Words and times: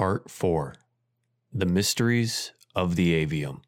Part 0.00 0.30
4 0.30 0.76
The 1.52 1.66
Mysteries 1.66 2.52
of 2.74 2.96
the 2.96 3.22
Avium. 3.22 3.60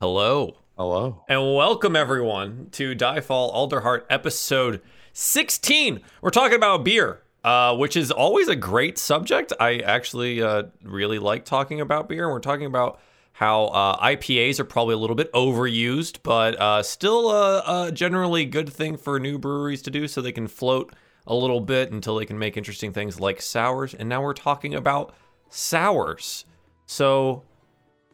Hello, 0.00 0.56
Hello. 0.76 1.22
and 1.28 1.54
welcome 1.54 1.94
everyone 1.94 2.66
to 2.72 2.96
Die 2.96 3.20
Diefall 3.20 3.54
Alderheart 3.54 4.02
episode 4.10 4.82
16. 5.12 6.00
We're 6.20 6.30
talking 6.30 6.56
about 6.56 6.82
beer, 6.82 7.22
uh, 7.44 7.76
which 7.76 7.96
is 7.96 8.10
always 8.10 8.48
a 8.48 8.56
great 8.56 8.98
subject. 8.98 9.52
I 9.60 9.76
actually 9.76 10.42
uh, 10.42 10.64
really 10.82 11.20
like 11.20 11.44
talking 11.44 11.80
about 11.80 12.08
beer, 12.08 12.24
and 12.24 12.32
we're 12.32 12.40
talking 12.40 12.66
about 12.66 12.98
how 13.34 13.66
uh, 13.66 14.04
IPAs 14.04 14.58
are 14.58 14.64
probably 14.64 14.94
a 14.94 14.98
little 14.98 15.14
bit 15.14 15.32
overused, 15.32 16.18
but 16.24 16.60
uh, 16.60 16.82
still 16.82 17.30
a, 17.30 17.86
a 17.86 17.92
generally 17.92 18.46
good 18.46 18.68
thing 18.72 18.96
for 18.96 19.20
new 19.20 19.38
breweries 19.38 19.80
to 19.82 19.92
do 19.92 20.08
so 20.08 20.20
they 20.20 20.32
can 20.32 20.48
float 20.48 20.92
a 21.26 21.34
little 21.34 21.60
bit 21.60 21.92
until 21.92 22.16
they 22.16 22.26
can 22.26 22.38
make 22.38 22.56
interesting 22.56 22.92
things 22.92 23.20
like 23.20 23.40
sours. 23.40 23.94
And 23.94 24.08
now 24.08 24.22
we're 24.22 24.34
talking 24.34 24.74
about 24.74 25.14
sours. 25.48 26.44
So 26.86 27.42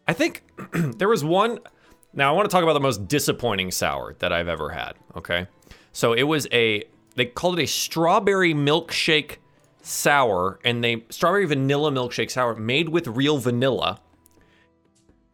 I 0.06 0.12
think 0.12 0.42
there 0.72 1.08
was 1.08 1.24
one. 1.24 1.60
Now 2.12 2.32
I 2.32 2.36
want 2.36 2.48
to 2.48 2.54
talk 2.54 2.62
about 2.62 2.72
the 2.72 2.80
most 2.80 3.08
disappointing 3.08 3.70
sour 3.70 4.14
that 4.18 4.32
I've 4.32 4.48
ever 4.48 4.70
had. 4.70 4.94
Okay, 5.16 5.46
so 5.92 6.12
it 6.12 6.24
was 6.24 6.46
a 6.52 6.84
they 7.14 7.26
called 7.26 7.58
it 7.58 7.62
a 7.64 7.66
strawberry 7.66 8.54
milkshake 8.54 9.36
sour, 9.82 10.58
and 10.64 10.82
they 10.82 11.04
strawberry 11.10 11.46
vanilla 11.46 11.90
milkshake 11.90 12.30
sour 12.30 12.54
made 12.54 12.88
with 12.88 13.06
real 13.06 13.38
vanilla, 13.38 14.00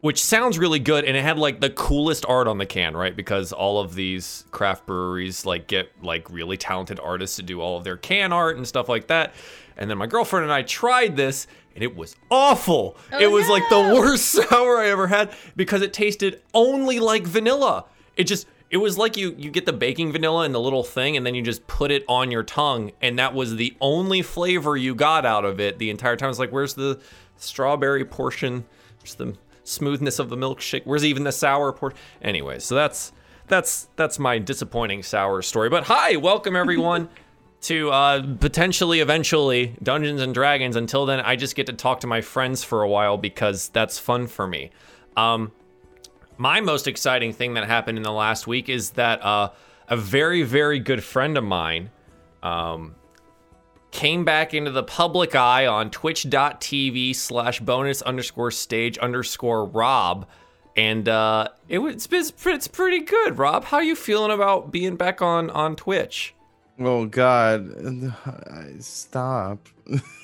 which 0.05 0.23
sounds 0.23 0.59
really 0.59 0.77
good, 0.77 1.03
and 1.03 1.17
it 1.17 1.23
had 1.23 1.39
like 1.39 1.59
the 1.59 1.69
coolest 1.71 2.27
art 2.27 2.47
on 2.47 2.59
the 2.59 2.65
can, 2.67 2.95
right? 2.95 3.15
Because 3.15 3.51
all 3.51 3.79
of 3.79 3.95
these 3.95 4.45
craft 4.51 4.85
breweries 4.85 5.47
like 5.47 5.65
get 5.65 5.89
like 6.03 6.29
really 6.29 6.57
talented 6.57 6.99
artists 6.99 7.37
to 7.37 7.41
do 7.41 7.59
all 7.59 7.75
of 7.75 7.83
their 7.83 7.97
can 7.97 8.31
art 8.31 8.55
and 8.55 8.67
stuff 8.67 8.87
like 8.87 9.07
that. 9.07 9.33
And 9.77 9.89
then 9.89 9.97
my 9.97 10.05
girlfriend 10.05 10.43
and 10.43 10.53
I 10.53 10.61
tried 10.61 11.15
this, 11.15 11.47
and 11.73 11.83
it 11.83 11.95
was 11.95 12.15
awful. 12.29 12.97
Oh, 13.11 13.19
it 13.19 13.31
was 13.31 13.49
like 13.49 13.67
the 13.71 13.79
worst 13.99 14.25
sour 14.49 14.77
I 14.77 14.89
ever 14.89 15.07
had 15.07 15.33
because 15.55 15.81
it 15.81 15.91
tasted 15.91 16.39
only 16.53 16.99
like 16.99 17.23
vanilla. 17.23 17.85
It 18.15 18.25
just 18.25 18.45
it 18.69 18.77
was 18.77 18.99
like 18.99 19.17
you 19.17 19.33
you 19.39 19.49
get 19.49 19.65
the 19.65 19.73
baking 19.73 20.11
vanilla 20.11 20.45
in 20.45 20.51
the 20.51 20.61
little 20.61 20.83
thing 20.83 21.17
and 21.17 21.25
then 21.25 21.33
you 21.33 21.41
just 21.41 21.65
put 21.65 21.89
it 21.89 22.05
on 22.07 22.29
your 22.29 22.43
tongue 22.43 22.91
and 23.01 23.17
that 23.17 23.33
was 23.33 23.55
the 23.55 23.75
only 23.81 24.21
flavor 24.21 24.77
you 24.77 24.93
got 24.93 25.25
out 25.25 25.45
of 25.45 25.59
it 25.59 25.79
the 25.79 25.89
entire 25.89 26.15
time. 26.15 26.29
It's 26.29 26.37
like 26.37 26.51
where's 26.51 26.75
the 26.75 26.99
strawberry 27.37 28.05
portion? 28.05 28.65
Where's 28.99 29.15
the 29.15 29.35
smoothness 29.65 30.19
of 30.19 30.29
the 30.29 30.37
milkshake? 30.37 30.83
Where's 30.85 31.03
even 31.03 31.25
the 31.25 31.33
sour 31.33 31.73
portion? 31.73 31.99
Anyway, 32.21 32.59
so 32.59 32.75
that's 32.75 33.11
that's 33.47 33.89
that's 33.97 34.17
my 34.17 34.37
disappointing 34.39 35.03
sour 35.03 35.41
story. 35.41 35.69
But 35.69 35.83
hi, 35.83 36.15
welcome 36.15 36.55
everyone 36.55 37.09
to 37.63 37.91
uh, 37.91 38.35
potentially 38.39 39.01
eventually 39.01 39.75
Dungeons 39.83 40.21
and 40.21 40.33
Dragons. 40.33 40.75
Until 40.75 41.05
then, 41.05 41.19
I 41.19 41.35
just 41.35 41.55
get 41.55 41.65
to 41.65 41.73
talk 41.73 41.99
to 42.01 42.07
my 42.07 42.21
friends 42.21 42.63
for 42.63 42.81
a 42.81 42.87
while 42.87 43.17
because 43.17 43.69
that's 43.69 43.99
fun 43.99 44.27
for 44.27 44.47
me. 44.47 44.71
Um, 45.17 45.51
my 46.37 46.61
most 46.61 46.87
exciting 46.87 47.33
thing 47.33 47.55
that 47.55 47.65
happened 47.65 47.97
in 47.97 48.03
the 48.03 48.11
last 48.11 48.47
week 48.47 48.69
is 48.69 48.91
that 48.91 49.23
uh, 49.23 49.49
a 49.87 49.97
very, 49.97 50.43
very 50.43 50.79
good 50.79 51.03
friend 51.03 51.37
of 51.37 51.43
mine 51.43 51.89
um, 52.43 52.95
came 53.95 54.25
back 54.25 54.53
into 54.53 54.71
the 54.71 54.83
public 54.83 55.35
eye 55.35 55.65
on 55.65 55.89
twitch.tv 55.89 57.15
slash 57.15 57.61
bonus 57.61 58.01
underscore 58.01 58.51
stage 58.51 58.97
underscore 58.97 59.65
Rob. 59.65 60.27
And 60.75 61.07
uh, 61.07 61.47
it 61.69 61.79
was 61.79 62.05
it's, 62.11 62.33
it's 62.45 62.67
pretty 62.67 62.99
good, 62.99 63.37
Rob. 63.37 63.63
How 63.63 63.79
you 63.79 63.95
feeling 63.95 64.31
about 64.31 64.69
being 64.71 64.97
back 64.97 65.21
on 65.21 65.49
on 65.49 65.77
Twitch? 65.77 66.35
Oh 66.77 67.05
God, 67.05 67.71
stop. 68.79 69.69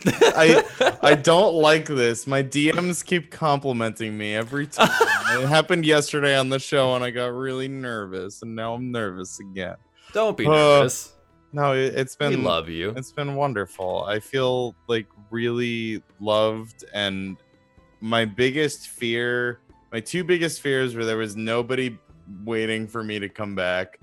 I 0.05 0.97
I 1.01 1.15
don't 1.15 1.53
like 1.55 1.85
this. 1.85 2.27
My 2.27 2.43
DMs 2.43 3.05
keep 3.05 3.31
complimenting 3.31 4.17
me 4.17 4.35
every 4.35 4.67
time. 4.67 4.89
it 5.29 5.47
happened 5.47 5.85
yesterday 5.85 6.35
on 6.35 6.49
the 6.49 6.59
show, 6.59 6.93
and 6.95 7.05
I 7.05 7.11
got 7.11 7.27
really 7.27 7.69
nervous, 7.69 8.41
and 8.41 8.53
now 8.53 8.73
I'm 8.73 8.91
nervous 8.91 9.39
again. 9.39 9.75
Don't 10.11 10.35
be 10.35 10.45
Uh, 10.45 10.49
nervous. 10.49 11.13
No, 11.53 11.73
it, 11.73 11.95
it's 11.95 12.17
we 12.19 12.29
been 12.29 12.43
love 12.43 12.69
you. 12.69 12.91
It's 12.95 13.11
been 13.11 13.35
wonderful. 13.35 14.03
I 14.05 14.19
feel 14.19 14.75
like 14.87 15.07
really 15.29 16.01
loved 16.19 16.85
and 16.93 17.37
my 17.99 18.25
biggest 18.25 18.87
fear, 18.87 19.59
my 19.91 19.99
two 19.99 20.23
biggest 20.23 20.61
fears 20.61 20.95
were 20.95 21.05
there 21.05 21.17
was 21.17 21.35
nobody 21.35 21.97
waiting 22.45 22.87
for 22.87 23.03
me 23.03 23.19
to 23.19 23.29
come 23.29 23.55
back 23.55 23.99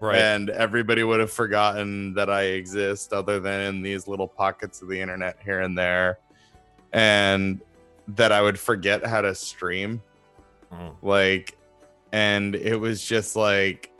Right. 0.00 0.18
and 0.18 0.50
everybody 0.50 1.02
would 1.02 1.20
have 1.20 1.32
forgotten 1.32 2.12
that 2.14 2.28
I 2.28 2.42
exist 2.42 3.14
other 3.14 3.40
than 3.40 3.60
in 3.62 3.80
these 3.82 4.06
little 4.06 4.28
pockets 4.28 4.82
of 4.82 4.88
the 4.88 5.00
internet 5.00 5.38
here 5.42 5.60
and 5.62 5.78
there 5.78 6.18
and 6.92 7.60
that 8.08 8.30
I 8.30 8.42
would 8.42 8.58
forget 8.58 9.06
how 9.06 9.22
to 9.22 9.34
stream 9.34 10.02
Mm. 10.72 10.94
like 11.02 11.56
and 12.12 12.54
it 12.54 12.74
was 12.76 13.02
just 13.04 13.36
like 13.36 13.90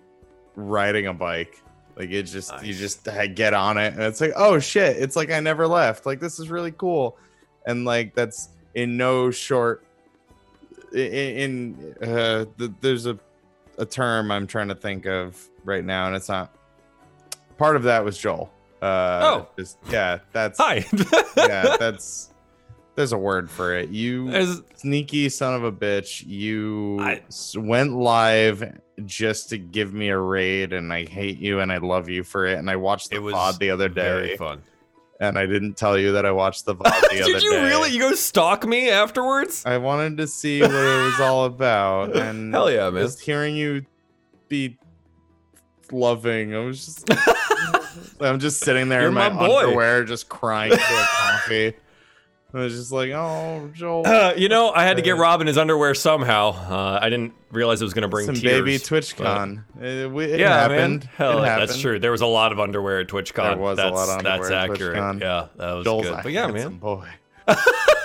riding 0.56 1.06
a 1.06 1.14
bike 1.14 1.62
like 1.96 2.10
it 2.10 2.24
just 2.24 2.52
you 2.64 2.74
just 2.74 3.06
uh, 3.08 3.26
get 3.28 3.54
on 3.54 3.78
it 3.78 3.92
and 3.94 4.02
it's 4.02 4.20
like 4.20 4.32
oh 4.36 4.58
shit 4.58 4.96
it's 4.96 5.16
like 5.16 5.30
i 5.30 5.40
never 5.40 5.66
left. 5.66 6.06
Like 6.06 6.20
this 6.20 6.38
is 6.38 6.50
really 6.50 6.72
cool. 6.72 7.16
And 7.66 7.84
like 7.84 8.14
that's 8.14 8.48
in 8.74 8.96
no 8.96 9.30
short 9.30 9.84
i- 10.94 10.98
i- 10.98 11.34
in 11.44 11.94
uh 12.02 12.44
th- 12.58 12.72
there's 12.80 13.06
a 13.06 13.18
a 13.78 13.86
term 13.86 14.30
i'm 14.30 14.46
trying 14.46 14.68
to 14.68 14.74
think 14.74 15.06
of 15.06 15.48
right 15.64 15.84
now 15.84 16.06
and 16.06 16.14
it's 16.16 16.28
not 16.28 16.54
part 17.58 17.76
of 17.76 17.84
that 17.84 18.04
was 18.04 18.18
joel. 18.18 18.50
Uh 18.82 19.20
Oh. 19.22 19.48
just 19.58 19.78
yeah 19.90 20.18
that's 20.32 20.58
Hi. 20.58 20.84
yeah 21.36 21.76
that's 21.80 22.30
there's 22.96 23.12
a 23.12 23.18
word 23.18 23.50
for 23.50 23.74
it. 23.76 23.88
You 23.90 24.30
There's- 24.30 24.60
sneaky 24.76 25.28
son 25.28 25.54
of 25.54 25.64
a 25.64 25.72
bitch 25.72 26.24
you 26.26 26.98
I- 27.00 27.22
went 27.56 27.92
live 27.96 28.78
just 29.06 29.48
to 29.48 29.58
give 29.58 29.92
me 29.92 30.08
a 30.08 30.18
raid 30.18 30.72
and 30.72 30.92
i 30.92 31.04
hate 31.04 31.38
you 31.38 31.60
and 31.60 31.72
i 31.72 31.78
love 31.78 32.08
you 32.08 32.22
for 32.22 32.46
it 32.46 32.58
and 32.58 32.70
i 32.70 32.76
watched 32.76 33.10
the 33.10 33.16
it 33.16 33.22
was 33.22 33.34
VOD 33.34 33.58
the 33.58 33.70
other 33.70 33.88
day. 33.88 34.02
very 34.02 34.26
day 34.28 34.36
fun. 34.36 34.62
and 35.20 35.36
i 35.38 35.46
didn't 35.46 35.76
tell 35.76 35.98
you 35.98 36.12
that 36.12 36.24
i 36.24 36.30
watched 36.30 36.64
the 36.64 36.76
VOD 36.76 36.82
the 37.10 37.22
other 37.22 37.32
Did 37.32 37.42
you 37.42 37.52
really? 37.56 37.90
You 37.90 37.98
go 37.98 38.12
stalk 38.14 38.64
me 38.66 38.90
afterwards? 38.90 39.64
i 39.66 39.78
wanted 39.78 40.16
to 40.18 40.26
see 40.28 40.60
what 40.60 40.70
it 40.70 41.04
was 41.04 41.20
all 41.20 41.44
about 41.46 42.16
and 42.16 42.54
Hell 42.54 42.70
yeah, 42.70 42.88
man. 42.90 43.02
just 43.02 43.20
hearing 43.20 43.56
you 43.56 43.84
be 44.48 44.78
loving 45.90 46.54
i 46.54 46.58
was 46.60 46.84
just 46.86 47.10
i'm 48.20 48.38
just 48.38 48.60
sitting 48.60 48.88
there 48.88 49.00
You're 49.00 49.08
in 49.08 49.14
my, 49.14 49.28
my 49.28 49.44
underwear 49.60 50.04
just 50.04 50.28
crying 50.28 50.70
for 50.70 50.76
a 50.76 51.06
coffee 51.10 51.72
I 52.54 52.58
was 52.58 52.72
just 52.74 52.92
like, 52.92 53.10
oh, 53.10 53.68
Joel. 53.74 54.06
Uh, 54.06 54.32
you 54.36 54.48
know, 54.48 54.70
I 54.70 54.84
had 54.84 54.96
to 54.98 55.02
get 55.02 55.14
Uh, 55.14 55.20
Rob 55.22 55.40
in 55.40 55.48
his 55.48 55.58
underwear 55.58 55.92
somehow. 55.94 56.50
Uh, 56.50 57.00
I 57.02 57.10
didn't 57.10 57.32
realize 57.50 57.80
it 57.80 57.84
was 57.84 57.94
going 57.94 58.02
to 58.02 58.08
bring 58.08 58.26
some 58.26 58.36
tears. 58.36 58.60
baby 58.62 58.78
but- 58.78 58.86
TwitchCon. 58.86 59.64
It, 59.82 60.10
we- 60.12 60.24
it 60.26 60.38
yeah, 60.40 60.60
happened. 60.60 61.00
man. 61.00 61.10
Hell, 61.16 61.42
it 61.42 61.46
that's 61.46 61.78
true. 61.80 61.98
There 61.98 62.12
was 62.12 62.20
a 62.20 62.26
lot 62.26 62.52
of 62.52 62.60
underwear 62.60 63.00
at 63.00 63.08
TwitchCon. 63.08 63.34
There 63.34 63.56
was 63.56 63.78
a 63.78 63.82
that's, 63.82 63.94
lot 63.96 64.18
of 64.18 64.22
That's 64.24 64.50
at 64.50 64.70
accurate. 64.70 64.96
TwitchCon. 64.96 65.20
Yeah, 65.20 65.46
that 65.56 65.72
was 65.72 65.84
Joel's 65.84 66.06
good. 66.06 66.20
But 66.22 66.32
yeah, 66.32 66.46
man. 66.46 66.76
boy. 66.78 67.08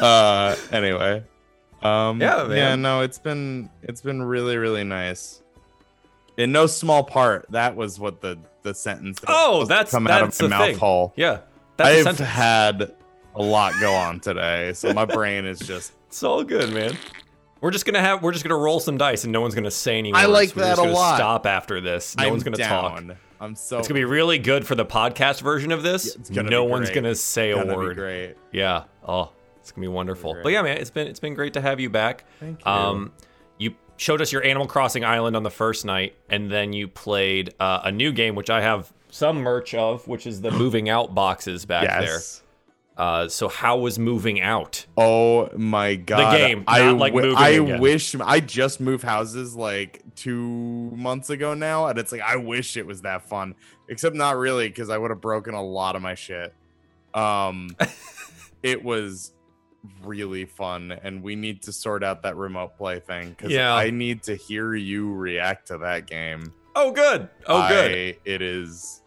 uh, 0.01 0.55
anyway, 0.71 1.23
um, 1.81 2.19
Yeah, 2.21 2.51
yeah, 2.51 2.75
no, 2.75 3.01
it's 3.01 3.19
been 3.19 3.69
it's 3.83 4.01
been 4.01 4.21
really 4.21 4.57
really 4.57 4.83
nice. 4.83 5.41
In 6.37 6.51
no 6.51 6.67
small 6.67 7.03
part, 7.03 7.45
that 7.51 7.75
was 7.75 7.99
what 7.99 8.21
the 8.21 8.37
the 8.63 8.73
sentence. 8.73 9.19
that 9.21 9.29
Oh, 9.29 9.65
that's 9.65 9.91
come 9.91 10.05
that's 10.05 10.21
out 10.21 10.27
of 10.29 10.37
the 10.37 10.49
my 10.49 10.57
thing. 10.57 10.71
mouth 10.73 10.79
hole. 10.79 11.13
Yeah, 11.15 11.39
that's 11.77 11.89
a 11.89 11.97
I've 11.99 12.03
sentence. 12.17 12.29
had 12.29 12.93
a 13.35 13.41
lot 13.41 13.73
go 13.79 13.93
on 13.93 14.19
today, 14.19 14.73
so 14.73 14.93
my 14.93 15.05
brain 15.05 15.45
is 15.45 15.59
just. 15.59 15.93
It's 16.09 16.23
all 16.23 16.43
good, 16.43 16.73
man. 16.73 16.97
We're 17.61 17.69
just 17.69 17.85
gonna 17.85 18.01
have 18.01 18.23
we're 18.23 18.31
just 18.31 18.43
gonna 18.43 18.57
roll 18.57 18.79
some 18.79 18.97
dice 18.97 19.25
and 19.25 19.31
no 19.31 19.41
one's 19.41 19.53
gonna 19.53 19.69
say 19.69 19.99
any 19.99 20.11
I 20.11 20.25
words. 20.25 20.33
like 20.33 20.55
We're 20.55 20.63
that 20.63 20.69
just 20.69 20.81
a 20.81 20.85
gonna 20.85 20.95
lot. 20.95 21.17
Stop 21.17 21.45
after 21.45 21.79
this. 21.79 22.17
No 22.17 22.23
I'm 22.23 22.31
one's 22.31 22.43
gonna 22.43 22.57
talk. 22.57 23.03
I'm 23.39 23.55
so. 23.55 23.77
It's 23.77 23.87
gonna 23.87 23.99
be 23.99 24.05
really 24.05 24.39
good 24.39 24.65
for 24.65 24.73
the 24.73 24.87
podcast 24.87 25.41
version 25.41 25.71
of 25.71 25.83
this. 25.83 26.07
Yeah, 26.07 26.13
it's 26.19 26.29
gonna 26.31 26.49
no 26.49 26.65
be 26.65 26.71
one's 26.71 26.89
great. 26.89 26.95
gonna 26.95 27.13
say 27.13 27.51
a 27.51 27.55
gonna 27.57 27.71
be 27.73 27.75
word. 27.77 27.97
great. 27.97 28.35
Yeah. 28.51 28.85
Oh, 29.07 29.31
it's 29.59 29.71
gonna 29.71 29.83
be 29.85 29.87
wonderful. 29.87 30.33
great. 30.33 30.43
But 30.43 30.51
yeah, 30.53 30.63
man, 30.63 30.77
it's 30.77 30.89
been 30.89 31.07
it's 31.07 31.19
been 31.19 31.35
great 31.35 31.53
to 31.53 31.61
have 31.61 31.79
you 31.79 31.91
back. 31.91 32.25
Thank 32.39 32.65
you. 32.65 32.71
Um, 32.71 33.11
you 33.59 33.75
showed 33.97 34.21
us 34.21 34.31
your 34.31 34.43
Animal 34.43 34.65
Crossing 34.65 35.05
island 35.05 35.35
on 35.35 35.43
the 35.43 35.51
first 35.51 35.85
night, 35.85 36.15
and 36.29 36.49
then 36.49 36.73
you 36.73 36.87
played 36.87 37.53
uh, 37.59 37.81
a 37.83 37.91
new 37.91 38.11
game, 38.11 38.33
which 38.33 38.49
I 38.49 38.61
have 38.61 38.91
some 39.11 39.37
merch 39.41 39.75
of, 39.75 40.07
which 40.07 40.25
is 40.25 40.41
the 40.41 40.49
moving 40.63 40.89
out 40.89 41.13
boxes 41.13 41.65
back 41.65 41.83
yes. 41.83 41.99
there. 42.03 42.45
Uh, 42.99 43.29
so 43.29 43.47
how 43.47 43.77
was 43.77 43.97
moving 43.97 44.41
out? 44.41 44.85
Oh 44.97 45.49
my 45.55 45.95
god! 45.95 46.33
The 46.33 46.37
game, 46.37 46.63
I 46.67 46.79
not, 46.87 46.97
like, 46.97 47.13
moving 47.13 47.37
I 47.37 47.49
again. 47.51 47.79
wish 47.79 48.13
I 48.13 48.41
just 48.41 48.81
moved 48.81 49.05
houses 49.05 49.55
like 49.55 50.01
two 50.15 50.91
months 50.93 51.29
ago 51.29 51.53
now, 51.53 51.87
and 51.87 51.97
it's 51.97 52.11
like 52.11 52.19
I 52.19 52.35
wish 52.35 52.75
it 52.75 52.85
was 52.85 53.03
that 53.03 53.29
fun. 53.29 53.55
Except 53.87 54.15
not 54.17 54.35
really, 54.35 54.67
because 54.67 54.89
I 54.89 54.97
would 54.97 55.11
have 55.11 55.21
broken 55.21 55.53
a 55.53 55.63
lot 55.63 55.95
of 55.95 56.01
my 56.01 56.13
shit. 56.13 56.53
Um, 57.13 57.69
it 58.63 58.83
was 58.83 59.31
really 60.03 60.43
fun, 60.43 60.91
and 60.91 61.23
we 61.23 61.37
need 61.37 61.61
to 61.63 61.71
sort 61.71 62.03
out 62.03 62.23
that 62.23 62.35
remote 62.35 62.75
play 62.77 62.99
thing 62.99 63.29
because 63.29 63.49
Yeah. 63.51 63.73
I 63.73 63.91
need 63.91 64.23
to 64.23 64.35
hear 64.35 64.75
you 64.75 65.13
react 65.13 65.69
to 65.69 65.77
that 65.77 66.05
game. 66.05 66.53
Oh, 66.75 66.91
good. 66.91 67.29
Oh, 67.47 67.65
good. 67.69 67.91
I- 67.91 68.17
it 68.25 68.41
is 68.41 69.01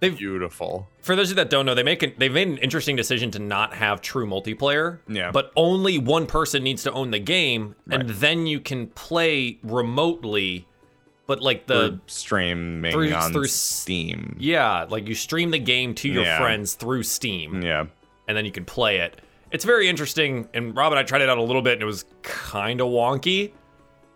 They've- 0.00 0.16
beautiful. 0.16 0.88
For 1.00 1.14
those 1.16 1.30
of 1.30 1.36
you 1.38 1.44
that 1.44 1.50
don't 1.50 1.64
know, 1.66 1.74
they 1.74 1.82
make 1.82 2.02
an, 2.02 2.12
they've 2.18 2.32
made 2.32 2.48
an 2.48 2.58
interesting 2.58 2.96
decision 2.96 3.30
to 3.32 3.38
not 3.38 3.74
have 3.74 4.00
true 4.00 4.26
multiplayer. 4.26 4.98
Yeah. 5.08 5.30
But 5.30 5.52
only 5.56 5.98
one 5.98 6.26
person 6.26 6.62
needs 6.64 6.82
to 6.84 6.92
own 6.92 7.10
the 7.12 7.18
game, 7.20 7.76
and 7.90 8.08
then 8.08 8.46
you 8.46 8.60
can 8.60 8.88
play 8.88 9.58
remotely. 9.62 10.66
But 11.26 11.40
like 11.40 11.66
the 11.66 11.94
Or 11.94 12.00
streaming 12.06 12.92
through- 12.92 13.12
on 13.12 13.32
through- 13.32 13.46
Steam. 13.48 14.36
yeah, 14.38 14.86
like 14.88 15.08
you 15.08 15.14
stream 15.14 15.50
the 15.50 15.58
game 15.58 15.94
to 15.96 16.08
your 16.08 16.22
Yeah. 16.24 16.38
friends 16.38 16.74
through 16.74 17.02
Steam. 17.04 17.62
Yeah. 17.62 17.86
and 18.28 18.36
then 18.36 18.44
you 18.44 18.50
can 18.50 18.64
play 18.64 18.96
it. 18.98 19.20
It's 19.52 19.64
very 19.64 19.88
interesting. 19.88 20.48
And 20.52 20.76
Rob 20.76 20.92
and 20.92 20.98
I 20.98 21.04
tried 21.04 21.20
it 21.22 21.28
out 21.28 21.38
a 21.38 21.42
little 21.42 21.62
bit, 21.62 21.74
and 21.74 21.82
it 21.82 21.86
was 21.86 22.04
kind 22.22 22.80
of 22.80 22.88
wonky, 22.88 23.52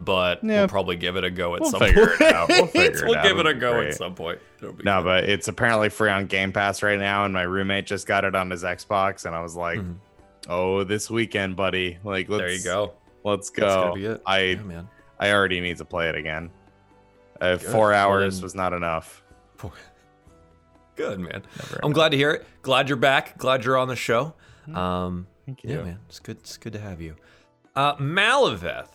but 0.00 0.42
Yeah. 0.42 0.60
we'll 0.60 0.68
probably 0.68 0.96
give 0.96 1.16
it 1.16 1.24
a 1.24 1.30
go 1.30 1.54
at 1.54 1.60
We'll 1.62 1.70
some 1.70 1.80
figure 1.80 2.06
point. 2.08 2.20
it 2.22 2.34
out. 2.34 2.48
We'll 2.48 2.66
figure 2.68 2.98
it 3.04 3.04
We'll 3.08 3.18
out. 3.18 3.22
give 3.24 3.38
it 3.38 3.46
a 3.46 3.50
It'll 3.50 3.54
be 3.54 3.60
go 3.60 3.80
at 3.82 3.94
some 3.94 4.14
point. 4.14 4.38
Be 4.60 4.66
No, 4.84 4.98
good. 4.98 5.04
but 5.04 5.24
it's 5.24 5.48
apparently 5.48 5.88
free 5.88 6.10
on 6.10 6.26
Game 6.26 6.52
Pass 6.52 6.82
right 6.82 6.98
now, 6.98 7.24
and 7.24 7.32
my 7.34 7.42
roommate 7.42 7.86
just 7.86 8.06
got 8.06 8.24
it 8.24 8.34
on 8.34 8.50
his 8.50 8.62
Xbox, 8.64 9.24
and 9.26 9.34
I 9.34 9.42
was 9.42 9.56
like, 9.56 9.78
Mhm. 9.78 9.96
"Oh, 10.48 10.84
this 10.84 11.10
weekend, 11.10 11.56
buddy! 11.56 11.98
Like, 12.04 12.28
let's 12.28 12.40
there 12.40 12.52
you 12.52 12.62
go. 12.64 12.92
Let's 13.24 13.50
That's 13.50 13.74
go." 13.74 13.94
be 13.94 14.06
it. 14.06 14.22
I 14.26 14.38
yeah, 14.40 14.62
man. 14.62 14.88
I 15.18 15.32
already 15.32 15.60
need 15.60 15.76
to 15.78 15.84
play 15.84 16.08
it 16.08 16.14
again. 16.14 16.50
Uh, 17.40 17.56
Good. 17.56 17.62
four 17.70 17.88
Well, 17.90 17.98
hours 18.08 18.36
then- 18.36 18.42
was 18.44 18.54
not 18.54 18.72
enough. 18.72 19.22
Good 20.96 21.18
man. 21.20 21.42
Never 21.58 21.80
I'm 21.82 21.92
glad 21.92 22.10
to 22.10 22.16
hear 22.16 22.30
it. 22.32 22.46
Glad 22.62 22.88
you're 22.88 22.96
back. 22.98 23.38
Glad 23.38 23.64
you're 23.64 23.78
on 23.78 23.88
the 23.88 23.96
show. 23.96 24.34
Um, 24.74 25.26
Thank 25.46 25.64
you. 25.64 25.70
yeah, 25.70 25.82
man. 25.82 25.98
It's 26.08 26.18
good. 26.20 26.36
It's 26.38 26.56
good 26.58 26.72
to 26.74 26.78
have 26.78 27.00
you. 27.00 27.16
Uh, 27.74 27.96
Malaveth, 27.96 28.88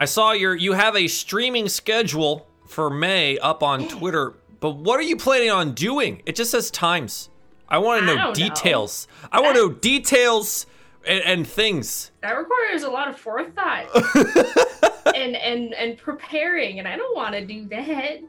I 0.00 0.06
saw 0.06 0.32
your 0.32 0.54
you 0.54 0.72
have 0.72 0.96
a 0.96 1.06
streaming 1.08 1.68
schedule 1.68 2.46
for 2.66 2.88
May 2.90 3.36
up 3.38 3.62
on 3.62 3.86
Twitter, 3.88 4.34
but 4.60 4.76
what 4.76 4.98
are 4.98 5.02
you 5.02 5.16
planning 5.16 5.50
on 5.50 5.72
doing? 5.74 6.22
It 6.26 6.34
just 6.36 6.50
says 6.50 6.70
times. 6.70 7.28
I 7.68 7.78
want 7.78 8.00
to 8.00 8.06
know 8.06 8.14
don't 8.16 8.28
know. 8.28 8.34
details. 8.48 9.06
I 9.30 9.40
want 9.40 9.56
to 9.56 9.68
know 9.68 9.72
details 9.74 10.66
and, 11.06 11.22
and 11.24 11.46
things. 11.46 12.10
That 12.22 12.32
requires 12.36 12.82
a 12.82 12.90
lot 12.90 13.08
of 13.08 13.18
forethought 13.18 13.86
and 15.14 15.36
and 15.36 15.74
and 15.74 15.98
preparing, 15.98 16.78
and 16.78 16.88
I 16.88 16.96
don't 16.96 17.14
want 17.14 17.34
to 17.34 17.44
do 17.44 17.68
that. 17.68 18.20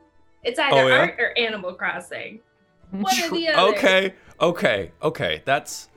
It's 0.43 0.59
either 0.59 0.75
Oh, 0.75 0.87
yeah? 0.87 0.97
art 0.99 1.15
or 1.19 1.37
Animal 1.37 1.73
Crossing. 1.73 2.39
One 2.91 3.05
or 3.23 3.29
the 3.29 3.47
other. 3.49 3.77
Okay, 3.77 4.13
okay, 4.41 4.91
okay. 5.01 5.41
That's 5.45 5.87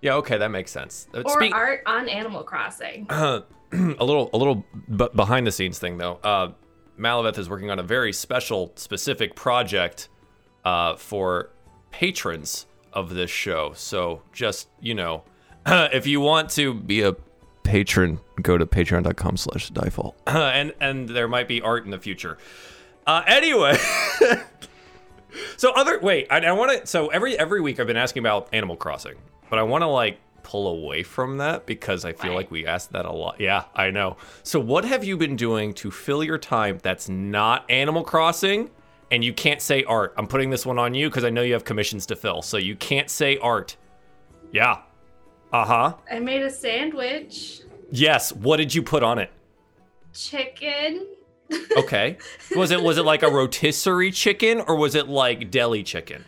yeah. 0.00 0.14
Okay, 0.14 0.38
that 0.38 0.50
makes 0.52 0.70
sense. 0.70 1.08
Uh, 1.12 1.22
Or 1.26 1.40
speak- 1.40 1.54
art 1.54 1.82
on 1.86 2.08
Animal 2.08 2.44
Crossing. 2.44 3.06
a 3.72 4.04
little 4.04 4.30
a 4.32 4.38
little 4.38 4.64
b- 4.96 5.08
behind 5.14 5.46
the 5.46 5.52
scenes 5.52 5.78
thing 5.78 5.98
though. 5.98 6.18
Uh, 6.22 6.52
Malaveth 6.98 7.38
is 7.38 7.48
working 7.48 7.70
on 7.70 7.78
a 7.78 7.82
very 7.82 8.12
special, 8.12 8.72
specific 8.76 9.34
project 9.36 10.08
uh, 10.64 10.96
for 10.96 11.50
patrons 11.90 12.66
of 12.92 13.14
this 13.14 13.30
show. 13.30 13.72
So 13.74 14.22
just 14.32 14.68
you 14.80 14.94
know, 14.94 15.24
if 15.66 16.06
you 16.06 16.20
want 16.20 16.50
to 16.50 16.74
be 16.74 17.02
a 17.02 17.14
patron, 17.62 18.20
go 18.42 18.56
to 18.58 18.66
patreon.com/slash 18.66 19.70
default, 19.70 20.16
and 20.26 20.72
and 20.80 21.08
there 21.08 21.28
might 21.28 21.48
be 21.48 21.60
art 21.60 21.84
in 21.84 21.90
the 21.90 21.98
future. 21.98 22.38
Uh, 23.06 23.22
anyway. 23.26 23.76
So 25.56 25.72
other 25.72 25.98
wait, 26.00 26.26
I, 26.30 26.38
I 26.38 26.52
want 26.52 26.80
to. 26.80 26.86
So 26.86 27.08
every 27.08 27.38
every 27.38 27.60
week 27.60 27.78
I've 27.78 27.86
been 27.86 27.96
asking 27.96 28.22
about 28.22 28.48
Animal 28.52 28.76
Crossing, 28.76 29.16
but 29.50 29.58
I 29.58 29.62
want 29.62 29.82
to 29.82 29.86
like 29.86 30.18
pull 30.42 30.68
away 30.68 31.02
from 31.02 31.38
that 31.38 31.66
because 31.66 32.04
I 32.04 32.12
feel 32.12 32.30
Why? 32.32 32.36
like 32.38 32.50
we 32.50 32.66
asked 32.66 32.92
that 32.92 33.04
a 33.04 33.12
lot. 33.12 33.40
Yeah, 33.40 33.64
I 33.74 33.90
know. 33.90 34.16
So 34.42 34.58
what 34.60 34.84
have 34.84 35.04
you 35.04 35.16
been 35.16 35.36
doing 35.36 35.74
to 35.74 35.90
fill 35.90 36.22
your 36.24 36.38
time 36.38 36.78
that's 36.82 37.08
not 37.08 37.68
Animal 37.70 38.04
Crossing? 38.04 38.70
And 39.10 39.24
you 39.24 39.32
can't 39.32 39.62
say 39.62 39.84
art. 39.84 40.12
I'm 40.18 40.26
putting 40.26 40.50
this 40.50 40.66
one 40.66 40.78
on 40.78 40.92
you 40.94 41.08
because 41.08 41.24
I 41.24 41.30
know 41.30 41.40
you 41.42 41.54
have 41.54 41.64
commissions 41.64 42.04
to 42.06 42.16
fill. 42.16 42.42
So 42.42 42.56
you 42.58 42.76
can't 42.76 43.08
say 43.08 43.38
art. 43.38 43.76
Yeah. 44.52 44.80
Uh 45.52 45.64
huh. 45.64 45.94
I 46.12 46.18
made 46.18 46.42
a 46.42 46.50
sandwich, 46.50 47.62
Yes. 47.90 48.32
What 48.34 48.58
did 48.58 48.74
you 48.74 48.82
put 48.82 49.02
on 49.02 49.18
it? 49.18 49.30
chicken. 50.12 51.06
Okay. 51.76 52.18
was 52.54 52.70
it 52.70 52.82
was 52.82 52.98
it 52.98 53.04
like 53.04 53.22
a 53.22 53.28
rotisserie 53.30 54.10
chicken 54.10 54.60
or 54.60 54.76
was 54.76 54.94
it 54.94 55.08
like 55.08 55.50
deli 55.50 55.82
chicken? 55.82 56.24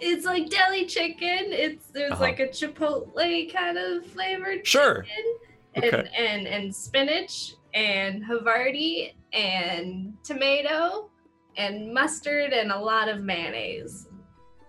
It's 0.00 0.24
like 0.24 0.48
deli 0.50 0.86
chicken. 0.86 1.46
It's 1.52 1.86
there's 1.88 2.12
Uh-huh. 2.12 2.22
like 2.22 2.40
a 2.40 2.48
chipotle 2.48 3.52
kind 3.52 3.78
of 3.78 4.06
flavored 4.06 4.66
Sure. 4.66 5.02
chicken, 5.02 5.34
and 5.74 5.84
Okay. 5.84 6.08
and 6.16 6.46
and 6.46 6.74
spinach 6.74 7.54
and 7.74 8.24
Havarti 8.24 9.14
and 9.32 10.14
tomato 10.24 11.10
and 11.56 11.92
mustard 11.94 12.52
and 12.52 12.72
a 12.72 12.78
lot 12.78 13.08
of 13.08 13.22
mayonnaise. 13.22 14.08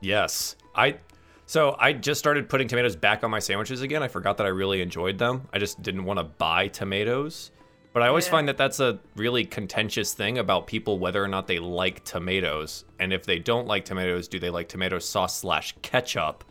Yes. 0.02 0.56
I 0.76 0.98
so 1.46 1.76
I 1.80 1.94
just 1.94 2.20
started 2.20 2.48
putting 2.48 2.68
tomatoes 2.68 2.96
back 2.96 3.24
on 3.24 3.32
my 3.32 3.40
sandwiches 3.40 3.82
again. 3.82 4.02
I 4.04 4.08
forgot 4.08 4.38
that 4.38 4.46
I 4.46 4.50
really 4.50 4.82
enjoyed 4.82 5.18
them. 5.18 5.48
I 5.52 5.60
just 5.60 5.82
didn't 5.82 6.06
want 6.06 6.18
to 6.20 6.24
buy 6.24 6.68
tomatoes. 6.70 7.52
But 7.94 8.04
I 8.04 8.08
always 8.08 8.26
Yeah. 8.26 8.32
find 8.32 8.48
that 8.48 8.58
that's 8.58 8.80
a 8.80 9.00
really 9.16 9.44
contentious 9.44 10.14
thing 10.14 10.38
about 10.38 10.66
people 10.68 10.98
whether 10.98 11.22
or 11.24 11.28
not 11.28 11.48
they 11.48 11.60
like 11.60 12.04
tomatoes. 12.06 12.86
And 13.00 13.12
if 13.12 13.26
they 13.26 13.38
don't 13.40 13.68
like 13.68 13.84
tomatoes, 13.86 14.28
do 14.30 14.40
they 14.40 14.50
like 14.50 14.70
tomato 14.70 14.98
sauce 15.00 15.38
slash 15.40 15.76
ketchup? 15.82 16.44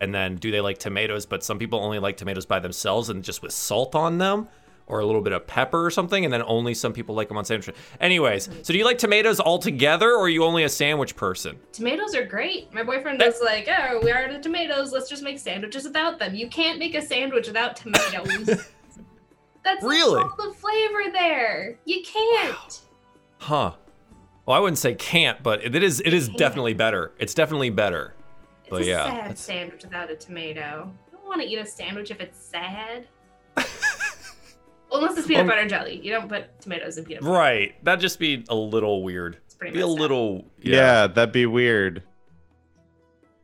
And 0.00 0.12
then 0.12 0.36
do 0.36 0.50
they 0.50 0.60
like 0.60 0.78
tomatoes, 0.78 1.24
but 1.26 1.44
some 1.44 1.58
people 1.60 1.78
only 1.78 2.00
like 2.00 2.16
tomatoes 2.16 2.46
by 2.46 2.58
themselves 2.58 3.08
and 3.10 3.22
just 3.22 3.42
with 3.42 3.52
salt 3.52 3.94
on 3.94 4.18
them? 4.18 4.48
Or 4.88 4.98
a 4.98 5.06
little 5.06 5.22
bit 5.22 5.32
of 5.32 5.46
pepper 5.46 5.86
or 5.86 5.90
something, 5.92 6.24
and 6.24 6.34
then 6.34 6.42
only 6.44 6.74
some 6.74 6.92
people 6.92 7.14
like 7.14 7.28
them 7.28 7.36
on 7.36 7.44
sandwiches. 7.44 7.76
Anyways, 8.00 8.50
so 8.62 8.72
do 8.72 8.78
you 8.78 8.84
like 8.84 8.98
tomatoes 8.98 9.38
altogether, 9.38 10.10
or 10.10 10.22
are 10.22 10.28
you 10.28 10.42
only 10.44 10.64
a 10.64 10.68
sandwich 10.68 11.14
person? 11.14 11.56
Tomatoes 11.72 12.16
are 12.16 12.24
great. 12.26 12.74
My 12.74 12.82
boyfriend 12.82 13.20
That- 13.20 13.28
was 13.28 13.40
like, 13.40 13.68
"Oh, 13.70 14.00
we 14.02 14.10
are 14.10 14.30
the 14.30 14.40
tomatoes. 14.40 14.92
Let's 14.92 15.08
just 15.08 15.22
make 15.22 15.38
sandwiches 15.38 15.84
without 15.84 16.18
them. 16.18 16.34
You 16.34 16.48
can't 16.48 16.80
make 16.80 16.96
a 16.96 17.00
sandwich 17.00 17.46
without 17.46 17.76
tomatoes. 17.76 18.68
That's 19.64 19.84
Really? 19.84 20.22
all 20.22 20.34
the 20.36 20.54
flavor 20.54 21.12
there. 21.12 21.78
You 21.84 22.02
can't." 22.02 22.80
Huh. 23.38 23.72
Well, 24.46 24.56
I 24.56 24.60
wouldn't 24.60 24.78
say 24.78 24.94
can't, 24.94 25.42
but 25.42 25.62
it 25.64 25.74
is 25.82 26.00
it 26.04 26.12
is 26.12 26.26
Can't. 26.26 26.38
definitely 26.38 26.74
better. 26.74 27.12
It's 27.18 27.32
definitely 27.34 27.70
better. 27.70 28.14
It's 28.62 28.70
But 28.70 28.82
a 28.82 28.84
yeah, 28.86 29.04
sad 29.04 29.16
that's- 29.20 29.40
sandwich 29.40 29.82
without 29.84 30.10
a 30.10 30.16
tomato. 30.16 30.90
I 31.08 31.10
don't 31.12 31.24
want 31.26 31.40
to 31.42 31.46
eat 31.46 31.58
a 31.58 31.66
sandwich 31.66 32.10
if 32.10 32.20
it's 32.20 32.38
sad. 32.44 33.06
well, 33.56 33.66
unless 34.94 35.16
it's 35.16 35.26
peanut 35.28 35.42
Um, 35.42 35.46
butter 35.48 35.60
and 35.60 35.70
jelly. 35.70 36.00
You 36.02 36.10
don't 36.12 36.28
put 36.28 36.60
tomatoes 36.60 36.98
in 36.98 37.04
peanut 37.04 37.22
butter. 37.22 37.32
Right. 37.34 37.84
That'd 37.84 38.00
just 38.00 38.18
be 38.18 38.44
a 38.48 38.54
little 38.54 39.02
weird. 39.04 39.36
It's 39.44 39.54
pretty 39.54 39.74
Be 39.74 39.80
a 39.80 39.86
little 39.86 40.44
Yeah. 40.60 40.76
yeah. 41.02 41.06
that'd 41.06 41.32
be 41.32 41.46
weird. 41.46 42.02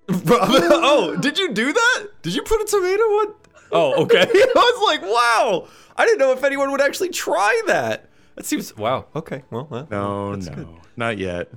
oh, 0.10 1.16
did 1.20 1.38
you 1.38 1.52
do 1.52 1.72
that? 1.72 2.06
Did 2.22 2.34
you 2.34 2.42
put 2.42 2.60
a 2.60 2.64
tomato 2.64 3.02
on? 3.02 3.34
Oh, 3.72 4.02
okay. 4.04 4.20
I 4.28 4.52
was 4.54 4.82
like, 4.86 5.02
wow. 5.02 5.68
I 5.96 6.04
didn't 6.06 6.18
know 6.18 6.32
if 6.32 6.44
anyone 6.44 6.70
would 6.70 6.80
actually 6.80 7.08
try 7.10 7.60
that. 7.66 8.08
That 8.36 8.46
seems 8.46 8.76
wow. 8.76 9.06
Okay. 9.16 9.42
Well, 9.50 9.68
uh, 9.70 9.84
No, 9.90 10.34
that's 10.34 10.48
no, 10.48 10.54
good. 10.54 10.68
not 10.96 11.18
yet. 11.18 11.48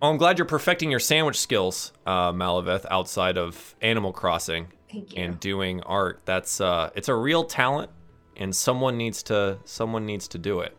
Oh, 0.00 0.10
I'm 0.10 0.16
glad 0.16 0.38
you're 0.38 0.44
perfecting 0.46 0.90
your 0.90 1.00
sandwich 1.00 1.38
skills, 1.40 1.92
uh, 2.06 2.32
Malaveth, 2.32 2.86
outside 2.90 3.36
of 3.38 3.74
Animal 3.80 4.12
Crossing. 4.12 4.68
Thank 4.90 5.14
you. 5.16 5.22
and 5.22 5.38
doing 5.38 5.82
art 5.82 6.22
that's 6.24 6.62
uh 6.62 6.88
it's 6.94 7.08
a 7.08 7.14
real 7.14 7.44
talent 7.44 7.90
and 8.38 8.56
someone 8.56 8.96
needs 8.96 9.22
to 9.24 9.58
someone 9.66 10.06
needs 10.06 10.26
to 10.28 10.38
do 10.38 10.60
it 10.60 10.74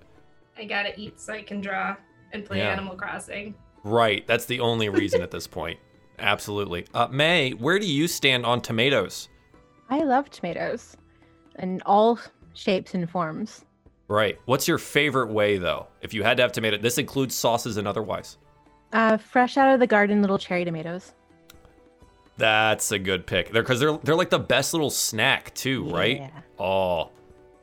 I 0.57 0.65
gotta 0.65 0.99
eat 0.99 1.19
so 1.19 1.31
I 1.33 1.43
can 1.43 1.61
draw 1.61 1.95
and 2.33 2.43
play 2.43 2.57
Yeah. 2.57 2.71
Animal 2.71 2.95
Crossing. 2.95 3.53
right 3.83 4.25
that's 4.25 4.45
the 4.45 4.61
only 4.61 4.89
reason 4.89 5.21
at 5.21 5.29
this 5.29 5.45
point 5.59 5.77
absolutely 6.17 6.87
uh 6.91 7.05
may 7.11 7.51
where 7.51 7.77
do 7.77 7.85
you 7.85 8.07
stand 8.07 8.47
on 8.47 8.61
tomatoes 8.61 9.29
I 9.89 10.03
love 10.03 10.29
tomatoes 10.29 10.95
in 11.57 11.81
all 11.85 12.19
shapes 12.53 12.93
and 12.93 13.09
forms. 13.09 13.65
right. 14.07 14.39
What's 14.45 14.67
your 14.67 14.77
favorite 14.77 15.29
way 15.31 15.57
though? 15.57 15.87
If 16.01 16.13
you 16.13 16.23
had 16.23 16.37
to 16.37 16.43
have 16.43 16.51
tomato 16.51 16.77
this 16.77 16.97
includes 16.97 17.35
sauces 17.35 17.77
and 17.77 17.87
otherwise. 17.87 18.37
Uh, 18.91 19.17
fresh 19.17 19.55
out 19.57 19.71
of 19.73 19.79
the 19.79 19.87
garden, 19.87 20.21
little 20.21 20.37
cherry 20.39 20.65
tomatoes. 20.65 21.13
that's 22.37 22.91
a 22.91 22.99
good 22.99 23.25
pick. 23.27 23.51
They're 23.51 23.61
because 23.63 23.79
they're 23.79 23.97
they're 23.97 24.15
like 24.15 24.29
the 24.29 24.39
best 24.39 24.73
little 24.73 24.89
snack 24.89 25.53
too 25.53 25.83
right? 25.89 26.17
Yeah. 26.17 26.29
oh 26.59 27.09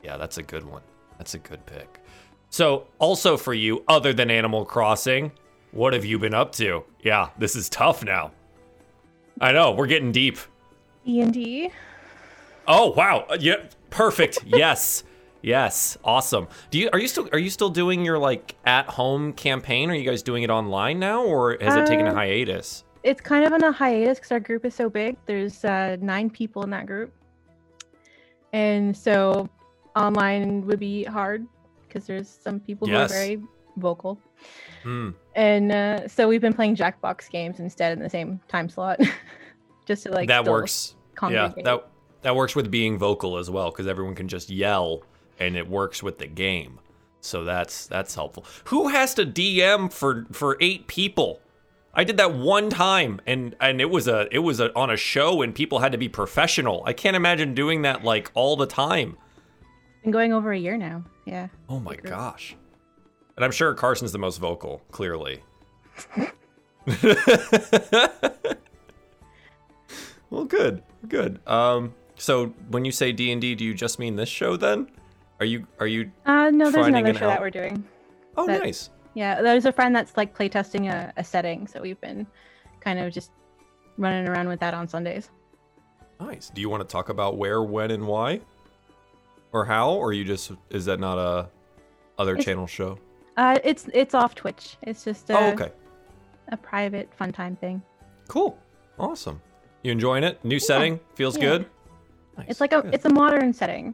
yeah 0.03 0.17
that's 0.17 0.37
a 0.37 0.43
good 0.43 0.63
one. 0.63 0.81
That's 1.17 1.33
a 1.33 1.39
good 1.39 1.65
pick. 1.65 1.99
So 2.49 2.87
also 2.99 3.37
for 3.37 3.53
you 3.53 3.83
other 3.87 4.13
than 4.13 4.29
animal 4.31 4.65
crossing 4.65 5.31
what 5.71 5.93
have 5.93 6.05
you 6.05 6.17
been 6.19 6.33
up 6.33 6.51
to? 6.53 6.83
Yeah 7.01 7.29
this 7.37 7.55
is 7.55 7.69
tough 7.69 8.03
now. 8.03 8.31
I 9.41 9.51
know 9.51 9.71
we're 9.71 9.87
getting 9.87 10.11
deep. 10.11 10.37
D 11.05 11.21
and 11.21 11.33
D. 11.33 11.71
oh 12.67 12.91
wow 12.91 13.25
Uh, 13.29 13.37
yeah 13.39 13.55
perfect 13.89 14.39
yes 14.45 15.03
yes 15.41 15.97
awesome 16.03 16.47
do 16.71 16.77
you 16.79 16.89
are 16.91 16.99
you 16.99 17.07
still 17.07 17.29
are 17.31 17.39
you 17.39 17.49
still 17.49 17.69
doing 17.69 18.03
your 18.03 18.17
like 18.17 18.55
at 18.65 18.85
home 18.87 19.33
campaign 19.33 19.89
are 19.89 19.93
you 19.95 20.03
guys 20.03 20.21
doing 20.23 20.43
it 20.43 20.49
online 20.49 20.99
now 20.99 21.23
or 21.23 21.57
has 21.61 21.75
it 21.75 21.85
taken 21.85 22.07
a 22.07 22.11
Uh, 22.11 22.15
hiatus 22.15 22.83
It's 23.03 23.21
kind 23.21 23.45
of 23.45 23.53
on 23.53 23.63
a 23.63 23.71
hiatus 23.71 24.17
because 24.19 24.31
our 24.31 24.39
group 24.41 24.65
is 24.65 24.75
so 24.75 24.89
big. 24.89 25.15
There's 25.27 25.63
uh, 25.63 25.95
nine 26.01 26.29
people 26.29 26.63
in 26.63 26.69
that 26.71 26.85
group, 26.87 27.13
and 28.51 28.95
so 28.97 29.47
online 29.95 30.65
would 30.67 30.79
be 30.79 31.03
hard 31.05 31.45
because 31.87 32.05
there's 32.05 32.27
some 32.27 32.59
people 32.59 32.89
Yes. 32.89 33.11
who 33.11 33.15
are 33.15 33.19
very 33.19 33.41
vocal. 33.77 34.19
Hmm. 34.83 35.09
and 35.35 35.71
uh, 35.71 36.07
so 36.07 36.27
we've 36.27 36.41
been 36.41 36.53
playing 36.53 36.75
Jackbox 36.75 37.29
games 37.29 37.59
instead 37.59 37.93
in 37.93 37.99
the 38.03 38.09
same 38.09 38.39
time 38.47 38.67
slot, 38.69 38.99
just 39.87 40.03
to 40.03 40.11
like 40.11 40.27
that 40.27 40.45
works. 40.45 40.95
Yeah, 41.21 41.53
that 41.63 41.87
that 42.27 42.35
works 42.35 42.57
with 42.57 42.69
being 42.69 42.97
vocal 42.97 43.37
as 43.37 43.49
well 43.49 43.71
because 43.71 43.87
everyone 43.87 44.13
can 44.13 44.27
just 44.27 44.49
yell 44.49 45.01
and 45.39 45.55
it 45.55 45.69
works 45.69 46.03
with 46.03 46.17
the 46.17 46.27
game. 46.27 46.77
So 47.21 47.45
that's 47.45 47.87
that's 47.87 48.13
helpful. 48.15 48.43
Who 48.65 48.89
has 48.89 49.13
to 49.13 49.25
DM 49.25 49.89
for 49.93 50.25
for 50.33 50.57
eight 50.59 50.87
people? 50.87 51.39
I 51.93 52.03
did 52.03 52.17
that 52.17 52.33
one 52.33 52.69
time 52.69 53.21
and 53.25 53.55
and 53.61 53.79
it 53.79 53.89
was 53.89 54.09
a 54.09 54.27
it 54.29 54.39
was 54.39 54.59
a, 54.59 54.75
on 54.75 54.89
a 54.89 54.97
show 54.97 55.41
and 55.41 55.55
people 55.55 55.79
had 55.79 55.93
to 55.93 55.97
be 55.97 56.09
professional. 56.09 56.83
I 56.85 56.91
can't 56.91 57.15
imagine 57.15 57.53
doing 57.53 57.83
that 57.83 58.03
like 58.03 58.29
all 58.33 58.57
the 58.57 58.67
time. 58.67 59.17
been 60.03 60.11
going 60.11 60.33
over 60.33 60.51
a 60.51 60.59
year 60.59 60.75
now. 60.75 61.05
Yeah. 61.23 61.47
Oh 61.69 61.79
my 61.79 61.95
gosh. 61.95 62.57
And 63.37 63.45
I'm 63.45 63.51
sure 63.51 63.73
Carson's 63.73 64.11
the 64.11 64.19
most 64.19 64.39
vocal, 64.39 64.81
clearly. 64.91 65.43
well, 70.29 70.43
good. 70.43 70.83
Good. 71.07 71.39
Um 71.47 71.93
so 72.17 72.47
when 72.69 72.85
you 72.85 72.91
say 72.91 73.11
D&D, 73.11 73.55
do 73.55 73.63
you 73.63 73.73
just 73.73 73.99
mean 73.99 74.15
this 74.15 74.29
show 74.29 74.57
then? 74.57 74.89
Are 75.39 75.45
you 75.45 75.67
are 75.79 75.87
you 75.87 76.11
Uh, 76.25 76.49
no, 76.51 76.71
there's 76.71 76.87
another 76.87 77.09
an 77.09 77.15
show 77.15 77.27
that 77.27 77.39
we're 77.39 77.51
doing. 77.51 77.83
Oh, 78.35 78.47
That- 78.47 78.63
nice. 78.63 78.89
Yeah, 79.13 79.41
there's 79.41 79.65
a 79.65 79.71
friend 79.71 79.95
that's 79.95 80.15
like 80.15 80.37
playtesting 80.37 80.91
a, 80.91 81.11
a 81.17 81.23
setting, 81.23 81.65
so 81.65 81.81
we've 81.81 81.99
been 82.01 82.27
kind 82.81 82.99
of 82.99 83.11
just 83.11 83.31
running 83.97 84.27
around 84.27 84.47
with 84.47 84.59
that 84.59 84.75
on 84.75 84.87
Sundays. 84.87 85.31
Nice. 86.19 86.49
Do 86.49 86.61
you 86.61 86.69
want 86.69 86.87
to 86.87 86.91
talk 86.91 87.09
about 87.09 87.37
where, 87.37 87.63
when 87.63 87.89
and 87.91 88.05
why? 88.05 88.41
Or 89.53 89.65
how 89.65 89.91
or 89.91 90.13
you 90.13 90.23
just 90.23 90.51
is 90.69 90.85
that 90.85 90.99
not 90.99 91.17
a 91.17 91.49
other 92.17 92.33
It's- 92.33 92.45
channel 92.45 92.67
show? 92.67 92.99
Uh, 93.37 93.59
it's 93.63 93.87
it's 93.93 94.15
off 94.15 94.33
Twitch. 94.33 94.77
It's 94.81 95.03
just 95.03 95.29
a, 95.29 95.37
oh, 95.39 95.51
okay. 95.51 95.71
a 96.51 96.57
private 96.57 97.13
fun 97.13 97.31
time 97.31 97.55
thing. 97.55 97.83
Cool. 98.27 98.57
Awesome. 98.97 99.41
You 99.83 99.91
enjoying 99.91 100.23
it? 100.23 100.43
New 100.43 100.59
setting? 100.59 100.99
Feels 101.13 101.37
yeah. 101.37 101.43
good? 101.43 101.65
Nice. 102.37 102.45
It's 102.49 102.61
like 102.61 102.73
a 102.73 102.81
Good. 102.81 102.93
it's 102.93 103.05
a 103.05 103.09
modern 103.09 103.53
setting. 103.53 103.93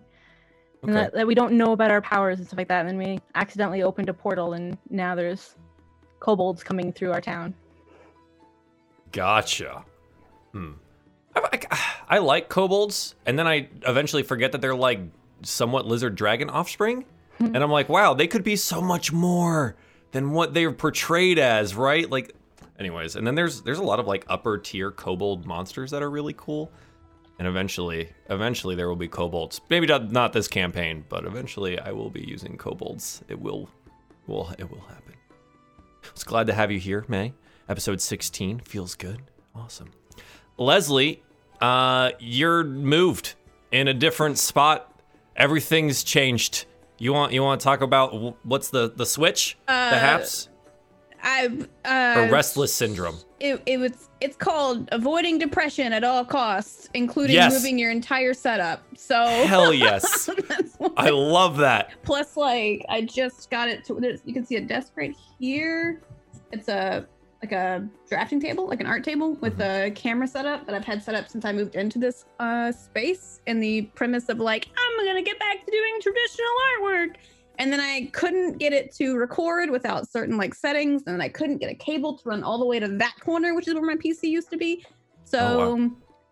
And 0.83 0.93
that, 0.95 1.13
that 1.13 1.25
we 1.25 1.33
don't 1.33 1.53
know 1.53 1.71
about 1.71 1.91
our 1.91 2.01
powers 2.01 2.39
and 2.39 2.47
stuff 2.47 2.57
like 2.57 2.67
that. 2.67 2.85
And 2.85 2.89
then 2.89 2.97
we 2.97 3.19
accidentally 3.35 3.83
opened 3.83 4.09
a 4.09 4.13
portal, 4.13 4.51
and 4.51 4.77
now 4.89 5.15
there's 5.15 5.55
kobolds 6.19 6.62
coming 6.62 6.91
through 6.91 7.13
our 7.13 7.21
town. 7.21 7.53
Gotcha. 9.13 9.85
Hmm. 10.51 10.73
I, 11.35 11.59
I, 11.71 11.79
I 12.09 12.17
like 12.17 12.50
kobolds, 12.50 13.15
and 13.25 13.39
then 13.39 13.47
I 13.47 13.69
eventually 13.88 14.23
forget 14.23 14.51
that 14.51 14.59
they're 14.59 14.75
like 14.75 15.00
somewhat 15.43 15.85
lizard 15.85 16.15
dragon 16.15 16.50
offspring, 16.50 17.05
and 17.39 17.57
I'm 17.57 17.71
like, 17.71 17.89
wow, 17.89 18.13
they 18.13 18.27
could 18.27 18.43
be 18.43 18.55
so 18.55 18.81
much 18.81 19.12
more 19.12 19.75
than 20.12 20.31
what 20.31 20.53
they're 20.53 20.71
portrayed 20.71 21.39
as, 21.39 21.75
right? 21.75 22.09
Like, 22.09 22.35
anyways, 22.79 23.15
and 23.15 23.25
then 23.25 23.35
there's 23.35 23.62
there's 23.63 23.79
a 23.79 23.83
lot 23.83 24.00
of 24.00 24.07
like 24.07 24.25
upper 24.27 24.57
tier 24.57 24.91
kobold 24.91 25.45
monsters 25.45 25.91
that 25.91 26.03
are 26.03 26.09
really 26.09 26.33
cool, 26.38 26.71
and 27.39 27.47
eventually, 27.47 28.09
eventually 28.29 28.75
there 28.75 28.87
will 28.87 28.95
be 28.95 29.07
kobolds. 29.07 29.61
Maybe 29.69 29.87
not 29.87 30.11
not 30.11 30.33
this 30.33 30.47
campaign, 30.47 31.05
but 31.09 31.25
eventually 31.25 31.79
I 31.79 31.91
will 31.91 32.09
be 32.09 32.21
using 32.21 32.57
kobolds. 32.57 33.23
It 33.27 33.39
will, 33.39 33.69
will 34.27 34.53
it 34.57 34.69
will 34.69 34.81
happen. 34.81 35.13
It's 36.11 36.23
glad 36.23 36.47
to 36.47 36.53
have 36.53 36.71
you 36.71 36.79
here, 36.79 37.05
May. 37.07 37.33
Episode 37.69 38.01
16 38.01 38.59
feels 38.59 38.95
good. 38.95 39.21
Awesome. 39.55 39.91
Leslie, 40.57 41.23
uh, 41.61 42.11
you're 42.19 42.63
moved 42.63 43.35
in 43.71 43.87
a 43.87 43.93
different 43.93 44.37
spot. 44.37 44.89
Everything's 45.35 46.03
changed. 46.03 46.65
You 46.99 47.13
want 47.13 47.33
you 47.33 47.41
want 47.41 47.59
to 47.61 47.63
talk 47.63 47.81
about 47.81 48.35
what's 48.45 48.69
the 48.69 48.91
the 48.95 49.05
switch? 49.05 49.57
the 49.67 49.73
Uh, 49.73 49.99
haps 49.99 50.49
I've 51.21 51.67
uh, 51.85 52.15
or 52.17 52.31
restless 52.31 52.73
syndrome? 52.73 53.17
It, 53.43 53.62
it 53.65 53.77
was 53.77 54.07
it's 54.21 54.38
called 54.38 54.88
avoiding 54.93 55.38
depression 55.38 55.91
at 55.91 56.05
all 56.05 56.23
costs, 56.23 56.88
including 56.93 57.35
Yes. 57.35 57.51
moving 57.51 57.77
your 57.77 57.91
entire 57.91 58.33
setup. 58.33 58.81
So 58.95 59.21
Hell 59.45 59.73
yes. 59.88 60.29
I 60.95 61.09
love 61.09 61.57
that. 61.57 61.91
Plus, 62.03 62.38
like 62.38 62.85
I 62.88 63.01
just 63.01 63.50
got 63.50 63.67
it 63.67 63.83
to. 63.85 64.17
You 64.23 64.33
can 64.33 64.45
see 64.45 64.55
a 64.55 64.62
desk 64.62 64.93
right 64.95 65.13
here. 65.39 66.01
It's 66.53 66.69
a 66.69 67.05
like 67.41 67.51
a 67.51 67.85
drafting 68.07 68.39
table, 68.39 68.65
like 68.65 68.79
an 68.79 68.85
art 68.85 69.03
table 69.03 69.33
with 69.41 69.59
a 69.59 69.91
camera 69.93 70.25
setup 70.25 70.65
that 70.65 70.73
I've 70.73 70.85
had 70.85 71.03
set 71.03 71.13
up 71.13 71.27
since 71.27 71.43
I 71.43 71.51
moved 71.51 71.75
into 71.75 72.00
this 72.00 72.23
uh, 72.39 72.71
space. 72.71 73.41
And 73.45 73.62
the 73.62 73.81
premise 73.93 74.29
of 74.29 74.39
like 74.39 74.69
I'm 74.77 75.05
gonna 75.05 75.21
get 75.21 75.38
back 75.38 75.65
to 75.65 75.69
doing 75.69 75.93
traditional 76.01 76.47
artwork, 76.79 77.15
and 77.63 77.72
then 77.72 77.79
I 77.79 78.10
couldn't 78.12 78.58
get 78.58 78.74
it 78.74 78.93
to 78.96 79.15
record 79.15 79.70
without 79.70 80.12
certain 80.12 80.36
like 80.36 80.53
settings, 80.53 81.03
and 81.08 81.13
then 81.13 81.22
I 81.22 81.29
couldn't 81.29 81.60
get 81.60 81.72
a 81.72 81.75
cable 81.75 82.17
to 82.17 82.27
run 82.27 82.43
all 82.43 82.60
the 82.60 82.65
way 82.65 82.77
to 82.77 82.89
that 82.89 83.15
corner, 83.22 83.55
which 83.55 83.70
is 83.70 83.74
where 83.74 83.84
my 83.84 83.96
PC 83.96 84.24
used 84.24 84.50
to 84.51 84.58
be. 84.58 84.86
So. 85.24 85.39
Oh, 85.39 85.91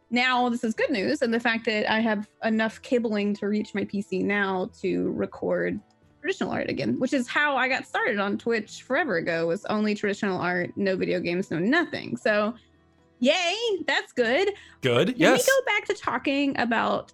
Now 0.09 0.49
this 0.49 0.65
is 0.65 0.73
good 0.73 0.89
news, 0.89 1.21
and 1.21 1.33
the 1.33 1.39
fact 1.39 1.65
that 1.67 1.89
I 1.89 2.01
have 2.01 2.27
enough 2.43 2.81
cabling 2.81 3.33
to 3.35 3.47
reach 3.47 3.73
my 3.73 3.85
PC 3.85 4.25
now 4.25 4.69
to 4.81 5.13
record 5.13 5.79
traditional 6.19 6.51
art 6.51 6.69
again, 6.69 6.99
which 6.99 7.13
is 7.13 7.29
how 7.29 7.55
I 7.55 7.69
got 7.69 7.87
started 7.87 8.19
on 8.19 8.37
Twitch 8.37 8.83
forever 8.83 9.15
ago. 9.15 9.47
Was 9.47 9.63
only 9.65 9.95
traditional 9.95 10.37
art, 10.37 10.71
no 10.75 10.97
video 10.97 11.21
games, 11.21 11.49
no 11.49 11.59
nothing. 11.59 12.17
So, 12.17 12.53
yay, 13.19 13.55
that's 13.87 14.11
good. 14.11 14.51
Good. 14.81 15.07
Can 15.07 15.17
yes. 15.17 15.47
we 15.47 15.51
go 15.51 15.65
back 15.65 15.85
to 15.85 15.93
talking 15.93 16.59
about 16.59 17.13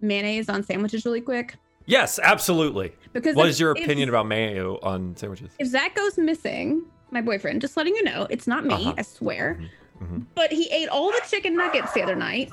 mayonnaise 0.00 0.48
on 0.48 0.62
sandwiches 0.62 1.04
really 1.04 1.20
quick? 1.20 1.56
Yes, 1.86 2.18
absolutely. 2.22 2.94
Because 3.12 3.34
What 3.36 3.46
if- 3.46 3.50
is 3.50 3.60
your 3.60 3.72
if- 3.76 3.84
opinion 3.84 4.08
about 4.08 4.26
mayo 4.26 4.78
on 4.82 5.16
sandwiches? 5.16 5.50
If 5.58 5.68
Zach 5.68 5.94
goes 5.94 6.18
missing, 6.18 6.82
my 7.10 7.20
boyfriend, 7.20 7.60
just 7.60 7.76
letting 7.76 7.94
you 7.94 8.02
know, 8.02 8.26
it's 8.30 8.46
not 8.46 8.64
me, 8.66 8.74
Uh-huh. 8.74 8.94
I 8.98 9.02
swear. 9.02 9.60
Mhm. 10.02 10.26
But 10.34 10.52
he 10.52 10.68
ate 10.70 10.88
all 10.88 11.10
the 11.10 11.22
chicken 11.30 11.56
nuggets 11.56 11.92
the 11.92 12.02
other 12.02 12.16
night 12.16 12.50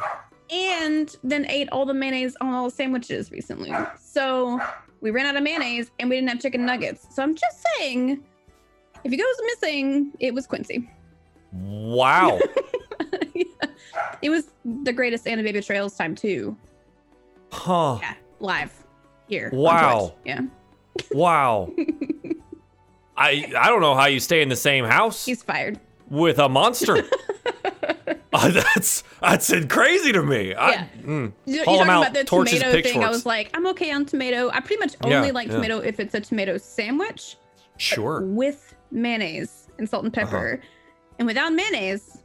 and 0.52 1.14
then 1.24 1.46
ate 1.50 1.68
all 1.72 1.86
the 1.86 1.94
mayonnaise 1.94 2.36
on 2.42 2.54
all 2.54 2.66
the 2.66 2.72
sandwiches 2.72 3.32
recently. 3.32 3.74
So 4.00 4.60
we 5.02 5.10
ran 5.12 5.26
out 5.26 5.36
of 5.36 5.44
mayonnaise 5.44 5.92
and 6.00 6.10
we 6.10 6.16
didn't 6.18 6.30
have 6.30 6.40
chicken 6.40 6.66
nuggets. 6.66 7.08
So 7.14 7.24
I'm 7.24 7.34
just 7.36 7.66
saying, 7.78 8.24
if 9.04 9.12
he 9.12 9.18
goes 9.18 9.36
missing, 9.48 10.14
it 10.20 10.34
was 10.34 10.46
Quincy. 10.48 10.90
Wow. 11.52 12.40
Yeah. 13.36 13.44
It 14.22 14.30
was 14.30 14.52
the 14.84 14.94
greatest 14.94 15.28
Anna 15.28 15.42
Baby 15.42 15.60
betrayals 15.60 15.96
time 15.96 16.14
too. 16.14 16.56
huh. 17.52 17.98
Yeah, 18.02 18.14
live 18.40 18.72
here. 19.34 19.50
Wow. 19.54 20.14
Yeah, 20.26 20.42
Wow. 21.12 21.72
I 23.18 23.52
I 23.58 23.68
don't 23.70 23.82
know 23.82 23.96
how 23.96 24.06
you 24.06 24.20
stay 24.20 24.42
in 24.42 24.50
the 24.50 24.56
same 24.56 24.86
house 24.86 25.26
he's 25.26 25.44
fired. 25.44 25.80
with 26.10 26.40
a 26.40 26.50
monster. 26.50 27.04
Uh, 28.36 28.50
that's 28.50 29.04
that's 29.22 29.54
crazy 29.68 30.12
to 30.12 30.24
me. 30.24 30.56
I, 30.56 30.72
Yeah. 30.72 30.86
mm. 31.04 31.32
You- 31.46 31.64
Call 31.64 31.76
You're 31.76 31.84
him 31.84 31.88
talking 31.88 31.90
out, 31.92 32.02
about 32.02 32.14
the 32.16 32.24
torches, 32.24 32.60
tomato 32.62 32.82
thing. 32.82 33.04
I 33.04 33.10
was 33.10 33.28
like, 33.28 33.52
I'm 33.54 33.68
okay 33.68 33.92
on 33.92 34.06
tomato. 34.06 34.50
I 34.50 34.60
pretty 34.60 34.80
much 34.80 34.96
Yeah, 35.06 35.18
only 35.18 35.32
like 35.32 35.48
yeah. 35.50 35.54
tomato 35.54 35.78
if 35.78 36.00
it's 36.00 36.16
a 36.16 36.20
tomato 36.20 36.58
sandwich 36.58 37.38
Sure. 37.78 38.22
with 38.26 38.74
mayonnaise 38.90 39.68
and 39.78 39.88
salt 39.88 40.04
and 40.04 40.12
pepper. 40.12 40.60
And 41.20 41.28
without 41.28 41.54
mayonnaise, 41.54 42.18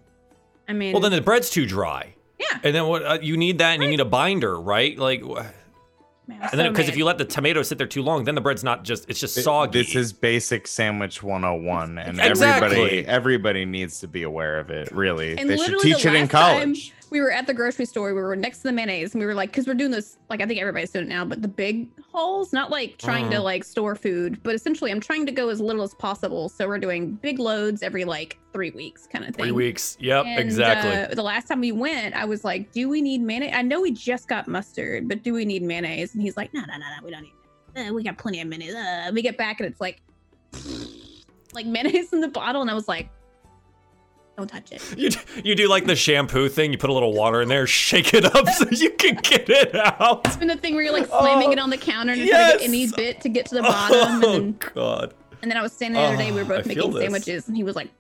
I 0.67 0.73
mean, 0.73 0.95
Uh-huh. 0.95 1.01
Well, 1.03 1.11
then 1.11 1.19
the 1.19 1.23
bread's 1.23 1.51
too 1.51 1.67
dry. 1.67 2.15
yeah. 2.41 2.59
And 2.65 2.75
then 2.75 2.87
what? 2.87 3.05
Uh, 3.05 3.19
you 3.21 3.37
need 3.37 3.59
that, 3.59 3.75
and 3.75 3.83
you 3.83 3.91
need 3.91 4.01
a 4.01 4.07
binder, 4.07 4.59
right? 4.59 4.99
Like, 4.99 5.23
Man, 6.29 6.41
and 6.43 6.61
then 6.61 6.67
so 6.67 6.71
because 6.73 6.89
if 6.91 6.97
you 6.99 7.07
let 7.07 7.17
the 7.17 7.25
tomato 7.25 7.63
sit 7.63 7.79
there 7.79 7.87
too 7.87 8.03
long, 8.03 8.25
then 8.25 8.35
the 8.35 8.41
bread's 8.43 8.63
not 8.63 8.85
just 8.85 9.09
it's 9.09 9.19
just 9.19 9.35
soggy. 9.43 9.79
This 9.83 9.97
is 9.97 10.13
basic 10.13 10.67
sandwich 10.67 11.23
101, 11.23 11.97
and 11.99 12.21
Exactly. 12.21 12.67
everybody 12.69 13.07
everybody 13.07 13.65
needs 13.65 14.01
to 14.01 14.09
be 14.09 14.25
aware 14.25 14.59
of 14.59 14.71
it. 14.71 14.93
Really, 14.93 15.39
And 15.39 15.49
they 15.49 15.57
should 15.57 15.79
teach 15.81 16.03
the 16.03 16.11
it 16.11 16.15
in 16.15 16.21
last 16.23 16.31
time 16.31 16.59
college. 16.65 16.93
We 17.11 17.21
were 17.21 17.31
at 17.31 17.47
the 17.47 17.55
grocery 17.55 17.85
store. 17.87 18.15
We 18.15 18.21
were 18.21 18.37
next 18.37 18.59
to 18.59 18.63
the 18.65 18.73
mayonnaise, 18.73 19.15
and 19.15 19.21
we 19.21 19.27
were 19.27 19.35
like, 19.35 19.51
because 19.51 19.67
we're 19.67 19.75
doing 19.75 19.91
this, 19.91 20.19
like 20.29 20.41
I 20.41 20.47
think 20.47 20.61
everybody's 20.61 20.91
doing 20.91 21.07
it 21.07 21.09
now, 21.09 21.25
but 21.25 21.41
the 21.43 21.49
big 21.49 21.89
hauls, 22.13 22.53
not 22.53 22.71
like 22.71 22.99
trying 22.99 23.31
to 23.31 23.37
Mhm. 23.39 23.45
like 23.45 23.65
store 23.65 23.95
food, 23.95 24.43
but 24.43 24.55
essentially 24.55 24.91
I'm 24.91 25.01
trying 25.01 25.25
to 25.27 25.33
go 25.33 25.49
as 25.49 25.61
little 25.61 25.83
as 25.83 25.95
possible. 25.95 26.49
So 26.49 26.67
we're 26.69 26.79
doing 26.79 27.13
big 27.13 27.39
loads 27.39 27.83
every 27.83 28.05
like 28.05 28.39
three 28.53 28.71
weeks, 28.71 29.07
kind 29.07 29.25
of 29.25 29.35
thing. 29.35 29.45
Three 29.47 29.53
weeks. 29.53 29.97
Yep. 30.01 30.25
And, 30.27 30.39
exactly. 30.41 30.91
uh, 31.13 31.15
the 31.15 31.23
last 31.23 31.49
time 31.49 31.61
we 31.61 31.73
went, 31.73 32.15
I 32.15 32.25
was 32.25 32.45
like, 32.45 32.73
"Do 32.73 32.89
we 32.89 33.01
need 33.03 33.21
mayonnaise? 33.21 33.53
I 33.55 33.63
know 33.63 33.81
we 33.81 33.91
just 33.93 34.29
got 34.29 34.49
mustard, 34.49 35.09
but 35.09 35.23
do 35.23 35.33
we 35.33 35.45
need 35.45 35.63
mayonnaise?" 35.63 36.15
And 36.15 36.23
he's 36.23 36.37
like, 36.37 36.53
"No, 36.55 36.61
no, 36.61 36.73
no, 36.73 36.79
no, 36.79 37.05
we 37.05 37.11
don't 37.11 37.23
need. 37.23 37.33
Uh, 37.89 37.93
we 37.95 38.03
got 38.03 38.19
plenty 38.19 38.41
of 38.41 38.49
mayonnaise." 38.49 38.75
Uh, 38.75 39.11
we 39.15 39.23
get 39.23 39.37
back 39.37 39.61
and 39.61 39.69
it's 39.69 39.81
like, 39.81 40.01
like 41.55 41.67
mayonnaise 41.67 42.13
in 42.13 42.21
the 42.21 42.29
bottle, 42.29 42.63
and 42.63 42.71
I 42.71 42.75
was 42.75 42.89
like, 42.89 43.09
"Don't 44.39 44.47
touch 44.49 44.73
it." 44.73 44.83
You, 44.99 45.11
d- 45.11 45.19
you 45.45 45.55
do 45.55 45.69
like 45.69 45.85
the 45.87 45.95
shampoo 45.97 46.49
thing. 46.49 46.73
You 46.73 46.79
put 46.79 46.89
a 46.89 46.93
little 46.95 47.13
water 47.13 47.43
in 47.43 47.49
there, 47.49 47.67
shake 47.67 48.15
it 48.15 48.25
up 48.25 48.49
so 48.55 48.65
you 48.71 48.91
can 48.93 49.17
get 49.17 49.49
it 49.51 49.75
out. 49.75 50.23
It's 50.25 50.37
been 50.37 50.49
the 50.49 50.57
thing 50.57 50.75
where 50.75 50.85
you're 50.85 50.93
like 50.95 51.07
slamming 51.09 51.49
Oh, 51.49 51.53
it 51.53 51.59
on 51.59 51.69
the 51.71 51.77
counter 51.77 52.13
and 52.15 52.27
trying 52.29 52.53
to 52.53 52.59
get 52.59 52.63
any 52.67 52.87
bit 52.91 53.21
to 53.21 53.29
get 53.29 53.47
to 53.47 53.57
the 53.57 53.63
bottom. 53.63 54.25
Oh 54.25 54.35
And, 54.37 54.59
God. 54.59 55.13
and 55.43 55.51
then 55.51 55.59
I 55.59 55.63
was 55.63 55.73
standing 55.73 56.01
the 56.01 56.07
other 56.09 56.17
day, 56.17 56.33
we 56.33 56.43
were 56.43 56.53
Oh, 56.55 56.57
I 56.57 56.63
both 56.63 56.67
making 56.67 56.93
sandwiches, 56.97 57.49
and 57.49 57.57
he 57.57 57.65
was 57.65 57.77
like, 57.77 57.91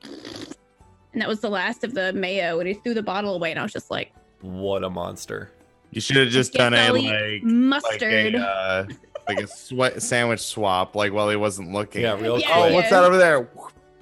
and 1.12 1.20
that 1.20 1.28
was 1.28 1.40
the 1.40 1.50
last 1.50 1.84
of 1.84 1.92
the 1.94 2.12
mayo, 2.12 2.60
and 2.60 2.68
he 2.68 2.74
threw 2.74 2.94
the 2.94 3.02
bottle 3.02 3.34
away, 3.34 3.50
and 3.50 3.58
I 3.60 3.62
was 3.62 3.72
just 3.72 3.90
like, 3.90 4.12
What 4.40 4.84
a 4.84 4.90
monster. 4.90 5.50
You 5.90 6.00
should 6.00 6.16
have 6.16 6.28
just 6.28 6.52
done 6.52 6.74
a 6.74 6.76
belly 6.76 7.06
like 7.08 7.14
like 7.14 7.42
mustard. 7.44 8.34
a 8.34 8.38
uh, 8.40 8.86
like 9.26 9.40
a 9.40 9.46
sweat 9.46 10.02
sandwich 10.02 10.40
swap, 10.40 10.94
like 10.94 11.12
while 11.12 11.30
he 11.30 11.36
wasn't 11.36 11.72
looking. 11.72 12.02
Yeah, 12.02 12.20
real 12.20 12.38
Yeah, 12.38 12.46
Oh, 12.54 12.72
what's 12.74 12.90
that 12.90 13.04
over 13.04 13.16
there? 13.16 13.48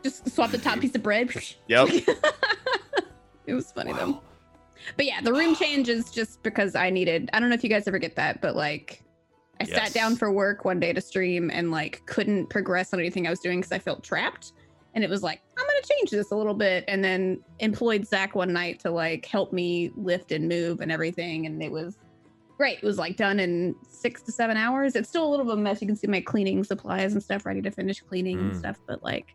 Just 0.07 0.31
swap 0.33 0.53
the 0.53 0.59
top 0.59 0.79
piece 0.79 0.95
of 0.95 1.03
bread. 1.03 1.31
Yep. 1.67 1.89
it 3.47 3.55
was 3.55 3.73
funny 3.73 3.93
though. 3.93 4.23
But 4.97 5.05
yeah, 5.07 5.21
the 5.21 5.33
room 5.33 5.57
change 5.57 5.89
is 5.89 6.13
just 6.13 6.41
because 6.45 6.77
I 6.77 6.91
needed. 6.91 7.29
I 7.33 7.41
don't 7.41 7.49
know 7.49 7.57
if 7.57 7.65
you 7.65 7.71
guys 7.71 7.89
ever 7.89 7.99
get 7.99 8.15
that, 8.15 8.41
but 8.41 8.55
like, 8.55 9.03
I 9.61 9.65
Yes. 9.65 9.75
sat 9.75 9.93
down 9.95 10.15
for 10.15 10.31
work 10.31 10.65
one 10.65 10.79
day 10.79 10.93
to 10.93 11.01
stream 11.01 11.51
and 11.53 11.73
like 11.73 12.03
couldn't 12.07 12.51
progress 12.51 12.93
on 12.95 13.01
anything 13.01 13.27
I 13.27 13.31
was 13.31 13.41
doing 13.41 13.59
because 13.59 13.73
I 13.73 13.81
felt 13.81 14.05
trapped. 14.05 14.53
And 14.95 15.03
it 15.03 15.11
was 15.11 15.25
like, 15.25 15.41
I'm 15.59 15.67
gonna 15.67 15.81
change 15.99 16.11
this 16.13 16.31
a 16.31 16.37
little 16.37 16.55
bit, 16.55 16.85
and 16.87 17.03
then 17.05 17.43
employed 17.59 18.07
Zach 18.07 18.37
one 18.37 18.53
night 18.53 18.79
to 18.81 18.93
like 18.93 19.27
help 19.27 19.53
me 19.53 19.91
lift 19.97 20.31
and 20.31 20.49
move 20.49 20.81
and 20.83 20.93
everything, 20.93 21.47
and 21.47 21.61
it 21.61 21.73
was 21.73 21.97
great. 22.59 22.79
It 22.79 22.85
was 22.85 22.97
like 22.97 23.17
done 23.17 23.41
in 23.41 23.75
six 23.91 24.23
to 24.23 24.31
seven 24.33 24.57
hours. 24.57 24.95
It's 24.95 25.09
still 25.09 25.27
a 25.27 25.31
little 25.31 25.45
bit 25.47 25.55
of 25.55 25.59
a 25.59 25.63
mess. 25.63 25.81
You 25.83 25.89
can 25.89 25.97
see 25.97 26.07
my 26.07 26.21
cleaning 26.21 26.63
supplies 26.63 27.13
and 27.13 27.21
stuff 27.23 27.45
ready 27.45 27.61
to 27.63 27.73
finish 27.73 28.01
cleaning 28.03 28.39
and 28.39 28.53
Mm. 28.53 28.59
stuff, 28.59 28.79
but 28.87 29.03
like, 29.03 29.27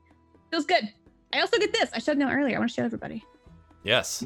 feels 0.52 0.66
good. 0.66 0.92
I 1.34 1.40
also 1.40 1.58
get 1.58 1.74
this. 1.74 1.90
I 1.94 2.00
showed 2.00 2.20
them 2.20 2.30
earlier. 2.30 2.56
I 2.58 2.60
want 2.60 2.70
to 2.70 2.76
show 2.76 2.84
everybody. 2.84 3.24
Yes. 3.84 4.24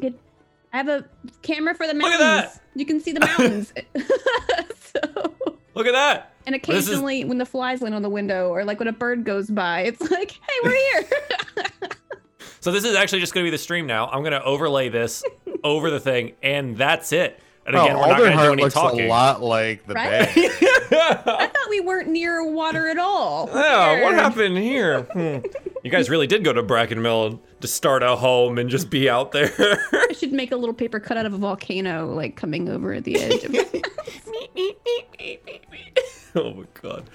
I 0.73 0.77
have 0.77 0.89
a 0.89 1.05
camera 1.43 1.73
for 1.75 1.87
the 1.87 1.93
mountains. 1.93 2.19
Look 2.19 2.21
at 2.21 2.53
that! 2.53 2.61
You 2.75 2.85
can 2.85 2.99
see 2.99 3.13
the 3.13 3.21
mountains. 3.21 3.71
so, 4.75 5.35
Look 5.75 5.87
at 5.87 5.93
that. 5.93 6.33
and 6.45 6.55
This 6.55 6.63
is- 6.63 6.87
occasionally, 6.89 7.23
when 7.23 7.37
the 7.37 7.45
flies 7.45 7.81
land 7.81 7.95
on 7.95 8.01
the 8.01 8.09
window, 8.09 8.49
or 8.49 8.65
like 8.65 8.79
when 8.79 8.87
a 8.89 8.93
bird 8.93 9.23
goes 9.23 9.49
by, 9.49 9.81
it's 9.81 10.01
like, 10.11 10.31
"Hey, 10.31 10.53
we're 10.63 10.71
here." 10.71 11.09
So 12.61 12.71
this 12.71 12.83
is 12.83 12.95
actually 12.95 13.19
just 13.19 13.31
going 13.35 13.43
to 13.43 13.47
be 13.47 13.51
the 13.55 13.59
stream 13.61 13.85
now. 13.85 14.07
I'm 14.07 14.21
going 14.21 14.31
to 14.31 14.43
overlay 14.43 14.89
this 14.89 15.23
over 15.63 15.91
the 15.91 15.99
thing, 15.99 16.33
and 16.41 16.75
that's 16.75 17.11
it. 17.11 17.39
And 17.67 17.75
again, 17.75 17.95
oh, 17.95 17.99
we're 17.99 18.07
not 18.07 18.17
going 18.19 18.31
to 18.31 18.37
do 18.37 18.43
Alderheart 18.43 18.51
any 18.53 18.61
looks 18.63 18.73
talking. 18.75 19.01
a 19.01 19.07
lot 19.07 19.41
like 19.41 19.87
the 19.87 19.95
Right? 19.95 20.33
bay. 20.35 20.49
I 20.91 21.49
thought 21.51 21.69
we 21.69 21.79
weren't 21.79 22.09
near 22.09 22.45
water 22.51 22.87
at 22.89 22.99
all. 22.99 23.49
Yeah, 23.53 24.03
what 24.03 24.13
happened 24.13 24.57
here? 24.57 25.01
Hmm. 25.13 25.37
You 25.83 25.91
guys 25.91 26.09
really 26.09 26.25
did 26.25 26.43
go 26.43 26.51
to 26.51 26.63
Bracken 26.63 27.01
Mill 27.01 27.39
to 27.61 27.67
start 27.67 28.01
a 28.01 28.15
home 28.15 28.57
and 28.57 28.69
just 28.71 28.89
be 28.89 29.07
out 29.09 29.31
there. 29.31 29.51
I 29.91 30.13
should 30.17 30.31
make 30.33 30.51
a 30.51 30.55
little 30.55 30.73
paper 30.73 30.99
cut 30.99 31.15
out 31.17 31.27
of 31.27 31.33
a 31.33 31.37
volcano, 31.37 32.11
like 32.11 32.35
coming 32.35 32.69
over 32.69 32.93
at 32.93 33.03
the 33.03 33.17
edge. 33.19 33.43
Of 33.43 33.55
oh 36.35 36.53
my 36.53 36.65
god. 36.81 37.09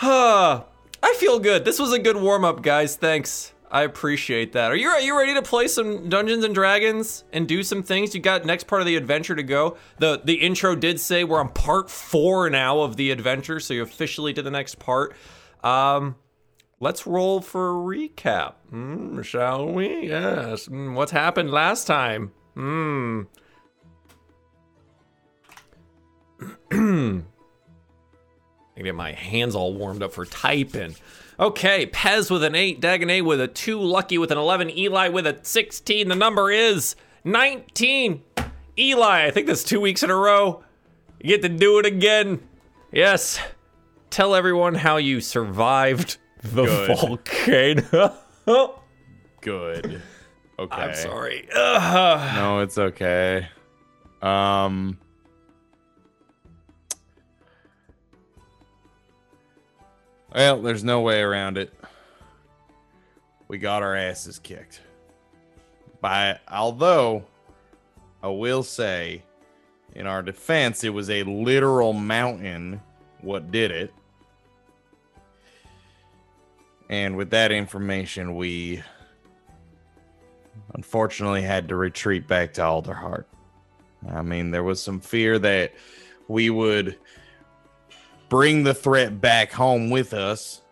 Ah, 0.00 0.64
I 1.02 1.14
feel 1.18 1.38
good. 1.38 1.64
This 1.64 1.78
was 1.78 1.92
a 1.92 1.98
good 1.98 2.16
warm 2.16 2.44
up, 2.44 2.62
guys. 2.62 2.96
Thanks. 2.96 3.52
I 3.70 3.82
appreciate 3.82 4.52
that. 4.52 4.70
Are 4.70 4.76
you 4.76 4.88
are 4.88 5.00
you 5.00 5.18
ready 5.18 5.34
to 5.34 5.42
play 5.42 5.66
some 5.66 6.08
Dungeons 6.08 6.44
and 6.44 6.54
Dragons 6.54 7.24
and 7.32 7.48
do 7.48 7.62
some 7.62 7.82
things? 7.82 8.14
You 8.14 8.20
got 8.20 8.44
next 8.44 8.66
part 8.66 8.80
of 8.82 8.86
the 8.86 8.96
adventure 8.96 9.34
to 9.34 9.42
go. 9.42 9.76
The 9.98 10.20
the 10.22 10.34
intro 10.34 10.76
did 10.76 11.00
say 11.00 11.24
we're 11.24 11.40
on 11.40 11.48
part 11.48 11.90
four 11.90 12.48
now 12.50 12.80
of 12.80 12.96
the 12.96 13.10
adventure, 13.10 13.58
so 13.58 13.74
you 13.74 13.82
officially 13.82 14.32
to 14.34 14.42
the 14.42 14.50
next 14.50 14.78
part. 14.78 15.16
Um, 15.64 16.16
let's 16.78 17.06
roll 17.06 17.40
for 17.40 17.70
a 17.70 17.74
recap, 17.74 18.54
Hmm, 18.70 19.22
shall 19.22 19.66
we? 19.66 20.08
Yes. 20.08 20.66
Hmm, 20.66 20.94
what's 20.94 21.12
happened 21.12 21.50
last 21.50 21.86
time? 21.86 22.32
Hmm. 22.54 23.22
I 28.76 28.82
get 28.82 28.94
my 28.94 29.12
hands 29.12 29.54
all 29.54 29.74
warmed 29.74 30.02
up 30.02 30.12
for 30.12 30.26
typing. 30.26 30.94
Okay, 31.38 31.86
Pez 31.86 32.30
with 32.30 32.44
an 32.44 32.54
8, 32.54 32.80
Dagonet 32.80 33.24
with 33.24 33.40
a 33.40 33.48
2, 33.48 33.80
Lucky 33.80 34.18
with 34.18 34.30
an 34.30 34.38
11, 34.38 34.70
Eli 34.70 35.08
with 35.08 35.26
a 35.26 35.38
16. 35.42 36.08
The 36.08 36.14
number 36.14 36.50
is 36.50 36.94
19. 37.24 38.22
Eli, 38.78 39.26
I 39.26 39.30
think 39.30 39.46
that's 39.48 39.64
two 39.64 39.80
weeks 39.80 40.02
in 40.02 40.10
a 40.10 40.14
row. 40.16 40.62
You 41.20 41.28
get 41.30 41.42
to 41.42 41.48
do 41.48 41.78
it 41.78 41.86
again. 41.86 42.40
Yes. 42.92 43.40
Tell 44.10 44.34
everyone 44.34 44.74
how 44.74 44.96
you 44.98 45.20
survived 45.20 46.18
the 46.42 46.66
Good. 46.66 46.98
volcano. 46.98 48.14
Good. 49.40 50.02
Okay. 50.58 50.76
I'm 50.76 50.94
sorry. 50.94 51.48
Ugh. 51.54 52.34
No, 52.36 52.60
it's 52.60 52.78
okay. 52.78 53.48
Um. 54.22 54.98
Well, 60.34 60.60
there's 60.60 60.82
no 60.82 61.00
way 61.00 61.20
around 61.20 61.58
it. 61.58 61.72
We 63.46 63.58
got 63.58 63.84
our 63.84 63.94
asses 63.94 64.40
kicked. 64.40 64.80
By 66.00 66.40
although 66.50 67.24
I 68.20 68.28
will 68.28 68.64
say 68.64 69.22
in 69.94 70.08
our 70.08 70.22
defense 70.22 70.82
it 70.82 70.90
was 70.90 71.08
a 71.08 71.22
literal 71.22 71.92
mountain 71.92 72.80
what 73.20 73.52
did 73.52 73.70
it. 73.70 73.94
And 76.90 77.16
with 77.16 77.30
that 77.30 77.52
information 77.52 78.34
we 78.34 78.82
unfortunately 80.74 81.42
had 81.42 81.68
to 81.68 81.76
retreat 81.76 82.26
back 82.26 82.54
to 82.54 82.60
Alderheart. 82.62 83.24
I 84.10 84.22
mean, 84.22 84.50
there 84.50 84.64
was 84.64 84.82
some 84.82 85.00
fear 85.00 85.38
that 85.38 85.72
we 86.28 86.50
would 86.50 86.98
bring 88.34 88.64
the 88.64 88.74
threat 88.74 89.20
back 89.20 89.52
home 89.52 89.90
with 89.90 90.12
us, 90.12 90.62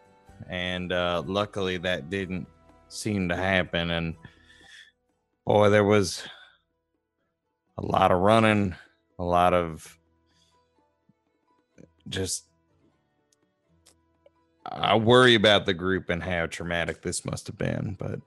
and 0.49 0.93
uh, 0.93 1.23
luckily 1.25 1.77
that 1.77 2.11
didn't 2.11 2.49
seem 2.89 3.29
to 3.29 3.37
happen. 3.37 3.93
And 3.93 4.17
boy, 5.47 5.71
there 5.71 5.85
was 5.85 6.25
a 7.79 7.87
lot 7.87 8.11
of 8.11 8.19
running, 8.19 8.75
a 9.21 9.23
lot 9.23 9.55
of 9.55 9.97
just. 12.09 12.47
I 14.67 14.97
worry 14.97 15.37
about 15.37 15.65
the 15.65 15.73
group 15.73 16.11
and 16.11 16.21
how 16.21 16.47
traumatic 16.47 17.01
this 17.03 17.25
must 17.25 17.47
have 17.47 17.59
been, 17.59 17.97
but 17.97 18.19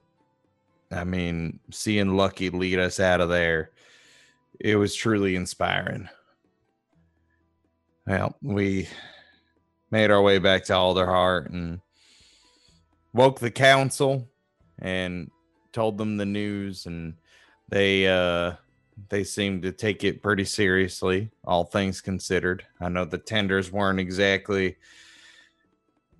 I 0.90 1.04
mean, 1.04 1.60
seeing 1.70 2.16
Lucky 2.16 2.48
lead 2.48 2.78
us 2.78 2.98
out 3.00 3.20
of 3.20 3.28
there, 3.28 3.72
it 4.58 4.76
was 4.76 4.94
truly 4.94 5.36
inspiring. 5.36 6.08
Well, 8.06 8.34
we 8.40 8.88
made 9.90 10.10
our 10.10 10.22
way 10.22 10.38
back 10.38 10.64
to 10.64 10.72
Alderheart 10.72 11.46
and 11.46 11.80
woke 13.12 13.40
the 13.40 13.50
council 13.50 14.28
and 14.78 15.30
told 15.72 15.98
them 15.98 16.16
the 16.16 16.26
news 16.26 16.86
and 16.86 17.14
they 17.68 18.06
uh 18.06 18.52
they 19.08 19.24
seemed 19.24 19.62
to 19.62 19.72
take 19.72 20.04
it 20.04 20.22
pretty 20.22 20.44
seriously 20.44 21.30
all 21.44 21.64
things 21.64 22.00
considered. 22.00 22.64
I 22.80 22.88
know 22.88 23.04
the 23.04 23.18
tenders 23.18 23.70
weren't 23.70 24.00
exactly 24.00 24.76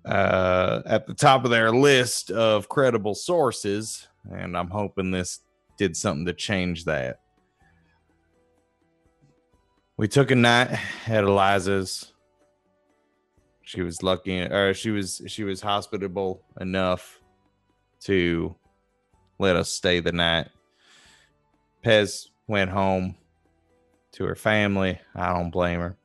uh 0.05 0.81
at 0.85 1.07
the 1.07 1.13
top 1.13 1.43
of 1.43 1.51
their 1.51 1.71
list 1.71 2.31
of 2.31 2.69
credible 2.69 3.15
sources 3.15 4.07
and 4.31 4.55
i'm 4.55 4.69
hoping 4.69 5.11
this 5.11 5.39
did 5.77 5.95
something 5.95 6.25
to 6.25 6.33
change 6.33 6.85
that. 6.85 7.19
We 9.95 10.07
took 10.07 10.31
a 10.31 10.35
night 10.35 10.79
at 11.07 11.23
eliza's 11.23 12.13
she 13.67 13.81
was 13.81 14.01
lucky 14.01 14.39
or 14.39 14.73
she 14.73 14.91
was 14.91 15.21
she 15.27 15.43
was 15.43 15.59
hospitable 15.59 16.41
enough 16.61 17.19
to 17.99 18.55
let 19.39 19.57
us 19.57 19.69
stay 19.69 19.99
the 19.99 20.13
night. 20.13 20.47
Pez 21.83 22.29
went 22.47 22.71
home 22.71 23.13
to 24.13 24.23
her 24.23 24.35
family. 24.35 24.97
I 25.13 25.33
don't 25.33 25.49
blame 25.49 25.81
her. 25.81 25.97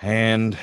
And 0.00 0.56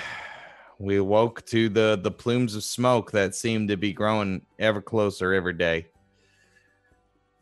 we 0.80 0.98
awoke 0.98 1.46
to 1.46 1.70
the 1.70 2.00
the 2.02 2.10
plumes 2.10 2.56
of 2.56 2.64
smoke 2.64 3.12
that 3.12 3.36
seemed 3.36 3.70
to 3.70 3.78
be 3.78 3.94
growing 3.94 4.42
ever 4.58 4.82
closer 4.82 5.32
every 5.34 5.54
day. 5.54 5.88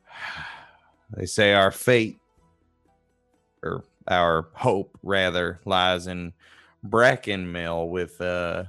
They 1.16 1.26
say 1.26 1.54
our 1.54 1.72
fate 1.72 2.20
or 3.64 3.84
our 4.08 4.48
hope 4.54 4.98
rather 5.04 5.60
lies 5.66 6.08
in 6.08 6.32
bracken 6.84 7.52
mill 7.52 7.90
with 7.90 8.20
uh 8.22 8.64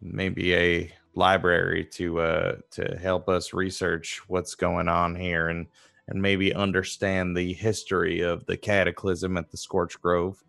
maybe 0.00 0.54
a 0.54 0.92
library 1.14 1.84
to 1.84 2.20
uh 2.20 2.56
to 2.70 2.98
help 3.00 3.28
us 3.28 3.52
research 3.52 4.20
what's 4.28 4.54
going 4.54 4.88
on 4.88 5.14
here 5.14 5.48
and 5.48 5.66
and 6.08 6.20
maybe 6.20 6.52
understand 6.52 7.36
the 7.36 7.52
history 7.52 8.20
of 8.20 8.44
the 8.46 8.56
cataclysm 8.56 9.36
at 9.36 9.48
the 9.48 9.56
scorch 9.56 10.00
grove. 10.02 10.42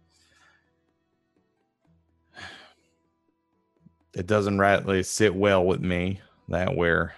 It 4.16 4.26
doesn't 4.26 4.58
rightly 4.58 5.04
sit 5.04 5.34
well 5.34 5.64
with 5.64 5.82
me 5.82 6.20
that 6.50 6.76
we're 6.76 7.14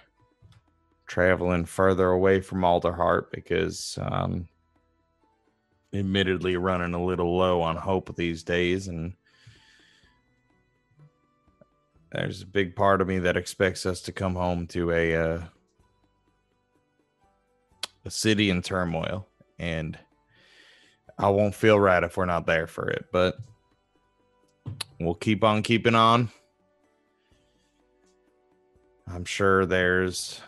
traveling 1.06 1.64
further 1.64 2.10
away 2.10 2.40
from 2.40 2.60
Alderheart 2.60 3.30
because 3.30 3.98
um 4.02 4.46
admittedly 5.94 6.56
running 6.56 6.94
a 6.94 7.04
little 7.04 7.36
low 7.36 7.60
on 7.62 7.76
hope 7.76 8.14
these 8.16 8.42
days 8.42 8.88
and 8.88 9.14
there's 12.12 12.42
a 12.42 12.46
big 12.46 12.76
part 12.76 13.00
of 13.00 13.08
me 13.08 13.18
that 13.18 13.36
expects 13.36 13.86
us 13.86 14.00
to 14.00 14.12
come 14.12 14.34
home 14.34 14.66
to 14.66 14.90
a 14.90 15.16
uh, 15.16 15.40
a 18.04 18.10
city 18.10 18.50
in 18.50 18.62
turmoil 18.62 19.26
and 19.58 19.98
I 21.18 21.30
won't 21.30 21.54
feel 21.54 21.78
right 21.78 22.02
if 22.02 22.16
we're 22.16 22.26
not 22.26 22.46
there 22.46 22.66
for 22.66 22.88
it 22.88 23.06
but 23.12 23.36
we'll 25.00 25.14
keep 25.14 25.44
on 25.44 25.62
keeping 25.62 25.94
on 25.94 26.30
I'm 29.06 29.24
sure 29.24 29.66
there's 29.66 30.40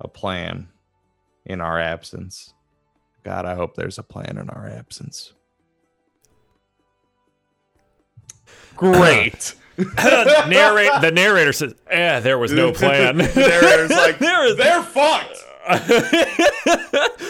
a 0.00 0.08
plan 0.08 0.68
in 1.46 1.60
our 1.60 1.78
absence. 1.80 2.54
God, 3.24 3.46
I 3.46 3.54
hope 3.54 3.76
there's 3.76 3.98
a 3.98 4.02
plan 4.02 4.36
in 4.38 4.50
our 4.50 4.68
absence. 4.68 5.32
Great. 8.76 9.54
Narrate 9.78 11.00
the 11.00 11.10
narrator 11.10 11.52
says, 11.52 11.74
"Eh, 11.88 12.20
there 12.20 12.38
was 12.38 12.52
no 12.52 12.72
plan." 12.72 13.16
narrator's 13.36 13.90
like, 13.90 14.18
there 14.18 14.46
is 14.46 14.56
they're 14.56 14.82
fucked. 14.82 15.38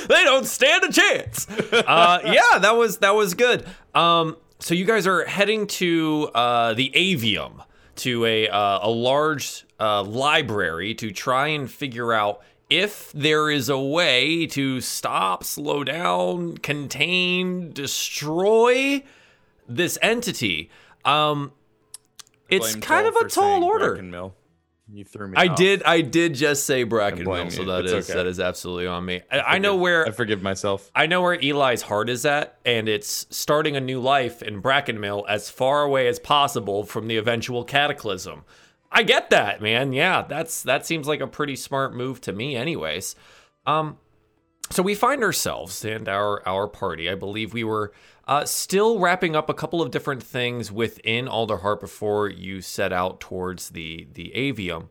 they 0.08 0.24
don't 0.24 0.46
stand 0.46 0.82
a 0.84 0.90
chance. 0.90 1.48
Uh, 1.48 2.18
yeah, 2.24 2.58
that 2.58 2.74
was 2.76 2.98
that 2.98 3.14
was 3.14 3.34
good. 3.34 3.64
Um, 3.94 4.36
so 4.58 4.74
you 4.74 4.84
guys 4.84 5.06
are 5.06 5.24
heading 5.24 5.66
to 5.68 6.30
uh, 6.34 6.74
the 6.74 6.90
Avium, 6.94 7.64
to 7.96 8.24
a 8.24 8.48
uh, 8.48 8.80
a 8.82 8.90
large 8.90 9.64
uh, 9.78 10.02
library 10.02 10.94
to 10.96 11.10
try 11.12 11.48
and 11.48 11.70
figure 11.70 12.12
out 12.12 12.42
if 12.72 13.12
there 13.12 13.50
is 13.50 13.68
a 13.68 13.78
way 13.78 14.46
to 14.46 14.80
stop, 14.80 15.44
slow 15.44 15.84
down, 15.84 16.56
contain, 16.56 17.70
destroy 17.72 19.02
this 19.68 19.98
entity. 20.00 20.70
Um, 21.04 21.52
it's 22.48 22.74
kind 22.76 23.06
of 23.06 23.14
a 23.16 23.28
tall 23.28 23.62
order. 23.62 23.96
Brackenmill. 23.96 24.32
You 24.90 25.04
threw 25.04 25.28
me. 25.28 25.34
I 25.36 25.48
off. 25.48 25.56
did. 25.56 25.82
I 25.84 26.00
did 26.00 26.34
just 26.34 26.66
say 26.66 26.84
Brackenmill, 26.84 27.52
so 27.52 27.64
that 27.64 27.84
is 27.84 28.10
okay. 28.10 28.14
that 28.14 28.26
is 28.26 28.40
absolutely 28.40 28.86
on 28.86 29.04
me. 29.04 29.22
I, 29.30 29.40
I 29.40 29.58
know 29.58 29.76
where 29.76 30.06
I 30.06 30.10
forgive 30.10 30.42
myself. 30.42 30.90
I 30.94 31.06
know 31.06 31.22
where 31.22 31.34
Eli's 31.34 31.82
heart 31.82 32.10
is 32.10 32.26
at, 32.26 32.58
and 32.64 32.88
it's 32.88 33.26
starting 33.30 33.76
a 33.76 33.80
new 33.80 34.00
life 34.00 34.42
in 34.42 34.60
Brackenmill 34.60 35.24
as 35.28 35.48
far 35.48 35.82
away 35.82 36.08
as 36.08 36.18
possible 36.18 36.84
from 36.84 37.06
the 37.06 37.16
eventual 37.16 37.64
cataclysm. 37.64 38.44
I 38.92 39.02
get 39.02 39.30
that, 39.30 39.62
man. 39.62 39.92
Yeah, 39.92 40.22
that's 40.22 40.62
that 40.64 40.84
seems 40.84 41.08
like 41.08 41.20
a 41.20 41.26
pretty 41.26 41.56
smart 41.56 41.94
move 41.94 42.20
to 42.22 42.32
me, 42.32 42.54
anyways. 42.54 43.16
Um, 43.66 43.96
so 44.70 44.82
we 44.82 44.94
find 44.94 45.22
ourselves 45.22 45.84
and 45.84 46.08
our 46.08 46.46
our 46.46 46.68
party. 46.68 47.10
I 47.10 47.14
believe 47.14 47.54
we 47.54 47.64
were 47.64 47.92
uh, 48.28 48.44
still 48.44 48.98
wrapping 48.98 49.34
up 49.34 49.48
a 49.48 49.54
couple 49.54 49.82
of 49.82 49.90
different 49.90 50.22
things 50.22 50.70
within 50.70 51.26
Alderheart 51.26 51.80
before 51.80 52.28
you 52.28 52.60
set 52.60 52.92
out 52.92 53.18
towards 53.18 53.70
the 53.70 54.06
the 54.12 54.30
Avium. 54.36 54.88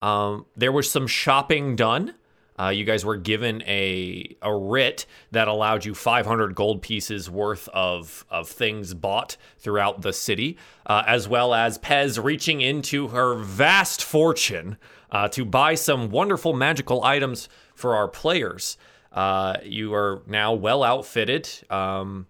Um, 0.00 0.46
there 0.56 0.72
was 0.72 0.90
some 0.90 1.06
shopping 1.06 1.76
done. 1.76 2.14
Uh, 2.60 2.68
you 2.68 2.84
guys 2.84 3.04
were 3.04 3.16
given 3.16 3.62
a 3.62 4.36
a 4.42 4.54
writ 4.54 5.06
that 5.30 5.48
allowed 5.48 5.84
you 5.84 5.94
500 5.94 6.54
gold 6.54 6.82
pieces 6.82 7.30
worth 7.30 7.68
of 7.68 8.26
of 8.28 8.48
things 8.48 8.92
bought 8.92 9.36
throughout 9.58 10.02
the 10.02 10.12
city, 10.12 10.58
uh, 10.86 11.02
as 11.06 11.26
well 11.26 11.54
as 11.54 11.78
Pez 11.78 12.22
reaching 12.22 12.60
into 12.60 13.08
her 13.08 13.34
vast 13.36 14.04
fortune 14.04 14.76
uh, 15.10 15.28
to 15.28 15.44
buy 15.44 15.74
some 15.74 16.10
wonderful 16.10 16.52
magical 16.52 17.02
items 17.02 17.48
for 17.74 17.94
our 17.94 18.08
players. 18.08 18.76
Uh, 19.12 19.56
you 19.64 19.94
are 19.94 20.22
now 20.26 20.52
well 20.52 20.84
outfitted. 20.84 21.48
Um, 21.70 22.26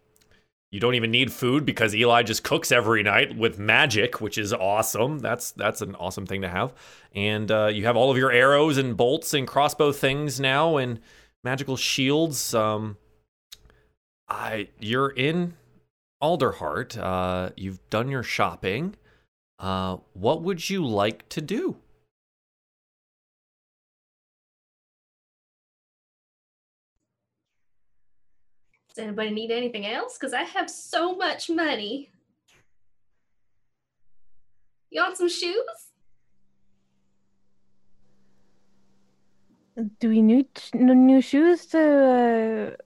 you 0.71 0.79
don't 0.79 0.95
even 0.95 1.11
need 1.11 1.33
food 1.33 1.67
because 1.67 1.95
Eli 1.95 2.23
just 2.23 2.45
cooks 2.45 2.71
every 2.71 3.03
night 3.03 3.37
with 3.37 3.59
magic, 3.59 4.21
which 4.21 4.39
is 4.39 4.53
awesome. 4.53 5.19
That's 5.19 5.51
that's 5.53 5.83
an 5.83 5.97
awesome 5.97 6.27
thing 6.27 6.43
to 6.43 6.49
have. 6.49 6.73
And 7.15 7.51
uh, 7.51 7.67
you 7.67 7.87
have 7.87 7.97
all 7.97 8.11
of 8.11 8.17
your 8.17 8.31
arrows 8.31 8.79
and 8.79 8.97
bolts 8.97 9.35
and 9.35 9.49
crossbow 9.49 9.91
things 9.93 10.39
now, 10.39 10.77
and 10.77 11.01
magical 11.43 11.77
shields. 11.77 12.55
Um, 12.55 12.99
I 14.29 14.69
you're 14.79 15.11
in 15.11 15.55
Alderheart. 16.23 16.97
Uh, 16.97 17.51
you've 17.57 17.81
done 17.91 18.09
your 18.09 18.23
shopping. 18.23 18.95
Uh, 19.59 19.99
what 20.15 20.43
would 20.43 20.71
you 20.71 20.87
like 20.87 21.29
to 21.31 21.41
do? 21.41 21.77
Anybody 29.01 29.31
need 29.31 29.51
anything 29.51 29.87
else? 29.87 30.17
Because 30.19 30.33
I 30.33 30.43
have 30.43 30.71
so 30.71 31.17
much 31.17 31.51
money. 31.51 32.11
You 34.91 35.03
want 35.03 35.17
some 35.17 35.29
shoes? 35.29 35.81
Do 39.99 40.09
we 40.09 40.21
need 40.21 40.49
new 40.75 41.21
shoes 41.21 41.67
to 41.67 41.81
uh, 41.81 42.77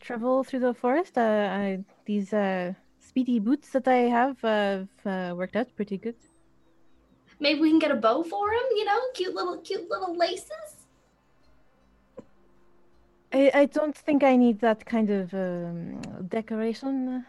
travel 0.00 0.44
through 0.44 0.60
the 0.60 0.74
forest? 0.74 1.16
Uh, 1.16 1.48
I, 1.50 1.84
these 2.04 2.32
uh, 2.32 2.74
speedy 3.00 3.38
boots 3.40 3.70
that 3.70 3.88
I 3.88 4.08
have 4.18 4.44
uh, 4.44 4.84
have 5.04 5.06
uh, 5.06 5.34
worked 5.34 5.56
out 5.56 5.74
pretty 5.74 5.98
good. 5.98 6.16
Maybe 7.40 7.60
we 7.60 7.70
can 7.70 7.78
get 7.78 7.90
a 7.90 7.96
bow 7.96 8.22
for 8.22 8.52
him. 8.52 8.66
You 8.76 8.84
know, 8.84 9.00
cute 9.14 9.34
little, 9.34 9.58
cute 9.58 9.88
little 9.88 10.16
laces. 10.16 10.73
I, 13.34 13.50
I 13.52 13.64
don't 13.66 13.96
think 13.96 14.22
I 14.22 14.36
need 14.36 14.60
that 14.60 14.86
kind 14.86 15.10
of 15.10 15.34
um, 15.34 16.00
decoration. 16.28 17.26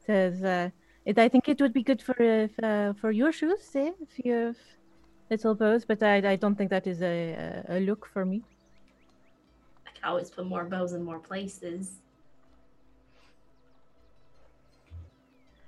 Because 0.00 0.42
uh, 0.42 0.70
it, 1.04 1.18
I 1.18 1.28
think 1.28 1.46
it 1.46 1.60
would 1.60 1.74
be 1.74 1.82
good 1.82 2.00
for 2.00 2.16
uh, 2.62 2.94
for 2.94 3.10
your 3.10 3.30
shoes, 3.30 3.68
eh? 3.74 3.92
If 4.00 4.24
you 4.24 4.32
have 4.32 4.56
little 5.30 5.54
bows, 5.54 5.84
but 5.84 6.02
I, 6.02 6.32
I 6.32 6.36
don't 6.36 6.56
think 6.56 6.70
that 6.70 6.86
is 6.86 7.02
a, 7.02 7.62
a, 7.68 7.80
look 7.80 8.06
for 8.06 8.24
me. 8.24 8.42
I 9.86 9.90
could 9.90 10.04
always 10.04 10.30
put 10.30 10.46
more 10.46 10.64
bows 10.64 10.94
in 10.94 11.04
more 11.04 11.18
places. 11.18 12.00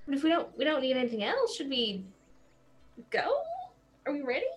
But 0.06 0.14
if 0.16 0.24
we 0.24 0.30
don't, 0.30 0.48
we 0.56 0.64
don't 0.64 0.80
need 0.80 0.96
anything 0.96 1.24
else. 1.24 1.54
Should 1.56 1.68
we 1.68 2.04
go? 3.11 3.42
Are 4.06 4.12
we 4.14 4.22
ready? 4.22 4.50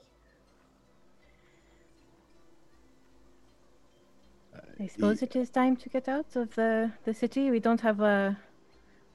I 4.83 4.87
suppose 4.87 5.21
it 5.21 5.33
is 5.37 5.49
time 5.49 5.77
to 5.77 5.87
get 5.87 6.09
out 6.09 6.35
of 6.35 6.55
the, 6.55 6.91
the 7.05 7.13
city. 7.13 7.49
We 7.49 7.61
don't 7.61 7.79
have 7.79 8.01
a. 8.01 8.37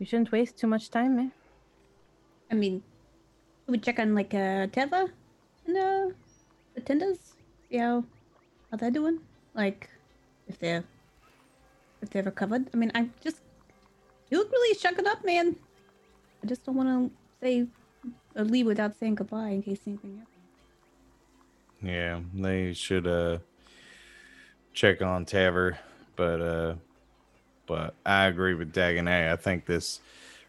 We 0.01 0.07
shouldn't 0.07 0.33
waste 0.33 0.57
too 0.57 0.67
much 0.67 0.91
time, 0.91 1.19
eh? 1.19 1.29
I 2.51 2.55
mean, 2.55 2.83
we 3.67 3.77
check 3.77 3.99
on 3.99 4.15
like 4.15 4.33
uh, 4.33 4.69
Teva 4.69 5.11
and 5.67 5.77
uh, 5.77 6.09
the 6.75 6.81
Tenders. 6.81 7.19
See 7.69 7.77
how 7.77 8.03
how 8.71 8.79
they're 8.79 8.91
doing. 8.91 9.21
Like 9.55 9.91
if 10.47 10.59
they're 10.59 10.85
if 12.01 12.09
they're 12.09 12.23
recovered. 12.23 12.71
I 12.73 12.77
mean, 12.79 12.91
I 12.95 13.11
just 13.23 13.43
you 14.31 14.39
look 14.39 14.51
really 14.51 14.75
shucking 14.79 15.07
up, 15.07 15.23
man. 15.23 15.55
I 16.43 16.47
just 16.47 16.65
don't 16.65 16.77
want 16.77 16.89
to 16.89 17.11
say 17.43 17.67
or 18.35 18.45
leave 18.45 18.65
without 18.65 18.97
saying 18.99 19.17
goodbye 19.17 19.51
in 19.51 19.63
case 19.63 19.81
anything 19.87 20.17
happens. 20.17 20.49
Yeah, 21.83 22.21
they 22.33 22.73
should 22.73 23.07
uh 23.07 23.39
check 24.79 25.03
on 25.03 25.27
Taver, 25.27 25.77
but 26.15 26.41
uh 26.41 26.75
but 27.67 27.95
I 28.07 28.27
agree 28.27 28.55
with 28.55 28.73
Dagonet. 28.73 29.33
I 29.33 29.37
think 29.37 29.67
this 29.67 30.01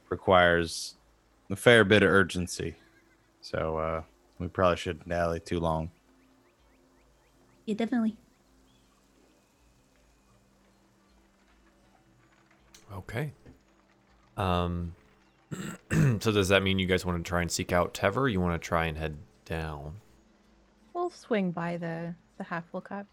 requires 0.09 0.95
a 1.49 1.55
fair 1.55 1.83
bit 1.83 2.03
of 2.03 2.09
urgency. 2.09 2.75
So 3.41 3.77
uh 3.77 4.03
we 4.37 4.47
probably 4.47 4.77
shouldn't 4.77 5.09
dally 5.09 5.39
too 5.39 5.59
long. 5.59 5.89
Yeah, 7.65 7.75
definitely. 7.75 8.15
Okay. 12.93 13.31
Um. 14.37 14.95
so 15.91 16.31
does 16.31 16.49
that 16.49 16.61
mean 16.61 16.77
you 16.77 16.85
guys 16.85 17.05
want 17.05 17.23
to 17.23 17.27
try 17.27 17.41
and 17.41 17.51
seek 17.51 17.71
out 17.71 17.93
Tever? 17.93 18.29
You 18.29 18.39
want 18.39 18.59
to 18.61 18.65
try 18.65 18.85
and 18.85 18.97
head 18.97 19.17
down? 19.45 19.95
We'll 20.93 21.09
swing 21.09 21.51
by 21.51 21.77
the, 21.77 22.13
the 22.37 22.43
half 22.43 22.65
full 22.69 22.81
cup. 22.81 23.07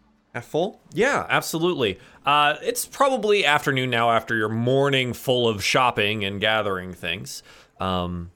Full? 0.45 0.81
Yeah, 0.93 1.25
absolutely. 1.29 1.99
Uh, 2.25 2.55
it's 2.61 2.85
probably 2.85 3.45
afternoon 3.45 3.89
now 3.89 4.11
after 4.11 4.35
your 4.35 4.49
morning 4.49 5.13
full 5.13 5.47
of 5.47 5.63
shopping 5.63 6.25
and 6.25 6.41
gathering 6.41 6.93
things. 6.93 7.43
Um, 7.79 8.31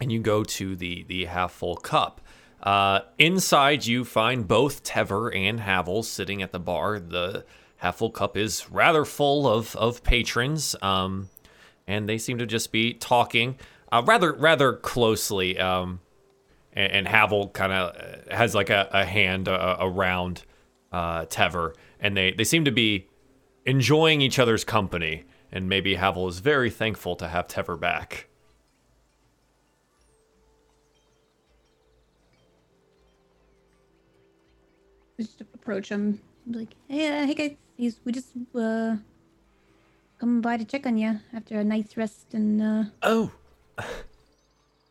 and 0.00 0.12
you 0.12 0.20
go 0.20 0.44
to 0.44 0.76
the, 0.76 1.04
the 1.08 1.24
half 1.26 1.52
full 1.52 1.76
cup. 1.76 2.20
Uh, 2.62 3.00
inside, 3.18 3.86
you 3.86 4.04
find 4.04 4.48
both 4.48 4.82
Tever 4.82 5.32
and 5.32 5.60
Havel 5.60 6.02
sitting 6.02 6.42
at 6.42 6.52
the 6.52 6.58
bar. 6.58 6.98
The 6.98 7.44
half 7.76 7.96
full 7.96 8.10
cup 8.10 8.36
is 8.36 8.70
rather 8.70 9.04
full 9.04 9.46
of, 9.48 9.76
of 9.76 10.02
patrons, 10.02 10.74
um, 10.82 11.28
and 11.86 12.08
they 12.08 12.18
seem 12.18 12.38
to 12.38 12.46
just 12.46 12.72
be 12.72 12.92
talking 12.92 13.56
uh, 13.92 14.02
rather 14.04 14.32
rather 14.32 14.72
closely. 14.72 15.58
Um, 15.58 16.00
and, 16.72 16.92
and 16.92 17.08
Havel 17.08 17.48
kind 17.48 17.72
of 17.72 18.28
has 18.30 18.54
like 18.54 18.70
a, 18.70 18.88
a 18.92 19.04
hand 19.04 19.48
uh, 19.48 19.76
around 19.80 20.44
uh, 20.92 21.26
Tever, 21.28 21.74
and 22.00 22.16
they, 22.16 22.32
they 22.32 22.44
seem 22.44 22.64
to 22.64 22.70
be 22.72 23.06
enjoying 23.66 24.20
each 24.20 24.38
other's 24.38 24.64
company. 24.64 25.24
And 25.50 25.68
maybe 25.68 25.94
Havel 25.94 26.28
is 26.28 26.40
very 26.40 26.68
thankful 26.70 27.16
to 27.16 27.28
have 27.28 27.48
Tever 27.48 27.76
back. 27.76 28.28
Just 35.18 35.40
approach 35.40 35.88
him. 35.88 36.20
Like, 36.46 36.74
hey, 36.88 37.22
uh, 37.22 37.26
hey 37.26 37.34
guys, 37.34 37.56
he's, 37.76 38.00
we 38.04 38.12
just 38.12 38.28
uh 38.54 38.96
come 40.18 40.40
by 40.40 40.56
to 40.56 40.64
check 40.64 40.86
on 40.86 40.96
you 40.96 41.18
after 41.32 41.58
a 41.58 41.64
night's 41.64 41.96
rest 41.96 42.34
and 42.34 42.62
uh 42.62 42.84
Oh, 43.02 43.32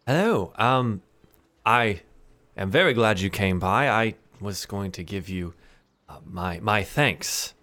hello. 0.05 0.53
Um, 0.55 1.01
I 1.65 2.01
am 2.55 2.71
very 2.71 2.93
glad 2.93 3.19
you 3.19 3.29
came 3.29 3.59
by. 3.59 3.89
I 3.89 4.15
was 4.39 4.65
going 4.65 4.91
to 4.93 5.03
give 5.03 5.29
you 5.29 5.53
uh, 6.09 6.19
my 6.25 6.59
my 6.59 6.83
thanks. 6.83 7.53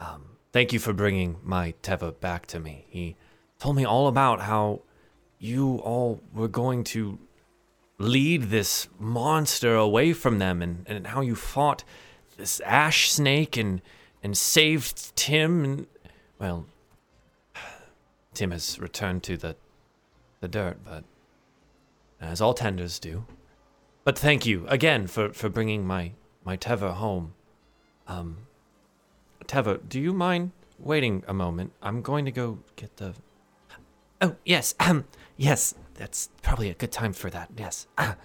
Um, 0.00 0.36
thank 0.52 0.72
you 0.72 0.78
for 0.78 0.92
bringing 0.92 1.38
my 1.42 1.74
Teva 1.82 2.18
back 2.18 2.46
to 2.46 2.60
me. 2.60 2.86
He 2.88 3.16
told 3.58 3.76
me 3.76 3.84
all 3.84 4.08
about 4.08 4.40
how 4.40 4.82
you 5.38 5.76
all 5.78 6.20
were 6.32 6.48
going 6.48 6.84
to 6.84 7.18
lead 7.98 8.44
this 8.44 8.88
monster 8.98 9.76
away 9.76 10.12
from 10.12 10.38
them 10.38 10.60
and, 10.60 10.84
and 10.88 11.06
how 11.06 11.20
you 11.20 11.36
fought 11.36 11.84
this 12.36 12.60
ash 12.60 13.10
snake 13.10 13.56
and 13.56 13.80
and 14.22 14.36
saved 14.36 15.14
Tim 15.16 15.64
and 15.64 15.86
well 16.38 16.66
Tim 18.34 18.50
has 18.50 18.78
returned 18.78 19.22
to 19.24 19.36
the 19.36 19.56
the 20.40 20.48
dirt, 20.48 20.78
but 20.84 21.04
as 22.20 22.40
all 22.40 22.54
tenders 22.54 22.98
do. 22.98 23.24
But 24.04 24.18
thank 24.18 24.44
you 24.44 24.66
again 24.68 25.06
for, 25.06 25.32
for 25.32 25.48
bringing 25.48 25.86
my 25.86 26.12
my 26.44 26.56
Teva 26.56 26.94
home. 26.94 27.34
Um, 28.08 28.38
Teva, 29.46 29.80
do 29.88 30.00
you 30.00 30.12
mind 30.12 30.52
waiting 30.78 31.22
a 31.26 31.34
moment? 31.34 31.72
I'm 31.82 32.02
going 32.02 32.24
to 32.24 32.30
go 32.30 32.58
get 32.76 32.96
the. 32.96 33.14
Oh 34.20 34.36
yes, 34.44 34.74
um, 34.80 35.04
yes, 35.36 35.74
that's 35.94 36.30
probably 36.42 36.70
a 36.70 36.74
good 36.74 36.92
time 36.92 37.12
for 37.12 37.30
that. 37.30 37.50
Yes. 37.56 37.86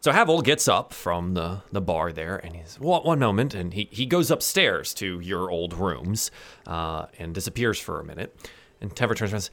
So 0.00 0.12
Havel 0.12 0.40
gets 0.40 0.68
up 0.68 0.92
from 0.92 1.34
the, 1.34 1.62
the 1.72 1.80
bar 1.80 2.12
there, 2.12 2.36
and 2.36 2.54
he's 2.54 2.78
one, 2.78 3.02
one 3.02 3.18
moment, 3.18 3.54
and 3.54 3.74
he, 3.74 3.88
he 3.90 4.06
goes 4.06 4.30
upstairs 4.30 4.94
to 4.94 5.18
your 5.18 5.50
old 5.50 5.74
rooms, 5.74 6.30
uh, 6.64 7.06
and 7.18 7.34
disappears 7.34 7.80
for 7.80 7.98
a 7.98 8.04
minute. 8.04 8.32
And 8.80 8.94
Teva 8.94 9.16
turns 9.16 9.32
around 9.32 9.34
and 9.34 9.42
says, 9.42 9.50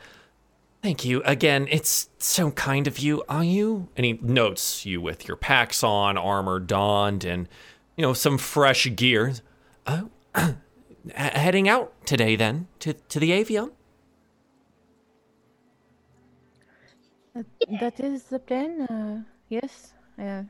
Thank 0.83 1.05
you 1.05 1.23
again. 1.23 1.67
It's 1.71 2.07
so 2.19 2.51
kind 2.51 2.85
of 2.85 2.99
you. 2.99 3.23
Are 3.27 3.43
you? 3.43 3.87
And 3.97 4.05
he 4.05 4.19
notes 4.21 4.85
you 4.85 5.01
with 5.01 5.27
your 5.27 5.37
packs 5.37 5.81
on, 5.81 6.17
armor 6.17 6.59
donned, 6.59 7.23
and 7.23 7.49
you 7.95 8.01
know 8.01 8.13
some 8.13 8.37
fresh 8.37 8.87
gear. 8.95 9.33
Oh, 9.85 10.55
heading 11.15 11.67
out 11.67 11.93
today 12.05 12.37
then 12.37 12.67
to 12.79 12.93
to 12.93 13.19
the 13.19 13.31
Avium. 13.31 13.71
That, 17.33 17.45
that 17.79 17.99
is 17.99 18.23
the 18.23 18.39
plan. 18.39 18.81
Uh, 18.81 19.23
yes. 19.49 19.93
Uh, 20.17 20.43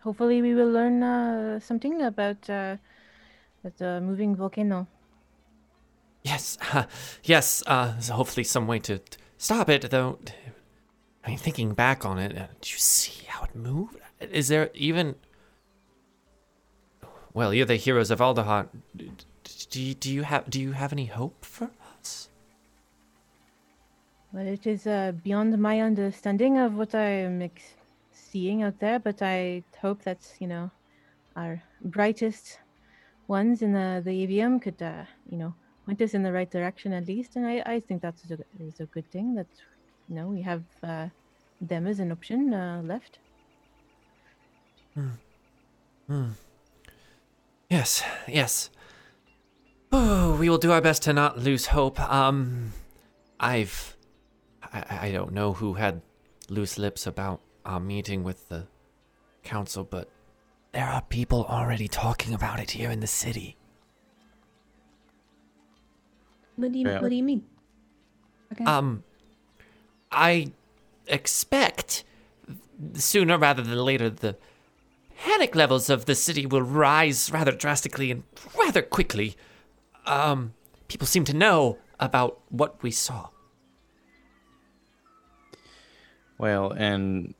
hopefully, 0.00 0.42
we 0.42 0.54
will 0.54 0.70
learn 0.70 1.02
uh, 1.02 1.60
something 1.60 2.02
about 2.02 2.48
uh, 2.48 2.76
the 3.78 4.00
moving 4.00 4.34
volcano. 4.34 4.86
Yes, 6.22 6.58
yes. 7.22 7.62
Uh, 7.66 7.98
so 8.00 8.14
hopefully, 8.14 8.44
some 8.44 8.66
way 8.66 8.78
to, 8.80 8.98
to 8.98 9.18
stop 9.36 9.68
it. 9.68 9.90
Though, 9.90 10.18
I 11.24 11.28
mean, 11.28 11.38
thinking 11.38 11.74
back 11.74 12.04
on 12.04 12.18
it, 12.18 12.36
uh, 12.36 12.46
did 12.60 12.72
you 12.72 12.78
see 12.78 13.26
how 13.26 13.44
it 13.44 13.54
moved? 13.54 13.98
Is 14.20 14.48
there 14.48 14.70
even? 14.74 15.14
Well, 17.36 17.52
you're 17.52 17.66
the 17.66 17.76
heroes 17.76 18.10
of 18.10 18.20
Alderheart. 18.20 18.68
Do 18.96 19.82
you, 19.82 19.92
do 19.92 20.10
you 20.10 20.22
have 20.22 20.48
do 20.48 20.58
you 20.58 20.72
have 20.72 20.90
any 20.94 21.04
hope 21.04 21.44
for 21.44 21.70
us? 21.98 22.30
Well, 24.32 24.46
it 24.46 24.66
is 24.66 24.86
uh, 24.86 25.12
beyond 25.22 25.58
my 25.58 25.82
understanding 25.82 26.56
of 26.56 26.78
what 26.78 26.94
I 26.94 27.10
am 27.28 27.42
ex- 27.42 27.74
seeing 28.10 28.62
out 28.62 28.80
there, 28.80 28.98
but 28.98 29.20
I 29.20 29.62
hope 29.82 30.02
that 30.04 30.20
you 30.38 30.46
know 30.46 30.70
our 31.36 31.62
brightest 31.84 32.58
ones 33.28 33.60
in 33.60 33.74
the 33.74 34.00
the 34.02 34.26
Avium 34.26 34.58
could 34.58 34.80
uh, 34.80 35.04
you 35.30 35.36
know 35.36 35.52
point 35.84 36.00
us 36.00 36.14
in 36.14 36.22
the 36.22 36.32
right 36.32 36.50
direction 36.50 36.94
at 36.94 37.06
least, 37.06 37.36
and 37.36 37.46
I, 37.46 37.62
I 37.66 37.80
think 37.80 38.00
that's 38.00 38.30
a, 38.30 38.38
is 38.60 38.80
a 38.80 38.86
good 38.86 39.10
thing 39.10 39.34
that 39.34 39.52
you 40.08 40.14
know 40.14 40.28
we 40.28 40.40
have 40.40 40.64
uh, 40.82 41.08
them 41.60 41.86
as 41.86 42.00
an 42.00 42.12
option 42.12 42.54
uh, 42.54 42.80
left. 42.82 43.18
Hmm. 44.94 46.30
Yes, 47.68 48.02
yes. 48.28 48.70
Oh, 49.92 50.36
we 50.38 50.48
will 50.48 50.58
do 50.58 50.72
our 50.72 50.80
best 50.80 51.02
to 51.02 51.12
not 51.12 51.38
lose 51.38 51.66
hope. 51.66 51.98
Um, 52.00 52.72
I've, 53.40 53.96
I, 54.62 55.08
I 55.08 55.12
don't 55.12 55.32
know 55.32 55.52
who 55.52 55.74
had 55.74 56.02
loose 56.48 56.78
lips 56.78 57.06
about 57.06 57.40
our 57.64 57.80
meeting 57.80 58.22
with 58.22 58.48
the 58.48 58.66
council, 59.42 59.84
but 59.84 60.08
there 60.72 60.86
are 60.86 61.02
people 61.02 61.44
already 61.48 61.88
talking 61.88 62.34
about 62.34 62.60
it 62.60 62.70
here 62.72 62.90
in 62.90 63.00
the 63.00 63.06
city. 63.06 63.56
What 66.56 66.72
do 66.72 66.78
you 66.78 66.86
Yeah. 66.86 67.00
What 67.00 67.08
do 67.08 67.14
you 67.16 67.22
mean? 67.22 67.44
Okay. 68.52 68.64
Um, 68.64 69.02
I 70.10 70.52
expect 71.06 72.04
sooner 72.94 73.38
rather 73.38 73.62
than 73.62 73.78
later 73.78 74.10
the 74.10 74.36
panic 75.18 75.54
levels 75.54 75.90
of 75.90 76.04
the 76.06 76.14
city 76.14 76.46
will 76.46 76.62
rise 76.62 77.30
rather 77.32 77.52
drastically 77.52 78.10
and 78.10 78.22
rather 78.58 78.82
quickly. 78.82 79.36
Um, 80.06 80.54
people 80.88 81.06
seem 81.06 81.24
to 81.24 81.34
know 81.34 81.78
about 81.98 82.40
what 82.48 82.82
we 82.82 82.90
saw. 82.90 83.28
Well, 86.38 86.72
and 86.72 87.34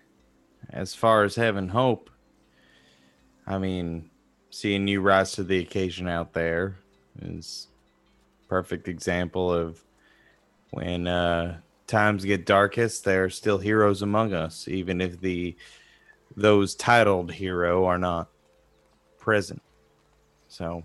as 0.70 0.94
far 0.94 1.24
as 1.24 1.34
having 1.34 1.68
hope, 1.68 2.10
I 3.46 3.58
mean, 3.58 4.10
seeing 4.50 4.86
you 4.86 5.00
rise 5.00 5.32
to 5.32 5.44
the 5.44 5.58
occasion 5.58 6.08
out 6.08 6.34
there 6.34 6.76
is 7.22 7.68
perfect 8.48 8.88
example 8.88 9.52
of 9.52 9.82
when 10.70 11.06
uh, 11.06 11.60
times 11.86 12.24
get 12.24 12.46
darkest, 12.46 13.04
there 13.04 13.24
are 13.24 13.30
still 13.30 13.58
heroes 13.58 14.02
among 14.02 14.34
us, 14.34 14.68
even 14.68 15.00
if 15.00 15.20
the 15.20 15.56
those 16.36 16.74
titled 16.74 17.32
hero 17.32 17.84
are 17.84 17.98
not 17.98 18.28
present. 19.18 19.62
So 20.48 20.84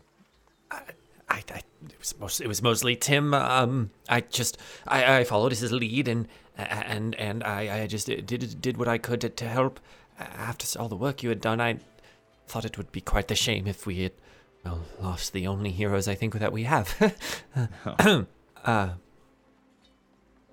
I, 0.72 0.82
I 1.30 1.44
it 1.90 2.00
was 2.00 2.20
most, 2.20 2.42
it 2.42 2.48
was 2.48 2.62
mostly 2.62 2.96
Tim. 2.96 3.34
Um, 3.34 3.92
I 4.10 4.22
just 4.22 4.58
I, 4.88 5.20
I 5.20 5.24
followed 5.24 5.52
his 5.52 5.72
lead 5.72 6.08
and 6.08 6.28
and 6.58 7.16
and 7.16 7.44
I, 7.44 7.84
I 7.84 7.88
just 7.88 8.08
did 8.08 8.62
did 8.62 8.78
what 8.78 8.88
I 8.88 8.98
could 8.98 9.22
to, 9.22 9.30
to 9.30 9.48
help. 9.48 9.80
After 10.20 10.80
all 10.80 10.90
the 10.90 10.96
work 10.96 11.24
you 11.24 11.30
had 11.30 11.42
done, 11.42 11.60
I 11.60 11.80
thought 12.48 12.66
it 12.66 12.78
would 12.78 12.92
be 12.92 13.02
quite 13.02 13.28
the 13.28 13.36
shame 13.36 13.68
if 13.68 13.86
we 13.86 14.04
had 14.04 14.12
well 14.64 14.82
lost 15.02 15.34
the 15.34 15.48
only 15.48 15.72
heroes 15.72 16.08
I 16.08 16.16
think 16.16 16.34
that 16.36 16.54
we 16.54 16.64
have. 16.64 17.16
uh, 18.64 18.90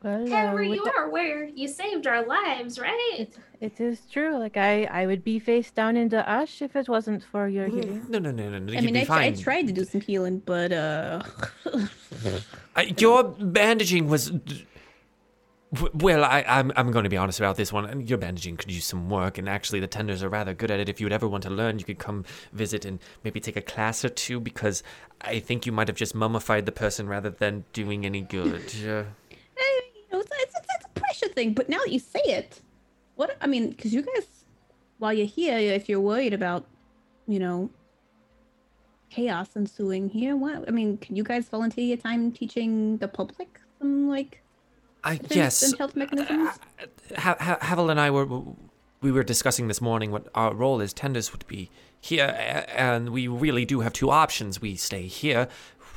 Well, 0.02 0.24
uh, 0.24 0.28
Henry, 0.36 0.68
you 0.70 0.84
the- 0.84 0.92
are 0.96 1.04
aware 1.04 1.44
you 1.44 1.68
saved 1.68 2.06
our 2.06 2.24
lives, 2.24 2.78
right? 2.78 2.98
it, 3.18 3.36
it 3.60 3.80
is 3.80 4.00
true. 4.10 4.38
Like 4.38 4.56
I, 4.56 4.84
I 4.84 5.06
would 5.06 5.22
be 5.22 5.38
face 5.38 5.70
down 5.70 5.96
in 5.96 6.08
the 6.08 6.26
ash 6.28 6.62
if 6.62 6.74
it 6.74 6.88
wasn't 6.88 7.22
for 7.22 7.48
your 7.48 7.66
healing. 7.68 8.06
no, 8.08 8.18
no, 8.18 8.30
no, 8.30 8.48
no, 8.48 8.58
no. 8.58 8.72
I 8.72 8.76
you'd 8.76 8.84
mean, 8.84 8.94
be 8.94 9.00
I, 9.02 9.04
tr- 9.04 9.12
I 9.12 9.30
tried 9.32 9.66
to 9.66 9.72
do 9.74 9.84
some 9.84 10.00
healing, 10.00 10.38
but 10.46 10.72
uh, 10.72 11.22
I, 12.76 12.94
your 12.98 13.24
bandaging 13.24 14.08
was. 14.08 14.32
Well, 15.94 16.24
I, 16.24 16.44
I'm 16.48 16.72
I'm 16.74 16.90
going 16.90 17.04
to 17.04 17.08
be 17.10 17.16
honest 17.16 17.38
about 17.38 17.54
this 17.56 17.72
one. 17.72 18.04
Your 18.04 18.18
bandaging 18.18 18.56
could 18.56 18.72
use 18.72 18.84
some 18.86 19.08
work, 19.08 19.38
and 19.38 19.48
actually, 19.48 19.78
the 19.78 19.86
tenders 19.86 20.20
are 20.24 20.28
rather 20.28 20.52
good 20.52 20.68
at 20.70 20.80
it. 20.80 20.88
If 20.88 20.98
you 20.98 21.06
would 21.06 21.12
ever 21.12 21.28
want 21.28 21.44
to 21.44 21.50
learn, 21.50 21.78
you 21.78 21.84
could 21.84 21.98
come 22.00 22.24
visit 22.52 22.84
and 22.84 22.98
maybe 23.22 23.38
take 23.38 23.54
a 23.56 23.62
class 23.62 24.04
or 24.04 24.08
two. 24.08 24.40
Because 24.40 24.82
I 25.20 25.38
think 25.38 25.66
you 25.66 25.72
might 25.72 25.86
have 25.86 25.96
just 25.96 26.12
mummified 26.12 26.66
the 26.66 26.72
person 26.72 27.06
rather 27.06 27.30
than 27.30 27.64
doing 27.72 28.04
any 28.06 28.22
good. 28.22 28.64
Uh, 28.82 29.62
eh, 29.62 29.80
you 29.94 30.02
know, 30.10 30.20
it's, 30.20 30.30
it's, 30.34 30.86
it's 31.22 31.30
a 31.30 31.34
thing. 31.34 31.54
But 31.54 31.68
now 31.68 31.78
that 31.78 31.90
you 31.90 31.98
say 31.98 32.20
it, 32.24 32.60
what 33.16 33.36
I 33.40 33.46
mean, 33.46 33.70
because 33.70 33.92
you 33.92 34.02
guys, 34.02 34.26
while 34.98 35.12
you're 35.12 35.26
here, 35.26 35.58
if 35.58 35.88
you're 35.88 36.00
worried 36.00 36.34
about, 36.34 36.64
you 37.26 37.38
know, 37.38 37.70
chaos 39.10 39.48
ensuing 39.56 40.08
here, 40.08 40.36
what 40.36 40.66
I 40.68 40.70
mean, 40.70 40.96
can 40.98 41.16
you 41.16 41.24
guys 41.24 41.48
volunteer 41.48 41.84
your 41.84 41.96
time 41.96 42.32
teaching 42.32 42.98
the 42.98 43.08
public 43.08 43.60
some 43.78 44.08
like 44.08 44.42
I 45.04 45.16
guess. 45.16 45.76
health 45.78 45.96
mechanisms? 45.96 46.58
Uh, 46.78 46.86
ha- 47.16 47.36
ha- 47.40 47.58
Havel 47.60 47.90
and 47.90 48.00
I 48.00 48.10
were 48.10 48.42
we 49.02 49.10
were 49.10 49.24
discussing 49.24 49.68
this 49.68 49.80
morning 49.80 50.10
what 50.10 50.28
our 50.34 50.54
role 50.54 50.80
as 50.82 50.92
tenders 50.92 51.32
would 51.32 51.46
be 51.46 51.70
here, 52.02 52.64
and 52.74 53.10
we 53.10 53.28
really 53.28 53.64
do 53.64 53.80
have 53.80 53.92
two 53.92 54.10
options. 54.10 54.60
We 54.60 54.76
stay 54.76 55.06
here 55.06 55.48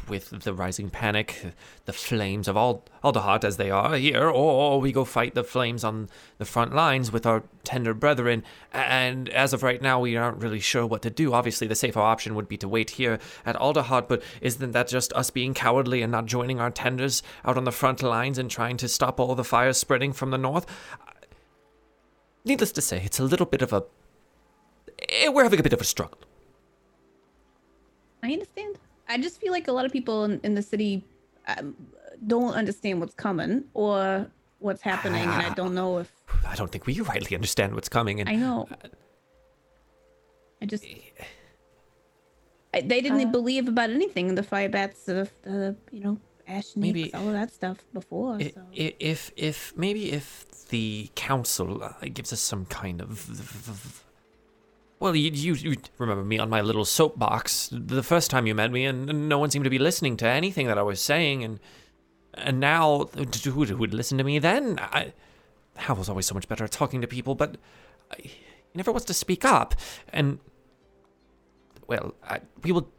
with 0.09 0.29
the 0.31 0.53
rising 0.53 0.89
panic, 0.89 1.53
the 1.85 1.93
flames 1.93 2.47
of 2.47 2.55
Ald- 2.57 2.89
Alderheart 3.03 3.43
as 3.43 3.57
they 3.57 3.71
are 3.71 3.95
here, 3.95 4.29
or 4.29 4.81
we 4.81 4.91
go 4.91 5.05
fight 5.05 5.33
the 5.33 5.43
flames 5.43 5.83
on 5.83 6.09
the 6.37 6.45
front 6.45 6.73
lines 6.75 7.11
with 7.11 7.25
our 7.25 7.43
tender 7.63 7.93
brethren. 7.93 8.43
And 8.73 9.29
as 9.29 9.53
of 9.53 9.63
right 9.63 9.81
now, 9.81 9.99
we 9.99 10.17
aren't 10.17 10.37
really 10.37 10.59
sure 10.59 10.85
what 10.85 11.01
to 11.03 11.09
do. 11.09 11.33
Obviously, 11.33 11.67
the 11.67 11.75
safer 11.75 11.99
option 12.01 12.35
would 12.35 12.47
be 12.47 12.57
to 12.57 12.67
wait 12.67 12.91
here 12.91 13.19
at 13.45 13.55
Alderheart, 13.55 14.07
but 14.07 14.21
isn't 14.41 14.71
that 14.73 14.87
just 14.87 15.13
us 15.13 15.29
being 15.29 15.53
cowardly 15.53 16.01
and 16.01 16.11
not 16.11 16.25
joining 16.25 16.59
our 16.59 16.71
tenders 16.71 17.23
out 17.45 17.57
on 17.57 17.63
the 17.63 17.71
front 17.71 18.03
lines 18.03 18.37
and 18.37 18.51
trying 18.51 18.77
to 18.77 18.87
stop 18.89 19.19
all 19.19 19.35
the 19.35 19.43
fires 19.43 19.77
spreading 19.77 20.11
from 20.13 20.31
the 20.31 20.37
north? 20.37 20.65
Needless 22.45 22.73
to 22.73 22.81
say, 22.81 23.01
it's 23.05 23.19
a 23.19 23.23
little 23.23 23.45
bit 23.45 23.61
of 23.61 23.71
a. 23.71 23.83
eh, 25.09 25.29
We're 25.29 25.43
having 25.43 25.59
a 25.59 25.63
bit 25.63 25.71
of 25.73 25.79
a 25.79 25.85
struggle. 25.85 26.17
I 28.21 28.33
understand. 28.33 28.77
I 29.13 29.17
just 29.17 29.39
feel 29.41 29.51
like 29.57 29.67
a 29.67 29.71
lot 29.77 29.85
of 29.85 29.91
people 29.91 30.17
in, 30.27 30.39
in 30.43 30.53
the 30.55 30.61
city 30.73 31.05
um, 31.47 31.75
don't 32.27 32.53
understand 32.61 32.99
what's 33.01 33.13
coming 33.27 33.63
or 33.73 34.27
what's 34.59 34.81
happening, 34.81 35.21
and 35.33 35.41
I 35.49 35.53
don't 35.53 35.75
know 35.75 35.91
if 36.03 36.09
I 36.47 36.55
don't 36.55 36.71
think 36.71 36.85
we 36.85 36.99
rightly 37.13 37.35
understand 37.35 37.69
what's 37.75 37.89
coming. 37.89 38.19
And 38.21 38.27
I 38.29 38.35
know. 38.35 38.67
I 40.61 40.65
just. 40.65 40.83
I, 42.73 42.81
they 42.81 43.01
didn't 43.01 43.27
Uh, 43.27 43.31
believe 43.31 43.67
about 43.67 43.89
anything. 43.89 44.29
in 44.29 44.35
The 44.35 44.43
fire 44.43 44.69
bats, 44.69 45.03
the, 45.05 45.29
the 45.43 45.75
you 45.91 45.99
know, 46.05 46.17
ash 46.47 46.67
snakes, 46.73 46.93
Maybe- 46.93 47.13
all 47.13 47.27
of 47.27 47.33
that 47.33 47.51
stuff 47.53 47.77
before. 47.93 48.37
I- 48.39 48.51
so. 48.55 48.61
if 48.73 49.31
if 49.35 49.73
maybe 49.77 50.11
if 50.11 50.45
the 50.69 51.09
council 51.15 51.83
uh, 51.83 51.93
gives 52.17 52.33
us 52.33 52.39
some 52.41 52.65
kind 52.65 53.01
of 53.01 54.02
well 54.99 55.15
you, 55.15 55.31
you 55.31 55.53
you 55.53 55.75
remember 55.97 56.23
me 56.23 56.39
on 56.39 56.49
my 56.49 56.61
little 56.61 56.85
soapbox 56.85 57.69
the 57.71 58.03
first 58.03 58.29
time 58.29 58.47
you 58.47 58.55
met 58.55 58.71
me 58.71 58.85
and 58.85 59.27
no 59.29 59.37
one 59.37 59.49
seemed 59.49 59.63
to 59.63 59.69
be 59.69 59.79
listening 59.79 60.17
to 60.17 60.27
anything 60.27 60.67
that 60.67 60.77
I 60.77 60.83
was 60.83 61.01
saying 61.01 61.43
and 61.43 61.59
and 62.33 62.59
now 62.59 63.09
who 63.43 63.77
would 63.77 63.93
listen 63.93 64.17
to 64.17 64.23
me 64.23 64.39
then 64.39 64.79
I 64.79 65.13
was 65.89 66.09
always 66.09 66.25
so 66.25 66.33
much 66.33 66.47
better 66.47 66.63
at 66.63 66.71
talking 66.71 67.01
to 67.01 67.07
people 67.07 67.35
but 67.35 67.57
I, 68.11 68.15
he 68.21 68.37
never 68.75 68.91
wants 68.91 69.05
to 69.05 69.13
speak 69.13 69.45
up 69.45 69.75
and 70.09 70.39
well 71.87 72.15
I, 72.23 72.39
we 72.63 72.71
will 72.71 72.89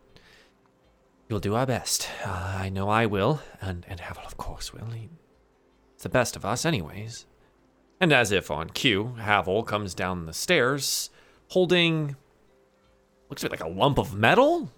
We'll 1.29 1.41
do 1.41 1.55
our 1.55 1.67
best. 1.67 2.09
Uh, 2.25 2.57
I 2.59 2.69
know 2.69 2.91
I 2.91 3.07
will, 3.07 3.41
and 3.61 3.87
and 3.89 3.99
Havel, 4.01 4.25
of 4.27 4.37
course, 4.37 4.75
will. 4.75 4.91
He, 4.91 5.09
it's 5.95 6.03
the 6.03 6.11
best 6.11 6.37
of 6.37 6.45
us, 6.45 6.67
anyways. 6.67 7.25
And 7.99 8.13
as 8.13 8.31
if 8.31 8.51
on 8.51 8.71
cue, 8.71 9.15
Havel 9.19 9.63
comes 9.63 9.95
down 9.95 10.27
the 10.27 10.35
stairs, 10.35 11.09
holding 11.55 12.17
looks 13.31 13.45
like 13.45 13.63
a 13.63 13.69
lump 13.69 13.97
of 13.97 14.13
metal. 14.13 14.73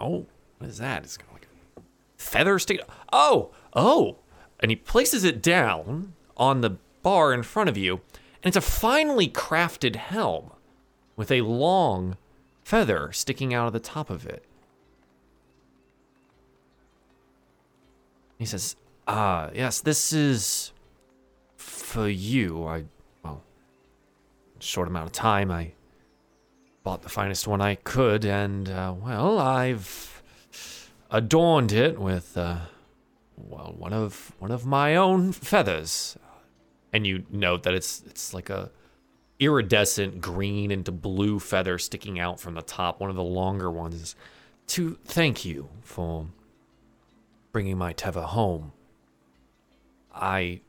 Oh, 0.00 0.26
what 0.58 0.68
is 0.68 0.78
that? 0.78 1.04
It's 1.04 1.16
kind 1.16 1.28
of 1.28 1.34
like 1.34 1.46
a 1.76 1.80
feather 2.16 2.58
stick. 2.58 2.80
Oh, 3.12 3.52
oh, 3.72 4.18
and 4.58 4.72
he 4.72 4.76
places 4.76 5.22
it 5.22 5.40
down 5.40 6.14
on 6.36 6.60
the 6.60 6.76
bar 7.02 7.32
in 7.32 7.44
front 7.44 7.68
of 7.68 7.76
you, 7.76 8.00
and 8.42 8.46
it's 8.48 8.56
a 8.56 8.60
finely 8.60 9.28
crafted 9.28 9.94
helm 9.94 10.50
with 11.14 11.30
a 11.30 11.42
long 11.42 12.16
feather 12.64 13.12
sticking 13.12 13.54
out 13.54 13.68
of 13.68 13.72
the 13.72 13.78
top 13.78 14.10
of 14.10 14.26
it. 14.26 14.44
He 18.38 18.44
says, 18.44 18.74
Ah, 19.06 19.50
yes, 19.54 19.80
this 19.80 20.12
is 20.12 20.72
for 21.56 22.08
you. 22.08 22.66
I, 22.66 22.84
short 24.64 24.88
amount 24.88 25.06
of 25.06 25.12
time, 25.12 25.50
I 25.50 25.72
bought 26.82 27.02
the 27.02 27.08
finest 27.08 27.46
one 27.46 27.60
I 27.60 27.76
could, 27.76 28.24
and, 28.24 28.68
uh, 28.68 28.94
well, 28.98 29.38
I've 29.38 30.22
adorned 31.10 31.72
it 31.72 31.98
with, 31.98 32.36
uh, 32.36 32.58
well, 33.36 33.74
one 33.76 33.92
of 33.92 34.32
one 34.38 34.50
of 34.50 34.64
my 34.64 34.96
own 34.96 35.32
feathers. 35.32 36.16
And 36.92 37.06
you 37.06 37.24
note 37.30 37.64
that 37.64 37.74
it's 37.74 38.02
it's 38.06 38.32
like 38.32 38.50
a 38.50 38.70
iridescent 39.40 40.20
green 40.20 40.70
into 40.70 40.92
blue 40.92 41.40
feather 41.40 41.78
sticking 41.78 42.20
out 42.20 42.38
from 42.38 42.54
the 42.54 42.62
top, 42.62 43.00
one 43.00 43.10
of 43.10 43.16
the 43.16 43.22
longer 43.22 43.70
ones. 43.70 44.14
To 44.68 44.96
thank 45.04 45.44
you 45.44 45.68
for 45.82 46.26
bringing 47.52 47.76
my 47.76 47.92
Tever 47.92 48.22
home. 48.22 48.72
I 50.14 50.60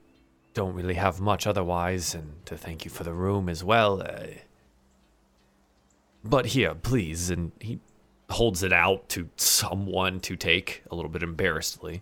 don't 0.56 0.74
really 0.74 0.96
have 0.96 1.22
much 1.22 1.46
otherwise, 1.46 2.16
and 2.16 2.44
to 2.48 2.58
thank 2.58 2.86
you 2.86 2.90
for 2.90 3.04
the 3.04 3.14
room 3.14 3.48
as 3.48 3.64
well. 3.64 4.02
Uh, 4.02 4.28
but 6.24 6.48
here, 6.48 6.74
please, 6.74 7.30
and 7.30 7.52
he 7.60 7.80
holds 8.32 8.64
it 8.64 8.74
out 8.74 9.08
to 9.10 9.30
someone 9.36 10.20
to 10.22 10.36
take, 10.36 10.82
a 10.90 10.96
little 10.96 11.12
bit 11.12 11.22
embarrassedly. 11.22 12.02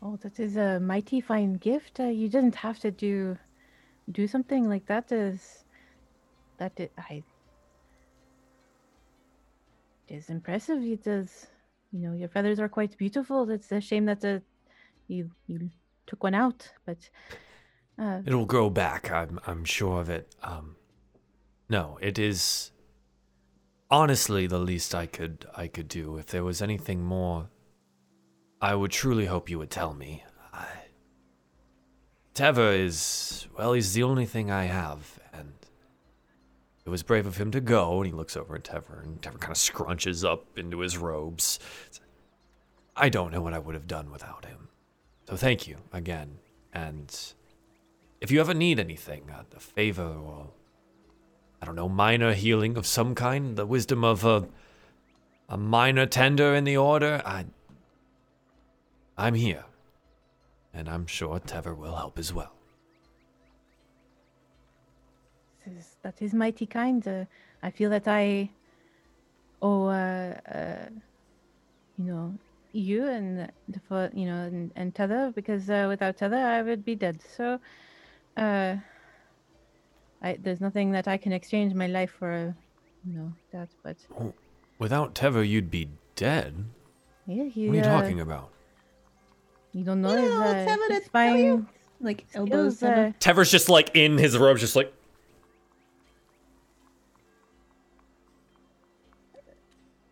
Oh, 0.00 0.16
that 0.22 0.38
is 0.40 0.56
a 0.56 0.80
mighty 0.80 1.20
fine 1.20 1.54
gift. 1.54 2.00
Uh, 2.00 2.04
you 2.04 2.28
didn't 2.28 2.54
have 2.54 2.78
to 2.80 2.90
do 2.90 3.36
do 4.12 4.28
something 4.28 4.68
like 4.68 4.86
that. 4.86 5.10
Is 5.10 5.64
that 6.58 6.72
i-? 6.78 7.24
It 10.08 10.14
is 10.14 10.30
impressive. 10.30 10.82
It 10.82 11.02
does. 11.02 11.48
You 11.92 12.00
know, 12.00 12.12
your 12.12 12.28
feathers 12.28 12.60
are 12.60 12.68
quite 12.68 12.96
beautiful. 12.96 13.50
It's 13.50 13.72
a 13.72 13.80
shame 13.80 14.04
that 14.04 14.24
uh, 14.24 14.38
you 15.08 15.30
you 15.48 15.70
took 16.06 16.22
one 16.22 16.34
out, 16.34 16.72
but 16.84 17.10
uh, 17.98 18.20
It'll 18.26 18.46
grow 18.46 18.70
back. 18.70 19.10
I'm 19.10 19.40
I'm 19.46 19.64
sure 19.64 20.00
of 20.00 20.10
it. 20.10 20.34
Um, 20.42 20.76
no, 21.68 21.98
it 22.00 22.18
is 22.18 22.70
honestly 23.90 24.46
the 24.46 24.58
least 24.58 24.94
I 24.94 25.06
could 25.06 25.46
I 25.56 25.66
could 25.66 25.88
do. 25.88 26.16
If 26.18 26.26
there 26.26 26.44
was 26.44 26.60
anything 26.60 27.02
more, 27.02 27.48
I 28.60 28.74
would 28.74 28.90
truly 28.90 29.26
hope 29.26 29.48
you 29.48 29.58
would 29.58 29.70
tell 29.70 29.94
me. 29.94 30.24
I, 30.52 30.66
Tever 32.34 32.72
is 32.72 33.48
well, 33.56 33.72
he's 33.72 33.94
the 33.94 34.02
only 34.02 34.26
thing 34.26 34.50
I 34.50 34.64
have, 34.64 35.18
and 35.32 35.54
it 36.84 36.90
was 36.90 37.02
brave 37.02 37.26
of 37.26 37.38
him 37.38 37.50
to 37.52 37.60
go. 37.60 37.96
And 37.98 38.06
he 38.06 38.12
looks 38.12 38.36
over 38.36 38.56
at 38.56 38.64
Tever, 38.64 39.00
and 39.02 39.22
Tever 39.22 39.38
kind 39.38 39.52
of 39.52 39.56
scrunches 39.58 40.22
up 40.22 40.58
into 40.58 40.80
his 40.80 40.98
robes. 40.98 41.58
I 42.94 43.08
don't 43.08 43.32
know 43.32 43.42
what 43.42 43.52
I 43.54 43.58
would 43.58 43.74
have 43.74 43.86
done 43.86 44.10
without 44.10 44.44
him. 44.44 44.65
So 45.28 45.36
thank 45.36 45.66
you 45.66 45.76
again, 45.92 46.38
and 46.72 47.34
if 48.20 48.30
you 48.30 48.40
ever 48.40 48.54
need 48.54 48.78
anything, 48.78 49.28
uh, 49.30 49.42
a 49.56 49.60
favor 49.60 50.04
or 50.04 50.48
I 51.60 51.66
don't 51.66 51.74
know, 51.74 51.88
minor 51.88 52.32
healing 52.32 52.76
of 52.76 52.86
some 52.86 53.14
kind, 53.14 53.56
the 53.56 53.66
wisdom 53.66 54.04
of 54.04 54.24
a 54.24 54.48
a 55.48 55.56
minor 55.56 56.06
tender 56.06 56.54
in 56.54 56.64
the 56.64 56.76
order, 56.76 57.22
I 57.24 57.46
I'm 59.16 59.34
here. 59.34 59.64
And 60.74 60.88
I'm 60.88 61.06
sure 61.06 61.38
Tever 61.38 61.74
will 61.74 61.96
help 61.96 62.18
as 62.18 62.32
well. 62.32 62.52
That 66.02 66.20
is 66.20 66.34
mighty 66.34 66.66
kind. 66.66 67.06
Uh, 67.06 67.24
I 67.62 67.70
feel 67.70 67.90
that 67.90 68.06
I 68.06 68.50
owe, 69.60 69.86
uh, 69.86 70.38
uh, 70.54 70.88
you 71.98 72.04
know, 72.04 72.34
you 72.76 73.06
and 73.06 73.50
the 73.68 73.80
fo- 73.88 74.10
you 74.12 74.26
know, 74.26 74.42
and, 74.44 74.72
and 74.76 74.94
Tever 74.94 75.32
because 75.34 75.68
uh, 75.70 75.86
without 75.88 76.16
Tever 76.16 76.36
I 76.36 76.62
would 76.62 76.84
be 76.84 76.94
dead. 76.94 77.20
So, 77.36 77.58
uh, 78.36 78.76
I 80.22 80.36
there's 80.42 80.60
nothing 80.60 80.92
that 80.92 81.08
I 81.08 81.16
can 81.16 81.32
exchange 81.32 81.74
my 81.74 81.86
life 81.86 82.10
for, 82.18 82.32
uh, 82.32 82.52
you 83.06 83.16
know, 83.18 83.32
that. 83.52 83.68
But 83.82 83.96
Without 84.78 85.14
Tever, 85.14 85.42
you'd 85.42 85.70
be 85.70 85.88
dead. 86.16 86.64
yeah, 87.26 87.44
he. 87.44 87.66
What 87.68 87.72
are 87.72 87.76
you 87.76 87.82
uh, 87.82 88.00
talking 88.00 88.20
about? 88.20 88.50
You 89.72 89.84
don't 89.84 90.00
know 90.00 90.14
You 90.16 90.22
his, 90.22 90.30
know, 90.32 90.44
uh, 90.44 90.64
Tever 90.66 90.82
his 90.88 90.98
to 90.98 91.04
you. 91.04 91.10
fine 91.10 91.66
like 92.00 92.24
elbows. 92.34 92.76
skills. 92.78 92.82
Uh, 92.82 93.12
Tever's 93.20 93.50
just 93.50 93.68
like 93.68 93.90
in 93.94 94.18
his 94.18 94.36
robes, 94.36 94.60
just 94.60 94.76
like 94.76 94.92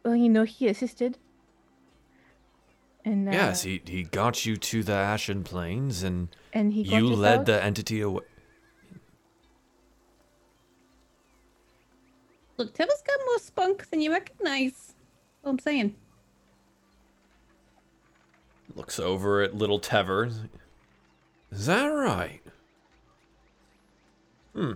well, 0.05 0.17
you 0.17 0.29
know, 0.29 0.45
he 0.45 0.69
assisted. 0.69 1.19
And 3.05 3.29
uh, 3.29 3.33
yes, 3.33 3.63
he 3.63 3.83
he 3.85 4.03
got 4.05 4.47
you 4.47 4.57
to 4.57 4.83
the 4.83 4.93
Ashen 4.95 5.45
Plains, 5.45 6.03
and 6.03 6.29
and 6.53 6.73
he 6.73 6.83
you 6.83 7.09
led 7.09 7.41
out. 7.41 7.47
the 7.47 7.63
entity 7.63 8.01
away. 8.01 8.23
Look, 12.57 12.73
Tever's 12.73 13.03
got 13.07 13.19
more 13.27 13.39
spunk 13.39 13.91
than 13.91 14.01
you 14.01 14.13
recognize. 14.13 14.73
That's 14.73 14.95
all 15.45 15.51
I'm 15.51 15.59
saying. 15.59 15.97
Looks 18.77 18.99
over 18.99 19.43
at 19.43 19.55
little 19.55 19.81
Tever. 19.81 20.31
Is 21.51 21.67
that 21.67 21.87
right? 21.87 22.41
Hmm. 24.55 24.73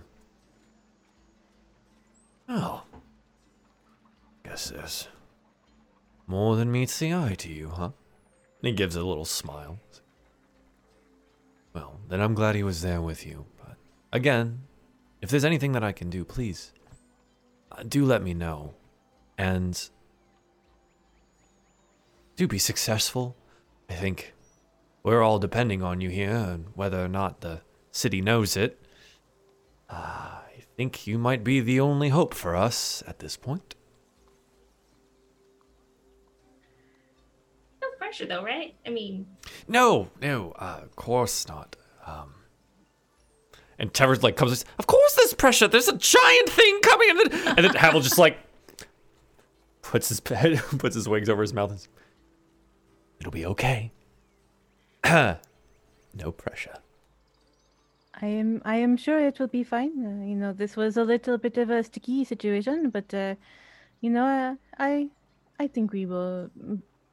Oh. 2.47 2.83
Guess 4.43 4.69
there's 4.71 5.07
more 6.27 6.55
than 6.55 6.71
meets 6.71 6.99
the 6.99 7.13
eye 7.13 7.35
to 7.39 7.49
you, 7.49 7.69
huh? 7.69 7.89
And 8.61 8.67
he 8.67 8.71
gives 8.73 8.95
a 8.95 9.03
little 9.03 9.25
smile. 9.25 9.79
Well, 11.73 11.99
then 12.09 12.21
I'm 12.21 12.33
glad 12.33 12.55
he 12.55 12.63
was 12.63 12.81
there 12.81 13.01
with 13.01 13.25
you. 13.25 13.45
But 13.57 13.77
again, 14.11 14.63
if 15.21 15.29
there's 15.29 15.45
anything 15.45 15.71
that 15.73 15.83
I 15.83 15.91
can 15.91 16.09
do, 16.09 16.25
please 16.25 16.73
uh, 17.71 17.83
do 17.87 18.05
let 18.05 18.21
me 18.21 18.33
know. 18.33 18.73
And 19.37 19.89
do 22.35 22.47
be 22.47 22.59
successful. 22.59 23.35
I 23.89 23.93
think 23.93 24.33
we're 25.03 25.21
all 25.21 25.39
depending 25.39 25.81
on 25.81 26.01
you 26.01 26.09
here, 26.09 26.35
and 26.35 26.67
whether 26.75 27.03
or 27.03 27.07
not 27.07 27.41
the 27.41 27.61
city 27.91 28.21
knows 28.21 28.55
it, 28.55 28.81
uh, 29.89 29.93
I 29.95 30.63
think 30.77 31.07
you 31.07 31.17
might 31.17 31.43
be 31.43 31.59
the 31.59 31.79
only 31.79 32.09
hope 32.09 32.33
for 32.33 32.55
us 32.55 33.03
at 33.07 33.19
this 33.19 33.35
point. 33.35 33.75
Pressure 38.09 38.25
though, 38.25 38.43
right? 38.43 38.73
I 38.85 38.89
mean, 38.89 39.27
No, 39.67 40.09
no, 40.19 40.53
uh, 40.57 40.79
of 40.81 40.95
course 40.95 41.47
not. 41.47 41.75
Um, 42.07 42.33
and 43.77 43.93
Tever's 43.93 44.23
like 44.23 44.35
comes, 44.35 44.65
of 44.79 44.87
course 44.87 45.13
there's 45.15 45.33
pressure. 45.35 45.67
There's 45.67 45.87
a 45.87 45.97
giant 45.97 46.49
thing 46.49 46.79
coming, 46.81 47.09
and 47.11 47.19
then 47.19 47.47
and 47.57 47.65
then 47.65 47.75
Havel 47.75 48.01
just 48.01 48.17
like 48.17 48.37
puts 49.83 50.09
his 50.09 50.21
head, 50.27 50.57
puts 50.79 50.95
his 50.95 51.07
wings 51.07 51.29
over 51.29 51.41
his 51.43 51.53
mouth. 51.53 51.69
And, 51.69 51.79
says, 51.79 51.89
It'll 53.19 53.31
be 53.31 53.45
okay. 53.45 53.91
no 55.05 55.37
pressure. 56.35 56.77
I 58.21 58.25
am 58.25 58.61
I 58.65 58.77
am 58.77 58.97
sure 58.97 59.19
it 59.19 59.39
will 59.39 59.47
be 59.47 59.63
fine. 59.63 59.91
Uh, 60.03 60.25
you 60.25 60.35
know, 60.35 60.51
this 60.51 60.75
was 60.75 60.97
a 60.97 61.03
little 61.03 61.37
bit 61.37 61.57
of 61.57 61.69
a 61.69 61.83
sticky 61.83 62.25
situation, 62.25 62.89
but 62.89 63.13
uh, 63.13 63.35
you 64.01 64.09
know, 64.09 64.25
uh, 64.25 64.55
I 64.79 65.09
I 65.59 65.67
think 65.67 65.93
we 65.93 66.07
will 66.07 66.49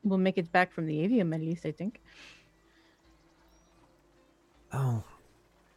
will 0.09 0.19
make 0.19 0.39
it 0.39 0.51
back 0.53 0.73
from 0.73 0.87
the 0.87 0.99
avium 0.99 1.35
at 1.35 1.41
least. 1.41 1.67
I 1.67 1.73
think. 1.73 2.01
Oh. 4.73 5.05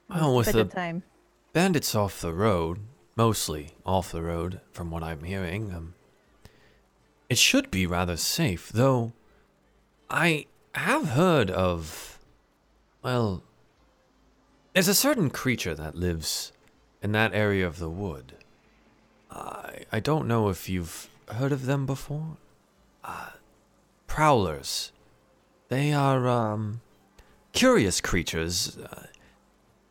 well, 0.10 0.36
with 0.36 0.52
the 0.52 0.66
time. 0.66 1.04
bandits 1.54 1.96
off 1.96 2.20
the 2.20 2.34
road, 2.34 2.80
mostly 3.16 3.72
off 3.86 4.12
the 4.12 4.22
road, 4.22 4.62
from 4.72 4.92
what 4.92 5.04
I'm 5.04 5.24
hearing, 5.24 5.74
um, 5.74 5.94
it 7.30 7.38
should 7.38 7.70
be 7.70 7.86
rather 7.86 8.18
safe, 8.18 8.70
though 8.70 9.14
I 10.10 10.48
have 10.74 11.10
heard 11.10 11.52
of, 11.52 12.20
well, 13.04 13.44
there's 14.74 14.88
a 14.88 14.96
certain 14.96 15.30
creature 15.30 15.76
that 15.76 15.96
lives 15.96 16.52
in 17.02 17.12
that 17.12 17.34
area 17.34 17.66
of 17.68 17.80
the 17.80 17.90
wood. 17.90 18.34
I, 19.32 19.84
I 19.92 20.00
don't 20.00 20.28
know 20.28 20.50
if 20.50 20.68
you've 20.68 21.10
heard 21.28 21.52
of 21.52 21.66
them 21.68 21.86
before. 21.86 22.38
Uh, 23.04 23.30
prowlers. 24.10 24.92
They 25.70 25.94
are, 25.94 26.28
um, 26.28 26.82
curious 27.54 28.02
creatures. 28.02 28.78
Uh, 28.78 29.04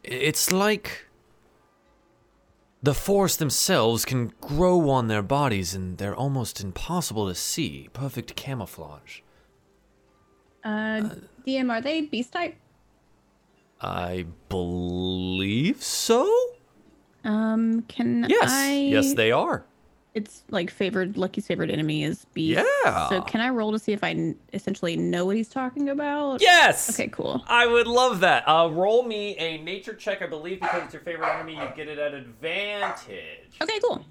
it's 0.04 0.52
like 0.52 1.06
the 2.82 2.94
forest 2.94 3.38
themselves 3.38 4.04
can 4.04 4.32
grow 4.40 4.90
on 4.90 5.08
their 5.08 5.22
bodies 5.22 5.74
and 5.74 5.96
they're 5.98 6.14
almost 6.14 6.60
impossible 6.60 7.26
to 7.28 7.34
see. 7.34 7.88
Perfect 7.92 8.36
camouflage. 8.36 9.20
Uh, 10.64 11.10
DM, 11.46 11.70
are 11.70 11.80
they 11.80 12.02
beast 12.02 12.32
type? 12.32 12.56
I 13.80 14.26
believe 14.48 15.82
so? 15.82 16.28
Um, 17.24 17.82
can 17.82 18.26
Yes. 18.28 18.50
I? 18.52 18.72
Yes, 18.72 19.14
they 19.14 19.30
are. 19.32 19.64
It's 20.18 20.42
like 20.50 20.70
favored. 20.70 21.16
Lucky's 21.16 21.46
favorite 21.46 21.70
enemy 21.70 22.02
is 22.04 22.24
beast. 22.34 22.64
Yeah. 22.84 23.08
So 23.08 23.22
can 23.22 23.40
I 23.40 23.48
roll 23.50 23.72
to 23.72 23.78
see 23.78 23.92
if 23.92 24.02
I 24.02 24.10
n- 24.10 24.36
essentially 24.52 24.96
know 24.96 25.24
what 25.24 25.36
he's 25.36 25.48
talking 25.48 25.88
about? 25.88 26.40
Yes! 26.40 26.90
Okay, 26.90 27.08
cool. 27.08 27.42
I 27.46 27.66
would 27.66 27.86
love 27.86 28.20
that. 28.20 28.42
Uh, 28.48 28.68
roll 28.72 29.04
me 29.04 29.36
a 29.38 29.58
nature 29.62 29.94
check, 29.94 30.20
I 30.22 30.26
believe, 30.26 30.60
because 30.60 30.82
it's 30.84 30.92
your 30.92 31.02
favorite 31.02 31.28
enemy, 31.28 31.54
you 31.54 31.68
get 31.76 31.88
it 31.88 31.98
at 31.98 32.14
advantage. 32.14 33.56
Okay, 33.62 33.78
cool. 33.80 34.04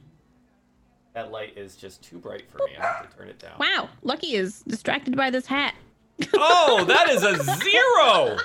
That 1.13 1.31
light 1.31 1.57
is 1.57 1.75
just 1.75 2.03
too 2.03 2.17
bright 2.19 2.43
for 2.51 2.59
me. 2.59 2.77
I 2.79 2.85
have 2.85 3.09
to 3.09 3.17
turn 3.17 3.27
it 3.27 3.39
down. 3.39 3.53
Wow, 3.59 3.89
Lucky 4.03 4.35
is 4.35 4.61
distracted 4.67 5.15
by 5.15 5.29
this 5.29 5.45
hat. 5.45 5.75
Oh, 6.33 6.83
that 6.85 7.09
is 7.09 7.21
a 7.23 7.35
zero. 7.43 8.37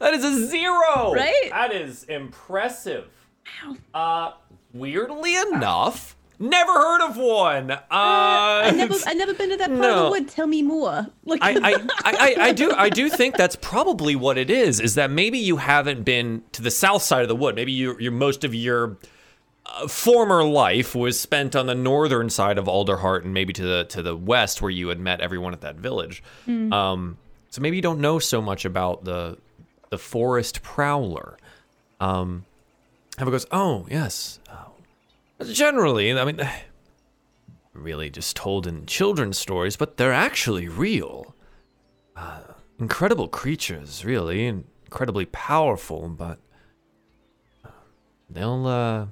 That 0.00 0.12
is 0.14 0.22
a 0.24 0.46
zero. 0.48 1.12
Right? 1.14 1.48
That 1.50 1.72
is 1.72 2.04
impressive. 2.04 3.08
Wow. 3.64 3.76
Uh, 3.94 4.32
weirdly 4.74 5.36
enough, 5.36 6.16
never 6.40 6.72
heard 6.72 7.02
of 7.02 7.16
one. 7.16 7.70
Uh, 7.70 7.78
I 7.90 8.72
never, 8.74 8.94
I 9.06 9.14
never 9.14 9.34
been 9.34 9.50
to 9.50 9.56
that 9.58 9.68
part 9.68 9.84
of 9.84 10.04
the 10.04 10.10
wood. 10.10 10.28
Tell 10.28 10.46
me 10.46 10.62
more. 10.62 11.06
Like, 11.24 11.40
I, 11.42 11.54
I, 11.54 11.86
I, 12.04 12.36
I, 12.40 12.52
do 12.52 12.72
I 12.72 12.88
do 12.88 13.08
think 13.08 13.36
that's 13.36 13.56
probably 13.56 14.16
what 14.16 14.38
it 14.38 14.50
is. 14.50 14.80
Is 14.80 14.94
that 14.96 15.10
maybe 15.10 15.38
you 15.38 15.58
haven't 15.58 16.02
been 16.04 16.42
to 16.52 16.62
the 16.62 16.70
south 16.70 17.02
side 17.02 17.22
of 17.22 17.28
the 17.28 17.36
wood? 17.36 17.54
Maybe 17.54 17.72
you, 17.72 17.96
you 18.00 18.10
most 18.10 18.42
of 18.42 18.54
your 18.54 18.96
uh, 19.66 19.86
former 19.86 20.42
life 20.42 20.94
was 20.94 21.20
spent 21.20 21.54
on 21.54 21.66
the 21.66 21.74
northern 21.74 22.30
side 22.30 22.58
of 22.58 22.64
Alderheart 22.64 23.24
and 23.24 23.34
maybe 23.34 23.52
to 23.52 23.62
the 23.62 23.84
to 23.90 24.02
the 24.02 24.16
west 24.16 24.62
where 24.62 24.70
you 24.70 24.88
had 24.88 24.98
met 24.98 25.20
everyone 25.20 25.52
at 25.52 25.60
that 25.60 25.76
village. 25.76 26.22
Um, 26.48 27.18
so 27.50 27.60
maybe 27.60 27.76
you 27.76 27.82
don't 27.82 28.00
know 28.00 28.18
so 28.18 28.40
much 28.40 28.64
about 28.64 29.04
the 29.04 29.36
the 29.90 29.98
forest 29.98 30.62
prowler. 30.62 31.36
Um, 32.00 32.46
Eva 33.20 33.30
goes, 33.30 33.46
oh 33.52 33.86
yes. 33.90 34.38
Generally, 35.44 36.18
I 36.18 36.24
mean, 36.24 36.40
really 37.72 38.10
just 38.10 38.36
told 38.36 38.66
in 38.66 38.86
children's 38.86 39.38
stories, 39.38 39.76
but 39.76 39.96
they're 39.96 40.12
actually 40.12 40.68
real. 40.68 41.34
Uh, 42.16 42.40
incredible 42.78 43.28
creatures, 43.28 44.04
really, 44.04 44.46
incredibly 44.46 45.26
powerful, 45.26 46.08
but 46.08 46.38
uh, 47.64 47.68
they'll, 48.28 48.66
uh, 48.66 49.06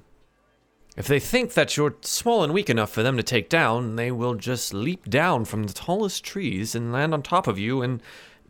if 0.97 1.07
they 1.07 1.21
think 1.21 1.55
that 1.55 1.77
you're 1.77 1.95
small 2.03 2.43
and 2.43 2.53
weak 2.53 2.69
enough 2.69 2.91
for 2.91 3.03
them 3.03 3.17
to 3.17 3.23
take 3.23 3.49
down, 3.49 3.97
they 3.97 4.11
will 4.11 4.35
just 4.35 4.75
leap 4.75 5.09
down 5.09 5.45
from 5.45 5.65
the 5.65 5.73
tallest 5.73 6.25
trees 6.25 6.75
and 6.75 6.93
land 6.93 7.15
on 7.15 7.23
top 7.23 7.47
of 7.47 7.59
you, 7.59 7.83
and 7.83 8.03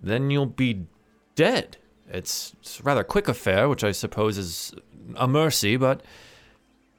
then 0.02 0.30
you'll 0.30 0.46
be 0.46 0.86
dead. 1.34 1.76
It's, 2.10 2.54
it's 2.60 2.80
a 2.80 2.82
rather 2.82 3.04
quick 3.04 3.28
affair, 3.28 3.68
which 3.68 3.84
I 3.84 3.92
suppose 3.92 4.38
is 4.38 4.72
a 5.16 5.28
mercy, 5.28 5.76
but 5.76 6.02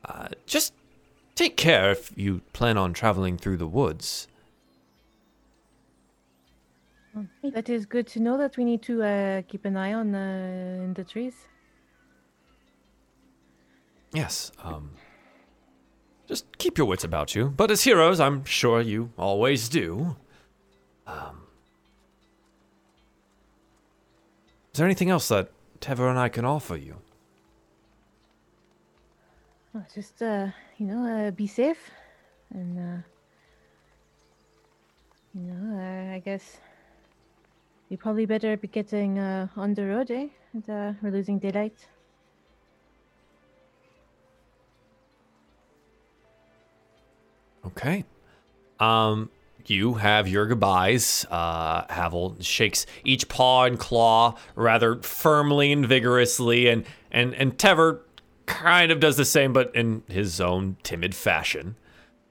uh, 0.06 0.30
just 0.46 0.74
take 1.36 1.58
care 1.58 1.92
if 1.92 2.12
you 2.16 2.42
plan 2.54 2.78
on 2.78 2.94
traveling 2.94 3.38
through 3.38 3.58
the 3.58 3.68
woods. 3.68 4.28
That 7.44 7.70
is 7.70 7.86
good 7.86 8.08
to 8.08 8.20
know 8.20 8.38
that 8.38 8.56
we 8.56 8.64
need 8.64 8.82
to 8.84 9.04
uh, 9.04 9.42
keep 9.48 9.66
an 9.66 9.76
eye 9.76 9.94
on 9.94 10.14
uh, 10.16 10.84
in 10.84 10.94
the 10.94 11.04
trees. 11.04 11.34
Yes, 14.14 14.52
um. 14.64 14.92
Just 16.28 16.46
keep 16.60 16.78
your 16.78 16.86
wits 16.86 17.04
about 17.04 17.34
you. 17.34 17.48
But 17.50 17.72
as 17.72 17.84
heroes, 17.84 18.20
I'm 18.20 18.46
sure 18.46 18.82
you 18.82 19.12
always 19.18 19.68
do. 19.68 20.16
Um. 21.08 21.48
Is 24.74 24.78
there 24.78 24.86
anything 24.86 25.10
else 25.10 25.28
that 25.30 25.52
Tever 25.82 26.08
and 26.08 26.20
I 26.20 26.30
can 26.30 26.46
offer 26.46 26.78
you? 26.78 26.98
Oh, 29.76 29.84
just 29.94 30.22
uh, 30.24 30.48
you 30.78 30.88
know, 30.88 31.28
uh, 31.28 31.32
be 31.32 31.46
safe, 31.46 31.92
and 32.52 32.80
uh, 32.80 33.02
you 35.36 35.42
know, 35.42 35.78
uh, 35.78 36.16
I 36.16 36.20
guess 36.20 36.58
you 37.90 37.98
probably 37.98 38.26
better 38.26 38.58
be 38.58 38.68
getting 38.68 39.20
uh, 39.20 39.48
on 39.56 39.76
the 39.76 39.86
road, 39.86 40.10
eh? 40.10 40.28
And, 40.54 40.70
uh, 40.70 40.94
we're 41.02 41.12
losing 41.12 41.38
daylight. 41.38 41.88
Okay. 47.66 48.06
Um, 48.80 49.30
you 49.68 49.96
have 49.96 50.28
your 50.28 50.48
goodbyes. 50.48 51.26
Uh, 51.30 51.86
Havel 51.90 52.38
shakes 52.40 52.88
each 53.04 53.28
paw 53.30 53.66
and 53.66 53.78
claw 53.78 54.36
rather 54.56 54.96
firmly 55.04 55.72
and 55.72 55.86
vigorously, 55.86 56.68
and 56.68 56.86
and 57.12 57.36
and 57.36 57.58
Tever 57.60 58.02
kind 58.50 58.92
of 58.92 59.00
does 59.00 59.16
the 59.16 59.26
same, 59.26 59.54
but 59.54 59.74
in 59.76 60.04
his 60.08 60.42
own 60.42 60.76
timid 60.84 61.16
fashion. 61.16 61.76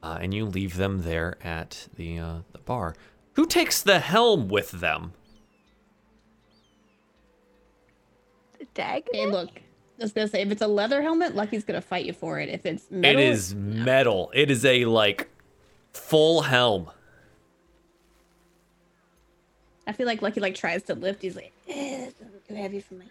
Uh, 0.02 0.18
and 0.20 0.34
you 0.34 0.44
leave 0.44 0.76
them 0.76 1.02
there 1.02 1.36
at 1.42 1.88
the 1.96 2.18
uh, 2.18 2.38
the 2.52 2.58
bar. 2.58 2.94
Who 3.34 3.46
takes 3.46 3.82
the 3.82 4.00
helm 4.00 4.48
with 4.48 4.72
them? 4.72 5.12
Dag. 8.74 9.04
hey, 9.12 9.26
look. 9.26 9.50
I 9.98 10.02
was 10.04 10.12
gonna 10.12 10.28
say, 10.28 10.42
if 10.42 10.52
it's 10.52 10.62
a 10.62 10.68
leather 10.68 11.02
helmet, 11.02 11.34
Lucky's 11.34 11.64
gonna 11.64 11.80
fight 11.80 12.04
you 12.04 12.12
for 12.12 12.38
it. 12.38 12.48
If 12.48 12.64
it's 12.64 12.88
metal, 12.90 13.20
It 13.20 13.24
is 13.28 13.54
metal. 13.54 14.30
It 14.32 14.50
is 14.50 14.64
a 14.64 14.84
like 14.84 15.28
full 15.92 16.42
helm. 16.42 16.90
I 19.86 19.92
feel 19.92 20.06
like 20.06 20.22
Lucky 20.22 20.38
like 20.38 20.54
tries 20.54 20.82
to 20.84 20.94
lift. 20.94 21.22
He's 21.22 21.34
like, 21.34 21.52
eh, 21.68 22.08
it's 22.08 22.48
too 22.48 22.54
heavy 22.54 22.80
for 22.80 22.94
me. 22.94 23.06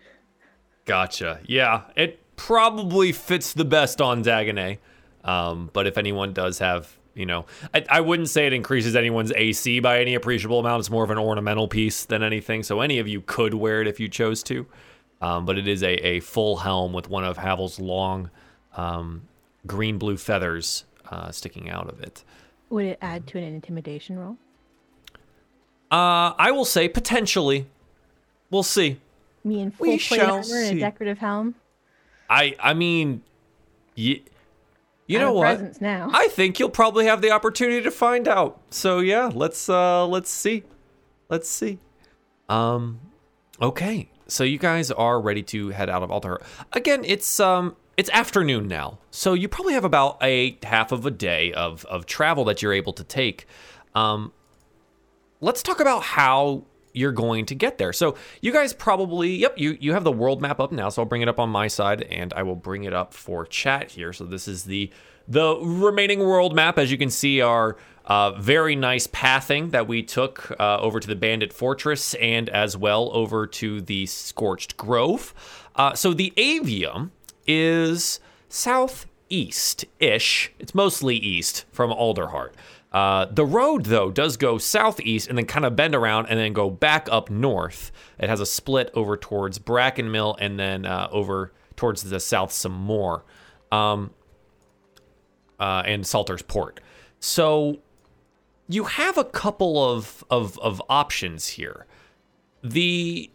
Gotcha. 0.85 1.41
Yeah, 1.45 1.81
it 1.97 2.21
probably 2.37 3.11
fits 3.11 3.51
the 3.51 3.65
best 3.65 3.99
on 3.99 4.23
Dagonet. 4.23 4.77
Um, 5.25 5.69
but 5.73 5.85
if 5.85 5.97
anyone 5.97 6.31
does 6.31 6.59
have, 6.59 6.95
you 7.13 7.25
know, 7.25 7.45
I, 7.73 7.83
I 7.89 7.99
wouldn't 7.99 8.29
say 8.29 8.47
it 8.47 8.53
increases 8.53 8.95
anyone's 8.95 9.33
AC 9.35 9.81
by 9.81 9.99
any 9.99 10.15
appreciable 10.15 10.59
amount. 10.59 10.79
It's 10.79 10.89
more 10.89 11.03
of 11.03 11.11
an 11.11 11.17
ornamental 11.17 11.67
piece 11.67 12.05
than 12.05 12.23
anything. 12.23 12.63
So 12.63 12.79
any 12.79 12.99
of 12.99 13.07
you 13.09 13.19
could 13.21 13.53
wear 13.53 13.81
it 13.81 13.87
if 13.87 13.99
you 13.99 14.07
chose 14.07 14.41
to. 14.43 14.65
Um, 15.19 15.45
but 15.45 15.57
it 15.57 15.67
is 15.67 15.83
a, 15.83 15.93
a 16.05 16.19
full 16.21 16.57
helm 16.57 16.93
with 16.93 17.09
one 17.09 17.25
of 17.25 17.37
Havel's 17.37 17.79
long 17.79 18.29
um, 18.75 19.23
green 19.65 19.97
blue 19.97 20.15
feathers 20.15 20.85
uh, 21.09 21.31
sticking 21.31 21.69
out 21.69 21.89
of 21.89 21.99
it. 22.01 22.23
Would 22.69 22.85
it 22.85 22.99
add 23.01 23.27
to 23.27 23.37
an 23.39 23.43
intimidation 23.43 24.19
roll? 24.19 24.37
Uh, 25.89 26.33
I 26.37 26.51
will 26.51 26.65
say 26.65 26.87
potentially. 26.87 27.65
We'll 28.51 28.63
see. 28.63 28.99
Me 29.43 29.61
in 29.61 29.71
full 29.71 29.87
We 29.87 29.99
plate 29.99 30.21
armor 30.21 30.55
and 30.55 30.77
a 30.77 30.79
decorative 30.79 31.17
helm. 31.17 31.55
I 32.29 32.55
I 32.59 32.73
mean, 32.73 33.23
you, 33.95 34.21
you 35.07 35.19
know 35.19 35.33
what? 35.33 35.81
Now. 35.81 36.09
I 36.13 36.27
think 36.27 36.59
you'll 36.59 36.69
probably 36.69 37.05
have 37.05 37.21
the 37.21 37.31
opportunity 37.31 37.81
to 37.81 37.91
find 37.91 38.27
out. 38.27 38.61
So 38.69 38.99
yeah, 38.99 39.31
let's 39.33 39.69
uh 39.69 40.05
let's 40.05 40.29
see. 40.29 40.63
Let's 41.29 41.49
see. 41.49 41.79
Um 42.49 42.99
okay. 43.61 44.09
So 44.27 44.43
you 44.43 44.57
guys 44.57 44.91
are 44.91 45.21
ready 45.21 45.43
to 45.43 45.69
head 45.69 45.89
out 45.89 46.03
of 46.03 46.11
Altar. 46.11 46.41
Again, 46.73 47.03
it's 47.05 47.39
um 47.39 47.75
it's 47.95 48.09
afternoon 48.11 48.67
now. 48.67 48.99
So 49.09 49.33
you 49.33 49.47
probably 49.47 49.73
have 49.73 49.85
about 49.85 50.17
a 50.21 50.57
half 50.63 50.91
of 50.91 51.05
a 51.05 51.11
day 51.11 51.53
of 51.53 51.85
of 51.85 52.05
travel 52.05 52.43
that 52.45 52.61
you're 52.61 52.73
able 52.73 52.93
to 52.93 53.03
take. 53.03 53.47
Um 53.95 54.33
let's 55.39 55.63
talk 55.63 55.79
about 55.79 56.03
how 56.03 56.63
you're 56.97 57.11
going 57.11 57.45
to 57.45 57.55
get 57.55 57.77
there. 57.77 57.93
So 57.93 58.15
you 58.41 58.51
guys 58.51 58.73
probably, 58.73 59.35
yep, 59.35 59.57
you 59.57 59.77
you 59.79 59.93
have 59.93 60.03
the 60.03 60.11
world 60.11 60.41
map 60.41 60.59
up 60.59 60.71
now. 60.71 60.89
So 60.89 61.01
I'll 61.01 61.07
bring 61.07 61.21
it 61.21 61.29
up 61.29 61.39
on 61.39 61.49
my 61.49 61.67
side, 61.67 62.01
and 62.03 62.33
I 62.33 62.43
will 62.43 62.55
bring 62.55 62.83
it 62.83 62.93
up 62.93 63.13
for 63.13 63.45
chat 63.45 63.91
here. 63.91 64.11
So 64.13 64.25
this 64.25 64.47
is 64.47 64.63
the 64.63 64.91
the 65.27 65.57
remaining 65.61 66.19
world 66.19 66.55
map. 66.55 66.77
As 66.77 66.91
you 66.91 66.97
can 66.97 67.09
see, 67.09 67.41
our 67.41 67.77
uh, 68.05 68.31
very 68.31 68.75
nice 68.75 69.07
pathing 69.07 69.71
that 69.71 69.87
we 69.87 70.01
took 70.01 70.55
uh, 70.59 70.79
over 70.79 70.99
to 70.99 71.07
the 71.07 71.15
Bandit 71.15 71.51
Fortress 71.51 72.13
and 72.15 72.49
as 72.49 72.77
well 72.77 73.09
over 73.13 73.45
to 73.45 73.81
the 73.81 74.05
Scorched 74.05 74.77
Grove. 74.77 75.33
Uh, 75.75 75.93
so 75.93 76.13
the 76.13 76.33
Avium 76.37 77.11
is 77.45 78.19
southeast 78.49 79.85
ish. 79.99 80.53
It's 80.57 80.73
mostly 80.73 81.17
east 81.17 81.65
from 81.71 81.91
Alderheart. 81.91 82.53
Uh, 82.97 83.25
the 83.25 83.45
road, 83.45 83.85
though, 83.85 84.09
does 84.09 84.37
go 84.37 84.57
southeast 84.57 85.29
and 85.29 85.37
then 85.37 85.45
kind 85.45 85.65
of 85.65 85.75
bend 85.75 85.93
around 85.93 86.25
and 86.25 86.39
then 86.39 86.51
go 86.51 86.67
back 86.67 87.07
up 87.11 87.29
north. 87.29 87.91
It 88.17 88.27
has 88.27 88.39
a 88.39 88.45
split 88.45 88.89
over 88.95 89.15
towards 89.15 89.59
Bracken 89.59 90.09
Mill 90.09 90.35
and 90.39 90.59
then 90.59 90.83
uh, 90.87 91.07
over 91.11 91.53
towards 91.75 92.01
the 92.01 92.19
south 92.19 92.51
some 92.51 92.71
more. 92.71 93.23
Um, 93.71 94.09
uh, 95.59 95.83
and 95.85 96.07
Salter's 96.07 96.41
Port. 96.41 96.79
So 97.19 97.77
you 98.67 98.85
have 98.85 99.15
a 99.19 99.25
couple 99.25 99.91
of, 99.91 100.23
of, 100.31 100.57
of 100.57 100.81
options 100.89 101.49
here. 101.49 101.85
The 102.63 103.29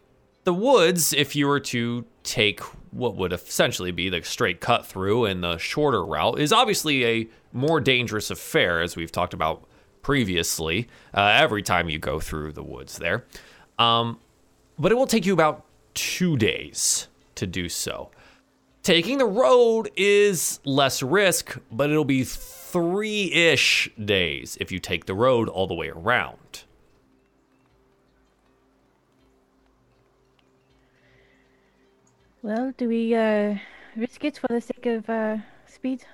the 0.45 0.55
woods, 0.55 1.12
if 1.12 1.36
you 1.36 1.47
were 1.47 1.61
to 1.61 2.05
take 2.22 2.61
what 2.90 3.16
would 3.16 3.32
essentially 3.32 3.90
be 3.90 4.09
the 4.09 4.22
straight 4.22 4.61
cut 4.61 4.84
through 4.86 5.24
and 5.24 5.43
the 5.43 5.57
shorter 5.59 6.05
route, 6.05 6.38
is 6.38 6.53
obviously 6.53 7.05
a 7.05 7.28
more 7.53 7.80
dangerous 7.80 8.30
affair, 8.30 8.80
as 8.80 8.97
we've 8.97 9.12
talked 9.12 9.34
about 9.34 9.66
previously. 10.03 10.88
Uh, 11.14 11.34
every 11.36 11.62
time 11.62 11.88
you 11.88 11.99
go 11.99 12.20
through 12.20 12.53
the 12.53 12.62
woods 12.62 12.99
there, 12.99 13.24
um, 13.78 14.18
but 14.78 14.93
it 14.93 14.97
will 14.97 15.07
take 15.07 15.26
you 15.26 15.32
about 15.32 15.64
two 15.95 16.36
days 16.36 17.09
to 17.36 17.47
do 17.47 17.68
so. 17.68 18.11
Taking 18.82 19.18
the 19.18 19.26
road 19.26 19.90
is 19.97 20.59
less 20.64 21.05
risk, 21.05 21.57
but 21.70 21.88
it'll 21.88 22.05
be 22.05 22.24
three 22.24 23.32
ish 23.32 23.88
days 24.03 24.59
if 24.61 24.72
you 24.72 24.80
take 24.80 25.07
the 25.07 25.14
road 25.14 25.49
all 25.49 25.68
the 25.68 25.74
way 25.74 25.88
around. 25.88 26.64
Well, 32.43 32.72
do 32.76 32.88
we 32.88 33.14
uh, 33.14 33.57
risk 33.95 34.24
it 34.24 34.36
for 34.38 34.49
the 34.49 34.61
sake 34.61 34.86
of 34.86 35.09
uh, 35.09 35.36
speed? 35.66 36.05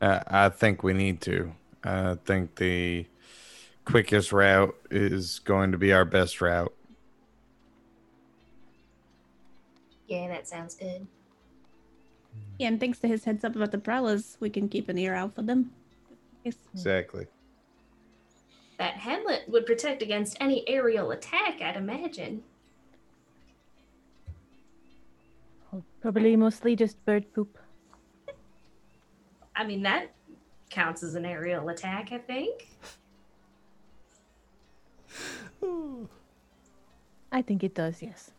Uh, 0.00 0.20
I 0.26 0.48
think 0.48 0.82
we 0.82 0.94
need 0.94 1.20
to. 1.22 1.52
I 1.84 2.16
think 2.24 2.56
the 2.56 3.06
quickest 3.84 4.32
route 4.32 4.74
is 4.90 5.38
going 5.40 5.72
to 5.72 5.78
be 5.78 5.92
our 5.92 6.06
best 6.06 6.40
route. 6.40 6.72
Yeah, 10.08 10.28
that 10.28 10.48
sounds 10.48 10.74
good. 10.74 11.06
Yeah, 12.58 12.68
and 12.68 12.80
thanks 12.80 12.98
to 13.00 13.08
his 13.08 13.24
heads 13.24 13.44
up 13.44 13.54
about 13.54 13.70
the 13.70 13.78
Prowlers, 13.78 14.38
we 14.40 14.48
can 14.48 14.68
keep 14.68 14.88
an 14.88 14.96
ear 14.96 15.14
out 15.14 15.34
for 15.34 15.42
them. 15.42 15.72
Yes. 16.42 16.56
Exactly. 16.72 17.26
That 18.78 18.94
hamlet 18.94 19.42
would 19.46 19.66
protect 19.66 20.02
against 20.02 20.38
any 20.40 20.66
aerial 20.68 21.10
attack, 21.10 21.60
I'd 21.60 21.76
imagine. 21.76 22.42
Probably 26.02 26.34
mostly 26.34 26.74
just 26.74 27.02
bird 27.04 27.32
poop. 27.32 27.56
I 29.54 29.64
mean, 29.64 29.82
that 29.82 30.10
counts 30.68 31.04
as 31.04 31.14
an 31.14 31.24
aerial 31.24 31.68
attack, 31.68 32.10
I 32.10 32.18
think. 32.18 32.68
I 37.30 37.40
think 37.40 37.62
it 37.62 37.76
does, 37.76 38.02
yes. 38.02 38.32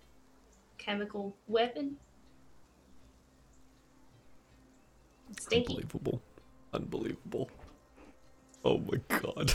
Chemical 0.77 1.37
weapon. 1.47 1.95
Stinky. 5.39 5.75
Unbelievable. 5.75 6.21
Unbelievable. 6.73 7.49
Oh 8.65 8.79
my 8.79 8.99
god. 9.19 9.53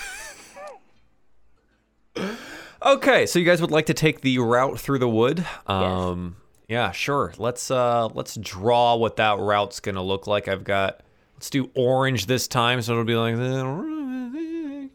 okay, 2.82 3.26
so 3.26 3.38
you 3.38 3.44
guys 3.44 3.60
would 3.60 3.70
like 3.70 3.86
to 3.86 3.94
take 3.94 4.22
the 4.22 4.38
route 4.38 4.80
through 4.80 4.98
the 4.98 5.08
wood? 5.08 5.44
Um 5.66 6.36
yeah, 6.68 6.92
sure. 6.92 7.32
Let's 7.38 7.70
uh 7.70 8.08
let's 8.14 8.36
draw 8.36 8.94
what 8.96 9.16
that 9.16 9.38
route's 9.38 9.80
to 9.80 10.02
look 10.02 10.26
like. 10.26 10.48
I've 10.48 10.64
got 10.64 11.00
let's 11.34 11.50
do 11.50 11.70
orange 11.74 12.26
this 12.26 12.46
time 12.46 12.82
so 12.82 12.92
it'll 12.92 13.04
be 13.04 13.16
like 13.16 13.34
and 13.34 14.90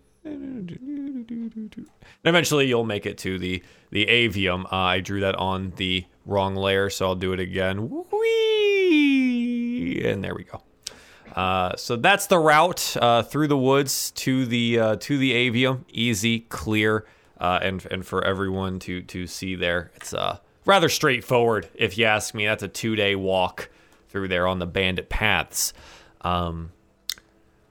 eventually 2.25 2.67
you'll 2.67 2.85
make 2.85 3.05
it 3.05 3.17
to 3.19 3.37
the 3.37 3.63
the 3.91 4.05
avium. 4.05 4.65
Uh, 4.65 4.75
I 4.75 4.99
drew 4.99 5.19
that 5.21 5.35
on 5.35 5.73
the 5.77 6.05
wrong 6.25 6.55
layer, 6.55 6.89
so 6.89 7.05
I'll 7.07 7.15
do 7.15 7.33
it 7.33 7.39
again. 7.39 7.89
Whee! 8.11 10.01
And 10.05 10.23
there 10.23 10.35
we 10.35 10.45
go. 10.45 10.61
Uh, 11.35 11.75
so 11.75 11.95
that's 11.95 12.27
the 12.27 12.37
route 12.37 12.95
uh, 13.01 13.23
through 13.23 13.47
the 13.47 13.57
woods 13.57 14.11
to 14.11 14.45
the 14.45 14.79
uh, 14.79 14.95
to 14.97 15.17
the 15.17 15.33
avium. 15.33 15.83
Easy, 15.89 16.41
clear, 16.41 17.05
uh, 17.39 17.59
and 17.61 17.85
and 17.91 18.05
for 18.05 18.23
everyone 18.23 18.79
to 18.79 19.01
to 19.03 19.25
see 19.27 19.55
there. 19.55 19.91
It's 19.95 20.13
uh, 20.13 20.37
rather 20.65 20.89
straightforward, 20.89 21.69
if 21.75 21.97
you 21.97 22.05
ask 22.05 22.33
me. 22.33 22.45
That's 22.45 22.63
a 22.63 22.67
two 22.67 22.95
day 22.95 23.15
walk 23.15 23.69
through 24.09 24.27
there 24.27 24.47
on 24.47 24.59
the 24.59 24.67
bandit 24.67 25.09
paths. 25.09 25.73
Um, 26.21 26.71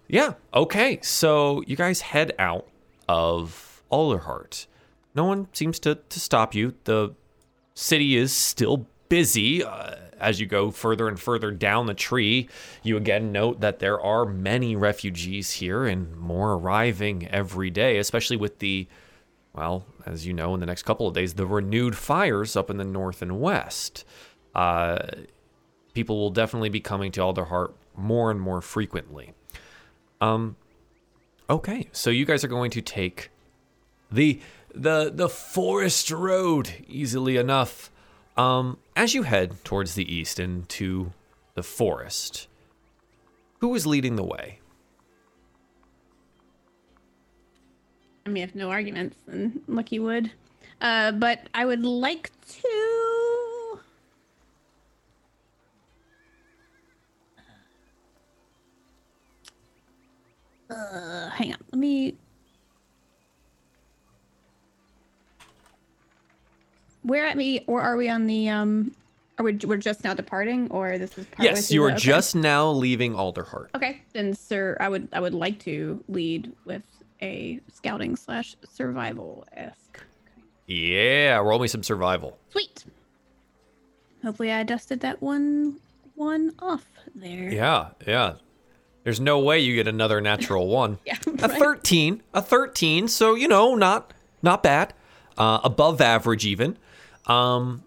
yeah, 0.09 0.35
okay. 0.53 1.01
So 1.03 1.63
you 1.67 1.77
guys 1.77 2.01
head 2.01 2.33
out 2.39 2.69
of 3.09 3.83
Alderheart. 3.91 4.67
No 5.15 5.25
one 5.25 5.49
seems 5.53 5.79
to 5.81 5.97
to 5.97 6.21
stop 6.21 6.55
you. 6.55 6.75
The 6.85 7.15
city 7.75 8.17
is 8.17 8.33
still 8.33 8.87
busy. 9.09 9.65
Uh, 9.65 9.97
as 10.23 10.39
you 10.39 10.47
go 10.47 10.71
further 10.71 11.09
and 11.09 11.19
further 11.19 11.51
down 11.51 11.87
the 11.87 11.95
tree, 11.95 12.49
you 12.83 12.97
again 12.97 13.33
note 13.33 13.61
that 13.61 13.81
there 13.81 14.01
are 14.01 14.25
many 14.25 14.77
refugees 14.77 15.51
here 15.51 15.85
and 15.85 16.17
more 16.17 16.53
arriving 16.53 17.27
every 17.29 17.71
day, 17.71 17.99
especially 17.99 18.37
with 18.37 18.61
the, 18.61 18.87
well, 19.55 19.85
as 20.07 20.27
you 20.27 20.33
know, 20.33 20.55
in 20.55 20.61
the 20.61 20.67
next 20.67 20.85
couple 20.85 21.07
of 21.07 21.15
days, 21.15 21.35
the 21.35 21.47
renewed 21.47 21.97
fires 21.97 22.57
up 22.57 22.71
in 22.71 22.79
the 22.79 22.85
north 22.85 23.21
and 23.21 23.41
west. 23.41 24.05
Uh, 24.55 24.99
people 25.93 26.19
will 26.19 26.31
definitely 26.31 26.71
be 26.71 26.81
coming 26.81 27.13
to 27.13 27.21
Alderheart 27.21 27.73
more 27.95 28.31
and 28.31 28.41
more 28.41 28.61
frequently. 28.61 29.35
Um, 30.21 30.57
okay, 31.51 31.89
so 31.93 32.11
you 32.11 32.25
guys 32.25 32.45
are 32.45 32.49
going 32.49 32.71
to 32.71 32.81
take 32.81 33.31
the 34.11 34.41
the 34.75 35.11
the 35.15 35.29
forest 35.29 36.11
road 36.11 36.71
easily 36.89 37.37
enough. 37.37 37.91
Um, 38.37 38.79
as 38.97 39.15
you 39.15 39.25
head 39.25 39.63
towards 39.65 39.95
the 39.95 40.11
east 40.11 40.41
into 40.41 41.13
the 41.55 41.63
forest, 41.63 42.49
who 43.59 43.75
is 43.75 43.87
leading 43.87 44.17
the 44.17 44.25
way? 44.25 44.61
I 48.25 48.31
mean, 48.31 48.45
if 48.45 48.55
no 48.55 48.71
arguments, 48.71 49.17
then 49.27 49.63
Lucky 49.67 49.99
would. 49.99 50.31
Uh, 50.81 51.13
but 51.13 51.41
I 51.55 51.65
would 51.65 51.85
like 51.85 52.31
to. 52.63 53.81
Uh, 60.71 61.29
hang 61.31 61.53
on. 61.53 61.59
Let 61.73 61.79
me. 61.79 62.17
Where 67.03 67.27
at 67.27 67.37
me, 67.37 67.65
or 67.67 67.83
are 67.83 67.97
we 67.97 68.09
on 68.09 68.27
the 68.27 68.49
um? 68.49 68.95
Are 69.39 69.45
we 69.45 69.59
we're 69.65 69.77
just 69.77 70.05
now 70.05 70.15
departing, 70.15 70.71
or 70.71 70.99
this 70.99 71.19
is 71.19 71.27
part 71.27 71.45
Yes, 71.45 71.73
you 71.73 71.83
are 71.83 71.91
just 71.91 72.37
now 72.37 72.71
leaving 72.71 73.15
Alderheart. 73.15 73.69
Okay, 73.75 74.03
then, 74.13 74.35
sir, 74.35 74.77
I 74.79 74.89
would 74.89 75.09
I 75.13 75.21
would 75.21 75.35
like 75.35 75.59
to 75.61 76.03
lead 76.09 76.53
with 76.65 76.83
a 77.23 77.61
scouting 77.73 78.17
slash 78.17 78.57
survival 78.69 79.47
esque. 79.53 80.03
Yeah, 80.67 81.37
roll 81.37 81.59
me 81.59 81.69
some 81.69 81.83
survival. 81.83 82.37
Sweet. 82.51 82.85
Hopefully, 84.25 84.53
I 84.53 84.63
dusted 84.63 85.01
that 85.01 85.23
one 85.23 85.77
one 86.15 86.53
off 86.59 86.87
there. 87.15 87.51
Yeah, 87.51 87.89
yeah. 88.07 88.35
There's 89.05 89.19
no 89.21 89.41
way 89.41 89.59
you 89.61 89.75
get 89.75 89.89
another 89.89 90.21
natural 90.21 90.69
one. 90.81 90.99
Yeah, 91.05 91.17
A 91.43 91.49
right. 91.49 91.59
13, 91.59 92.23
a 92.35 92.43
13, 92.43 93.09
so 93.09 93.35
you 93.35 93.49
know, 93.49 93.75
not 93.75 94.13
not 94.43 94.63
bad. 94.63 94.93
Uh, 95.39 95.61
above 95.65 96.01
average 96.01 96.45
even. 96.45 96.77
Um 97.27 97.83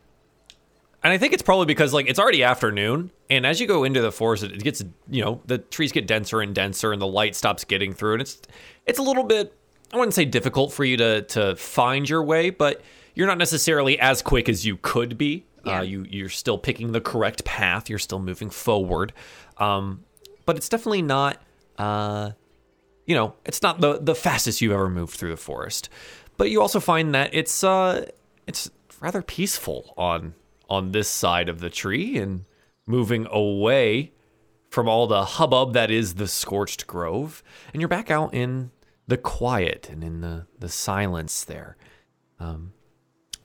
and 1.06 1.14
I 1.14 1.20
think 1.20 1.34
it's 1.34 1.44
probably 1.44 1.68
because 1.68 1.94
like 1.94 2.10
it's 2.10 2.18
already 2.18 2.44
afternoon 2.44 3.12
and 3.30 3.46
as 3.46 3.62
you 3.62 3.68
go 3.68 3.84
into 3.84 4.02
the 4.02 4.12
forest 4.12 4.44
it 4.44 4.64
gets 4.64 4.84
you 5.08 5.24
know, 5.24 5.40
the 5.46 5.60
trees 5.60 5.92
get 5.92 6.08
denser 6.08 6.42
and 6.42 6.56
denser 6.56 6.92
and 6.92 7.00
the 7.02 7.08
light 7.08 7.36
stops 7.36 7.64
getting 7.64 7.94
through 7.94 8.14
and 8.14 8.22
it's 8.24 8.42
it's 8.88 8.98
a 8.98 9.04
little 9.04 9.24
bit 9.24 9.54
I 9.94 9.98
wouldn't 9.98 10.16
say 10.16 10.26
difficult 10.26 10.74
for 10.74 10.84
you 10.84 10.98
to 10.98 11.22
to 11.22 11.56
find 11.56 12.10
your 12.10 12.24
way, 12.24 12.50
but 12.50 12.82
you're 13.14 13.28
not 13.28 13.38
necessarily 13.38 14.00
as 14.00 14.22
quick 14.22 14.50
as 14.50 14.66
you 14.66 14.78
could 14.78 15.18
be. 15.18 15.46
Yeah. 15.64 15.80
Uh, 15.80 15.82
you 15.84 16.06
you're 16.10 16.30
still 16.30 16.58
picking 16.58 16.92
the 16.92 17.02
correct 17.02 17.46
path. 17.46 17.88
You're 17.90 18.00
still 18.00 18.20
moving 18.20 18.50
forward, 18.50 19.14
um, 19.58 20.04
but 20.46 20.58
it's 20.58 20.70
definitely 20.70 21.04
not. 21.04 21.42
Uh, 21.78 22.32
you 23.06 23.16
know, 23.16 23.36
it's 23.46 23.62
not 23.62 23.80
the 23.80 24.00
the 24.00 24.16
fastest 24.16 24.60
you've 24.60 24.74
ever 24.74 24.90
moved 24.90 25.16
through 25.18 25.30
the 25.30 25.38
forest. 25.38 25.90
but 26.38 26.50
you 26.50 26.62
also 26.62 26.80
find 26.80 27.14
that 27.16 27.30
it's 27.34 27.64
uh, 27.64 28.06
it's 28.48 28.70
rather 29.00 29.22
peaceful 29.22 29.94
on 29.98 30.34
on 30.70 30.92
this 30.92 31.08
side 31.08 31.50
of 31.50 31.60
the 31.60 31.70
tree, 31.70 32.18
and 32.18 32.46
moving 32.86 33.28
away 33.32 34.12
from 34.70 34.90
all 34.90 35.08
the 35.08 35.26
hubbub 35.26 35.74
that 35.74 35.90
is 35.90 36.16
the 36.16 36.28
scorched 36.28 36.86
grove, 36.88 37.44
and 37.74 37.82
you're 37.82 37.88
back 37.88 38.12
out 38.12 38.34
in 38.34 38.72
the 39.08 39.18
quiet 39.18 39.90
and 39.90 40.04
in 40.04 40.22
the 40.22 40.48
the 40.60 40.70
silence 40.70 41.44
there. 41.44 41.78
Um, 42.40 42.74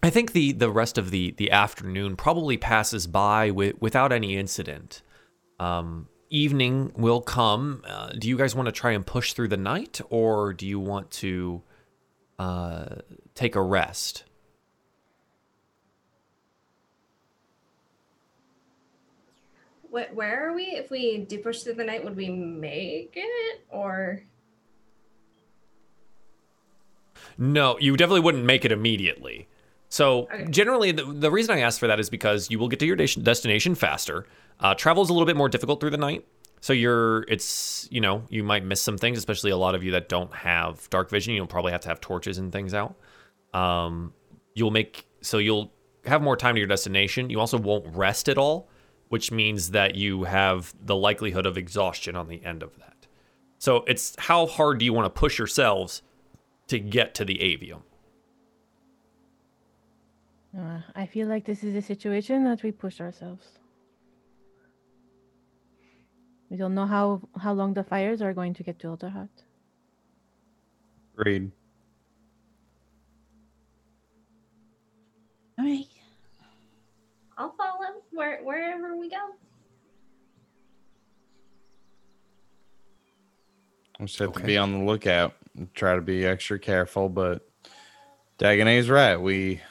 I 0.03 0.11
think 0.11 0.33
the 0.33 0.53
the 0.53 0.71
rest 0.71 0.99
of 0.99 1.11
the 1.11 1.33
the 1.33 1.51
afternoon 1.51 2.17
probably 2.17 2.57
passes 2.57 3.07
by 3.07 3.51
with, 3.51 3.81
without 3.81 4.13
any 4.13 4.37
incident. 4.37 5.03
Um, 5.59 6.09
evening 6.31 6.93
will 6.97 7.21
come. 7.21 7.83
Uh, 7.87 8.11
do 8.19 8.29
you 8.29 8.39
guys 8.39 8.55
want 8.55 8.67
to 8.67 8.73
try 8.73 8.93
and 8.93 9.07
push 9.07 9.33
through 9.33 9.49
the 9.49 9.57
night, 9.57 10.01
or 10.09 10.53
do 10.55 10.67
you 10.67 10.81
want 10.81 11.11
to 11.11 11.63
uh, 12.39 12.97
take 13.35 13.57
a 13.57 13.63
rest? 13.63 14.25
Wh- 19.91 20.15
where 20.15 20.49
are 20.49 20.55
we? 20.55 20.65
If 20.65 20.91
we 20.91 21.19
do 21.19 21.39
push 21.39 21.63
through 21.63 21.75
the 21.75 21.85
night, 21.85 22.05
would 22.05 22.17
we 22.17 22.29
make 22.29 23.13
it? 23.17 23.65
Or 23.71 24.23
No, 27.39 27.79
you 27.79 27.97
definitely 27.97 28.21
wouldn't 28.21 28.45
make 28.45 28.65
it 28.65 28.73
immediately. 28.73 29.49
So 29.89 30.29
Okay. 30.33 30.47
generally, 30.51 30.93
the, 30.93 31.05
the 31.05 31.31
reason 31.31 31.57
I 31.57 31.61
ask 31.61 31.81
for 31.81 31.87
that 31.87 31.99
is 31.99 32.09
because 32.11 32.51
you 32.51 32.59
will 32.59 32.69
get 32.69 32.79
to 32.81 32.87
your 32.87 32.97
des- 32.97 33.21
destination 33.21 33.75
faster. 33.75 34.27
Uh, 34.61 34.75
travel 34.75 35.03
is 35.03 35.09
a 35.09 35.13
little 35.13 35.27
bit 35.27 35.37
more 35.37 35.49
difficult 35.49 35.81
through 35.81 35.91
the 35.91 35.97
night, 35.97 36.27
so 36.61 36.73
you're 36.73 37.23
it's 37.29 37.89
you 37.91 38.01
know 38.01 38.23
you 38.29 38.45
might 38.45 38.65
miss 38.65 38.81
some 38.83 38.99
things, 38.99 39.17
especially 39.19 39.51
a 39.51 39.57
lot 39.57 39.75
of 39.75 39.83
you 39.83 39.91
that 39.93 40.09
don't 40.09 40.33
have 40.35 40.89
dark 40.91 41.09
vision. 41.11 41.35
You'll 41.35 41.47
probably 41.47 41.73
have 41.73 41.81
to 41.83 41.89
have 41.89 42.01
torches 42.01 42.37
and 42.39 42.53
things 42.53 42.75
out. 42.75 42.95
Um, 43.55 44.13
you'll 44.55 44.71
make 44.71 45.07
so 45.23 45.39
you'll 45.39 45.73
have 46.05 46.21
more 46.23 46.37
time 46.37 46.55
to 46.55 46.59
your 46.61 46.69
destination. 46.69 47.31
You 47.31 47.41
also 47.41 47.57
won't 47.59 47.87
rest 47.97 48.29
at 48.29 48.37
all, 48.39 48.69
which 49.11 49.33
means 49.33 49.73
that 49.73 49.97
you 49.97 50.23
have 50.23 50.73
the 50.81 50.95
likelihood 50.95 51.45
of 51.45 51.59
exhaustion 51.59 52.15
on 52.15 52.29
the 52.29 52.43
end 52.45 52.63
of 52.63 52.77
that. 52.79 53.09
So 53.59 53.85
it's 53.89 54.15
how 54.19 54.47
hard 54.47 54.79
do 54.79 54.85
you 54.85 54.93
want 54.93 55.07
to 55.07 55.11
push 55.11 55.37
yourselves 55.37 56.03
to 56.69 56.79
get 56.79 57.15
to 57.17 57.25
the 57.25 57.35
avium? 57.39 57.83
Uh, 60.57 60.81
I 60.95 61.07
feel 61.07 61.27
like 61.27 61.45
this 61.45 61.63
is 61.65 61.75
a 61.75 61.83
situation 61.83 62.45
that 62.45 62.63
we 62.63 62.71
push 62.71 63.01
ourselves. 63.01 63.47
We 66.49 66.57
don't 66.57 66.75
know 66.75 66.87
how 66.87 67.21
how 67.39 67.53
long 67.53 67.75
the 67.75 67.85
fires 67.85 68.23
are 68.23 68.33
going 68.33 68.55
to 68.55 68.63
get 68.63 68.79
to 68.81 68.89
Alderheart. 68.89 69.29
Agreed. 71.15 71.51
All 75.59 75.65
right. 75.65 75.87
I'll 77.39 77.53
follow 77.53 77.70
where 78.21 78.41
wherever 78.43 78.97
we 78.99 79.09
go. 79.09 79.17
We 83.99 84.07
just 84.07 84.19
have 84.19 84.29
Okay. 84.29 84.41
to 84.43 84.47
be 84.47 84.59
on 84.59 84.73
the 84.73 84.85
lookout 84.85 85.37
and 85.57 85.73
try 85.75 85.95
to 85.95 86.03
be 86.03 86.27
extra 86.27 86.59
careful, 86.59 87.09
but 87.09 87.49
Dagonet's 88.37 88.91
right. 88.91 89.17
We 89.17 89.63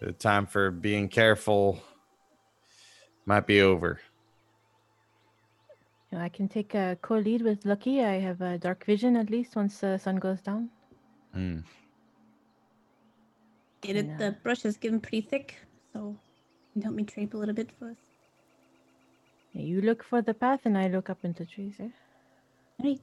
the 0.00 0.12
time 0.12 0.46
for 0.46 0.70
being 0.70 1.08
careful 1.08 1.82
might 3.24 3.46
be 3.46 3.62
over. 3.62 4.00
You 6.10 6.18
know, 6.18 6.24
I 6.24 6.28
can 6.28 6.48
take 6.48 6.74
a 6.74 6.98
co-lead 7.00 7.40
with 7.40 7.64
Lucky. 7.64 8.04
I 8.04 8.20
have 8.20 8.42
a 8.42 8.58
dark 8.58 8.84
vision 8.84 9.16
at 9.16 9.30
least 9.30 9.56
once 9.56 9.80
the 9.80 9.96
sun 9.96 10.16
goes 10.16 10.42
down. 10.42 10.68
Hmm. 11.32 11.60
Get 13.80 13.96
it. 13.96 14.18
The 14.18 14.36
brush 14.42 14.66
is 14.66 14.76
getting 14.76 15.00
pretty 15.00 15.22
thick, 15.22 15.56
so 15.94 15.98
you 15.98 16.31
can 16.72 16.82
help 16.82 16.94
me 16.94 17.02
drape 17.04 17.34
a 17.34 17.36
little 17.36 17.54
bit 17.54 17.70
first. 17.78 18.00
Yeah, 19.52 19.62
You 19.62 19.80
look 19.82 20.02
for 20.02 20.22
the 20.22 20.34
path, 20.34 20.60
and 20.64 20.76
I 20.78 20.88
look 20.88 21.10
up 21.10 21.18
into 21.24 21.44
trees. 21.44 21.74
Eh? 21.78 21.88
All 22.80 22.86
right. 22.88 23.00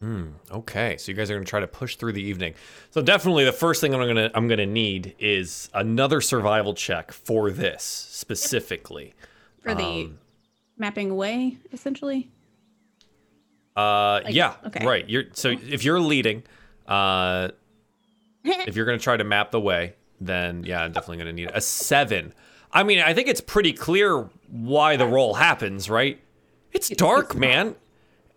Hmm. 0.00 0.30
Okay, 0.50 0.96
so 0.98 1.10
you 1.10 1.16
guys 1.16 1.30
are 1.30 1.34
gonna 1.34 1.46
try 1.46 1.60
to 1.60 1.66
push 1.66 1.96
through 1.96 2.12
the 2.12 2.22
evening. 2.22 2.54
So 2.90 3.00
definitely, 3.00 3.44
the 3.44 3.52
first 3.52 3.80
thing 3.80 3.94
I'm 3.94 4.06
gonna 4.06 4.30
I'm 4.34 4.48
gonna 4.48 4.66
need 4.66 5.14
is 5.18 5.70
another 5.72 6.20
survival 6.20 6.74
check 6.74 7.10
for 7.12 7.50
this 7.50 7.82
specifically. 7.82 9.14
For 9.62 9.74
the 9.74 9.82
Um, 9.84 10.18
mapping 10.76 11.10
away, 11.10 11.56
essentially. 11.72 12.30
Uh, 13.76 14.20
Like, 14.24 14.34
yeah, 14.34 14.56
okay. 14.66 14.84
right. 14.84 15.08
You're 15.08 15.24
so 15.32 15.50
if 15.50 15.84
you're 15.84 16.00
leading, 16.00 16.42
uh, 16.86 17.48
if 18.66 18.76
you're 18.76 18.86
gonna 18.86 18.98
try 18.98 19.16
to 19.16 19.24
map 19.24 19.50
the 19.50 19.60
way, 19.60 19.94
then 20.20 20.64
yeah, 20.64 20.82
I'm 20.82 20.92
definitely 20.92 21.18
gonna 21.18 21.32
need 21.32 21.50
a 21.52 21.60
seven. 21.60 22.34
I 22.72 22.82
mean, 22.82 23.00
I 23.00 23.14
think 23.14 23.28
it's 23.28 23.40
pretty 23.40 23.72
clear 23.72 24.28
why 24.48 24.96
the 24.96 25.06
roll 25.06 25.34
happens, 25.34 25.88
right? 25.88 26.20
It's 26.72 26.88
dark, 26.88 27.36
man. 27.36 27.76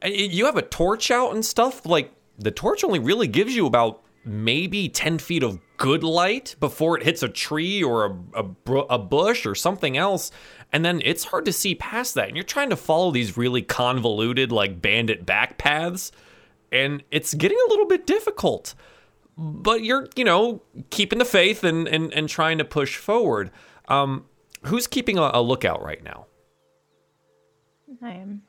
You 0.05 0.45
have 0.45 0.57
a 0.57 0.61
torch 0.61 1.09
out 1.09 1.33
and 1.33 1.43
stuff. 1.43 1.85
Like 1.85 2.13
the 2.37 2.51
torch 2.51 2.83
only 2.83 2.99
really 2.99 3.27
gives 3.27 3.55
you 3.55 3.65
about 3.65 4.03
maybe 4.23 4.89
ten 4.89 5.17
feet 5.17 5.43
of 5.43 5.59
good 5.77 6.03
light 6.03 6.55
before 6.59 6.97
it 6.97 7.03
hits 7.03 7.23
a 7.23 7.29
tree 7.29 7.83
or 7.83 8.05
a 8.05 8.43
a, 8.43 8.79
a 8.91 8.99
bush 8.99 9.45
or 9.45 9.55
something 9.55 9.97
else, 9.97 10.31
and 10.71 10.85
then 10.85 11.01
it's 11.03 11.25
hard 11.25 11.45
to 11.45 11.53
see 11.53 11.75
past 11.75 12.13
that. 12.13 12.27
And 12.27 12.37
you're 12.37 12.43
trying 12.43 12.69
to 12.69 12.75
follow 12.75 13.11
these 13.11 13.37
really 13.37 13.63
convoluted, 13.63 14.51
like 14.51 14.81
bandit 14.81 15.25
back 15.25 15.57
paths, 15.57 16.11
and 16.71 17.03
it's 17.09 17.33
getting 17.33 17.57
a 17.65 17.69
little 17.69 17.87
bit 17.87 18.05
difficult. 18.05 18.75
But 19.37 19.83
you're, 19.83 20.07
you 20.15 20.23
know, 20.23 20.63
keeping 20.89 21.19
the 21.19 21.25
faith 21.25 21.63
and 21.63 21.87
and, 21.87 22.11
and 22.13 22.27
trying 22.27 22.57
to 22.57 22.65
push 22.65 22.97
forward. 22.97 23.51
Um, 23.87 24.25
who's 24.63 24.87
keeping 24.87 25.17
a, 25.17 25.29
a 25.33 25.41
lookout 25.41 25.83
right 25.83 26.03
now? 26.03 26.25
I 28.01 28.11
am. 28.11 28.41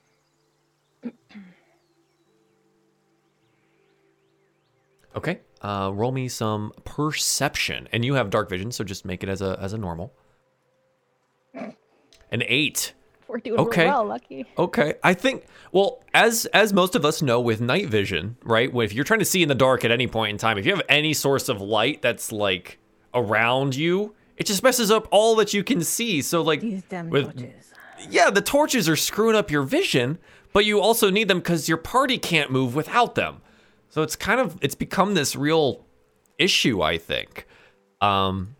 Okay. 5.14 5.40
Uh, 5.60 5.90
roll 5.92 6.12
me 6.12 6.28
some 6.28 6.72
perception, 6.84 7.88
and 7.92 8.04
you 8.04 8.14
have 8.14 8.30
dark 8.30 8.48
vision, 8.48 8.70
so 8.70 8.84
just 8.84 9.04
make 9.04 9.22
it 9.22 9.28
as 9.28 9.42
a 9.42 9.58
as 9.60 9.72
a 9.72 9.78
normal. 9.78 10.14
An 12.30 12.42
eight. 12.46 12.92
We're 13.32 13.38
doing 13.38 13.60
Okay. 13.60 13.86
well, 13.86 14.04
Lucky. 14.06 14.46
Okay, 14.56 14.94
I 15.04 15.12
think. 15.14 15.44
Well, 15.72 16.02
as 16.14 16.46
as 16.46 16.72
most 16.72 16.94
of 16.94 17.04
us 17.04 17.20
know, 17.20 17.40
with 17.40 17.60
night 17.60 17.88
vision, 17.88 18.36
right? 18.42 18.70
If 18.74 18.92
you're 18.94 19.04
trying 19.04 19.18
to 19.20 19.24
see 19.26 19.42
in 19.42 19.48
the 19.48 19.54
dark 19.54 19.84
at 19.84 19.90
any 19.90 20.06
point 20.06 20.30
in 20.30 20.38
time, 20.38 20.56
if 20.58 20.64
you 20.64 20.72
have 20.74 20.82
any 20.88 21.12
source 21.12 21.48
of 21.48 21.60
light 21.60 22.00
that's 22.02 22.32
like 22.32 22.78
around 23.14 23.76
you, 23.76 24.14
it 24.36 24.46
just 24.46 24.62
messes 24.62 24.90
up 24.90 25.06
all 25.10 25.34
that 25.36 25.52
you 25.52 25.62
can 25.62 25.82
see. 25.82 26.22
So, 26.22 26.40
like, 26.42 26.60
These 26.62 26.82
damn 26.88 27.10
with 27.10 27.24
torches. 27.36 27.72
yeah, 28.10 28.30
the 28.30 28.40
torches 28.40 28.88
are 28.88 28.96
screwing 28.96 29.36
up 29.36 29.50
your 29.50 29.62
vision, 29.62 30.18
but 30.54 30.64
you 30.64 30.80
also 30.80 31.10
need 31.10 31.28
them 31.28 31.38
because 31.38 31.68
your 31.68 31.78
party 31.78 32.16
can't 32.18 32.50
move 32.50 32.74
without 32.74 33.14
them. 33.14 33.42
So 33.90 34.02
it's 34.02 34.16
kind 34.16 34.40
of 34.40 34.56
it's 34.62 34.74
become 34.74 35.14
this 35.14 35.36
real 35.36 35.84
issue, 36.38 36.80
I 36.82 36.96
think. 36.98 37.46
Um, 38.00 38.54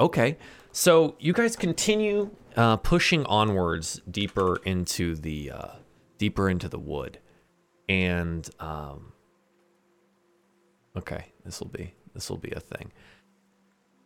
okay, 0.00 0.36
so 0.72 1.14
you 1.18 1.32
guys 1.32 1.56
continue 1.56 2.30
uh, 2.56 2.76
pushing 2.78 3.24
onwards 3.26 4.00
deeper 4.10 4.56
into 4.64 5.14
the 5.14 5.50
uh, 5.52 5.68
deeper 6.18 6.48
into 6.48 6.68
the 6.68 6.78
wood, 6.78 7.18
and 7.88 8.48
um, 8.60 9.12
okay, 10.96 11.26
this 11.44 11.60
will 11.60 11.68
be 11.68 11.94
this 12.14 12.30
will 12.30 12.38
be 12.38 12.50
a 12.50 12.60
thing. 12.60 12.92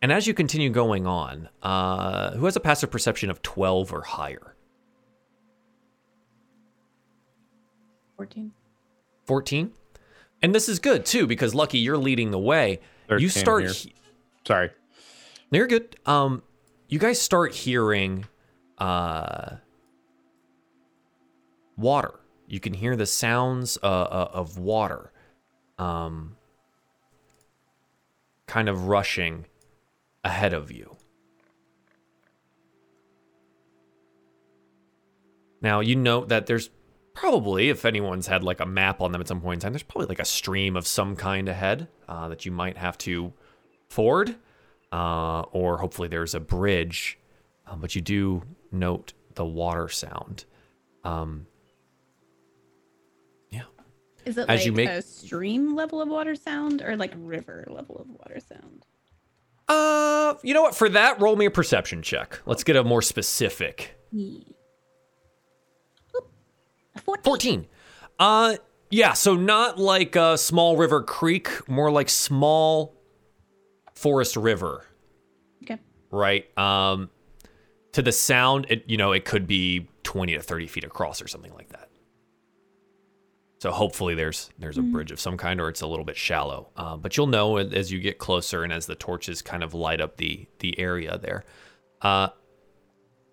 And 0.03 0.11
as 0.11 0.27
you 0.27 0.33
continue 0.35 0.71
going 0.71 1.07
on, 1.07 1.49
uh, 1.63 2.33
who 2.33 2.47
has 2.47 2.57
a 2.57 2.61
passive 2.61 2.91
perception 2.91 3.31
of 3.31 3.43
12 3.43 3.93
or 3.93 4.01
higher? 4.01 4.57
14. 8.17 8.53
14? 9.27 9.73
And 10.43 10.55
this 10.55 10.69
is 10.71 10.79
good 10.79 11.05
too, 11.05 11.27
because 11.27 11.55
Lucky, 11.55 11.79
you're 11.79 11.99
leading 11.99 12.31
the 12.31 12.39
way. 12.39 12.81
you 13.19 13.29
start. 13.29 13.63
here. 13.65 13.73
he- 13.73 13.95
Sorry. 14.47 14.71
No, 15.53 15.59
you're 15.59 15.67
good. 15.67 15.97
Um, 16.07 16.43
you 16.89 16.99
guys 16.99 17.21
start 17.21 17.55
hearing 17.55 18.25
uh, 18.81 19.57
water. 21.77 22.21
You 22.49 22.59
can 22.59 22.75
hear 22.75 22.97
the 22.97 23.07
sounds 23.07 23.79
uh, 23.83 23.87
uh, 23.87 24.31
of 24.33 24.59
water, 24.59 25.13
um, 25.79 26.37
kind 28.47 28.69
of 28.69 28.89
rushing 28.89 29.47
ahead 30.25 30.53
of 30.53 30.73
you. 30.73 30.97
Now 35.63 35.81
you 35.81 35.95
note 35.95 36.31
that 36.31 36.47
there's 36.47 36.71
probably, 37.15 37.69
if 37.69 37.85
anyone's 37.85 38.27
had 38.27 38.43
like 38.43 38.61
a 38.61 38.67
map 38.67 39.01
on 39.01 39.13
them 39.13 39.21
at 39.21 39.29
some 39.29 39.41
point 39.41 39.59
in 39.59 39.61
time, 39.61 39.73
there's 39.73 39.83
probably 39.83 40.09
like 40.09 40.19
a 40.19 40.25
stream 40.25 40.77
of 40.77 40.87
some 40.87 41.15
kind 41.15 41.49
ahead 41.49 41.87
uh, 42.09 42.29
that 42.29 42.45
you 42.45 42.51
might 42.51 42.79
have 42.79 42.99
to 42.99 43.33
ford 43.89 44.37
uh, 44.93 45.43
or 45.53 45.79
hopefully 45.79 46.09
there's 46.09 46.35
a 46.35 46.41
bridge. 46.41 47.19
Um, 47.67 47.81
but 47.81 47.95
you 47.95 48.01
do 48.01 48.43
note 48.73 49.13
the 49.35 49.45
water 49.45 49.89
sound. 49.89 50.45
Um, 51.05 51.47
yeah. 53.51 53.63
Is 54.25 54.37
it 54.39 54.43
As 54.49 54.61
like 54.61 54.67
you 54.67 54.73
make- 54.73 54.89
a 54.89 55.03
stream 55.03 55.75
level 55.75 56.01
of 56.03 56.09
water 56.09 56.35
sound 56.35 56.83
or 56.83 56.97
like 56.97 57.13
river 57.17 57.67
level 57.69 57.97
of 57.99 58.09
water 58.09 58.41
sound? 58.41 58.85
Uh, 59.69 60.35
you 60.43 60.53
know 60.53 60.63
what? 60.63 60.75
For 60.75 60.89
that, 60.89 61.21
roll 61.21 61.37
me 61.37 61.47
a 61.47 61.51
perception 61.51 62.03
check. 62.03 62.41
Let's 62.45 62.65
get 62.65 62.75
a 62.77 62.83
more 62.85 63.03
specific. 63.03 63.97
Yeah. 64.11 64.41
14. 67.05 67.23
14. 67.25 67.67
Uh, 68.19 68.57
yeah, 68.91 69.13
so 69.13 69.37
not 69.37 69.79
like 69.79 70.17
a 70.17 70.37
small 70.37 70.77
river 70.77 71.03
creek, 71.03 71.69
more 71.69 71.91
like 71.91 72.09
small 72.09 72.97
forest 73.95 74.37
river, 74.37 74.85
Okay. 75.63 75.79
right? 76.11 76.47
Um, 76.59 77.09
to 77.93 78.03
the 78.03 78.13
sound, 78.13 78.67
it 78.69 78.85
you 78.87 78.97
know 78.97 79.13
it 79.13 79.25
could 79.25 79.47
be 79.47 79.89
20 80.05 80.35
to 80.35 80.43
30 80.43 80.67
feet 80.67 80.85
across 80.85 81.21
or 81.23 81.29
something 81.29 81.53
like 81.55 81.69
that. 81.71 81.89
So 83.61 83.71
hopefully 83.71 84.15
there's 84.15 84.51
there's 84.59 84.79
a 84.79 84.83
bridge 84.83 85.11
of 85.11 85.21
some 85.21 85.37
kind, 85.37 85.61
or 85.61 85.69
it's 85.69 85.83
a 85.83 85.87
little 85.87 86.05
bit 86.05 86.17
shallow. 86.17 86.71
Uh, 86.77 86.97
but 86.97 87.17
you'll 87.17 87.27
know 87.27 87.59
as 87.59 87.93
you 87.93 88.01
get 88.01 88.19
closer 88.19 88.65
and 88.65 88.73
as 88.73 88.87
the 88.87 88.95
torches 88.95 89.43
kind 89.43 89.63
of 89.63 89.75
light 89.75 90.01
up 90.01 90.17
the 90.17 90.47
the 90.61 90.79
area 90.79 91.19
there. 91.19 91.45
Uh, 92.01 92.29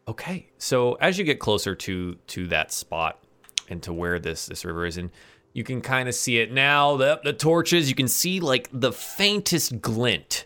okay, 0.06 0.50
so 0.58 0.96
as 0.96 1.18
you 1.18 1.24
get 1.24 1.40
closer 1.40 1.76
to 1.76 2.16
to 2.16 2.48
that 2.48 2.74
spot 2.74 3.24
and 3.70 3.82
to 3.84 3.94
where 3.94 4.20
this 4.20 4.48
this 4.48 4.66
river 4.66 4.86
is, 4.86 4.98
and 4.98 5.12
you 5.54 5.64
can 5.64 5.80
kind 5.80 6.10
of 6.10 6.16
see 6.16 6.40
it 6.40 6.52
now. 6.52 6.98
The 6.98 7.22
the 7.24 7.32
torches, 7.32 7.88
you 7.88 7.96
can 7.96 8.10
see 8.10 8.42
like 8.42 8.68
the 8.74 8.92
faintest 8.92 9.80
glint 9.80 10.46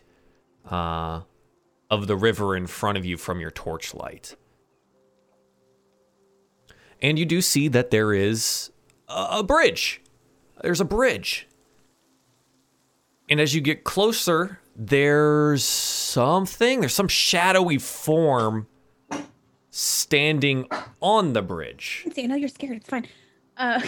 uh, 0.70 1.22
of 1.92 2.08
the 2.08 2.16
river 2.16 2.56
in 2.56 2.66
front 2.66 2.98
of 2.98 3.06
you 3.06 3.18
from 3.18 3.42
your 3.42 3.52
torchlight. 3.52 4.36
And 7.02 7.20
you 7.20 7.26
do 7.26 7.42
see 7.42 7.68
that 7.68 7.92
there 7.92 8.14
is 8.14 8.72
a, 9.10 9.44
bridge. 9.44 10.02
There's 10.62 10.80
a 10.80 10.86
bridge. 10.86 11.48
And 13.30 13.42
as 13.42 13.54
you 13.54 13.60
get 13.60 13.84
closer, 13.84 14.60
there's 14.76 15.66
something, 15.66 16.80
there's 16.80 16.94
some 16.94 17.10
shadowy 17.10 17.78
form 17.78 18.68
standing 19.72 20.68
on 21.02 21.34
the 21.34 21.42
bridge. 21.42 22.08
See, 22.14 22.24
I 22.24 22.28
know 22.28 22.36
you're 22.36 22.50
scared. 22.50 22.78
It's 22.78 22.89
fine. 22.89 23.08
Uh, 23.58 23.82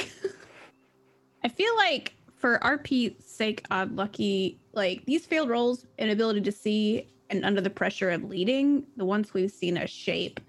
I 1.43 1.47
feel 1.47 1.75
like 1.77 2.15
for 2.35 2.59
RP's 2.59 3.23
sake, 3.23 3.63
odd 3.71 3.95
lucky, 3.95 4.59
like 4.73 5.05
these 5.05 5.25
failed 5.25 5.49
rolls, 5.49 5.85
inability 5.97 6.41
to 6.41 6.51
see, 6.51 7.07
and 7.29 7.43
under 7.45 7.61
the 7.61 7.69
pressure 7.69 8.09
of 8.11 8.23
leading, 8.23 8.85
the 8.97 9.05
ones 9.05 9.33
we've 9.33 9.51
seen 9.51 9.77
a 9.77 9.87
shape. 9.87 10.39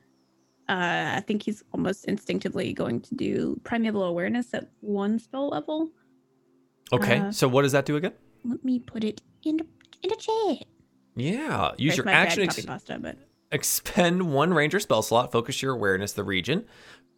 Uh, 0.69 1.15
I 1.17 1.23
think 1.27 1.43
he's 1.43 1.63
almost 1.73 2.07
instinctively 2.07 2.73
going 2.73 3.01
to 3.03 3.15
do 3.15 3.61
primeval 3.65 4.03
awareness 4.05 4.55
at 4.55 4.71
one 4.81 5.19
spell 5.19 5.49
level. 5.49 5.91
Okay, 6.93 7.19
Uh, 7.19 7.33
so 7.33 7.49
what 7.49 7.63
does 7.63 7.73
that 7.73 7.85
do 7.85 7.97
again? 7.97 8.13
Let 8.45 8.65
me 8.65 8.79
put 8.79 9.05
it 9.05 9.23
in 9.43 9.59
the 9.59 9.67
in 10.03 10.11
the 10.11 10.17
chat. 10.17 10.67
Yeah, 11.17 11.73
use 11.77 11.97
There's 11.97 12.05
your 12.05 12.09
action 12.09 12.43
ex- 12.45 12.65
pasta, 12.65 12.99
but 12.99 13.17
expend 13.53 14.33
one 14.33 14.53
ranger 14.53 14.81
spell 14.81 15.03
slot, 15.03 15.33
focus 15.33 15.63
your 15.63 15.73
awareness 15.75 16.13
the 16.13 16.25
region. 16.25 16.65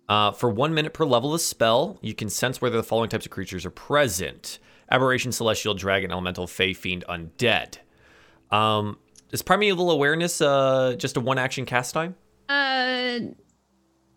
Uh, 0.08 0.30
for 0.30 0.48
one 0.48 0.72
minute 0.72 0.92
per 0.92 1.04
level 1.04 1.34
of 1.34 1.40
spell, 1.40 1.98
you 2.00 2.14
can 2.14 2.28
sense 2.28 2.60
whether 2.60 2.76
the 2.76 2.82
following 2.84 3.08
types 3.08 3.26
of 3.26 3.32
creatures 3.32 3.64
are 3.66 3.70
present 3.70 4.58
aberration, 4.88 5.32
celestial, 5.32 5.74
dragon, 5.74 6.12
elemental, 6.12 6.46
fey, 6.46 6.72
fiend, 6.72 7.04
undead. 7.08 7.78
Um, 8.52 8.98
is 9.32 9.42
primeval 9.42 9.90
awareness 9.90 10.40
uh, 10.40 10.94
just 10.96 11.16
a 11.16 11.20
one 11.20 11.38
action 11.38 11.64
cast 11.64 11.94
time? 11.94 12.14
uh, 12.48 13.18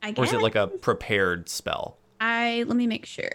I 0.02 0.12
guess. 0.12 0.18
Or 0.18 0.24
is 0.24 0.34
it 0.34 0.42
like 0.42 0.56
a 0.56 0.68
prepared 0.68 1.50
spell? 1.50 1.98
I 2.20 2.64
let 2.68 2.78
me 2.78 2.88
make 2.88 3.06
sure. 3.06 3.32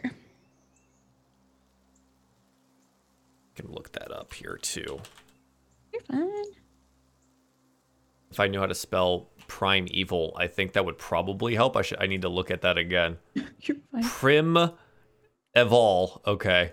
can 3.54 3.70
look 3.70 3.92
that 3.92 4.10
up 4.12 4.34
here 4.34 4.58
too. 4.60 5.00
You're 5.92 6.02
fine. 6.02 6.44
If 8.30 8.40
I 8.40 8.48
knew 8.48 8.58
how 8.58 8.66
to 8.66 8.74
spell 8.74 9.28
prime 9.46 9.86
evil, 9.90 10.34
I 10.36 10.48
think 10.48 10.72
that 10.72 10.84
would 10.84 10.98
probably 10.98 11.54
help. 11.54 11.76
I 11.76 11.82
should 11.82 12.00
I 12.00 12.06
need 12.06 12.22
to 12.22 12.28
look 12.28 12.50
at 12.50 12.62
that 12.62 12.78
again. 12.78 13.18
You're 13.60 13.76
fine. 13.92 14.02
Prim 14.02 14.70
evol. 15.56 16.20
Okay. 16.26 16.72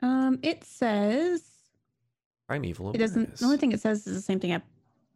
Um, 0.00 0.38
it 0.42 0.64
says 0.64 1.42
Prime 2.48 2.64
evil. 2.64 2.92
it 2.92 2.98
doesn't. 2.98 3.16
awareness. 3.16 3.40
The 3.40 3.44
only 3.46 3.56
thing 3.58 3.72
it 3.72 3.80
says 3.80 4.06
is 4.06 4.14
the 4.14 4.20
same 4.22 4.40
thing 4.40 4.52
I 4.52 4.60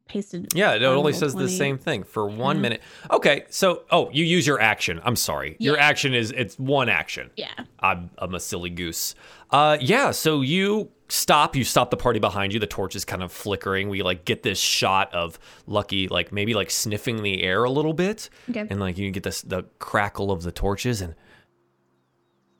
pasted. 0.09 0.53
Yeah, 0.55 0.74
it 0.74 0.83
only 0.85 1.12
says 1.12 1.35
the 1.35 1.49
same 1.49 1.79
thing 1.79 2.05
for 2.05 2.29
one 2.29 2.61
minute. 2.61 2.81
Okay, 3.11 3.45
so 3.51 3.83
oh, 3.91 4.09
you 4.12 4.24
use 4.24 4.47
your 4.47 4.61
action. 4.61 5.01
I'm 5.05 5.16
sorry. 5.16 5.57
Your 5.59 5.77
Yeah. 5.77 5.85
action 5.85 6.14
is 6.14 6.31
it's 6.31 6.59
one 6.59 6.89
action. 6.89 7.31
Yeah. 7.37 7.49
I'm, 7.81 8.11
I'm 8.18 8.35
a 8.35 8.41
silly 8.41 8.70
goose. 8.70 9.14
Uh, 9.51 9.77
yeah. 9.81 10.12
So 10.12 10.41
you 10.43 10.91
stop. 11.09 11.57
You 11.57 11.64
stop 11.64 11.91
the 11.91 11.97
party 11.97 12.20
behind 12.20 12.53
you. 12.55 12.61
The 12.61 12.66
torch 12.68 12.95
is 12.97 13.05
kind 13.05 13.22
of 13.22 13.33
flickering. 13.33 13.89
We 13.89 14.03
like 14.03 14.24
get 14.24 14.43
this 14.45 14.59
shot 14.61 15.12
of 15.12 15.39
Lucky, 15.66 16.07
like 16.09 16.33
maybe 16.33 16.55
like 16.55 16.70
sniffing 16.70 17.22
the 17.24 17.43
air 17.43 17.64
a 17.64 17.70
little 17.70 17.93
bit, 17.93 18.31
Okay. 18.49 18.66
and 18.70 18.79
like 18.81 18.97
you 18.99 19.11
get 19.11 19.24
this 19.24 19.43
the 19.43 19.64
crackle 19.81 20.31
of 20.31 20.43
the 20.45 20.53
torches 20.53 21.01
and. 21.01 21.14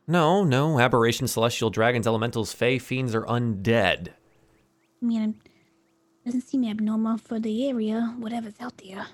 No, 0.08 0.44
no, 0.44 0.78
aberration, 0.78 1.26
celestial 1.26 1.68
dragons, 1.70 2.06
elementals, 2.06 2.52
fey, 2.52 2.78
fiends 2.78 3.12
are 3.14 3.24
undead. 3.24 4.10
I 5.03 5.05
mean, 5.07 5.34
doesn't 6.24 6.42
seem 6.42 6.64
abnormal 6.64 7.18
for 7.18 7.38
the 7.38 7.68
area. 7.68 8.14
Whatever's 8.18 8.55
out 8.61 8.76
there. 8.78 9.07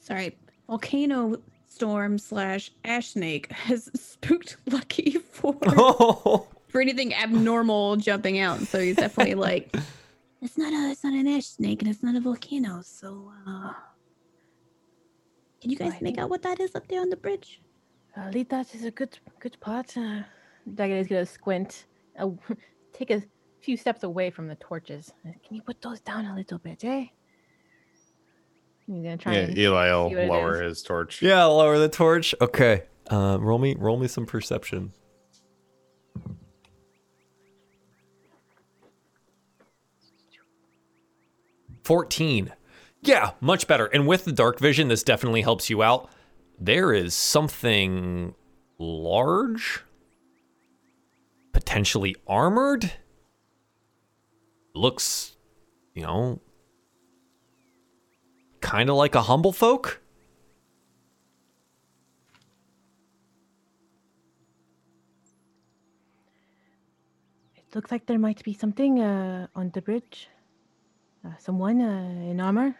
Sorry, 0.00 0.36
volcano 0.66 1.40
storm 1.66 2.18
slash 2.18 2.70
ash 2.84 3.10
snake 3.10 3.50
has 3.52 3.90
spooked 4.00 4.56
Lucky 4.70 5.12
for 5.12 5.56
Oh, 5.66 6.46
for 6.68 6.80
anything 6.80 7.14
abnormal 7.14 7.96
jumping 7.96 8.38
out. 8.38 8.60
So 8.60 8.80
he's 8.80 8.96
definitely 8.96 9.34
like, 9.34 9.74
it's 10.42 10.58
not 10.58 10.72
a, 10.72 10.90
it's 10.90 11.04
not 11.04 11.12
an 11.14 11.28
ash 11.28 11.46
snake, 11.46 11.82
and 11.82 11.90
it's 11.90 12.02
not 12.02 12.16
a 12.16 12.20
volcano. 12.20 12.80
So, 12.82 13.30
uh, 13.46 13.72
can 15.60 15.70
you 15.70 15.76
guys 15.76 15.92
Right. 15.92 16.02
make 16.02 16.18
out 16.18 16.30
what 16.30 16.42
that 16.42 16.60
is 16.60 16.74
up 16.74 16.88
there 16.88 17.00
on 17.00 17.10
the 17.10 17.16
bridge? 17.16 17.60
Uh, 18.16 18.28
lead 18.30 18.48
that 18.50 18.74
is 18.74 18.84
a 18.84 18.90
good 18.90 19.18
good 19.38 19.58
part. 19.60 19.96
Uh, 19.96 20.22
Dagon 20.74 20.96
is 20.96 21.06
gonna 21.06 21.26
squint, 21.26 21.84
uh, 22.18 22.28
take 22.92 23.10
a 23.10 23.22
few 23.60 23.76
steps 23.76 24.02
away 24.02 24.30
from 24.30 24.48
the 24.48 24.54
torches. 24.56 25.12
Can 25.22 25.56
you 25.56 25.62
put 25.62 25.80
those 25.82 26.00
down 26.00 26.26
a 26.26 26.34
little 26.34 26.58
bit, 26.58 26.84
eh? 26.84 27.06
He's 28.86 29.02
gonna 29.02 29.16
try 29.16 29.34
Yeah, 29.34 29.40
and 29.40 29.58
Eli 29.58 29.92
will 29.92 30.08
see 30.08 30.16
what 30.16 30.24
it 30.24 30.28
lower 30.28 30.62
his 30.62 30.82
torch. 30.82 31.22
Yeah, 31.22 31.44
lower 31.44 31.78
the 31.78 31.88
torch. 31.88 32.34
Okay. 32.40 32.84
Uh, 33.10 33.38
roll 33.40 33.58
me, 33.58 33.74
roll 33.78 33.98
me 33.98 34.08
some 34.08 34.26
perception. 34.26 34.92
Fourteen. 41.84 42.52
Yeah, 43.02 43.32
much 43.40 43.66
better. 43.66 43.86
And 43.86 44.06
with 44.06 44.24
the 44.24 44.32
dark 44.32 44.58
vision, 44.58 44.88
this 44.88 45.02
definitely 45.02 45.42
helps 45.42 45.70
you 45.70 45.82
out. 45.82 46.10
There 46.58 46.92
is 46.92 47.14
something 47.14 48.34
large, 48.78 49.82
potentially 51.60 52.16
armored. 52.26 52.90
Looks, 54.74 55.36
you 55.92 56.02
know, 56.02 56.40
kind 58.62 58.88
of 58.88 58.96
like 58.96 59.14
a 59.14 59.22
humble 59.22 59.52
folk. 59.52 60.00
It 67.56 67.74
looks 67.74 67.90
like 67.92 68.06
there 68.06 68.18
might 68.18 68.42
be 68.42 68.54
something 68.54 69.00
uh, 69.00 69.46
on 69.54 69.70
the 69.74 69.82
bridge. 69.82 70.30
Uh, 71.22 71.36
someone 71.38 71.82
uh, 71.82 72.30
in 72.30 72.40
armor. 72.40 72.74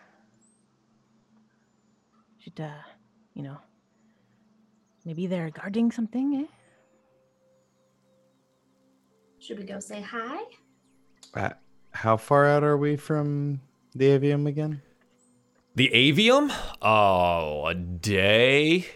Should, 2.38 2.58
uh, 2.58 2.70
you 3.34 3.42
know, 3.42 3.58
maybe 5.04 5.26
they're 5.26 5.50
guarding 5.50 5.92
something, 5.92 6.46
eh? 6.48 6.59
Should 9.40 9.58
we 9.58 9.64
go 9.64 9.80
say 9.80 10.00
hi? 10.02 10.42
Uh, 11.34 11.50
How 11.92 12.16
far 12.16 12.46
out 12.46 12.62
are 12.62 12.76
we 12.76 12.96
from 12.96 13.60
the 13.94 14.06
avium 14.06 14.46
again? 14.46 14.82
The 15.76 15.88
avium? 15.94 16.52
Oh, 16.82 17.66
a 17.66 17.74
day, 17.74 18.86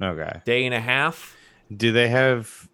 Okay. 0.00 0.40
day 0.44 0.64
and 0.66 0.74
a 0.74 0.80
half. 0.80 1.36
Do 1.74 1.92
they 1.92 2.08
have 2.08 2.68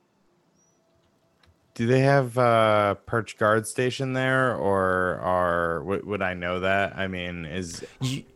do 1.74 1.86
they 1.86 2.00
have 2.00 2.36
uh 2.36 2.94
perch 3.06 3.38
guard 3.38 3.64
station 3.66 4.12
there 4.12 4.56
or 4.56 5.20
are 5.22 5.84
would, 5.84 6.04
would 6.06 6.22
I 6.22 6.34
know 6.34 6.60
that? 6.60 6.96
I 6.96 7.06
mean, 7.08 7.44
is 7.44 7.84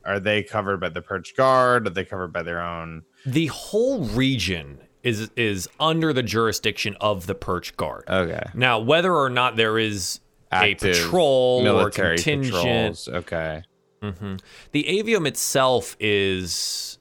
are 0.04 0.20
they 0.20 0.42
covered 0.42 0.80
by 0.80 0.90
the 0.90 1.02
perch 1.02 1.34
guard? 1.36 1.86
Are 1.86 1.90
they 1.90 2.04
covered 2.04 2.32
by 2.32 2.42
their 2.42 2.60
own? 2.60 3.02
The 3.26 3.46
whole 3.46 4.04
region 4.04 4.78
is 5.02 5.30
is 5.36 5.68
under 5.80 6.12
the 6.12 6.22
jurisdiction 6.22 6.96
of 7.00 7.26
the 7.26 7.34
Perch 7.34 7.76
Guard. 7.76 8.04
Okay. 8.08 8.42
Now, 8.54 8.78
whether 8.78 9.14
or 9.14 9.30
not 9.30 9.56
there 9.56 9.78
is 9.78 10.20
Active 10.50 10.96
a 10.96 11.00
patrol 11.02 11.62
military 11.62 12.14
or 12.14 12.16
contingent, 12.16 12.54
patrols. 12.54 13.08
Okay. 13.08 13.62
Mhm. 14.02 14.40
the 14.72 14.84
avium 14.84 15.28
itself 15.28 15.96
is 16.00 16.98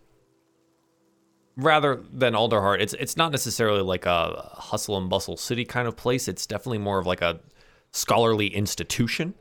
rather 1.58 2.02
than 2.12 2.34
Alderheart, 2.34 2.80
it's 2.80 2.94
it's 2.94 3.18
not 3.18 3.32
necessarily 3.32 3.82
like 3.82 4.06
a 4.06 4.50
hustle 4.54 4.98
and 4.98 5.10
bustle 5.10 5.38
city 5.38 5.66
kind 5.66 5.88
of 5.88 5.96
place. 5.96 6.28
It's 6.28 6.46
definitely 6.46 6.78
more 6.80 7.00
of 7.00 7.06
like 7.06 7.22
a 7.22 7.40
scholarly 7.92 8.48
institution 8.48 9.34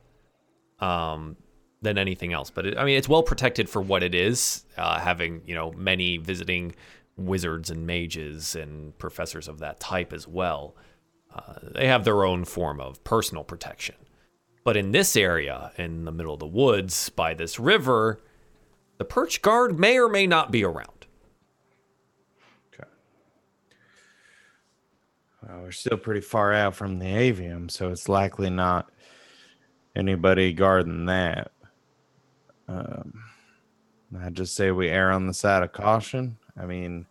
um, 0.81 1.37
than 1.83 1.99
anything 1.99 2.33
else. 2.33 2.51
But 2.51 2.67
it, 2.67 2.79
I 2.79 2.85
mean, 2.85 2.97
it's 2.97 3.09
well 3.09 3.23
protected 3.23 3.69
for 3.69 3.81
what 3.81 4.03
it 4.03 4.15
is, 4.15 4.65
uh, 4.77 4.99
having 4.99 5.43
you 5.47 5.55
know 5.55 5.73
many 5.73 6.17
visiting 6.17 6.75
wizards 7.21 7.71
and 7.71 7.87
mages 7.87 8.55
and 8.55 8.97
professors 8.99 9.49
of 9.49 9.59
that 9.59 9.81
type 9.81 10.13
as 10.13 10.27
well. 10.27 10.75
Uh, 11.35 11.55
they 11.75 11.87
have 11.87 12.05
their 12.05 12.25
own 12.25 12.45
form 12.45 12.81
of 12.81 13.03
personal 13.05 13.45
protection. 13.45 13.95
But 14.65 14.77
in 14.77 14.93
this 14.93 15.17
area, 15.17 15.73
in 15.79 16.05
the 16.05 16.13
middle 16.13 16.35
of 16.35 16.41
the 16.41 16.47
woods 16.47 17.09
by 17.09 17.35
this 17.35 17.59
river, 17.59 18.21
the 18.99 19.05
perch 19.05 19.41
guard 19.41 19.79
may 19.79 19.99
or 19.99 20.09
may 20.09 20.27
not 20.27 20.51
be 20.51 20.65
around. 20.65 21.07
Okay. 22.75 22.89
Well, 25.43 25.63
we're 25.63 25.73
still 25.73 25.97
pretty 25.97 26.21
far 26.21 26.53
out 26.53 26.75
from 26.75 26.99
the 26.99 27.07
avium, 27.07 27.71
so 27.71 27.91
it's 27.91 28.09
likely 28.09 28.51
not 28.51 28.91
anybody 29.97 30.53
guarding 30.53 31.07
that. 31.07 31.53
Um, 32.69 33.25
I 34.21 34.31
just 34.31 34.55
say 34.55 34.71
we 34.71 34.89
err 34.89 35.11
on 35.11 35.27
the 35.27 35.35
side 35.35 35.63
of 35.63 35.73
caution. 35.73 36.37
I 36.61 36.67
mean, 36.67 37.07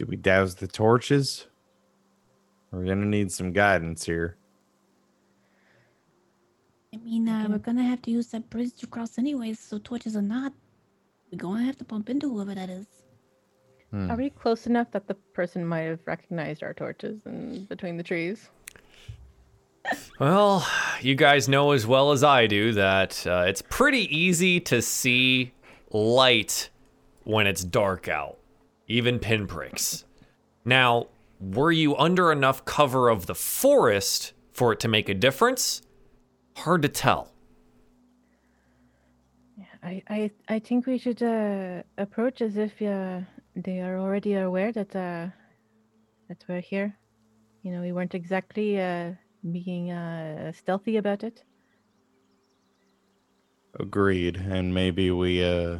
do 0.00 0.06
we 0.06 0.16
douse 0.16 0.54
the 0.54 0.66
torches? 0.66 1.46
We're 2.70 2.86
gonna 2.86 3.04
need 3.04 3.30
some 3.30 3.52
guidance 3.52 4.02
here. 4.02 4.38
I 6.94 6.96
mean, 6.96 7.28
uh, 7.28 7.48
we're 7.50 7.58
gonna 7.58 7.82
have 7.82 8.00
to 8.02 8.10
use 8.10 8.28
that 8.28 8.48
bridge 8.48 8.74
to 8.76 8.86
cross 8.86 9.18
anyways, 9.18 9.58
so 9.60 9.76
torches 9.76 10.16
or 10.16 10.22
not, 10.22 10.54
we're 11.30 11.36
gonna 11.36 11.64
have 11.64 11.76
to 11.76 11.84
bump 11.84 12.08
into 12.08 12.30
whoever 12.30 12.54
that 12.54 12.70
is. 12.70 12.86
Hmm. 13.90 14.10
Are 14.10 14.16
we 14.16 14.30
close 14.30 14.66
enough 14.66 14.90
that 14.92 15.06
the 15.06 15.16
person 15.34 15.66
might 15.66 15.82
have 15.82 16.00
recognized 16.06 16.62
our 16.62 16.72
torches 16.72 17.20
and 17.26 17.68
between 17.68 17.98
the 17.98 18.02
trees? 18.02 18.48
Well, 20.18 20.66
you 21.02 21.14
guys 21.14 21.46
know 21.46 21.72
as 21.72 21.86
well 21.86 22.12
as 22.12 22.24
I 22.24 22.46
do 22.46 22.72
that 22.72 23.26
uh, 23.26 23.44
it's 23.46 23.60
pretty 23.60 24.04
easy 24.16 24.60
to 24.60 24.80
see 24.80 25.52
light 25.90 26.70
when 27.24 27.46
it's 27.46 27.62
dark 27.62 28.08
out, 28.08 28.38
even 28.90 29.18
pinpricks. 29.18 30.04
Now, 30.64 31.06
were 31.38 31.72
you 31.72 31.96
under 31.96 32.32
enough 32.32 32.64
cover 32.64 33.08
of 33.08 33.26
the 33.26 33.34
forest 33.34 34.32
for 34.52 34.72
it 34.72 34.80
to 34.80 34.88
make 34.88 35.08
a 35.08 35.14
difference? 35.14 35.80
Hard 36.56 36.82
to 36.82 36.88
tell. 36.88 37.32
I, 39.82 40.02
I, 40.08 40.30
I 40.48 40.58
think 40.58 40.86
we 40.86 40.98
should 40.98 41.22
uh, 41.22 41.82
approach 41.96 42.42
as 42.42 42.58
if 42.58 42.72
uh, 42.82 43.20
they 43.56 43.80
are 43.80 43.98
already 43.98 44.34
aware 44.34 44.72
that 44.72 44.94
uh, 44.94 45.28
that 46.28 46.44
we're 46.46 46.60
here. 46.60 46.94
You 47.62 47.72
know, 47.72 47.80
we 47.80 47.92
weren't 47.92 48.14
exactly 48.14 48.80
uh, 48.80 49.12
being 49.50 49.90
uh, 49.90 50.52
stealthy 50.52 50.96
about 50.98 51.24
it. 51.24 51.44
Agreed. 53.78 54.36
And 54.36 54.74
maybe 54.74 55.10
we 55.10 55.44
uh 55.44 55.78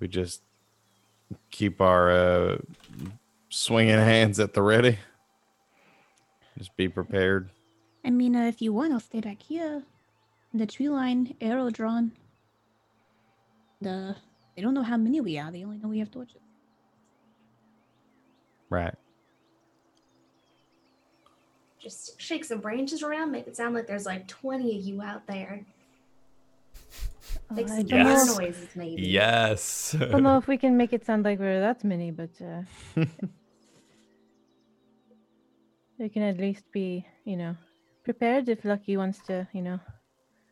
we 0.00 0.08
just 0.08 0.42
keep 1.50 1.80
our 1.80 2.10
uh 2.10 2.58
swinging 3.48 3.98
hands 3.98 4.38
at 4.38 4.54
the 4.54 4.62
ready. 4.62 4.98
Just 6.58 6.76
be 6.76 6.88
prepared. 6.88 7.50
I 8.04 8.10
mean, 8.10 8.36
uh, 8.36 8.44
if 8.44 8.62
you 8.62 8.72
want, 8.72 8.92
I'll 8.92 9.00
stay 9.00 9.20
back 9.20 9.42
here. 9.42 9.82
The 10.54 10.66
tree 10.66 10.88
line, 10.88 11.34
arrow 11.40 11.70
drawn. 11.70 12.12
The 13.80 14.16
they 14.54 14.62
don't 14.62 14.72
know 14.74 14.82
how 14.82 14.96
many 14.96 15.20
we 15.20 15.38
are. 15.38 15.50
They 15.50 15.64
only 15.64 15.78
know 15.78 15.88
we 15.88 15.98
have 15.98 16.10
torches. 16.10 16.40
Right. 18.70 18.94
Just 21.78 22.20
shake 22.20 22.44
some 22.44 22.60
branches 22.60 23.02
around, 23.02 23.30
make 23.30 23.46
it 23.46 23.56
sound 23.56 23.74
like 23.74 23.86
there's 23.86 24.06
like 24.06 24.26
20 24.26 24.78
of 24.78 24.84
you 24.84 25.02
out 25.02 25.26
there. 25.26 25.64
Make 27.50 27.68
Uh, 27.68 27.72
I 27.72 27.76
some 27.78 27.86
don't 27.86 28.06
Yes. 28.06 28.36
noises, 28.36 28.76
maybe. 28.76 29.02
Yes. 29.02 29.94
I 29.94 29.98
don't 30.06 30.22
know 30.22 30.36
if 30.42 30.46
we 30.48 30.58
can 30.58 30.76
make 30.76 30.92
it 30.92 31.04
sound 31.04 31.24
like 31.24 31.38
we're 31.38 31.60
that 31.60 31.84
many, 31.84 32.10
but 32.10 32.30
uh, 32.40 32.62
we 35.98 36.08
can 36.08 36.22
at 36.22 36.38
least 36.38 36.64
be, 36.72 37.06
you 37.24 37.36
know, 37.36 37.56
prepared 38.04 38.48
if 38.48 38.64
Lucky 38.64 38.96
wants 38.96 39.20
to, 39.26 39.46
you 39.52 39.62
know. 39.62 39.78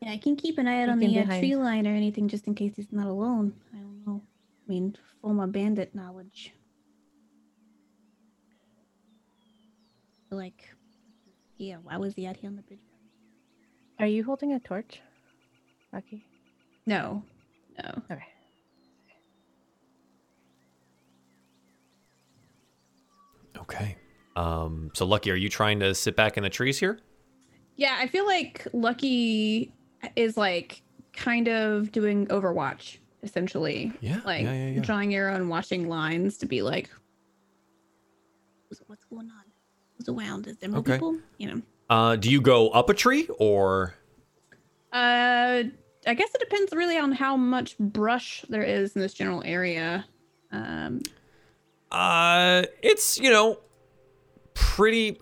Yeah, 0.00 0.12
I 0.12 0.18
can 0.18 0.36
keep 0.36 0.58
an 0.58 0.66
eye 0.66 0.82
out 0.82 0.88
on 0.90 0.98
the 0.98 1.18
uh, 1.18 1.38
tree 1.38 1.56
line 1.56 1.86
or 1.86 1.94
anything 1.94 2.28
just 2.28 2.46
in 2.46 2.54
case 2.54 2.76
he's 2.76 2.92
not 2.92 3.06
alone. 3.06 3.54
I 3.72 3.78
don't 3.78 4.02
know. 4.06 4.22
I 4.66 4.70
mean, 4.72 4.96
former 5.20 5.46
bandit 5.46 5.94
knowledge. 5.94 6.52
Like, 10.30 10.68
yeah, 11.58 11.76
why 11.82 11.96
was 11.96 12.14
he 12.14 12.26
out 12.26 12.36
here 12.36 12.50
on 12.50 12.56
the 12.56 12.62
bridge? 12.62 12.80
Are 14.00 14.06
you 14.06 14.24
holding 14.24 14.52
a 14.52 14.58
torch, 14.60 15.00
Lucky? 15.92 16.24
No, 16.86 17.22
no. 17.82 18.02
Okay. 18.10 18.22
okay. 23.58 23.96
Um, 24.36 24.90
so, 24.94 25.06
Lucky, 25.06 25.30
are 25.30 25.36
you 25.36 25.48
trying 25.48 25.80
to 25.80 25.94
sit 25.94 26.16
back 26.16 26.36
in 26.36 26.42
the 26.42 26.50
trees 26.50 26.78
here? 26.78 26.98
Yeah, 27.76 27.96
I 27.98 28.06
feel 28.06 28.26
like 28.26 28.66
Lucky 28.72 29.72
is 30.16 30.36
like 30.36 30.82
kind 31.12 31.48
of 31.48 31.92
doing 31.92 32.26
Overwatch 32.28 32.98
essentially. 33.22 33.92
Yeah, 34.00 34.20
Like 34.24 34.42
yeah, 34.44 34.52
yeah, 34.52 34.68
yeah. 34.70 34.80
drawing 34.82 35.14
arrow 35.14 35.34
and 35.34 35.48
watching 35.48 35.88
lines 35.88 36.36
to 36.38 36.46
be 36.46 36.62
like, 36.62 36.90
What's 38.86 39.04
going 39.04 39.30
on? 39.30 39.44
Who's 39.96 40.08
around? 40.08 40.48
Is 40.48 40.56
there 40.58 40.68
more 40.68 40.80
Okay. 40.80 40.94
people? 40.94 41.16
You 41.38 41.48
know. 41.54 41.62
Uh, 41.88 42.16
do 42.16 42.28
you 42.30 42.40
go 42.40 42.70
up 42.70 42.90
a 42.90 42.94
tree 42.94 43.28
or? 43.38 43.94
uh, 44.92 45.62
I 46.06 46.14
guess 46.14 46.34
it 46.34 46.40
depends 46.40 46.72
really 46.72 46.98
on 46.98 47.12
how 47.12 47.36
much 47.36 47.76
brush 47.78 48.44
there 48.48 48.62
is 48.62 48.94
in 48.94 49.00
this 49.00 49.14
general 49.14 49.42
area. 49.44 50.04
Um, 50.52 51.02
Uh, 51.90 52.64
it's 52.82 53.18
you 53.18 53.30
know, 53.30 53.58
pretty. 54.54 55.18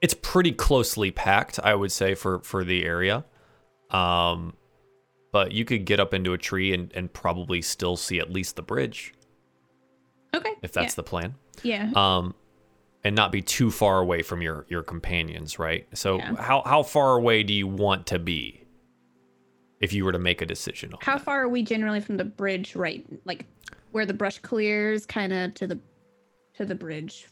It's 0.00 0.14
pretty 0.14 0.52
closely 0.52 1.10
packed, 1.10 1.60
I 1.62 1.74
would 1.74 1.92
say, 1.92 2.14
for 2.14 2.40
for 2.40 2.64
the 2.64 2.84
area. 2.84 3.24
Um, 3.90 4.54
but 5.32 5.52
you 5.52 5.64
could 5.64 5.84
get 5.84 6.00
up 6.00 6.14
into 6.14 6.32
a 6.32 6.38
tree 6.38 6.72
and 6.72 6.92
and 6.94 7.12
probably 7.12 7.62
still 7.62 7.96
see 7.96 8.18
at 8.18 8.30
least 8.30 8.56
the 8.56 8.62
bridge 8.62 9.14
okay. 10.34 10.54
if 10.62 10.72
that's 10.72 10.94
the 10.94 11.02
plan. 11.02 11.34
yeah. 11.62 11.90
Um, 11.94 12.34
and 13.02 13.16
not 13.16 13.32
be 13.32 13.40
too 13.42 13.70
far 13.70 13.98
away 14.00 14.22
from 14.22 14.42
your 14.42 14.66
your 14.68 14.82
companions, 14.82 15.58
right? 15.58 15.86
So 15.94 16.18
Yeah. 16.18 16.36
how 16.36 16.62
how 16.64 16.82
far 16.82 17.16
away 17.16 17.42
do 17.42 17.52
you 17.54 17.66
want 17.66 18.06
to 18.08 18.18
be? 18.18 18.56
If 19.80 19.94
you 19.94 20.04
were 20.04 20.12
to 20.12 20.18
make 20.18 20.42
a 20.42 20.46
decision 20.46 20.92
on 20.92 20.98
How 21.00 21.16
that? 21.16 21.24
far 21.24 21.42
are 21.44 21.48
we 21.48 21.62
generally 21.62 22.00
from 22.00 22.18
the 22.18 22.24
bridge? 22.24 22.76
Right, 22.76 23.04
like 23.24 23.46
where 23.92 24.04
the 24.04 24.12
brush 24.12 24.38
clears, 24.38 25.06
kind 25.06 25.32
of 25.32 25.54
to 25.54 25.66
the 25.66 25.78
to 26.54 26.64
the 26.66 26.74
bridge. 26.74 27.28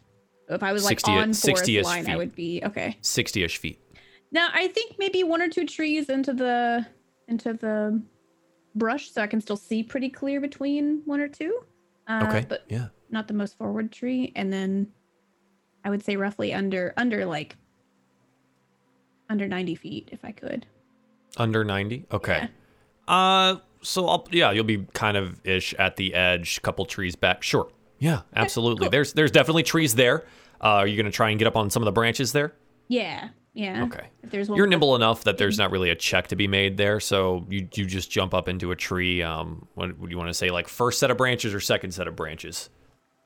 If 0.48 0.62
I 0.62 0.72
was 0.72 0.82
like 0.84 0.98
60 1.00 1.12
on 1.12 1.18
forest 1.34 1.44
60-ish 1.68 1.84
line, 1.84 2.08
I 2.08 2.16
would 2.16 2.34
be 2.34 2.62
okay. 2.64 2.96
sixty-ish 3.02 3.58
feet. 3.58 3.78
Now 4.32 4.48
I 4.54 4.68
think 4.68 4.94
maybe 4.98 5.22
one 5.24 5.42
or 5.42 5.48
two 5.48 5.66
trees 5.66 6.08
into 6.08 6.32
the 6.32 6.86
into 7.28 7.52
the 7.52 8.02
brush, 8.74 9.10
so 9.12 9.20
I 9.20 9.26
can 9.26 9.42
still 9.42 9.56
see 9.58 9.82
pretty 9.82 10.08
clear 10.08 10.40
between 10.40 11.02
one 11.04 11.20
or 11.20 11.28
two. 11.28 11.60
Uh, 12.06 12.24
Okay. 12.26 12.46
but 12.48 12.64
yeah. 12.70 12.86
not 13.10 13.28
the 13.28 13.34
most 13.34 13.58
forward 13.58 13.92
tree, 13.92 14.32
and 14.36 14.50
then 14.50 14.90
I 15.84 15.90
would 15.90 16.04
say 16.04 16.16
roughly 16.16 16.52
under 16.52 16.92
under 16.96 17.24
like 17.24 17.56
under 19.28 19.46
ninety 19.48 19.74
feet 19.74 20.08
if 20.12 20.24
I 20.24 20.32
could. 20.32 20.66
Under 21.36 21.62
90? 21.62 22.06
Okay. 22.10 22.48
Uh 23.06 23.56
so 23.82 24.06
I'll 24.08 24.26
yeah, 24.32 24.50
you'll 24.50 24.64
be 24.64 24.86
kind 24.92 25.16
of 25.16 25.40
ish 25.46 25.72
at 25.74 25.96
the 25.96 26.14
edge, 26.14 26.60
couple 26.62 26.84
trees 26.84 27.14
back. 27.16 27.42
Sure. 27.42 27.68
Yeah, 27.98 28.22
absolutely. 28.34 28.86
cool. 28.86 28.90
There's 28.90 29.12
there's 29.12 29.30
definitely 29.30 29.62
trees 29.62 29.94
there. 29.94 30.24
Uh, 30.60 30.78
are 30.82 30.86
you 30.86 30.96
going 30.96 31.06
to 31.06 31.12
try 31.12 31.30
and 31.30 31.38
get 31.38 31.46
up 31.46 31.56
on 31.56 31.70
some 31.70 31.82
of 31.82 31.84
the 31.84 31.92
branches 31.92 32.32
there? 32.32 32.54
Yeah, 32.88 33.28
yeah. 33.54 33.84
Okay. 33.84 34.08
If 34.24 34.30
there's 34.30 34.48
one, 34.48 34.56
You're 34.56 34.66
nimble 34.66 34.96
enough 34.96 35.22
that 35.24 35.38
there's 35.38 35.58
not 35.58 35.70
really 35.70 35.90
a 35.90 35.94
check 35.94 36.28
to 36.28 36.36
be 36.36 36.48
made 36.48 36.76
there, 36.76 36.98
so 36.98 37.44
you 37.48 37.68
you 37.74 37.84
just 37.86 38.10
jump 38.10 38.34
up 38.34 38.48
into 38.48 38.72
a 38.72 38.76
tree. 38.76 39.22
Um, 39.22 39.68
what 39.74 39.96
would 39.98 40.10
you 40.10 40.16
want 40.18 40.30
to 40.30 40.34
say, 40.34 40.50
like 40.50 40.66
first 40.66 40.98
set 40.98 41.10
of 41.12 41.16
branches 41.16 41.54
or 41.54 41.60
second 41.60 41.92
set 41.92 42.08
of 42.08 42.16
branches? 42.16 42.70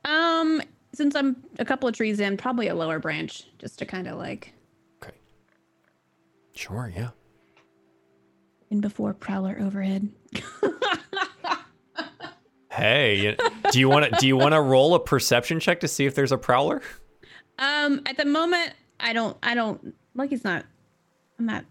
Um, 0.05 0.61
since 0.93 1.15
I'm 1.15 1.43
a 1.59 1.65
couple 1.65 1.87
of 1.89 1.95
trees 1.95 2.19
in, 2.19 2.37
probably 2.37 2.67
a 2.67 2.75
lower 2.75 2.99
branch, 2.99 3.47
just 3.57 3.79
to 3.79 3.85
kind 3.85 4.07
of 4.07 4.17
like. 4.17 4.53
Okay. 5.01 5.15
Sure. 6.53 6.91
Yeah. 6.95 7.09
And 8.71 8.81
before 8.81 9.13
prowler 9.13 9.57
overhead. 9.59 10.09
Hey, 12.75 13.37
do 13.71 13.79
you 13.79 13.87
want 13.87 14.05
to 14.05 14.17
do 14.19 14.27
you 14.27 14.35
want 14.35 14.53
to 14.53 14.61
roll 14.61 14.95
a 14.95 14.99
perception 14.99 15.59
check 15.59 15.81
to 15.81 15.87
see 15.87 16.07
if 16.07 16.15
there's 16.15 16.31
a 16.31 16.39
prowler? 16.39 16.81
Um, 17.59 18.01
at 18.07 18.17
the 18.17 18.25
moment, 18.25 18.73
I 18.99 19.13
don't. 19.13 19.37
I 19.43 19.53
don't. 19.53 19.93
Lucky's 20.15 20.43
not. 20.43 20.65
I'm 21.37 21.45
not 21.45 21.65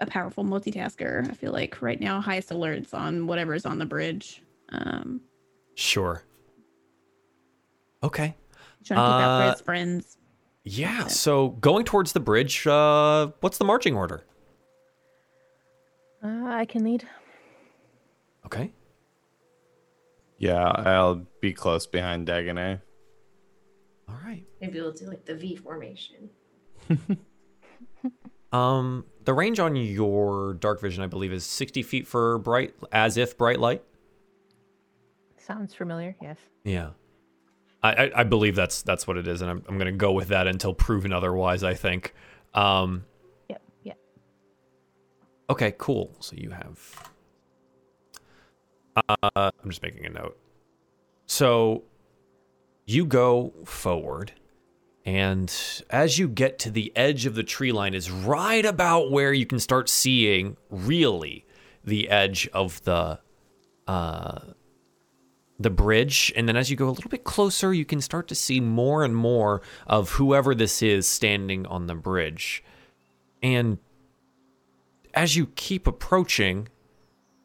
a 0.00 0.06
powerful 0.06 0.42
multitasker. 0.44 1.30
I 1.30 1.34
feel 1.34 1.52
like 1.52 1.80
right 1.80 2.00
now 2.00 2.20
highest 2.20 2.48
alerts 2.48 2.92
on 2.92 3.28
whatever's 3.28 3.66
on 3.66 3.78
the 3.78 3.86
bridge. 3.86 4.42
Um, 4.70 5.20
Sure. 5.76 6.24
Okay. 8.02 8.34
Trying 8.84 8.98
to 8.98 9.02
keep 9.02 9.12
out 9.12 9.40
Uh, 9.40 9.44
for 9.46 9.52
his 9.52 9.60
friends. 9.62 10.18
Yeah. 10.64 11.06
So 11.06 11.50
going 11.50 11.84
towards 11.84 12.12
the 12.12 12.20
bridge, 12.20 12.66
uh, 12.66 13.28
what's 13.40 13.58
the 13.58 13.64
marching 13.64 13.94
order? 13.94 14.24
Uh, 16.22 16.44
I 16.46 16.64
can 16.66 16.84
lead. 16.84 17.06
Okay. 18.46 18.72
Yeah, 20.38 20.64
I'll 20.68 21.26
be 21.40 21.52
close 21.52 21.86
behind 21.86 22.26
Dagonet. 22.28 22.80
All 24.08 24.18
right. 24.24 24.44
Maybe 24.60 24.80
we'll 24.80 24.92
do 24.92 25.06
like 25.06 25.24
the 25.24 25.34
V 25.34 25.56
formation. 25.56 26.30
Um, 28.50 29.04
the 29.24 29.34
range 29.34 29.60
on 29.60 29.76
your 29.76 30.54
dark 30.54 30.80
vision, 30.80 31.04
I 31.04 31.06
believe, 31.06 31.34
is 31.34 31.44
60 31.44 31.82
feet 31.82 32.06
for 32.06 32.38
bright, 32.38 32.74
as 32.90 33.18
if 33.18 33.36
bright 33.36 33.60
light. 33.60 33.82
Sounds 35.36 35.74
familiar. 35.74 36.16
Yes. 36.22 36.38
Yeah. 36.64 36.90
I, 37.82 37.92
I, 37.92 38.10
I 38.20 38.24
believe 38.24 38.56
that's 38.56 38.82
that's 38.82 39.06
what 39.06 39.16
it 39.16 39.28
is, 39.28 39.40
and 39.40 39.50
I'm, 39.50 39.62
I'm 39.68 39.78
going 39.78 39.92
to 39.92 39.98
go 39.98 40.12
with 40.12 40.28
that 40.28 40.46
until 40.46 40.74
proven 40.74 41.12
otherwise, 41.12 41.62
I 41.62 41.74
think. 41.74 42.14
Um, 42.54 43.04
Yep. 43.48 43.62
Yep. 43.84 43.98
okay, 45.50 45.74
cool. 45.78 46.14
So 46.20 46.36
you 46.36 46.50
have. 46.50 47.10
Uh, 48.96 49.50
I'm 49.62 49.70
just 49.70 49.82
making 49.82 50.06
a 50.06 50.10
note. 50.10 50.36
So 51.26 51.84
you 52.84 53.04
go 53.04 53.52
forward, 53.64 54.32
and 55.04 55.54
as 55.90 56.18
you 56.18 56.26
get 56.26 56.58
to 56.60 56.70
the 56.70 56.92
edge 56.96 57.26
of 57.26 57.34
the 57.34 57.44
tree 57.44 57.70
line, 57.70 57.94
is 57.94 58.10
right 58.10 58.64
about 58.64 59.10
where 59.12 59.32
you 59.32 59.46
can 59.46 59.60
start 59.60 59.88
seeing 59.88 60.56
really 60.68 61.44
the 61.84 62.08
edge 62.08 62.48
of 62.52 62.82
the 62.84 63.20
uh, 63.86 64.40
the 65.58 65.70
bridge. 65.70 66.32
And 66.36 66.48
then 66.48 66.56
as 66.56 66.70
you 66.70 66.76
go 66.76 66.88
a 66.88 66.90
little 66.90 67.10
bit 67.10 67.24
closer, 67.24 67.74
you 67.74 67.84
can 67.84 68.00
start 68.00 68.28
to 68.28 68.34
see 68.34 68.60
more 68.60 69.04
and 69.04 69.14
more 69.14 69.60
of 69.86 70.10
whoever 70.12 70.54
this 70.54 70.82
is 70.82 71.06
standing 71.06 71.66
on 71.66 71.86
the 71.86 71.94
bridge. 71.94 72.62
And 73.42 73.78
as 75.14 75.36
you 75.36 75.46
keep 75.56 75.86
approaching, 75.86 76.68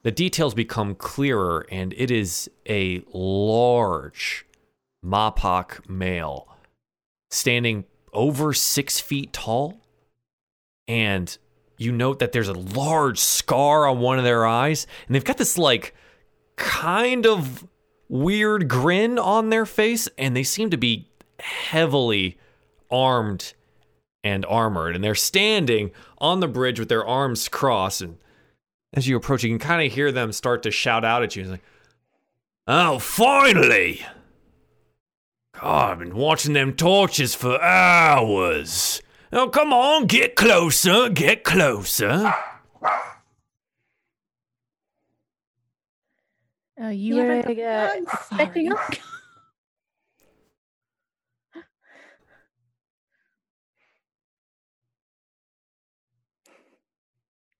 the 0.03 0.11
details 0.11 0.53
become 0.53 0.95
clearer, 0.95 1.65
and 1.71 1.93
it 1.97 2.11
is 2.11 2.49
a 2.67 3.03
large 3.13 4.45
Mapak 5.03 5.89
male 5.89 6.47
standing 7.31 7.85
over 8.11 8.53
six 8.53 8.99
feet 8.99 9.33
tall. 9.33 9.79
And 10.87 11.35
you 11.77 11.91
note 11.91 12.19
that 12.19 12.33
there's 12.33 12.49
a 12.49 12.53
large 12.53 13.17
scar 13.17 13.87
on 13.87 13.99
one 13.99 14.17
of 14.17 14.23
their 14.23 14.45
eyes, 14.45 14.85
and 15.07 15.15
they've 15.15 15.23
got 15.23 15.37
this 15.37 15.57
like 15.57 15.95
kind 16.57 17.25
of 17.25 17.65
weird 18.13 18.67
grin 18.67 19.17
on 19.17 19.49
their 19.49 19.65
face, 19.65 20.07
and 20.17 20.35
they 20.35 20.43
seem 20.43 20.69
to 20.69 20.77
be 20.77 21.09
heavily 21.39 22.37
armed 22.91 23.53
and 24.23 24.45
armored. 24.45 24.95
And 24.95 25.03
they're 25.03 25.15
standing 25.15 25.91
on 26.19 26.39
the 26.39 26.47
bridge 26.47 26.79
with 26.79 26.89
their 26.89 27.05
arms 27.05 27.49
crossed. 27.49 28.01
And 28.01 28.17
as 28.93 29.07
you 29.07 29.17
approach, 29.17 29.43
you 29.43 29.49
can 29.49 29.59
kind 29.59 29.85
of 29.85 29.91
hear 29.91 30.11
them 30.11 30.31
start 30.31 30.63
to 30.63 30.71
shout 30.71 31.03
out 31.03 31.23
at 31.23 31.35
you. 31.35 31.41
It's 31.41 31.51
like, 31.51 31.63
Oh, 32.65 32.99
finally! 32.99 34.05
God, 35.59 35.91
I've 35.91 35.99
been 35.99 36.15
watching 36.15 36.53
them 36.53 36.73
torches 36.73 37.35
for 37.35 37.61
hours. 37.61 39.01
Oh, 39.33 39.49
come 39.49 39.73
on, 39.73 40.05
get 40.05 40.35
closer, 40.35 41.09
get 41.09 41.43
closer. 41.43 42.33
Uh, 46.83 46.87
you 46.89 47.15
You 47.17 47.23
were 47.23 47.35
have 47.35 47.45
uh, 47.47 47.89
expecting 47.95 48.71
Sorry. 48.73 48.73
us? 48.73 48.99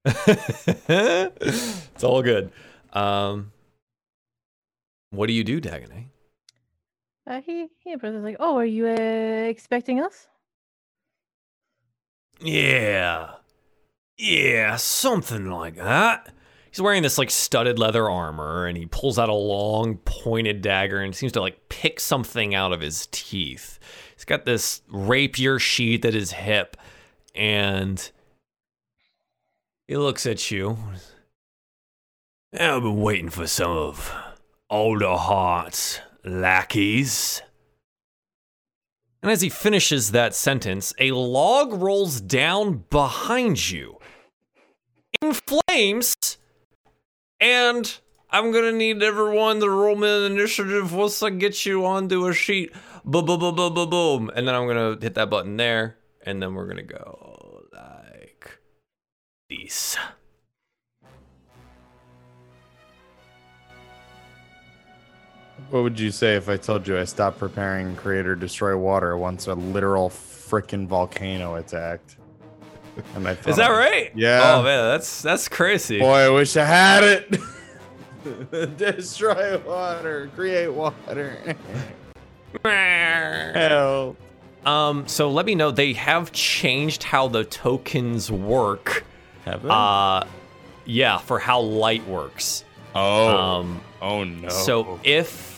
it's 0.06 2.04
all 2.04 2.22
good. 2.24 2.52
Um, 2.94 3.52
what 5.12 5.28
do 5.28 5.34
you 5.34 5.44
do, 5.44 5.62
Dagonet? 5.62 6.08
Uh, 7.28 7.42
he 7.42 7.70
he 7.80 7.94
approaches 7.94 8.24
like, 8.24 8.38
"Oh, 8.40 8.58
are 8.58 8.66
you 8.66 8.88
uh, 8.88 9.48
expecting 9.50 10.00
us?" 10.02 10.28
Yeah. 12.40 13.36
Yeah, 14.18 14.78
something 14.78 15.50
like 15.50 15.76
that. 15.78 16.34
He's 16.74 16.82
wearing 16.82 17.04
this 17.04 17.20
like 17.20 17.30
studded 17.30 17.78
leather 17.78 18.10
armor 18.10 18.66
and 18.66 18.76
he 18.76 18.88
pulls 18.88 19.20
out 19.20 19.30
a 19.30 19.34
long 19.34 19.98
pointed 19.98 20.64
dagger 20.64 21.02
and 21.02 21.16
seems 21.16 21.32
to 21.34 21.40
like 21.40 21.70
pick 21.70 22.00
something 22.00 22.56
out 22.56 22.74
of 22.74 22.82
his 22.82 23.08
teeth. 23.12 23.78
He's 24.16 24.26
got 24.26 24.46
this 24.46 24.82
rapier 24.88 25.60
sheath 25.60 26.04
at 26.04 26.16
his 26.16 26.32
hip 26.32 26.76
and 27.36 28.10
he 29.88 29.98
looks 29.98 30.26
at 30.26 30.50
you. 30.50 30.80
I've 32.52 32.82
been 32.82 33.02
waiting 33.02 33.30
for 33.30 33.46
some 33.46 33.70
of 33.70 34.12
Alderheart's 34.72 36.00
lackeys. 36.26 37.44
And 39.22 39.32
as 39.32 39.42
he 39.42 39.50
finishes 39.50 40.10
that 40.10 40.34
sentence, 40.34 40.92
a 40.98 41.12
log 41.12 41.72
rolls 41.72 42.20
down 42.20 42.86
behind 42.90 43.70
you 43.70 44.00
in 45.22 45.34
flames. 45.34 46.16
And 47.44 48.00
I'm 48.30 48.54
gonna 48.54 48.72
need 48.72 49.04
everyone 49.04 49.60
to 49.60 49.70
roll 49.70 49.98
me 49.98 50.08
an 50.08 50.32
initiative 50.32 50.94
once 50.94 51.22
I 51.22 51.30
get 51.30 51.66
you 51.66 51.86
onto 51.86 52.26
a 52.26 52.34
sheet. 52.34 52.72
Boom, 53.04 53.26
boom, 53.26 53.38
boom, 53.38 53.54
boom, 53.54 53.74
boom, 53.74 53.90
boom. 53.90 54.32
And 54.34 54.48
then 54.48 54.56
I'm 54.56 54.66
gonna 54.66 54.98
hit 55.02 55.16
that 55.16 55.30
button 55.30 55.58
there. 55.58 55.98
And 56.26 56.42
then 56.42 56.56
we're 56.56 56.68
gonna 56.68 56.84
go 56.84 57.64
like 57.74 58.60
this. 59.50 59.98
What 65.70 65.84
would 65.84 66.00
you 66.00 66.12
say 66.12 66.36
if 66.38 66.48
I 66.48 66.56
told 66.56 66.88
you 66.88 66.98
I 66.98 67.04
stopped 67.04 67.40
preparing 67.40 67.94
create 67.98 68.26
or 68.26 68.36
destroy 68.36 68.78
water 68.78 69.18
once 69.18 69.48
a 69.48 69.54
literal 69.54 70.10
freaking 70.10 70.88
volcano 70.88 71.56
attacked? 71.56 72.16
And 73.16 73.28
I 73.28 73.32
Is 73.46 73.56
that 73.56 73.70
right? 73.70 74.12
Yeah. 74.16 74.56
Oh 74.58 74.64
man, 74.64 74.90
that's 74.92 75.22
that's 75.22 75.48
crazy. 75.48 76.00
Boy, 76.00 76.20
I 76.20 76.30
wish 76.30 76.56
I 76.58 76.66
had 76.66 77.04
it. 77.04 78.78
destroy 78.78 79.58
water, 79.60 80.30
create 80.36 80.68
water. 80.70 81.56
Help. 82.64 84.18
Um, 84.66 85.08
so 85.08 85.30
let 85.30 85.46
me 85.46 85.56
know. 85.56 85.72
They 85.72 85.94
have 85.94 86.32
changed 86.32 87.04
how 87.04 87.28
the 87.28 87.44
tokens 87.44 88.32
work. 88.32 89.04
Have 89.46 89.66
Uh, 89.66 90.24
yeah, 90.86 91.18
for 91.18 91.40
how 91.40 91.60
light 91.62 92.06
works. 92.08 92.64
oh, 92.96 93.38
Um, 93.38 93.82
oh 94.02 94.24
no. 94.24 94.50
so 94.50 95.00
if 95.04 95.53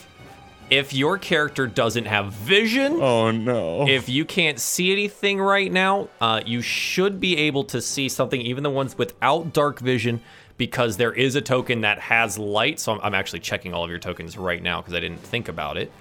if 0.70 0.94
your 0.94 1.18
character 1.18 1.68
doesn't 1.68 2.06
have 2.06 2.34
vision, 2.34 3.02
oh 3.02 3.32
no. 3.32 3.88
if 3.88 4.10
you 4.10 4.26
can't 4.26 4.60
see 4.60 4.92
anything 4.92 5.40
right 5.40 5.72
now, 5.72 6.10
uh, 6.20 6.42
you 6.46 6.62
should 6.62 7.20
be 7.20 7.38
able 7.38 7.64
to 7.66 7.82
see 7.82 8.10
something, 8.10 8.42
even 8.42 8.64
the 8.64 8.70
ones 8.70 8.98
without 8.98 9.54
dark 9.54 9.80
vision, 9.80 10.22
because 10.58 10.98
there 10.98 11.14
is 11.14 11.36
a 11.36 11.42
token 11.42 11.82
that 11.82 12.00
has 12.00 12.38
light. 12.40 12.80
So 12.80 12.94
I'm, 12.94 13.00
I'm 13.02 13.14
actually 13.14 13.42
checking 13.42 13.74
all 13.74 13.84
of 13.84 13.90
your 13.90 14.00
tokens 14.00 14.38
right 14.38 14.62
now 14.62 14.82
because 14.82 14.94
I 14.94 15.00
didn't 15.00 15.20
think 15.22 15.48
about 15.50 15.78
it. 15.78 15.92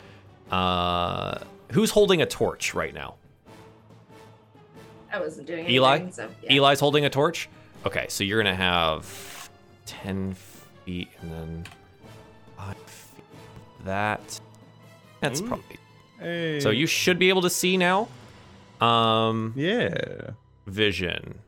Uh, 0.50 1.38
who's 1.72 1.90
holding 1.90 2.22
a 2.22 2.26
torch 2.26 2.74
right 2.74 2.94
now? 2.94 3.16
I 5.12 5.20
wasn't 5.20 5.46
doing 5.46 5.60
anything. 5.60 5.74
Eli? 5.76 6.10
So, 6.10 6.28
yeah. 6.42 6.52
Eli's 6.54 6.80
holding 6.80 7.04
a 7.04 7.10
torch. 7.10 7.48
Okay, 7.86 8.06
so 8.08 8.24
you're 8.24 8.42
gonna 8.42 8.54
have 8.56 9.50
ten 9.84 10.34
feet 10.84 11.08
and 11.20 11.30
then 11.32 11.64
five 12.56 12.76
feet. 12.86 13.24
That 13.84 14.40
that's 15.24 15.40
Ooh. 15.40 15.46
probably 15.46 15.78
hey. 16.20 16.60
so. 16.60 16.70
You 16.70 16.86
should 16.86 17.18
be 17.18 17.30
able 17.30 17.42
to 17.42 17.50
see 17.50 17.76
now. 17.76 18.08
Um, 18.80 19.54
yeah. 19.56 20.30
vision. 20.66 21.38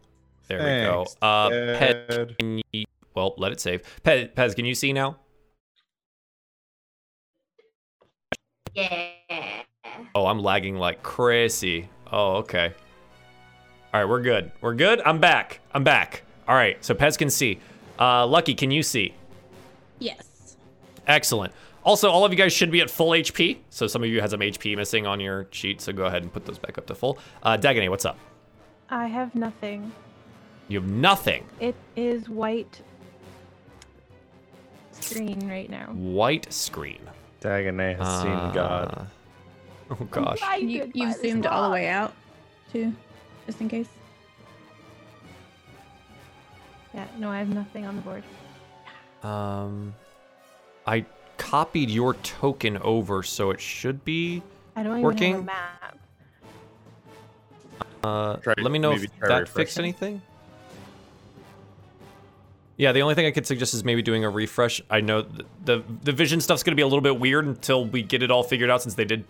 There 0.48 0.58
we 0.58 0.64
go. 0.64 1.06
Uh, 1.20 1.50
Pet, 1.50 2.06
Ed. 2.08 2.36
can 2.38 2.62
you, 2.72 2.84
well, 3.14 3.34
let 3.36 3.52
it 3.52 3.60
save. 3.60 3.82
Pet, 4.02 4.34
Pez, 4.34 4.54
can 4.54 4.64
you 4.64 4.74
see 4.74 4.92
now? 4.92 5.16
Yeah. 8.74 9.10
Oh, 10.14 10.26
I'm 10.26 10.38
lagging 10.38 10.76
like 10.76 11.02
crazy. 11.02 11.88
Oh, 12.10 12.36
okay. 12.36 12.72
All 13.92 14.00
right, 14.00 14.08
we're 14.08 14.22
good. 14.22 14.52
We're 14.60 14.74
good. 14.74 15.00
I'm 15.04 15.18
back. 15.18 15.60
I'm 15.74 15.84
back. 15.84 16.22
All 16.46 16.54
right, 16.54 16.82
so 16.84 16.94
Pez 16.94 17.18
can 17.18 17.28
see. 17.28 17.58
Uh, 17.98 18.26
Lucky, 18.26 18.54
can 18.54 18.70
you 18.70 18.82
see? 18.82 19.14
Yes. 19.98 20.56
Excellent. 21.06 21.52
Also, 21.86 22.10
all 22.10 22.24
of 22.24 22.32
you 22.32 22.36
guys 22.36 22.52
should 22.52 22.72
be 22.72 22.80
at 22.80 22.90
full 22.90 23.10
HP. 23.10 23.58
So 23.70 23.86
some 23.86 24.02
of 24.02 24.08
you 24.08 24.20
had 24.20 24.30
some 24.30 24.40
HP 24.40 24.74
missing 24.76 25.06
on 25.06 25.20
your 25.20 25.46
sheet. 25.52 25.80
So 25.80 25.92
go 25.92 26.06
ahead 26.06 26.22
and 26.22 26.32
put 26.32 26.44
those 26.44 26.58
back 26.58 26.76
up 26.78 26.86
to 26.86 26.96
full. 26.96 27.16
Uh, 27.44 27.56
Dagonet, 27.56 27.88
what's 27.88 28.04
up? 28.04 28.18
I 28.90 29.06
have 29.06 29.36
nothing. 29.36 29.92
You 30.66 30.80
have 30.80 30.90
nothing. 30.90 31.46
It 31.60 31.76
is 31.94 32.28
white 32.28 32.82
screen 34.90 35.48
right 35.48 35.70
now. 35.70 35.86
White 35.92 36.52
screen. 36.52 36.98
Dagonet 37.40 37.98
has 37.98 38.22
seen 38.22 38.52
God. 38.52 38.94
Uh, 38.98 39.04
Oh 39.88 40.04
gosh. 40.10 40.40
You, 40.58 40.90
you 40.92 41.12
zoomed 41.12 41.46
all 41.46 41.62
the 41.62 41.70
way 41.70 41.86
out, 41.86 42.12
too, 42.72 42.92
just 43.46 43.60
in 43.60 43.68
case. 43.68 43.86
Yeah, 46.92 47.06
no, 47.18 47.30
I 47.30 47.38
have 47.38 47.50
nothing 47.50 47.86
on 47.86 47.94
the 47.94 48.02
board. 48.02 48.24
Um, 49.22 49.94
I 50.84 51.04
copied 51.50 51.90
your 51.90 52.14
token 52.14 52.76
over, 52.78 53.22
so 53.22 53.50
it 53.50 53.60
should 53.60 54.04
be. 54.04 54.42
I 54.74 54.82
don't 54.82 54.92
even 54.92 55.02
Working? 55.02 55.32
have 55.32 55.42
a 55.42 55.44
map. 55.44 55.98
Uh, 58.02 58.36
Try- 58.36 58.54
let 58.58 58.70
me 58.70 58.78
know 58.78 58.92
if 58.92 59.04
try 59.18 59.28
that 59.28 59.48
fixed 59.48 59.78
anything. 59.78 60.22
Yeah, 62.76 62.92
the 62.92 63.00
only 63.00 63.14
thing 63.14 63.26
I 63.26 63.30
could 63.30 63.46
suggest 63.46 63.72
is 63.74 63.84
maybe 63.84 64.02
doing 64.02 64.24
a 64.24 64.30
refresh. 64.30 64.82
I 64.90 65.00
know 65.00 65.22
th- 65.22 65.46
the 65.64 65.82
the 66.02 66.12
vision 66.12 66.40
stuff's 66.40 66.62
gonna 66.62 66.74
be 66.76 66.82
a 66.82 66.86
little 66.86 67.00
bit 67.00 67.18
weird 67.18 67.46
until 67.46 67.84
we 67.86 68.02
get 68.02 68.22
it 68.22 68.30
all 68.30 68.42
figured 68.42 68.68
out, 68.70 68.82
since 68.82 68.94
they 68.94 69.04
did 69.06 69.24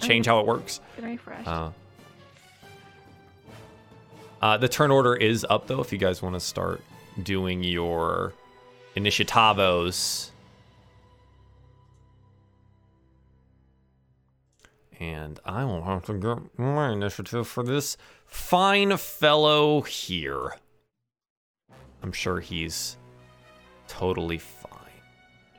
change 0.00 0.26
how 0.26 0.40
it 0.40 0.46
works. 0.46 0.80
Been 0.96 1.04
refreshed. 1.06 1.46
Uh, 1.48 1.70
uh, 4.42 4.56
the 4.58 4.68
turn 4.68 4.90
order 4.90 5.14
is 5.14 5.46
up 5.48 5.68
though. 5.68 5.80
If 5.80 5.92
you 5.92 5.98
guys 5.98 6.20
want 6.22 6.34
to 6.34 6.40
start 6.40 6.80
doing 7.22 7.62
your 7.62 8.32
initiativos, 8.96 10.30
and 15.00 15.38
I 15.44 15.64
will 15.64 15.82
have 15.82 16.04
to 16.06 16.14
get 16.14 16.58
my 16.58 16.92
initiative 16.92 17.46
for 17.46 17.62
this 17.62 17.96
fine 18.24 18.96
fellow 18.96 19.82
here. 19.82 20.56
I'm 22.02 22.12
sure 22.12 22.40
he's 22.40 22.96
totally 23.88 24.38
fine. 24.38 24.72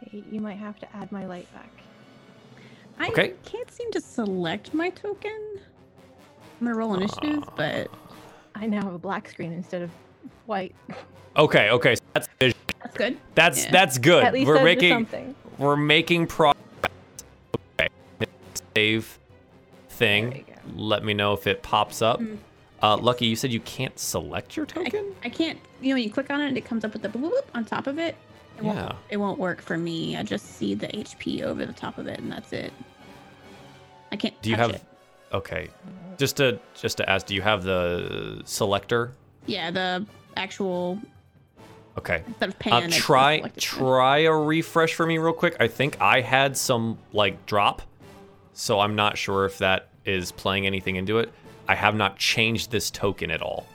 okay, 0.08 0.24
you 0.32 0.40
might 0.40 0.58
have 0.58 0.80
to 0.80 0.96
add 0.96 1.12
my 1.12 1.26
light 1.26 1.52
back. 1.54 1.70
I 3.00 3.08
Okay. 3.10 3.34
can't 3.46 3.70
seem 3.72 3.92
to 3.92 4.02
select 4.02 4.74
my 4.74 4.90
token. 4.90 5.60
I'm 6.60 6.66
gonna 6.68 6.76
roll 6.78 6.96
initiative, 6.96 7.44
ah. 7.48 7.54
but 7.56 7.92
I 8.56 8.66
now 8.66 8.84
have 8.84 8.94
a 8.94 8.98
black 9.00 9.30
screen 9.30 9.52
instead 9.54 9.82
of 9.84 9.92
white. 10.48 10.74
Okay, 11.36 11.70
okay, 11.70 11.96
so 11.96 12.02
that's 12.14 12.28
that's 12.82 12.98
good. 12.98 13.18
that's 13.36 13.66
Yeah. 13.66 13.72
that's 13.72 13.98
good. 14.00 14.24
At 14.24 14.34
least 14.34 14.48
We're 14.48 14.64
making 14.64 14.92
something. 14.94 15.36
we're 15.60 15.76
making 15.76 16.26
progress. 16.28 16.56
Okay. 17.80 17.88
Save 18.76 19.20
thing. 19.98 20.46
Let 20.76 21.04
me 21.04 21.14
know 21.14 21.34
if 21.34 21.48
it 21.48 21.64
pops 21.64 22.02
up. 22.02 22.20
Mm. 22.20 22.38
Uh, 22.82 22.98
Lucky, 22.98 23.26
you 23.26 23.36
said 23.36 23.52
you 23.52 23.60
can't 23.62 23.98
select 23.98 24.56
your 24.56 24.66
token? 24.66 25.14
I 25.24 25.30
can't. 25.30 25.60
You 25.82 25.94
know, 25.94 26.00
you 26.00 26.12
click 26.12 26.30
on 26.30 26.42
it, 26.42 26.48
and 26.48 26.58
it 26.58 26.66
comes 26.66 26.86
up 26.86 26.94
with 26.94 27.02
the 27.02 27.10
boop, 27.10 27.32
boop, 27.32 27.42
on 27.56 27.66
top 27.66 27.88
of 27.88 27.98
it. 27.98 28.16
It 28.58 28.64
won't, 28.64 28.78
Yeah. 28.78 28.94
it 29.10 29.18
won't 29.18 29.40
work 29.40 29.62
for 29.62 29.78
me. 29.78 30.16
I 30.16 30.24
just 30.24 30.58
see 30.58 30.74
the 30.76 30.88
HP 30.88 31.42
over 31.44 31.66
the 31.66 31.74
top 31.74 31.98
of 31.98 32.08
it, 32.08 32.20
and 32.20 32.32
that's 32.32 32.54
it. 32.54 32.72
I 34.12 34.16
can't. 34.16 34.40
Do 34.42 34.50
you 34.50 34.56
have 34.56 34.72
It. 34.72 34.82
Okay. 35.34 35.70
Just 36.18 36.38
to 36.38 36.60
just 36.74 36.98
to 36.98 37.10
ask, 37.10 37.26
do 37.28 37.36
you 37.36 37.42
have 37.42 37.64
the 37.64 38.42
selector? 38.46 39.12
Yeah, 39.46 39.70
the 39.72 40.06
actual 40.36 41.00
Okay. 41.98 42.24
instead 42.28 42.50
of 42.50 42.60
pan. 42.60 42.74
Um, 42.74 42.84
it's 42.86 42.96
the 42.96 43.02
try 43.02 43.52
try 43.58 44.18
a 44.20 44.34
refresh 44.34 44.94
for 44.94 45.06
me 45.06 45.18
real 45.18 45.34
quick. 45.34 45.56
I 45.60 45.68
think 45.68 46.00
I 46.00 46.22
had 46.22 46.56
some 46.58 46.98
like 47.12 47.46
drop, 47.46 47.82
so 48.58 48.80
I'm 48.80 48.96
not 48.96 49.18
sure 49.18 49.46
if 49.46 49.58
that 49.60 49.90
is 50.06 50.32
playing 50.32 50.66
anything 50.66 50.96
into 50.96 51.20
it. 51.20 51.32
I 51.68 51.76
have 51.76 51.96
not 51.96 52.18
changed 52.18 52.72
this 52.72 52.90
token 52.90 53.30
at 53.32 53.42
all, 53.42 53.66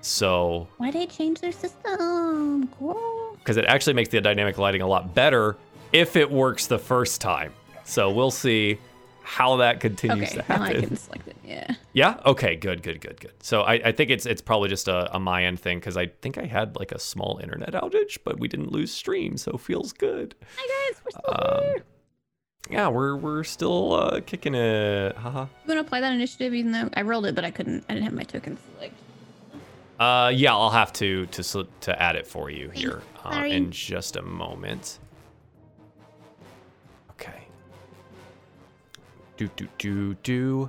so 0.00 0.68
Why 0.78 0.90
did 0.90 1.02
they 1.02 1.06
change 1.06 1.40
their 1.40 1.52
system? 1.52 2.68
Cool. 2.78 3.36
because 3.38 3.56
it 3.56 3.64
actually 3.66 3.94
makes 3.94 4.08
the 4.10 4.20
dynamic 4.20 4.58
lighting 4.58 4.82
a 4.82 4.86
lot 4.86 5.14
better 5.14 5.56
if 5.92 6.16
it 6.16 6.30
works 6.30 6.66
the 6.66 6.78
first 6.78 7.20
time. 7.20 7.52
So 7.84 8.10
we'll 8.10 8.30
see 8.30 8.78
how 9.22 9.56
that 9.56 9.80
continues 9.80 10.30
Okay, 10.32 10.42
to 10.42 10.44
now 10.48 10.62
I 10.62 10.72
can 10.74 10.96
select 10.96 11.28
it. 11.28 11.36
Yeah. 11.44 11.74
Yeah. 11.92 12.20
Okay. 12.26 12.56
Good. 12.56 12.82
Good. 12.82 13.00
Good. 13.00 13.20
Good. 13.20 13.32
So 13.40 13.62
I, 13.62 13.74
I 13.74 13.92
think 13.92 14.10
it's 14.10 14.26
it's 14.26 14.40
probably 14.42 14.68
just 14.68 14.86
a, 14.88 15.14
a 15.14 15.18
my 15.20 15.44
end 15.44 15.58
thing 15.60 15.78
because 15.78 15.96
I 15.96 16.06
think 16.22 16.38
I 16.38 16.44
had 16.46 16.76
like 16.76 16.92
a 16.92 16.98
small 16.98 17.38
internet 17.42 17.72
outage, 17.72 18.18
but 18.24 18.38
we 18.38 18.46
didn't 18.48 18.70
lose 18.70 18.92
stream, 18.92 19.36
so 19.36 19.56
feels 19.56 19.92
good. 19.92 20.34
Hi 20.56 20.90
guys, 20.92 21.02
we're 21.04 21.10
still 21.10 21.56
Um, 21.58 21.64
here. 21.64 21.84
Yeah, 22.70 22.88
we're 22.88 23.16
we're 23.16 23.44
still 23.44 23.92
uh, 23.94 24.20
kicking 24.20 24.54
it. 24.54 25.16
Haha. 25.16 25.42
You 25.42 25.48
want 25.68 25.78
to 25.78 25.80
apply 25.80 26.00
that 26.00 26.12
initiative, 26.12 26.54
even 26.54 26.72
though 26.72 26.88
I 26.94 27.02
rolled 27.02 27.26
it, 27.26 27.34
but 27.34 27.44
I 27.44 27.50
couldn't. 27.50 27.84
I 27.88 27.94
didn't 27.94 28.04
have 28.04 28.14
my 28.14 28.22
token 28.22 28.56
select. 28.74 28.94
Uh, 29.98 30.30
yeah, 30.34 30.52
I'll 30.52 30.70
have 30.70 30.92
to 30.94 31.26
to 31.26 31.66
to 31.80 32.02
add 32.02 32.16
it 32.16 32.26
for 32.26 32.48
you 32.50 32.70
here 32.70 33.02
uh, 33.24 33.44
in 33.46 33.70
just 33.70 34.16
a 34.16 34.22
moment. 34.22 34.98
Okay. 37.10 37.44
Do 39.36 39.48
do 39.56 39.68
do 39.78 40.14
do. 40.22 40.68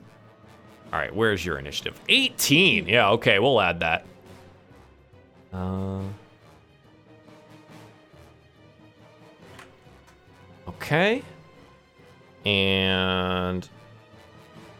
All 0.91 0.99
right, 0.99 1.15
where's 1.15 1.45
your 1.45 1.57
initiative? 1.57 1.97
18. 2.09 2.85
Yeah, 2.88 3.11
okay, 3.11 3.39
we'll 3.39 3.61
add 3.61 3.80
that. 3.80 4.05
Uh. 5.53 6.01
Okay. 10.67 11.23
And. 12.45 13.68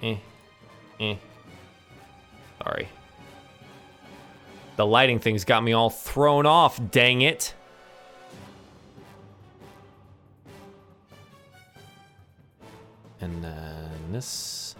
Eh. 0.01 0.17
Eh. 0.99 1.15
Sorry. 2.63 2.88
The 4.77 4.85
lighting 4.85 5.19
thing's 5.19 5.45
got 5.45 5.63
me 5.63 5.73
all 5.73 5.89
thrown 5.89 6.45
off, 6.45 6.79
dang 6.91 7.21
it. 7.21 7.53
And 13.19 13.43
then 13.43 14.11
this. 14.11 14.75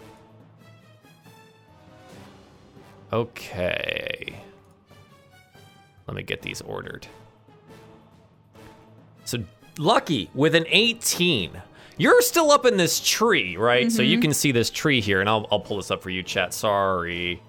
Okay. 3.12 4.42
Let 6.06 6.16
me 6.16 6.22
get 6.22 6.42
these 6.42 6.60
ordered. 6.62 7.06
So, 9.24 9.44
Lucky, 9.78 10.30
with 10.34 10.54
an 10.54 10.64
18, 10.68 11.62
you're 12.02 12.20
still 12.20 12.50
up 12.50 12.66
in 12.66 12.76
this 12.76 12.98
tree, 12.98 13.56
right? 13.56 13.92
So 13.92 14.02
you 14.02 14.16
mm-hmm. 14.16 14.22
can 14.22 14.34
see 14.34 14.50
this 14.50 14.70
tree 14.70 15.00
here, 15.00 15.20
and 15.20 15.28
I'll, 15.28 15.46
I'll 15.52 15.60
pull 15.60 15.76
this 15.76 15.92
up 15.92 16.02
for 16.02 16.10
you, 16.10 16.24
chat. 16.24 16.52
Sorry. 16.52 17.40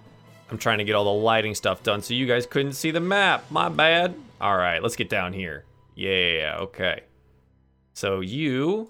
I'm 0.51 0.59
trying 0.59 0.77
to 0.77 0.84
get 0.84 0.93
all 0.93 1.05
the 1.05 1.23
lighting 1.23 1.55
stuff 1.55 1.81
done 1.81 2.03
so 2.03 2.13
you 2.13 2.27
guys 2.27 2.45
couldn't 2.45 2.73
see 2.73 2.91
the 2.91 2.99
map. 2.99 3.49
My 3.49 3.67
bad. 3.67 4.13
All 4.39 4.55
right, 4.55 4.84
let's 4.84 4.95
get 4.95 5.09
down 5.09 5.34
here. 5.34 5.65
Yeah, 5.95 6.57
okay. 6.59 7.01
So 7.93 8.19
you 8.19 8.89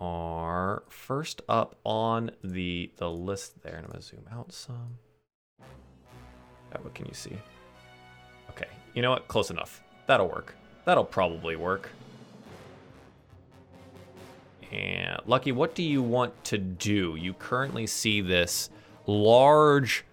are 0.00 0.82
first 0.88 1.42
up 1.48 1.78
on 1.84 2.32
the 2.42 2.90
the 2.96 3.08
list 3.08 3.62
there, 3.62 3.76
and 3.76 3.84
I'm 3.84 3.92
gonna 3.92 4.02
zoom 4.02 4.24
out 4.32 4.52
some. 4.52 4.98
What 6.80 6.94
can 6.94 7.06
you 7.06 7.14
see? 7.14 7.38
Okay, 8.50 8.68
you 8.94 9.02
know 9.02 9.10
what? 9.10 9.28
Close 9.28 9.50
enough. 9.50 9.84
That'll 10.08 10.28
work. 10.28 10.56
That'll 10.84 11.04
probably 11.04 11.54
work. 11.54 11.90
And 14.72 15.20
Lucky, 15.26 15.52
what 15.52 15.74
do 15.74 15.82
you 15.82 16.02
want 16.02 16.44
to 16.44 16.58
do? 16.58 17.16
You 17.16 17.34
currently 17.34 17.86
see 17.86 18.20
this 18.20 18.70
large 19.06 20.04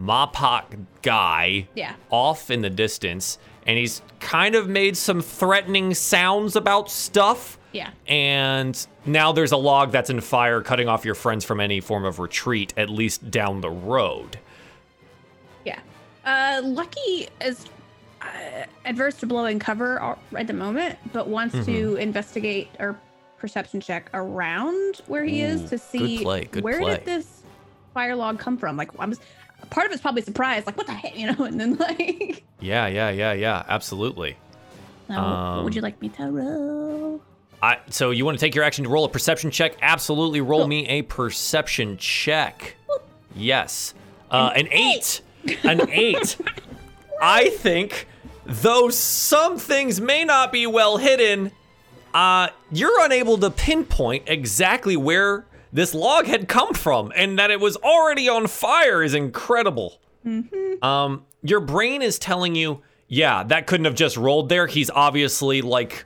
Mopak 0.00 0.84
guy 1.02 1.66
Yeah. 1.74 1.94
off 2.10 2.50
in 2.50 2.62
the 2.62 2.70
distance, 2.70 3.38
and 3.66 3.76
he's 3.78 4.02
kind 4.20 4.54
of 4.54 4.68
made 4.68 4.96
some 4.96 5.20
threatening 5.20 5.94
sounds 5.94 6.54
about 6.56 6.90
stuff. 6.90 7.58
Yeah. 7.72 7.90
And 8.06 8.86
now 9.04 9.32
there's 9.32 9.52
a 9.52 9.56
log 9.56 9.90
that's 9.90 10.10
in 10.10 10.20
fire, 10.20 10.60
cutting 10.62 10.88
off 10.88 11.04
your 11.04 11.14
friends 11.16 11.44
from 11.44 11.60
any 11.60 11.80
form 11.80 12.04
of 12.04 12.18
retreat, 12.20 12.72
at 12.76 12.88
least 12.90 13.30
down 13.30 13.60
the 13.62 13.70
road. 13.70 14.38
Yeah. 15.64 15.80
Uh, 16.24 16.60
Lucky 16.64 17.28
is 17.40 17.66
uh, 18.22 18.26
adverse 18.84 19.16
to 19.16 19.26
blowing 19.26 19.58
cover 19.58 20.16
at 20.36 20.46
the 20.46 20.52
moment, 20.52 20.98
but 21.12 21.26
wants 21.28 21.54
Mm-hmm. 21.56 21.64
to 21.72 21.96
investigate 21.96 22.68
or 22.78 22.98
perception 23.38 23.80
check 23.80 24.10
around 24.14 25.00
where 25.06 25.24
he 25.24 25.42
Ooh, 25.42 25.46
is 25.46 25.62
to 25.64 25.68
good 25.70 25.80
see 25.80 26.18
play, 26.22 26.44
good 26.44 26.64
where 26.64 26.80
play. 26.80 26.96
did 26.96 27.04
this 27.04 27.42
fire 27.92 28.16
log 28.16 28.38
come 28.38 28.56
from. 28.56 28.76
Like, 28.76 28.90
I'm 28.98 29.10
just, 29.10 29.22
part 29.70 29.86
of 29.86 29.92
it's 29.92 30.02
probably 30.02 30.22
surprised, 30.22 30.66
like, 30.66 30.76
what 30.76 30.86
the 30.86 30.92
heck, 30.94 31.16
you 31.18 31.30
know? 31.32 31.44
And 31.44 31.60
then 31.60 31.76
like, 31.76 32.42
Yeah, 32.60 32.86
yeah, 32.86 33.10
yeah, 33.10 33.32
yeah, 33.32 33.64
absolutely. 33.68 34.36
What 35.06 35.64
would 35.64 35.74
you 35.74 35.80
Um, 35.80 35.82
like 35.84 36.00
me 36.00 36.08
to 36.10 36.24
roll? 36.30 37.20
I, 37.62 37.78
so 37.90 38.10
you 38.10 38.24
want 38.24 38.38
to 38.38 38.44
take 38.44 38.54
your 38.54 38.64
action 38.64 38.84
to 38.84 38.90
roll 38.90 39.04
a 39.04 39.08
perception 39.08 39.50
check? 39.50 39.74
Absolutely, 39.80 40.40
roll 40.40 40.66
me 40.66 40.86
a 40.88 41.02
perception 41.02 41.96
check. 41.98 42.76
Yes, 43.36 43.94
uh, 44.30 44.52
an 44.54 44.68
eight, 44.70 45.20
an 45.64 45.88
eight. 45.90 46.36
I 47.22 47.50
think, 47.50 48.06
though 48.44 48.88
some 48.90 49.58
things 49.58 50.00
may 50.00 50.24
not 50.24 50.52
be 50.52 50.66
well 50.66 50.96
hidden, 50.98 51.52
uh, 52.14 52.48
you're 52.70 53.04
unable 53.04 53.36
to 53.38 53.50
pinpoint 53.50 54.24
exactly 54.28 54.96
where 54.96 55.44
this 55.72 55.92
log 55.92 56.26
had 56.26 56.48
come 56.48 56.72
from, 56.72 57.12
and 57.16 57.38
that 57.38 57.50
it 57.50 57.60
was 57.60 57.76
already 57.78 58.28
on 58.28 58.46
fire 58.46 59.02
is 59.02 59.12
incredible. 59.12 59.98
Mm-hmm. 60.24 60.82
Um, 60.84 61.26
your 61.42 61.60
brain 61.60 62.00
is 62.00 62.18
telling 62.18 62.54
you, 62.54 62.80
yeah, 63.08 63.42
that 63.42 63.66
couldn't 63.66 63.84
have 63.84 63.96
just 63.96 64.16
rolled 64.16 64.48
there. 64.48 64.66
He's 64.68 64.88
obviously 64.90 65.60
like 65.62 66.04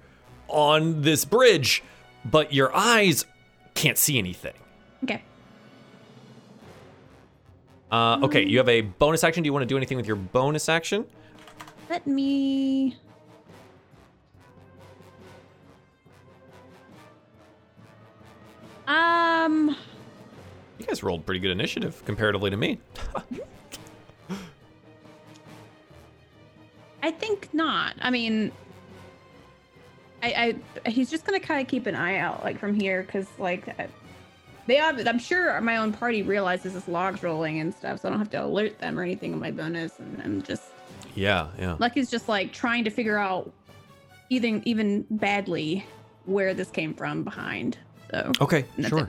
on 0.49 1.03
this 1.03 1.25
bridge, 1.27 1.85
but 2.25 2.53
your 2.53 2.75
eyes 2.75 3.27
can't 3.75 3.99
see 3.99 4.19
anything. 4.19 4.55
Okay. 5.05 5.23
Uh, 7.93 8.21
okay, 8.23 8.45
you 8.45 8.59
have 8.59 8.69
a 8.69 8.81
bonus 8.81 9.23
action. 9.23 9.43
Do 9.43 9.47
you 9.47 9.53
want 9.53 9.63
to 9.63 9.67
do 9.67 9.77
anything 9.77 9.97
with 9.97 10.07
your 10.07 10.17
bonus 10.17 10.69
action? 10.69 11.05
Let 11.89 12.07
me. 12.07 12.97
Um, 18.89 19.77
You 20.79 20.87
guys 20.87 21.03
rolled 21.03 21.27
pretty 21.27 21.41
good 21.41 21.51
initiative 21.51 22.03
comparatively 22.07 22.51
to 22.51 22.57
me. 22.57 22.79
I 27.03 27.11
think 27.11 27.53
not. 27.53 27.95
I 28.01 28.11
mean, 28.11 28.51
I, 30.23 30.57
I 30.85 30.89
he's 30.89 31.11
just 31.11 31.25
gonna 31.25 31.39
kind 31.39 31.61
of 31.61 31.69
keep 31.69 31.87
an 31.87 31.95
eye 31.95 32.17
out, 32.17 32.43
like 32.43 32.59
from 32.59 32.75
here, 32.75 33.03
because 33.03 33.27
like 33.39 33.67
they 34.67 34.77
have. 34.77 35.07
I'm 35.07 35.19
sure 35.19 35.61
my 35.61 35.77
own 35.77 35.93
party 35.93 36.23
realizes 36.23 36.75
this 36.75 36.89
logs 36.89 37.23
rolling 37.23 37.61
and 37.61 37.73
stuff, 37.73 38.01
so 38.01 38.09
I 38.09 38.11
don't 38.11 38.19
have 38.19 38.31
to 38.31 38.45
alert 38.45 38.79
them 38.81 38.99
or 38.99 39.03
anything 39.03 39.33
on 39.33 39.39
my 39.39 39.51
bonus, 39.51 39.99
and 39.99 40.21
I'm 40.25 40.43
just 40.43 40.65
Yeah, 41.15 41.49
yeah. 41.59 41.77
Lucky's 41.79 42.11
just 42.11 42.29
like 42.29 42.53
trying 42.53 42.85
to 42.85 42.91
figure 42.91 43.19
out, 43.19 43.53
even 44.31 44.63
even 44.67 45.07
badly, 45.11 45.85
where 46.25 46.53
this 46.53 46.71
came 46.71 46.95
from 46.95 47.23
behind. 47.23 47.79
So 48.11 48.33
Okay, 48.41 48.65
sure. 48.89 49.01
it. 49.01 49.09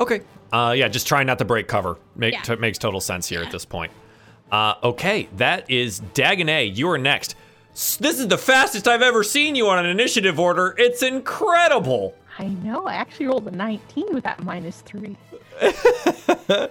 Okay. 0.00 0.20
Uh, 0.52 0.74
yeah, 0.76 0.88
just 0.88 1.06
trying 1.06 1.26
not 1.26 1.38
to 1.38 1.44
break 1.44 1.68
cover. 1.68 1.96
Make, 2.14 2.32
Yeah. 2.34 2.42
t- 2.42 2.56
makes 2.56 2.78
total 2.78 3.00
sense 3.00 3.26
here 3.28 3.42
at 3.42 3.50
this 3.50 3.64
point. 3.64 3.92
Uh, 4.50 4.74
okay, 4.82 5.28
that 5.36 5.68
is 5.70 6.00
Dagonet. 6.14 6.76
You 6.76 6.88
are 6.90 6.98
next. 6.98 7.34
S- 7.72 7.96
This 7.96 8.18
is 8.20 8.28
the 8.28 8.38
fastest 8.38 8.86
I've 8.86 9.02
ever 9.02 9.22
seen 9.24 9.54
you 9.56 9.68
on 9.68 9.78
an 9.78 9.86
initiative 9.86 10.38
order. 10.38 10.74
It's 10.78 11.02
incredible. 11.02 12.14
I 12.38 12.46
know. 12.48 12.86
I 12.86 12.94
actually 12.94 13.26
rolled 13.26 13.48
a 13.48 13.50
19 13.50 14.14
with 14.14 14.24
that 14.24 14.42
minus 14.44 14.82
three. 14.82 15.16
so 15.60 16.70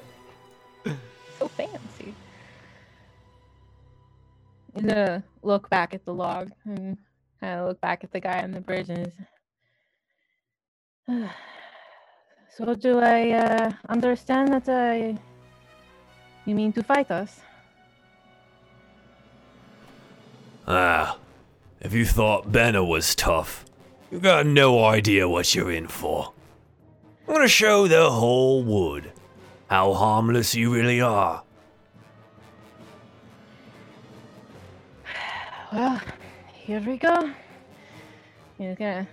fancy. 1.50 2.14
I'm 4.76 4.86
gonna 4.88 5.24
look 5.44 5.70
back 5.70 5.94
at 5.94 6.06
the 6.06 6.14
log 6.14 6.52
and 6.66 6.98
kind 7.40 7.60
of 7.60 7.68
look 7.68 7.82
back 7.82 8.04
at 8.04 8.12
the 8.12 8.20
guy 8.20 8.42
on 8.42 8.52
the 8.52 8.62
bridge 8.62 8.90
and. 8.90 9.12
So 12.58 12.74
do 12.74 13.00
I 13.00 13.32
uh, 13.32 13.72
understand 13.90 14.54
that 14.54 14.70
uh, 14.70 15.18
you 16.46 16.56
mean 16.56 16.72
to 16.72 16.84
fight 16.84 17.12
us? 17.12 17.42
Ah, 20.66 21.18
if 21.82 21.92
you 21.92 22.06
thought 22.06 22.54
Benna 22.54 22.88
was 22.88 23.14
tough, 23.14 23.66
you 24.10 24.20
got 24.22 24.46
no 24.46 24.86
idea 24.86 25.28
what 25.28 25.54
you're 25.54 25.70
in 25.70 25.88
for. 25.88 26.32
I'm 27.28 27.34
gonna 27.34 27.50
show 27.50 27.90
the 27.90 28.10
whole 28.10 28.64
wood 28.64 29.12
how 29.70 29.94
harmless 29.94 30.56
you 30.56 30.74
really 30.74 31.02
are. 31.02 31.44
Well, 35.74 36.02
here 36.54 36.80
we 36.80 36.96
go. 36.96 37.32
He's 38.58 38.78
gonna 38.78 39.06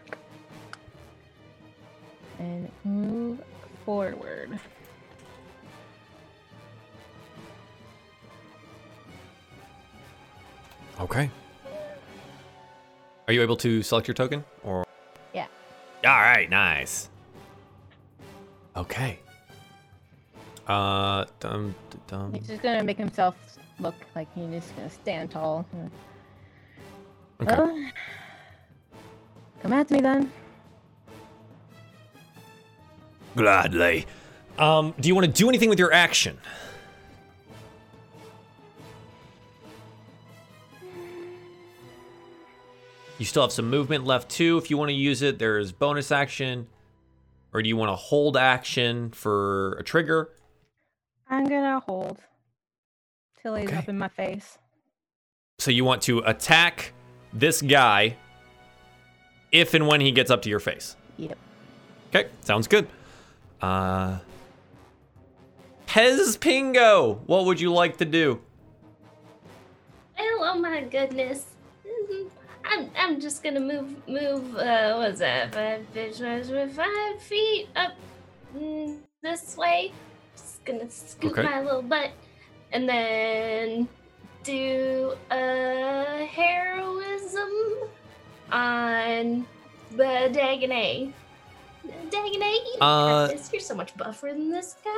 and 2.43 2.71
move 2.85 3.41
forward. 3.85 4.59
Okay. 11.01 11.31
Are 13.27 13.33
you 13.33 13.43
able 13.43 13.57
to 13.57 13.83
select 13.83 14.09
your 14.09 14.15
token? 14.15 14.45
Or 14.63 14.85
Yeah. 15.33 15.47
All 16.05 16.11
right, 16.11 16.51
nice. 16.51 17.09
Okay. 18.77 19.19
Uh, 20.67 21.25
dum, 21.41 21.75
dum. 22.07 22.35
He's 22.35 22.47
just 22.47 22.63
gonna 22.63 22.85
make 22.85 22.99
himself 22.99 23.37
look 23.79 23.95
like 24.15 24.29
he's 24.35 24.51
just 24.51 24.77
gonna 24.77 24.91
stand 24.91 25.31
tall. 25.31 25.67
Okay. 27.41 27.57
Well, 27.57 27.91
come 29.63 29.73
at 29.73 29.91
me 29.91 30.01
then. 30.01 30.31
Gladly. 33.37 34.07
Um, 34.59 34.95
do 35.01 35.09
you 35.09 35.15
want 35.15 35.27
to 35.27 35.33
do 35.33 35.49
anything 35.49 35.69
with 35.69 35.79
your 35.79 35.93
action? 35.93 36.39
You 43.19 43.25
still 43.25 43.43
have 43.43 43.53
some 43.53 43.71
movement 43.71 44.05
left 44.05 44.31
too. 44.31 44.59
If 44.59 44.71
you 44.71 44.77
want 44.77 44.89
to 44.89 44.95
use 44.95 45.23
it, 45.23 45.39
there's 45.39 45.71
bonus 45.73 46.11
action. 46.11 46.67
Or 47.53 47.63
do 47.63 47.69
you 47.69 47.77
want 47.77 47.91
to 47.91 47.97
hold 47.97 48.37
action 48.37 49.11
for 49.11 49.75
a 49.75 49.85
trigger? 49.85 50.31
I'm 51.29 51.45
gonna 51.45 51.81
hold 51.81 52.19
till 53.41 53.55
he's 53.55 53.69
Okay. 53.69 53.77
up 53.77 53.89
in 53.89 53.99
my 53.99 54.09
face. 54.09 54.59
So 55.59 55.71
you 55.71 55.85
want 55.85 56.03
to 56.03 56.19
attack 56.21 56.93
this 57.33 57.63
guy 57.63 58.17
if 59.53 59.75
and 59.75 59.87
when 59.87 60.01
he 60.01 60.13
gets 60.13 60.31
up 60.31 60.43
to 60.43 60.49
your 60.51 60.61
face. 60.61 60.97
Yep. 61.19 61.39
Okay, 62.15 62.29
sounds 62.41 62.67
good. 62.67 62.89
Uh 63.63 64.19
Pez 65.87 66.37
Pingo, 66.39 67.21
what 67.27 67.45
would 67.45 67.61
you 67.61 67.73
like 67.73 67.99
to 67.99 68.05
do? 68.05 68.41
Well, 70.43 70.55
oh 70.57 70.59
my 70.59 70.81
goodness. 70.83 71.47
Mhm. 71.87 72.29
I'm, 72.65 72.91
I'm 72.97 73.21
just 73.21 73.45
gonna 73.45 73.61
move 73.61 74.09
move 74.09 74.57
uh 74.57 74.97
what's 74.97 75.21
that 75.21 75.55
five 75.55 75.87
five, 75.95 76.73
five 76.73 77.23
feet 77.23 77.69
up 77.77 77.93
mm, 78.57 78.99
this 79.23 79.57
way. 79.57 79.93
Just 80.37 80.65
gonna 80.65 80.91
scoot 80.91 81.33
Okay. 81.39 81.43
my 81.45 81.61
little 81.61 81.83
butt 81.83 82.11
and 82.73 82.89
then 82.89 83.89
do 84.43 85.15
a 85.31 86.27
heroism 86.27 87.51
on 88.51 89.47
the 89.93 90.29
Dagonet, 91.87 92.59
you 92.75 92.77
Uh. 92.81 93.29
You're 93.53 93.61
so 93.61 93.75
much 93.75 93.97
buffer 93.97 94.29
than 94.29 94.51
this 94.51 94.77
guy. 94.85 94.91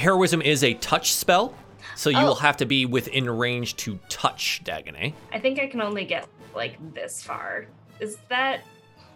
Heroism 0.00 0.40
is 0.42 0.62
a 0.64 0.74
touch 0.74 1.12
spell, 1.12 1.54
so 1.96 2.10
you 2.10 2.18
Oh. 2.18 2.24
will 2.26 2.34
have 2.36 2.56
to 2.58 2.64
be 2.66 2.86
within 2.86 3.28
range 3.28 3.76
to 3.76 3.98
touch 4.08 4.62
Dagonet. 4.64 5.12
I 5.32 5.38
think 5.38 5.58
I 5.58 5.66
can 5.66 5.80
only 5.82 6.04
get 6.04 6.26
like 6.54 6.76
this 6.94 7.22
far. 7.22 7.66
Is 8.00 8.16
that 8.28 8.60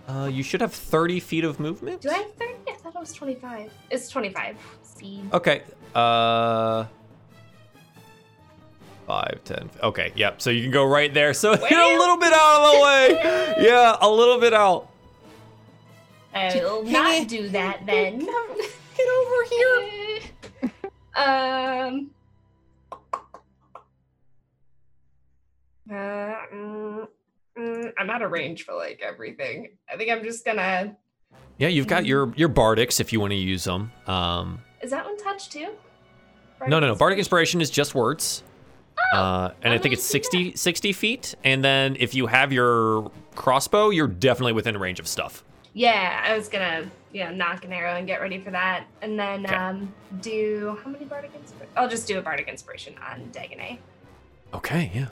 Uh, 0.06 0.28
you 0.30 0.42
should 0.42 0.60
have 0.60 0.74
30 0.74 1.18
feet 1.18 1.44
of 1.44 1.58
movement. 1.58 2.02
Do 2.02 2.10
I 2.10 2.14
have 2.14 2.34
30? 2.34 2.52
I 2.68 2.72
thought 2.74 2.94
it 2.94 3.00
was 3.00 3.12
25. 3.14 3.72
It's 3.90 4.10
25. 4.10 4.56
See. 4.82 5.22
Okay. 5.32 5.62
Uh. 5.94 6.84
5, 9.06 9.40
10. 9.44 9.70
Okay, 9.82 10.12
yep. 10.16 10.40
So 10.42 10.50
you 10.50 10.62
can 10.62 10.70
go 10.70 10.84
right 10.84 11.12
there. 11.12 11.32
So 11.34 11.52
you're 11.52 11.80
a 11.96 11.98
little 11.98 12.16
bit 12.18 12.32
out 12.34 12.64
of 12.66 12.72
the 12.74 12.80
way. 12.82 13.54
Yeah, 13.66 13.96
a 14.00 14.08
little 14.10 14.38
bit 14.40 14.52
out. 14.52 14.88
I 16.34 16.54
will 16.56 16.82
not 16.82 17.28
do 17.28 17.48
that 17.50 17.86
then. 17.86 18.18
Get 18.96 19.08
over 19.08 19.44
here. 19.50 20.20
um. 21.16 22.10
Uh, 25.90 25.94
mm, 26.52 27.08
mm, 27.58 27.92
I'm 27.98 28.10
out 28.10 28.22
of 28.22 28.30
range 28.30 28.64
for 28.64 28.74
like 28.74 29.02
everything. 29.04 29.70
I 29.92 29.96
think 29.96 30.10
I'm 30.10 30.24
just 30.24 30.44
gonna. 30.44 30.96
Yeah, 31.58 31.68
you've 31.68 31.86
got 31.86 32.06
your 32.06 32.32
your 32.36 32.48
bardics 32.48 33.00
if 33.00 33.12
you 33.12 33.20
want 33.20 33.32
to 33.32 33.36
use 33.36 33.64
them. 33.64 33.92
Um, 34.06 34.60
Is 34.82 34.90
that 34.90 35.04
one 35.04 35.16
touch 35.18 35.50
too? 35.50 35.68
no, 36.66 36.80
no, 36.80 36.88
no. 36.88 36.94
Bardic 36.94 37.18
inspiration 37.18 37.60
is 37.60 37.70
just 37.70 37.94
words. 37.94 38.42
Uh, 39.12 39.50
and 39.62 39.72
I 39.72 39.76
I'm 39.76 39.82
think 39.82 39.92
it's 39.94 40.02
do 40.02 40.08
60, 40.08 40.56
60 40.56 40.92
feet. 40.92 41.34
And 41.44 41.64
then 41.64 41.96
if 42.00 42.14
you 42.14 42.26
have 42.26 42.52
your 42.52 43.10
crossbow, 43.34 43.90
you're 43.90 44.08
definitely 44.08 44.54
within 44.54 44.74
range 44.78 44.98
of 44.98 45.06
stuff. 45.06 45.44
Yeah, 45.74 46.22
I 46.24 46.36
was 46.36 46.48
gonna, 46.48 46.88
you 47.12 47.24
know, 47.24 47.32
knock 47.32 47.64
an 47.64 47.72
arrow 47.72 47.96
and 47.96 48.06
get 48.06 48.20
ready 48.20 48.38
for 48.38 48.50
that, 48.52 48.84
and 49.02 49.18
then 49.18 49.44
Okay. 49.44 49.54
um, 49.54 49.92
do 50.20 50.78
how 50.84 50.90
many 50.90 51.04
bardic 51.04 51.32
inspiration? 51.34 51.72
I'll 51.76 51.88
just 51.88 52.06
do 52.06 52.18
a 52.18 52.22
bardic 52.22 52.46
inspiration 52.48 52.94
on 53.10 53.28
Dagonet. 53.32 53.78
Okay, 54.54 54.92
yeah. 54.94 55.06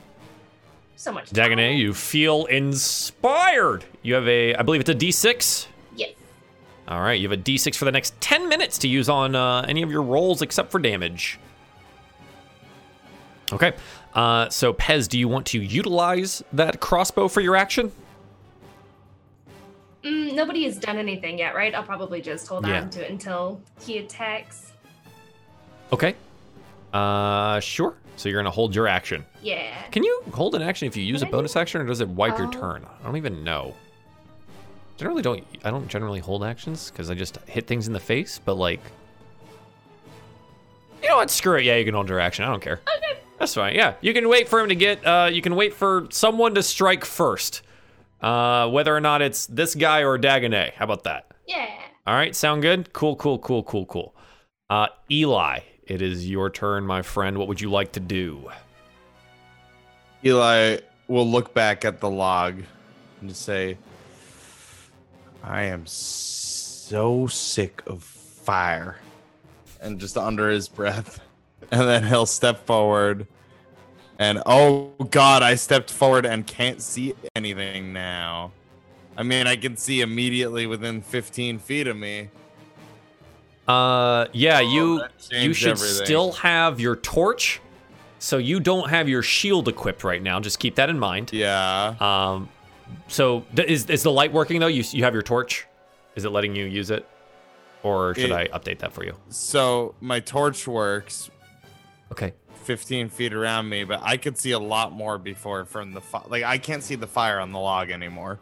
So 0.95 1.11
much. 1.13 1.31
Dagonet, 1.31 1.77
you 1.79 1.93
feel 1.93 2.45
inspired. 2.45 3.85
You 4.03 4.15
have 4.15 4.29
a, 4.29 4.55
I 4.55 4.63
believe 4.63 4.81
it's 4.81 4.91
a 4.91 4.95
D6. 4.95 5.67
Yes. 5.97 6.11
All 6.87 7.01
right, 7.01 7.19
you 7.21 7.29
have 7.29 7.37
a 7.37 7.43
D6 7.43 7.75
for 7.75 7.85
the 7.85 7.91
next 7.93 8.21
10 8.21 8.49
minutes 8.49 8.79
to 8.79 8.89
use 8.89 9.09
on 9.09 9.35
uh, 9.35 9.63
any 9.67 9.83
of 9.83 9.91
your 9.91 10.03
rolls 10.03 10.43
except 10.43 10.71
for 10.71 10.79
damage. 10.79 11.41
Okay, 13.53 13.73
uh, 14.15 14.49
so 14.49 14.73
Pez, 14.73 15.09
do 15.09 15.19
you 15.19 15.27
want 15.29 15.47
to 15.49 15.61
utilize 15.61 16.43
that 16.53 16.79
crossbow 16.81 17.27
for 17.29 17.41
your 17.41 17.57
action? 17.57 17.91
Mm, 20.05 20.35
nobody 20.35 20.65
has 20.65 20.79
done 20.79 20.99
anything 20.99 21.39
yet, 21.39 21.55
right? 21.55 21.75
I'll 21.75 21.83
probably 21.85 22.21
just 22.21 22.47
hold 22.49 22.67
Yeah. 22.67 22.81
on 22.83 22.91
to 22.91 23.05
it 23.05 23.11
until 23.11 23.61
he 23.85 23.99
attacks. 23.99 24.73
Okay. 25.93 26.15
Uh, 26.93 27.61
sure. 27.61 27.95
So 28.17 28.29
you're 28.29 28.39
gonna 28.41 28.51
hold 28.51 28.75
your 28.75 28.87
action. 28.89 29.25
Yeah. 29.43 29.75
Can 29.91 30.03
you 30.05 30.23
hold 30.33 30.55
an 30.55 30.63
action 30.63 30.87
if 30.89 30.97
you 30.97 31.03
use 31.03 31.23
a 31.23 31.27
Can 31.27 31.35
I 31.35 31.39
bonus 31.39 31.57
action, 31.57 31.81
or 31.81 31.85
does 31.87 32.01
it 32.01 32.09
wipe 32.09 32.37
your 32.39 32.49
Oh. 32.49 32.51
turn? 32.51 32.87
I 33.01 33.07
don't 33.07 33.17
even 33.17 33.43
know. 33.45 33.75
Generally, 34.99 35.23
don't 35.23 35.45
I 35.65 35.71
don't 35.71 35.89
generally 35.89 36.21
hold 36.21 36.45
actions 36.45 36.91
because 36.91 37.11
I 37.11 37.15
just 37.15 37.39
hit 37.47 37.67
things 37.67 37.87
in 37.87 37.93
the 37.93 38.01
face. 38.01 38.39
But 38.45 38.55
like, 38.55 38.81
you 41.03 41.09
know 41.09 41.17
what? 41.17 41.31
Screw 41.31 41.57
it. 41.57 41.65
Yeah, 41.65 41.77
you 41.77 41.85
can 41.85 41.95
hold 41.95 42.09
your 42.09 42.21
action. 42.21 42.45
I 42.45 42.49
don't 42.49 42.61
care. 42.63 42.81
Okay. 42.99 43.21
That's 43.39 43.55
fine. 43.55 43.75
Yeah, 43.75 43.95
you 44.01 44.13
can 44.15 44.29
wait 44.29 44.49
for 44.49 44.61
him 44.61 44.69
to 44.69 44.75
get. 44.75 45.05
Uh, 45.05 45.29
you 45.33 45.43
can 45.43 45.57
wait 45.57 45.75
for 45.75 46.07
someone 46.11 46.55
to 46.55 46.63
strike 46.63 47.05
first. 47.05 47.63
Uh, 48.23 48.69
whether 48.71 48.95
or 48.95 49.01
not 49.01 49.21
it's 49.21 49.47
this 49.47 49.75
guy 49.75 50.05
or 50.05 50.19
Dagonet. 50.19 50.75
How 50.75 50.85
about 50.85 51.05
that? 51.05 51.27
Yeah. 51.47 51.69
All 52.07 52.15
right, 52.15 52.35
sound 52.35 52.63
good? 52.63 52.93
Cool, 52.93 53.17
cool, 53.17 53.39
cool, 53.39 53.63
cool, 53.65 53.87
cool. 53.87 54.15
Uh, 54.71 54.87
Eli, 55.11 55.61
it 55.87 56.01
is 56.01 56.29
your 56.29 56.49
turn, 56.51 56.87
my 56.87 57.03
friend. 57.03 57.37
What 57.37 57.49
would 57.49 57.61
you 57.61 57.71
like 57.71 57.93
to 57.93 58.01
do? 58.01 58.51
Eli 60.25 60.79
will 61.09 61.29
look 61.29 61.53
back 61.53 61.85
at 61.85 62.01
the 62.01 62.09
log 62.09 62.63
and 63.21 63.29
just 63.29 63.43
say, 63.43 63.77
I 65.43 65.65
am 65.65 65.85
so 65.87 67.27
sick 67.27 67.83
of 67.87 68.03
fire. 68.05 68.97
And 69.81 69.99
just 69.99 70.17
under 70.17 70.49
his 70.49 70.69
breath. 70.69 71.21
And 71.71 71.89
then 71.89 72.05
he'll 72.05 72.27
step 72.27 72.67
forward. 72.67 73.27
And 74.23 74.41
oh 74.47 74.93
god, 75.11 75.43
I 75.43 75.57
stepped 75.57 75.91
forward 75.91 76.25
and 76.25 76.47
can't 76.47 76.81
see 76.81 77.13
anything 77.35 77.93
now. 77.93 78.53
I 79.17 79.25
mean, 79.25 79.49
I 79.49 79.57
can 79.57 79.77
see 79.77 80.01
immediately 80.01 80.67
within 80.69 81.03
15 81.03 81.59
feet 81.59 81.89
of 81.89 81.97
me. 81.97 82.29
Uh, 83.67 84.27
yeah, 84.33 84.61
you 84.61 85.03
Oh, 85.03 85.09
that 85.31 85.43
you 85.43 85.53
should 85.53 85.73
everything. 85.73 86.05
still 86.05 86.33
have 86.33 86.79
your 86.79 86.95
torch, 86.97 87.61
so 88.21 88.39
you 88.39 88.61
don't 88.61 88.89
have 88.91 89.09
your 89.09 89.23
shield 89.23 89.67
equipped 89.67 90.05
right 90.05 90.23
now. 90.23 90.39
Just 90.39 90.61
keep 90.61 90.77
that 90.77 90.89
in 90.89 90.99
mind. 91.01 91.33
Yeah. 91.33 91.97
Um, 92.01 92.49
so 93.09 93.45
th- 93.57 93.69
is 93.69 93.87
is 93.91 94.05
the 94.05 94.13
light 94.13 94.33
working 94.33 94.61
though? 94.61 94.67
You 94.69 94.85
you 94.93 95.03
have 95.03 95.15
your 95.15 95.23
torch. 95.23 95.67
Is 96.15 96.25
it 96.25 96.31
letting 96.31 96.55
you 96.55 96.67
use 96.67 96.91
it, 96.91 97.09
or 97.83 98.15
should 98.15 98.31
It- 98.31 98.33
I 98.33 98.47
update 98.49 98.79
that 98.81 98.93
for 98.93 99.05
you? 99.05 99.17
So 99.31 99.95
my 100.01 100.21
torch 100.21 100.69
works 100.69 101.29
Okay. 102.13 102.35
15 102.63 103.09
feet 103.09 103.33
around 103.35 103.69
me, 103.69 103.85
but 103.85 104.01
I 104.03 104.17
could 104.17 104.39
see 104.39 104.53
a 104.53 104.59
lot 104.59 104.93
more 104.93 105.19
before 105.19 105.65
from 105.65 105.93
the 105.93 106.01
fi- 106.01 106.23
like 106.29 106.43
I 106.45 106.59
can't 106.59 106.83
see 106.83 106.95
the 106.95 107.07
fire 107.07 107.39
on 107.41 107.53
the 107.53 107.59
log 107.59 107.91
anymore. 107.91 108.41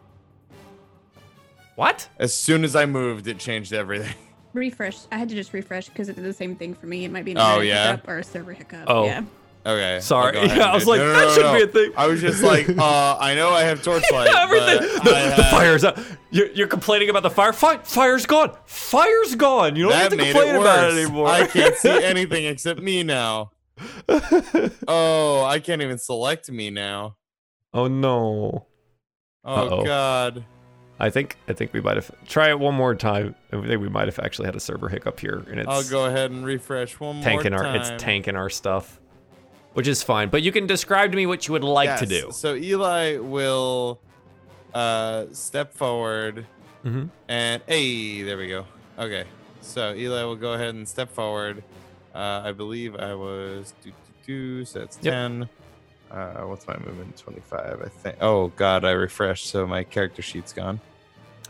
What? 1.75 2.09
As 2.19 2.33
soon 2.33 2.63
as 2.63 2.75
I 2.75 2.85
moved, 2.85 3.27
it 3.27 3.39
changed 3.39 3.73
everything. 3.73 4.15
Refresh. 4.53 4.97
I 5.11 5.17
had 5.17 5.29
to 5.29 5.35
just 5.35 5.53
refresh 5.53 5.87
because 5.87 6.09
it 6.09 6.15
did 6.15 6.25
the 6.25 6.33
same 6.33 6.55
thing 6.57 6.73
for 6.73 6.85
me. 6.85 7.05
It 7.05 7.11
might 7.11 7.23
be 7.23 7.31
an 7.31 7.37
Oh, 7.39 7.61
yeah? 7.61 7.91
hiccup 7.91 8.07
or 8.09 8.17
a 8.17 8.23
server 8.23 8.51
hiccup. 8.51 8.83
Oh. 8.87 9.05
Yeah. 9.05 9.23
Okay. 9.65 9.99
Sorry. 10.01 10.35
Yeah, 10.37 10.71
I 10.71 10.73
was 10.75 10.85
like, 10.87 10.99
no, 10.99 11.05
no, 11.05 11.13
that 11.13 11.23
no, 11.27 11.33
shouldn't 11.33 11.53
no. 11.53 11.57
be 11.59 11.63
a 11.63 11.67
thing. 11.67 11.93
I 11.95 12.07
was 12.07 12.19
just 12.19 12.43
like, 12.43 12.67
uh, 12.77 13.17
I 13.19 13.35
know 13.35 13.51
I 13.51 13.61
have 13.61 13.81
torchlight. 13.81 14.27
Everything. 14.35 14.79
but 14.97 15.03
The, 15.05 15.15
I 15.15 15.35
the 15.37 15.43
fire's 15.43 15.83
up. 15.85 15.99
You're, 16.31 16.49
you're 16.51 16.67
complaining 16.67 17.09
about 17.09 17.23
the 17.23 17.29
fire. 17.29 17.53
Fine. 17.53 17.79
Fire's 17.83 18.25
gone. 18.25 18.53
Fire's 18.65 19.35
gone. 19.35 19.75
You 19.77 19.83
don't 19.83 19.91
That 19.93 20.01
have 20.01 20.11
to 20.11 20.17
made 20.17 20.33
complain 20.33 20.55
it 20.55 20.59
about 20.61 20.91
it 20.91 20.97
anymore. 20.99 21.27
I 21.27 21.45
can't 21.47 21.75
see 21.75 21.89
anything 22.03 22.43
except 22.45 22.81
me 22.81 23.03
now. 23.03 23.51
Oh, 24.87 25.43
I 25.45 25.59
can't 25.59 25.81
even 25.81 25.97
select 25.97 26.49
me 26.51 26.69
now. 26.69 27.15
oh 27.73 27.87
no. 27.87 28.67
Oh 29.43 29.53
Uh-oh. 29.55 29.85
God. 29.85 30.45
I 30.99 31.09
think 31.09 31.37
I 31.47 31.53
think 31.53 31.73
we 31.73 31.81
might 31.81 31.95
have 31.95 32.11
try 32.27 32.49
it 32.49 32.59
one 32.59 32.75
more 32.75 32.93
time. 32.93 33.33
I 33.51 33.59
think 33.59 33.81
we 33.81 33.89
might 33.89 34.07
have 34.07 34.19
actually 34.19 34.45
had 34.45 34.55
a 34.55 34.59
server 34.59 34.87
hiccup 34.87 35.19
here, 35.19 35.43
and 35.49 35.59
it's 35.59 35.67
I'll 35.67 35.83
go 35.89 36.05
ahead 36.05 36.29
and 36.31 36.45
refresh 36.45 36.99
one 36.99 37.21
tanking 37.23 37.53
more 37.53 37.65
our 37.65 37.73
time. 37.73 37.81
it's 37.81 38.03
tanking 38.03 38.35
our 38.35 38.51
stuff, 38.51 38.99
which 39.73 39.87
is 39.87 40.03
fine. 40.03 40.29
But 40.29 40.43
you 40.43 40.51
can 40.51 40.67
describe 40.67 41.09
to 41.11 41.17
me 41.17 41.25
what 41.25 41.47
you 41.47 41.53
would 41.53 41.63
like 41.63 41.97
to 41.99 42.05
do. 42.05 42.29
So 42.31 42.53
Eli 42.55 43.17
will 43.17 43.99
uh 44.75 45.25
step 45.31 45.73
forward 45.73 46.45
Mhm. 46.85 47.09
and 47.27 47.61
hey, 47.67 48.21
there 48.21 48.37
we 48.37 48.47
go. 48.47 48.65
Okay. 48.99 49.25
So 49.61 49.93
Eli 49.95 50.23
will 50.23 50.35
go 50.35 50.53
ahead 50.53 50.75
and 50.75 50.87
step 50.87 51.09
forward. 51.11 51.63
Uh 52.13 52.41
I 52.45 52.51
believe 52.51 52.95
I 52.95 53.13
was 53.15 53.73
do, 53.83 53.89
do, 53.91 53.95
do, 54.25 54.65
so 54.65 54.79
that's 54.79 54.97
Yep. 55.01 55.13
10. 55.13 55.49
Uh 56.11 56.31
what's 56.41 56.67
my 56.67 56.77
movement? 56.77 57.15
25, 57.17 57.81
I 57.83 57.87
think. 57.89 58.17
Oh 58.21 58.47
god, 58.57 58.83
I 58.85 58.91
refreshed, 58.91 59.47
so 59.47 59.65
my 59.65 59.83
character 59.83 60.21
sheet's 60.21 60.53
gone. 60.53 60.79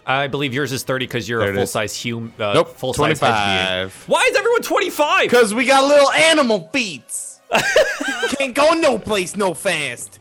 I 0.05 0.27
believe 0.27 0.51
yours 0.53 0.71
is 0.71 0.83
thirty 0.83 1.05
because 1.05 1.29
you're 1.29 1.47
a 1.47 1.53
full 1.53 1.67
size 1.67 1.95
human. 1.95 2.33
Uh, 2.39 2.53
nope, 2.53 2.69
full 2.69 2.91
size. 2.93 3.19
25. 3.19 4.03
Why 4.07 4.27
is 4.31 4.35
everyone 4.35 4.61
twenty 4.63 4.89
five? 4.89 5.29
Cause 5.29 5.53
we 5.53 5.65
got 5.65 5.83
little 5.87 6.11
animal 6.11 6.69
feet. 6.73 7.03
Can't 8.37 8.55
go 8.55 8.71
no 8.73 8.97
place 8.97 9.35
no 9.35 9.53
fast. 9.53 10.19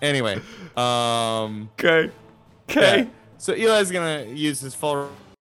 anyway, 0.00 0.40
um 0.76 1.70
Okay. 1.78 2.10
Okay. 2.68 2.98
Yeah. 3.00 3.06
So 3.38 3.52
Eli's 3.54 3.90
gonna 3.90 4.24
use 4.24 4.60
his 4.60 4.74
full 4.74 5.10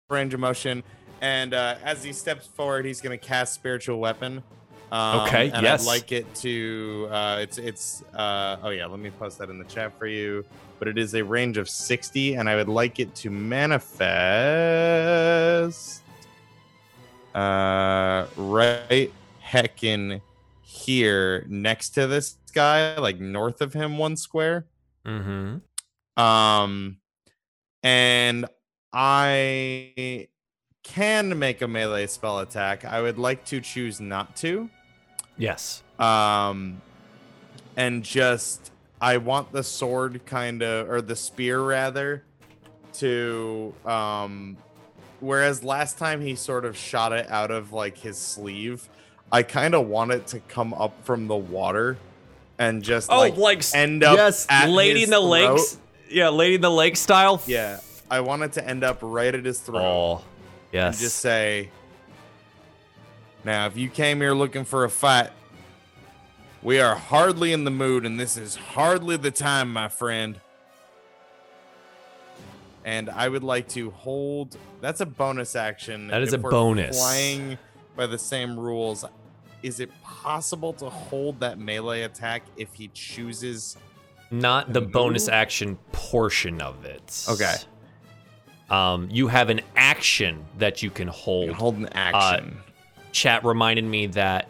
range 0.10 0.34
of 0.34 0.40
motion, 0.40 0.84
and 1.22 1.54
uh, 1.54 1.76
as 1.84 2.04
he 2.04 2.12
steps 2.12 2.48
forward, 2.48 2.86
he's 2.86 3.00
gonna 3.00 3.18
cast 3.18 3.54
spiritual 3.54 4.00
weapon. 4.00 4.44
Um, 4.92 5.22
Okay, 5.22 5.50
and 5.52 5.64
yes. 5.64 5.84
I'd 5.84 5.88
like 5.88 6.12
it 6.12 6.36
to. 6.36 7.08
Uh, 7.10 7.38
it's 7.42 7.58
it's. 7.58 8.04
Uh, 8.14 8.58
oh 8.64 8.70
yeah, 8.70 8.86
let 8.88 9.00
me 9.00 9.10
post 9.12 9.38
that 9.38 9.50
in 9.50 9.58
the 9.58 9.66
chat 9.66 9.98
for 9.98 10.08
you. 10.08 10.44
But 10.80 10.90
it 10.90 10.98
is 10.98 11.14
a 11.14 11.24
range 11.24 11.58
of 11.58 11.70
sixty, 11.70 12.34
and 12.34 12.50
I 12.50 12.56
would 12.56 12.68
like 12.68 13.00
it 13.00 13.16
to 13.16 13.30
manifest. 13.30 13.92
Uh, 17.34 18.26
right 18.36 19.14
heckin' 19.42 20.20
here 20.62 21.46
next 21.48 21.92
to 21.92 22.08
this 22.08 22.36
guy, 22.54 22.98
like 22.98 23.20
north 23.20 23.62
of 23.62 23.74
him, 23.74 23.98
one 23.98 24.18
square. 24.18 24.66
Mm-hmm. 25.06 26.22
Um, 26.22 26.98
and 27.84 28.46
I 28.92 30.28
can 30.84 31.38
make 31.38 31.62
a 31.62 31.68
melee 31.68 32.08
spell 32.08 32.40
attack. 32.40 32.84
I 32.86 33.02
would 33.02 33.18
like 33.18 33.46
to 33.46 33.62
choose 33.62 34.00
not 34.00 34.36
to. 34.38 34.70
Yes. 35.38 35.84
Um, 36.00 36.82
and 37.78 38.04
just 38.04 38.72
I 39.00 39.18
want 39.18 39.52
the 39.52 39.64
sword 39.64 40.26
kind 40.26 40.62
of, 40.64 40.90
or 40.90 41.02
the 41.02 41.16
spear 41.16 41.62
rather, 41.62 42.24
to 42.94 43.74
um. 43.86 44.58
Whereas 45.20 45.64
last 45.64 46.00
time 46.00 46.20
he 46.20 46.34
sort 46.36 46.66
of 46.66 46.76
shot 46.76 47.14
it 47.14 47.30
out 47.30 47.52
of 47.52 47.72
like 47.72 47.96
his 47.98 48.18
sleeve, 48.18 48.90
I 49.32 49.44
kind 49.44 49.76
of 49.76 49.86
want 49.88 50.12
it 50.12 50.26
to 50.28 50.40
come 50.40 50.74
up 50.74 51.06
from 51.06 51.28
the 51.28 51.36
water 51.36 51.98
and 52.58 52.82
just 52.82 53.12
Oh, 53.12 53.20
like 53.20 53.38
like, 53.38 53.64
end 53.76 54.04
up 54.04 54.18
yes, 54.18 54.48
at 54.50 54.70
Lady 54.70 55.04
in 55.04 55.12
the 55.12 55.18
throat. 55.18 55.30
Lakes. 55.54 55.78
Yeah, 56.10 56.30
Lady 56.30 56.56
in 56.56 56.62
the 56.62 56.72
Lake 56.72 56.98
style. 56.98 57.40
Yeah, 57.46 57.82
I 58.10 58.22
want 58.22 58.42
it 58.42 58.54
to 58.54 58.68
end 58.68 58.84
up 58.84 58.98
right 59.02 59.34
at 59.34 59.46
his 59.46 59.60
throat 59.60 59.84
Oh, 59.84 60.22
and 60.74 60.98
just 60.98 61.18
say, 61.18 61.70
"Now, 63.44 63.66
if 63.68 63.78
you 63.78 63.90
came 63.90 64.22
here 64.22 64.34
looking 64.34 64.66
for 64.66 64.84
a 64.84 64.90
fight, 64.90 65.32
we 66.62 66.80
are 66.80 66.96
hardly 66.96 67.54
in 67.54 67.64
the 67.64 67.72
mood, 67.72 68.06
and 68.06 68.20
this 68.20 68.38
is 68.38 68.56
hardly 68.56 69.18
the 69.18 69.32
time, 69.32 69.72
my 69.72 69.88
friend." 69.88 70.40
And 72.84 73.10
I 73.10 73.30
would 73.30 73.44
like 73.44 73.68
to 73.70 73.92
hold. 73.92 74.58
That's 74.82 75.02
a 75.02 75.06
bonus 75.06 75.56
action. 75.56 76.08
That 76.08 76.24
is 76.24 76.34
If 76.34 76.44
a 76.44 76.50
bonus. 76.50 77.00
Playing 77.00 77.58
by 77.96 78.08
the 78.08 78.18
same 78.18 78.60
rules. 78.60 79.06
Is 79.62 79.80
it 79.80 79.92
possible 80.02 80.74
to 80.74 80.90
hold 80.90 81.40
that 81.42 81.60
melee 81.60 82.02
attack 82.02 82.44
if 82.58 82.74
he 82.74 82.88
chooses? 82.94 83.78
Not 84.32 84.74
the 84.74 84.82
bonus 84.82 85.28
action 85.28 85.78
portion 85.92 86.62
of 86.62 86.84
it. 86.86 87.26
Okay. 87.30 87.54
Um, 88.72 89.10
you 89.12 89.28
have 89.28 89.50
an 89.50 89.62
action 89.76 90.46
that 90.58 90.82
you 90.82 90.90
can 90.90 91.08
You 91.08 91.14
hold. 91.14 91.46
can 91.50 91.56
hold 91.56 91.76
an 91.78 91.90
action. 91.94 92.58
Chat 93.12 93.44
reminded 93.44 93.84
me 93.84 94.08
that 94.08 94.48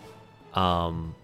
um, 0.54 1.16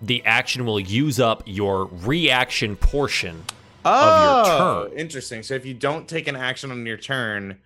the 0.00 0.24
action 0.24 0.64
will 0.64 0.78
use 0.80 1.18
up 1.18 1.42
your 1.46 1.86
reaction 1.86 2.76
portion. 2.76 3.42
of 3.84 4.22
your 4.22 4.44
turn. 4.44 4.60
Oh, 4.62 4.90
Interesting. 4.96 5.42
So 5.42 5.54
if 5.54 5.66
you 5.66 5.74
don't 5.74 6.08
take 6.08 6.28
an 6.28 6.36
action 6.36 6.70
on 6.70 6.86
your 6.86 6.96
turn, 6.96 7.58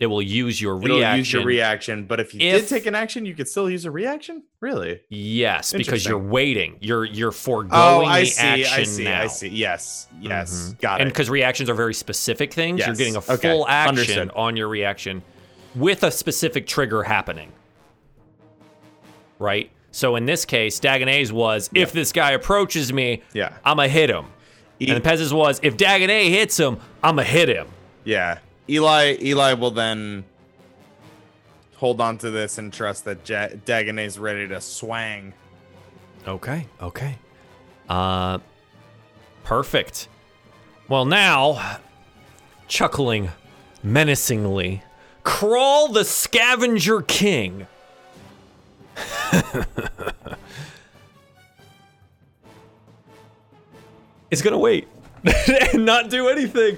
It 0.00 0.06
will 0.06 0.22
use 0.22 0.60
your 0.60 0.76
it'll 0.82 0.98
reaction. 0.98 1.18
use 1.18 1.32
your 1.32 1.42
reaction. 1.44 2.04
But 2.04 2.20
if 2.20 2.32
you 2.32 2.40
If- 2.40 2.62
did 2.62 2.68
take 2.68 2.86
an 2.86 2.94
action, 2.94 3.26
you 3.26 3.34
could 3.34 3.48
still 3.48 3.68
use 3.68 3.84
a 3.84 3.90
reaction. 3.90 4.44
Really? 4.60 5.00
Yes, 5.08 5.72
because 5.72 6.06
you're 6.06 6.18
waiting. 6.18 6.76
You're 6.80 7.04
you're 7.04 7.30
Oh, 7.30 7.32
foregoing 7.32 8.08
I 8.08 8.20
the 8.20 8.26
see. 8.26 8.42
action 8.64 8.80
I 8.80 8.84
see. 8.84 9.04
now. 9.04 9.22
I 9.22 9.26
see. 9.26 9.48
Yes. 9.48 10.06
Yes. 10.20 10.70
Mhm. 10.76 10.80
Got 10.80 11.00
it. 11.00 11.02
And 11.02 11.10
because 11.12 11.28
reactions 11.28 11.68
are 11.68 11.74
very 11.74 11.94
specific 11.94 12.54
things, 12.54 12.78
you're 12.86 12.94
getting 12.94 13.16
a 13.16 13.18
Okay. 13.18 13.36
full 13.50 13.66
action 13.68 13.88
Understood. 13.98 14.30
on 14.36 14.56
your 14.56 14.68
reaction 14.68 15.22
with 15.74 16.04
a 16.04 16.12
specific 16.12 16.68
trigger 16.68 17.02
happening. 17.02 17.50
Right? 19.38 19.70
So 19.90 20.16
in 20.16 20.26
this 20.26 20.44
case, 20.44 20.78
Dagonet's 20.80 21.32
was 21.32 21.70
if 21.74 21.92
this 21.92 22.12
guy 22.12 22.32
approaches 22.32 22.92
me, 22.92 23.22
Yeah. 23.32 23.50
I'ma 23.64 23.84
hit 23.88 24.10
him. 24.10 24.26
E- 24.80 24.90
and 24.90 25.02
Pez's 25.02 25.32
was 25.34 25.58
if 25.62 25.76
Dagonet 25.76 26.28
hits 26.28 26.56
him, 26.58 26.78
I'ma 27.02 27.22
hit 27.22 27.48
him. 27.48 27.66
yeah. 28.04 28.38
Eli. 28.68 29.16
Eli 29.20 29.52
will 29.54 29.70
then 29.70 30.24
hold 31.76 32.00
on 32.00 32.18
to 32.18 32.30
this 32.30 32.58
and 32.58 32.72
trust 32.72 33.04
that 33.04 33.28
ja- 33.28 33.48
Dagonet's 33.64 34.18
ready 34.18 34.48
to 34.48 34.60
swang. 34.60 35.32
Okay, 36.26 36.66
okay. 36.82 37.16
Uh 37.88 38.38
perfect. 39.44 40.08
Well 40.88 41.04
now, 41.04 41.78
chuckling 42.66 43.30
menacingly, 43.82 44.82
Crawl 45.22 45.88
the 45.88 46.04
Scavenger 46.04 47.02
King. 47.02 47.66
it's 54.30 54.42
gonna 54.42 54.58
wait 54.58 54.88
and 55.72 55.86
not 55.86 56.10
do 56.10 56.28
anything. 56.28 56.76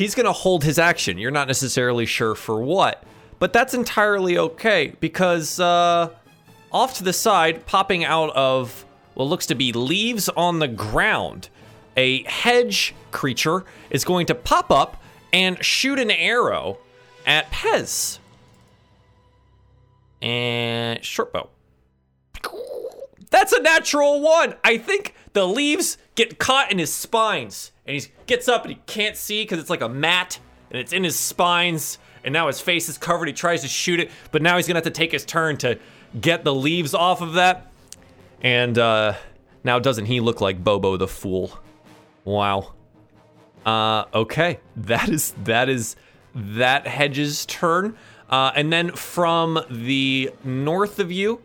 He's 0.00 0.14
gonna 0.14 0.32
hold 0.32 0.64
his 0.64 0.78
action. 0.78 1.18
You're 1.18 1.30
not 1.30 1.46
necessarily 1.46 2.06
sure 2.06 2.34
for 2.34 2.62
what, 2.62 3.04
but 3.38 3.52
that's 3.52 3.74
entirely 3.74 4.38
okay 4.38 4.94
because 4.98 5.60
uh, 5.60 6.08
off 6.72 6.94
to 6.94 7.04
the 7.04 7.12
side, 7.12 7.66
popping 7.66 8.02
out 8.02 8.30
of 8.30 8.86
what 9.12 9.26
looks 9.26 9.44
to 9.48 9.54
be 9.54 9.74
leaves 9.74 10.30
on 10.30 10.58
the 10.58 10.68
ground, 10.68 11.50
a 11.98 12.22
hedge 12.22 12.94
creature 13.10 13.66
is 13.90 14.02
going 14.06 14.24
to 14.24 14.34
pop 14.34 14.70
up 14.70 15.02
and 15.34 15.62
shoot 15.62 15.98
an 15.98 16.10
arrow 16.10 16.78
at 17.26 17.50
Pez. 17.50 18.20
And 20.22 21.04
short 21.04 21.30
bow. 21.30 21.50
That's 23.28 23.52
a 23.52 23.60
natural 23.60 24.22
one. 24.22 24.54
I 24.64 24.78
think 24.78 25.14
the 25.34 25.46
leaves 25.46 25.98
get 26.14 26.38
caught 26.38 26.72
in 26.72 26.78
his 26.78 26.90
spines, 26.90 27.70
and 27.90 28.00
he 28.00 28.08
gets 28.26 28.48
up 28.48 28.64
and 28.64 28.74
he 28.74 28.80
can't 28.86 29.16
see 29.16 29.42
because 29.42 29.58
it's 29.58 29.70
like 29.70 29.80
a 29.80 29.88
mat, 29.88 30.38
and 30.70 30.78
it's 30.78 30.92
in 30.92 31.02
his 31.02 31.18
spines. 31.18 31.98
And 32.22 32.32
now 32.32 32.46
his 32.46 32.60
face 32.60 32.88
is 32.88 32.98
covered. 32.98 33.26
He 33.26 33.34
tries 33.34 33.62
to 33.62 33.68
shoot 33.68 33.98
it, 33.98 34.10
but 34.30 34.42
now 34.42 34.56
he's 34.56 34.66
gonna 34.68 34.76
have 34.76 34.84
to 34.84 34.90
take 34.90 35.10
his 35.10 35.24
turn 35.24 35.56
to 35.58 35.78
get 36.20 36.44
the 36.44 36.54
leaves 36.54 36.94
off 36.94 37.20
of 37.20 37.32
that. 37.32 37.72
And 38.42 38.78
uh, 38.78 39.14
now 39.64 39.80
doesn't 39.80 40.06
he 40.06 40.20
look 40.20 40.40
like 40.40 40.62
Bobo 40.62 40.96
the 40.96 41.08
fool? 41.08 41.58
Wow. 42.24 42.74
Uh, 43.66 44.04
okay, 44.14 44.60
that 44.76 45.08
is 45.08 45.34
that 45.44 45.68
is 45.68 45.96
that 46.34 46.86
hedge's 46.86 47.44
turn. 47.46 47.96
Uh, 48.28 48.52
and 48.54 48.72
then 48.72 48.92
from 48.92 49.58
the 49.68 50.30
north 50.44 51.00
of 51.00 51.10
you, 51.10 51.40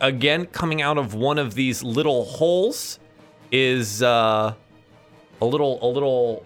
again 0.00 0.44
coming 0.44 0.82
out 0.82 0.98
of 0.98 1.14
one 1.14 1.38
of 1.38 1.54
these 1.54 1.82
little 1.82 2.24
holes, 2.26 2.98
is 3.50 4.02
uh, 4.02 4.52
a 5.40 5.44
little 5.44 5.78
a 5.82 5.88
little. 5.88 6.44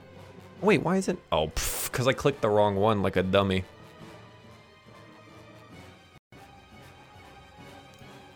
Wait, 0.61 0.83
why 0.83 0.97
is 0.97 1.09
it? 1.09 1.19
Oh, 1.33 1.51
because 1.85 2.07
I 2.07 2.13
clicked 2.13 2.43
the 2.43 2.49
wrong 2.49 2.77
one 2.77 3.03
like 3.03 3.17
a 3.17 3.23
dummy. 3.23 3.65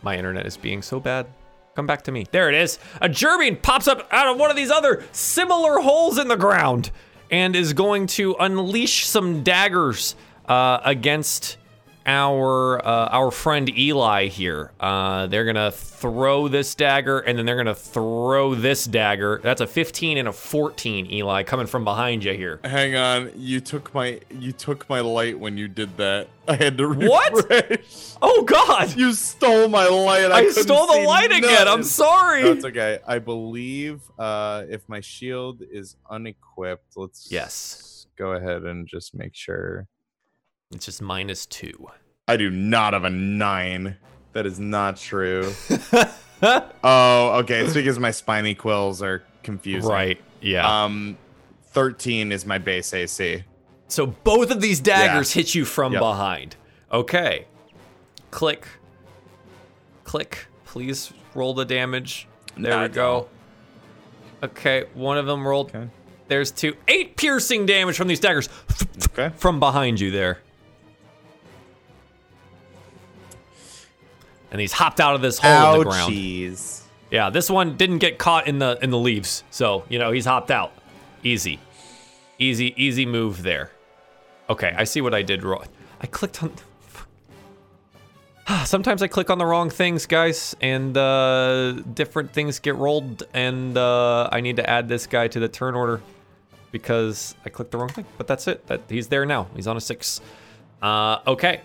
My 0.03 0.17
internet 0.17 0.47
is 0.47 0.57
being 0.57 0.83
so 0.83 1.01
bad. 1.01 1.27
Come 1.75 1.87
back 1.87 2.03
to 2.03 2.13
me. 2.13 2.27
There 2.31 2.49
it 2.49 2.55
is. 2.55 2.79
A 3.01 3.09
Gerbian 3.09 3.61
pops 3.61 3.89
up 3.89 4.07
out 4.13 4.29
of 4.29 4.39
one 4.39 4.51
of 4.51 4.57
these 4.57 4.71
other 4.71 5.03
similar 5.13 5.81
holes 5.81 6.19
in 6.19 6.29
the 6.29 6.37
ground 6.37 6.91
and 7.31 7.57
is 7.57 7.73
going 7.73 8.07
to 8.07 8.37
unleash 8.39 9.07
some 9.07 9.43
daggers 9.43 10.15
uh, 10.47 10.81
against 10.85 11.57
our 12.07 12.85
uh, 12.87 13.09
our 13.09 13.31
friend 13.31 13.69
Eli 13.77 14.27
here. 14.29 14.73
Uh, 14.81 15.27
they're 15.27 15.45
gonna 15.45 15.71
throw 15.71 16.49
this 16.49 16.75
dagger 16.75 17.21
and 17.21 17.39
then 17.39 17.47
they're 17.47 17.57
gonna 17.57 17.75
throw 17.75 18.55
this 18.55 18.85
dagger. 18.85 19.41
That's 19.43 19.61
a 19.61 19.67
15 19.67 20.19
and 20.19 20.29
a 20.29 20.33
14, 20.33 21.11
Eli, 21.11 21.43
coming 21.45 21.67
from 21.67 21.85
behind 21.85 22.25
you 22.25 22.35
here. 22.35 22.61
Hang 22.65 22.95
on, 22.97 23.31
you 23.37 23.61
took 23.61 23.95
my 23.95 24.21
you 24.31 24.53
took 24.53 24.89
my 24.89 25.01
light 25.01 25.39
when 25.39 25.57
you 25.57 25.69
did 25.69 25.97
that. 25.97 26.29
I 26.49 26.57
had 26.57 26.77
to 26.77 26.93
What? 26.93 27.81
Oh 28.21 28.43
God! 28.43 28.95
You 28.97 29.15
stole 29.15 29.69
my 29.69 29.87
light. 29.87 30.31
I, 30.31 30.41
I 30.41 30.49
stole 30.51 30.87
the 30.87 31.01
light 31.07 31.33
again. 31.33 31.67
I'm 31.67 31.83
sorry. 31.83 32.43
No, 32.43 32.53
it's 32.53 32.65
okay. 32.67 32.99
I 33.07 33.19
believe 33.19 34.03
uh, 34.19 34.65
if 34.69 34.87
my 34.89 35.01
shield 35.01 35.63
is 35.71 35.97
unequipped, 36.11 36.97
let's 36.97 37.29
Yes. 37.31 38.07
go 38.19 38.33
ahead 38.33 38.65
and 38.65 38.87
just 38.87 39.15
make 39.15 39.35
sure. 39.35 39.87
It's 40.73 40.87
just 40.87 41.03
minus 41.03 41.47
two. 41.47 41.89
I 42.27 42.37
do 42.37 42.51
not 42.51 42.93
have 42.95 43.05
a 43.05 43.11
nine. 43.11 43.97
That 44.33 44.47
is 44.47 44.59
not 44.59 44.97
true. 44.97 45.53
oh, 46.43 47.39
okay. 47.41 47.61
It's 47.61 47.75
because 47.75 47.99
my 47.99 48.11
spiny 48.11 48.55
quills 48.55 49.03
are 49.03 49.23
confusing. 49.43 49.91
Right. 49.91 50.21
Yeah. 50.41 50.85
Um, 50.85 51.17
thirteen 51.69 52.33
is 52.33 52.45
my 52.47 52.59
base 52.59 52.93
AC. 52.93 53.45
So 53.89 54.07
both 54.07 54.51
of 54.51 54.61
these 54.61 54.81
daggers 54.81 55.35
Yeah. 55.37 55.43
hit 55.43 55.55
you 55.55 55.65
from 55.65 55.93
Yep. 55.93 56.01
behind. 56.01 56.57
Okay. 56.91 57.47
Click. 58.31 58.67
Click. 60.05 60.47
Please 60.65 61.13
roll 61.35 61.55
the 61.55 61.65
damage. 61.65 62.27
There 62.57 62.73
Nah, 62.73 62.83
we 62.85 62.89
go. 62.89 63.29
Okay, 64.43 64.85
one 64.95 65.17
of 65.19 65.27
them 65.27 65.47
rolled. 65.47 65.71
Okay. 65.75 65.89
There's 66.29 66.51
two. 66.51 66.77
Eight 66.89 67.17
piercing 67.17 67.67
damage 67.67 67.97
from 67.97 68.09
these 68.09 68.21
daggers 68.21 68.49
Okay. 69.11 69.31
from 69.37 69.61
behind 69.61 70.01
you 70.01 70.11
there. 70.11 70.39
And 74.55 74.61
he's 74.61 74.73
hopped 74.73 75.01
out 75.01 75.17
of 75.17 75.21
this 75.21 75.41
hole 75.41 75.73
in 75.73 75.79
the 75.81 75.85
ground. 75.85 76.13
Ouchies. 76.13 76.83
Yeah, 77.11 77.29
this 77.29 77.51
one 77.51 77.77
didn't 77.77 77.99
get 77.99 78.19
caught 78.19 78.47
in 78.47 78.61
the 78.61 78.79
in 78.81 78.91
the 78.91 78.99
leaves, 78.99 79.43
so 79.51 79.83
you 79.89 79.99
know 79.99 80.13
he's 80.13 80.27
hopped 80.27 80.53
out. 80.53 80.73
Easy, 81.25 81.59
easy, 82.39 82.73
easy 82.77 83.05
move 83.05 83.43
there. 83.43 83.73
Okay, 84.49 84.73
I 84.79 84.85
see 84.85 85.01
what 85.01 85.13
I 85.13 85.23
did 85.23 85.43
wrong. 85.43 85.67
I 86.01 86.07
clicked 86.07 86.41
on. 86.41 86.53
Sometimes 88.65 89.03
I 89.03 89.09
click 89.09 89.29
on 89.29 89.39
the 89.39 89.45
wrong 89.45 89.71
things, 89.71 90.07
guys, 90.07 90.55
and 90.61 90.97
uh, 90.97 91.73
different 91.93 92.33
things 92.33 92.61
get 92.61 92.77
rolled, 92.77 93.25
and 93.35 93.77
uh, 93.77 94.29
I 94.31 94.41
need 94.41 94.55
to 94.55 94.71
add 94.71 94.89
this 94.89 95.09
guy 95.09 95.27
to 95.27 95.41
the 95.41 95.49
turn 95.49 95.75
order 95.75 96.01
because 96.71 97.35
I 97.45 97.49
clicked 97.49 97.73
the 97.73 97.79
wrong 97.79 97.89
thing. 97.89 98.05
But 98.19 98.29
that's 98.29 98.47
it. 98.47 98.69
That 98.69 98.83
he's 98.89 99.09
there 99.09 99.27
now. 99.27 99.49
He's 99.57 99.67
on 99.67 99.77
a 99.77 99.81
six. 99.81 100.21
Uh, 100.81 101.19
okay. 101.27 101.63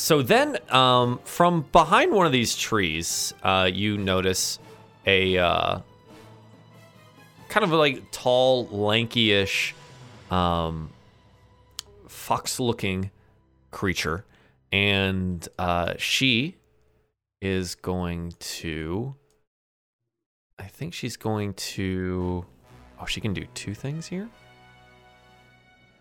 So 0.00 0.22
then, 0.22 0.56
um, 0.70 1.20
from 1.24 1.66
behind 1.72 2.12
one 2.12 2.24
of 2.24 2.32
these 2.32 2.56
trees, 2.56 3.34
uh, 3.42 3.68
you 3.70 3.98
notice 3.98 4.58
a 5.04 5.36
uh, 5.36 5.80
kind 7.50 7.64
of 7.64 7.70
like 7.72 8.10
tall, 8.10 8.66
lanky-ish, 8.68 9.74
um, 10.30 10.88
fox-looking 12.08 13.10
creature, 13.72 14.24
and 14.72 15.46
uh, 15.58 15.92
she 15.98 16.56
is 17.42 17.74
going 17.74 18.32
to. 18.40 19.14
I 20.58 20.64
think 20.64 20.94
she's 20.94 21.18
going 21.18 21.52
to. 21.74 22.46
Oh, 22.98 23.04
she 23.04 23.20
can 23.20 23.34
do 23.34 23.44
two 23.52 23.74
things 23.74 24.06
here. 24.06 24.30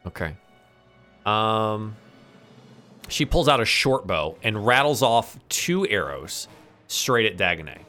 Okay. 0.06 0.38
Um. 1.26 1.98
She 3.10 3.26
pulls 3.26 3.48
out 3.48 3.60
a 3.60 3.66
short 3.66 4.08
bow 4.08 4.38
and 4.44 4.66
rattles 4.66 5.02
off 5.02 5.38
two 5.50 5.88
arrows 5.88 6.48
straight 6.88 7.26
at 7.26 7.38
Dagonet. 7.38 7.82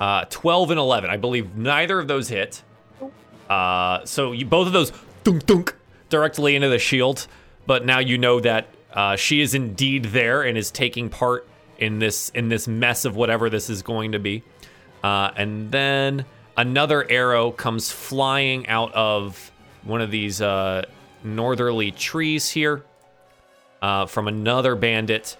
Uh, 0.00 0.24
12 0.30 0.70
and 0.72 0.80
11. 0.80 1.10
I 1.10 1.16
believe 1.16 1.56
neither 1.56 1.98
of 1.98 2.06
those 2.06 2.28
hit. 2.28 2.62
Uh, 3.48 4.04
so 4.04 4.32
you 4.32 4.44
both 4.44 4.66
of 4.66 4.72
those 4.72 4.92
dunk 5.24 5.46
dunk 5.46 5.74
directly 6.08 6.54
into 6.54 6.68
the 6.68 6.78
shield. 6.78 7.26
But 7.66 7.84
now 7.84 7.98
you 7.98 8.18
know 8.18 8.40
that 8.40 8.68
uh, 8.92 9.16
she 9.16 9.40
is 9.40 9.54
indeed 9.54 10.06
there 10.06 10.42
and 10.42 10.56
is 10.56 10.70
taking 10.70 11.08
part 11.08 11.48
in 11.78 11.98
this 11.98 12.30
in 12.30 12.48
this 12.48 12.66
mess 12.68 13.04
of 13.04 13.16
whatever 13.16 13.50
this 13.50 13.68
is 13.70 13.82
going 13.82 14.12
to 14.12 14.18
be. 14.18 14.42
Uh, 15.02 15.30
and 15.36 15.70
then 15.70 16.24
another 16.56 17.08
arrow 17.10 17.50
comes 17.50 17.90
flying 17.90 18.66
out 18.68 18.92
of 18.94 19.50
one 19.84 20.00
of 20.00 20.10
these 20.10 20.40
uh, 20.40 20.84
northerly 21.22 21.90
trees 21.90 22.50
here 22.50 22.82
uh, 23.82 24.06
from 24.06 24.28
another 24.28 24.74
bandit 24.74 25.36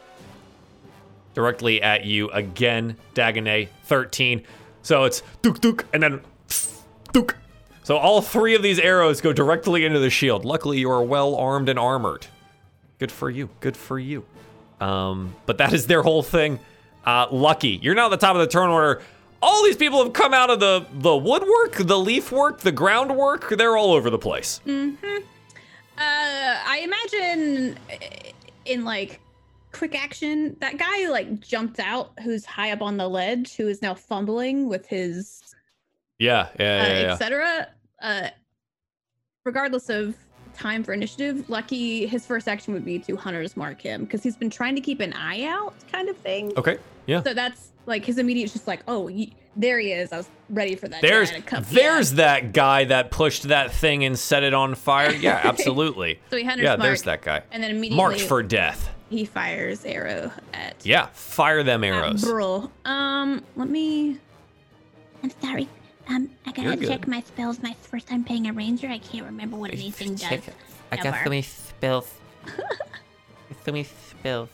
directly 1.34 1.82
at 1.82 2.04
you 2.04 2.30
again. 2.30 2.96
Dagonet 3.14 3.68
13. 3.84 4.42
So 4.82 5.04
it's 5.04 5.22
duk 5.42 5.60
duk 5.60 5.84
and 5.92 6.02
then 6.02 6.20
duk. 7.12 7.36
So 7.82 7.96
all 7.96 8.20
three 8.20 8.54
of 8.54 8.62
these 8.62 8.78
arrows 8.78 9.20
go 9.20 9.32
directly 9.32 9.84
into 9.84 9.98
the 9.98 10.10
shield. 10.10 10.44
Luckily, 10.44 10.78
you 10.78 10.90
are 10.90 11.02
well 11.02 11.34
armed 11.34 11.68
and 11.68 11.78
armored. 11.78 12.26
Good 12.98 13.12
for 13.12 13.30
you. 13.30 13.48
Good 13.60 13.76
for 13.76 13.98
you. 13.98 14.24
Um, 14.80 15.34
but 15.46 15.58
that 15.58 15.72
is 15.72 15.86
their 15.86 16.02
whole 16.02 16.22
thing. 16.22 16.58
Uh, 17.04 17.26
lucky. 17.30 17.78
You're 17.80 17.94
now 17.94 18.06
at 18.06 18.10
the 18.10 18.16
top 18.16 18.34
of 18.34 18.40
the 18.40 18.46
turn 18.46 18.68
order. 18.68 19.00
All 19.40 19.64
these 19.64 19.76
people 19.76 20.02
have 20.02 20.12
come 20.12 20.34
out 20.34 20.50
of 20.50 20.58
the 20.60 20.84
the 20.92 21.16
woodwork, 21.16 21.76
the 21.76 21.98
leaf 21.98 22.32
work, 22.32 22.60
the 22.60 22.72
groundwork. 22.72 23.48
They're 23.56 23.76
all 23.76 23.92
over 23.92 24.10
the 24.10 24.18
place. 24.18 24.60
Uh, 24.66 25.20
I 26.00 26.80
imagine 26.84 27.78
uh, 27.90 28.30
in 28.64 28.84
like 28.84 29.20
quick 29.72 29.94
action, 29.94 30.56
that 30.60 30.78
guy 30.78 31.08
like 31.08 31.40
jumped 31.40 31.80
out 31.80 32.12
who's 32.22 32.44
high 32.44 32.72
up 32.72 32.82
on 32.82 32.96
the 32.96 33.08
ledge, 33.08 33.56
who 33.56 33.68
is 33.68 33.82
now 33.82 33.94
fumbling 33.94 34.68
with 34.68 34.86
his 34.86 35.42
Yeah, 36.18 36.48
yeah, 36.58 36.64
uh, 36.64 36.86
yeah. 36.86 37.00
yeah. 37.00 37.12
etc. 37.12 37.68
Uh, 38.00 38.28
regardless 39.44 39.88
of 39.88 40.14
time 40.54 40.82
for 40.82 40.92
initiative, 40.92 41.48
Lucky, 41.48 42.06
his 42.06 42.26
first 42.26 42.48
action 42.48 42.74
would 42.74 42.84
be 42.84 42.98
to 43.00 43.16
hunters 43.16 43.56
mark 43.56 43.80
him 43.80 44.04
because 44.04 44.22
he's 44.22 44.36
been 44.36 44.50
trying 44.50 44.74
to 44.74 44.80
keep 44.80 45.00
an 45.00 45.12
eye 45.12 45.44
out, 45.44 45.74
kind 45.90 46.08
of 46.08 46.16
thing. 46.16 46.52
Okay. 46.56 46.78
Yeah. 47.06 47.22
So 47.22 47.34
that's 47.34 47.70
like 47.88 48.04
his 48.04 48.18
immediate, 48.18 48.52
just 48.52 48.66
like, 48.68 48.80
oh, 48.86 49.08
ye- 49.08 49.34
there 49.56 49.78
he 49.80 49.92
is. 49.92 50.12
I 50.12 50.18
was 50.18 50.28
ready 50.50 50.76
for 50.76 50.86
that. 50.88 51.02
There's 51.02 51.30
guy 51.32 51.36
to 51.38 51.42
come. 51.42 51.64
there's 51.70 52.12
Yeah. 52.12 52.16
that 52.16 52.52
guy 52.52 52.84
that 52.84 53.10
pushed 53.10 53.44
that 53.44 53.72
thing 53.72 54.04
and 54.04 54.16
set 54.16 54.42
it 54.44 54.54
on 54.54 54.74
fire. 54.76 55.10
Yeah, 55.20 55.40
absolutely. 55.42 56.20
So 56.30 56.36
he 56.36 56.44
hunters 56.44 56.62
yeah, 56.64 56.70
mark, 56.76 56.82
there's 56.82 57.02
that 57.02 57.22
guy. 57.22 57.42
and 57.50 57.62
then 57.62 57.70
immediately 57.72 57.96
Marked 57.96 58.20
for 58.20 58.42
death. 58.44 58.90
he 59.10 59.24
fires 59.24 59.84
arrow 59.84 60.30
at 60.54 60.76
Yeah, 60.84 61.06
fire 61.12 61.62
them 61.64 61.82
arrows. 61.82 62.22
Brul. 62.22 62.70
Um, 62.84 63.42
let 63.56 63.68
me. 63.68 64.18
I'm 65.24 65.30
sorry. 65.42 65.68
Um, 66.08 66.30
I 66.46 66.52
You're 66.56 66.64
gotta 66.66 66.76
good. 66.76 66.88
check 66.88 67.06
my 67.08 67.20
spells. 67.22 67.60
My 67.62 67.74
first 67.82 68.06
time 68.06 68.22
playing 68.24 68.46
a 68.46 68.52
ranger, 68.52 68.88
I 68.88 68.98
can't 68.98 69.26
remember 69.26 69.56
what 69.56 69.72
anything 69.72 70.14
does. 70.14 70.40
I 70.92 70.96
got 70.96 71.06
Ever. 71.06 71.20
so 71.24 71.28
many 71.30 71.42
spells. 71.42 72.10
so 73.64 73.72
many 73.72 73.84
spells. 73.84 74.48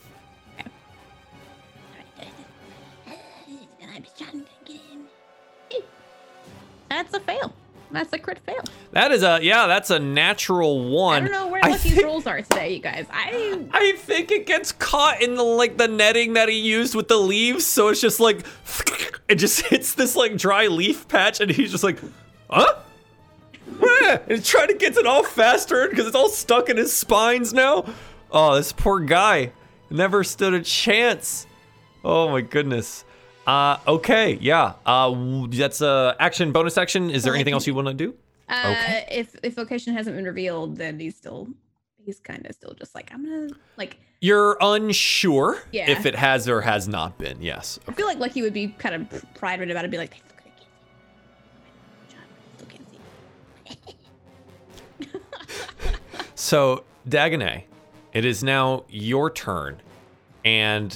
That's 6.89 7.13
a 7.13 7.19
fail. 7.19 7.53
That's 7.91 8.11
a 8.13 8.17
crit 8.19 8.39
fail. 8.39 8.61
That 8.91 9.11
is 9.11 9.23
a 9.23 9.39
yeah, 9.41 9.67
that's 9.67 9.89
a 9.89 9.99
natural 9.99 10.89
one. 10.89 11.23
I 11.23 11.27
don't 11.27 11.31
know 11.31 11.47
where 11.47 11.61
I 11.63 11.69
Lucky's 11.69 11.93
think- 11.93 12.05
rolls 12.05 12.25
are 12.27 12.41
today, 12.41 12.73
you 12.73 12.79
guys. 12.79 13.05
I 13.11 13.59
I 13.71 13.93
think 13.97 14.31
it 14.31 14.45
gets 14.45 14.71
caught 14.71 15.21
in 15.21 15.35
the 15.35 15.43
like 15.43 15.77
the 15.77 15.87
netting 15.87 16.33
that 16.33 16.49
he 16.49 16.55
used 16.59 16.95
with 16.95 17.07
the 17.07 17.17
leaves, 17.17 17.65
so 17.65 17.87
it's 17.89 18.01
just 18.01 18.19
like 18.19 18.45
it 19.29 19.35
just 19.35 19.61
hits 19.67 19.93
this 19.95 20.15
like 20.15 20.35
dry 20.37 20.67
leaf 20.67 21.07
patch, 21.07 21.39
and 21.39 21.49
he's 21.51 21.71
just 21.71 21.83
like, 21.83 21.99
huh? 22.49 22.73
And 24.07 24.21
he's 24.29 24.47
trying 24.47 24.67
to 24.67 24.73
get 24.75 24.95
it 24.97 25.05
off 25.05 25.27
faster 25.27 25.87
because 25.89 26.07
it's 26.07 26.15
all 26.15 26.29
stuck 26.29 26.69
in 26.69 26.77
his 26.77 26.93
spines 26.93 27.53
now. 27.53 27.85
Oh, 28.31 28.55
this 28.55 28.71
poor 28.71 28.99
guy 28.99 29.51
never 29.89 30.23
stood 30.23 30.53
a 30.53 30.61
chance. 30.61 31.45
Oh 32.03 32.29
my 32.29 32.41
goodness. 32.41 33.03
Uh, 33.47 33.77
okay, 33.87 34.37
yeah. 34.41 34.73
Uh, 34.85 35.45
that's 35.49 35.81
a 35.81 36.15
action, 36.19 36.51
bonus 36.51 36.77
action. 36.77 37.09
Is 37.09 37.23
there 37.23 37.33
anything 37.35 37.53
else 37.53 37.65
you 37.67 37.73
want 37.75 37.87
to 37.87 37.93
do? 37.93 38.13
uh, 38.49 38.75
Okay. 38.77 39.07
if 39.11 39.35
if 39.43 39.55
vocation 39.55 39.93
hasn't 39.93 40.15
been 40.15 40.25
revealed, 40.25 40.77
then 40.77 40.99
he's 40.99 41.15
still 41.15 41.47
he's 42.03 42.19
kind 42.19 42.45
of 42.45 42.53
still 42.55 42.73
just 42.73 42.95
like 42.95 43.11
I'm 43.13 43.23
gonna 43.23 43.49
like. 43.77 43.97
You're 44.21 44.57
unsure 44.61 45.61
Yeah. 45.71 45.89
if 45.91 46.05
it 46.07 46.15
has 46.15 46.47
or 46.49 46.61
has 46.61 46.87
not 46.87 47.17
been. 47.19 47.39
Yes. 47.41 47.77
I 47.87 47.91
feel 47.91 48.07
like 48.07 48.17
Lucky 48.17 48.41
would 48.41 48.53
be 48.53 48.69
kind 48.69 48.95
of 48.95 49.23
prided 49.35 49.69
about 49.69 49.85
it, 49.85 49.91
be 49.91 49.97
like, 49.97 50.11
they 50.11 50.17
still 50.25 50.37
can't 52.67 52.89
see. 52.89 52.97
John, 53.35 53.77
still 54.97 55.07
can't 55.07 55.11
see. 55.11 55.19
So, 56.35 56.83
Dagonet, 57.07 57.63
it 58.13 58.25
is 58.25 58.43
now 58.43 58.85
your 58.89 59.29
turn, 59.31 59.81
and 60.43 60.95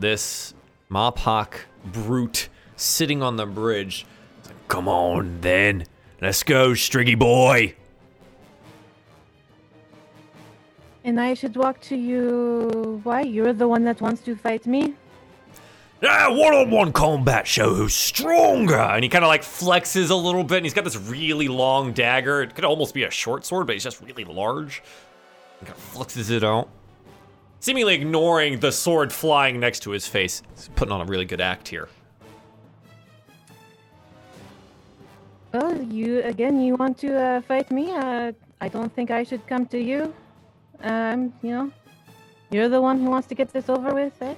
this 0.00 0.54
Mopok 0.90 1.54
brute 1.92 2.48
sitting 2.76 3.22
on 3.22 3.36
the 3.36 3.46
bridge. 3.46 4.06
like, 4.46 4.68
Come 4.68 4.88
on, 4.88 5.40
then. 5.40 5.86
Let's 6.20 6.42
go, 6.42 6.70
Striggy 6.70 7.18
boy. 7.18 7.74
And 11.04 11.20
I 11.20 11.34
should 11.34 11.56
walk 11.56 11.80
to 11.82 11.96
you. 11.96 13.00
Why? 13.04 13.20
You're 13.20 13.52
the 13.52 13.68
one 13.68 13.84
that 13.84 14.00
wants 14.00 14.22
to 14.22 14.34
fight 14.34 14.66
me? 14.66 14.94
Ah, 16.02 16.26
one-on-one 16.30 16.92
combat 16.92 17.46
show 17.46 17.72
who's 17.74 17.94
stronger. 17.94 18.76
And 18.76 19.02
he 19.02 19.08
kind 19.08 19.24
of 19.24 19.28
like 19.28 19.42
flexes 19.42 20.10
a 20.10 20.14
little 20.14 20.44
bit, 20.44 20.58
and 20.58 20.66
he's 20.66 20.74
got 20.74 20.84
this 20.84 20.96
really 20.96 21.48
long 21.48 21.92
dagger. 21.92 22.42
It 22.42 22.54
could 22.54 22.64
almost 22.64 22.92
be 22.92 23.04
a 23.04 23.10
short 23.10 23.46
sword, 23.46 23.66
but 23.66 23.74
he's 23.74 23.84
just 23.84 24.02
really 24.02 24.24
large. 24.24 24.82
He 25.60 25.66
kind 25.66 25.78
of 25.78 25.94
flexes 25.94 26.30
it 26.30 26.44
out, 26.44 26.68
seemingly 27.66 27.96
ignoring 27.96 28.60
the 28.60 28.70
sword 28.70 29.12
flying 29.12 29.58
next 29.58 29.80
to 29.80 29.90
his 29.90 30.06
face. 30.06 30.40
He's 30.54 30.70
putting 30.76 30.92
on 30.92 31.00
a 31.00 31.04
really 31.04 31.24
good 31.24 31.40
act 31.40 31.66
here. 31.66 31.88
Well, 35.52 35.82
you 35.82 36.22
again. 36.22 36.60
You 36.60 36.76
want 36.76 36.96
to 36.98 37.20
uh, 37.20 37.40
fight 37.40 37.68
me? 37.72 37.90
Uh, 37.90 38.30
I 38.60 38.68
don't 38.68 38.94
think 38.94 39.10
I 39.10 39.24
should 39.24 39.44
come 39.48 39.66
to 39.66 39.80
you. 39.80 40.14
Um, 40.82 41.32
you 41.42 41.50
know, 41.50 41.72
you're 42.52 42.68
the 42.68 42.80
one 42.80 43.00
who 43.00 43.10
wants 43.10 43.26
to 43.28 43.34
get 43.34 43.52
this 43.52 43.68
over 43.68 43.92
with, 43.92 44.14
eh? 44.22 44.36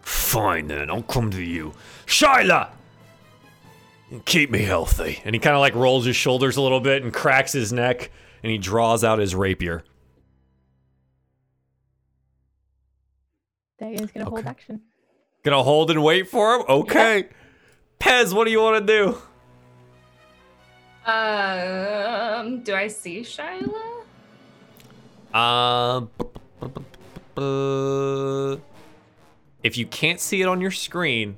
Fine 0.00 0.66
then, 0.66 0.90
I'll 0.90 1.02
come 1.02 1.30
to 1.30 1.42
you. 1.42 1.74
Shyla! 2.06 2.70
Keep 4.24 4.50
me 4.50 4.62
healthy. 4.62 5.20
And 5.24 5.32
he 5.32 5.38
kind 5.38 5.54
of 5.54 5.60
like 5.60 5.76
rolls 5.76 6.06
his 6.06 6.16
shoulders 6.16 6.56
a 6.56 6.62
little 6.62 6.80
bit 6.80 7.04
and 7.04 7.12
cracks 7.12 7.52
his 7.52 7.72
neck, 7.72 8.10
and 8.42 8.50
he 8.50 8.58
draws 8.58 9.04
out 9.04 9.20
his 9.20 9.32
rapier. 9.32 9.84
Dagon's 13.78 14.10
gonna 14.10 14.28
hold 14.28 14.46
action. 14.46 14.80
Gonna 15.42 15.62
hold 15.62 15.90
and 15.90 16.02
wait 16.02 16.28
for 16.28 16.56
him? 16.56 16.64
Okay. 16.68 17.28
Pez, 18.00 18.34
what 18.34 18.44
do 18.44 18.50
you 18.50 18.60
want 18.60 18.86
to 18.86 18.92
do? 18.92 19.18
Um, 21.10 22.60
do 22.62 22.74
I 22.74 22.88
see 22.88 23.20
Shyla? 23.20 24.02
Um, 25.32 26.10
if 29.62 29.76
you 29.76 29.86
can't 29.86 30.20
see 30.20 30.42
it 30.42 30.48
on 30.48 30.60
your 30.60 30.70
screen, 30.70 31.36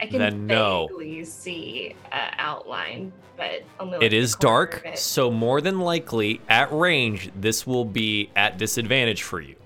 I 0.00 0.06
can 0.06 0.18
Then 0.18 0.46
no. 0.46 0.88
vaguely 0.88 1.24
see 1.24 1.94
uh, 2.12 2.30
outline, 2.38 3.12
but 3.36 3.62
only. 3.80 3.96
it 3.96 4.02
like, 4.02 4.12
is 4.12 4.34
dark, 4.36 4.82
it. 4.84 4.98
so 4.98 5.30
more 5.30 5.60
than 5.60 5.80
likely 5.80 6.40
at 6.48 6.72
range, 6.72 7.30
this 7.34 7.66
will 7.66 7.84
be 7.84 8.30
at 8.36 8.58
disadvantage 8.58 9.22
for 9.22 9.40
you 9.40 9.56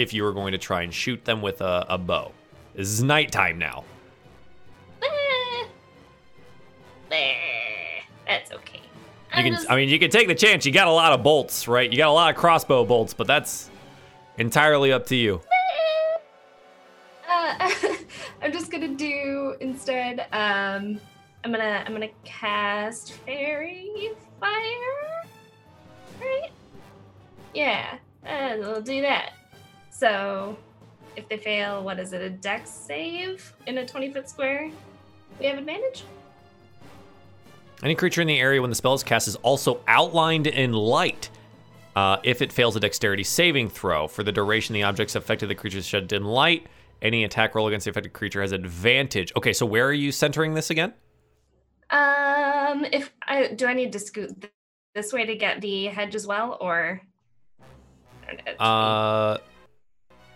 if 0.00 0.14
you 0.14 0.22
were 0.22 0.32
going 0.32 0.52
to 0.52 0.58
try 0.58 0.82
and 0.82 0.92
shoot 0.92 1.24
them 1.24 1.42
with 1.42 1.60
a, 1.60 1.86
a 1.88 1.98
bow. 1.98 2.32
This 2.74 2.88
is 2.88 3.02
nighttime 3.02 3.58
now. 3.58 3.84
That's 8.26 8.52
okay. 8.52 8.78
You 8.78 8.80
I'm 9.32 9.44
can, 9.44 9.52
just- 9.54 9.70
I 9.70 9.76
mean, 9.76 9.88
you 9.88 9.98
can 9.98 10.10
take 10.10 10.28
the 10.28 10.34
chance. 10.34 10.64
You 10.64 10.72
got 10.72 10.86
a 10.88 10.92
lot 10.92 11.12
of 11.12 11.22
bolts, 11.22 11.66
right? 11.66 11.90
You 11.90 11.96
got 11.98 12.08
a 12.08 12.12
lot 12.12 12.30
of 12.30 12.36
crossbow 12.36 12.84
bolts, 12.84 13.12
but 13.14 13.26
that's 13.26 13.70
entirely 14.38 14.92
up 14.92 15.06
to 15.06 15.16
you. 15.16 15.40
Uh, 17.28 17.70
I'm 18.42 18.52
just 18.52 18.70
gonna 18.70 18.88
do 18.88 19.56
instead. 19.60 20.20
Um, 20.32 21.00
I'm 21.44 21.50
gonna 21.52 21.82
I'm 21.86 21.92
gonna 21.92 22.08
cast 22.24 23.12
faerie 23.12 24.10
fire. 24.40 25.22
Right? 26.20 26.50
Yeah, 27.54 27.98
uh, 28.26 28.56
we'll 28.58 28.82
do 28.82 29.00
that. 29.02 29.32
So, 30.00 30.56
if 31.14 31.28
they 31.28 31.36
fail, 31.36 31.84
what 31.84 31.98
is 31.98 32.14
it? 32.14 32.22
A 32.22 32.30
dex 32.30 32.70
save 32.70 33.52
in 33.66 33.76
a 33.76 33.86
20 33.86 34.10
foot 34.10 34.30
square? 34.30 34.70
We 35.38 35.44
have 35.44 35.58
advantage. 35.58 36.04
Any 37.82 37.94
creature 37.94 38.22
in 38.22 38.26
the 38.26 38.40
area 38.40 38.62
when 38.62 38.70
the 38.70 38.76
spell 38.76 38.94
is 38.94 39.02
cast 39.02 39.28
is 39.28 39.36
also 39.36 39.82
outlined 39.86 40.46
in 40.46 40.72
light. 40.72 41.28
Uh, 41.94 42.16
if 42.22 42.40
it 42.40 42.50
fails 42.50 42.76
a 42.76 42.80
dexterity 42.80 43.22
saving 43.22 43.68
throw, 43.68 44.08
for 44.08 44.22
the 44.22 44.32
duration 44.32 44.72
the 44.72 44.84
objects 44.84 45.16
affected 45.16 45.50
the 45.50 45.54
creature 45.54 45.76
is 45.76 45.86
shed 45.86 46.10
in 46.14 46.24
light, 46.24 46.66
any 47.02 47.24
attack 47.24 47.54
roll 47.54 47.68
against 47.68 47.84
the 47.84 47.90
affected 47.90 48.14
creature 48.14 48.40
has 48.40 48.52
advantage. 48.52 49.34
Okay, 49.36 49.52
so 49.52 49.66
where 49.66 49.86
are 49.86 49.92
you 49.92 50.12
centering 50.12 50.54
this 50.54 50.70
again? 50.70 50.94
Um, 51.90 52.86
if 52.90 53.12
I 53.28 53.52
do, 53.54 53.66
I 53.66 53.74
need 53.74 53.92
to 53.92 53.98
scoot 53.98 54.50
this 54.94 55.12
way 55.12 55.26
to 55.26 55.36
get 55.36 55.60
the 55.60 55.88
hedge 55.88 56.14
as 56.14 56.26
well, 56.26 56.56
or 56.58 57.02
I 58.26 58.34
don't 58.34 58.46
know, 58.46 58.64
Uh, 58.64 59.38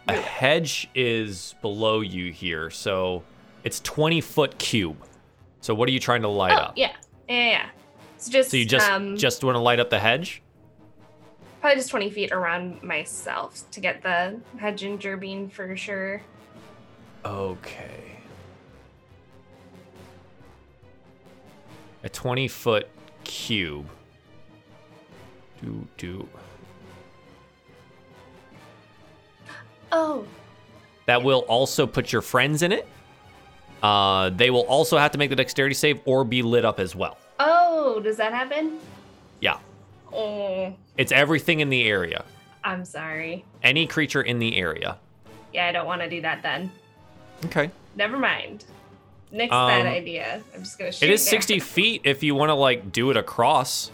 a 0.08 0.14
hedge 0.14 0.88
is 0.94 1.54
below 1.62 2.00
you 2.00 2.32
here, 2.32 2.70
so 2.70 3.22
it's 3.62 3.80
20 3.80 4.20
foot 4.20 4.58
cube. 4.58 4.96
So 5.60 5.74
what 5.74 5.88
are 5.88 5.92
you 5.92 6.00
trying 6.00 6.22
to 6.22 6.28
light 6.28 6.52
oh, 6.52 6.62
up? 6.62 6.74
yeah, 6.76 6.92
yeah, 7.28 7.50
yeah. 7.50 7.66
So 8.18 8.30
just 8.30 8.50
So 8.50 8.56
you 8.56 8.66
just 8.66 8.90
um, 8.90 9.16
just 9.16 9.42
want 9.42 9.56
to 9.56 9.60
light 9.60 9.80
up 9.80 9.90
the 9.90 9.98
hedge? 9.98 10.42
probably 11.64 11.78
just 11.78 11.90
20 11.92 12.10
feet 12.10 12.30
around 12.30 12.82
myself 12.82 13.62
to 13.70 13.80
get 13.80 14.02
the 14.02 14.38
hedge 14.58 14.82
and 14.82 15.00
gerbine 15.00 15.48
for 15.48 15.74
sure. 15.78 16.20
Okay. 17.24 18.18
A 22.02 22.08
20 22.10 22.48
foot 22.48 22.86
cube. 23.24 23.88
Do, 25.62 25.88
do. 25.96 26.28
Oh, 29.96 30.26
That 31.06 31.22
will 31.22 31.40
also 31.48 31.86
put 31.86 32.12
your 32.12 32.20
friends 32.22 32.62
in 32.62 32.72
it. 32.72 32.86
Uh, 33.82 34.30
they 34.30 34.50
will 34.50 34.62
also 34.66 34.96
have 34.98 35.12
to 35.12 35.18
make 35.18 35.30
the 35.30 35.36
dexterity 35.36 35.74
save 35.74 36.00
or 36.04 36.24
be 36.24 36.42
lit 36.42 36.64
up 36.64 36.80
as 36.80 36.94
well. 36.96 37.16
oh, 37.38 38.00
does 38.02 38.16
that 38.16 38.32
happen? 38.32 38.78
Yeah. 39.40 39.58
Oh, 40.12 40.74
It's 40.96 41.12
everything 41.12 41.60
in 41.60 41.68
the 41.68 41.84
area. 41.86 42.24
I'm 42.64 42.84
sorry. 42.84 43.44
Any 43.62 43.86
creature 43.86 44.22
in 44.22 44.38
the 44.38 44.56
area. 44.56 44.96
Yeah, 45.52 45.66
I 45.68 45.72
don't 45.72 45.86
want 45.86 46.00
to 46.02 46.08
do 46.10 46.20
that 46.22 46.42
then. 46.42 46.72
Okay. 47.44 47.70
Never 47.94 48.16
mind. 48.18 48.64
Next 49.30 49.52
Um, 49.52 49.68
that 49.68 49.86
idea. 49.86 50.42
I'm 50.54 50.60
just 50.62 50.78
gonna 50.78 50.90
shoot. 50.92 51.04
It 51.06 51.12
is 51.12 51.22
there. 51.24 51.30
60 51.32 51.60
feet 51.60 52.00
if 52.04 52.22
you 52.22 52.34
want 52.34 52.48
to, 52.50 52.54
like, 52.54 52.90
do 52.90 53.10
it 53.10 53.16
across. 53.16 53.90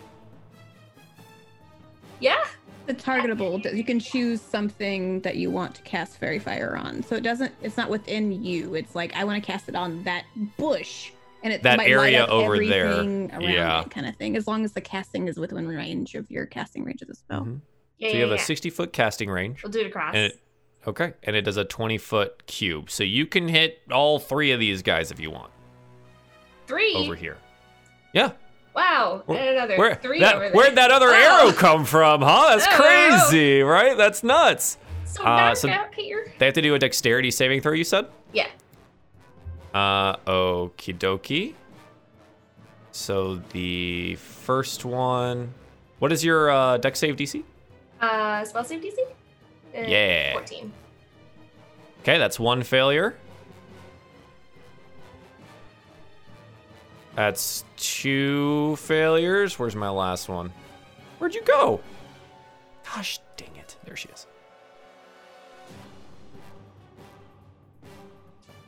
Yeah. 2.20 2.44
The 2.86 2.94
targetable, 2.94 3.74
you 3.76 3.84
can 3.84 4.00
choose 4.00 4.40
something 4.40 5.20
that 5.20 5.36
you 5.36 5.50
want 5.50 5.74
to 5.76 5.82
cast 5.82 6.18
faerie 6.18 6.38
fire 6.40 6.76
on. 6.76 7.02
So 7.04 7.14
it 7.14 7.22
doesn't, 7.22 7.52
it's 7.62 7.76
not 7.76 7.88
within 7.88 8.42
you. 8.44 8.74
It's 8.74 8.94
like, 8.94 9.14
I 9.14 9.22
want 9.24 9.42
to 9.42 9.46
cast 9.46 9.68
it 9.68 9.76
on 9.76 10.02
that 10.04 10.24
bush. 10.56 11.12
And 11.42 11.52
it 11.52 11.62
That 11.62 11.76
might 11.78 11.84
light 11.84 11.90
area 11.92 12.24
up 12.24 12.30
over 12.30 12.56
there. 12.58 12.86
everything 12.88 13.30
Around 13.32 13.42
Yeah. 13.42 13.80
it 13.82 13.90
kind 13.90 14.06
of 14.06 14.16
thing. 14.16 14.36
As 14.36 14.46
long 14.48 14.64
as 14.64 14.72
the 14.72 14.80
casting 14.80 15.28
is 15.28 15.38
within 15.38 15.68
range 15.68 16.14
of 16.14 16.30
your 16.30 16.46
casting 16.46 16.84
range 16.84 17.00
of 17.02 17.08
the 17.08 17.14
spell. 17.14 17.42
Mhm. 17.42 17.60
Yeah, 17.98 18.08
So 18.08 18.12
yeah, 18.12 18.24
you 18.24 18.28
have 18.30 18.38
a 18.38 18.42
60 18.42 18.70
foot 18.70 18.92
casting 18.92 19.30
range. 19.30 19.62
We'll 19.62 19.70
do 19.72 19.80
it 19.80 19.86
across. 19.86 20.14
And 20.14 20.24
it, 20.32 20.40
okay, 20.86 21.12
and 21.22 21.36
it 21.36 21.42
does 21.42 21.56
a 21.58 21.64
20 21.64 21.96
foot 21.98 22.46
cube. 22.46 22.90
So 22.90 23.04
you 23.04 23.24
can 23.26 23.46
hit 23.48 23.80
all 23.90 24.18
three 24.18 24.50
of 24.52 24.58
these 24.60 24.82
guys 24.82 25.10
if 25.10 25.20
you 25.20 25.30
want 25.30 25.50
Three. 26.66 26.94
over 26.94 27.14
here. 27.14 27.36
Yeah. 28.12 28.32
Wow. 28.74 29.22
Where- 29.26 29.38
and 29.38 29.48
another 29.56 29.76
Where, 29.76 29.94
three 29.96 30.20
that, 30.20 30.34
over 30.36 30.44
there. 30.44 30.52
where'd 30.52 30.74
that 30.76 30.90
other 30.90 31.10
arrow 31.10 31.52
come 31.52 31.84
from, 31.84 32.22
huh? 32.22 32.56
That's 32.56 32.66
Oh. 32.66 32.76
crazy, 32.76 33.62
right? 33.62 33.96
That's 33.96 34.22
nuts. 34.22 34.78
So 35.04 35.24
Uh, 35.24 35.54
so- 35.54 35.68
out 35.68 35.92
here. 35.94 36.32
They 36.38 36.46
have 36.46 36.54
to 36.54 36.62
do 36.62 36.74
a 36.74 36.78
dexterity 36.78 37.30
saving 37.30 37.60
throw, 37.62 37.72
you 37.72 37.84
said? 37.84 38.06
Yeah. 38.32 38.46
Uh, 39.74 40.16
okie 40.26 40.96
dokie. 40.96 41.54
So 42.92 43.36
the 43.52 44.16
first 44.16 44.84
one. 44.84 45.54
What 45.98 46.12
is 46.12 46.24
your 46.24 46.50
uh, 46.50 46.76
dex 46.78 46.98
save 46.98 47.16
DC? 47.16 47.44
Uh, 48.00 48.44
spell 48.44 48.64
save 48.64 48.80
DC? 48.80 48.96
Uh, 49.76 49.80
Yeah. 49.86 50.32
14. 50.32 50.72
Okay, 52.02 52.18
that's 52.18 52.40
one 52.40 52.62
failure. 52.62 53.16
That's 57.14 57.64
two 57.76 58.76
failures. 58.76 59.58
Where's 59.58 59.76
my 59.76 59.90
last 59.90 60.28
one? 60.28 60.52
Where'd 61.18 61.34
you 61.34 61.42
go? 61.42 61.80
Gosh 62.84 63.18
dang 63.36 63.54
it. 63.56 63.76
There 63.84 63.96
she 63.96 64.08
is. 64.08 64.26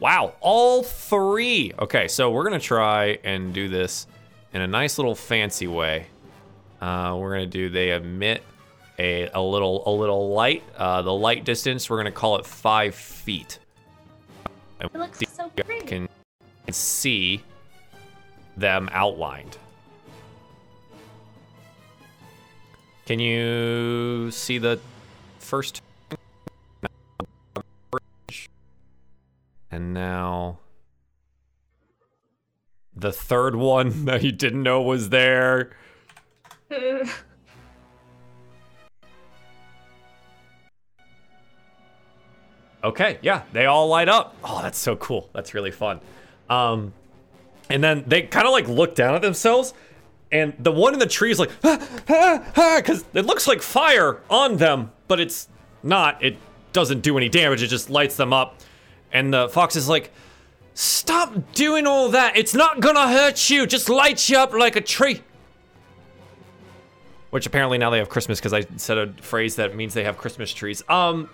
Wow, 0.01 0.35
all 0.41 0.83
three. 0.83 1.73
Okay, 1.79 2.09
so 2.09 2.31
we're 2.31 2.43
gonna 2.43 2.59
try 2.59 3.19
and 3.23 3.55
do 3.55 3.69
this 3.69 4.09
in 4.53 4.61
a 4.61 4.67
nice 4.67 4.99
little 4.99 5.15
fancy 5.15 5.69
way. 5.69 6.07
Uh, 6.81 7.17
we're 7.19 7.33
gonna 7.33 7.47
do. 7.47 7.71
They 7.71 7.93
emit 7.93 8.43
a, 8.99 9.29
a 9.33 9.41
little 9.41 9.85
a 9.87 9.93
little 9.93 10.31
light. 10.31 10.65
Uh, 10.77 11.03
the 11.03 11.13
light 11.13 11.45
distance 11.45 11.89
we're 11.89 11.99
gonna 11.99 12.11
call 12.11 12.37
it 12.37 12.45
five 12.45 12.97
feet. 12.97 13.61
It 14.81 14.93
looks 14.93 15.21
so 15.33 15.49
pretty. 15.51 15.87
can 15.87 16.09
see 16.71 17.43
them 18.57 18.89
outlined. 18.93 19.57
Can 23.07 23.19
you 23.19 24.31
see 24.31 24.59
the 24.59 24.81
first? 25.39 25.83
And 29.71 29.95
now 29.95 30.59
the 32.95 33.13
third 33.13 33.57
one 33.57 34.05
that 34.05 34.23
you 34.23 34.33
didn't 34.33 34.63
know 34.63 34.83
was 34.83 35.09
there. 35.09 35.77
Okay, 42.85 43.19
yeah, 43.23 43.43
they 43.53 43.67
all 43.67 43.87
light 43.87 44.09
up. 44.09 44.35
Oh, 44.43 44.61
that's 44.61 44.79
so 44.79 44.97
cool. 44.97 45.31
That's 45.33 45.55
really 45.55 45.71
fun. 45.71 46.01
Um, 46.51 46.93
and 47.71 47.83
then 47.83 48.05
they 48.07 48.23
kind 48.23 48.47
of 48.47 48.53
like 48.53 48.69
look 48.69 48.95
down 48.95 49.15
at 49.15 49.23
themselves, 49.23 49.75
and 50.31 50.55
the 50.59 50.73
one 50.73 50.95
in 50.95 50.99
the 50.99 51.07
tree 51.07 51.31
is 51.31 51.39
like, 51.39 51.51
ah, 51.63 51.89
ah, 52.09 52.53
ah, 52.57 52.77
because 52.79 53.05
it 53.13 53.27
looks 53.27 53.47
like 53.47 53.61
fire 53.61 54.21
on 54.31 54.57
them, 54.57 54.91
but 55.07 55.21
it's 55.21 55.49
not. 55.83 56.23
It 56.23 56.37
doesn't 56.73 57.01
do 57.01 57.17
any 57.19 57.29
damage. 57.29 57.63
It 57.63 57.69
just 57.69 57.91
lights 57.91 58.17
them 58.17 58.33
up. 58.33 58.61
And 59.13 59.33
the 59.33 59.49
fox 59.51 59.77
is 59.77 59.89
like, 59.91 60.11
stop 60.73 61.53
doing 61.53 61.87
all 61.87 62.09
that. 62.11 62.37
It's 62.37 62.55
not 62.55 62.81
gonna 62.81 63.09
hurt 63.09 63.51
you. 63.51 63.67
Just 63.67 63.91
light 63.91 64.29
you 64.29 64.39
up 64.39 64.55
like 64.55 64.75
a 64.77 64.81
tree. 64.81 65.23
Which 67.29 67.47
apparently 67.47 67.79
now 67.79 67.91
they 67.91 67.99
have 67.99 68.09
Christmas 68.09 68.39
because 68.39 68.55
I 68.55 68.67
said 68.77 68.99
a 68.99 69.13
phrase 69.23 69.57
that 69.57 69.77
means 69.77 69.93
they 69.95 70.05
have 70.05 70.17
Christmas 70.17 70.53
trees. 70.53 70.83
Um. 70.89 71.29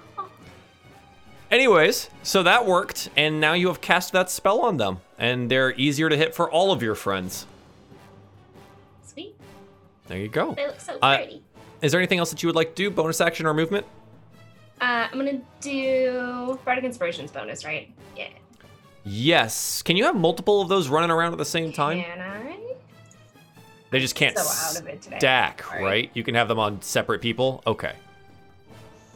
Anyways, 1.50 2.10
so 2.22 2.42
that 2.42 2.66
worked, 2.66 3.08
and 3.16 3.40
now 3.40 3.54
you 3.54 3.68
have 3.68 3.80
cast 3.80 4.12
that 4.12 4.28
spell 4.30 4.60
on 4.60 4.76
them, 4.76 4.98
and 5.18 5.50
they're 5.50 5.72
easier 5.74 6.08
to 6.10 6.16
hit 6.16 6.34
for 6.34 6.50
all 6.50 6.72
of 6.72 6.82
your 6.82 6.94
friends. 6.94 7.46
Sweet. 9.06 9.34
There 10.08 10.18
you 10.18 10.28
go. 10.28 10.52
They 10.54 10.66
look 10.66 10.78
so 10.80 10.98
Uh, 11.00 11.16
pretty. 11.16 11.42
Is 11.80 11.92
there 11.92 12.00
anything 12.00 12.18
else 12.18 12.30
that 12.30 12.42
you 12.42 12.48
would 12.48 12.56
like 12.56 12.74
to 12.74 12.82
do? 12.84 12.90
Bonus 12.90 13.20
action 13.20 13.46
or 13.46 13.54
movement? 13.54 13.86
Uh, 14.80 15.08
I'm 15.10 15.18
gonna 15.18 15.40
do 15.60 16.58
Bardic 16.64 16.84
Inspirations 16.84 17.30
bonus, 17.30 17.64
right? 17.64 17.90
Yeah. 18.16 18.28
Yes. 19.04 19.80
Can 19.82 19.96
you 19.96 20.04
have 20.04 20.16
multiple 20.16 20.60
of 20.60 20.68
those 20.68 20.88
running 20.88 21.10
around 21.10 21.32
at 21.32 21.38
the 21.38 21.44
same 21.44 21.72
time? 21.72 22.02
Can 22.02 22.20
I? 22.20 22.56
They 23.90 24.00
just 24.00 24.14
can't 24.14 24.36
So 24.36 24.76
out 24.76 24.82
of 24.82 24.86
it 24.86 25.00
today. 25.00 25.18
stack, 25.18 25.68
right. 25.70 25.82
right? 25.82 26.10
You 26.12 26.22
can 26.22 26.34
have 26.34 26.46
them 26.46 26.58
on 26.58 26.82
separate 26.82 27.22
people. 27.22 27.62
Okay. 27.66 27.92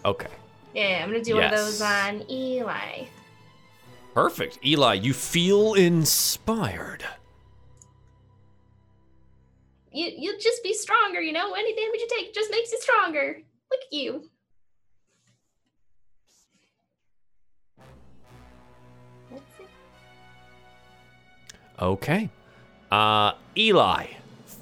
Okay. 0.04 0.28
Yeah, 0.74 1.00
I'm 1.02 1.10
gonna 1.10 1.22
do 1.22 1.34
one 1.34 1.44
of 1.44 1.50
those 1.50 1.80
on 1.82 2.24
Eli. 2.30 3.04
Perfect. 4.14 4.58
Eli, 4.64 4.94
you 4.94 5.12
feel 5.12 5.74
inspired. 5.74 7.04
You 9.92 10.10
you'll 10.16 10.38
just 10.38 10.62
be 10.62 10.72
stronger, 10.72 11.20
you 11.20 11.32
know. 11.32 11.52
Any 11.52 11.74
damage 11.74 12.00
you 12.00 12.08
take 12.16 12.34
just 12.34 12.50
makes 12.50 12.72
you 12.72 12.78
stronger. 12.80 13.38
Look 13.70 13.80
at 13.80 13.92
you. 13.92 14.24
Okay. 21.80 22.30
Uh, 22.92 23.32
Eli, 23.56 24.06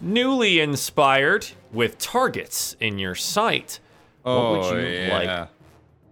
newly 0.00 0.60
inspired 0.60 1.48
with 1.70 1.98
targets 1.98 2.76
in 2.80 2.98
your 2.98 3.14
sight. 3.14 3.78
Oh, 4.24 4.52
what 4.52 4.72
would 4.72 4.82
you 4.82 4.88
yeah. 4.88 5.18
like 5.18 5.48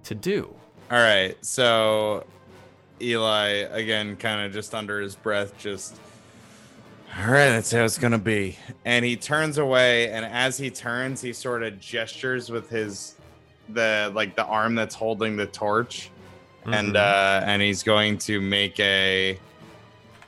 to 0.09 0.15
do? 0.15 0.55
All 0.91 0.99
right, 0.99 1.37
so 1.45 2.25
Eli 3.01 3.49
again, 3.71 4.17
kind 4.17 4.45
of 4.45 4.53
just 4.53 4.75
under 4.75 5.01
his 5.01 5.15
breath, 5.15 5.57
just. 5.59 5.97
All 7.19 7.27
right, 7.31 7.49
that's 7.51 7.71
how 7.73 7.85
it's 7.85 7.99
gonna 7.99 8.19
be. 8.19 8.57
And 8.85 9.05
he 9.05 9.17
turns 9.17 9.59
away, 9.59 10.11
and 10.11 10.25
as 10.25 10.59
he 10.59 10.71
turns, 10.71 11.21
he 11.21 11.33
sort 11.33 11.63
of 11.63 11.79
gestures 11.81 12.51
with 12.51 12.69
his, 12.69 13.15
the 13.71 14.11
like 14.15 14.35
the 14.37 14.45
arm 14.45 14.75
that's 14.75 14.95
holding 14.95 15.37
the 15.37 15.47
torch, 15.47 16.11
and 16.67 16.95
Mhm. 16.95 16.97
uh, 16.97 17.45
and 17.47 17.61
he's 17.63 17.83
going 17.83 18.19
to 18.19 18.41
make 18.41 18.79
a, 18.81 19.39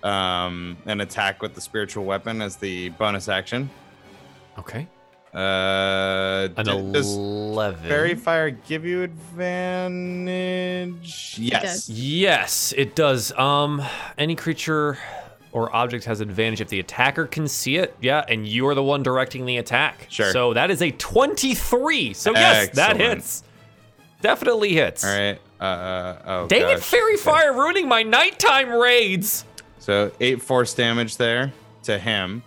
um, 0.02 0.76
an 0.86 1.00
attack 1.02 1.42
with 1.42 1.54
the 1.54 1.60
spiritual 1.60 2.04
weapon 2.04 2.40
as 2.42 2.56
the 2.56 2.88
bonus 2.90 3.28
action. 3.28 3.68
okay. 4.58 4.86
Uh, 5.32 6.48
An 6.56 6.64
d- 6.66 6.92
does 6.92 7.14
11. 7.14 7.88
faerie 7.88 8.14
fire 8.16 8.50
give 8.50 8.84
you 8.84 9.02
advantage? 10.10 11.36
Yes. 11.38 11.62
does. 11.62 11.88
Yes, 11.90 12.74
it 12.76 12.94
does. 12.96 13.32
Um, 13.32 13.82
any 14.18 14.34
creature 14.34 14.98
or 15.52 15.74
object 15.74 16.04
has 16.04 16.20
advantage 16.20 16.60
if 16.60 16.68
the 16.68 16.80
attacker 16.80 17.26
can 17.26 17.46
see 17.48 17.76
it. 17.76 17.94
Yeah, 18.00 18.24
and 18.28 18.46
you 18.46 18.66
are 18.68 18.74
the 18.74 18.82
one 18.82 19.02
directing 19.02 19.46
the 19.46 19.56
attack. 19.58 20.06
Sure. 20.08 20.32
So 20.32 20.54
that 20.54 20.70
is 20.70 20.82
a 20.82 20.90
23. 20.90 22.14
So 22.14 22.32
yes, 22.32 22.70
that 22.70 22.96
hits. 22.96 23.42
Definitely 24.22 24.72
hits. 24.74 25.04
All 25.04 25.10
right. 25.16 25.38
Uh, 25.60 25.64
uh 25.64 26.22
oh. 26.26 26.46
Dang 26.48 26.62
it, 26.62 26.76
gosh. 26.76 26.82
faerie 26.84 27.14
Okay. 27.14 27.22
fire 27.22 27.52
ruining 27.52 27.88
my 27.88 28.02
nighttime 28.02 28.70
raids. 28.72 29.44
So 29.78 30.10
eight 30.20 30.42
force 30.42 30.74
damage 30.74 31.16
there 31.16 31.52
to 31.84 31.98
him. 31.98 32.42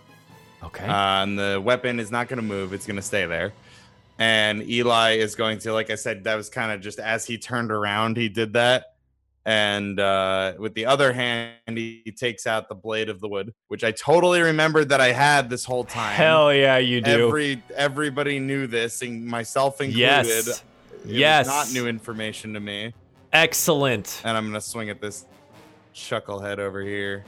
Okay. 0.63 0.85
Uh, 0.85 1.23
and 1.23 1.37
the 1.37 1.61
weapon 1.63 1.99
is 1.99 2.11
not 2.11 2.27
going 2.27 2.37
to 2.37 2.43
move; 2.45 2.73
it's 2.73 2.85
going 2.85 2.95
to 2.95 3.01
stay 3.01 3.25
there. 3.25 3.53
And 4.19 4.67
Eli 4.69 5.13
is 5.13 5.35
going 5.35 5.59
to, 5.59 5.73
like 5.73 5.89
I 5.89 5.95
said, 5.95 6.23
that 6.25 6.35
was 6.35 6.49
kind 6.49 6.71
of 6.71 6.81
just 6.81 6.99
as 6.99 7.25
he 7.25 7.37
turned 7.37 7.71
around, 7.71 8.15
he 8.15 8.29
did 8.29 8.53
that. 8.53 8.93
And 9.45 9.99
uh, 9.99 10.53
with 10.57 10.73
the 10.73 10.85
other 10.85 11.11
hand, 11.11 11.55
he 11.67 12.13
takes 12.15 12.47
out 12.47 12.69
the 12.69 12.75
blade 12.75 13.09
of 13.09 13.19
the 13.19 13.27
wood, 13.27 13.53
which 13.67 13.83
I 13.83 13.91
totally 13.91 14.41
remembered 14.41 14.89
that 14.89 15.01
I 15.01 15.11
had 15.11 15.49
this 15.49 15.65
whole 15.65 15.83
time. 15.83 16.15
Hell 16.15 16.53
yeah, 16.53 16.77
you 16.77 17.01
do. 17.01 17.27
Every 17.27 17.61
everybody 17.75 18.39
knew 18.39 18.67
this, 18.67 19.01
and 19.01 19.25
myself 19.25 19.81
included. 19.81 19.99
yes. 19.99 20.47
It 20.47 20.63
yes. 21.05 21.47
not 21.47 21.73
new 21.73 21.87
information 21.87 22.53
to 22.53 22.61
me. 22.61 22.93
Excellent. 23.33 24.21
And 24.23 24.37
I'm 24.37 24.45
gonna 24.45 24.61
swing 24.61 24.89
at 24.89 25.01
this 25.01 25.25
chucklehead 25.93 26.59
over 26.59 26.81
here, 26.81 27.25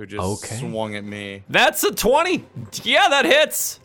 who 0.00 0.06
just 0.06 0.44
Okay. 0.44 0.56
swung 0.58 0.94
at 0.96 1.04
me. 1.04 1.42
That's 1.50 1.84
a 1.84 1.92
20. 1.94 2.42
Yeah, 2.84 3.08
that 3.10 3.26
hits. 3.26 3.80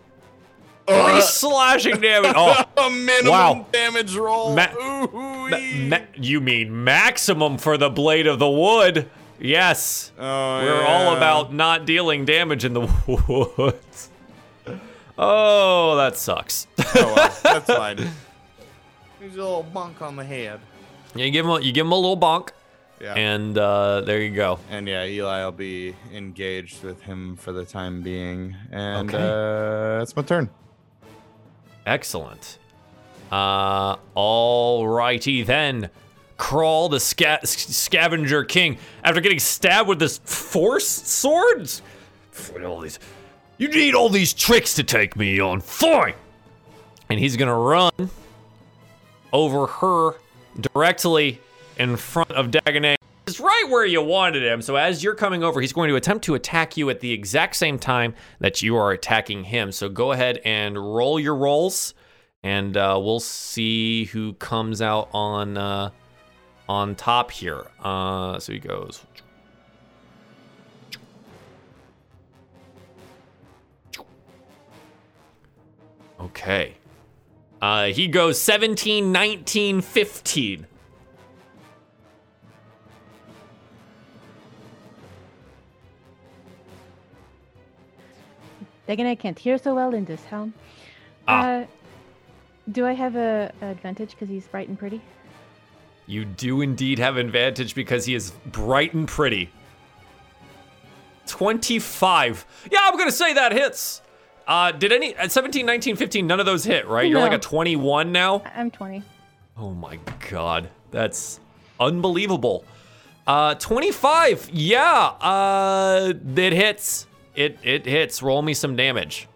Three 0.88 0.96
Ugh. 0.98 1.22
slashing 1.22 2.00
damage. 2.00 2.34
Oh, 2.38 2.64
a 2.78 2.90
minimum 2.90 3.32
Wow. 3.32 3.66
damage 3.72 4.16
roll. 4.16 4.56
Ma- 4.56 4.68
Ooh-wee. 4.82 5.88
ma- 5.90 5.98
ma- 5.98 6.06
you 6.16 6.40
mean 6.40 6.84
maximum 6.86 7.58
for 7.58 7.78
the 7.78 7.90
blade 7.90 8.28
of 8.28 8.40
the 8.40 8.50
wood? 8.50 9.10
Yes. 9.40 10.14
oh, 10.18 10.24
We're 10.62 10.84
all 10.86 11.18
about 11.18 11.54
not 11.54 11.86
dealing 11.86 12.24
damage 12.24 12.64
in 12.64 12.72
the 12.74 12.82
woods. 13.58 14.10
Oh, 15.18 15.96
that 15.98 16.16
sucks. 16.18 16.68
Oh 16.80 16.84
well, 16.96 17.38
that's 17.44 17.66
fine. 17.68 17.98
He's 19.20 19.34
a 19.36 19.38
little 19.44 19.64
bunk 19.64 20.02
on 20.02 20.16
the 20.16 20.24
head. 20.24 20.60
You 21.16 21.30
give 21.32 21.46
him 21.46 21.52
a, 21.52 21.60
you 21.62 21.72
give 21.72 21.86
him 21.86 21.92
a 21.94 21.96
little 21.96 22.18
bonk, 22.18 22.50
Yeah. 23.06 23.14
and 23.14 23.56
uh, 23.56 24.02
there 24.02 24.20
you 24.20 24.32
go. 24.36 24.58
And 24.72 24.88
yeah, 24.88 25.06
Eli 25.06 25.44
will 25.46 25.52
be 25.52 25.96
engaged 26.12 26.84
with 26.84 27.02
him 27.04 27.36
for 27.36 27.52
the 27.52 27.64
time 27.64 28.02
being. 28.02 28.56
And 28.72 29.10
Okay. 29.14 29.22
uh, 29.24 30.00
that's 30.00 30.16
my 30.16 30.24
turn. 30.24 30.50
Excellent. 31.86 32.58
Uh, 33.32 33.98
all 34.16 34.88
righty 34.88 35.44
then. 35.44 35.90
Crawl 36.38 36.90
the 36.90 37.00
sca- 37.00 37.40
scavenger 37.46 38.44
king 38.44 38.78
after 39.04 39.22
getting 39.22 39.40
stabbed 39.40 39.88
with 39.88 40.00
this 40.00 40.18
force 40.18 40.88
sword. 40.88 41.72
All 42.66 42.82
these, 42.82 43.00
you 43.58 43.70
need 43.70 43.96
all 43.96 44.10
these 44.10 44.34
tricks 44.34 44.74
to 44.74 44.84
take 44.84 45.16
me 45.16 45.40
on. 45.40 45.62
Fine. 45.62 46.16
And 47.10 47.20
he's 47.20 47.38
gonna 47.38 47.56
run 47.56 47.92
over 49.32 49.68
her 49.68 50.16
directly 50.60 51.40
in 51.78 51.98
front 51.98 52.32
of 52.32 52.48
Dagonet. 52.48 52.96
It's 53.28 53.40
right 53.40 53.66
where 53.70 53.86
you 53.86 54.02
wanted 54.02 54.44
him. 54.44 54.62
So 54.62 54.76
as 54.76 55.04
you're 55.04 55.16
coming 55.16 55.44
over, 55.44 55.60
he's 55.60 55.74
going 55.74 55.90
to 55.90 55.96
attempt 55.96 56.26
to 56.26 56.36
attack 56.36 56.78
you 56.78 56.90
at 56.90 57.00
the 57.00 57.12
exact 57.12 57.56
same 57.56 57.80
time 57.80 58.14
that 58.40 58.62
you 58.62 58.76
are 58.76 58.92
attacking 58.92 59.46
him. 59.46 59.72
So 59.72 59.90
go 59.90 60.12
ahead 60.12 60.42
and 60.46 60.78
roll 60.78 61.20
your 61.20 61.36
rolls, 61.36 61.96
and 62.44 62.78
uh, 62.78 63.00
we'll 63.02 63.20
see 63.20 64.06
who 64.06 64.34
comes 64.34 64.82
out 64.82 65.10
on 65.12 65.58
uh, 65.58 65.90
on 66.70 66.94
top 66.96 67.32
here. 67.32 67.66
Uh, 67.84 68.38
so 68.38 68.54
he 68.54 68.60
goes. 68.60 69.02
Okay. 76.20 76.76
Uh, 77.62 77.86
he 77.86 78.08
goes 78.08 78.40
17, 78.40 79.12
19, 79.12 79.82
15. 79.82 80.68
Dagon, 88.88 89.08
I 89.08 89.16
can't 89.16 89.38
hear 89.38 89.58
so 89.58 89.76
well 89.76 89.94
in 89.94 90.06
this 90.06 90.24
helm. 90.26 90.54
Ah. 91.28 91.48
Uh, 91.48 91.66
do 92.72 92.86
I 92.86 92.94
have 92.94 93.16
a, 93.16 93.52
a 93.62 93.68
advantage 93.68 94.12
because 94.12 94.30
he's 94.30 94.48
bright 94.48 94.68
and 94.68 94.78
pretty? 94.78 95.02
You 96.08 96.26
do 96.26 96.62
indeed 96.62 97.00
have 97.00 97.18
advantage 97.18 97.76
because 97.76 98.06
he 98.06 98.16
is 98.16 98.32
bright 98.48 98.94
and 98.94 99.08
pretty. 99.08 99.50
25. 101.28 102.46
Yeah, 102.72 102.80
I'm 102.84 102.94
going 102.94 103.10
to 103.10 103.16
say 103.16 103.34
that 103.34 103.52
hits. 103.52 104.02
Uh, 104.48 104.72
did 104.72 104.92
any 104.92 105.16
at 105.16 105.32
17, 105.32 105.66
19, 105.66 105.96
15, 105.96 106.28
none 106.28 106.40
of 106.40 106.46
those 106.46 106.64
hit, 106.64 106.88
right? 106.88 107.10
You're 107.10 107.20
like 107.20 107.34
a 107.34 107.40
21 107.40 108.12
now? 108.12 108.44
I'm 108.56 108.70
20. 108.70 109.02
Oh 109.58 109.72
my 109.72 109.98
god. 110.30 110.70
That's 110.92 111.40
unbelievable. 111.80 112.64
Uh 113.26 113.56
25. 113.56 114.52
Yeah. 114.54 114.84
Uh 115.20 116.14
it 116.36 116.54
hits. 116.54 117.08
It 117.36 117.60
it 117.64 117.86
hits. 117.86 118.22
Roll 118.22 118.42
me 118.42 118.54
some 118.54 118.76
damage. 118.76 119.28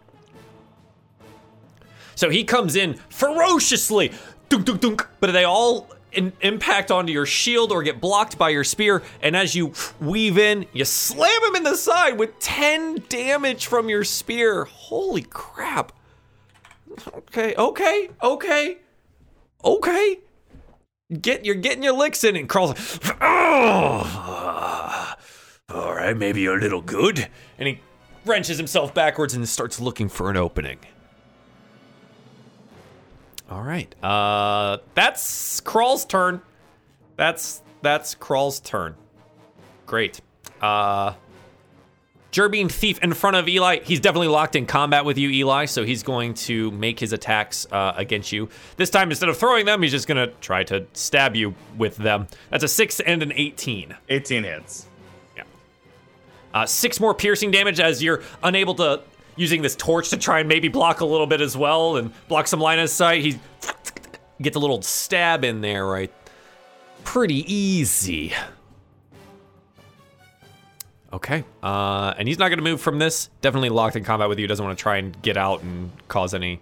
So 2.16 2.30
he 2.30 2.44
comes 2.44 2.76
in 2.76 2.96
ferociously. 3.10 4.12
Dunk 4.50 4.66
dunk 4.66 4.82
dunk. 4.82 5.08
But 5.20 5.32
they 5.32 5.44
all 5.44 5.90
in, 6.12 6.34
impact 6.42 6.92
onto 6.92 7.14
your 7.14 7.26
shield 7.26 7.72
or 7.72 7.84
get 7.84 8.02
blocked 8.02 8.38
by 8.38 8.50
your 8.50 8.64
spear 8.64 9.04
and 9.22 9.36
as 9.36 9.56
you 9.56 9.74
weave 10.00 10.38
in, 10.38 10.66
you 10.74 10.86
slam 10.86 11.44
him 11.44 11.56
in 11.56 11.64
the 11.64 11.76
side 11.76 12.18
with 12.18 12.38
10 12.40 13.04
damage 13.10 13.68
from 13.68 13.90
your 13.90 14.04
spear. 14.04 14.66
Holy 14.66 15.22
crap. 15.22 15.92
Okay, 17.14 17.54
okay, 17.56 18.10
okay. 18.24 18.78
Okay 19.64 20.20
get 21.22 21.44
you're 21.44 21.56
getting 21.56 21.82
your 21.82 21.94
licks 21.94 22.24
in 22.24 22.36
and 22.36 22.48
crawls 22.48 23.00
oh 23.20 25.16
all 25.70 25.96
right 25.96 26.16
maybe 26.16 26.46
a 26.46 26.54
little 26.54 26.82
good 26.82 27.28
and 27.58 27.68
he 27.68 27.82
wrenches 28.30 28.58
himself 28.58 28.94
backwards 28.94 29.34
and 29.34 29.48
starts 29.48 29.80
looking 29.80 30.08
for 30.08 30.30
an 30.30 30.38
opening 30.38 30.78
all 33.50 33.64
right 33.64 33.96
uh 34.04 34.78
that's 34.94 35.60
crawl's 35.62 36.06
turn 36.06 36.42
that's 37.16 37.62
that's 37.82 38.16
crawl's 38.16 38.60
turn 38.60 38.96
great 39.86 40.22
uh 40.62 41.14
Jerbean 42.32 42.72
Thief 42.72 43.00
in 43.00 43.14
front 43.14 43.38
of 43.38 43.48
Eli. 43.48 43.80
He's 43.84 44.00
definitely 44.00 44.28
locked 44.28 44.56
in 44.56 44.66
combat 44.66 45.04
with 45.04 45.18
you, 45.18 45.30
Eli, 45.30 45.66
so 45.66 45.84
he's 45.84 46.04
going 46.04 46.36
to 46.36 46.70
make 46.72 47.00
his 47.00 47.12
attacks 47.12 47.66
uh, 47.72 47.94
against 47.96 48.32
you. 48.32 48.50
This 48.78 48.90
time, 48.90 49.10
instead 49.10 49.30
of 49.30 49.38
throwing 49.38 49.66
them, 49.66 49.82
he's 49.82 49.92
just 49.92 50.08
going 50.08 50.30
to 50.30 50.34
try 50.40 50.64
to 50.66 50.86
stab 50.94 51.36
you 51.36 51.56
with 51.78 51.98
them. 51.98 52.28
That's 52.52 52.64
a 52.64 52.68
6 52.68 53.00
and 53.02 53.24
an 53.24 53.32
18. 53.34 53.96
18 54.10 54.44
hits. 54.44 54.89
Uh, 56.54 56.66
six 56.66 57.00
more 57.00 57.14
piercing 57.14 57.52
damage 57.52 57.80
as 57.80 58.02
you're 58.02 58.22
unable 58.44 58.76
to, 58.76 59.02
using 59.36 59.62
this 59.62 59.76
torch 59.76 60.10
to 60.10 60.18
try 60.18 60.40
and 60.40 60.50
maybe 60.50 60.68
block 60.68 61.02
a 61.02 61.06
little 61.06 61.28
bit 61.28 61.42
as 61.42 61.56
well 61.56 61.98
and 61.98 62.12
block 62.28 62.48
some 62.48 62.60
line 62.60 62.80
of 62.80 62.90
sight. 62.90 63.22
He 63.22 63.40
gets 64.42 64.56
a 64.56 64.60
little 64.60 64.82
stab 64.82 65.44
in 65.44 65.62
there, 65.62 65.86
right? 65.86 66.12
Pretty 67.04 67.52
easy. 67.52 68.34
Okay. 71.12 71.44
Uh, 71.64 72.14
and 72.18 72.28
he's 72.28 72.38
not 72.38 72.50
to 72.50 72.58
move 72.62 72.82
from 72.82 73.00
this. 73.00 73.30
Definitely 73.42 73.70
locked 73.70 73.96
in 73.96 74.04
combat 74.04 74.30
with 74.30 74.40
you. 74.40 74.48
Doesn't 74.48 74.64
want 74.64 74.78
to 74.78 74.82
try 74.82 74.98
and 74.98 75.20
get 75.22 75.38
out 75.38 75.64
and 75.64 75.92
cause 76.08 76.34
any 76.34 76.62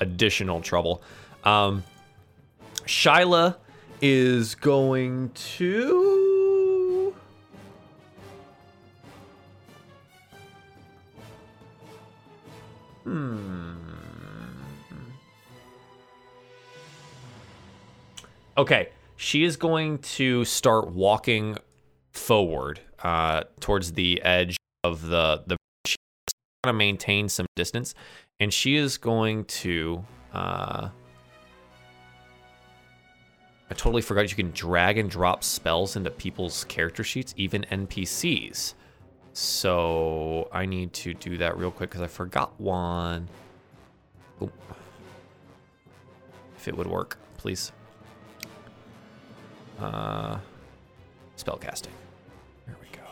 additional 0.00 0.60
trouble. 0.60 1.02
Um, 1.44 1.84
Shyla 2.86 3.56
is 4.00 4.54
going 4.54 5.30
to. 5.30 6.13
Hmm. 13.04 13.74
Okay, 18.56 18.88
she 19.16 19.44
is 19.44 19.56
going 19.56 19.98
to 19.98 20.44
start 20.44 20.88
walking 20.90 21.56
forward 22.12 22.80
uh, 23.02 23.42
towards 23.60 23.92
the 23.92 24.22
edge 24.22 24.56
of 24.82 25.02
the 25.02 25.42
the. 25.46 25.56
She's 25.86 25.96
going 26.62 26.72
to 26.72 26.78
maintain 26.78 27.28
some 27.28 27.46
distance, 27.56 27.94
and 28.40 28.52
she 28.52 28.76
is 28.76 28.96
going 28.96 29.44
to. 29.46 30.04
Uh, 30.32 30.88
I 33.70 33.74
totally 33.74 34.02
forgot 34.02 34.30
you 34.30 34.36
can 34.36 34.52
drag 34.52 34.98
and 34.98 35.10
drop 35.10 35.42
spells 35.42 35.96
into 35.96 36.10
people's 36.10 36.64
character 36.64 37.02
sheets, 37.02 37.34
even 37.36 37.66
NPCs. 37.70 38.74
So 39.34 40.48
I 40.52 40.64
need 40.64 40.92
to 40.92 41.12
do 41.12 41.36
that 41.38 41.58
real 41.58 41.72
quick 41.72 41.90
because 41.90 42.02
I 42.02 42.06
forgot 42.06 42.58
one. 42.60 43.28
Oop. 44.40 44.52
If 46.56 46.68
it 46.68 46.76
would 46.76 46.86
work, 46.86 47.18
please. 47.36 47.72
Uh, 49.80 50.38
spell 51.34 51.56
casting. 51.56 51.92
There 52.64 52.76
we 52.80 52.86
go. 52.96 53.02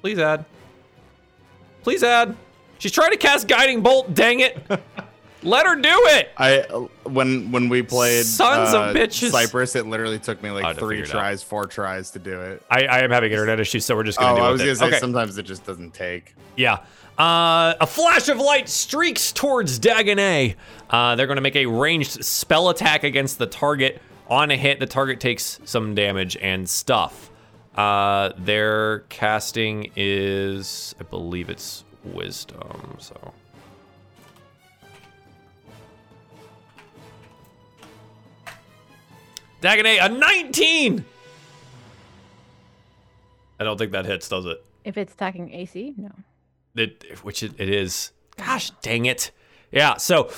Please 0.00 0.18
add. 0.18 0.46
Please 1.82 2.02
add. 2.02 2.34
She's 2.78 2.92
trying 2.92 3.10
to 3.10 3.18
cast 3.18 3.48
guiding 3.48 3.82
bolt. 3.82 4.14
Dang 4.14 4.40
it! 4.40 4.58
Let 5.42 5.66
her 5.66 5.76
do 5.76 5.88
it. 5.88 6.30
I 6.36 6.60
uh, 6.62 6.80
when 7.04 7.52
when 7.52 7.68
we 7.68 7.82
played 7.82 8.24
Sons 8.24 8.70
of 8.74 8.80
uh, 8.82 8.92
bitches. 8.92 9.30
Cypress, 9.30 9.76
it 9.76 9.86
literally 9.86 10.18
took 10.18 10.42
me 10.42 10.50
like 10.50 10.74
to 10.74 10.80
three 10.80 11.00
figure 11.02 11.16
out. 11.16 11.20
tries, 11.20 11.42
four 11.42 11.66
tries 11.66 12.10
to 12.12 12.18
do 12.18 12.40
it. 12.40 12.62
I, 12.70 12.86
I 12.86 12.98
am 13.00 13.10
having 13.10 13.30
internet 13.30 13.60
issues, 13.60 13.84
so 13.84 13.94
we're 13.94 14.02
just 14.02 14.18
gonna 14.18 14.32
Oh, 14.32 14.36
do 14.36 14.42
I 14.42 14.48
it 14.48 14.52
was 14.52 14.60
gonna 14.60 14.72
it. 14.72 14.76
say 14.76 14.86
Okay. 14.86 14.98
sometimes 14.98 15.38
it 15.38 15.44
just 15.44 15.64
doesn't 15.64 15.94
take. 15.94 16.34
Yeah. 16.56 16.78
Uh, 17.18 17.74
a 17.80 17.86
flash 17.86 18.28
of 18.28 18.38
light 18.38 18.68
streaks 18.68 19.32
towards 19.32 19.78
Dagonet. 19.80 20.54
Uh, 20.88 21.16
they're 21.16 21.26
going 21.26 21.34
to 21.36 21.42
make 21.42 21.56
a 21.56 21.66
ranged 21.66 22.24
spell 22.24 22.68
attack 22.68 23.02
against 23.02 23.38
the 23.38 23.46
target. 23.46 24.00
On 24.28 24.50
a 24.52 24.56
hit, 24.56 24.78
the 24.78 24.86
target 24.86 25.18
takes 25.18 25.58
some 25.64 25.96
damage 25.96 26.36
and 26.36 26.68
stuff. 26.68 27.30
Uh, 27.76 28.30
their 28.38 29.00
casting 29.08 29.90
is, 29.96 30.94
I 31.00 31.02
believe 31.04 31.50
it's 31.50 31.82
wisdom. 32.04 32.96
So. 33.00 33.32
Dagonet, 39.60 40.04
a 40.04 40.08
19! 40.08 41.04
I 43.60 43.64
don't 43.64 43.76
think 43.76 43.92
that 43.92 44.06
hits, 44.06 44.28
does 44.28 44.46
it? 44.46 44.64
If 44.84 44.96
it's 44.96 45.12
attacking 45.12 45.52
AC, 45.52 45.94
no. 45.96 46.10
it, 46.76 47.18
which 47.22 47.42
it, 47.42 47.52
it 47.58 47.68
is. 47.68 48.12
Gosh 48.36 48.70
dang 48.82 49.06
it. 49.06 49.32
Yeah, 49.72 49.96
so 49.96 50.30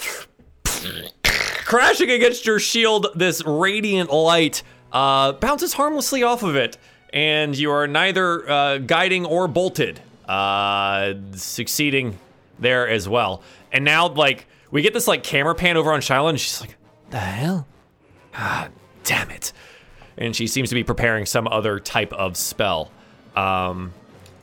crashing 1.65 2.11
against 2.11 2.47
your 2.47 2.59
shield, 2.59 3.09
this 3.15 3.45
radiant 3.45 4.11
light 4.11 4.63
uh, 4.93 5.33
bounces 5.33 5.75
harmlessly 5.75 6.23
off 6.23 6.43
of 6.43 6.57
it, 6.57 6.79
and 7.13 7.57
you 7.57 7.71
are 7.71 7.87
neither 7.87 8.49
uh, 8.51 8.79
guiding 8.79 9.27
or 9.27 9.47
bolted, 9.47 10.01
uh, 10.27 11.15
succeeding 11.35 12.19
there 12.59 12.89
as 12.89 13.09
well. 13.09 13.43
And 13.71 13.85
now, 13.85 14.09
like, 14.09 14.47
we 14.71 14.83
get 14.83 14.95
this 14.95 15.07
like 15.07 15.23
camera 15.23 15.55
pan 15.55 15.77
over 15.77 15.93
on 15.93 16.01
Shyla, 16.01 16.31
and 16.31 16.41
she's 16.41 16.61
like, 16.61 16.77
"The 17.11 17.19
hell? 17.19 17.67
Ah, 18.33 18.69
damn 19.05 19.31
it!" 19.31 19.53
And 20.17 20.35
she 20.35 20.47
seems 20.47 20.69
to 20.69 20.75
be 20.75 20.85
preparing 20.85 21.27
some 21.27 21.49
other 21.49 21.79
type 21.81 22.13
of 22.13 22.37
spell. 22.37 22.91
Um, 23.37 23.93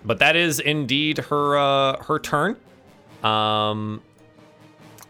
but 0.03 0.19
that 0.19 0.35
is 0.35 0.59
indeed 0.59 1.17
her 1.17 1.57
uh, 1.57 2.03
her 2.03 2.19
turn. 2.19 2.55
Um, 3.23 4.01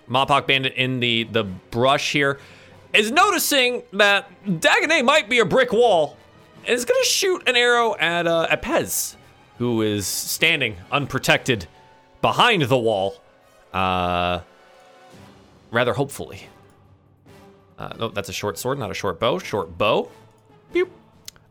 Mopock 0.09 0.47
Bandit 0.47 0.73
in 0.73 0.99
the 0.99 1.23
the 1.25 1.43
brush 1.43 2.11
here 2.11 2.39
is 2.93 3.11
noticing 3.11 3.83
that 3.93 4.29
Dagonet 4.45 5.05
might 5.05 5.29
be 5.29 5.39
a 5.39 5.45
brick 5.45 5.71
wall 5.71 6.17
and 6.65 6.69
is 6.69 6.85
gonna 6.85 7.03
shoot 7.03 7.47
an 7.47 7.55
arrow 7.55 7.95
at 7.97 8.25
uh, 8.27 8.47
at 8.49 8.61
Pez, 8.61 9.15
who 9.57 9.81
is 9.81 10.07
standing 10.07 10.77
unprotected 10.91 11.67
behind 12.21 12.63
the 12.63 12.77
wall, 12.77 13.21
uh, 13.73 14.39
rather 15.71 15.93
hopefully. 15.93 16.47
Uh, 17.77 17.93
no, 17.99 18.07
that's 18.09 18.29
a 18.29 18.33
short 18.33 18.57
sword, 18.57 18.79
not 18.79 18.91
a 18.91 18.93
short 18.93 19.19
bow. 19.19 19.37
Short 19.39 19.77
bow. 19.77 20.09
Pew. 20.73 20.89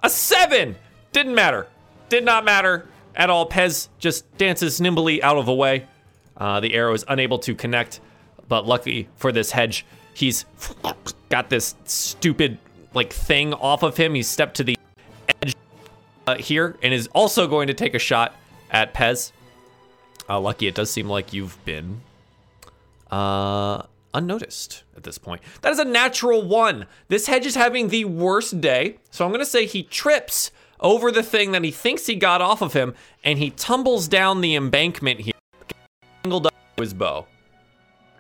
A 0.03 0.11
seven! 0.11 0.77
Didn't 1.13 1.35
matter. 1.35 1.69
Did 2.09 2.25
not 2.25 2.45
matter 2.45 2.87
at 3.15 3.31
all. 3.31 3.49
Pez 3.49 3.89
just 3.99 4.37
dances 4.37 4.81
nimbly 4.81 5.23
out 5.23 5.37
of 5.37 5.47
the 5.47 5.55
way. 5.55 5.87
Uh, 6.37 6.61
the 6.61 6.75
arrow 6.75 6.93
is 6.93 7.05
unable 7.09 7.39
to 7.41 7.55
connect, 7.55 8.01
but 8.49 8.67
lucky 8.67 9.09
for 9.17 9.33
this 9.33 9.51
hedge, 9.51 9.87
he's 10.15 10.45
got 11.31 11.49
this 11.49 11.75
stupid 11.85 12.59
like 12.93 13.13
thing 13.13 13.55
off 13.55 13.83
of 13.83 13.97
him. 13.97 14.15
He's 14.15 14.29
stepped 14.29 14.57
to 14.57 14.65
the 14.65 14.77
edge 15.43 15.55
uh, 16.27 16.37
here 16.37 16.77
and 16.83 16.93
is 16.93 17.09
also 17.09 17.47
going 17.47 17.69
to 17.69 17.75
take 17.75 17.95
a 17.95 17.99
shot 17.99 18.35
at 18.71 18.93
Pez. 18.93 19.33
Uh, 20.29 20.41
lucky, 20.41 20.67
it 20.67 20.75
does 20.75 20.91
seem 20.91 21.09
like 21.09 21.33
you've 21.33 21.63
been 21.65 22.01
uh, 23.11 23.83
unnoticed 24.17 24.83
at 24.97 25.03
this 25.03 25.19
point. 25.19 25.43
That 25.61 25.73
is 25.73 25.79
a 25.79 25.85
natural 25.85 26.43
one. 26.43 26.87
This 27.09 27.27
hedge 27.27 27.47
is 27.47 27.55
having 27.55 27.89
the 27.89 28.05
worst 28.07 28.61
day, 28.61 28.99
so 29.11 29.25
I'm 29.25 29.31
going 29.31 29.41
to 29.41 29.47
say 29.47 29.67
he 29.67 29.83
trips 29.83 30.51
over 30.81 31.13
the 31.13 31.23
thing 31.23 31.53
that 31.53 31.63
he 31.63 31.71
thinks 31.71 32.07
he 32.07 32.15
got 32.15 32.41
off 32.41 32.63
of 32.63 32.73
him, 32.73 32.95
and 33.23 33.39
he 33.39 33.51
tumbles 33.51 34.09
down 34.09 34.41
the 34.41 34.55
embankment 34.55 35.21
here, 35.21 35.35
angled 36.25 36.47
up 36.47 36.55
his 36.79 36.95
bow. 36.95 37.27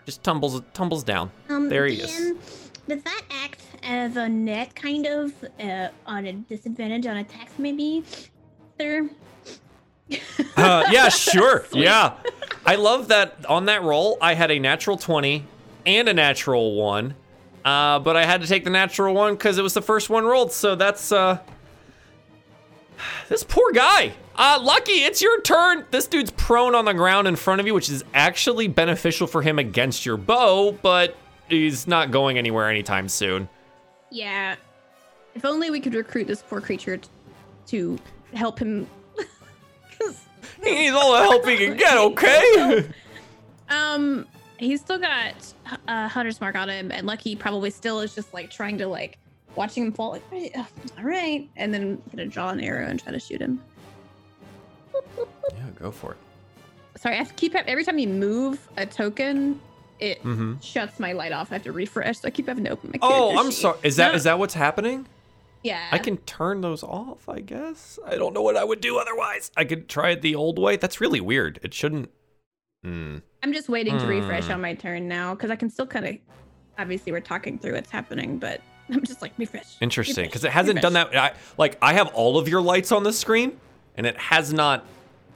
Just 0.05 0.23
tumbles 0.23 0.63
tumbles 0.73 1.03
down. 1.03 1.31
Um, 1.49 1.69
there 1.69 1.87
he 1.87 1.97
is. 1.97 2.33
Does 2.89 3.03
that 3.03 3.23
act 3.31 3.61
as 3.83 4.17
a 4.17 4.29
net, 4.29 4.75
kind 4.77 5.07
of, 5.07 5.33
uh, 5.59 5.89
on 6.07 6.27
a 6.27 6.33
disadvantage 6.33 7.07
on 7.07 7.17
attacks, 7.17 7.53
maybe? 7.59 8.05
Sir? 8.79 9.11
Uh, 10.57 10.85
yeah, 10.91 11.09
sure. 11.09 11.67
Yeah. 11.73 12.15
I 12.65 12.77
love 12.77 13.09
that 13.09 13.47
on 13.49 13.67
that 13.67 13.83
roll, 13.83 14.19
I 14.21 14.35
had 14.35 14.51
a 14.51 14.59
natural 14.59 14.97
20 14.97 15.45
and 15.87 16.09
a 16.09 16.15
natural 16.15 16.75
1. 16.75 17.15
Uh, 17.65 17.99
but 17.99 18.17
I 18.17 18.25
had 18.25 18.43
to 18.43 18.47
take 18.47 18.65
the 18.65 18.71
natural 18.71 19.15
one 19.15 19.35
because 19.35 19.59
it 19.59 19.63
was 19.63 19.75
the 19.75 19.83
first 19.83 20.11
one 20.11 20.25
rolled. 20.25 20.53
So 20.53 20.75
that's, 20.75 21.11
uh, 21.11 21.39
this 23.29 23.43
poor 23.43 23.73
guy. 23.73 24.13
Uh, 24.37 24.59
Lucky, 24.63 24.93
it's 24.93 25.23
your 25.23 25.41
turn. 25.41 25.87
This 25.91 26.07
dude's 26.07 26.31
prone 26.31 26.75
on 26.75 26.85
the 26.85 26.93
ground 26.93 27.27
in 27.27 27.37
front 27.37 27.61
of 27.61 27.67
you, 27.67 27.75
which 27.75 27.89
is 27.89 28.05
actually 28.13 28.69
beneficial 28.69 29.27
for 29.27 29.43
him 29.43 29.59
against 29.59 30.05
your 30.05 30.17
bow, 30.17 30.73
but 30.73 31.17
he's 31.49 31.87
not 31.87 32.11
going 32.11 32.37
anywhere 32.37 32.69
anytime 32.69 33.09
soon. 33.09 33.49
Yeah. 34.11 34.57
If 35.35 35.45
only 35.45 35.71
we 35.71 35.81
could 35.81 35.95
recruit 35.95 36.27
this 36.27 36.43
poor 36.43 36.61
creature 36.61 36.99
t- 36.99 37.09
to 37.67 37.99
help 38.35 38.59
him. 38.59 38.87
He 40.63 40.71
needs 40.71 40.97
all 40.97 41.13
the 41.13 41.19
help 41.19 41.47
he 41.47 41.57
can 41.57 41.77
get, 41.77 41.97
okay? 41.99 42.89
Um, 43.69 44.29
he's 44.59 44.81
still 44.81 44.99
got 44.99 45.35
uh, 45.89 46.09
Hunter's 46.09 46.41
mark 46.41 46.57
on 46.57 46.69
him, 46.69 46.91
and 46.93 47.07
Lucky 47.07 47.37
probably 47.37 47.71
still 47.71 48.01
is 48.01 48.15
just 48.15 48.33
like 48.35 48.51
trying 48.51 48.79
to 48.79 48.87
like 48.87 49.19
watching 49.55 49.85
him 49.87 49.93
fall. 49.93 50.19
Like, 50.33 50.57
uh, 50.57 50.65
all 50.99 51.05
right, 51.05 51.49
and 51.57 51.73
then 51.73 52.01
gonna 52.11 52.27
draw 52.27 52.51
an 52.51 52.61
arrow 52.61 52.87
and 52.87 53.01
try 53.03 53.13
to 53.13 53.19
shoot 53.21 53.41
him. 53.41 53.61
yeah, 54.95 55.65
go 55.79 55.91
for 55.91 56.13
it. 56.13 56.19
Sorry, 56.99 57.15
I 57.15 57.19
have 57.19 57.29
to 57.29 57.35
keep 57.35 57.55
every 57.55 57.85
time 57.85 57.99
you 57.99 58.09
move 58.09 58.67
a 58.77 58.87
token, 58.87 59.61
it 59.99 60.23
Mm-hmm. 60.23 60.61
shuts 60.61 60.99
my 60.99 61.13
light 61.13 61.33
off. 61.33 61.51
I 61.53 61.57
have 61.57 61.65
to 61.65 61.73
refresh, 61.73 62.19
so 62.21 62.29
I 62.29 62.31
keep 62.31 62.49
having 62.49 62.65
to 62.65 62.71
open 62.71 62.91
my. 62.93 62.99
Oh, 63.03 63.39
I'm 63.39 63.47
sheet. 63.51 63.55
sorry. 63.61 63.79
Is 63.83 63.97
that 63.97 64.11
No, 64.13 64.17
is 64.17 64.25
that 64.25 64.39
what's 64.39 64.55
happening? 64.55 65.07
Yeah. 65.63 65.89
I 65.91 65.99
can 65.99 66.19
turn 66.19 66.61
those 66.61 66.85
off, 66.85 67.29
I 67.29 67.41
guess. 67.41 67.99
I 68.07 68.15
don't 68.17 68.33
know 68.33 68.43
what 68.43 68.57
I 68.57 68.63
would 68.63 68.81
do 68.81 68.99
otherwise. 68.99 69.51
I 69.57 69.65
could 69.65 69.89
try 69.89 70.11
it 70.11 70.23
the 70.23 70.35
old 70.37 70.59
way. 70.61 70.77
That's 70.77 71.01
really 71.01 71.21
weird. 71.21 71.59
It 71.63 71.75
shouldn't. 71.75 72.11
Hmm. 72.85 73.19
I'm 73.47 73.53
just 73.53 73.69
waiting 73.69 73.97
to 73.97 74.07
refresh 74.07 74.47
Hmm. 74.47 74.53
on 74.55 74.61
my 74.61 74.75
turn 74.75 75.07
now 75.07 75.33
because 75.35 75.51
I 75.53 75.57
can 75.57 75.71
still 75.71 75.87
kind 75.87 76.05
of. 76.05 76.17
Obviously, 76.79 77.13
we're 77.13 77.21
talking 77.21 77.59
through 77.61 77.75
what's 77.75 77.91
happening, 77.93 78.39
but 78.39 78.61
I'm 78.91 79.05
just 79.05 79.23
like 79.23 79.33
refresh. 79.39 79.77
Interesting, 79.81 80.27
because 80.27 80.43
it 80.45 80.51
hasn't 80.51 80.83
done 80.83 80.95
that. 80.95 81.17
I, 81.17 81.33
like 81.57 81.79
I 81.81 81.93
have 81.95 82.09
all 82.09 82.39
of 82.39 82.49
your 82.49 82.61
lights 82.61 82.91
on 82.91 83.05
the 83.05 83.13
screen, 83.13 83.57
and 83.97 84.05
it 84.05 84.17
has 84.19 84.53
not 84.53 84.85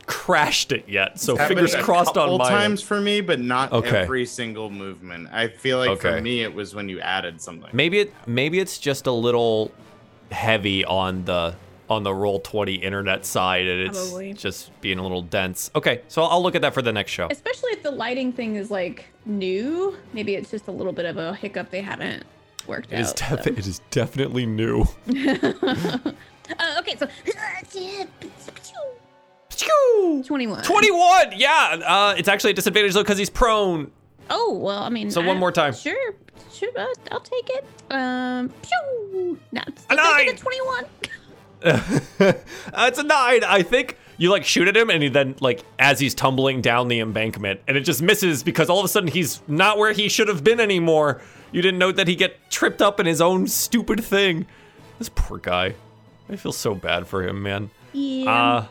crashed 0.06 0.72
it 0.72 0.88
yet. 0.88 1.20
So 1.20 1.36
Happened 1.36 1.58
fingers 1.60 1.76
crossed 1.76 2.16
on 2.16 2.24
couple 2.24 2.38
my. 2.38 2.48
times 2.48 2.82
for 2.82 3.00
me, 3.00 3.20
but 3.20 3.38
not 3.38 3.72
Okay. 3.72 3.98
every 3.98 4.26
single 4.26 4.68
movement. 4.70 5.28
I 5.32 5.46
feel 5.46 5.78
like 5.78 5.90
Okay. 5.90 6.16
for 6.16 6.20
me 6.20 6.42
it 6.42 6.52
was 6.52 6.74
when 6.74 6.88
you 6.88 6.98
added 7.00 7.40
something. 7.40 7.70
Maybe 7.72 8.00
it 8.00 8.14
maybe 8.26 8.58
it's 8.58 8.78
just 8.78 9.06
a 9.06 9.12
little 9.12 9.70
heavy 10.32 10.84
on 10.84 11.24
the 11.26 11.54
on 11.90 12.02
the 12.04 12.10
Roll20 12.10 12.82
internet 12.82 13.26
side 13.26 13.66
and 13.66 13.80
it's 13.88 13.98
Probably. 14.08 14.32
just 14.32 14.70
being 14.80 14.98
a 14.98 15.02
little 15.02 15.22
dense. 15.22 15.70
Okay, 15.74 16.02
so 16.08 16.22
I'll 16.22 16.42
look 16.42 16.54
at 16.54 16.62
that 16.62 16.72
for 16.72 16.82
the 16.82 16.92
next 16.92 17.10
show. 17.12 17.26
Especially 17.30 17.72
if 17.72 17.82
the 17.82 17.90
lighting 17.90 18.32
thing 18.32 18.54
is 18.56 18.70
like 18.70 19.06
new, 19.26 19.96
maybe 20.12 20.36
it's 20.36 20.50
just 20.50 20.68
a 20.68 20.70
little 20.70 20.92
bit 20.92 21.04
of 21.06 21.16
a 21.16 21.34
hiccup 21.34 21.70
they 21.70 21.80
haven't 21.82 22.24
worked 22.66 22.92
It 22.92 23.00
is, 23.00 23.08
out. 23.22 23.42
def- 23.44 23.58
it 23.58 23.66
is 23.66 23.80
definitely 23.90 24.46
new. 24.46 24.82
uh, 25.08 26.78
okay, 26.78 26.96
so 26.96 27.08
21. 30.22 30.62
21! 30.62 31.32
Yeah, 31.36 31.80
uh, 31.84 32.14
it's 32.16 32.28
actually 32.28 32.50
a 32.52 32.54
disadvantage 32.54 32.94
though 32.94 33.02
because 33.02 33.18
he's 33.18 33.30
prone. 33.30 33.90
Oh 34.30 34.54
well, 34.54 34.82
I 34.82 34.88
mean. 34.90 35.10
So 35.10 35.20
one 35.20 35.36
I- 35.36 35.40
more 35.40 35.52
time. 35.52 35.74
Sure, 35.74 36.14
sure. 36.52 36.70
Uh, 36.76 36.86
I'll 37.10 37.20
take 37.20 37.48
it. 37.50 37.64
Um, 37.90 38.48
pew! 38.62 39.38
No, 39.52 39.62
it's, 39.66 39.82
A 39.90 39.92
it's 39.92 39.96
nine! 39.96 40.28
a 40.28 40.32
twenty-one. 40.36 40.84
uh, 40.84 40.88
it's 41.62 42.98
a 42.98 43.02
nine. 43.02 43.44
I 43.44 43.62
think 43.62 43.96
you 44.16 44.30
like 44.30 44.44
shoot 44.44 44.68
at 44.68 44.76
him, 44.76 44.90
and 44.90 45.02
he 45.02 45.08
then 45.08 45.36
like 45.40 45.64
as 45.78 46.00
he's 46.00 46.14
tumbling 46.14 46.60
down 46.60 46.88
the 46.88 47.00
embankment, 47.00 47.60
and 47.68 47.76
it 47.76 47.80
just 47.80 48.02
misses 48.02 48.42
because 48.42 48.68
all 48.68 48.78
of 48.78 48.84
a 48.84 48.88
sudden 48.88 49.08
he's 49.08 49.40
not 49.48 49.78
where 49.78 49.92
he 49.92 50.08
should 50.08 50.28
have 50.28 50.44
been 50.44 50.60
anymore. 50.60 51.20
You 51.52 51.62
didn't 51.62 51.78
note 51.78 51.96
that 51.96 52.06
he 52.08 52.14
get 52.14 52.50
tripped 52.50 52.80
up 52.80 53.00
in 53.00 53.06
his 53.06 53.20
own 53.20 53.46
stupid 53.46 54.04
thing. 54.04 54.46
This 54.98 55.08
poor 55.08 55.38
guy. 55.38 55.74
I 56.28 56.36
feel 56.36 56.52
so 56.52 56.74
bad 56.74 57.06
for 57.06 57.26
him, 57.26 57.42
man. 57.42 57.70
Yeah. 57.92 58.30
Uh 58.30 58.66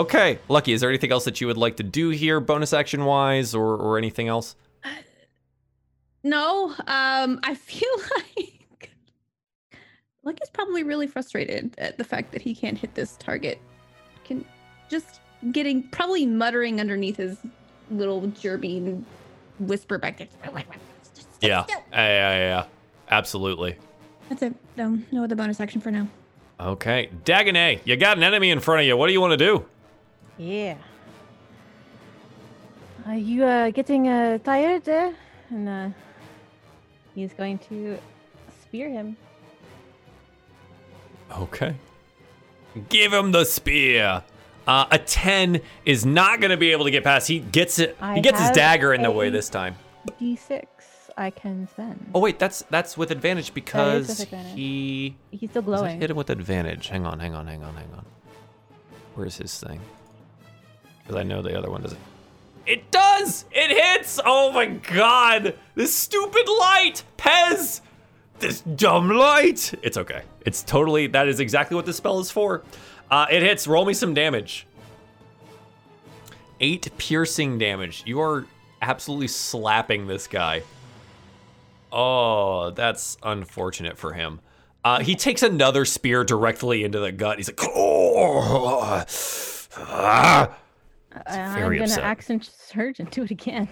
okay, 0.00 0.38
Lucky. 0.48 0.72
Is 0.72 0.80
there 0.80 0.90
anything 0.90 1.10
else 1.10 1.24
that 1.24 1.40
you 1.40 1.46
would 1.48 1.56
like 1.56 1.76
to 1.78 1.82
do 1.82 2.10
here, 2.10 2.38
bonus 2.38 2.72
action 2.72 3.04
wise, 3.04 3.54
or 3.54 3.74
or 3.74 3.98
anything 3.98 4.28
else? 4.28 4.54
No, 6.22 6.74
um, 6.86 7.40
I 7.42 7.54
feel 7.54 7.88
like 8.36 8.57
Lucky's 10.28 10.50
probably 10.50 10.82
really 10.82 11.06
frustrated 11.06 11.74
at 11.78 11.96
the 11.96 12.04
fact 12.04 12.32
that 12.32 12.42
he 12.42 12.54
can't 12.54 12.76
hit 12.76 12.94
this 12.94 13.16
target. 13.16 13.58
Can 14.26 14.44
just 14.90 15.20
getting 15.52 15.84
probably 15.84 16.26
muttering 16.26 16.82
underneath 16.82 17.16
his 17.16 17.38
little 17.90 18.26
gerbine 18.26 19.06
whisper 19.58 19.96
back 19.96 20.18
there. 20.18 20.28
Yeah, 21.40 21.64
yeah, 21.70 21.76
yeah, 21.92 22.38
yeah. 22.38 22.64
absolutely. 23.10 23.76
That's 24.28 24.42
it. 24.42 24.54
No, 24.76 24.98
no 25.10 25.24
other 25.24 25.34
bonus 25.34 25.60
action 25.60 25.80
for 25.80 25.90
now. 25.90 26.06
Okay, 26.60 27.08
Dagonet, 27.24 27.80
you 27.86 27.96
got 27.96 28.18
an 28.18 28.22
enemy 28.22 28.50
in 28.50 28.60
front 28.60 28.82
of 28.82 28.86
you. 28.86 28.98
What 28.98 29.06
do 29.06 29.14
you 29.14 29.22
want 29.22 29.30
to 29.30 29.38
do? 29.38 29.64
Yeah. 30.36 30.76
Are 33.06 33.16
you 33.16 33.44
uh, 33.44 33.70
getting 33.70 34.08
uh, 34.08 34.36
tired 34.38 34.84
there? 34.84 35.14
And 35.48 35.68
uh, 35.68 35.88
he's 37.14 37.32
going 37.32 37.56
to 37.70 37.98
spear 38.62 38.90
him. 38.90 39.16
Okay. 41.30 41.74
Give 42.88 43.12
him 43.12 43.32
the 43.32 43.44
spear. 43.44 44.22
Uh, 44.66 44.86
a 44.90 44.98
10 44.98 45.60
is 45.84 46.04
not 46.04 46.40
going 46.40 46.50
to 46.50 46.56
be 46.56 46.72
able 46.72 46.84
to 46.84 46.90
get 46.90 47.02
past. 47.04 47.26
He 47.28 47.38
gets 47.38 47.78
it. 47.78 47.96
he 48.14 48.20
gets 48.20 48.38
his 48.38 48.48
have 48.48 48.54
dagger 48.56 48.92
in 48.92 49.02
the 49.02 49.08
a- 49.08 49.12
way 49.12 49.30
this 49.30 49.48
time. 49.48 49.76
D6 50.20 50.64
I 51.16 51.30
can 51.30 51.66
spend. 51.68 52.10
Oh 52.14 52.20
wait, 52.20 52.38
that's 52.38 52.62
that's 52.70 52.96
with 52.96 53.10
advantage 53.10 53.52
because 53.52 54.20
advantage. 54.20 54.54
he 54.54 55.16
He's 55.32 55.50
still 55.50 55.62
does 55.62 55.80
it 55.80 55.82
glowing. 55.82 56.00
hit 56.00 56.10
him 56.10 56.16
with 56.16 56.30
advantage. 56.30 56.88
Hang 56.88 57.04
on, 57.06 57.18
hang 57.18 57.34
on, 57.34 57.46
hang 57.48 57.64
on, 57.64 57.74
hang 57.74 57.90
on. 57.96 58.04
Where's 59.16 59.36
his 59.36 59.58
thing? 59.58 59.80
Because 61.02 61.16
I 61.16 61.24
know 61.24 61.42
the 61.42 61.58
other 61.58 61.70
one 61.70 61.82
doesn't. 61.82 62.00
It 62.66 62.90
does! 62.92 63.46
It 63.50 63.70
hits! 63.96 64.20
Oh 64.24 64.52
my 64.52 64.66
god! 64.66 65.54
This 65.74 65.92
stupid 65.94 66.46
light! 66.60 67.02
Pez! 67.16 67.80
This 68.38 68.60
dumb 68.60 69.10
light! 69.10 69.74
It's 69.82 69.96
okay. 69.96 70.22
It's 70.46 70.62
totally, 70.62 71.08
that 71.08 71.28
is 71.28 71.40
exactly 71.40 71.74
what 71.74 71.86
this 71.86 71.96
spell 71.96 72.20
is 72.20 72.30
for. 72.30 72.62
Uh, 73.10 73.26
it 73.30 73.42
hits. 73.42 73.66
Roll 73.66 73.84
me 73.84 73.94
some 73.94 74.14
damage. 74.14 74.66
Eight 76.60 76.88
piercing 76.98 77.58
damage. 77.58 78.02
You 78.06 78.20
are 78.20 78.46
absolutely 78.80 79.28
slapping 79.28 80.06
this 80.06 80.26
guy. 80.26 80.62
Oh, 81.90 82.70
that's 82.70 83.16
unfortunate 83.22 83.96
for 83.98 84.12
him. 84.12 84.40
Uh, 84.84 85.00
he 85.00 85.14
takes 85.14 85.42
another 85.42 85.84
spear 85.84 86.22
directly 86.22 86.84
into 86.84 87.00
the 87.00 87.10
gut. 87.10 87.38
He's 87.38 87.48
like, 87.48 87.60
oh, 87.62 89.04
ah. 89.78 90.56
Uh, 91.14 91.22
I'm 91.26 91.62
gonna 91.72 91.82
upset. 91.82 92.04
action 92.04 92.40
surge 92.40 93.00
and 93.00 93.10
do 93.10 93.22
it 93.22 93.30
again. 93.30 93.68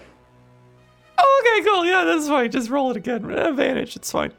Oh, 1.17 1.43
okay, 1.43 1.67
cool. 1.67 1.85
Yeah, 1.85 2.03
that's 2.03 2.27
fine. 2.27 2.51
Just 2.51 2.69
roll 2.69 2.91
it 2.91 2.97
again. 2.97 3.29
Advantage. 3.31 3.95
It's 3.95 4.11
fine. 4.11 4.33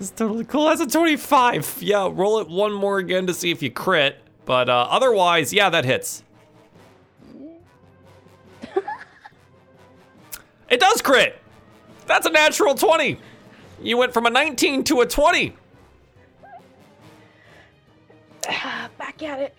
It's 0.00 0.10
totally 0.10 0.46
cool. 0.46 0.64
That's 0.64 0.80
a 0.80 0.86
25. 0.86 1.82
Yeah, 1.82 2.08
roll 2.10 2.38
it 2.38 2.48
one 2.48 2.72
more 2.72 2.98
again 2.98 3.26
to 3.26 3.34
see 3.34 3.50
if 3.50 3.60
you 3.62 3.70
crit. 3.70 4.16
But 4.46 4.70
uh, 4.70 4.88
otherwise, 4.90 5.52
yeah, 5.52 5.68
that 5.68 5.84
hits. 5.84 6.24
it 10.70 10.80
does 10.80 11.02
crit. 11.02 11.38
That's 12.06 12.26
a 12.26 12.30
natural 12.30 12.74
20. 12.74 13.20
You 13.82 13.98
went 13.98 14.14
from 14.14 14.24
a 14.24 14.30
19 14.30 14.84
to 14.84 15.02
a 15.02 15.06
20. 15.06 15.54
Back 18.98 19.22
at 19.22 19.38
it. 19.38 19.54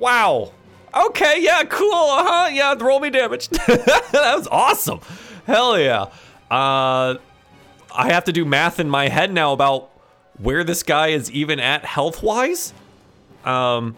Wow. 0.00 0.52
Okay, 0.92 1.36
yeah, 1.38 1.62
cool. 1.64 1.94
Uh 1.94 2.24
huh. 2.26 2.48
Yeah, 2.52 2.74
roll 2.80 2.98
me 2.98 3.10
damage. 3.10 3.48
that 3.48 4.10
was 4.12 4.48
awesome. 4.50 4.98
Hell 5.46 5.78
yeah. 5.78 6.06
Uh, 6.50 7.14
I 7.94 8.12
have 8.12 8.24
to 8.24 8.32
do 8.32 8.44
math 8.44 8.80
in 8.80 8.88
my 8.88 9.08
head 9.08 9.32
now 9.32 9.52
about 9.52 9.90
where 10.38 10.64
this 10.64 10.82
guy 10.82 11.08
is 11.08 11.30
even 11.30 11.60
at 11.60 11.84
health 11.84 12.22
wise. 12.22 12.72
Um, 13.44 13.96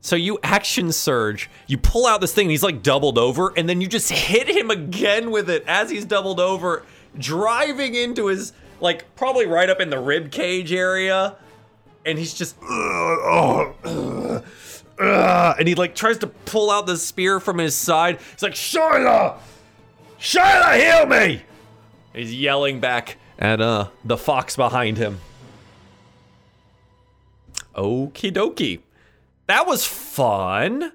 so 0.00 0.14
you 0.14 0.38
action 0.42 0.92
surge, 0.92 1.50
you 1.66 1.78
pull 1.78 2.06
out 2.06 2.20
this 2.20 2.32
thing, 2.32 2.44
and 2.44 2.50
he's 2.52 2.62
like 2.62 2.82
doubled 2.82 3.18
over, 3.18 3.52
and 3.56 3.68
then 3.68 3.80
you 3.80 3.88
just 3.88 4.10
hit 4.10 4.48
him 4.48 4.70
again 4.70 5.30
with 5.30 5.50
it 5.50 5.64
as 5.66 5.90
he's 5.90 6.04
doubled 6.04 6.38
over, 6.38 6.84
driving 7.18 7.94
into 7.94 8.26
his 8.26 8.52
like 8.80 9.16
probably 9.16 9.46
right 9.46 9.68
up 9.68 9.80
in 9.80 9.90
the 9.90 9.98
rib 9.98 10.30
cage 10.30 10.72
area, 10.72 11.34
and 12.04 12.18
he's 12.18 12.34
just 12.34 12.56
and 14.98 15.66
he 15.66 15.74
like 15.74 15.94
tries 15.94 16.18
to 16.18 16.26
pull 16.26 16.70
out 16.70 16.86
the 16.86 16.96
spear 16.96 17.40
from 17.40 17.58
his 17.58 17.74
side. 17.74 18.18
He's 18.32 18.42
like, 18.42 18.54
Shyla, 18.54 19.38
Shyla, 20.20 20.78
heal 20.78 21.06
me! 21.06 21.42
He's 22.16 22.34
yelling 22.34 22.80
back 22.80 23.18
at 23.38 23.60
uh 23.60 23.88
the 24.04 24.16
fox 24.16 24.56
behind 24.56 24.96
him. 24.96 25.20
Okie 27.74 28.32
dokie. 28.32 28.80
That 29.46 29.66
was 29.66 29.84
fun. 29.86 30.92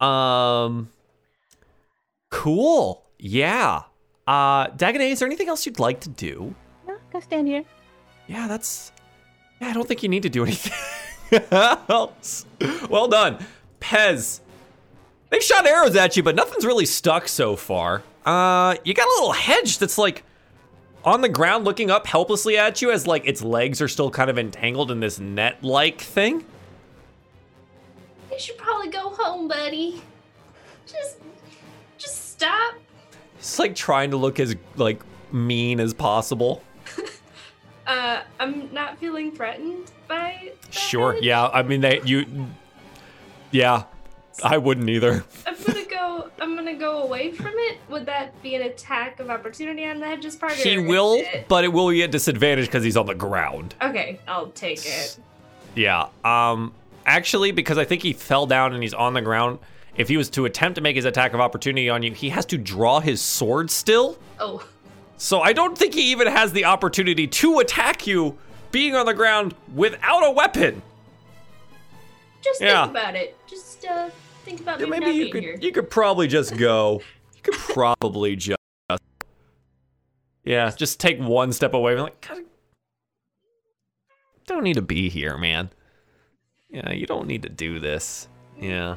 Um 0.00 0.90
cool. 2.30 3.04
Yeah. 3.18 3.82
Uh 4.26 4.66
Dagonet, 4.68 5.12
is 5.12 5.20
there 5.20 5.26
anything 5.26 5.48
else 5.48 5.64
you'd 5.66 5.78
like 5.78 6.00
to 6.00 6.08
do? 6.08 6.54
No, 6.86 6.96
go 7.12 7.20
stand 7.20 7.46
here. 7.46 7.64
Yeah, 8.26 8.48
that's 8.48 8.90
Yeah, 9.60 9.68
I 9.68 9.72
don't 9.72 9.86
think 9.86 10.02
you 10.02 10.08
need 10.08 10.24
to 10.24 10.30
do 10.30 10.42
anything 10.44 10.72
else. 11.88 12.44
Well 12.88 13.06
done. 13.06 13.38
Pez. 13.80 14.40
They 15.30 15.38
shot 15.38 15.64
arrows 15.64 15.94
at 15.94 16.16
you, 16.16 16.24
but 16.24 16.34
nothing's 16.34 16.64
really 16.66 16.86
stuck 16.86 17.28
so 17.28 17.54
far. 17.54 18.02
Uh 18.26 18.74
you 18.84 18.94
got 18.94 19.06
a 19.06 19.12
little 19.12 19.32
hedge 19.32 19.78
that's 19.78 19.96
like 19.96 20.24
on 21.04 21.20
the 21.20 21.28
ground 21.28 21.64
looking 21.64 21.90
up 21.90 22.06
helplessly 22.06 22.56
at 22.56 22.82
you 22.82 22.90
as 22.90 23.06
like 23.06 23.26
its 23.26 23.42
legs 23.42 23.80
are 23.80 23.88
still 23.88 24.10
kind 24.10 24.30
of 24.30 24.38
entangled 24.38 24.90
in 24.90 25.00
this 25.00 25.18
net-like 25.18 26.00
thing. 26.00 26.44
You 28.30 28.38
should 28.38 28.58
probably 28.58 28.88
go 28.88 29.10
home, 29.10 29.48
buddy. 29.48 30.02
Just, 30.86 31.18
just 31.98 32.32
stop. 32.32 32.74
It's 33.38 33.58
like 33.58 33.74
trying 33.74 34.10
to 34.10 34.16
look 34.16 34.38
as 34.40 34.54
like 34.76 35.02
mean 35.32 35.80
as 35.80 35.94
possible. 35.94 36.62
Uh, 37.86 38.22
I'm 38.38 38.72
not 38.72 38.98
feeling 38.98 39.32
threatened 39.32 39.90
by. 40.06 40.52
Sure. 40.70 41.16
Yeah. 41.20 41.48
I 41.48 41.64
mean, 41.64 41.80
they 41.80 42.00
you. 42.04 42.46
Yeah, 43.50 43.82
I 44.44 44.58
wouldn't 44.58 44.88
either. 44.88 45.24
I'm 45.46 45.54
gonna 45.66 45.84
go. 45.84 46.28
I'm 46.40 46.56
gonna 46.56 46.74
go 46.74 47.02
away 47.02 47.32
from 47.32 47.52
it. 47.54 47.78
Would 47.88 48.06
that 48.06 48.40
be 48.42 48.54
an 48.54 48.62
attack 48.62 49.20
of 49.20 49.30
opportunity 49.30 49.84
on 49.84 50.00
the 50.00 50.06
hedge's 50.06 50.36
part? 50.36 50.52
He 50.52 50.78
will, 50.78 51.14
it- 51.14 51.46
but 51.48 51.64
it 51.64 51.68
will 51.72 51.88
be 51.90 52.02
at 52.02 52.10
disadvantage 52.10 52.66
because 52.66 52.84
he's 52.84 52.96
on 52.96 53.06
the 53.06 53.14
ground. 53.14 53.74
Okay, 53.82 54.18
I'll 54.28 54.48
take 54.48 54.84
it. 54.86 55.18
Yeah. 55.74 56.08
Um. 56.24 56.72
Actually, 57.06 57.50
because 57.52 57.78
I 57.78 57.84
think 57.84 58.02
he 58.02 58.12
fell 58.12 58.46
down 58.46 58.74
and 58.74 58.82
he's 58.82 58.94
on 58.94 59.14
the 59.14 59.22
ground. 59.22 59.58
If 59.96 60.08
he 60.08 60.16
was 60.16 60.30
to 60.30 60.44
attempt 60.44 60.76
to 60.76 60.80
make 60.80 60.96
his 60.96 61.04
attack 61.04 61.34
of 61.34 61.40
opportunity 61.40 61.88
on 61.88 62.02
you, 62.02 62.12
he 62.12 62.28
has 62.30 62.46
to 62.46 62.58
draw 62.58 63.00
his 63.00 63.20
sword 63.20 63.70
still. 63.70 64.18
Oh, 64.38 64.64
So 65.16 65.40
I 65.40 65.52
don't 65.52 65.76
think 65.76 65.94
he 65.94 66.10
even 66.12 66.26
has 66.28 66.52
the 66.52 66.64
opportunity 66.66 67.26
to 67.26 67.58
attack 67.58 68.06
you 68.06 68.38
being 68.70 68.94
on 68.94 69.06
the 69.06 69.14
ground 69.14 69.54
without 69.74 70.20
a 70.24 70.30
weapon. 70.30 70.82
just 72.42 72.60
Yeah. 72.60 72.82
think 72.86 72.90
about 72.96 73.14
it. 73.16 73.36
Just 73.48 73.84
uh, 73.84 74.10
think 74.44 74.60
about 74.60 74.80
Yeah, 74.80 74.86
maybe 74.86 75.06
not 75.06 75.14
you 75.14 75.30
could 75.30 75.42
here. 75.42 75.58
you 75.60 75.72
could 75.72 75.90
probably 75.90 76.26
just 76.28 76.56
go. 76.56 77.02
You 77.36 77.42
could 77.42 77.54
probably 77.54 78.36
just 78.36 78.58
Yeah, 80.44 80.70
just 80.70 81.00
take 81.00 81.18
one 81.20 81.52
step 81.52 81.74
away 81.74 81.92
and 81.92 82.02
like 82.02 82.26
"God, 82.26 82.44
don't 84.46 84.64
need 84.64 84.74
to 84.74 84.82
be 84.82 85.08
here, 85.08 85.36
man. 85.38 85.70
Yeah, 86.70 86.92
you 86.92 87.06
don't 87.06 87.26
need 87.26 87.42
to 87.42 87.48
do 87.48 87.78
this. 87.80 88.28
Yeah. 88.58 88.96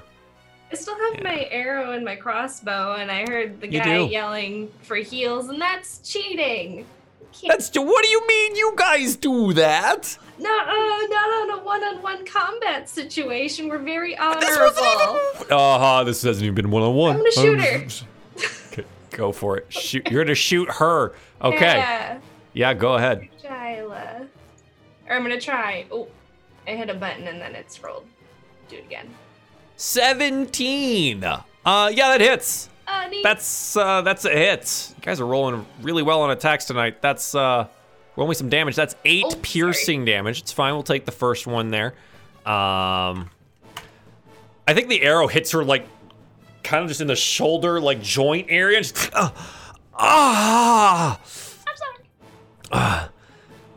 I 0.72 0.76
still 0.76 0.96
have 0.98 1.24
my 1.24 1.48
arrow 1.52 1.92
and 1.92 2.04
my 2.04 2.16
crossbow, 2.16 2.94
and 2.96 3.12
I 3.12 3.26
heard 3.30 3.62
the 3.62 3.68
guy 3.68 4.00
yelling 4.00 4.72
for 4.82 4.96
heals, 4.96 5.50
and 5.50 5.62
that's 5.62 6.00
cheating. 6.00 6.86
Can't, 7.32 7.48
That's 7.60 7.76
what 7.76 8.04
do 8.04 8.10
you 8.10 8.28
mean 8.28 8.56
you 8.56 8.74
guys 8.76 9.16
do 9.16 9.54
that? 9.54 10.18
not, 10.40 10.68
uh, 10.68 10.72
not 10.74 11.30
on 11.30 11.60
a 11.60 11.64
one-on-one 11.64 12.26
combat 12.26 12.90
situation. 12.90 13.70
We're 13.70 13.78
very 13.80 14.12
This 14.12 14.20
honorable. 14.20 14.82
wasn't 14.82 15.42
even 15.42 15.58
Uh-huh, 15.58 16.04
this 16.04 16.22
hasn't 16.24 16.44
even 16.44 16.56
been 16.56 16.72
one 16.72 16.84
on 16.84 16.96
one. 16.96 17.12
I'm 17.16 17.18
gonna 17.18 17.32
shoot 17.32 17.60
her. 17.60 17.88
Okay, 18.72 18.86
Go 19.12 19.32
for 19.32 19.58
it. 19.58 19.72
Shoot 19.72 20.10
you're 20.10 20.24
gonna 20.24 20.34
shoot 20.36 20.70
her. 20.72 21.14
Okay. 21.42 21.78
Yeah, 21.78 22.18
Yeah, 22.54 22.74
go 22.74 22.96
ahead. 22.96 23.28
Shyla. 23.44 24.28
Or 25.08 25.16
I'm 25.16 25.22
gonna 25.22 25.40
try. 25.40 25.86
Oh, 25.92 26.08
I 26.68 26.72
hit 26.72 26.90
a 26.90 26.94
button 26.96 27.28
and 27.28 27.40
then 27.40 27.54
it's 27.56 27.82
rolled. 27.84 28.06
Do 28.70 28.78
it 28.78 28.86
again. 28.86 29.14
17. 29.78 31.24
Uh 31.24 31.42
yeah, 31.94 32.10
that 32.10 32.22
hits. 32.22 32.70
Uh. 32.88 33.10
That's 33.24 33.78
uh 33.78 34.02
that's 34.02 34.26
a 34.26 34.30
hit. 34.30 34.94
You 34.98 35.02
guys 35.04 35.20
are 35.22 35.26
rolling 35.26 35.66
really 35.82 36.04
well 36.04 36.22
on 36.22 36.32
attacks 36.32 36.66
tonight. 36.66 37.02
That's 37.02 37.34
uh 37.36 37.68
roll 38.16 38.28
me 38.28 38.34
some 38.36 38.50
damage. 38.50 38.76
That's 38.76 38.96
eight 39.06 39.24
Oh, 39.26 39.30
sorry. 39.30 39.42
piercing 39.42 40.06
damage. 40.06 40.42
It's 40.42 40.52
fine. 40.52 40.74
We'll 40.74 40.84
take 40.84 41.06
the 41.06 41.12
first 41.12 41.48
one 41.48 41.70
there. 41.70 41.94
Um 42.46 43.30
I 44.68 44.74
think 44.74 44.88
the 44.90 45.02
arrow 45.04 45.28
hits 45.28 45.52
her 45.52 45.64
like 45.64 45.86
kind 46.64 46.82
of 46.84 46.90
just 46.90 47.02
in 47.02 47.08
the 47.08 47.16
shoulder 47.16 47.80
like 47.80 48.02
joint 48.02 48.48
area. 48.50 48.80
Just, 48.82 49.14
uh, 49.14 49.32
ah. 49.94 51.20
I'm 51.68 51.78
sorry. 52.72 53.10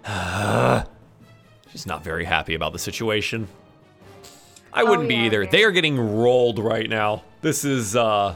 She's 1.72 1.86
not 1.86 2.02
very 2.04 2.24
happy 2.24 2.54
about 2.54 2.72
the 2.72 2.78
situation. 2.78 3.48
I 4.72 4.84
wouldn't 4.84 5.08
be 5.08 5.14
Oh, 5.14 5.18
yeah, 5.18 5.24
either. 5.26 5.42
okay. 5.42 5.50
They 5.50 5.64
are 5.64 5.70
getting 5.72 5.98
rolled 6.16 6.58
right 6.58 6.88
now. 6.88 7.22
This 7.42 7.64
is 7.64 7.96
uh 7.96 8.34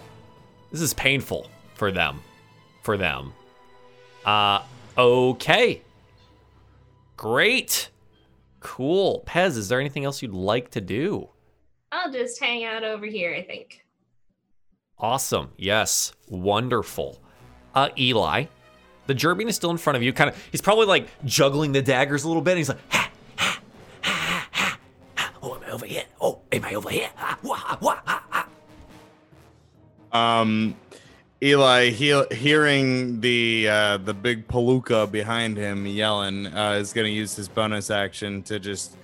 this 0.71 0.81
is 0.81 0.95
painful 0.95 1.49
for 1.75 1.91
them. 1.91 2.21
For 2.83 2.97
them. 2.97 3.33
Uh 4.25 4.63
okay. 4.97 5.83
Great. 7.17 7.91
Cool. 8.61 9.25
Pez, 9.27 9.57
is 9.57 9.69
there 9.69 9.81
anything 9.81 10.05
else 10.05 10.23
you'd 10.23 10.35
like 10.35 10.71
to 10.73 10.81
do? 10.81 11.29
I'll 11.93 12.13
just 12.13 12.41
hang 12.41 12.65
out 12.65 12.85
over 12.85 13.07
here. 13.07 13.35
I 13.35 13.43
think. 13.43 13.85
Awesome. 14.99 15.51
Yes. 15.57 16.13
Wonderful. 16.29 17.21
Uh 17.75 17.89
Eli, 17.99 18.47
the 19.07 19.15
Gerbian 19.15 19.49
is 19.49 19.57
still 19.57 19.71
in 19.71 19.77
front 19.79 19.97
of 19.97 20.03
you. 20.03 20.13
Kind 20.13 20.31
of 20.31 20.49
he's 20.51 20.61
probably 20.61 20.87
like 20.87 21.09
juggling 21.25 21.73
the 21.73 21.83
daggers 21.83 22.25
a 22.25 22.29
little 22.29 22.43
bit. 22.43 22.53
And 22.53 22.59
he's 22.59 22.69
like, 22.69 22.79
ha, 22.91 23.11
ha, 23.37 23.61
ha, 24.03 24.09
ha, 24.13 24.49
ha, 24.53 24.79
ha. 25.17 25.33
Oh, 25.43 25.55
am 25.57 25.63
I 25.65 25.71
over 25.71 25.87
here? 25.87 26.05
Oh, 26.21 26.43
am 26.53 26.65
I 26.65 26.75
over 26.75 26.91
here? 26.91 27.11
Ah, 27.19 27.39
wah, 27.43 27.79
wah, 27.81 28.01
ah, 28.07 28.25
ah. 28.30 28.30
Um, 30.12 30.74
Eli, 31.43 31.91
he, 31.91 32.23
hearing 32.32 33.20
the 33.20 33.69
uh, 33.69 33.97
the 33.99 34.12
big 34.12 34.47
palooka 34.49 35.11
behind 35.11 35.57
him 35.57 35.87
yelling, 35.87 36.47
uh, 36.47 36.73
is 36.73 36.93
going 36.93 37.07
to 37.07 37.12
use 37.12 37.35
his 37.35 37.49
bonus 37.49 37.91
action 37.91 38.43
to 38.45 38.59
just. 38.59 38.97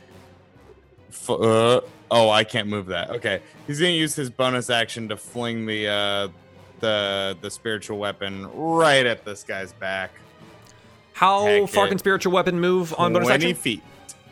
F- 1.08 1.30
uh, 1.30 1.80
oh, 2.10 2.28
I 2.30 2.44
can't 2.44 2.68
move 2.68 2.86
that. 2.86 3.10
Okay, 3.10 3.40
he's 3.66 3.80
going 3.80 3.92
to 3.92 3.98
use 3.98 4.14
his 4.14 4.28
bonus 4.28 4.68
action 4.68 5.08
to 5.08 5.16
fling 5.16 5.64
the 5.64 5.88
uh, 5.88 6.28
the 6.80 7.38
the 7.40 7.50
spiritual 7.50 7.98
weapon 7.98 8.46
right 8.52 9.06
at 9.06 9.24
this 9.24 9.42
guy's 9.42 9.72
back. 9.72 10.10
How 11.14 11.46
Heck 11.46 11.68
far 11.70 11.86
it. 11.86 11.88
can 11.88 11.98
spiritual 11.98 12.32
weapon 12.32 12.60
move 12.60 12.94
on 12.98 13.14
bonus 13.14 13.28
action? 13.30 13.40
Twenty 13.40 13.54
feet. 13.54 13.82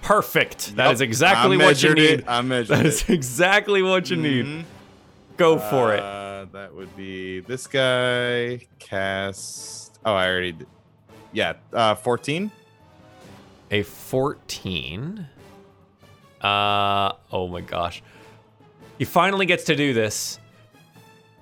Perfect. 0.02 0.76
That 0.76 0.84
Yep, 0.88 0.92
is 0.94 1.01
exactly 1.01 1.59
I 1.59 1.64
what 1.64 1.82
you 1.82 1.94
need. 1.94 2.10
It. 2.20 2.24
I 2.28 2.42
measured 2.42 2.76
That 2.76 2.84
it. 2.84 2.88
is 2.90 3.05
exactly 3.09 3.80
what 3.80 4.10
you 4.10 4.16
need. 4.16 4.66
Go 5.36 5.59
for 5.59 5.94
it. 5.94 6.01
Uh, 6.01 6.47
that 6.52 6.74
would 6.74 6.94
be 6.97 7.40
this 7.40 7.66
guy. 7.66 8.61
Cast. 8.78 9.98
Oh, 10.05 10.15
I 10.15 10.28
already. 10.28 10.52
Did. 10.52 10.66
Yeah, 11.32 11.55
uh, 11.73 11.94
fourteen. 11.97 12.51
A 13.70 13.82
14. 13.82 15.27
Uh 16.40 17.12
oh 17.32 17.48
my 17.48 17.61
gosh. 17.62 18.02
He 18.98 19.05
finally 19.05 19.47
gets 19.47 19.65
to 19.65 19.74
do 19.74 19.93
this. 19.94 20.39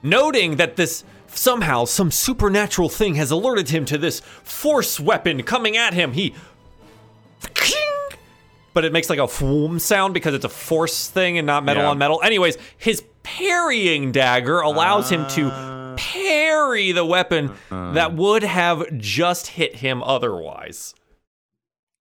Noting 0.02 0.56
that 0.56 0.76
this 0.76 1.04
somehow 1.26 1.84
some 1.84 2.10
supernatural 2.10 2.88
thing 2.88 3.16
has 3.16 3.30
alerted 3.30 3.68
him 3.68 3.84
to 3.86 3.98
this 3.98 4.20
force 4.20 4.98
weapon 5.00 5.42
coming 5.42 5.76
at 5.76 5.92
him. 5.92 6.12
He 6.12 6.32
but 8.74 8.84
it 8.86 8.92
makes 8.92 9.10
like 9.10 9.18
a 9.18 9.26
whoom 9.26 9.78
sound 9.78 10.14
because 10.14 10.32
it's 10.34 10.44
a 10.46 10.48
force 10.48 11.08
thing 11.08 11.36
and 11.36 11.46
not 11.46 11.64
metal 11.64 11.82
Yeah. 11.82 11.90
on 11.90 11.98
metal. 11.98 12.22
Anyways, 12.22 12.56
his 12.78 13.02
parrying 13.22 14.12
dagger 14.12 14.60
allows 14.60 15.10
him 15.10 15.26
to 15.28 15.48
Uh. 15.48 15.94
parry 15.96 16.92
the 16.92 17.04
weapon 17.04 17.52
Uh. 17.70 17.92
that 17.92 18.14
would 18.14 18.42
have 18.42 18.84
just 18.98 19.46
hit 19.48 19.76
him 19.76 20.02
otherwise. 20.02 20.94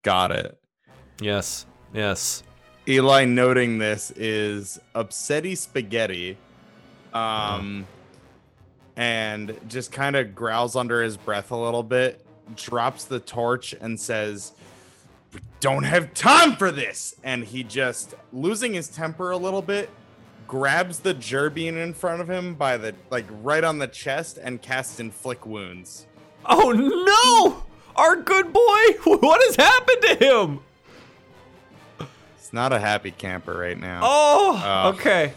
Got 0.02 0.30
it. 0.32 0.58
Yes. 1.20 1.66
Yes. 1.92 2.42
Eli 2.88 3.24
noting 3.26 3.78
this 3.78 4.10
is 4.12 4.78
upsetty 4.94 5.56
spaghetti, 5.56 6.38
um, 7.12 7.86
and 8.96 9.58
just 9.68 9.92
kind 9.92 10.16
of 10.16 10.34
growls 10.34 10.76
under 10.76 11.02
his 11.02 11.16
breath 11.16 11.50
a 11.50 11.56
little 11.56 11.82
bit, 11.82 12.24
drops 12.56 13.04
the 13.04 13.20
torch, 13.20 13.74
and 13.80 14.00
says, 14.00 14.52
"We 15.34 15.40
don't 15.60 15.84
have 15.84 16.14
time 16.14 16.56
for 16.56 16.70
this." 16.70 17.14
And 17.22 17.44
he 17.44 17.62
just 17.62 18.14
losing 18.32 18.72
his 18.74 18.88
temper 18.88 19.30
a 19.30 19.36
little 19.36 19.62
bit, 19.62 19.90
grabs 20.50 20.98
the 20.98 21.14
gerbean 21.14 21.76
in 21.80 21.94
front 21.94 22.20
of 22.20 22.28
him 22.28 22.54
by 22.54 22.76
the 22.76 22.92
like 23.08 23.24
right 23.40 23.62
on 23.62 23.78
the 23.78 23.86
chest 23.86 24.36
and 24.36 24.60
casts 24.60 24.98
inflict 24.98 25.46
wounds. 25.46 26.06
Oh 26.44 26.72
no! 26.72 27.62
Our 27.94 28.16
good 28.16 28.52
boy! 28.52 28.58
What 29.20 29.40
has 29.46 29.54
happened 29.54 30.02
to 30.02 30.14
him? 30.16 30.60
It's 32.36 32.52
not 32.52 32.72
a 32.72 32.80
happy 32.80 33.12
camper 33.12 33.56
right 33.56 33.78
now. 33.78 34.00
Oh, 34.02 34.60
Ugh. 34.60 34.94
okay. 34.96 35.34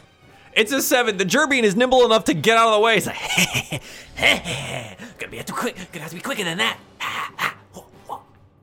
It's 0.54 0.72
a 0.72 0.82
seven. 0.82 1.18
The 1.18 1.26
Gerbean 1.26 1.62
is 1.62 1.76
nimble 1.76 2.06
enough 2.06 2.24
to 2.24 2.34
get 2.34 2.58
out 2.58 2.70
of 2.70 2.74
the 2.74 2.80
way. 2.80 2.96
He's 2.96 3.06
like, 3.06 3.84
Gonna 5.20 5.32
be 5.32 5.44
too 5.44 5.54
quick. 5.54 5.76
Gonna 5.92 6.02
have 6.02 6.10
to 6.10 6.16
be 6.16 6.22
quicker 6.22 6.44
than 6.44 6.58
that. 6.58 6.80
Ah, 7.00 7.32
ah, 7.38 7.56
wah, 7.76 8.18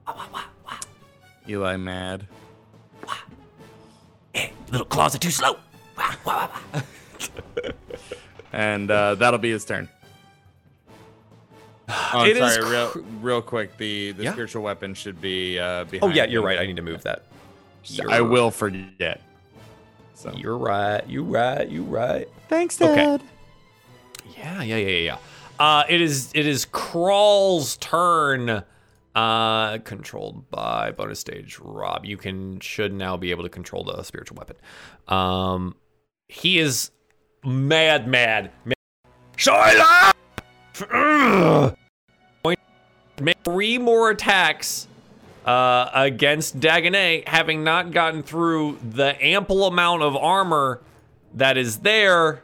wah, 0.05 0.43
wah. 0.67 0.79
Eli 1.49 1.77
mad. 1.77 2.27
Eh, 4.35 4.51
little 4.73 4.87
claws 4.87 5.15
are 5.15 5.19
too 5.19 5.31
slow. 5.31 5.57
Wah, 6.01 6.15
wah, 6.25 6.49
wah, 6.73 6.83
wah. 7.63 7.71
and 8.53 8.91
uh, 8.91 9.15
that'll 9.17 9.39
be 9.39 9.51
his 9.51 9.65
turn. 9.65 9.89
Oh, 12.13 12.25
It 12.25 12.37
is 12.37 12.55
sorry, 12.55 12.71
real, 12.71 12.89
cr- 12.89 12.99
real 13.21 13.43
quick. 13.43 13.77
The 13.77 14.13
the 14.13 14.25
Yeah? 14.25 14.33
spiritual 14.33 14.63
weapon 14.63 14.95
should 14.95 15.21
be 15.21 15.59
uh, 15.59 15.85
oh 16.03 16.09
yeah, 16.09 16.25
you're 16.25 16.43
right. 16.43 16.59
I 16.59 16.67
need 16.67 16.77
to 16.77 16.83
move 16.83 17.03
that. 17.03 17.25
I 18.09 18.21
will 18.21 18.51
forget. 18.51 19.21
So 20.15 20.33
You're 20.37 20.59
right. 20.59 21.07
You 21.09 21.23
right. 21.25 21.69
You 21.69 21.83
right. 21.83 22.29
thanks, 22.49 22.77
Dad. 22.77 23.21
Okay. 23.21 23.25
Yeah, 24.37 24.63
yeah, 24.63 24.77
yeah, 24.77 24.87
yeah, 24.89 24.99
yeah. 24.99 25.17
Uh, 25.59 25.85
it 25.89 26.01
is 26.01 26.31
it 26.35 26.47
is 26.47 26.65
Crawl's 26.67 27.77
turn. 27.79 28.65
Uh, 29.13 29.79
controlled 29.79 30.49
by 30.53 30.93
bonus 30.93 31.19
stage 31.19 31.59
Rob. 31.61 32.05
You 32.05 32.17
can 32.17 32.61
should 32.61 32.93
now 32.93 33.17
be 33.17 33.33
able 33.33 33.43
to 33.43 33.49
control 33.49 33.83
the 33.83 34.03
spiritual 34.05 34.37
weapon. 34.37 34.57
Um, 35.09 35.75
he 36.31 36.59
is 36.59 36.93
mad, 37.45 38.07
mad. 38.07 38.53
mad. 38.65 38.77
Shyla! 39.37 40.15
Make 43.21 43.37
three 43.45 43.77
more 43.77 44.11
attacks 44.11 44.87
uh, 45.45 45.91
against 45.93 46.59
Dagonet, 46.61 47.29
having 47.29 47.65
not 47.65 47.91
gotten 47.91 48.23
through 48.23 48.79
the 48.83 49.23
ample 49.23 49.67
amount 49.67 50.03
of 50.03 50.17
armor 50.17 50.81
that 51.35 51.59
is 51.59 51.79
there. 51.79 52.43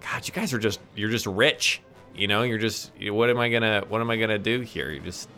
God, 0.00 0.26
you 0.26 0.32
guys 0.32 0.52
are 0.52 0.58
just 0.58 0.80
you're 0.96 1.10
just 1.10 1.26
rich. 1.26 1.82
You 2.16 2.26
know, 2.26 2.42
you're 2.42 2.58
just 2.58 2.90
what 2.98 3.30
am 3.30 3.38
I 3.38 3.50
gonna 3.50 3.84
what 3.88 4.00
am 4.00 4.10
I 4.10 4.16
gonna 4.16 4.38
do 4.38 4.60
here? 4.60 4.90
You 4.90 5.00
just 5.00 5.28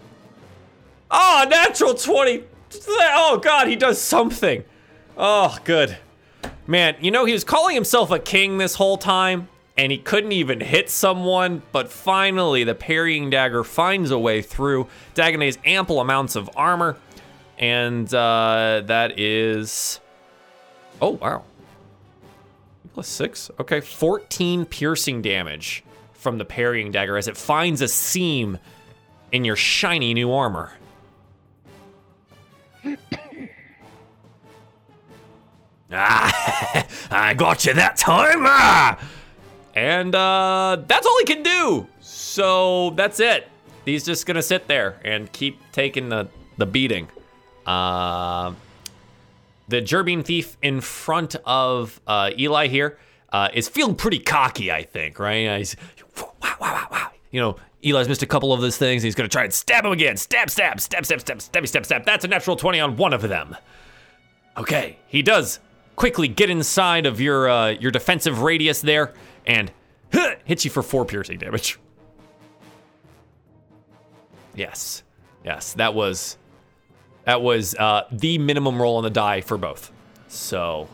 Oh, 1.11 1.47
natural 1.51 1.95
20. 1.95 2.45
Oh 2.89 3.41
god, 3.43 3.69
he 3.69 3.77
does 3.77 4.01
something. 4.01 4.65
Oh, 5.17 5.59
good. 5.65 5.99
Man, 6.67 6.97
you 7.01 7.11
know 7.11 7.25
he 7.25 7.33
was 7.33 7.45
calling 7.45 7.75
himself 7.75 8.11
a 8.11 8.19
king 8.19 8.59
this 8.59 8.75
whole 8.75 8.97
time 8.97 9.49
and 9.77 9.91
he 9.91 9.99
couldn't 9.99 10.33
even 10.33 10.61
hit 10.61 10.89
someone, 10.89 11.63
but 11.73 11.91
finally 11.91 12.65
the 12.65 12.75
parrying 12.75 13.31
dagger 13.31 13.65
finds 13.65 14.11
a 14.11 14.19
way 14.19 14.41
through 14.43 14.89
Dagonet's 15.15 15.59
ample 15.65 16.01
amounts 16.01 16.37
of 16.37 16.49
armor 16.57 16.97
and 17.59 18.13
uh 18.15 18.83
that 18.87 19.19
is 19.19 20.01
Oh, 21.01 21.11
wow 21.11 21.45
plus 22.95 23.09
six. 23.09 23.51
Okay, 23.61 23.81
14 23.81 24.65
piercing 24.65 25.21
damage 25.21 25.85
from 26.13 26.39
the 26.39 26.45
parrying 26.45 26.93
dagger 26.93 27.19
as 27.19 27.29
it 27.29 27.37
finds 27.37 27.81
a 27.83 27.89
seam 27.89 28.59
in 29.33 29.45
your 29.45 29.57
shiny 29.57 30.15
new 30.15 30.33
armor. 30.33 30.73
Ah, 35.95 36.87
I 37.11 37.35
got 37.35 37.65
you 37.65 37.75
that 37.75 37.97
time. 37.97 38.45
Ah! 38.47 38.99
And 39.75 40.15
uh, 40.15 40.83
that's 40.87 41.07
all 41.07 41.19
he 41.19 41.25
can 41.25 41.43
do. 41.43 41.87
So 42.01 42.91
that's 42.91 43.21
it. 43.21 43.49
He's 43.85 44.05
just 44.05 44.27
gonna 44.27 44.43
sit 44.43 44.69
there 44.69 45.01
and 45.05 45.31
keep 45.33 45.61
taking 45.73 46.09
the 46.09 46.29
the 46.57 46.67
beating. 46.67 47.09
Uh, 47.67 48.55
the 49.69 49.81
Gerbean 49.81 50.25
thief 50.25 50.57
in 50.63 50.81
front 50.81 51.37
of 51.45 52.01
uh, 52.07 52.31
Eli 52.39 52.69
here 52.69 52.99
uh, 53.33 53.49
is 53.53 53.69
feeling 53.69 53.95
pretty 53.95 54.19
cocky, 54.19 54.71
I 54.71 54.83
think, 54.83 55.19
right? 55.19 55.59
He's, 55.59 55.77
wow, 56.17 56.33
wow, 56.43 56.57
wow, 56.61 56.89
wow. 56.91 57.11
You 57.31 57.41
know, 57.41 57.57
Eli's 57.83 58.09
missed 58.09 58.23
a 58.23 58.27
couple 58.27 58.53
of 58.53 58.61
those 58.61 58.77
things. 58.77 59.03
He's 59.03 59.15
to 59.15 59.27
try 59.29 59.45
and 59.45 59.53
stab 59.53 59.85
him 59.85 59.93
again. 59.93 60.17
Stab, 60.17 60.51
stab, 60.51 60.81
stab, 60.81 61.05
stab, 61.05 61.21
stab, 61.21 61.39
stabby, 61.39 61.69
stab, 61.69 61.85
stab. 61.85 62.05
That's 62.05 62.25
a 62.25 62.29
natural 62.29 62.57
20 62.57 62.81
on 62.81 62.97
one 62.97 63.13
of 63.13 63.23
them. 63.23 63.57
Okay, 64.57 64.99
he 65.09 65.23
does 65.23 65.59
quickly 65.97 66.29
get 66.29 66.51
inside 66.51 67.07
of 67.07 67.21
your 67.21 67.49
uh, 67.49 67.69
your 67.71 67.91
defensive 67.91 68.43
radius 68.43 68.81
there 68.81 69.15
and 69.47 69.71
huh, 70.13 70.35
hits 70.45 70.65
you 70.65 70.71
for 70.71 70.83
four 70.83 71.05
piercing 71.05 71.39
damage. 71.39 71.79
Yes, 74.55 75.03
yes, 75.45 75.73
that 75.75 75.95
was 75.95 76.37
that 77.25 77.43
was 77.43 77.75
uh, 77.75 78.05
the 78.13 78.39
minimum 78.39 78.81
roll 78.81 78.97
on 78.97 79.05
the 79.05 79.11
die 79.11 79.41
for 79.41 79.57
both. 79.57 79.91
So 80.29 80.89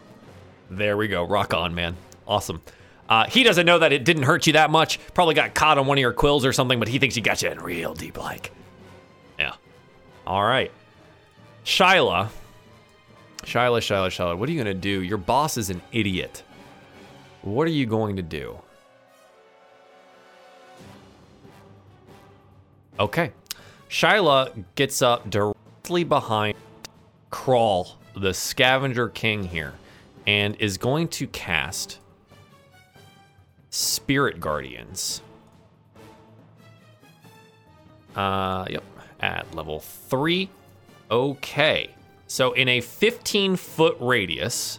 there 0.71 0.97
we 0.97 1.09
go. 1.09 1.25
Rock 1.25 1.55
on, 1.55 1.75
man. 1.75 1.97
Awesome. 2.27 2.63
Uh, 3.09 3.27
he 3.27 3.43
doesn't 3.43 3.67
know 3.67 3.81
that 3.81 3.93
it 3.93 4.05
didn't 4.05 4.23
hurt 4.23 4.47
you 4.47 4.53
that 4.53 4.71
much. 4.71 5.01
Probably 5.15 5.35
got 5.35 5.53
caught 5.53 5.79
on 5.79 5.87
one 5.87 5.99
of 5.99 6.01
your 6.01 6.13
quills 6.13 6.45
or 6.45 6.53
something, 6.53 6.79
but 6.79 6.87
he 6.87 7.01
thinks 7.01 7.17
he 7.17 7.21
got 7.21 7.43
you 7.43 7.51
in 7.51 7.59
real 7.59 7.93
deep 7.93 8.17
like. 8.17 8.53
Yeah. 9.37 9.55
All 10.27 10.45
right. 10.45 10.71
Shyla. 11.65 12.29
Shyla, 13.43 13.81
Shyla, 13.81 14.09
Shyla. 14.09 14.37
What 14.37 14.49
are 14.49 14.53
you 14.53 14.63
going 14.63 14.75
to 14.75 14.81
do? 14.81 15.03
Your 15.03 15.19
boss 15.19 15.57
is 15.57 15.71
an 15.71 15.81
idiot. 15.93 16.43
What 17.43 17.67
are 17.67 17.73
you 17.73 17.87
going 17.87 18.17
to 18.17 18.23
do? 18.23 18.59
Okay. 22.99 23.33
Shyla 23.89 24.65
gets 24.75 25.03
up 25.03 25.31
directly 25.31 26.05
behind 26.05 26.57
Crawl, 27.31 27.97
the 28.15 28.35
scavenger 28.35 29.09
king 29.09 29.43
here, 29.43 29.75
and 30.27 30.55
is 30.57 30.77
going 30.77 31.09
to 31.09 31.27
cast 31.29 31.99
Spirit 33.71 34.39
Guardians. 34.39 35.23
Uh, 38.15 38.67
yep, 38.69 38.85
at 39.21 39.53
level 39.55 39.81
three. 39.81 40.51
Okay. 41.11 41.91
So 42.31 42.53
in 42.53 42.69
a 42.69 42.81
15 42.81 43.57
foot 43.57 43.97
radius, 43.99 44.79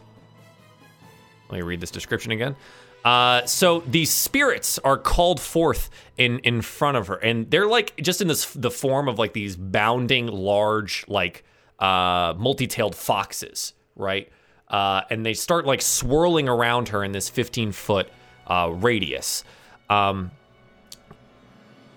let 1.50 1.58
me 1.58 1.62
read 1.64 1.82
this 1.82 1.92
description 1.92 2.32
again. 2.32 2.56
Uh, 3.04 3.46
so 3.46 3.82
these 3.82 4.10
spirits 4.10 4.80
are 4.80 4.98
called 4.98 5.42
forth 5.42 5.90
in 6.18 6.40
in 6.40 6.62
front 6.62 6.96
of 6.96 7.08
her, 7.08 7.16
and 7.16 7.52
they're 7.52 7.68
like 7.68 7.94
just 7.98 8.22
in 8.22 8.30
this 8.30 8.54
the 8.54 8.72
form 8.72 9.10
of 9.10 9.20
like 9.20 9.34
these 9.34 9.58
bounding 9.58 10.28
large 10.28 11.04
like 11.10 11.44
uh, 11.80 12.34
multi-tailed 12.38 12.96
foxes, 12.96 13.74
right? 13.98 14.32
Uh, 14.70 15.02
and 15.10 15.26
they 15.26 15.34
start 15.34 15.66
like 15.66 15.82
swirling 15.82 16.48
around 16.48 16.88
her 16.88 17.04
in 17.04 17.12
this 17.12 17.28
15 17.28 17.74
foot 17.74 18.08
uh, 18.48 18.72
radius. 18.74 19.44
Um, 19.90 20.32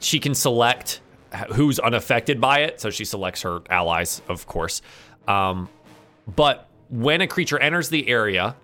she 0.01 0.19
can 0.19 0.35
select 0.35 1.01
who's 1.55 1.79
unaffected 1.79 2.41
by 2.41 2.61
it, 2.61 2.81
so 2.81 2.91
she 2.91 3.05
selects 3.05 3.43
her 3.43 3.61
allies, 3.71 4.23
of 4.29 4.47
course. 4.47 4.83
Um, 5.29 5.69
but 6.35 6.69
when 6.91 7.21
a 7.21 7.27
creature 7.27 7.59
enters 7.59 7.89
the 7.89 8.09
area 8.09 8.57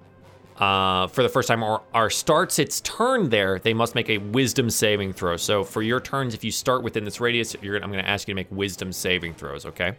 uh, 0.56 1.06
for 1.06 1.22
the 1.22 1.28
first 1.28 1.48
time 1.48 1.62
or, 1.62 1.82
or 1.94 2.10
starts 2.10 2.58
its 2.58 2.80
turn 2.82 3.30
there, 3.30 3.58
they 3.58 3.74
must 3.74 3.94
make 3.94 4.10
a 4.10 4.18
wisdom 4.18 4.68
saving 4.70 5.12
throw. 5.12 5.36
So 5.36 5.64
for 5.64 5.82
your 5.82 6.00
turns, 6.00 6.34
if 6.34 6.44
you 6.44 6.50
start 6.50 6.82
within 6.82 7.04
this 7.04 7.20
radius, 7.20 7.56
you're, 7.62 7.76
I'm 7.76 7.90
going 7.90 8.04
to 8.04 8.08
ask 8.08 8.28
you 8.28 8.34
to 8.34 8.36
make 8.36 8.50
wisdom 8.50 8.92
saving 8.92 9.34
throws, 9.34 9.64
okay? 9.66 9.96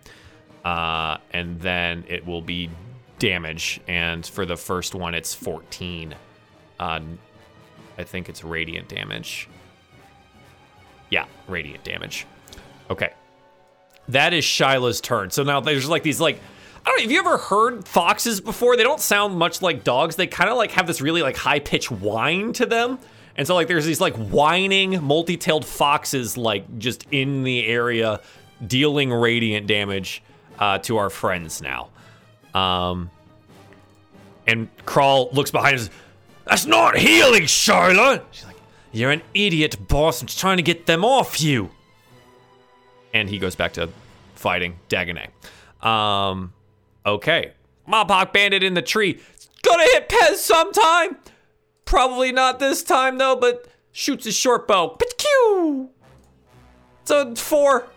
Uh, 0.64 1.18
and 1.32 1.60
then 1.60 2.04
it 2.08 2.26
will 2.26 2.42
be 2.42 2.70
damage. 3.18 3.82
And 3.88 4.26
for 4.26 4.46
the 4.46 4.58
first 4.58 4.94
one, 4.94 5.16
it's 5.16 5.34
14. 5.34 6.16
Uh, 6.80 7.00
I 7.98 8.04
think 8.04 8.30
it's 8.30 8.44
radiant 8.44 8.88
damage. 8.88 9.48
Yeah, 11.10 11.26
radiant 11.48 11.84
damage. 11.84 12.26
Okay. 12.90 13.14
That 14.12 14.34
is 14.34 14.44
Shyla's 14.44 15.02
turn. 15.02 15.32
So 15.32 15.44
now 15.44 15.60
there's 15.62 15.88
like 15.88 16.04
these 16.04 16.20
like 16.20 16.40
I 16.86 16.90
don't 16.90 16.98
know, 16.98 17.02
have 17.04 17.12
you 17.12 17.20
ever 17.20 17.38
heard 17.38 17.88
foxes 17.88 18.42
before? 18.42 18.76
They 18.76 18.84
don't 18.84 19.00
sound 19.00 19.38
much 19.38 19.62
like 19.62 19.84
dogs. 19.84 20.16
They 20.16 20.28
kind 20.28 20.50
of 20.50 20.58
like 20.58 20.72
have 20.72 20.88
this 20.88 21.00
really 21.00 21.22
like 21.22 21.38
high 21.38 21.60
pitched 21.60 21.92
whine 21.92 22.54
to 22.54 22.66
them. 22.66 23.00
And 23.38 23.48
so 23.48 23.56
like 23.56 23.68
there's 23.68 23.86
these 23.86 24.02
like 24.02 24.16
whining 24.16 25.02
multi-tailed 25.04 25.66
foxes 25.66 26.38
like 26.38 26.80
just 26.80 27.06
in 27.12 27.44
the 27.44 27.66
area 27.66 28.20
dealing 28.66 29.14
radiant 29.14 29.68
damage 29.68 30.24
uh, 30.60 30.80
to 30.80 30.98
our 30.98 31.10
friends 31.10 31.62
now. 31.62 31.90
Um 32.54 33.10
and 34.48 34.68
Crawl 34.86 35.30
looks 35.32 35.52
behind 35.52 35.78
us. 35.78 35.90
That's 36.46 36.66
not 36.66 36.98
healing, 36.98 37.46
Charlotte. 37.46 38.26
She's 38.32 38.46
like, 38.46 38.58
You're 38.92 39.12
an 39.12 39.22
idiot, 39.34 39.88
boss. 39.88 40.22
I'm 40.22 40.28
just 40.28 40.40
trying 40.40 40.58
to 40.58 40.64
get 40.64 40.86
them 40.88 41.06
off 41.06 41.40
you. 41.40 41.70
And 43.14 43.30
he 43.30 43.38
goes 43.38 43.56
back 43.56 43.74
to 43.74 43.90
fighting 44.42 44.80
Dagonet. 44.90 45.30
Um, 45.86 46.54
okay. 47.06 47.54
Mopok 47.88 48.34
Bandit 48.34 48.64
in 48.64 48.74
the 48.74 48.82
tree. 48.82 49.20
Gonna 49.62 49.84
hit 49.84 50.10
Pez 50.10 50.36
sometime. 50.36 51.18
Probably 51.86 52.32
not 52.32 52.60
this 52.60 52.84
time 52.84 53.18
though, 53.18 53.36
but 53.36 53.68
shoots 53.92 54.26
his 54.26 54.36
short 54.36 54.68
bow. 54.68 54.98
Pew! 55.18 55.90
It's 57.02 57.12
a 57.12 57.36
four. 57.36 57.88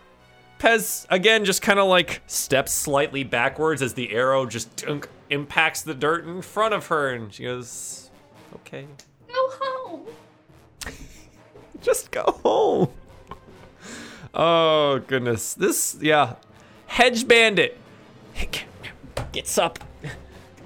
Pez 0.59 1.05
again 1.09 1.43
just 1.43 1.61
kind 1.61 1.79
of 1.79 1.87
like 1.87 2.21
steps 2.27 2.71
slightly 2.71 3.23
backwards 3.23 3.81
as 3.81 3.93
the 3.93 4.11
arrow 4.13 4.45
just 4.45 4.75
dunk, 4.77 5.09
impacts 5.29 5.81
the 5.81 5.93
dirt 5.93 6.25
in 6.25 6.41
front 6.41 6.73
of 6.73 6.87
her, 6.87 7.09
and 7.09 7.33
she 7.33 7.43
goes, 7.43 8.09
"Okay, 8.55 8.87
Go 9.27 9.49
home. 9.61 10.05
just 11.81 12.11
go 12.11 12.23
home." 12.43 12.89
Oh 14.35 14.99
goodness, 15.07 15.53
this 15.53 15.97
yeah, 16.01 16.35
hedge 16.87 17.25
bandit. 17.27 17.77
Gets 19.31 19.57
up, 19.57 19.79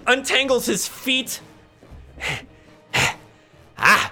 untangles 0.08 0.66
his 0.66 0.88
feet. 0.88 1.40
ah, 3.78 4.12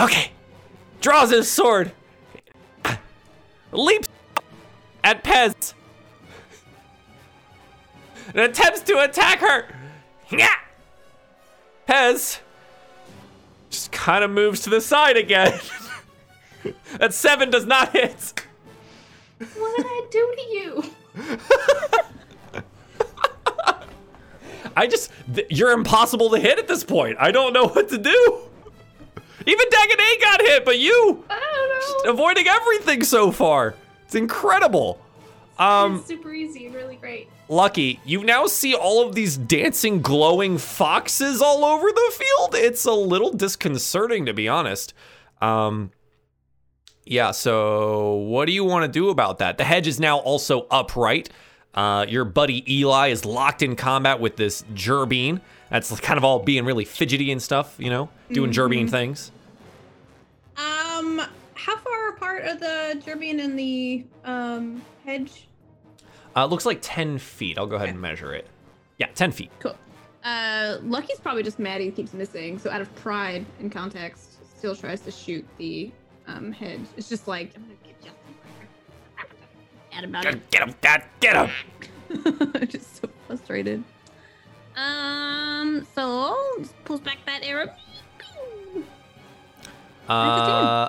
okay, 0.00 0.32
draws 1.00 1.30
his 1.30 1.48
sword, 1.48 1.92
leaps 3.70 4.08
at 5.04 5.22
Pez, 5.22 5.74
and 8.28 8.38
attempts 8.38 8.80
to 8.82 8.98
attack 9.04 9.38
her. 9.38 9.68
Pez 11.88 12.40
just 13.70 13.92
kind 13.92 14.24
of 14.24 14.30
moves 14.30 14.60
to 14.62 14.70
the 14.70 14.80
side 14.80 15.16
again. 15.16 15.60
that 16.98 17.14
seven 17.14 17.50
does 17.50 17.66
not 17.66 17.92
hit. 17.92 18.44
What 19.56 19.76
did 19.76 19.86
I 19.86 20.06
do 20.10 20.34
to 20.36 20.42
you? 20.50 20.84
I 24.76 24.86
just, 24.86 25.10
th- 25.34 25.46
you're 25.50 25.72
impossible 25.72 26.30
to 26.30 26.38
hit 26.38 26.58
at 26.58 26.68
this 26.68 26.84
point. 26.84 27.16
I 27.18 27.30
don't 27.32 27.52
know 27.52 27.66
what 27.68 27.88
to 27.88 27.98
do. 27.98 28.38
Even 29.46 29.66
Dagonet 29.68 30.20
got 30.20 30.40
hit, 30.42 30.64
but 30.64 30.78
you 30.78 31.24
I 31.28 31.40
don't 31.40 32.04
know. 32.06 32.12
avoiding 32.12 32.46
everything 32.46 33.02
so 33.02 33.32
far. 33.32 33.74
It's 34.04 34.14
incredible. 34.14 35.00
Um, 35.58 35.96
it's 35.96 36.06
super 36.06 36.32
easy 36.32 36.66
and 36.66 36.74
really 36.74 36.96
great. 36.96 37.28
Lucky, 37.48 38.00
you 38.04 38.22
now 38.22 38.46
see 38.46 38.74
all 38.74 39.04
of 39.06 39.14
these 39.14 39.36
dancing, 39.36 40.02
glowing 40.02 40.56
foxes 40.56 41.42
all 41.42 41.64
over 41.64 41.88
the 41.90 42.12
field. 42.14 42.54
It's 42.54 42.84
a 42.84 42.92
little 42.92 43.32
disconcerting, 43.32 44.26
to 44.26 44.32
be 44.32 44.46
honest. 44.46 44.94
Um, 45.40 45.90
yeah, 47.10 47.32
so 47.32 48.14
what 48.14 48.46
do 48.46 48.52
you 48.52 48.62
want 48.62 48.84
to 48.84 48.88
do 48.88 49.08
about 49.08 49.38
that? 49.38 49.58
The 49.58 49.64
hedge 49.64 49.88
is 49.88 49.98
now 49.98 50.18
also 50.18 50.68
upright. 50.70 51.28
Uh, 51.74 52.06
your 52.08 52.24
buddy 52.24 52.64
Eli 52.72 53.08
is 53.08 53.24
locked 53.24 53.62
in 53.62 53.74
combat 53.74 54.20
with 54.20 54.36
this 54.36 54.64
Gerbine. 54.74 55.40
That's 55.70 55.98
kind 55.98 56.18
of 56.18 56.24
all 56.24 56.38
being 56.38 56.64
really 56.64 56.84
fidgety 56.84 57.32
and 57.32 57.42
stuff, 57.42 57.74
you 57.78 57.90
know, 57.90 58.10
doing 58.30 58.52
Gerbine 58.52 58.86
things. 58.86 59.32
Um, 60.56 61.20
how 61.54 61.76
far 61.78 62.10
apart 62.10 62.44
are 62.44 62.54
the 62.54 63.02
Gerbian 63.04 63.40
and 63.40 63.58
the 63.58 64.04
um 64.24 64.80
hedge? 65.04 65.48
Uh, 66.36 66.46
looks 66.46 66.64
like 66.64 66.78
10 66.80 67.18
feet. 67.18 67.58
I'll 67.58 67.66
go 67.66 67.74
ahead 67.74 67.88
and 67.88 68.00
measure 68.00 68.32
it. 68.34 68.46
Yeah, 68.98 69.08
10 69.16 69.32
feet. 69.32 69.50
Cool. 69.58 69.74
Uh, 70.22 70.76
Lucky's 70.82 71.18
probably 71.18 71.42
just 71.42 71.58
mad 71.58 71.80
he 71.80 71.90
keeps 71.90 72.12
missing, 72.12 72.56
so 72.56 72.70
out 72.70 72.80
of 72.80 72.94
pride 72.94 73.44
and 73.58 73.72
context, 73.72 74.36
still 74.56 74.76
tries 74.76 75.00
to 75.00 75.10
shoot 75.10 75.44
the 75.58 75.90
um 76.36 76.52
hedge. 76.52 76.80
It's 76.96 77.08
just 77.08 77.28
like 77.28 77.52
I'm 77.56 77.62
gonna 77.62 77.74
get 77.84 77.96
you. 78.04 78.10
Mad 79.92 80.04
about 80.04 80.24
it. 80.26 80.50
Get 80.50 80.62
him, 80.62 80.74
God, 80.80 81.02
get 81.20 81.36
him. 81.36 81.50
just 82.68 83.00
so 83.00 83.08
frustrated. 83.26 83.82
Um, 84.76 85.86
so 85.94 86.36
just 86.58 86.84
pulls 86.84 87.00
back 87.00 87.18
that 87.26 87.42
arrow. 87.42 87.68
Uh, 90.08 90.88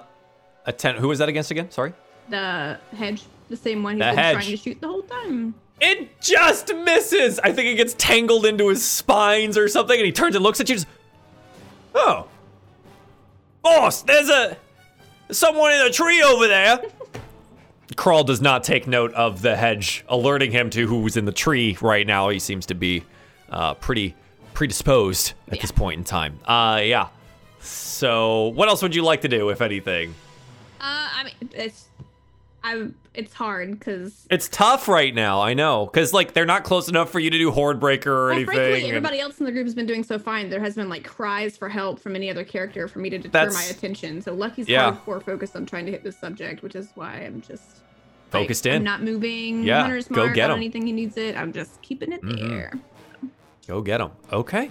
a 0.65 0.71
10. 0.71 0.95
Who 0.95 1.07
was 1.07 1.19
that 1.19 1.29
against 1.29 1.51
again? 1.51 1.69
Sorry. 1.69 1.93
The 2.29 2.79
hedge, 2.95 3.23
the 3.49 3.57
same 3.57 3.83
one 3.83 3.97
he's 3.97 4.05
been 4.05 4.15
hedge. 4.15 4.33
trying 4.33 4.47
to 4.47 4.57
shoot 4.57 4.81
the 4.81 4.87
whole 4.87 5.03
time. 5.03 5.53
It 5.79 6.21
just 6.21 6.73
misses. 6.73 7.39
I 7.39 7.51
think 7.51 7.67
it 7.67 7.75
gets 7.75 7.93
tangled 7.95 8.45
into 8.45 8.67
his 8.69 8.87
spines 8.87 9.57
or 9.57 9.67
something, 9.67 9.97
and 9.97 10.05
he 10.05 10.11
turns 10.11 10.35
and 10.35 10.43
looks 10.43 10.59
at 10.59 10.69
you. 10.69 10.75
Just, 10.75 10.87
oh, 11.93 12.27
boss, 13.61 14.03
there's 14.03 14.29
a 14.29 14.57
someone 15.31 15.71
in 15.73 15.81
a 15.81 15.89
tree 15.89 16.21
over 16.21 16.47
there. 16.47 16.81
Crawl 17.95 18.23
does 18.23 18.41
not 18.41 18.63
take 18.63 18.87
note 18.87 19.13
of 19.13 19.41
the 19.41 19.55
hedge, 19.55 20.05
alerting 20.07 20.51
him 20.51 20.69
to 20.71 20.87
who's 20.87 21.17
in 21.17 21.25
the 21.25 21.31
tree 21.31 21.77
right 21.81 22.07
now. 22.07 22.29
He 22.29 22.39
seems 22.39 22.65
to 22.67 22.73
be 22.73 23.03
uh, 23.49 23.73
pretty 23.75 24.15
predisposed 24.53 25.33
at 25.49 25.59
this 25.59 25.71
point 25.71 25.97
in 25.97 26.03
time. 26.03 26.39
Uh, 26.45 26.81
yeah. 26.83 27.09
So, 27.59 28.47
what 28.47 28.69
else 28.69 28.81
would 28.81 28.95
you 28.95 29.03
like 29.03 29.21
to 29.21 29.27
do, 29.27 29.49
if 29.49 29.61
anything? 29.61 30.15
Uh, 30.79 31.09
I 31.15 31.23
mean, 31.25 31.49
it's, 31.53 31.89
I, 32.63 32.87
it's 33.13 33.33
hard 33.33 33.77
because 33.77 34.25
It's 34.31 34.47
tough 34.47 34.87
right 34.87 35.13
now. 35.13 35.41
I 35.41 35.53
know, 35.53 35.85
because 35.85 36.13
like 36.13 36.33
they're 36.33 36.45
not 36.45 36.63
close 36.63 36.87
enough 36.87 37.09
for 37.11 37.19
you 37.19 37.29
to 37.29 37.37
do 37.37 37.51
Horde 37.51 37.79
Breaker 37.79 38.11
or 38.11 38.25
well, 38.27 38.35
anything. 38.35 38.53
frankly, 38.55 38.79
and- 38.81 38.87
everybody 38.89 39.19
else 39.19 39.39
in 39.39 39.45
the 39.45 39.51
group 39.51 39.65
has 39.65 39.75
been 39.75 39.85
doing 39.85 40.03
so 40.03 40.17
fine. 40.17 40.49
There 40.49 40.61
has 40.61 40.75
been 40.75 40.87
like 40.89 41.03
cries 41.03 41.57
for 41.57 41.67
help 41.69 41.99
from 41.99 42.15
any 42.15 42.29
other 42.29 42.43
character 42.45 42.87
for 42.87 42.99
me 42.99 43.09
to 43.09 43.17
deter 43.17 43.29
That's- 43.31 43.53
my 43.53 43.63
attention. 43.65 44.21
So 44.21 44.33
Lucky's 44.33 44.69
Yeah. 44.69 44.95
hardcore 45.05 45.23
focused 45.23 45.55
on 45.55 45.65
trying 45.65 45.85
to 45.87 45.91
hit 45.91 46.03
this 46.03 46.17
subject, 46.17 46.63
which 46.63 46.75
is 46.75 46.89
why 46.95 47.15
I'm 47.15 47.41
just 47.41 47.63
like, 48.33 48.43
Focused 48.43 48.65
in. 48.65 48.75
I'm 48.75 48.83
not 48.85 49.03
moving. 49.03 49.63
Yeah, 49.65 49.81
Hunter's 49.81 50.07
go 50.07 50.23
mark 50.23 50.35
get 50.35 50.49
him. 50.49 50.55
anything 50.55 50.85
he 50.87 50.93
needs 50.93 51.17
it. 51.17 51.35
I'm 51.35 51.51
just 51.51 51.81
keeping 51.81 52.13
it 52.13 52.21
Mhm. 52.21 52.49
there. 52.49 52.71
Go 53.67 53.81
get 53.81 53.99
him. 53.99 54.11
Okay. 54.31 54.69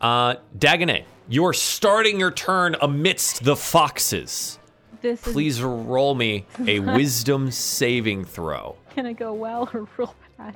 Uh, 0.00 0.36
Dagonet, 0.56 1.02
you're 1.28 1.52
starting 1.54 2.20
your 2.20 2.30
turn 2.30 2.76
amidst 2.80 3.42
the 3.44 3.56
foxes. 3.56 4.58
This 5.04 5.26
is 5.26 5.32
Please 5.34 5.62
roll 5.62 6.14
me 6.14 6.46
a 6.66 6.80
wisdom 6.80 7.50
saving 7.50 8.24
throw. 8.24 8.76
gonna 8.96 9.12
go 9.12 9.34
well 9.34 9.68
or 9.74 9.86
real 9.98 10.14
bad. 10.38 10.54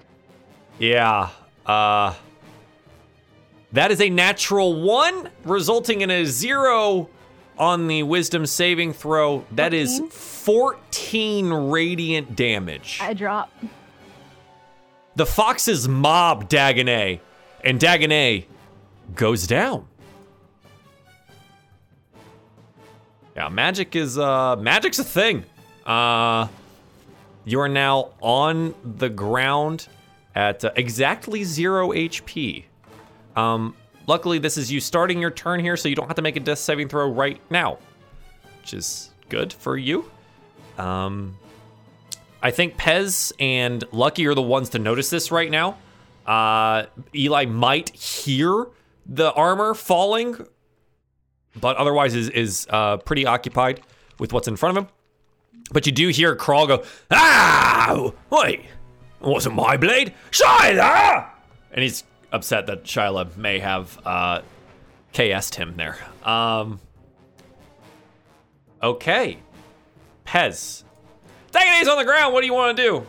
Yeah. 0.79 1.29
Uh, 1.67 2.15
that 3.73 3.91
is 3.91 4.01
a 4.01 4.09
natural 4.09 4.81
one, 4.81 5.29
resulting 5.45 6.01
in 6.01 6.11
a 6.11 6.25
zero 6.25 7.11
on 7.59 7.89
the 7.89 8.03
wisdom 8.05 8.47
saving 8.47 8.95
throw. 8.95 9.45
That 9.53 9.75
is 9.75 10.01
14 10.09 11.53
radiant 11.53 12.35
damage. 12.35 13.01
I 13.03 13.13
drop. 13.13 13.53
The 15.15 15.27
foxes 15.27 15.87
mob 15.87 16.49
Dagonet, 16.49 17.21
and 17.63 17.79
Dagonet 17.79 18.47
goes 19.15 19.47
down. 19.47 19.88
Yeah, 23.39 23.49
magic 23.51 23.95
is 23.95 24.19
uh 24.19 24.57
magic's 24.57 24.99
a 24.99 25.05
thing. 25.05 25.45
Uh 25.87 26.49
you 27.45 27.61
are 27.61 27.69
now 27.69 28.11
on 28.21 28.75
the 28.83 29.09
ground 29.09 29.87
at 30.35 30.65
uh, 30.65 30.73
exactly 30.75 31.45
0 31.45 31.91
HP. 31.91 32.65
Um 33.37 33.77
luckily 34.09 34.41
this 34.41 34.57
is 34.57 34.73
you 34.73 34.81
starting 34.81 35.21
your 35.21 35.31
turn 35.31 35.61
here 35.61 35.77
so 35.77 35.89
you 35.89 35.95
don't 35.95 36.09
have 36.09 36.17
to 36.17 36.23
make 36.23 36.35
a 36.35 36.41
death 36.41 36.59
saving 36.59 36.89
throw 36.89 37.09
right 37.09 37.41
now, 37.49 37.79
which 38.61 38.75
is 38.75 39.11
good 39.29 39.53
for 39.53 39.77
you. 39.77 40.11
Um 40.77 41.39
I 42.43 42.51
think 42.51 42.77
Pez 42.77 43.33
and 43.39 43.85
Lucky 43.93 44.27
are 44.27 44.35
the 44.35 44.43
ones 44.43 44.71
to 44.71 44.81
notice 44.81 45.11
this 45.11 45.31
right 45.31 45.49
now. 45.51 45.79
Uh, 46.27 46.87
Eli 47.15 47.45
might 47.45 47.91
hear 47.91 48.67
the 49.07 49.33
armor 49.33 49.75
falling, 49.75 50.45
but 51.61 51.77
otherwise 51.77 52.15
is 52.15 52.29
is 52.31 52.67
uh, 52.71 52.97
pretty 52.99 53.27
occupied 53.27 53.81
with 54.19 54.33
what's 54.33 54.49
in 54.49 54.57
front 54.57 54.77
of 54.77 54.85
him. 54.85 54.91
But 55.71 55.87
you 55.87 55.93
do 55.93 56.09
hear 56.09 56.35
Crawl 56.35 56.67
go, 56.67 56.85
"Ah, 57.11 58.13
wait, 58.31 58.63
wasn't 59.21 59.55
my 59.55 59.77
blade, 59.77 60.15
Shyla!" 60.31 61.29
And 61.73 61.83
he's 61.83 62.05
upset 62.33 62.67
that 62.67 62.85
Shyla 62.85 63.37
may 63.37 63.59
have 63.59 63.99
uh, 64.05 64.41
KS'd 65.13 65.57
him 65.57 65.77
there. 65.77 65.99
Um, 66.25 66.81
okay, 68.83 69.39
Pez. 70.27 70.85
Dagone's 71.53 71.89
on 71.89 71.99
the 71.99 72.05
ground. 72.05 72.35
What 72.35 72.43
do 72.43 72.47
you 72.47 72.55
want 72.55 72.77
to 72.77 72.83
do? 72.83 73.07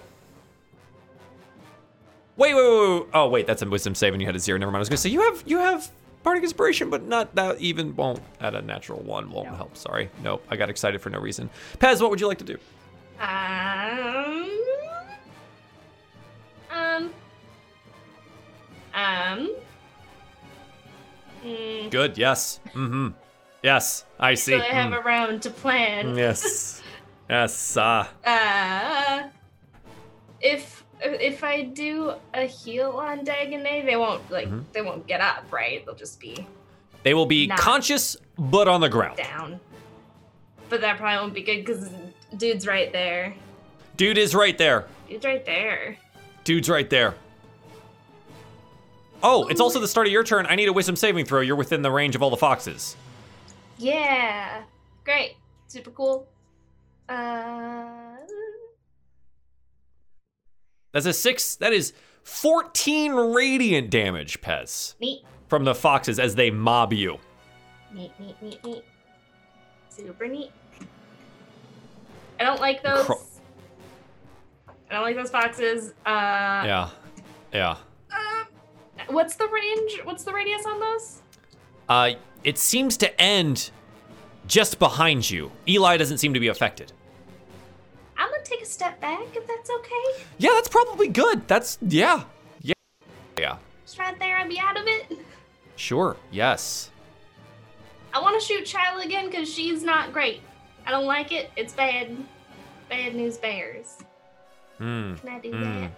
Wait, 2.38 2.54
wait, 2.54 2.64
wait, 2.64 2.94
wait. 2.94 3.08
Oh, 3.14 3.28
wait, 3.28 3.46
that's 3.46 3.62
a 3.62 3.70
wisdom 3.70 3.94
save 3.94 4.14
and 4.14 4.22
you 4.22 4.26
had 4.26 4.36
a 4.36 4.40
zero. 4.40 4.58
Never 4.58 4.72
mind. 4.72 4.80
I 4.80 4.80
was 4.80 4.90
gonna 4.90 4.98
say 4.98 5.10
you 5.10 5.22
have 5.22 5.44
you 5.46 5.58
have 5.58 5.92
bardic 6.24 6.44
inspiration, 6.44 6.90
but 6.90 7.04
not 7.06 7.34
that 7.36 7.60
even 7.60 7.96
won't 7.96 8.22
at 8.40 8.56
a 8.56 8.62
natural 8.62 9.00
one 9.02 9.32
won't 9.32 9.48
help. 9.56 9.76
Sorry. 9.78 10.10
Nope. 10.24 10.46
I 10.50 10.56
got 10.56 10.70
excited 10.70 11.02
for 11.02 11.10
no 11.10 11.20
reason. 11.20 11.50
Pez, 11.78 12.02
what 12.02 12.10
would 12.10 12.20
you 12.22 12.28
like 12.28 12.40
to 12.40 12.44
do? 12.44 12.58
Um. 13.20 14.50
Um. 16.72 17.12
Um. 18.94 19.56
Mm, 21.44 21.90
Good. 21.90 22.18
Yes. 22.18 22.60
Mm-hmm. 22.74 23.10
Yes. 23.64 24.06
I 24.20 24.34
see. 24.36 24.52
so 24.52 24.58
I 24.60 24.64
have 24.68 24.92
Mm. 24.92 25.00
a 25.00 25.02
round 25.04 25.42
to 25.44 25.50
plan. 25.50 26.16
Yes. 26.18 26.82
yes. 27.30 27.78
Uh, 27.78 28.06
Uh, 28.26 29.24
if 30.42 30.84
if 31.02 31.44
I 31.44 31.64
do 31.64 32.14
a 32.34 32.44
heal 32.44 32.92
on 32.92 33.26
Dagonet, 33.26 33.86
they 33.86 33.96
won't 33.96 34.30
like 34.32 34.48
Mm-hmm. 34.48 34.60
they 34.74 34.82
won't 34.82 35.08
get 35.08 35.22
up, 35.22 35.46
right? 35.52 35.86
They'll 35.86 35.96
just 35.96 36.20
be 36.20 36.46
they 37.04 37.14
will 37.14 37.26
be 37.26 37.48
conscious, 37.48 38.18
but 38.38 38.68
on 38.68 38.82
the 38.82 38.90
ground. 38.90 39.18
down. 39.18 39.60
But 40.68 40.82
that 40.82 40.98
probably 40.98 41.18
won't 41.22 41.34
be 41.34 41.42
good 41.44 41.66
because 41.66 41.90
dude's 42.38 42.68
right 42.68 42.92
there. 42.92 43.34
Dude 43.98 44.18
is 44.18 44.36
right 44.36 44.58
there. 44.58 44.86
Dude's 45.10 45.26
right 45.26 45.46
there. 45.46 45.98
Dude's 46.44 46.70
right 46.70 46.90
there. 46.90 47.16
Oh, 49.22 49.48
it's 49.48 49.60
also 49.60 49.80
the 49.80 49.88
start 49.88 50.08
of 50.08 50.14
your 50.14 50.24
turn. 50.24 50.46
I 50.48 50.56
need 50.56 50.68
a 50.70 50.74
wisdom 50.74 50.96
saving 50.96 51.26
throw. 51.26 51.42
You're 51.42 51.56
within 51.58 51.82
the 51.82 51.92
range 51.92 52.16
of 52.16 52.22
all 52.24 52.30
the 52.30 52.38
foxes. 52.38 52.96
Yeah, 53.78 54.62
great, 55.04 55.36
super 55.68 55.92
cool. 55.92 56.28
Uh, 57.08 58.09
That's 60.92 61.06
a 61.06 61.14
six. 61.14 61.56
That 61.58 61.74
is 61.74 61.94
14 62.24 63.14
radiant 63.14 63.90
damage, 63.90 64.42
Pez, 64.42 64.96
neat, 65.00 65.24
from 65.48 65.64
the 65.64 65.76
foxes 65.76 66.20
as 66.20 66.36
they 66.36 66.52
mob 66.52 66.94
you. 66.94 67.18
neat, 67.94 68.12
neat, 68.20 68.36
neat, 68.42 68.64
neat. 68.64 68.84
Super 69.90 70.28
neat. 70.28 70.52
I 72.40 72.44
don't 72.44 72.60
like 72.62 72.82
those. 72.84 73.06
Cro- 73.06 73.22
I 74.90 74.94
don't 74.94 75.04
like 75.04 75.16
those 75.16 75.30
foxes. 75.30 75.94
Uh, 76.06 76.64
Yeah. 76.66 76.90
Yeah. 77.54 77.76
uh, 78.12 78.44
what's 79.10 79.36
the 79.36 79.48
range? 79.48 80.00
What's 80.04 80.24
the 80.24 80.32
radius 80.34 80.66
on 80.66 80.80
those? 80.80 81.22
Uh, 81.88 82.12
it 82.44 82.58
seems 82.58 82.96
to 82.98 83.22
end 83.22 83.72
just 84.48 84.80
behind 84.80 85.30
you. 85.30 85.52
Eli 85.68 85.98
doesn't 85.98 86.18
seem 86.20 86.34
to 86.34 86.40
be 86.40 86.48
affected. 86.48 86.92
I'm 88.40 88.46
gonna 88.46 88.56
take 88.56 88.62
a 88.62 88.70
step 88.70 89.02
back 89.02 89.36
if 89.36 89.46
that's 89.48 89.70
okay. 89.70 90.24
Yeah, 90.38 90.52
that's 90.54 90.70
probably 90.70 91.08
good. 91.10 91.46
That's, 91.48 91.78
yeah. 91.82 92.24
Yeah. 92.62 92.74
Yeah. 93.38 93.58
Just 93.86 94.00
right 94.00 94.18
there, 94.18 94.38
I'll 94.38 94.48
be 94.48 94.60
out 94.60 94.80
of 94.80 94.88
it. 94.88 95.18
Sure. 95.76 96.16
Yes. 96.32 96.90
I 98.14 98.22
want 98.22 98.40
to 98.40 98.46
shoot 98.46 98.64
Shyla 98.66 99.04
again 99.06 99.26
because 99.26 99.52
she's 99.54 99.84
not 99.84 100.14
great. 100.14 100.42
I 100.86 100.92
don't 100.92 101.06
like 101.06 101.32
it. 101.34 101.52
It's 101.58 101.74
bad. 101.74 102.16
Bad 102.90 103.14
news 103.16 103.38
bears. 103.38 103.98
Hmm. 104.78 105.16
Can 105.16 105.30
I 105.30 105.40
do 105.40 105.52
Hmm. 105.52 105.82
that? 105.82 105.92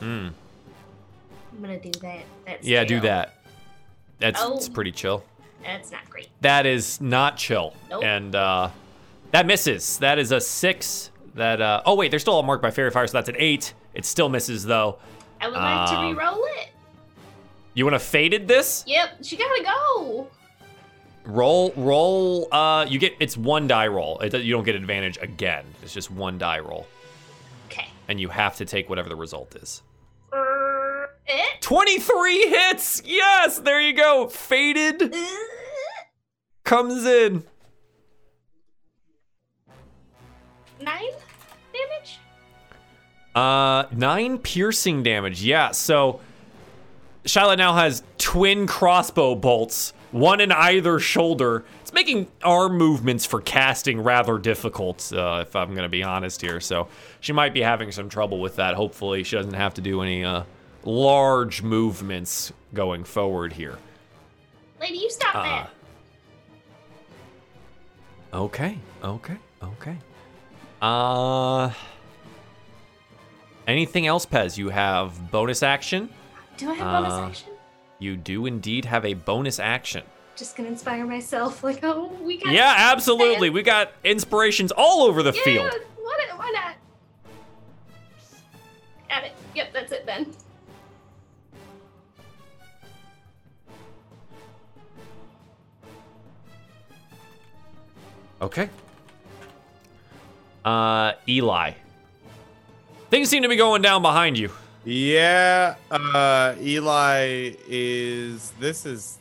Hmm. 0.00 0.28
I'm 1.54 1.60
gonna 1.60 1.78
do 1.80 1.90
that. 2.00 2.24
That's 2.44 2.66
Yeah, 2.66 2.82
do 2.84 3.00
that. 3.00 3.34
That's 4.18 4.40
Oh. 4.42 4.56
it's 4.56 4.68
pretty 4.68 4.90
chill. 4.92 5.22
That's 5.62 5.92
not 5.92 6.08
great. 6.10 6.28
That 6.40 6.66
is 6.66 7.00
not 7.00 7.36
chill. 7.36 7.74
Nope. 7.88 8.02
And 8.02 8.34
uh, 8.34 8.70
that 9.30 9.46
misses. 9.46 9.98
That 9.98 10.18
is 10.18 10.32
a 10.32 10.40
six. 10.40 11.10
That 11.34 11.60
uh, 11.62 11.82
oh 11.86 11.94
wait, 11.94 12.10
they're 12.10 12.20
still 12.20 12.34
all 12.34 12.42
marked 12.42 12.62
by 12.62 12.70
faerie 12.70 12.90
fire, 12.90 13.06
so 13.06 13.12
that's 13.14 13.28
an 13.28 13.36
eight. 13.38 13.72
It 13.94 14.04
still 14.04 14.28
misses 14.28 14.64
though. 14.64 14.98
I 15.40 15.46
would 15.48 15.56
like 15.56 15.88
to 15.90 15.96
Um, 15.96 16.16
re-roll 16.16 16.44
it. 16.60 16.68
You 17.74 17.84
want 17.84 17.94
to 17.94 17.98
faded 17.98 18.46
this? 18.46 18.84
Yep, 18.86 19.18
she 19.24 19.36
gotta 19.36 19.64
go. 19.64 20.28
Roll, 21.24 21.72
roll. 21.76 22.52
Uh, 22.52 22.84
you 22.88 22.98
get 22.98 23.14
it's 23.20 23.36
one 23.36 23.66
die 23.66 23.86
roll. 23.86 24.18
It, 24.18 24.34
you 24.42 24.52
don't 24.52 24.64
get 24.64 24.74
advantage 24.74 25.18
again. 25.22 25.64
It's 25.82 25.94
just 25.94 26.10
one 26.10 26.36
die 26.36 26.58
roll, 26.58 26.86
Okay. 27.66 27.86
and 28.08 28.20
you 28.20 28.28
have 28.28 28.56
to 28.56 28.64
take 28.66 28.90
whatever 28.90 29.08
the 29.08 29.16
result 29.16 29.54
is. 29.56 29.82
Uh, 30.32 31.06
eh? 31.28 31.42
23 31.60 32.48
hits. 32.48 33.02
Yes, 33.04 33.58
there 33.60 33.80
you 33.80 33.94
go. 33.94 34.28
Faded 34.28 35.14
Uh, 35.14 35.26
comes 36.64 37.04
in. 37.06 37.44
Nine 40.82 41.12
damage. 41.72 42.18
Uh, 43.34 43.84
nine 43.92 44.38
piercing 44.38 45.02
damage. 45.02 45.42
Yeah, 45.42 45.70
so 45.70 46.20
Charlotte 47.24 47.56
now 47.58 47.74
has 47.74 48.02
twin 48.18 48.66
crossbow 48.66 49.34
bolts, 49.34 49.94
one 50.10 50.40
in 50.40 50.52
either 50.52 50.98
shoulder. 50.98 51.64
It's 51.80 51.92
making 51.92 52.26
arm 52.42 52.76
movements 52.76 53.24
for 53.24 53.40
casting 53.40 54.00
rather 54.02 54.36
difficult, 54.38 55.10
uh, 55.14 55.44
if 55.46 55.56
I'm 55.56 55.70
going 55.70 55.84
to 55.84 55.88
be 55.88 56.02
honest 56.02 56.40
here. 56.42 56.60
So 56.60 56.88
she 57.20 57.32
might 57.32 57.54
be 57.54 57.62
having 57.62 57.90
some 57.92 58.08
trouble 58.08 58.40
with 58.40 58.56
that. 58.56 58.74
Hopefully, 58.74 59.22
she 59.24 59.36
doesn't 59.36 59.54
have 59.54 59.74
to 59.74 59.80
do 59.80 60.02
any 60.02 60.24
uh, 60.24 60.42
large 60.84 61.62
movements 61.62 62.52
going 62.74 63.04
forward 63.04 63.52
here. 63.54 63.78
Lady, 64.80 64.98
you 64.98 65.10
stop 65.10 65.34
Uh, 65.36 65.42
that. 65.42 65.70
Okay, 68.34 68.78
okay, 69.04 69.36
okay. 69.62 69.96
Uh, 70.82 71.70
anything 73.68 74.08
else, 74.08 74.26
Pez? 74.26 74.58
You 74.58 74.70
have 74.70 75.30
bonus 75.30 75.62
action. 75.62 76.10
Do 76.56 76.70
I 76.70 76.74
have 76.74 77.04
bonus 77.04 77.12
uh, 77.12 77.26
action? 77.26 77.48
You 78.00 78.16
do 78.16 78.46
indeed 78.46 78.84
have 78.86 79.04
a 79.04 79.14
bonus 79.14 79.60
action. 79.60 80.02
Just 80.34 80.56
gonna 80.56 80.68
inspire 80.68 81.06
myself. 81.06 81.62
Like, 81.64 81.84
oh, 81.84 82.08
we 82.20 82.38
got. 82.38 82.52
Yeah, 82.52 82.74
absolutely. 82.76 83.48
We 83.48 83.62
got 83.62 83.92
inspirations 84.02 84.72
all 84.72 85.02
over 85.02 85.22
the 85.22 85.32
Yeah, 85.32 85.42
field. 85.44 85.72
What, 85.96 86.20
why 86.36 86.50
not? 86.52 86.74
Got 89.08 89.24
it. 89.24 89.32
Yep, 89.54 89.72
that's 89.72 89.92
it 89.92 90.04
then. 90.04 90.34
Okay. 98.40 98.68
Uh, 100.64 101.12
Eli. 101.28 101.72
Things 103.10 103.28
seem 103.28 103.42
to 103.42 103.48
be 103.48 103.56
going 103.56 103.82
down 103.82 104.00
behind 104.02 104.38
you. 104.38 104.50
Yeah, 104.84 105.76
uh 105.92 106.54
Eli 106.60 107.52
is 107.68 108.50
this 108.58 108.84
is 108.84 109.18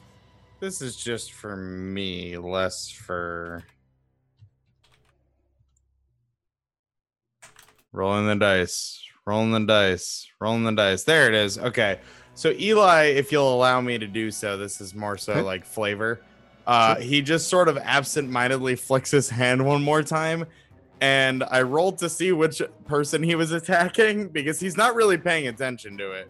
this 0.60 0.82
is 0.82 0.96
just 0.96 1.34
for 1.34 1.56
me, 1.56 2.38
less 2.38 2.90
for 2.90 3.64
rolling 7.94 8.28
the 8.28 8.36
dice, 8.36 9.04
rolling 9.26 9.52
the 9.52 9.60
dice, 9.60 10.28
rolling 10.40 10.64
the 10.64 10.72
dice. 10.72 11.04
There 11.04 11.28
it 11.28 11.36
is. 11.36 11.58
Okay. 11.60 12.00
So 12.34 12.52
Eli, 12.52 13.04
if 13.08 13.32
you'll 13.32 13.54
allow 13.54 13.82
me 13.82 13.98
to 14.00 14.08
do 14.08 14.32
so, 14.32 14.58
this 14.58 14.82
is 14.82 14.96
more 14.96 15.18
so 15.18 15.34
Okay. 15.34 15.42
like 15.42 15.66
flavor. 15.66 16.22
Uh 16.66 16.96
he 16.96 17.22
just 17.22 17.50
sort 17.50 17.68
of 17.68 17.78
absent-mindedly 17.78 18.78
flicks 18.78 19.12
his 19.12 19.30
hand 19.30 19.64
one 19.64 19.84
more 19.84 20.02
time 20.02 20.46
and 21.02 21.44
I 21.44 21.64
rolled 21.64 21.98
to 22.00 22.10
see 22.10 22.32
which 22.32 22.62
person 22.86 23.22
he 23.24 23.36
was 23.36 23.52
attacking 23.52 24.30
because 24.30 24.60
he's 24.60 24.78
not 24.78 24.96
really 24.96 25.18
paying 25.18 25.48
attention 25.48 25.98
to 25.98 26.12
it. 26.12 26.30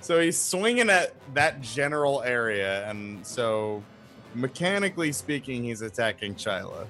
So 0.00 0.20
he's 0.20 0.38
swinging 0.38 0.90
at 0.90 1.14
that 1.34 1.60
general 1.60 2.22
area, 2.22 2.88
and 2.88 3.26
so 3.26 3.82
mechanically 4.34 5.12
speaking, 5.12 5.64
he's 5.64 5.82
attacking 5.82 6.34
Shyla 6.34 6.86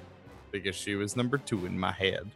because 0.51 0.75
she 0.75 0.95
was 0.95 1.15
number 1.15 1.37
two 1.37 1.65
in 1.65 1.79
my 1.79 1.91
head. 1.91 2.29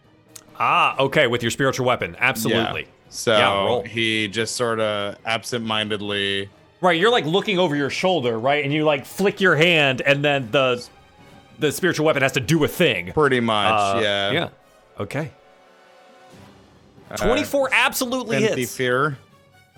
Ah, 0.59 0.95
okay, 0.99 1.27
with 1.27 1.41
your 1.41 1.51
spiritual 1.51 1.85
weapon. 1.85 2.15
Absolutely. 2.19 2.87
So 3.09 3.81
Yeah, 3.83 3.87
he 3.87 4.27
just 4.27 4.55
sort 4.55 4.79
of 4.79 5.17
absent-mindedly. 5.25 6.49
Right, 6.81 6.99
you're 6.99 7.11
like 7.11 7.25
looking 7.25 7.59
over 7.59 7.75
your 7.75 7.89
shoulder, 7.89 8.37
right? 8.37 8.63
And 8.63 8.73
you 8.73 8.83
like 8.83 9.05
flick 9.05 9.39
your 9.39 9.55
hand 9.55 10.01
and 10.01 10.23
then 10.23 10.51
the 10.51 10.85
the 11.59 11.71
spiritual 11.71 12.05
weapon 12.05 12.23
has 12.23 12.31
to 12.33 12.39
do 12.39 12.63
a 12.63 12.67
thing. 12.67 13.13
Pretty 13.13 13.39
much, 13.39 13.71
Uh, 13.97 13.99
yeah. 14.01 14.31
Yeah. 14.31 14.49
Okay. 14.99 15.31
Uh, 17.11 17.17
24 17.17 17.69
absolutely 17.73 18.41
hits. 18.41 18.75
fear. 18.75 19.17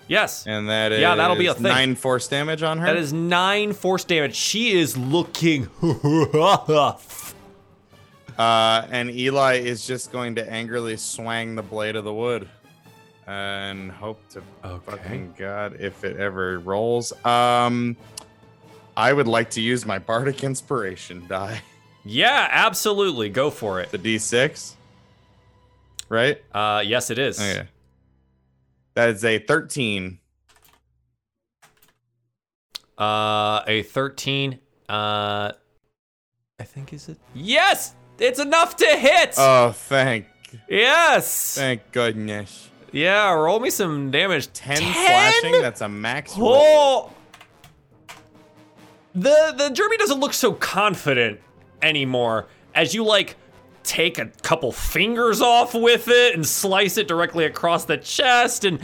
Yes. 0.08 0.46
And 0.46 0.68
that 0.68 0.92
is 0.92 1.00
Yeah, 1.00 1.16
that'll 1.16 1.36
be 1.36 1.46
a 1.48 1.54
thing. 1.54 1.64
nine 1.64 1.94
force 1.96 2.28
damage 2.28 2.62
on 2.62 2.78
her. 2.78 2.86
That 2.86 2.96
is 2.96 3.12
nine 3.12 3.72
force 3.72 4.04
damage. 4.04 4.34
She 4.36 4.72
is 4.78 4.96
looking. 4.96 5.68
Uh, 8.38 8.86
and 8.90 9.10
Eli 9.10 9.54
is 9.60 9.86
just 9.86 10.12
going 10.12 10.34
to 10.34 10.46
angrily 10.52 10.96
swang 10.98 11.54
the 11.54 11.62
blade 11.62 11.96
of 11.96 12.04
the 12.04 12.12
wood 12.12 12.46
and 13.26 13.90
hope 13.90 14.20
to 14.28 14.42
Okay. 14.62 14.90
fucking 14.90 15.34
god 15.38 15.78
if 15.80 16.04
it 16.04 16.18
ever 16.18 16.58
rolls. 16.58 17.12
Um, 17.24 17.96
I 18.94 19.10
would 19.12 19.26
like 19.26 19.48
to 19.52 19.62
use 19.62 19.86
my 19.86 19.98
bardic 19.98 20.44
inspiration 20.44 21.26
die. 21.26 21.62
yeah, 22.04 22.48
absolutely. 22.50 23.30
Go 23.30 23.48
for 23.48 23.80
it. 23.80 23.90
The 23.90 23.98
D6, 23.98 24.74
right? 26.08 26.42
Uh, 26.52 26.82
yes, 26.84 27.10
it 27.10 27.18
is. 27.18 27.40
Okay. 27.40 27.68
That 28.94 29.10
is 29.10 29.24
a 29.24 29.38
13. 29.38 30.18
Uh, 32.98 33.62
a 33.66 33.82
13. 33.82 34.58
Uh, 34.88 35.52
I 36.58 36.64
think 36.64 36.92
is 36.92 37.08
it? 37.08 37.18
Yes, 37.34 37.94
it's 38.18 38.40
enough 38.40 38.76
to 38.76 38.86
hit. 38.86 39.34
Oh, 39.36 39.72
thank, 39.72 40.26
yes. 40.68 41.54
thank 41.56 41.92
goodness. 41.92 42.70
Yeah, 42.92 43.34
roll 43.34 43.60
me 43.60 43.68
some 43.68 44.10
damage. 44.10 44.50
10, 44.52 44.78
slashing. 44.78 45.52
That's 45.60 45.82
a 45.82 45.88
max 45.88 46.36
roll. 46.38 46.52
Oh. 46.54 47.12
The 49.14 49.54
the 49.56 49.70
Jeremy 49.70 49.96
doesn't 49.96 50.20
look 50.20 50.34
so 50.34 50.52
confident 50.52 51.40
anymore 51.82 52.48
as 52.74 52.94
you 52.94 53.02
like 53.02 53.36
take 53.86 54.18
a 54.18 54.26
couple 54.42 54.72
fingers 54.72 55.40
off 55.40 55.74
with 55.74 56.08
it 56.08 56.34
and 56.34 56.46
slice 56.46 56.96
it 56.96 57.08
directly 57.08 57.44
across 57.44 57.84
the 57.84 57.96
chest 57.96 58.64
and 58.64 58.80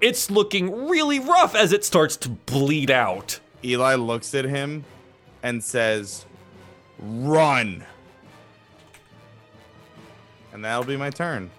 it's 0.00 0.30
looking 0.30 0.88
really 0.88 1.18
rough 1.18 1.54
as 1.54 1.72
it 1.72 1.84
starts 1.84 2.16
to 2.16 2.28
bleed 2.30 2.90
out. 2.90 3.40
Eli 3.62 3.94
looks 3.94 4.34
at 4.34 4.44
him 4.46 4.84
and 5.42 5.62
says, 5.62 6.24
"Run." 6.98 7.84
And 10.52 10.64
that'll 10.64 10.84
be 10.84 10.96
my 10.96 11.10
turn. 11.10 11.50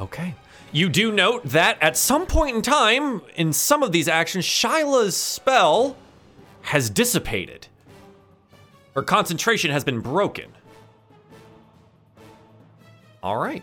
Okay. 0.00 0.34
You 0.72 0.88
do 0.88 1.12
note 1.12 1.44
that 1.44 1.78
at 1.82 1.96
some 1.96 2.26
point 2.26 2.56
in 2.56 2.62
time, 2.62 3.22
in 3.34 3.52
some 3.52 3.82
of 3.82 3.92
these 3.92 4.08
actions, 4.08 4.44
Shyla's 4.44 5.16
spell 5.16 5.96
has 6.62 6.88
dissipated. 6.88 7.66
Her 8.94 9.02
concentration 9.02 9.70
has 9.70 9.84
been 9.84 10.00
broken. 10.00 10.52
All 13.22 13.36
right. 13.36 13.62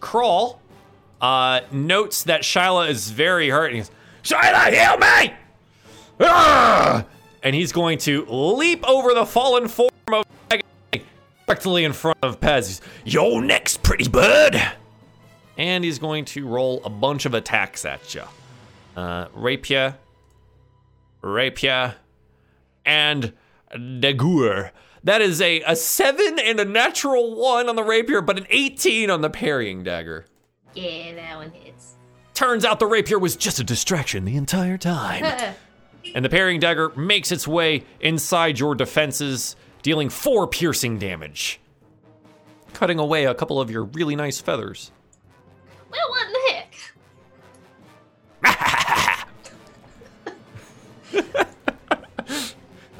Crawl 0.00 0.60
uh, 1.20 1.60
notes 1.72 2.24
that 2.24 2.42
Shyla 2.42 2.88
is 2.88 3.10
very 3.10 3.48
hurt. 3.50 3.72
And 3.72 3.84
he 3.84 3.90
Shyla, 4.22 4.72
heal 4.72 4.98
me! 4.98 5.34
Ah! 6.20 7.04
And 7.42 7.54
he's 7.54 7.72
going 7.72 7.98
to 7.98 8.24
leap 8.26 8.86
over 8.88 9.14
the 9.14 9.24
fallen 9.24 9.68
form 9.68 9.90
of 10.12 10.24
directly 11.46 11.84
in 11.84 11.92
front 11.92 12.18
of 12.22 12.38
Pez. 12.40 12.66
He's, 12.68 12.80
You're 13.04 13.42
next, 13.42 13.82
pretty 13.82 14.08
bird! 14.08 14.60
And 15.56 15.84
he's 15.84 15.98
going 15.98 16.24
to 16.26 16.46
roll 16.46 16.80
a 16.84 16.90
bunch 16.90 17.26
of 17.26 17.34
attacks 17.34 17.84
at 17.84 18.14
you. 18.14 18.22
Uh, 18.96 19.26
rapier, 19.34 19.96
rapier, 21.22 21.96
and 22.84 23.32
dagger. 24.00 24.72
That 25.04 25.22
is 25.22 25.40
a, 25.40 25.62
a 25.62 25.76
7 25.76 26.38
and 26.38 26.60
a 26.60 26.64
natural 26.64 27.34
1 27.34 27.68
on 27.68 27.76
the 27.76 27.82
rapier, 27.82 28.20
but 28.20 28.38
an 28.38 28.46
18 28.50 29.10
on 29.10 29.22
the 29.22 29.30
parrying 29.30 29.82
dagger. 29.82 30.26
Yeah, 30.74 31.14
that 31.14 31.36
one 31.36 31.50
hits. 31.52 31.94
Turns 32.34 32.64
out 32.64 32.78
the 32.78 32.86
rapier 32.86 33.18
was 33.18 33.36
just 33.36 33.58
a 33.58 33.64
distraction 33.64 34.24
the 34.24 34.36
entire 34.36 34.78
time. 34.78 35.24
and 36.14 36.24
the 36.24 36.28
parrying 36.28 36.60
dagger 36.60 36.90
makes 36.96 37.32
its 37.32 37.48
way 37.48 37.84
inside 38.00 38.58
your 38.58 38.74
defenses, 38.74 39.56
dealing 39.82 40.10
4 40.10 40.46
piercing 40.48 40.98
damage, 40.98 41.60
cutting 42.74 42.98
away 42.98 43.24
a 43.24 43.34
couple 43.34 43.60
of 43.60 43.70
your 43.70 43.84
really 43.84 44.16
nice 44.16 44.40
feathers. 44.40 44.90
well, 45.90 46.08
what 46.10 46.26
in 46.26 46.32
the 46.32 46.40
heck? 46.52 46.74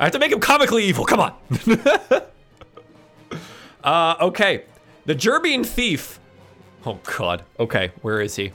I 0.00 0.04
have 0.04 0.12
to 0.12 0.18
make 0.18 0.32
him 0.32 0.40
comically 0.40 0.84
evil. 0.84 1.04
Come 1.04 1.20
on. 1.20 1.34
uh, 3.84 4.16
okay. 4.22 4.64
The 5.04 5.14
Gerbian 5.14 5.64
thief. 5.64 6.18
Oh 6.86 6.98
God. 7.04 7.44
Okay, 7.58 7.92
where 8.00 8.22
is 8.22 8.34
he? 8.34 8.52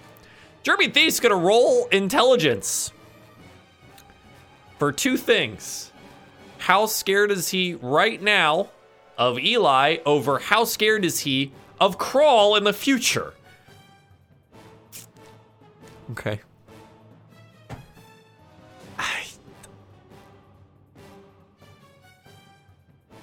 Gerbian 0.63 0.91
thief's 0.91 1.19
gonna 1.19 1.35
roll 1.35 1.85
intelligence 1.91 2.91
for 4.79 4.91
two 4.91 5.17
things. 5.17 5.91
How 6.57 6.87
scared 6.87 7.29
is 7.29 7.49
he 7.49 7.75
right 7.75 8.19
now 8.19 8.69
of 9.15 9.37
Eli 9.37 9.97
over 10.03 10.39
how 10.39 10.63
scared 10.63 11.05
is 11.05 11.19
he 11.19 11.51
of 11.79 11.99
Crawl 11.99 12.55
in 12.55 12.63
the 12.63 12.73
future? 12.73 13.35
Okay. 16.09 16.39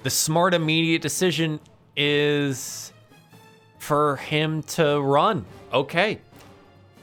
The 0.03 0.09
smart 0.09 0.53
immediate 0.53 1.01
decision 1.01 1.59
is 1.95 2.91
for 3.79 4.17
him 4.17 4.63
to 4.63 4.99
run. 5.01 5.45
Okay. 5.73 6.19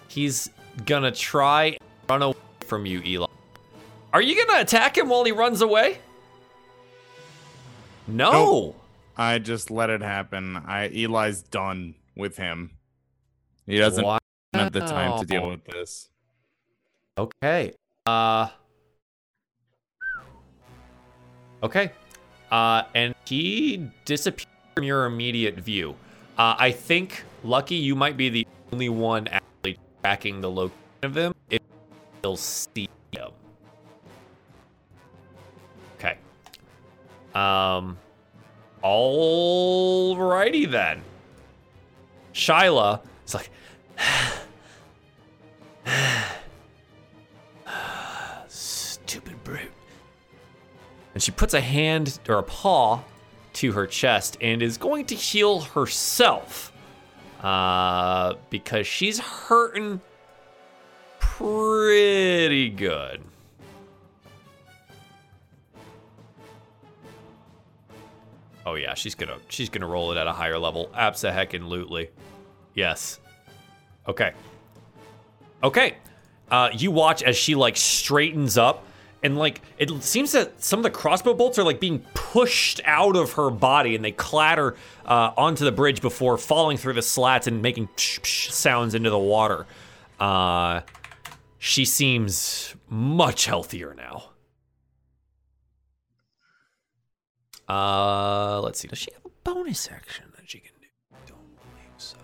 He's 0.09 0.51
gonna 0.87 1.11
try 1.13 1.77
run 2.09 2.23
away 2.23 2.37
from 2.61 2.87
you, 2.87 3.03
Eli. 3.05 3.27
Are 4.13 4.23
you 4.23 4.45
gonna 4.47 4.61
attack 4.61 4.97
him 4.99 5.09
while 5.09 5.25
he 5.25 5.33
runs 5.33 5.61
away? 5.63 5.99
No. 8.07 8.33
Nope. 8.33 8.77
I 9.17 9.39
just 9.39 9.71
let 9.71 9.91
it 9.91 10.01
happen. 10.03 10.57
I 10.57 10.89
Eli's 10.89 11.43
done 11.43 11.95
with 12.17 12.37
him. 12.37 12.73
He 13.67 13.79
doesn't 13.79 14.05
Wow. 14.05 14.19
have 14.55 14.73
the 14.73 14.81
time 14.81 15.21
to 15.21 15.27
deal 15.27 15.49
with 15.49 15.65
this. 15.65 16.09
Okay. 17.19 17.75
Uh 18.07 18.49
Okay. 21.63 21.93
Uh 22.51 22.83
and 22.95 23.15
he 23.27 23.89
disappeared 24.05 24.49
from 24.75 24.85
your 24.85 25.07
immediate 25.07 25.57
view. 25.57 25.95
Uh 26.37 26.57
I 26.59 26.73
think 26.73 27.25
Lucky 27.45 27.77
you 27.77 27.95
might 27.95 28.17
be 28.17 28.29
the 28.29 28.47
only 28.73 28.89
one 28.89 29.29
actually 29.29 29.79
tracking 30.03 30.41
the 30.41 30.51
location 30.51 30.79
of 31.03 31.17
him 31.17 31.35
if 31.51 31.61
you'll 32.23 32.37
see 32.37 32.89
him. 33.13 33.31
Okay. 35.99 36.19
Um 37.35 37.99
Alrighty 38.83 40.71
then. 40.71 41.03
Shyla 42.33 43.01
is 43.27 43.35
like 43.35 43.51
And 51.21 51.23
she 51.23 51.33
puts 51.33 51.53
a 51.53 51.61
hand 51.61 52.19
or 52.31 52.39
a 52.39 52.43
paw 52.43 53.03
to 53.53 53.73
her 53.73 53.87
chest 53.87 54.39
and 54.41 54.63
is 54.63 54.79
going 54.79 55.05
to 55.05 55.15
heal 55.15 55.61
herself. 55.61 56.73
Uh, 57.43 58.37
because 58.49 58.87
she's 58.87 59.19
hurting 59.19 60.01
pretty 61.19 62.71
good. 62.71 63.23
Oh 68.65 68.77
yeah, 68.77 68.95
she's 68.95 69.15
gonna 69.15 69.37
she's 69.51 69.69
gonna 69.69 69.87
roll 69.87 70.13
it 70.13 70.17
at 70.17 70.27
a 70.27 70.33
higher 70.33 70.59
level. 70.59 70.89
Absa-heckin-lutely. 70.95 72.09
Yes. 72.73 73.21
Okay. 74.09 74.33
Okay. 75.63 75.99
Uh, 76.51 76.71
you 76.73 76.91
watch 76.91 77.23
as 77.23 77.37
she 77.37 77.55
like 77.55 77.77
straightens 77.77 78.57
up, 78.57 78.87
and 79.23 79.37
like 79.37 79.61
it 79.79 79.91
seems 80.03 80.33
that 80.33 80.63
some 80.63 80.79
of 80.79 80.83
the 80.83 80.91
crossbow 80.91 81.35
bolts 81.35 81.59
are 81.59 81.65
like 81.65 81.81
being 81.81 82.01
pushed 82.15 82.81
out 82.85 83.17
of 83.17 83.33
her 83.33 83.51
body, 83.51 83.95
and 83.95 84.05
they 84.05 84.13
clatter 84.13 84.77
uh, 85.05 85.33
onto 85.37 85.65
the 85.65 85.73
bridge 85.73 86.01
before 86.01 86.39
falling 86.39 86.77
through 86.77 86.95
the 86.95 87.03
slats 87.03 87.47
and 87.47 87.61
making 87.63 87.89
psh, 87.97 88.21
psh 88.21 88.51
sounds 88.53 88.95
into 88.95 89.11
the 89.11 89.19
water. 89.19 89.67
Uh, 90.19 90.81
she 91.59 91.85
seems 91.85 92.75
much 92.89 93.47
healthier 93.47 93.95
now. 93.95 94.25
Uh, 97.69 98.61
let's 98.63 98.81
see. 98.81 98.89
Does 98.89 98.99
she 98.99 99.11
have 99.13 99.25
a 99.25 99.31
bonus 99.45 99.89
action 99.91 100.25
that 100.37 100.51
she 100.51 100.59
can 100.59 100.73
do? 100.81 100.89
Don't 101.27 101.39
believe 101.57 101.95
so. 101.99 102.17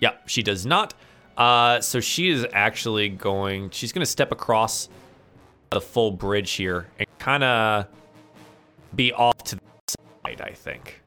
Yeah, 0.00 0.12
she 0.26 0.42
does 0.42 0.66
not. 0.66 0.92
Uh, 1.36 1.80
so 1.80 2.00
she 2.00 2.28
is 2.28 2.46
actually 2.52 3.08
going. 3.08 3.70
She's 3.70 3.92
going 3.92 4.04
to 4.04 4.10
step 4.10 4.32
across 4.32 4.88
the 5.70 5.80
full 5.80 6.10
bridge 6.10 6.52
here 6.52 6.86
and 6.98 7.08
kind 7.18 7.42
of 7.42 7.86
be 8.94 9.12
off 9.12 9.38
to 9.44 9.56
the 9.56 9.62
side. 9.88 10.40
I 10.40 10.52
think. 10.52 11.00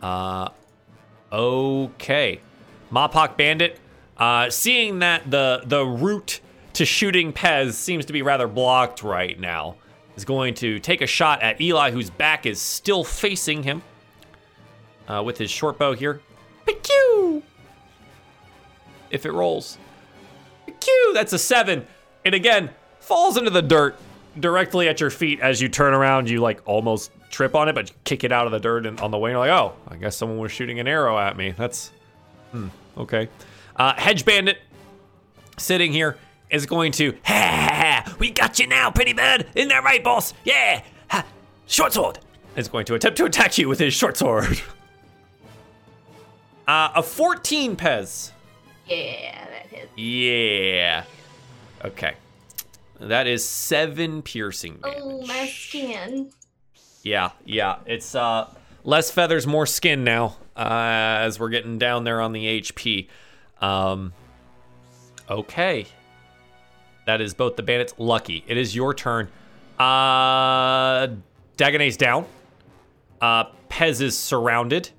Uh, 0.00 0.50
okay. 1.32 2.40
Mopok 2.92 3.36
Bandit, 3.36 3.80
uh, 4.16 4.48
seeing 4.50 5.00
that 5.00 5.28
the 5.30 5.62
the 5.66 5.84
route 5.84 6.40
to 6.74 6.84
shooting 6.84 7.32
Pez 7.32 7.72
seems 7.72 8.04
to 8.06 8.12
be 8.12 8.22
rather 8.22 8.46
blocked 8.46 9.02
right 9.02 9.38
now, 9.40 9.76
is 10.16 10.24
going 10.24 10.54
to 10.54 10.78
take 10.78 11.00
a 11.00 11.06
shot 11.06 11.42
at 11.42 11.60
Eli, 11.60 11.90
whose 11.90 12.10
back 12.10 12.46
is 12.46 12.60
still 12.60 13.02
facing 13.02 13.64
him, 13.64 13.82
uh, 15.08 15.22
with 15.24 15.38
his 15.38 15.50
short 15.50 15.78
bow 15.78 15.94
here. 15.94 16.20
Pew! 16.66 17.42
If 19.10 19.26
it 19.26 19.32
rolls. 19.32 19.78
Q, 20.80 21.10
That's 21.14 21.32
a 21.32 21.38
seven. 21.38 21.86
And 22.24 22.34
again, 22.34 22.70
falls 23.00 23.36
into 23.36 23.50
the 23.50 23.62
dirt 23.62 23.96
directly 24.38 24.88
at 24.88 25.00
your 25.00 25.10
feet 25.10 25.40
as 25.40 25.60
you 25.60 25.68
turn 25.68 25.94
around. 25.94 26.28
You 26.28 26.40
like 26.40 26.60
almost 26.66 27.10
trip 27.30 27.54
on 27.54 27.68
it, 27.68 27.74
but 27.74 27.92
kick 28.04 28.24
it 28.24 28.32
out 28.32 28.46
of 28.46 28.52
the 28.52 28.58
dirt 28.58 28.86
and 28.86 29.00
on 29.00 29.10
the 29.10 29.18
way. 29.18 29.30
You're 29.30 29.38
like, 29.38 29.50
oh, 29.50 29.74
I 29.88 29.96
guess 29.96 30.16
someone 30.16 30.38
was 30.38 30.52
shooting 30.52 30.80
an 30.80 30.88
arrow 30.88 31.18
at 31.18 31.36
me. 31.36 31.52
That's 31.56 31.90
hmm, 32.52 32.68
okay. 32.98 33.28
Uh, 33.76 33.94
Hedge 33.94 34.24
Bandit 34.24 34.58
sitting 35.56 35.92
here 35.92 36.18
is 36.50 36.66
going 36.66 36.92
to 36.92 37.12
Ha 37.24 37.32
ha 37.32 38.02
ha! 38.04 38.16
We 38.18 38.30
got 38.30 38.58
you 38.58 38.66
now, 38.66 38.90
pretty 38.90 39.12
bird. 39.12 39.46
Isn't 39.54 39.68
that 39.68 39.84
right, 39.84 40.02
boss? 40.02 40.34
Yeah. 40.44 40.82
Ha. 41.10 41.24
Short 41.66 41.92
sword. 41.92 42.18
is 42.56 42.68
going 42.68 42.86
to 42.86 42.94
attempt 42.94 43.18
to 43.18 43.24
attack 43.24 43.58
you 43.58 43.68
with 43.68 43.78
his 43.78 43.94
short 43.94 44.16
sword. 44.16 44.60
Uh, 46.68 46.90
a 46.96 47.02
14 47.02 47.76
Pez. 47.76 48.32
Yeah, 48.86 49.48
that 49.48 49.66
hits. 49.66 49.92
Yeah. 49.96 51.04
Okay. 51.84 52.14
That 53.00 53.26
is 53.26 53.46
seven 53.46 54.22
piercing 54.22 54.78
damage. 54.82 54.98
Oh, 55.02 55.26
my 55.26 55.46
skin. 55.46 56.30
Yeah, 57.02 57.30
yeah. 57.44 57.78
It's 57.86 58.14
uh 58.14 58.48
less 58.84 59.10
feathers, 59.10 59.46
more 59.46 59.66
skin 59.66 60.04
now. 60.04 60.36
Uh, 60.56 61.18
as 61.20 61.38
we're 61.38 61.50
getting 61.50 61.78
down 61.78 62.04
there 62.04 62.20
on 62.20 62.32
the 62.32 62.60
HP. 62.60 63.08
Um. 63.60 64.12
Okay. 65.28 65.86
That 67.06 67.20
is 67.20 67.34
both 67.34 67.56
the 67.56 67.62
bandits. 67.62 67.94
Lucky. 67.98 68.42
It 68.46 68.56
is 68.56 68.74
your 68.74 68.94
turn. 68.94 69.28
Uh, 69.78 71.08
Dagone's 71.56 71.96
down. 71.96 72.26
Uh, 73.20 73.44
Pez 73.68 74.00
is 74.00 74.16
surrounded. 74.16 74.90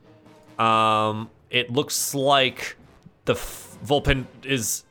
Um, 0.59 1.29
it 1.49 1.71
looks 1.71 2.13
like 2.15 2.77
the 3.25 3.33
F- 3.33 3.66
Vulpin 3.83 4.25
is 4.43 4.83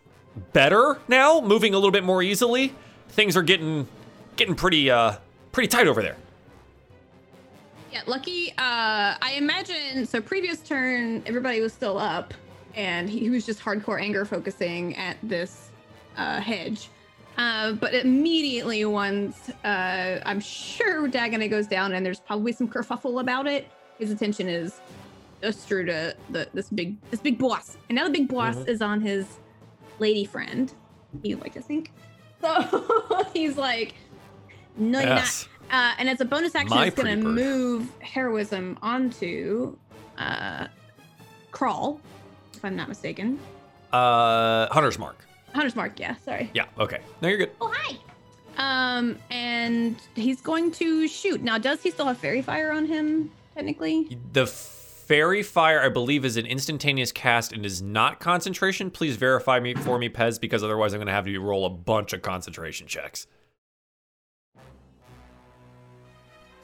better 0.53 0.99
now, 1.09 1.41
moving 1.41 1.75
a 1.75 1.77
little 1.77 1.91
bit 1.91 2.05
more 2.05 2.23
easily. 2.23 2.75
Things 3.09 3.37
are 3.37 3.43
getting 3.43 3.87
getting 4.37 4.55
pretty 4.55 4.91
uh 4.91 5.17
pretty 5.53 5.69
tight 5.69 5.87
over 5.87 6.03
there. 6.03 6.17
Yeah, 7.93 8.03
lucky. 8.07 8.51
Uh, 8.51 9.17
I 9.21 9.35
imagine 9.39 10.07
so. 10.07 10.21
Previous 10.21 10.61
turn, 10.61 11.23
everybody 11.25 11.61
was 11.61 11.73
still 11.73 11.97
up, 11.97 12.35
and 12.75 13.09
he, 13.09 13.21
he 13.21 13.31
was 13.31 13.47
just 13.47 13.61
hardcore 13.61 14.01
anger 14.01 14.25
focusing 14.27 14.95
at 14.97 15.17
this 15.23 15.71
uh, 16.19 16.41
hedge. 16.41 16.91
Uh, 17.39 17.73
but 17.73 17.95
immediately, 17.95 18.85
once 18.85 19.51
uh, 19.65 20.21
I'm 20.27 20.41
sure 20.41 21.09
Dagonet 21.09 21.49
goes 21.49 21.67
down, 21.67 21.93
and 21.93 22.05
there's 22.05 22.21
probably 22.21 22.53
some 22.53 22.69
kerfuffle 22.69 23.21
about 23.21 23.47
it, 23.47 23.67
his 23.99 24.11
attention 24.11 24.49
is 24.49 24.81
drew 25.67 25.85
to 25.87 26.17
the 26.31 26.49
this 26.55 26.71
big 26.71 26.97
this 27.11 27.21
big 27.21 27.39
boss, 27.39 27.77
and 27.89 27.97
now 27.97 28.05
the 28.05 28.13
big 28.13 28.29
boss 28.29 28.57
is 28.67 28.83
on 28.83 29.01
his 29.01 29.27
lady 29.99 30.25
friend. 30.25 30.73
He 31.23 31.35
like 31.35 31.55
to 31.55 31.63
think. 31.63 31.93
So 32.41 33.25
he's 33.33 33.57
like, 33.57 33.95
no, 34.77 35.01
you're 35.01 35.09
not. 35.09 35.49
Uh, 35.71 35.95
and 35.99 36.09
as 36.09 36.21
a 36.21 36.25
bonus 36.25 36.55
action, 36.55 36.77
My 36.77 36.87
it's 36.87 36.97
going 36.97 37.21
to 37.21 37.29
move 37.29 37.91
heroism 38.01 38.79
onto 38.83 39.77
uh, 40.19 40.67
crawl, 41.51 42.01
if 42.55 42.65
I'm 42.65 42.77
not 42.77 42.89
mistaken. 42.89 43.41
Uh, 43.93 44.69
Hunter's 44.73 44.99
Mark. 44.99 45.17
Hunter's 45.55 45.75
mark, 45.75 45.99
yeah. 45.99 46.17
Sorry. 46.17 46.51
Yeah. 46.53 46.67
Okay. 46.79 47.01
No, 47.23 47.29
you're 47.29 47.39
good. 47.39 47.53
Oh 47.61 47.73
hi. 47.75 47.97
Um, 48.59 49.19
and 49.31 49.97
he's 50.15 50.41
going 50.41 50.71
to 50.73 51.09
shoot. 51.09 51.43
Now, 51.43 51.57
does 51.59 51.83
he 51.83 51.91
still 51.91 52.07
have 52.07 52.19
faerie 52.19 52.43
fire 52.43 52.73
on 52.73 52.85
him? 52.87 53.31
Technically, 53.55 54.19
The 54.33 54.47
faerie 55.07 55.43
fire, 55.43 55.81
I 55.81 55.89
believe, 55.89 56.25
is 56.25 56.37
an 56.37 56.47
instantaneous 56.47 57.13
cast 57.13 57.53
and 57.53 57.65
is 57.65 57.81
not 57.81 58.21
concentration. 58.21 58.91
Please 58.91 59.17
verify 59.17 59.61
me 59.61 59.75
for 59.75 59.99
me, 59.99 60.09
Pez, 60.09 60.41
because 60.41 60.63
otherwise 60.63 60.93
I'm 60.93 60.99
going 60.99 61.07
to 61.07 61.13
have 61.13 61.27
you 61.29 61.41
roll 61.41 61.65
a 61.65 61.71
bunch 61.71 62.13
of 62.13 62.23
concentration 62.23 62.87
checks. 62.87 63.27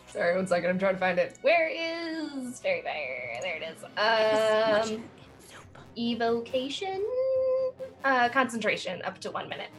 Sorry, 0.09 0.36
one 0.36 0.47
second. 0.47 0.69
I'm 0.69 0.78
trying 0.78 0.94
to 0.94 1.01
find 1.01 1.19
it. 1.19 1.39
Where 1.40 1.69
is 1.69 2.60
Faerie 2.60 2.82
Fire? 2.82 3.39
There 3.40 3.56
it 3.56 3.62
is. 3.62 4.93
Um, 4.94 5.05
evocation, 5.97 7.02
uh, 8.05 8.28
concentration 8.28 9.01
up 9.02 9.19
to 9.20 9.31
one 9.31 9.48
minute. 9.48 9.70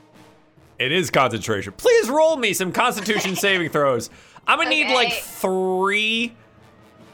It 0.80 0.92
is 0.92 1.12
concentration. 1.12 1.74
Please 1.74 2.10
roll 2.10 2.38
me 2.38 2.54
some 2.54 2.72
Constitution 2.72 3.36
saving 3.36 3.70
throws. 3.70 4.10
I'm 4.48 4.58
gonna 4.58 4.72
need 4.72 4.92
like 4.92 5.14
three, 5.14 6.36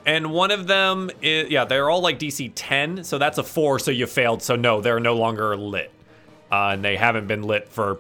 and 0.06 0.32
one 0.32 0.52
of 0.52 0.68
them 0.68 1.12
is 1.22 1.50
yeah, 1.50 1.66
they're 1.66 1.90
all 1.90 2.02
like 2.02 2.20
DC 2.20 2.52
10, 2.56 3.04
so 3.04 3.18
that's 3.18 3.38
a 3.38 3.44
four. 3.44 3.80
So 3.80 3.92
you 3.92 4.08
failed. 4.08 4.42
So 4.42 4.56
no, 4.56 4.82
they're 4.82 5.00
no 5.00 5.16
longer 5.16 5.56
lit, 5.56 5.92
uh, 6.52 6.72
and 6.74 6.84
they 6.84 6.96
haven't 6.96 7.28
been 7.28 7.44
lit 7.44 7.68
for 7.70 8.00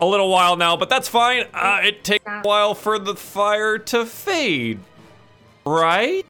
a 0.00 0.06
little 0.06 0.30
while 0.30 0.56
now. 0.56 0.76
But 0.76 0.88
that's 0.88 1.08
fine. 1.08 1.46
Uh, 1.54 1.80
it 1.82 2.04
takes 2.04 2.24
a 2.26 2.42
while 2.42 2.74
for 2.74 2.98
the 2.98 3.14
fire 3.14 3.78
to 3.78 4.06
fade, 4.06 4.78
right? 5.64 6.24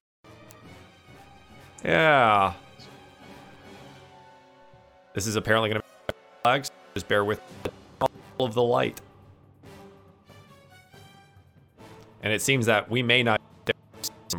Yeah. 1.84 2.54
This 5.14 5.26
is 5.26 5.36
apparently 5.36 5.68
gonna 5.68 5.82
be 6.08 6.14
flags. 6.42 6.70
Just 6.94 7.08
bear 7.08 7.24
with 7.24 7.40
all 8.00 8.10
of 8.46 8.54
the 8.54 8.62
light. 8.62 9.00
And 12.22 12.32
it 12.32 12.40
seems 12.40 12.66
that 12.66 12.88
we 12.88 13.02
may 13.02 13.22
not 13.22 13.41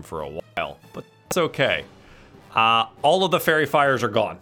for 0.02 0.22
a 0.22 0.30
while, 0.30 0.80
but 0.94 1.06
that's 1.24 1.38
okay. 1.38 1.86
Uh, 2.56 2.86
all 3.02 3.24
of 3.24 3.32
the 3.32 3.40
faerie 3.40 3.66
fires 3.66 4.04
are 4.04 4.08
gone. 4.10 4.40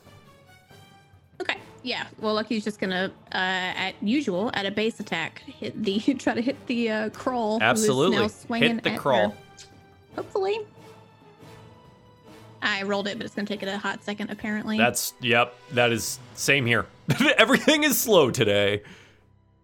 okay. 1.41 1.57
Yeah. 1.83 2.05
Well, 2.19 2.33
Lucky's 2.35 2.63
just 2.63 2.79
gonna, 2.79 3.11
uh, 3.31 3.35
at 3.35 3.93
usual, 4.01 4.51
at 4.53 4.65
a 4.65 4.71
base 4.71 4.99
attack, 4.99 5.39
hit 5.39 5.81
the 5.83 5.99
try 6.19 6.33
to 6.33 6.41
hit 6.41 6.65
the 6.67 6.89
uh, 6.89 7.09
crawl. 7.09 7.59
who 7.59 7.65
is 7.65 7.69
Absolutely. 7.69 8.17
now 8.17 8.27
swinging 8.27 8.75
Hit 8.75 8.83
the 8.83 8.97
crawl. 8.97 9.29
her. 9.29 9.37
Hopefully. 10.15 10.59
I 12.63 12.83
rolled 12.83 13.07
it, 13.07 13.17
but 13.17 13.25
it's 13.25 13.33
gonna 13.33 13.47
take 13.47 13.63
it 13.63 13.69
a 13.69 13.77
hot 13.77 14.03
second, 14.03 14.29
apparently. 14.29 14.77
That's, 14.77 15.13
yep, 15.19 15.55
that 15.71 15.91
is 15.91 16.19
same 16.35 16.65
here. 16.65 16.85
Everything 17.37 17.83
is 17.83 17.97
slow 17.99 18.29
today. 18.29 18.83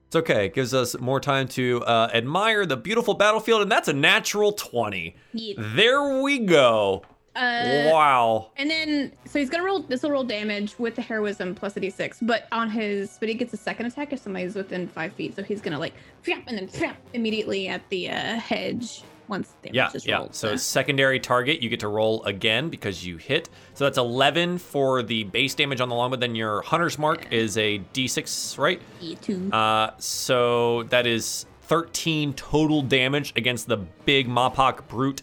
It's 0.07 0.15
okay. 0.15 0.45
It 0.45 0.53
gives 0.53 0.73
us 0.73 0.97
more 0.99 1.19
time 1.19 1.49
to 1.49 1.83
uh, 1.83 2.09
admire 2.13 2.65
the 2.65 2.77
beautiful 2.77 3.13
battlefield, 3.13 3.61
and 3.61 3.71
that's 3.71 3.89
a 3.89 3.93
natural 3.93 4.53
20. 4.53 5.15
Yeah. 5.33 5.55
There 5.57 6.21
we 6.21 6.39
go. 6.39 7.03
Uh, 7.35 7.89
wow. 7.91 8.51
And 8.55 8.69
then, 8.69 9.11
so 9.25 9.37
he's 9.37 9.49
gonna 9.49 9.63
roll. 9.63 9.81
This 9.81 10.01
will 10.01 10.11
roll 10.11 10.23
damage 10.23 10.79
with 10.79 10.95
the 10.95 11.01
heroism 11.01 11.53
plus 11.53 11.77
a 11.77 11.81
d6, 11.81 12.19
but 12.23 12.47
on 12.51 12.69
his, 12.69 13.17
but 13.19 13.29
he 13.29 13.35
gets 13.35 13.53
a 13.53 13.57
second 13.57 13.85
attack 13.85 14.11
if 14.11 14.19
somebody's 14.19 14.55
within 14.55 14.87
five 14.87 15.13
feet. 15.13 15.35
So 15.35 15.43
he's 15.43 15.61
gonna 15.61 15.77
like, 15.77 15.93
and 16.25 16.57
then 16.57 16.95
immediately 17.13 17.67
at 17.67 17.87
the 17.89 18.09
uh, 18.09 18.39
hedge 18.39 19.03
once 19.27 19.53
damage 19.61 19.75
Yeah, 19.75 19.89
is 19.93 20.05
yeah. 20.05 20.17
rolled. 20.17 20.35
So 20.35 20.55
secondary 20.55 21.19
target, 21.19 21.61
you 21.61 21.69
get 21.69 21.79
to 21.81 21.87
roll 21.87 22.23
again 22.23 22.69
because 22.69 23.05
you 23.05 23.17
hit. 23.17 23.49
So 23.73 23.83
that's 23.83 23.97
11 23.97 24.57
for 24.59 25.03
the 25.03 25.23
base 25.25 25.53
damage 25.55 25.81
on 25.81 25.89
the 25.89 25.95
longbow. 25.95 26.17
Then 26.17 26.35
your 26.35 26.61
hunter's 26.61 26.97
mark 26.97 27.31
is 27.31 27.57
a 27.57 27.79
d6, 27.93 28.57
right? 28.57 28.81
E 29.01 29.15
two. 29.15 29.51
Uh, 29.51 29.91
so 29.97 30.83
that 30.83 31.05
is 31.07 31.45
13 31.63 32.33
total 32.33 32.81
damage 32.81 33.33
against 33.35 33.67
the 33.67 33.77
big 33.77 34.27
Mopok 34.27 34.87
brute. 34.87 35.21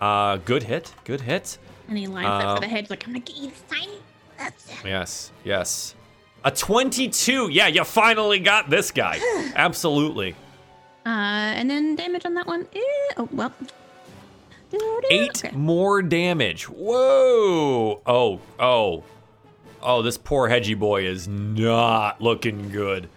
Uh, 0.00 0.36
good 0.38 0.62
hit. 0.62 0.94
Good 1.04 1.20
hit. 1.22 1.58
and 1.88 1.98
he 1.98 2.06
lines 2.06 2.26
uh, 2.26 2.30
up 2.30 2.56
for 2.58 2.60
the 2.60 2.68
hedge 2.68 2.88
like, 2.90 3.04
I'm 3.06 3.12
gonna 3.12 3.24
get 3.24 3.36
you 3.36 3.50
this 3.50 3.62
time. 3.68 3.88
Yes, 4.84 5.32
yes. 5.44 5.94
A 6.44 6.50
22. 6.50 7.50
Yeah, 7.50 7.66
you 7.66 7.84
finally 7.84 8.38
got 8.38 8.70
this 8.70 8.90
guy. 8.90 9.18
Absolutely. 9.54 10.34
Uh, 11.06 11.54
and 11.56 11.70
then 11.70 11.96
damage 11.96 12.26
on 12.26 12.34
that 12.34 12.46
one. 12.46 12.66
Eh, 12.74 12.80
oh 13.16 13.28
well. 13.32 13.52
Eight 15.10 15.44
Okay. 15.44 15.56
more 15.56 16.02
damage. 16.02 16.68
Whoa. 16.68 18.00
Oh, 18.06 18.40
oh. 18.58 19.02
Oh, 19.82 20.02
this 20.02 20.18
poor 20.18 20.48
hedgy 20.48 20.74
boy 20.74 21.06
is 21.06 21.26
not 21.26 22.20
looking 22.20 22.68
good. 22.70 23.08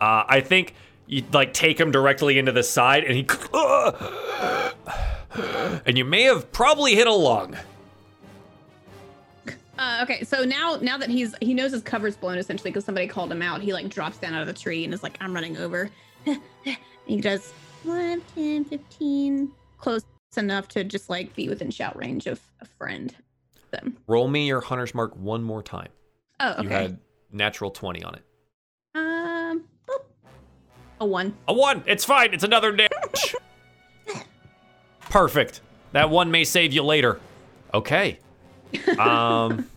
Uh, 0.00 0.24
I 0.26 0.40
think 0.40 0.74
you 1.06 1.22
like 1.32 1.52
take 1.52 1.78
him 1.78 1.92
directly 1.92 2.38
into 2.38 2.52
the 2.52 2.62
side 2.62 3.04
and 3.04 3.14
he. 3.14 3.26
and 5.86 5.98
you 5.98 6.04
may 6.04 6.22
have 6.22 6.50
probably 6.52 6.94
hit 6.94 7.06
a 7.06 7.12
lung. 7.12 7.56
Uh, 9.78 10.00
okay, 10.02 10.24
so 10.24 10.42
now 10.42 10.78
now 10.80 10.96
that 10.96 11.10
he's 11.10 11.34
he 11.42 11.52
knows 11.52 11.70
his 11.70 11.82
cover's 11.82 12.16
blown 12.16 12.38
essentially 12.38 12.70
because 12.70 12.84
somebody 12.84 13.06
called 13.06 13.30
him 13.30 13.42
out, 13.42 13.60
he 13.60 13.74
like 13.74 13.90
drops 13.90 14.16
down 14.16 14.32
out 14.32 14.40
of 14.40 14.46
the 14.46 14.54
tree 14.54 14.84
and 14.84 14.94
is 14.94 15.02
like, 15.02 15.18
I'm 15.20 15.34
running 15.34 15.58
over. 15.58 15.90
he 17.06 17.20
does 17.20 17.52
5, 17.84 18.20
10, 18.34 18.64
15, 18.64 19.50
close 19.78 20.02
enough 20.36 20.68
to 20.68 20.84
just 20.84 21.08
like 21.08 21.34
be 21.34 21.48
within 21.48 21.70
shout 21.70 21.96
range 21.96 22.26
of 22.26 22.40
a 22.60 22.66
friend. 22.66 23.14
Them. 23.70 23.96
Roll 24.06 24.28
me 24.28 24.46
your 24.46 24.60
hunter's 24.60 24.94
mark 24.94 25.16
one 25.16 25.42
more 25.42 25.62
time. 25.62 25.88
Oh, 26.38 26.52
okay. 26.52 26.62
You 26.62 26.68
had 26.68 26.98
natural 27.32 27.70
20 27.70 28.04
on 28.04 28.14
it. 28.14 28.22
Um, 28.94 29.64
boop. 29.88 30.04
a 31.00 31.06
one. 31.06 31.34
A 31.48 31.52
one. 31.52 31.82
It's 31.86 32.04
fine. 32.04 32.32
It's 32.32 32.44
another 32.44 32.70
damage. 32.76 33.34
Perfect. 35.00 35.62
That 35.92 36.10
one 36.10 36.30
may 36.30 36.44
save 36.44 36.72
you 36.72 36.82
later. 36.82 37.20
Okay. 37.74 38.18
Um. 38.98 39.68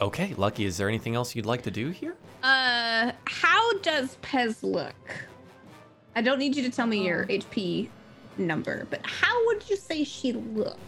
Okay, 0.00 0.34
Lucky. 0.36 0.64
Is 0.64 0.76
there 0.76 0.88
anything 0.88 1.14
else 1.14 1.34
you'd 1.34 1.46
like 1.46 1.62
to 1.62 1.70
do 1.70 1.90
here? 1.90 2.16
Uh, 2.46 3.10
how 3.24 3.76
does 3.78 4.16
Pez 4.22 4.62
look? 4.62 4.94
I 6.14 6.22
don't 6.22 6.38
need 6.38 6.54
you 6.54 6.62
to 6.62 6.70
tell 6.70 6.86
me 6.86 7.04
your 7.04 7.26
HP 7.26 7.88
number, 8.38 8.86
but 8.88 9.00
how 9.04 9.46
would 9.46 9.68
you 9.68 9.74
say 9.74 10.04
she 10.04 10.32
looks? 10.32 10.78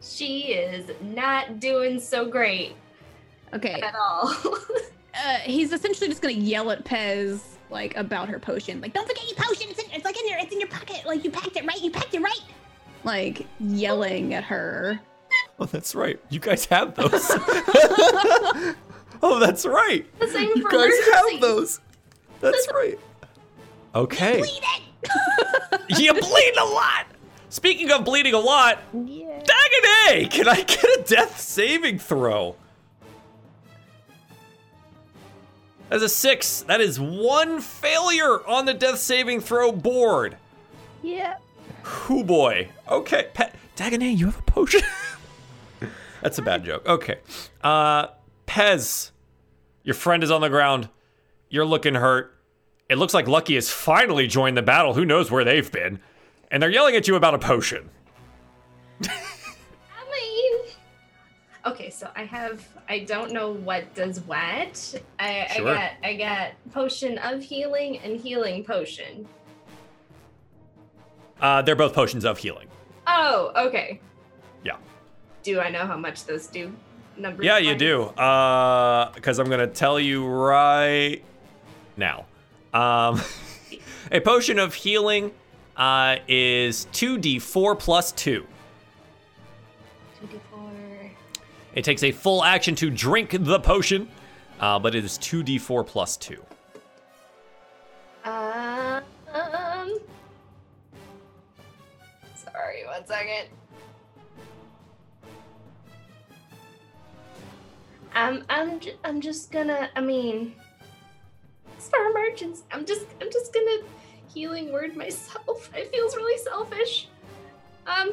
She 0.00 0.54
is 0.54 0.90
not 1.00 1.60
doing 1.60 2.00
so 2.00 2.24
great 2.24 2.74
Okay. 3.54 3.80
at 3.80 3.94
all. 3.94 4.34
Uh, 5.14 5.34
he's 5.40 5.74
essentially 5.74 6.08
just 6.08 6.22
gonna 6.22 6.32
yell 6.32 6.70
at 6.70 6.86
Pez 6.86 7.40
like 7.68 7.94
about 7.98 8.30
her 8.30 8.38
potion. 8.38 8.80
Like, 8.80 8.94
don't 8.94 9.06
forget 9.06 9.22
your 9.26 9.36
potion. 9.36 9.68
It's, 9.68 9.78
in, 9.78 9.90
it's 9.90 10.06
like 10.06 10.18
in 10.18 10.26
your, 10.26 10.38
it's 10.38 10.50
in 10.54 10.58
your 10.58 10.70
pocket. 10.70 11.02
Like 11.04 11.22
you 11.22 11.30
packed 11.30 11.54
it 11.54 11.66
right. 11.66 11.78
You 11.82 11.90
packed 11.90 12.14
it 12.14 12.22
right. 12.22 12.40
Like 13.04 13.46
yelling 13.60 14.32
at 14.32 14.42
her. 14.44 14.98
Oh, 15.60 15.66
that's 15.66 15.94
right. 15.94 16.18
You 16.30 16.40
guys 16.40 16.64
have 16.64 16.94
those. 16.94 17.30
oh, 19.24 19.38
that's 19.38 19.64
right. 19.66 20.04
the 20.18 20.28
same 20.28 20.50
You 20.56 20.64
guys 20.64 20.74
emergency. 20.74 21.10
have 21.32 21.40
those. 21.40 21.80
That's 22.40 22.68
right. 22.74 22.98
Okay. 23.94 24.38
Bleed 24.38 24.62
it. 24.62 25.80
you 26.00 26.12
bleed 26.12 26.54
a 26.60 26.64
lot. 26.64 27.06
Speaking 27.50 27.90
of 27.90 28.04
bleeding 28.04 28.34
a 28.34 28.38
lot, 28.38 28.78
Yeah. 28.94 29.42
Dagonet, 29.42 30.30
can 30.30 30.48
I 30.48 30.62
get 30.62 30.82
a 30.84 31.02
death 31.06 31.38
saving 31.40 31.98
throw? 31.98 32.56
As 35.90 36.02
a 36.02 36.08
six, 36.08 36.62
that 36.62 36.80
is 36.80 36.98
one 36.98 37.60
failure 37.60 38.46
on 38.48 38.64
the 38.64 38.72
death 38.72 38.98
saving 38.98 39.40
throw 39.40 39.70
board. 39.72 40.38
Yeah. 41.02 41.36
Hoo 41.82 42.24
boy. 42.24 42.68
Okay, 42.88 43.28
Pet 43.34 43.54
Dagonet, 43.76 44.16
you 44.16 44.26
have 44.26 44.38
a 44.38 44.42
potion. 44.42 44.80
That's 46.22 46.38
a 46.38 46.42
bad 46.42 46.64
joke. 46.64 46.86
Okay, 46.88 47.18
uh, 47.62 48.06
Pez, 48.46 49.10
your 49.84 49.94
friend 49.94 50.22
is 50.22 50.30
on 50.30 50.40
the 50.40 50.48
ground. 50.48 50.88
You're 51.48 51.64
looking 51.66 51.94
hurt. 51.94 52.38
It 52.88 52.98
looks 52.98 53.14
like 53.14 53.28
Lucky 53.28 53.54
has 53.54 53.70
finally 53.70 54.26
joined 54.26 54.56
the 54.56 54.62
battle. 54.62 54.94
Who 54.94 55.04
knows 55.04 55.30
where 55.30 55.44
they've 55.44 55.70
been? 55.70 56.00
And 56.50 56.62
they're 56.62 56.70
yelling 56.70 56.96
at 56.96 57.08
you 57.08 57.16
about 57.16 57.34
a 57.34 57.38
potion. 57.38 57.88
I 59.04 59.08
mean, 60.10 60.54
okay, 61.66 61.90
so 61.90 62.10
I 62.14 62.24
have. 62.24 62.66
I 62.88 63.00
don't 63.00 63.32
know 63.32 63.52
what 63.52 63.94
does 63.94 64.20
what. 64.20 64.94
I, 65.18 65.46
Sure. 65.54 65.68
I 65.68 65.74
got. 65.74 65.90
I 66.04 66.14
got 66.16 66.50
potion 66.72 67.18
of 67.18 67.42
healing 67.42 67.98
and 67.98 68.20
healing 68.20 68.64
potion. 68.64 69.26
Uh, 71.40 71.60
they're 71.62 71.74
both 71.76 71.92
potions 71.94 72.24
of 72.24 72.38
healing. 72.38 72.68
Oh, 73.06 73.52
okay. 73.56 74.00
Yeah. 74.64 74.76
Do 75.42 75.58
I 75.60 75.70
know 75.70 75.86
how 75.86 75.96
much 75.96 76.24
those 76.24 76.46
do? 76.46 76.72
Numbers. 77.16 77.44
Yeah, 77.44 77.58
you 77.58 77.74
do. 77.74 78.02
Uh, 78.04 79.12
because 79.12 79.38
I'm 79.38 79.48
gonna 79.48 79.66
tell 79.66 80.00
you 80.00 80.26
right 80.26 81.22
now. 81.96 82.26
Um, 82.72 83.20
a 84.12 84.20
potion 84.20 84.58
of 84.58 84.74
healing 84.74 85.32
uh, 85.76 86.16
is 86.28 86.86
2d4 86.92 87.78
plus 87.78 88.12
2. 88.12 88.46
2d4. 90.22 91.10
It 91.74 91.84
takes 91.84 92.02
a 92.02 92.12
full 92.12 92.44
action 92.44 92.74
to 92.76 92.90
drink 92.90 93.36
the 93.38 93.60
potion, 93.60 94.08
uh, 94.60 94.78
but 94.78 94.94
it 94.94 95.04
is 95.04 95.18
2d4 95.18 95.86
plus 95.86 96.16
2. 96.16 96.42
Um. 98.24 99.02
Sorry, 102.34 102.84
one 102.86 103.06
second. 103.06 103.48
I'm 108.14 108.44
I'm 108.48 108.80
I'm 109.04 109.20
just 109.20 109.50
gonna. 109.50 109.88
I 109.96 110.00
mean, 110.00 110.54
it's 111.76 111.88
for 111.88 111.98
emergency. 112.10 112.62
I'm 112.70 112.84
just 112.84 113.06
I'm 113.20 113.30
just 113.32 113.52
gonna 113.52 113.78
healing 114.32 114.72
word 114.72 114.96
myself. 114.96 115.70
It 115.76 115.90
feels 115.90 116.16
really 116.16 116.38
selfish. 116.42 117.08
Um. 117.86 118.12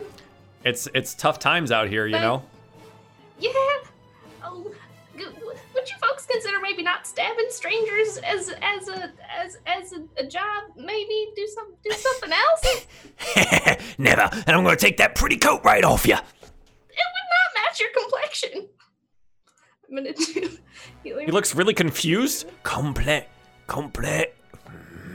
It's 0.63 0.87
it's 0.93 1.13
tough 1.13 1.39
times 1.39 1.71
out 1.71 1.87
here, 1.89 2.05
you 2.05 2.13
But- 2.15 2.21
know. 2.21 2.43
Yeah. 3.39 3.51
Oh, 4.43 4.69
would 5.15 5.89
you 5.89 5.95
folks 6.01 6.25
consider 6.25 6.59
maybe 6.61 6.81
not 6.83 7.05
stabbing 7.07 7.47
strangers 7.49 8.17
as 8.17 8.49
as 8.61 8.87
a 8.89 9.11
as 9.37 9.57
as 9.65 9.93
a, 9.93 10.03
a 10.17 10.27
job? 10.27 10.63
Maybe 10.75 11.29
do 11.35 11.47
some 11.47 11.73
do 11.83 11.91
something 11.91 12.31
else. 12.31 12.87
Never. 13.97 14.29
And 14.33 14.49
I'm 14.49 14.63
gonna 14.63 14.75
take 14.75 14.97
that 14.97 15.15
pretty 15.15 15.37
coat 15.37 15.61
right 15.63 15.83
off 15.85 16.05
you. 16.05 16.15
It 16.15 16.19
would 16.19 17.29
not 17.31 17.63
match 17.65 17.79
your 17.79 17.89
complexion. 17.97 18.67
I'm 19.89 19.95
gonna 19.95 20.13
do 20.13 20.49
healing. 21.03 21.25
He 21.25 21.31
looks 21.31 21.55
really 21.55 21.73
confused. 21.73 22.45
Complete. 22.63 23.25
Complete. 23.67 24.33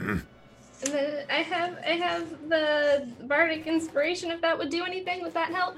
and 0.01 0.23
then 0.83 1.25
I 1.29 1.35
have 1.41 1.77
I 1.79 1.91
have 1.91 2.49
the 2.49 3.07
bardic 3.23 3.67
inspiration. 3.67 4.31
If 4.31 4.41
that 4.41 4.57
would 4.57 4.69
do 4.69 4.83
anything, 4.83 5.21
would 5.21 5.33
that 5.33 5.51
help? 5.51 5.77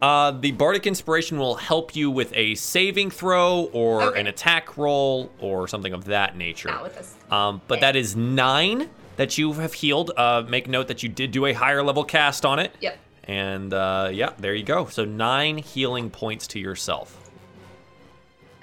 Uh, 0.00 0.30
the 0.30 0.52
bardic 0.52 0.86
inspiration 0.86 1.38
will 1.40 1.56
help 1.56 1.96
you 1.96 2.08
with 2.08 2.32
a 2.36 2.54
saving 2.54 3.10
throw 3.10 3.68
or 3.72 4.02
Okay. 4.02 4.20
an 4.20 4.28
attack 4.28 4.76
roll 4.76 5.32
or 5.40 5.66
something 5.66 5.92
of 5.92 6.04
that 6.04 6.36
nature. 6.36 6.68
Not 6.68 6.84
with 6.84 6.94
this. 6.96 7.16
Um, 7.32 7.60
but 7.66 7.80
that 7.80 7.96
is 7.96 8.14
nine 8.14 8.90
that 9.16 9.36
you 9.38 9.54
have 9.54 9.74
healed. 9.74 10.12
Uh, 10.16 10.44
make 10.48 10.68
note 10.68 10.86
that 10.86 11.02
you 11.02 11.08
did 11.08 11.32
do 11.32 11.46
a 11.46 11.52
higher 11.52 11.82
level 11.82 12.04
cast 12.04 12.46
on 12.46 12.60
it. 12.60 12.72
Yep. 12.80 12.96
And 13.24 13.74
uh, 13.74 14.10
yeah, 14.12 14.30
there 14.38 14.54
you 14.54 14.62
go. 14.62 14.86
So 14.86 15.04
nine 15.04 15.58
healing 15.58 16.10
points 16.10 16.46
to 16.48 16.60
yourself. 16.60 17.27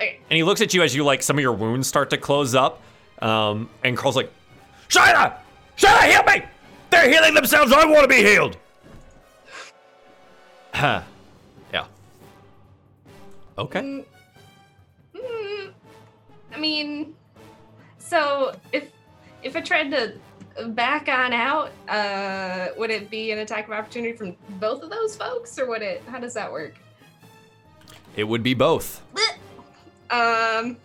Okay. 0.05 0.19
And 0.29 0.37
he 0.37 0.43
looks 0.43 0.61
at 0.61 0.73
you 0.73 0.83
as 0.83 0.95
you 0.95 1.03
like 1.03 1.23
some 1.23 1.37
of 1.37 1.41
your 1.41 1.53
wounds 1.53 1.87
start 1.87 2.09
to 2.11 2.17
close 2.17 2.55
up. 2.55 2.81
Um, 3.21 3.69
and 3.83 3.97
Crawl's 3.97 4.15
like, 4.15 4.31
Shyla! 4.89 5.35
Shyla, 5.77 6.03
heal 6.03 6.23
me! 6.23 6.45
They're 6.89 7.09
healing 7.09 7.33
themselves. 7.33 7.71
I 7.71 7.85
want 7.85 8.03
to 8.03 8.07
be 8.07 8.23
healed. 8.23 8.57
Huh. 10.73 11.01
yeah. 11.73 11.85
Okay. 13.57 13.81
Mm, 13.81 14.05
mm, 15.15 15.71
I 16.53 16.59
mean, 16.59 17.15
so 17.97 18.55
if 18.71 18.89
if 19.43 19.55
I 19.55 19.61
tried 19.61 19.91
to 19.91 20.13
back 20.69 21.07
on 21.07 21.33
out, 21.33 21.71
uh, 21.87 22.69
would 22.77 22.91
it 22.91 23.09
be 23.09 23.31
an 23.31 23.39
attack 23.39 23.67
of 23.67 23.73
opportunity 23.73 24.15
from 24.15 24.35
both 24.59 24.83
of 24.83 24.89
those 24.89 25.15
folks, 25.15 25.57
or 25.57 25.65
would 25.67 25.81
it? 25.81 26.03
How 26.07 26.19
does 26.19 26.33
that 26.33 26.51
work? 26.51 26.75
It 28.15 28.23
would 28.25 28.43
be 28.43 28.53
both. 28.53 29.01
Um, 30.09 30.77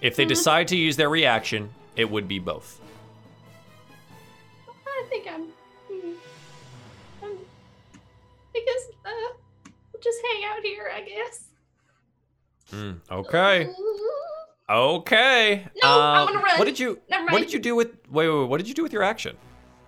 If 0.00 0.16
they 0.16 0.24
decide 0.24 0.68
to 0.68 0.76
use 0.76 0.96
their 0.96 1.08
reaction, 1.08 1.70
it 1.96 2.10
would 2.10 2.28
be 2.28 2.38
both. 2.38 2.80
I 4.86 5.04
think 5.08 5.26
I'm. 5.30 5.42
mm, 5.90 6.14
I'm 7.22 7.30
because 8.52 8.82
uh, 9.04 9.34
we'll 9.92 10.02
just 10.02 10.18
hang 10.32 10.44
out 10.50 10.62
here, 10.62 10.90
I 10.94 11.00
guess. 11.02 11.44
Mm, 12.72 13.00
okay. 13.10 13.70
Okay. 14.68 15.64
No, 15.80 15.88
Uh, 15.88 15.92
I'm 15.94 16.26
gonna 16.26 16.40
run. 16.40 16.58
What 16.58 16.64
did 16.64 16.80
you? 16.80 16.98
Never 17.08 17.30
What 17.30 17.38
did 17.38 17.52
you 17.52 17.60
do 17.60 17.76
with? 17.76 17.90
Wait, 18.10 18.28
wait, 18.28 18.36
wait. 18.40 18.48
What 18.48 18.56
did 18.58 18.66
you 18.66 18.74
do 18.74 18.82
with 18.82 18.92
your 18.92 19.04
action? 19.04 19.36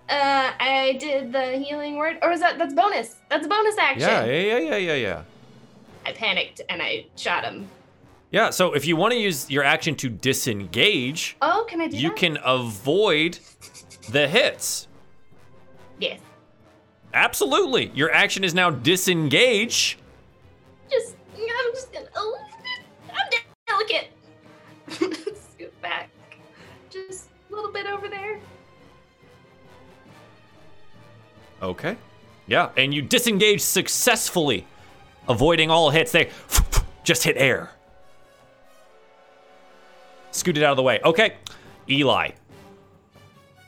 Uh, 0.08 0.52
I 0.60 0.96
did 1.00 1.32
the 1.32 1.58
healing 1.58 1.96
word, 1.96 2.18
or 2.22 2.30
is 2.30 2.38
that 2.38 2.58
that's 2.58 2.74
bonus? 2.74 3.16
That's 3.28 3.44
a 3.44 3.48
bonus 3.48 3.76
action. 3.76 4.02
Yeah, 4.08 4.24
yeah, 4.24 4.40
yeah, 4.40 4.58
yeah, 4.58 4.76
yeah, 4.76 4.94
yeah. 4.94 5.22
I 6.06 6.12
panicked 6.12 6.60
and 6.68 6.80
I 6.80 7.06
shot 7.16 7.42
him. 7.42 7.68
Yeah. 8.30 8.50
So 8.50 8.72
if 8.74 8.84
you 8.86 8.96
want 8.96 9.12
to 9.12 9.18
use 9.18 9.50
your 9.50 9.64
action 9.64 9.94
to 9.96 10.08
disengage, 10.08 11.36
Oh, 11.40 11.64
can 11.68 11.80
I 11.80 11.88
do 11.88 11.96
you 11.96 12.08
that? 12.10 12.16
can 12.18 12.38
avoid 12.44 13.38
the 14.10 14.28
hits. 14.28 14.86
Yes. 15.98 16.20
Absolutely. 17.14 17.90
Your 17.94 18.12
action 18.12 18.44
is 18.44 18.54
now 18.54 18.70
disengage. 18.70 19.98
Just, 20.90 21.16
I'm 21.34 21.72
just 21.74 21.92
gonna. 21.92 22.06
Oh, 22.14 22.38
I'm 23.10 23.30
delicate. 23.66 24.08
Scoot 25.54 25.82
back, 25.82 26.10
just 26.90 27.28
a 27.50 27.54
little 27.54 27.72
bit 27.72 27.86
over 27.86 28.08
there. 28.08 28.38
Okay. 31.62 31.96
Yeah, 32.46 32.70
and 32.76 32.94
you 32.94 33.02
disengage 33.02 33.60
successfully, 33.60 34.66
avoiding 35.28 35.70
all 35.70 35.90
hits. 35.90 36.12
They 36.12 36.30
just 37.04 37.24
hit 37.24 37.36
air. 37.36 37.70
Scooted 40.38 40.62
out 40.62 40.70
of 40.70 40.76
the 40.76 40.82
way. 40.82 41.00
Okay, 41.04 41.34
Eli. 41.88 42.30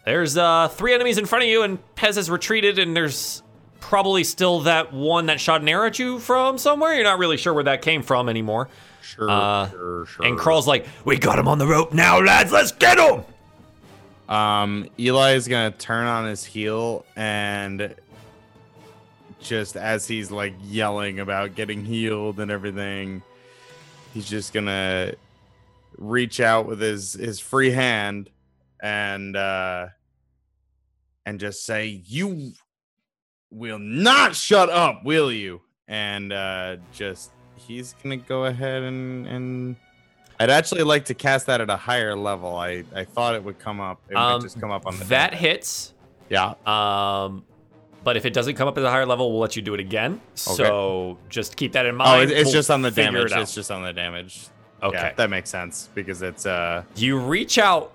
There's 0.06 0.36
uh, 0.36 0.68
three 0.68 0.94
enemies 0.94 1.18
in 1.18 1.26
front 1.26 1.44
of 1.44 1.50
you, 1.50 1.62
and 1.62 1.78
Pez 1.94 2.16
has 2.16 2.30
retreated, 2.30 2.78
and 2.78 2.96
there's 2.96 3.42
probably 3.80 4.24
still 4.24 4.60
that 4.60 4.92
one 4.92 5.26
that 5.26 5.40
shot 5.40 5.60
an 5.60 5.68
arrow 5.68 5.86
at 5.88 5.98
you 5.98 6.18
from 6.18 6.58
somewhere. 6.58 6.94
You're 6.94 7.04
not 7.04 7.18
really 7.18 7.36
sure 7.36 7.52
where 7.52 7.64
that 7.64 7.82
came 7.82 8.02
from 8.02 8.28
anymore. 8.28 8.68
Sure, 9.02 9.28
Uh, 9.30 9.70
sure, 9.70 10.06
sure. 10.06 10.26
And 10.26 10.38
Crawl's 10.38 10.66
like, 10.66 10.86
"We 11.04 11.18
got 11.18 11.38
him 11.38 11.48
on 11.48 11.58
the 11.58 11.66
rope 11.66 11.92
now, 11.92 12.20
lads. 12.20 12.52
Let's 12.52 12.72
get 12.72 12.98
him." 12.98 13.24
Um, 14.28 14.88
Eli 14.98 15.32
is 15.32 15.48
gonna 15.48 15.72
turn 15.72 16.06
on 16.06 16.26
his 16.26 16.44
heel 16.44 17.04
and 17.16 17.94
just 19.42 19.76
as 19.76 20.06
he's 20.06 20.30
like 20.30 20.54
yelling 20.62 21.18
about 21.18 21.54
getting 21.56 21.84
healed 21.84 22.38
and 22.38 22.50
everything, 22.50 23.22
he's 24.14 24.28
just 24.28 24.52
gonna 24.52 25.14
reach 26.00 26.40
out 26.40 26.66
with 26.66 26.80
his 26.80 27.12
his 27.12 27.38
free 27.38 27.70
hand 27.70 28.30
and 28.82 29.36
uh 29.36 29.86
and 31.26 31.38
just 31.38 31.64
say, 31.64 32.02
"You 32.06 32.52
will 33.50 33.78
not 33.78 34.34
shut 34.34 34.68
up, 34.70 35.04
will 35.04 35.30
you?" 35.30 35.60
And 35.86 36.32
uh 36.32 36.76
just 36.92 37.30
he's 37.56 37.94
gonna 38.02 38.16
go 38.16 38.46
ahead 38.46 38.82
and 38.82 39.26
and 39.26 39.76
I'd 40.38 40.48
actually 40.50 40.84
like 40.84 41.04
to 41.06 41.14
cast 41.14 41.46
that 41.46 41.60
at 41.60 41.68
a 41.68 41.76
higher 41.76 42.16
level. 42.16 42.56
I 42.56 42.82
I 42.94 43.04
thought 43.04 43.34
it 43.34 43.44
would 43.44 43.58
come 43.58 43.78
up. 43.80 44.00
It 44.08 44.14
Um, 44.16 44.34
would 44.34 44.42
just 44.42 44.58
come 44.58 44.70
up 44.70 44.86
on 44.86 44.98
the 44.98 45.04
That 45.04 45.32
damage. 45.32 45.40
hits. 45.40 45.94
Yeah. 46.30 46.54
Um, 46.64 47.44
but 48.04 48.16
if 48.16 48.24
it 48.24 48.32
doesn't 48.32 48.54
come 48.54 48.66
up 48.66 48.78
at 48.78 48.84
a 48.84 48.88
higher 48.88 49.04
level, 49.04 49.30
we'll 49.30 49.40
let 49.40 49.56
you 49.56 49.60
do 49.62 49.74
it 49.74 49.80
again. 49.80 50.18
So 50.34 51.18
just 51.28 51.56
keep 51.56 51.72
that 51.72 51.84
in 51.84 51.96
mind. 51.96 52.30
Oh, 52.30 52.34
it's 52.34 52.44
We'll 52.46 52.52
just 52.54 52.70
on 52.70 52.80
the 52.80 52.90
damage. 52.90 53.32
it. 53.32 53.38
It's 53.38 53.54
just 53.54 53.70
on 53.70 53.82
the 53.82 53.92
damage. 53.92 54.46
Okay. 54.82 54.96
Yeah, 54.96 55.12
that 55.14 55.30
makes 55.30 55.50
sense 55.50 55.88
because 55.94 56.22
it's 56.22 56.46
uh. 56.46 56.84
You 56.96 57.18
reach 57.18 57.58
out 57.58 57.92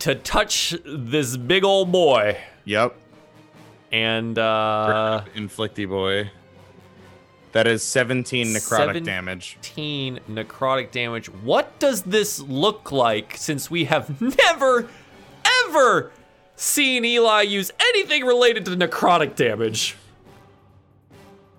to 0.00 0.14
touch 0.14 0.74
this 0.84 1.36
big 1.36 1.64
old 1.64 1.90
boy, 1.90 2.36
Yep. 2.64 2.94
and 3.90 4.38
uh, 4.38 5.24
Inflicty 5.34 5.88
boy. 5.88 6.30
That 7.52 7.66
is 7.66 7.82
17 7.82 8.46
necrotic 8.46 8.60
Seven- 8.60 9.02
damage. 9.04 9.56
15 9.62 10.20
necrotic 10.30 10.92
damage. 10.92 11.26
What 11.28 11.76
does 11.80 12.02
this 12.02 12.38
look 12.38 12.92
like 12.92 13.36
since 13.36 13.68
we 13.68 13.86
have 13.86 14.20
never, 14.38 14.88
ever 15.66 16.12
seen 16.54 17.04
Eli 17.04 17.42
use 17.42 17.72
anything 17.80 18.24
related 18.24 18.64
to 18.66 18.70
necrotic 18.76 19.34
damage? 19.34 19.96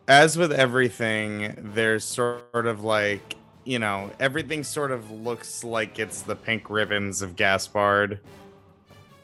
As 0.08 0.38
with 0.38 0.54
everything, 0.54 1.56
there's 1.58 2.04
sort 2.06 2.66
of 2.66 2.84
like 2.86 3.36
you 3.64 3.80
know 3.80 4.12
everything 4.20 4.64
sort 4.64 4.92
of 4.92 5.10
looks 5.12 5.64
like 5.64 6.00
it's 6.00 6.22
the 6.22 6.36
pink 6.36 6.70
ribbons 6.70 7.22
of 7.22 7.36
Gaspard. 7.36 8.20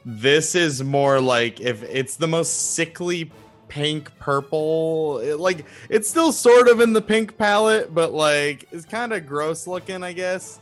This 0.05 0.55
is 0.55 0.83
more 0.83 1.19
like 1.19 1.59
if 1.59 1.83
it's 1.83 2.15
the 2.15 2.27
most 2.27 2.73
sickly 2.75 3.29
pink 3.67 4.17
purple. 4.19 5.19
It, 5.19 5.39
like 5.39 5.65
it's 5.89 6.09
still 6.09 6.31
sort 6.31 6.69
of 6.69 6.79
in 6.79 6.93
the 6.93 7.01
pink 7.01 7.37
palette, 7.37 7.93
but 7.93 8.13
like 8.13 8.67
it's 8.71 8.85
kind 8.85 9.11
of 9.11 9.25
gross 9.27 9.67
looking, 9.67 10.03
I 10.03 10.13
guess. 10.13 10.59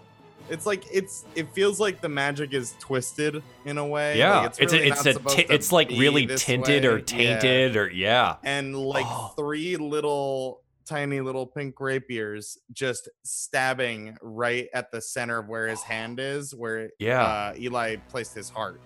It's 0.50 0.66
like 0.66 0.84
it's 0.92 1.26
it 1.36 1.50
feels 1.54 1.80
like 1.80 2.02
the 2.02 2.10
magic 2.10 2.54
is 2.54 2.76
twisted 2.80 3.42
in 3.66 3.78
a 3.80 3.86
way. 3.86 4.18
Yeah, 4.18 4.42
like, 4.42 4.60
it's 4.60 4.74
really 4.74 4.90
a, 4.90 4.92
it's 4.94 5.06
a 5.06 5.14
supposed 5.14 5.36
ti- 5.38 5.44
to 5.46 5.54
it's 5.54 5.72
like 5.72 5.90
really 5.90 6.28
tinted 6.28 6.84
way. 6.84 6.90
or 6.90 6.98
Yeah 6.98 7.04
tainted 7.04 7.76
or 7.76 7.90
yeah. 7.90 8.36
and 8.44 8.76
like 8.78 9.06
Oh. 9.08 9.34
three 9.38 9.76
little 9.78 10.62
tiny 10.86 11.20
little 11.22 11.46
pink 11.48 11.80
rapiers 11.80 12.58
just 12.72 13.10
stabbing 13.24 14.16
right 14.22 14.68
at 14.74 14.92
the 14.92 15.02
center 15.02 15.40
of 15.40 15.48
where 15.48 15.68
his 15.68 15.82
hand 15.92 16.20
is 16.20 16.54
where 16.56 16.90
Yeah. 17.00 17.24
uh, 17.24 17.54
eli 17.58 17.96
placed 18.10 18.34
his 18.36 18.50
heart 18.50 18.80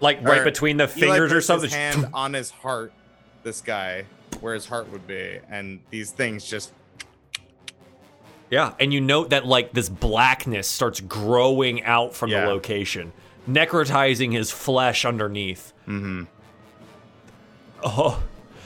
Like 0.00 0.22
right 0.22 0.40
Or 0.40 0.44
between 0.44 0.76
the 0.76 0.88
fingers 0.88 1.32
or 1.32 1.40
something. 1.40 1.70
his 1.70 1.74
hand 1.76 2.08
on 2.14 2.32
his 2.32 2.50
heart 2.50 2.92
this 3.42 3.60
guy 3.60 4.04
where 4.40 4.54
his 4.54 4.66
heart 4.66 4.90
would 4.90 5.06
be 5.06 5.38
and 5.48 5.80
these 5.90 6.10
things 6.10 6.44
just 6.44 6.72
Yeah, 8.50 8.74
and 8.78 8.92
you 8.92 9.00
note 9.00 9.30
that 9.30 9.46
like 9.46 9.72
this 9.72 9.88
blackness 9.88 10.68
starts 10.68 11.00
growing 11.00 11.82
out 11.84 12.14
from 12.14 12.30
Yeah. 12.30 12.42
the 12.42 12.48
location, 12.48 13.12
necrotizing 13.48 14.32
his 14.32 14.50
flesh 14.50 15.04
underneath. 15.04 15.72
mm-hmm. 15.86 16.24
Oh, 17.84 18.22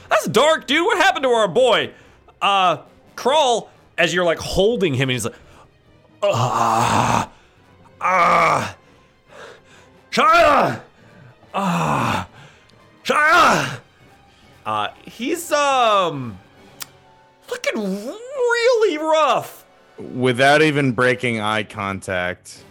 that's 0.09 0.25
dark, 0.27 0.67
dude. 0.67 0.85
What 0.85 0.97
happened 0.97 1.23
to 1.23 1.29
our 1.29 1.47
boy? 1.47 1.93
Uh, 2.41 2.77
Crawl, 3.15 3.69
as 3.97 4.13
you're 4.13 4.25
like 4.25 4.39
holding 4.39 4.93
him, 4.93 5.03
and 5.09 5.11
he's 5.11 5.25
like, 5.25 5.35
ah, 6.23 7.29
ah, 7.99 8.77
Shia, 10.11 10.81
ah, 11.53 12.27
Shia. 13.03 13.79
Uh, 14.65 14.87
he's 15.05 15.51
um 15.51 16.37
looking 17.49 17.75
really 17.83 18.97
rough. 18.97 19.65
without 19.97 20.61
even 20.61 20.91
breaking 20.91 21.39
eye 21.39 21.63
contact 21.63 22.63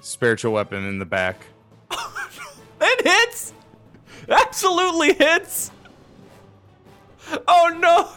spiritual 0.00 0.52
weapon 0.52 0.84
in 0.84 0.98
the 0.98 1.04
back 1.04 1.44
It 2.80 3.06
hits! 3.06 3.52
Absolutely 4.28 5.12
hits! 5.14 5.70
Oh 7.48 7.76
no! 7.78 8.08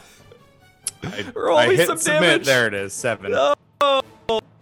I, 1.04 1.26
Roll 1.36 1.58
I 1.58 1.68
me 1.68 1.76
hit 1.76 1.88
some 1.88 1.98
submit 1.98 2.22
damage. 2.22 2.46
there 2.46 2.68
it 2.68 2.74
is 2.74 2.94
seven 2.94 3.32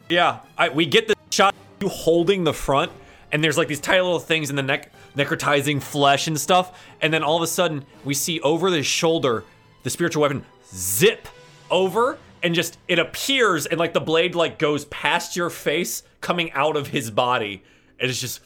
Yeah, 0.09 0.39
I, 0.57 0.69
we 0.69 0.85
get 0.85 1.07
the 1.07 1.15
shot 1.29 1.53
you 1.81 1.87
holding 1.87 2.43
the 2.43 2.53
front, 2.53 2.91
and 3.31 3.43
there's 3.43 3.57
like 3.57 3.67
these 3.67 3.79
tiny 3.79 4.01
little 4.01 4.19
things 4.19 4.49
in 4.49 4.55
the 4.55 4.63
neck, 4.63 4.91
necrotizing 5.15 5.81
flesh 5.81 6.27
and 6.27 6.39
stuff, 6.39 6.83
and 7.01 7.13
then 7.13 7.23
all 7.23 7.37
of 7.37 7.43
a 7.43 7.47
sudden 7.47 7.85
we 8.03 8.13
see 8.13 8.39
over 8.41 8.71
the 8.71 8.81
shoulder 8.83 9.43
the 9.83 9.89
spiritual 9.89 10.21
weapon 10.21 10.43
zip 10.73 11.27
over, 11.69 12.17
and 12.41 12.55
just 12.55 12.77
it 12.87 12.99
appears, 12.99 13.65
and 13.65 13.79
like 13.79 13.93
the 13.93 14.01
blade 14.01 14.33
like 14.35 14.57
goes 14.57 14.85
past 14.85 15.35
your 15.35 15.49
face, 15.49 16.03
coming 16.21 16.51
out 16.53 16.75
of 16.75 16.87
his 16.87 17.11
body, 17.11 17.63
and 17.99 18.09
it's 18.09 18.19
just, 18.19 18.41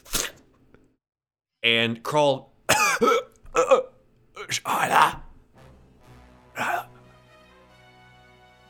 and 1.63 2.03
crawl. 2.03 2.51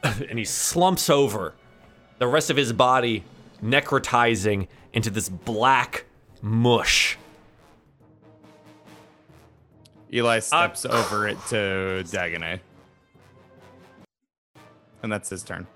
and 0.29 0.37
he 0.37 0.45
slumps 0.45 1.09
over, 1.09 1.53
the 2.19 2.27
rest 2.27 2.49
of 2.49 2.57
his 2.57 2.73
body 2.73 3.23
necrotizing 3.63 4.67
into 4.91 5.09
this 5.09 5.29
black 5.29 6.05
mush. 6.41 7.17
Eli 10.11 10.39
steps 10.39 10.85
over 10.89 11.27
it 11.27 11.37
to 11.47 12.03
Dagonet. 12.07 12.59
And 15.01 15.11
that's 15.11 15.29
his 15.29 15.43
turn. 15.43 15.67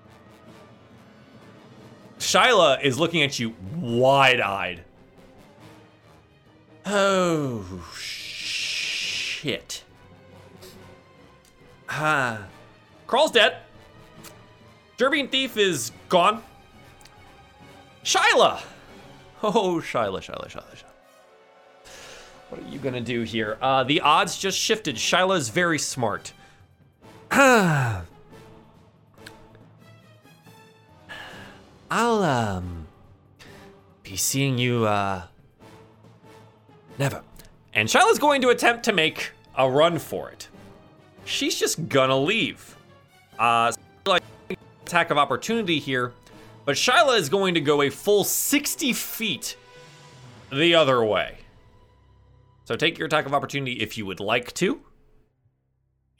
Shyla 2.18 2.82
is 2.82 2.98
looking 2.98 3.22
at 3.22 3.38
you 3.38 3.54
wide 3.76 4.40
eyed. 4.40 4.84
Oh, 6.86 7.86
shit. 7.94 9.84
Ah. 11.88 12.46
Crawl's 13.06 13.30
dead. 13.30 13.56
Derby 14.98 15.26
Thief 15.28 15.56
is 15.56 15.92
gone. 16.08 16.42
Shyla! 18.04 18.60
Oh, 19.40 19.80
Shyla, 19.80 20.18
Shyla, 20.18 20.48
Shyla, 20.48 20.74
Shyla. 20.74 20.84
What 22.50 22.60
are 22.60 22.68
you 22.68 22.80
gonna 22.80 23.00
do 23.00 23.22
here? 23.22 23.56
Uh, 23.62 23.84
the 23.84 24.00
odds 24.00 24.36
just 24.36 24.58
shifted. 24.58 24.96
Shyla's 24.96 25.50
very 25.50 25.78
smart. 25.78 26.32
I'll 27.30 28.04
um 31.90 32.88
be 34.02 34.16
seeing 34.16 34.58
you 34.58 34.86
uh 34.86 35.22
never. 36.98 37.22
And 37.72 37.88
Shyla's 37.88 38.18
going 38.18 38.42
to 38.42 38.48
attempt 38.48 38.84
to 38.86 38.92
make 38.92 39.30
a 39.56 39.70
run 39.70 40.00
for 40.00 40.30
it. 40.30 40.48
She's 41.24 41.56
just 41.56 41.88
gonna 41.88 42.18
leave. 42.18 42.76
Uh 43.38 43.70
like 44.06 44.24
attack 44.88 45.10
of 45.10 45.18
opportunity 45.18 45.78
here, 45.78 46.12
but 46.64 46.76
Shyla 46.76 47.18
is 47.18 47.28
going 47.28 47.54
to 47.54 47.60
go 47.60 47.82
a 47.82 47.90
full 47.90 48.24
60 48.24 48.92
feet 48.94 49.56
the 50.50 50.74
other 50.74 51.04
way. 51.04 51.38
So 52.64 52.74
take 52.76 52.98
your 52.98 53.06
attack 53.06 53.26
of 53.26 53.34
opportunity 53.34 53.74
if 53.74 53.96
you 53.98 54.06
would 54.06 54.20
like 54.20 54.52
to. 54.54 54.80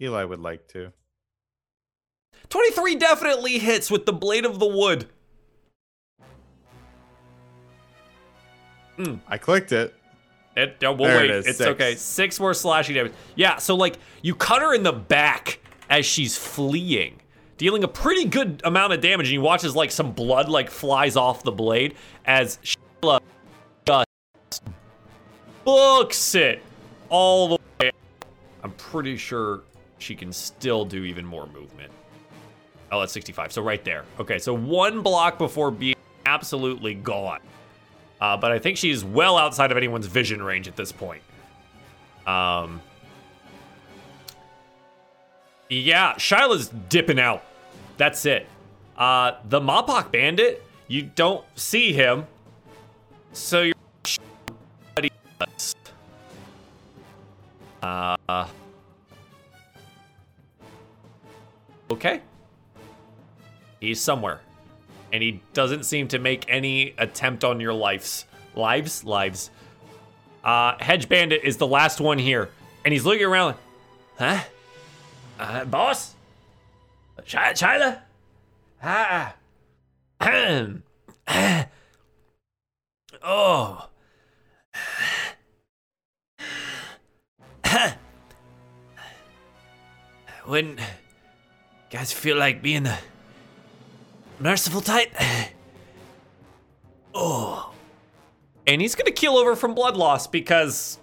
Eli 0.01 0.25
would 0.25 0.41
like 0.41 0.69
to. 0.69 0.93
23 2.51 2.95
definitely 2.97 3.59
hits 3.59 3.91
with 3.91 4.07
the 4.07 4.13
blade 4.13 4.45
of 4.47 4.59
the 4.59 4.67
wood. 4.67 5.09
I 9.29 9.39
clicked 9.39 9.73
it. 9.73 9.95
It, 10.57 10.83
uh, 10.85 10.93
we'll 10.93 11.09
There 11.09 11.19
wait. 11.19 11.31
it 11.31 11.37
is, 11.37 11.47
it's 11.47 11.59
six. 11.59 11.71
okay. 11.71 11.95
Six 11.95 12.41
more 12.41 12.53
slashing 12.53 12.97
damage. 12.97 13.13
Yeah, 13.37 13.59
so 13.59 13.77
like 13.77 13.97
you 14.23 14.35
cut 14.35 14.61
her 14.61 14.75
in 14.75 14.83
the 14.83 14.93
back 14.93 15.61
as 15.89 16.05
she's 16.05 16.37
fleeing, 16.37 17.21
dealing 17.59 17.85
a 17.85 17.89
pretty 17.89 18.25
good 18.25 18.63
amount 18.65 18.95
of 18.95 19.01
damage, 19.03 19.27
and 19.27 19.35
you 19.35 19.43
watch 19.43 19.65
as 19.65 19.77
like 19.77 19.91
some 19.91 20.13
blood 20.13 20.49
like 20.49 20.71
flies 20.71 21.17
off 21.17 21.43
the 21.43 21.53
blade 21.53 21.97
as 22.25 22.59
Shyla 22.63 23.21
just 23.85 24.63
books 25.65 26.35
it 26.35 26.63
all 27.11 27.49
the 27.49 27.59
way. 27.81 27.91
I'm 28.63 28.73
pretty 28.73 29.17
sure 29.17 29.63
she 29.99 30.15
can 30.15 30.33
still 30.33 30.85
do 30.85 31.05
even 31.05 31.27
more 31.27 31.47
movement. 31.47 31.93
Oh, 32.91 33.01
that's 33.01 33.13
65. 33.13 33.53
So 33.53 33.61
right 33.61 33.85
there. 33.85 34.05
Okay, 34.19 34.39
so 34.39 34.55
one 34.55 35.03
block 35.03 35.37
before 35.37 35.71
being 35.71 35.97
absolutely 36.25 36.95
gone. 36.95 37.41
Uh, 38.21 38.37
but 38.37 38.51
I 38.51 38.59
think 38.59 38.77
she's 38.77 39.05
well 39.05 39.37
outside 39.37 39.71
of 39.71 39.77
anyone's 39.77 40.07
vision 40.07 40.43
range 40.43 40.69
at 40.69 40.77
this 40.77 40.93
point. 40.93 41.23
Um. 42.27 42.81
Yeah, 45.71 46.15
Shyla's 46.15 46.69
dipping 46.89 47.21
out. 47.21 47.45
That's 47.99 48.25
it. 48.25 48.47
Uh, 48.97 49.33
the 49.49 49.61
Mopok 49.61 50.11
Bandit, 50.11 50.65
you 50.87 51.03
don't 51.03 51.45
see 51.57 51.93
him, 51.93 52.27
so 53.33 53.63
you're. 53.63 53.75
Uh. 57.83 58.49
Okay. 61.91 62.21
He's 63.81 64.01
somewhere. 64.01 64.41
And 65.13 65.23
he 65.23 65.41
doesn't 65.53 65.85
seem 65.85 66.09
to 66.09 66.19
make 66.19 66.45
any 66.49 66.95
attempt 66.99 67.45
on 67.45 67.61
your 67.61 67.73
lives. 67.73 68.27
Lives? 68.55 69.05
Lives. 69.05 69.51
Uh, 70.45 70.75
Hedge 70.81 71.09
Bandit 71.09 71.43
is 71.45 71.57
the 71.57 71.67
last 71.67 72.01
one 72.01 72.19
here. 72.19 72.51
And 72.85 72.93
he's 72.93 73.05
looking 73.05 73.25
around 73.25 73.47
like, 73.47 73.57
huh? 74.19 74.41
Uh, 75.39 75.65
boss? 75.65 76.15
Shy- 77.25 77.53
Shyla? 77.53 78.01
Ah. 78.83 79.35
Ahem. 80.21 80.83
oh. 83.23 83.89
when 90.47 90.79
guys 91.91 92.13
feel 92.13 92.37
like 92.37 92.63
being 92.63 92.85
the 92.85 92.99
merciful 94.39 94.81
type. 94.81 95.13
Oh. 97.15 97.75
And 98.67 98.81
he's 98.81 98.95
gonna 98.95 99.11
keel 99.11 99.37
over 99.37 99.57
from 99.57 99.75
blood 99.75 99.97
loss 99.97 100.27
because 100.27 100.99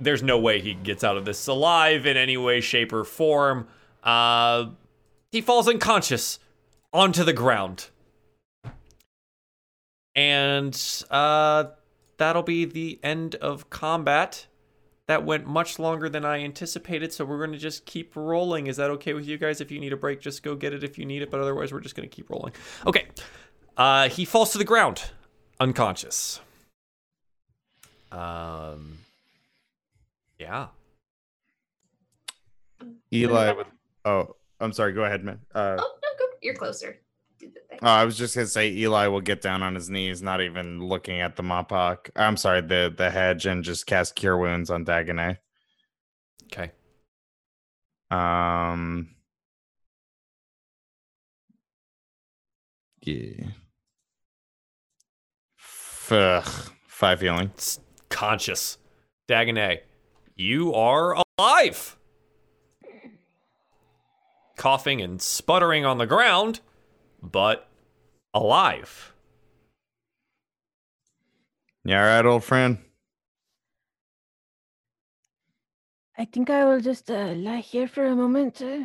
there's 0.00 0.22
no 0.22 0.38
way 0.38 0.60
he 0.60 0.74
gets 0.74 1.04
out 1.04 1.16
of 1.16 1.24
this 1.24 1.46
alive 1.46 2.06
in 2.06 2.16
any 2.16 2.36
way, 2.36 2.60
shape, 2.60 2.92
or 2.92 3.04
form. 3.04 3.68
Uh, 4.02 4.66
he 5.34 5.40
falls 5.40 5.66
unconscious 5.66 6.38
onto 6.92 7.24
the 7.24 7.32
ground. 7.32 7.88
And 10.14 10.80
uh, 11.10 11.64
that'll 12.18 12.44
be 12.44 12.64
the 12.64 13.00
end 13.02 13.34
of 13.34 13.68
combat. 13.68 14.46
That 15.08 15.24
went 15.24 15.44
much 15.44 15.80
longer 15.80 16.08
than 16.08 16.24
I 16.24 16.44
anticipated, 16.44 17.12
so 17.12 17.24
we're 17.24 17.38
going 17.38 17.50
to 17.50 17.58
just 17.58 17.84
keep 17.84 18.14
rolling. 18.14 18.68
Is 18.68 18.76
that 18.76 18.90
okay 18.90 19.12
with 19.12 19.26
you 19.26 19.36
guys? 19.36 19.60
If 19.60 19.72
you 19.72 19.80
need 19.80 19.92
a 19.92 19.96
break, 19.96 20.20
just 20.20 20.44
go 20.44 20.54
get 20.54 20.72
it 20.72 20.84
if 20.84 20.98
you 20.98 21.04
need 21.04 21.20
it, 21.20 21.32
but 21.32 21.40
otherwise, 21.40 21.72
we're 21.72 21.80
just 21.80 21.96
going 21.96 22.08
to 22.08 22.14
keep 22.14 22.30
rolling. 22.30 22.52
Okay. 22.86 23.08
Uh, 23.76 24.08
he 24.08 24.24
falls 24.24 24.52
to 24.52 24.58
the 24.58 24.64
ground, 24.64 25.10
unconscious. 25.58 26.38
Um, 28.12 28.98
yeah. 30.38 30.68
Eli. 33.12 33.52
With, 33.52 33.66
oh, 34.04 34.36
I'm 34.60 34.72
sorry. 34.72 34.92
Go 34.92 35.04
ahead, 35.04 35.24
man. 35.24 35.40
Uh, 35.54 35.76
Oh 35.78 35.94
no, 36.02 36.08
go. 36.18 36.24
You're 36.42 36.54
closer. 36.54 36.98
Do 37.38 37.46
the 37.48 37.60
thing. 37.68 37.78
oh, 37.82 37.86
I 37.86 38.04
was 38.04 38.16
just 38.16 38.34
gonna 38.34 38.46
say 38.46 38.70
Eli 38.70 39.06
will 39.08 39.20
get 39.20 39.40
down 39.42 39.62
on 39.62 39.74
his 39.74 39.90
knees, 39.90 40.22
not 40.22 40.40
even 40.40 40.80
looking 40.80 41.20
at 41.20 41.36
the 41.36 41.42
Mopok. 41.42 42.10
I'm 42.16 42.36
sorry, 42.36 42.60
the 42.60 42.92
the 42.96 43.10
hedge, 43.10 43.46
and 43.46 43.64
just 43.64 43.86
cast 43.86 44.14
Cure 44.14 44.36
Wounds 44.38 44.70
on 44.70 44.84
Dagonet. 44.84 45.38
Okay. 46.44 46.70
Um. 48.10 49.10
Yeah. 53.02 53.48
Ugh, 56.10 56.44
five 56.86 57.20
healing. 57.20 57.50
It's 57.54 57.80
conscious. 58.10 58.78
Dagonet, 59.28 59.80
you 60.36 60.74
are 60.74 61.16
alive. 61.38 61.96
Coughing 64.56 65.00
and 65.02 65.20
sputtering 65.20 65.84
on 65.84 65.98
the 65.98 66.06
ground, 66.06 66.60
but 67.22 67.68
alive. 68.32 69.12
You 71.84 71.96
all 71.96 72.02
right, 72.02 72.24
old 72.24 72.44
friend? 72.44 72.78
I 76.16 76.24
think 76.24 76.48
I 76.48 76.64
will 76.64 76.80
just 76.80 77.10
uh, 77.10 77.32
lie 77.34 77.58
here 77.58 77.88
for 77.88 78.06
a 78.06 78.14
moment. 78.14 78.62
Uh, 78.62 78.84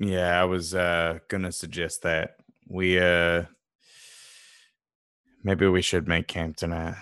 Yeah, 0.00 0.40
I 0.40 0.44
was 0.44 0.74
uh 0.74 1.18
gonna 1.28 1.52
suggest 1.52 2.02
that 2.02 2.36
we 2.68 2.98
uh 2.98 3.44
maybe 5.44 5.66
we 5.68 5.82
should 5.82 6.08
make 6.08 6.26
camp 6.26 6.56
tonight. 6.56 6.96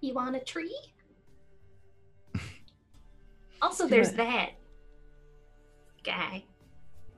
You 0.00 0.14
want 0.14 0.36
a 0.36 0.40
tree? 0.40 0.89
Also, 3.62 3.86
there's 3.86 4.08
Sure. 4.08 4.16
that 4.18 4.50
guy. 6.04 6.44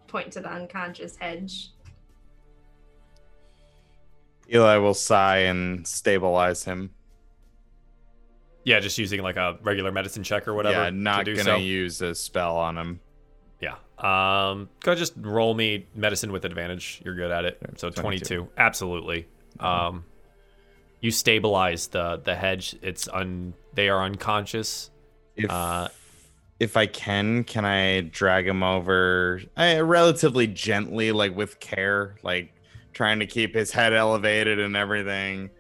Point 0.08 0.32
to 0.32 0.40
the 0.40 0.50
unconscious 0.50 1.16
hedge. 1.16 1.70
Eli 4.52 4.76
will 4.76 4.94
sigh 4.94 5.38
and 5.38 5.86
stabilize 5.86 6.64
him. 6.64 6.90
Yeah, 8.64 8.80
just 8.80 8.98
using 8.98 9.22
like 9.22 9.36
a 9.36 9.58
regular 9.62 9.90
medicine 9.90 10.22
check 10.22 10.46
or 10.46 10.54
whatever. 10.54 10.84
yeah, 10.84 10.90
not 10.90 11.18
to 11.20 11.24
do 11.24 11.36
gonna 11.36 11.44
so. 11.44 11.56
use 11.56 12.00
a 12.02 12.14
spell 12.14 12.56
on 12.56 12.76
him. 12.78 13.00
Yeah. 13.60 13.76
Um, 13.98 14.68
go 14.80 14.94
just 14.94 15.14
roll 15.16 15.54
me 15.54 15.86
medicine 15.94 16.30
with 16.32 16.44
advantage. 16.44 17.00
You're 17.04 17.14
good 17.14 17.30
at 17.30 17.44
it. 17.44 17.58
So 17.76 17.88
22. 17.90 18.24
22. 18.36 18.52
Absolutely. 18.58 19.26
Um, 19.58 20.04
you 21.00 21.10
stabilize 21.10 21.88
the 21.88 22.20
the 22.22 22.34
hedge. 22.36 22.76
It's 22.82 23.08
un. 23.08 23.54
They 23.74 23.88
are 23.88 24.02
unconscious. 24.04 24.90
If 25.36 25.50
Uh, 25.50 25.88
if 26.62 26.76
I 26.76 26.86
can, 26.86 27.42
can 27.42 27.65
I 27.65 28.02
drag 28.02 28.47
him 28.47 28.62
over 28.62 29.42
eh, 29.57 29.81
relatively 29.81 30.47
gently, 30.47 31.10
like 31.10 31.34
with 31.34 31.58
care, 31.58 32.15
like 32.23 32.55
trying 32.92 33.18
to 33.18 33.26
keep 33.26 33.52
his 33.52 33.73
head 33.73 33.92
elevated 33.92 34.60
and 34.60 34.76
everything? 34.76 35.50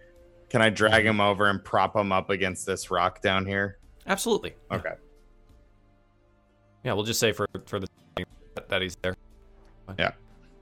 Can 0.48 0.62
I 0.62 0.70
drag 0.70 1.04
him 1.04 1.20
over 1.20 1.48
and 1.48 1.62
prop 1.62 1.96
him 1.96 2.12
up 2.12 2.30
against 2.30 2.66
this 2.66 2.88
rock 2.92 3.20
down 3.20 3.44
here? 3.44 3.78
Absolutely. 4.06 4.54
Okay. 4.70 4.92
Yeah, 6.84 6.92
we'll 6.92 7.02
just 7.02 7.18
say 7.18 7.32
for 7.32 7.48
for 7.66 7.80
the 7.80 7.88
that 8.68 8.80
he's 8.80 8.96
there. 9.02 9.16
Yeah. 9.98 10.12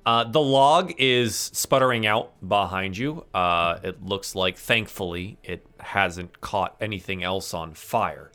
Uh, 0.07 0.25
the 0.25 0.41
log 0.41 0.95
is 0.97 1.37
sputtering 1.37 2.07
out 2.07 2.33
behind 2.49 2.97
you. 2.97 3.27
Uh, 3.35 3.79
it 3.83 4.03
looks 4.03 4.35
like, 4.35 4.57
thankfully, 4.57 5.37
it 5.45 5.67
hasn't 5.81 6.41
caught 6.41 6.77
anything 6.81 7.23
else 7.23 7.53
on 7.53 7.75
fire. 7.75 8.31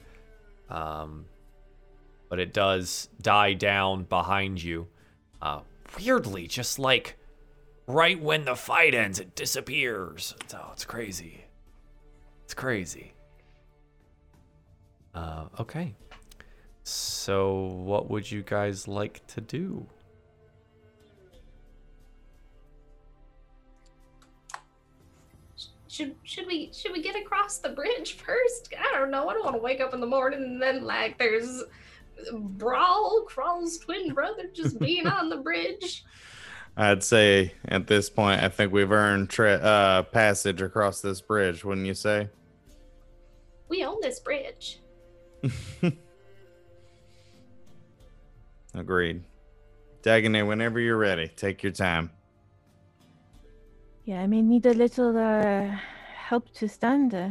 Um, 0.69 1.25
but 2.35 2.41
it 2.41 2.51
does 2.51 3.07
die 3.21 3.53
down 3.53 4.03
behind 4.03 4.61
you. 4.61 4.89
Uh, 5.41 5.61
weirdly, 5.97 6.47
just 6.47 6.77
like 6.77 7.15
right 7.87 8.21
when 8.21 8.43
the 8.43 8.57
fight 8.57 8.93
ends, 8.93 9.21
it 9.21 9.37
disappears. 9.37 10.35
Oh, 10.53 10.71
it's 10.73 10.83
crazy. 10.83 11.45
It's 12.43 12.53
crazy. 12.53 13.13
Uh, 15.13 15.45
okay. 15.61 15.95
So, 16.83 17.67
what 17.85 18.09
would 18.09 18.29
you 18.29 18.41
guys 18.41 18.85
like 18.85 19.25
to 19.27 19.39
do? 19.39 19.87
Should 25.87 26.17
should 26.25 26.47
we 26.47 26.69
should 26.73 26.91
we 26.91 27.01
get 27.01 27.15
across 27.15 27.59
the 27.59 27.69
bridge 27.69 28.17
first? 28.17 28.73
I 28.77 28.99
don't 28.99 29.09
know. 29.09 29.29
I 29.29 29.33
don't 29.33 29.45
want 29.45 29.55
to 29.55 29.61
wake 29.61 29.79
up 29.79 29.93
in 29.93 30.01
the 30.01 30.05
morning 30.05 30.43
and 30.43 30.61
then 30.61 30.83
like 30.83 31.17
there's 31.17 31.63
Brawl 32.33 33.25
Crawl's 33.27 33.77
twin 33.77 34.13
brother 34.13 34.49
just 34.53 34.79
being 34.79 35.07
on 35.07 35.29
the 35.29 35.37
bridge. 35.37 36.03
I'd 36.77 37.03
say 37.03 37.53
at 37.69 37.87
this 37.87 38.09
point, 38.09 38.43
I 38.43 38.49
think 38.49 38.73
we've 38.73 38.91
earned 38.91 39.29
tra- 39.29 39.53
uh, 39.53 40.03
passage 40.03 40.61
across 40.61 40.99
this 40.99 41.21
bridge, 41.21 41.63
wouldn't 41.63 41.87
you 41.87 41.93
say? 41.93 42.27
We 43.69 43.85
own 43.85 43.97
this 44.01 44.19
bridge. 44.19 44.79
Agreed. 48.73 49.23
Dagonet, 50.03 50.45
whenever 50.47 50.79
you're 50.79 50.97
ready, 50.97 51.29
take 51.29 51.63
your 51.63 51.71
time. 51.71 52.11
yeah, 54.03 54.21
I 54.21 54.27
may 54.27 54.41
need 54.41 54.65
a 54.65 54.73
little 54.73 55.17
uh, 55.17 55.75
help 56.13 56.53
to 56.55 56.67
stand. 56.67 57.13
Uh, 57.15 57.29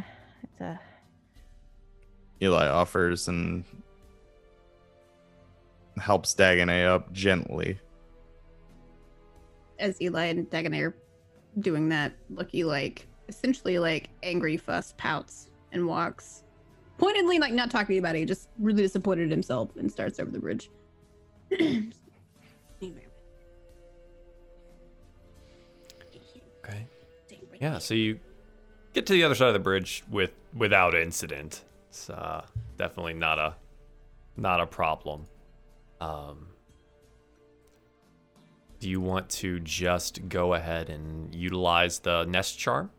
uh, 0.62 0.76
Eli 2.42 2.66
offers 2.66 3.28
and 3.28 3.64
helps 5.98 6.34
Dagonet 6.34 6.86
up 6.86 7.12
gently. 7.12 7.78
As 9.78 10.00
Eli 10.00 10.26
and 10.26 10.48
Dagonet 10.50 10.82
are 10.82 10.96
doing 11.60 11.88
that, 11.90 12.12
Lucky 12.30 12.64
like 12.64 13.06
essentially 13.28 13.78
like 13.78 14.10
angry 14.22 14.56
fuss 14.56 14.94
pouts 14.98 15.50
and 15.72 15.86
walks 15.86 16.44
pointedly 16.98 17.38
like 17.38 17.52
not 17.52 17.70
talking 17.70 17.98
about 17.98 18.16
it, 18.16 18.26
just 18.26 18.48
really 18.58 18.82
disappointed 18.82 19.30
himself 19.30 19.76
and 19.76 19.90
starts 19.90 20.20
over 20.20 20.30
the 20.30 20.38
bridge. 20.38 20.70
Okay. 26.64 26.86
Yeah, 27.60 27.78
so 27.78 27.92
you 27.92 28.18
get 28.94 29.04
to 29.06 29.12
the 29.12 29.22
other 29.22 29.34
side 29.34 29.48
of 29.48 29.52
the 29.52 29.60
bridge 29.60 30.02
with 30.10 30.30
without 30.54 30.94
incident. 30.94 31.62
It's 31.90 32.08
uh, 32.08 32.46
definitely 32.78 33.12
not 33.12 33.38
a 33.38 33.54
not 34.36 34.60
a 34.60 34.66
problem. 34.66 35.26
Um, 36.04 36.48
do 38.78 38.90
you 38.90 39.00
want 39.00 39.30
to 39.30 39.58
just 39.60 40.28
go 40.28 40.52
ahead 40.52 40.90
and 40.90 41.34
utilize 41.34 42.00
the 42.00 42.24
nest 42.24 42.58
charm? 42.58 42.90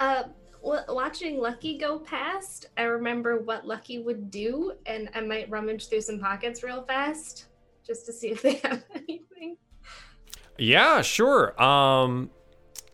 Uh, 0.00 0.24
w- 0.62 0.82
watching 0.88 1.38
Lucky 1.38 1.78
go 1.78 2.00
past, 2.00 2.70
I 2.76 2.82
remember 2.82 3.38
what 3.38 3.64
Lucky 3.64 4.00
would 4.00 4.32
do, 4.32 4.72
and 4.86 5.08
I 5.14 5.20
might 5.20 5.48
rummage 5.48 5.88
through 5.88 6.00
some 6.00 6.18
pockets 6.18 6.64
real 6.64 6.82
fast 6.82 7.46
just 7.86 8.04
to 8.06 8.12
see 8.12 8.30
if 8.30 8.42
they 8.42 8.54
have 8.64 8.84
anything. 8.92 9.56
Yeah, 10.58 11.02
sure. 11.02 11.60
Um, 11.62 12.30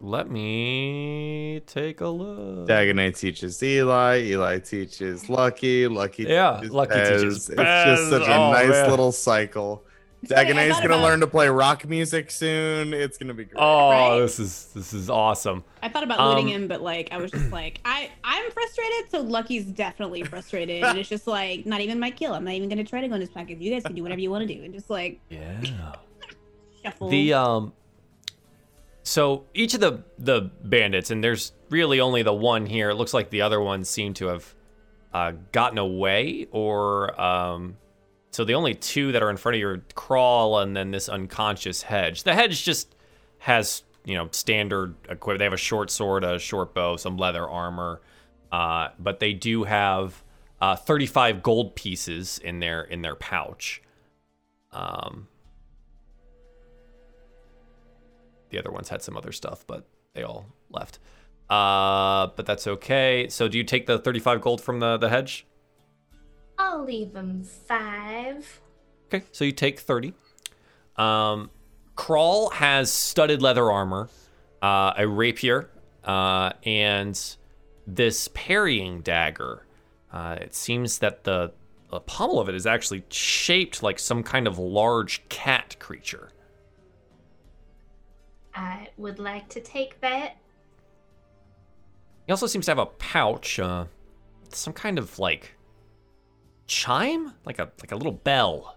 let 0.03 0.29
me 0.31 1.63
take 1.67 2.01
a 2.01 2.09
look. 2.09 2.69
Dagonet 2.69 3.17
teaches 3.19 3.63
Eli. 3.63 4.19
Eli 4.23 4.59
teaches 4.59 5.29
Lucky. 5.31 5.87
Lucky 5.87 6.25
Yeah, 6.25 6.57
teaches 6.57 6.71
Lucky 6.75 6.95
Pez. 6.95 7.21
teaches 7.21 7.49
It's 7.51 7.57
just 7.61 8.11
such 8.11 8.27
a 8.29 8.35
Oh, 8.35 8.53
nice 8.53 8.69
man. 8.69 8.91
little 8.91 9.13
cycle. 9.13 9.85
funny, 10.29 10.37
I 10.37 10.45
Dagonet's 10.45 10.81
gonna 10.81 10.95
about- 10.95 11.03
learn 11.03 11.21
to 11.21 11.27
play 11.27 11.49
rock 11.49 11.89
music 11.89 12.31
soon. 12.31 12.93
It's 12.95 13.17
gonna 13.19 13.33
be 13.35 13.45
great. 13.45 13.57
Oh, 13.63 13.91
Right? 13.91 14.21
this 14.21 14.39
is 14.41 14.67
this 14.75 14.93
is 14.93 15.09
awesome. 15.09 15.65
I 15.83 15.89
thought 15.89 16.03
about 16.05 16.21
looting 16.21 16.47
Um, 16.55 16.63
him, 16.63 16.69
but 16.69 16.81
like 16.83 17.09
I 17.13 17.19
was 17.19 17.31
just 17.31 17.51
like, 17.51 17.81
I 17.85 18.11
I'm 18.25 18.51
frustrated, 18.51 19.11
so 19.11 19.21
Lucky's 19.21 19.65
definitely 19.67 20.23
frustrated, 20.25 20.83
and 20.85 20.99
it's 20.99 21.09
just 21.09 21.27
like 21.27 21.65
not 21.67 21.81
even 21.81 21.99
my 22.01 22.11
kill. 22.11 22.35
I'm 22.35 22.45
not 22.45 22.55
even 22.55 22.69
gonna 22.69 22.85
try 22.85 23.01
to 23.01 23.09
go 23.09 23.15
in 23.15 23.21
his 23.21 23.31
pocket. 23.31 23.61
You 23.61 23.73
guys 23.73 23.83
can 23.85 23.95
do 23.95 24.03
whatever 24.03 24.21
you 24.21 24.31
want 24.31 24.47
to 24.47 24.53
do, 24.55 24.63
and 24.65 24.73
just 24.75 24.91
like 24.91 25.21
Yeah. 25.31 25.61
shuffle. 26.85 27.09
The 27.09 27.33
um 27.35 27.73
so 29.03 29.45
each 29.55 29.75
of 29.75 29.81
the 29.81 30.03
the 30.19 30.51
bandits 30.63 31.11
and 31.11 31.23
there's 31.23 31.53
really 31.71 32.01
only 32.01 32.23
the 32.23 32.33
one 32.33 32.67
here. 32.67 32.91
It 32.91 32.95
looks 32.95 33.15
like 33.15 33.31
the 33.31 33.43
other 33.43 33.61
ones 33.61 33.89
seem 33.89 34.15
to 34.15 34.27
have 34.27 34.55
uh, 35.13 35.33
gotten 35.53 35.79
away 35.79 36.47
or 36.51 37.21
um 37.21 37.77
so 38.33 38.45
the 38.45 38.55
only 38.55 38.75
two 38.75 39.13
that 39.13 39.23
are 39.23 39.29
in 39.31 39.37
front 39.37 39.57
of 39.57 39.61
you 39.61 39.83
crawl 39.95 40.59
and 40.61 40.75
then 40.75 40.91
this 40.91 41.09
unconscious 41.09 41.83
hedge. 41.83 42.23
The 42.23 42.35
hedge 42.35 42.65
just 42.65 42.97
has, 43.41 43.83
you 44.07 44.15
know, 44.15 44.29
standard 44.33 44.95
equipment. 45.09 45.39
They 45.39 45.45
have 45.45 45.53
a 45.53 45.59
short 45.59 45.91
sword, 45.91 46.25
a 46.25 46.39
short 46.39 46.73
bow, 46.73 46.97
some 46.97 47.19
leather 47.19 47.47
armor. 47.47 48.01
Uh, 48.51 48.89
but 48.99 49.21
they 49.21 49.35
do 49.35 49.65
have 49.65 50.23
uh, 50.63 50.77
35 50.77 51.43
gold 51.43 51.75
pieces 51.75 52.39
in 52.39 52.59
their 52.61 52.83
in 52.83 53.03
their 53.03 53.17
pouch. 53.17 53.83
Um, 54.73 55.29
the 58.53 58.59
other 58.59 58.71
ones 58.71 58.89
had 58.89 59.03
some 59.03 59.17
other 59.17 59.33
stuff, 59.33 59.67
but 59.67 59.89
they 60.15 60.23
all 60.23 60.47
left. 60.71 61.01
Uh, 61.51 62.29
but 62.37 62.47
that's 62.47 62.67
okay. 62.67 63.27
So 63.29 63.49
do 63.49 63.59
you 63.59 63.65
take 63.65 63.87
the 63.87 63.99
35 63.99 64.41
gold 64.41 64.61
from 64.61 64.79
the, 64.79 64.97
the 64.99 65.09
hedge? 65.09 65.47
I'll 66.59 66.85
leave 66.85 67.15
him 67.15 67.43
five. 67.43 68.61
Okay, 69.09 69.25
so 69.33 69.45
you 69.45 69.53
take 69.53 69.81
30. 69.81 70.13
Um, 70.97 71.51
Crawl 71.97 72.51
has 72.51 72.93
studded 72.93 73.43
leather 73.43 73.71
armor, 73.71 74.09
uh, 74.63 74.93
a 74.97 75.09
rapier, 75.09 75.71
uh, 76.05 76.53
and 76.65 77.19
this 77.87 78.29
parrying 78.33 79.01
dagger. 79.01 79.67
Uh, 80.13 80.37
it 80.41 80.55
seems 80.55 80.99
that 80.99 81.25
the, 81.25 81.53
the 81.91 82.01
pommel 82.01 82.39
of 82.39 82.49
it 82.49 82.55
is 82.55 82.67
actually 82.67 83.03
shaped 83.09 83.83
like 83.83 83.99
some 83.99 84.23
kind 84.23 84.47
of 84.47 84.59
large 84.59 85.27
cat 85.29 85.77
creature. 85.79 86.32
I 88.55 88.89
would 88.97 89.19
like 89.19 89.49
to 89.51 89.61
take 89.61 90.01
that. 90.01 90.37
He 92.27 92.33
also 92.33 92.47
seems 92.47 92.67
to 92.67 92.71
have 92.73 92.79
a 92.79 92.87
pouch, 92.87 93.59
uh, 93.59 93.87
some 94.51 94.73
kind 94.73 94.99
of 94.99 95.19
like 95.19 95.55
chime, 96.67 97.33
like 97.45 97.59
a 97.59 97.71
like 97.81 97.93
a 97.93 97.97
little 97.97 98.13
bell. 98.13 98.77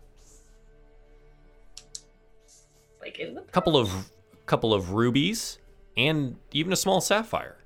Like 3.02 3.20
in 3.20 3.36
the 3.36 3.42
A 3.42 3.45
couple 3.45 3.78
of 3.78 4.10
couple 4.45 4.74
of 4.74 4.92
rubies 4.94 5.60
and 5.98 6.38
even 6.52 6.72
a 6.74 6.76
small 6.76 7.02
sapphire. 7.02 7.58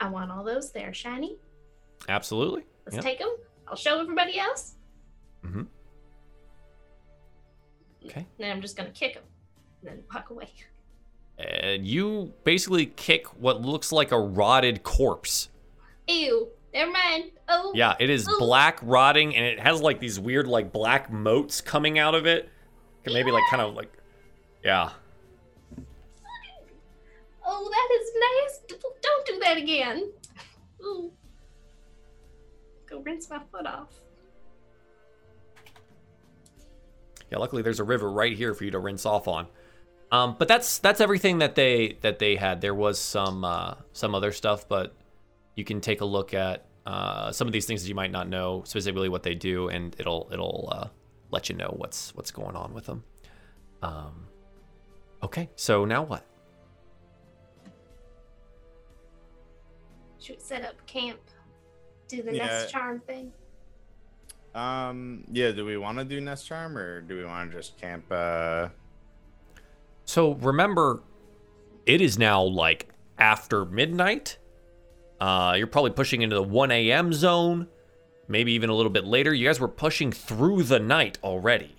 I 0.00 0.08
want 0.08 0.30
all 0.30 0.44
those 0.44 0.70
there, 0.72 0.92
shiny. 0.94 1.38
Absolutely. 2.08 2.64
Let's 2.86 2.96
Yep. 2.96 3.04
take 3.04 3.18
them. 3.18 3.36
I'll 3.66 3.76
show 3.76 4.00
everybody 4.00 4.38
else. 4.38 4.74
Mhm. 5.44 5.66
Okay. 8.08 8.26
Then 8.38 8.50
I'm 8.50 8.60
just 8.60 8.76
gonna 8.76 8.90
kick 8.90 9.14
him, 9.14 9.22
and 9.82 9.90
then 9.90 10.04
walk 10.12 10.30
away. 10.30 10.48
And 11.38 11.86
you 11.86 12.32
basically 12.44 12.86
kick 12.86 13.26
what 13.40 13.62
looks 13.62 13.92
like 13.92 14.10
a 14.12 14.18
rotted 14.18 14.82
corpse. 14.82 15.50
Ew. 16.08 16.48
Never 16.74 16.90
mind. 16.90 17.30
Oh. 17.48 17.72
Yeah, 17.74 17.94
it 17.98 18.10
is 18.10 18.28
Ooh. 18.28 18.38
black, 18.38 18.78
rotting, 18.82 19.34
and 19.36 19.44
it 19.44 19.60
has 19.60 19.80
like 19.80 20.00
these 20.00 20.18
weird 20.20 20.46
like 20.46 20.72
black 20.72 21.10
motes 21.10 21.60
coming 21.60 21.98
out 21.98 22.14
of 22.14 22.26
it. 22.26 22.48
Maybe 23.06 23.30
like 23.30 23.44
kind 23.50 23.62
of 23.62 23.74
like, 23.74 23.90
yeah. 24.62 24.90
Oh, 27.46 27.70
that 27.70 27.88
is 28.00 28.10
nice. 28.68 28.80
Don't 29.00 29.26
do 29.26 29.38
that 29.40 29.56
again. 29.56 30.12
Ooh. 30.82 31.10
Go 32.86 33.00
rinse 33.00 33.30
my 33.30 33.40
foot 33.50 33.66
off. 33.66 33.88
Yeah, 37.30 37.38
luckily 37.38 37.62
there's 37.62 37.80
a 37.80 37.84
river 37.84 38.10
right 38.10 38.36
here 38.36 38.54
for 38.54 38.64
you 38.64 38.70
to 38.70 38.78
rinse 38.78 39.04
off 39.06 39.28
on. 39.28 39.46
Um, 40.10 40.36
but 40.38 40.48
that's 40.48 40.78
that's 40.78 41.00
everything 41.00 41.38
that 41.38 41.54
they 41.54 41.98
that 42.00 42.18
they 42.18 42.36
had. 42.36 42.60
There 42.60 42.74
was 42.74 42.98
some 42.98 43.44
uh, 43.44 43.74
some 43.92 44.14
other 44.14 44.32
stuff, 44.32 44.66
but 44.68 44.94
you 45.54 45.64
can 45.64 45.80
take 45.80 46.00
a 46.00 46.06
look 46.06 46.32
at 46.32 46.64
uh, 46.86 47.30
some 47.32 47.46
of 47.46 47.52
these 47.52 47.66
things 47.66 47.82
that 47.82 47.88
you 47.88 47.94
might 47.94 48.10
not 48.10 48.28
know 48.28 48.62
specifically 48.64 49.10
what 49.10 49.22
they 49.22 49.34
do, 49.34 49.68
and 49.68 49.94
it'll 49.98 50.28
it'll 50.32 50.68
uh, 50.72 50.88
let 51.30 51.50
you 51.50 51.54
know 51.56 51.74
what's 51.76 52.14
what's 52.14 52.30
going 52.30 52.56
on 52.56 52.72
with 52.72 52.86
them. 52.86 53.04
Um, 53.82 54.28
okay, 55.22 55.50
so 55.56 55.84
now 55.84 56.02
what? 56.04 56.24
Should 60.20 60.40
set 60.42 60.64
up 60.64 60.74
camp? 60.86 61.20
Do 62.08 62.22
the 62.22 62.34
Yeah. 62.34 62.46
nest 62.46 62.70
charm 62.70 63.00
thing? 63.00 63.32
Um. 64.58 65.24
Yeah. 65.30 65.52
Do 65.52 65.64
we 65.64 65.76
want 65.76 65.98
to 65.98 66.04
do 66.04 66.20
nest 66.20 66.46
charm 66.46 66.76
or 66.76 67.00
do 67.00 67.16
we 67.16 67.24
want 67.24 67.50
to 67.50 67.56
just 67.56 67.78
camp? 67.80 68.04
Uh. 68.10 68.68
So 70.04 70.34
remember, 70.34 71.02
it 71.86 72.00
is 72.00 72.18
now 72.18 72.42
like 72.42 72.88
after 73.18 73.64
midnight. 73.64 74.38
Uh, 75.20 75.54
you're 75.56 75.66
probably 75.66 75.90
pushing 75.90 76.22
into 76.22 76.36
the 76.36 76.42
1 76.42 76.70
a.m. 76.70 77.12
zone, 77.12 77.66
maybe 78.28 78.52
even 78.52 78.70
a 78.70 78.74
little 78.74 78.90
bit 78.90 79.04
later. 79.04 79.34
You 79.34 79.46
guys 79.48 79.58
were 79.58 79.66
pushing 79.66 80.12
through 80.12 80.62
the 80.62 80.78
night 80.78 81.18
already. 81.24 81.74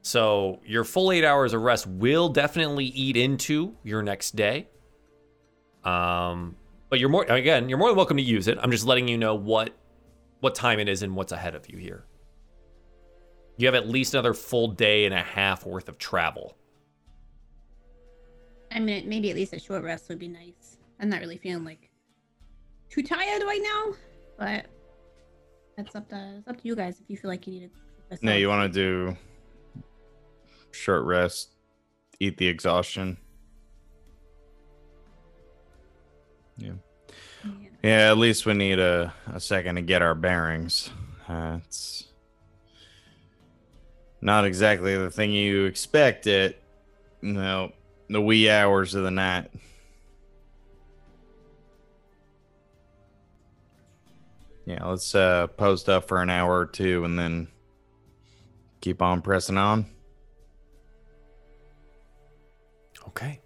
So 0.00 0.60
your 0.64 0.84
full 0.84 1.12
eight 1.12 1.24
hours 1.24 1.52
of 1.52 1.60
rest 1.60 1.86
will 1.86 2.30
definitely 2.30 2.86
eat 2.86 3.16
into 3.16 3.74
your 3.84 4.02
next 4.02 4.34
day. 4.34 4.68
Um, 5.84 6.56
but 6.88 6.98
you're 6.98 7.10
more 7.10 7.24
again, 7.24 7.68
you're 7.68 7.78
more 7.78 7.88
than 7.90 7.96
welcome 7.96 8.16
to 8.16 8.22
use 8.22 8.48
it. 8.48 8.58
I'm 8.60 8.70
just 8.70 8.86
letting 8.86 9.08
you 9.08 9.18
know 9.18 9.34
what 9.34 9.74
what 10.40 10.54
time 10.54 10.78
it 10.78 10.88
is 10.88 11.02
and 11.02 11.14
what's 11.16 11.32
ahead 11.32 11.54
of 11.54 11.68
you 11.68 11.78
here. 11.78 12.04
You 13.56 13.66
have 13.66 13.74
at 13.74 13.88
least 13.88 14.14
another 14.14 14.34
full 14.34 14.68
day 14.68 15.04
and 15.04 15.14
a 15.14 15.22
half 15.22 15.66
worth 15.66 15.88
of 15.88 15.98
travel. 15.98 16.56
I 18.70 18.78
mean, 18.78 19.08
maybe 19.08 19.30
at 19.30 19.36
least 19.36 19.52
a 19.52 19.58
short 19.58 19.82
rest 19.82 20.08
would 20.08 20.18
be 20.18 20.28
nice. 20.28 20.78
I'm 21.00 21.08
not 21.08 21.20
really 21.20 21.38
feeling 21.38 21.64
like 21.64 21.90
too 22.88 23.02
tired 23.02 23.42
right 23.42 23.60
now, 23.62 23.94
but 24.38 24.66
that's 25.76 25.94
up 25.94 26.08
to 26.10 26.34
it's 26.38 26.48
up 26.48 26.60
to 26.60 26.68
you 26.68 26.76
guys 26.76 27.00
if 27.00 27.08
you 27.08 27.16
feel 27.16 27.30
like 27.30 27.46
you 27.46 27.60
need 27.60 27.70
a. 28.10 28.18
No, 28.22 28.34
you 28.34 28.48
want 28.48 28.72
to 28.72 28.80
do 28.80 29.16
short 30.70 31.04
rest, 31.04 31.54
eat 32.20 32.36
the 32.36 32.46
exhaustion. 32.46 33.16
Yeah. 36.56 36.72
Yeah. 37.82 38.10
At 38.10 38.18
least 38.18 38.46
we 38.46 38.54
need 38.54 38.78
a, 38.78 39.12
a 39.32 39.40
second 39.40 39.76
to 39.76 39.82
get 39.82 40.02
our 40.02 40.14
bearings. 40.14 40.90
Uh, 41.28 41.58
it's 41.64 42.08
not 44.20 44.44
exactly 44.44 44.96
the 44.96 45.10
thing 45.10 45.32
you 45.32 45.64
expect 45.64 46.26
it. 46.26 46.62
No, 47.22 47.72
the 48.08 48.20
wee 48.20 48.50
hours 48.50 48.94
of 48.94 49.04
the 49.04 49.10
night. 49.10 49.50
Yeah, 54.66 54.84
let's 54.84 55.14
uh, 55.14 55.46
post 55.46 55.88
up 55.88 56.08
for 56.08 56.20
an 56.20 56.28
hour 56.28 56.58
or 56.58 56.66
two 56.66 57.04
and 57.04 57.18
then 57.18 57.48
keep 58.82 59.00
on 59.00 59.22
pressing 59.22 59.56
on. 59.56 59.86
Okay. 63.08 63.40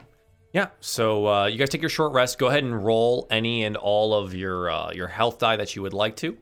Yeah. 0.53 0.69
So 0.81 1.27
uh, 1.27 1.47
you 1.47 1.59
guys 1.59 1.71
take 1.71 1.81
your 1.81 1.91
short 1.91 2.13
rest. 2.13 2.39
Go 2.39 2.49
ahead 2.49 2.63
and 2.63 2.85
roll 2.85 3.27
any 3.31 3.65
and 3.65 3.77
all 3.77 4.15
of 4.15 4.35
your 4.35 4.71
uh, 4.71 4.93
your 4.93 5.09
health 5.09 5.39
die 5.39 5.57
that 5.57 5.75
you 5.75 5.83
would 5.83 5.95
like 5.95 6.17
to. 6.17 6.37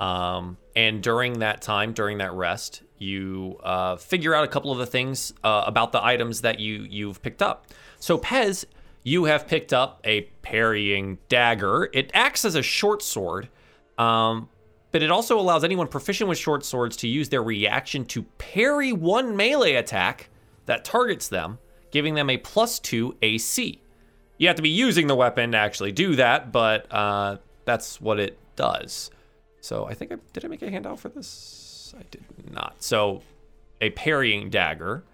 Um, 0.00 0.56
and 0.74 1.02
during 1.02 1.38
that 1.40 1.62
time, 1.62 1.92
during 1.92 2.18
that 2.18 2.32
rest, 2.32 2.82
you 2.98 3.58
uh, 3.62 3.96
figure 3.96 4.34
out 4.34 4.44
a 4.44 4.48
couple 4.48 4.72
of 4.72 4.78
the 4.78 4.86
things 4.86 5.32
uh, 5.44 5.64
about 5.66 5.92
the 5.92 6.02
items 6.02 6.40
that 6.40 6.58
you 6.58 6.86
you've 6.88 7.22
picked 7.22 7.42
up. 7.42 7.66
So 8.00 8.18
Pez, 8.18 8.64
you 9.02 9.24
have 9.24 9.46
picked 9.46 9.72
up 9.72 10.00
a 10.04 10.22
parrying 10.42 11.18
dagger. 11.28 11.90
It 11.92 12.10
acts 12.14 12.44
as 12.44 12.54
a 12.54 12.62
short 12.62 13.02
sword, 13.02 13.48
um, 13.98 14.48
but 14.90 15.02
it 15.02 15.10
also 15.10 15.38
allows 15.38 15.64
anyone 15.64 15.88
proficient 15.88 16.28
with 16.28 16.38
short 16.38 16.64
swords 16.64 16.96
to 16.98 17.08
use 17.08 17.28
their 17.28 17.42
reaction 17.42 18.06
to 18.06 18.22
parry 18.38 18.92
one 18.92 19.36
melee 19.36 19.74
attack 19.74 20.30
that 20.66 20.84
targets 20.84 21.28
them, 21.28 21.58
giving 21.94 22.14
them 22.14 22.28
a 22.28 22.36
plus 22.36 22.80
two 22.80 23.16
AC. 23.22 23.80
You 24.36 24.48
have 24.48 24.56
to 24.56 24.62
be 24.62 24.68
using 24.68 25.06
the 25.06 25.14
weapon 25.14 25.52
to 25.52 25.58
actually 25.58 25.92
do 25.92 26.16
that, 26.16 26.50
but 26.50 26.92
uh, 26.92 27.36
that's 27.64 28.00
what 28.00 28.18
it 28.18 28.36
does. 28.56 29.12
So 29.60 29.86
I 29.86 29.94
think 29.94 30.12
I 30.12 30.16
did 30.32 30.44
I 30.44 30.48
make 30.48 30.60
a 30.60 30.70
handout 30.70 30.98
for 30.98 31.08
this? 31.08 31.94
I 31.96 32.02
did 32.10 32.24
not. 32.52 32.82
So 32.82 33.22
a 33.80 33.90
parrying 33.90 34.50
dagger. 34.50 35.04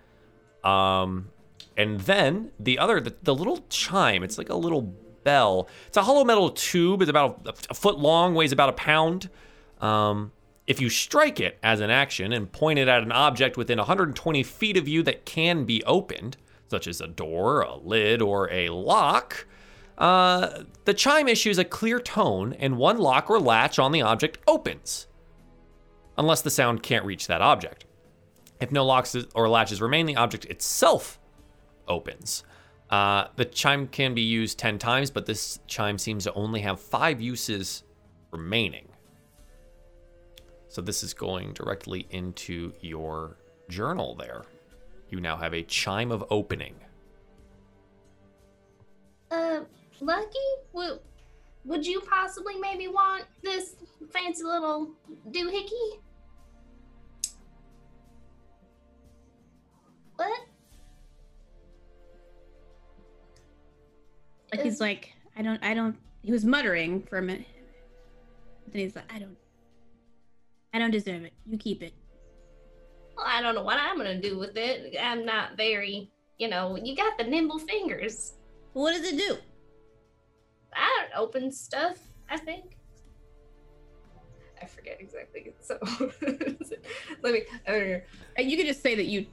Um 0.64 1.28
and 1.76 2.00
then 2.00 2.50
the 2.58 2.78
other 2.78 2.98
the, 3.00 3.14
the 3.22 3.34
little 3.34 3.64
chime, 3.68 4.24
it's 4.24 4.38
like 4.38 4.48
a 4.48 4.56
little 4.56 4.82
bell. 5.22 5.68
It's 5.86 5.98
a 5.98 6.02
hollow 6.02 6.24
metal 6.24 6.50
tube, 6.50 7.02
it's 7.02 7.10
about 7.10 7.46
a, 7.46 7.54
a 7.70 7.74
foot 7.74 7.98
long, 7.98 8.34
weighs 8.34 8.52
about 8.52 8.70
a 8.70 8.72
pound. 8.72 9.28
Um 9.80 10.32
if 10.66 10.80
you 10.80 10.88
strike 10.88 11.40
it 11.40 11.58
as 11.62 11.80
an 11.80 11.90
action 11.90 12.32
and 12.32 12.50
point 12.50 12.78
it 12.78 12.88
at 12.88 13.02
an 13.02 13.12
object 13.12 13.56
within 13.56 13.78
120 13.78 14.42
feet 14.42 14.76
of 14.76 14.88
you 14.88 15.02
that 15.02 15.24
can 15.24 15.64
be 15.64 15.84
opened, 15.84 16.36
such 16.70 16.86
as 16.86 17.00
a 17.00 17.08
door, 17.08 17.62
a 17.62 17.76
lid, 17.76 18.22
or 18.22 18.50
a 18.50 18.68
lock, 18.68 19.46
uh, 19.98 20.62
the 20.84 20.94
chime 20.94 21.28
issues 21.28 21.58
a 21.58 21.64
clear 21.64 22.00
tone, 22.00 22.54
and 22.54 22.78
one 22.78 22.98
lock 22.98 23.28
or 23.28 23.38
latch 23.38 23.78
on 23.78 23.92
the 23.92 24.02
object 24.02 24.38
opens, 24.46 25.06
unless 26.16 26.42
the 26.42 26.50
sound 26.50 26.82
can't 26.82 27.04
reach 27.04 27.26
that 27.26 27.42
object. 27.42 27.84
If 28.60 28.72
no 28.72 28.84
locks 28.84 29.16
or 29.34 29.48
latches 29.48 29.80
remain, 29.80 30.06
the 30.06 30.16
object 30.16 30.44
itself 30.46 31.18
opens. 31.88 32.44
Uh, 32.88 33.28
the 33.36 33.44
chime 33.44 33.86
can 33.86 34.14
be 34.14 34.22
used 34.22 34.58
10 34.58 34.78
times, 34.78 35.10
but 35.10 35.26
this 35.26 35.60
chime 35.66 35.98
seems 35.98 36.24
to 36.24 36.32
only 36.34 36.60
have 36.60 36.80
five 36.80 37.20
uses 37.20 37.84
remaining. 38.30 38.88
So 40.68 40.80
this 40.80 41.02
is 41.02 41.14
going 41.14 41.52
directly 41.52 42.06
into 42.10 42.72
your 42.80 43.36
journal 43.68 44.14
there. 44.14 44.44
You 45.10 45.20
now 45.20 45.36
have 45.36 45.54
a 45.54 45.62
chime 45.62 46.12
of 46.12 46.24
opening. 46.30 46.74
Uh, 49.30 49.60
Lucky, 50.00 50.38
would 50.72 51.00
would 51.64 51.86
you 51.86 52.00
possibly 52.00 52.56
maybe 52.58 52.88
want 52.88 53.24
this 53.42 53.76
fancy 54.10 54.44
little 54.44 54.92
doohickey? 55.30 56.00
What? 60.16 60.40
Like 64.52 64.62
he's 64.62 64.80
like, 64.80 65.12
I 65.36 65.42
don't, 65.42 65.62
I 65.62 65.74
don't. 65.74 65.96
He 66.22 66.32
was 66.32 66.44
muttering 66.44 67.02
for 67.02 67.18
a 67.18 67.22
minute. 67.22 67.46
Then 68.72 68.82
he's 68.82 68.96
like, 68.96 69.12
I 69.12 69.18
don't, 69.18 69.36
I 70.74 70.78
don't 70.78 70.90
deserve 70.90 71.24
it. 71.24 71.32
You 71.46 71.58
keep 71.58 71.82
it. 71.82 71.94
Well, 73.20 73.28
I 73.30 73.42
don't 73.42 73.54
know 73.54 73.62
what 73.62 73.78
I'm 73.78 73.96
gonna 73.98 74.18
do 74.20 74.38
with 74.38 74.56
it. 74.56 74.96
I'm 74.98 75.26
not 75.26 75.54
very, 75.56 76.10
you 76.38 76.48
know. 76.48 76.78
You 76.82 76.96
got 76.96 77.18
the 77.18 77.24
nimble 77.24 77.58
fingers. 77.58 78.32
What 78.72 78.92
does 78.92 79.04
it 79.04 79.18
do? 79.18 79.36
I 80.74 80.88
don't 81.10 81.20
open 81.22 81.52
stuff. 81.52 81.98
I 82.30 82.38
think. 82.38 82.76
I 84.62 84.64
forget 84.66 84.98
exactly. 85.00 85.52
So 85.60 85.78
let 87.22 87.32
me. 87.34 87.42
Uh, 87.68 87.98
Uh, 88.38 88.42
You 88.42 88.56
could 88.56 88.66
just 88.66 88.82
say 88.82 88.94
that 88.94 89.04
you, 89.06 89.26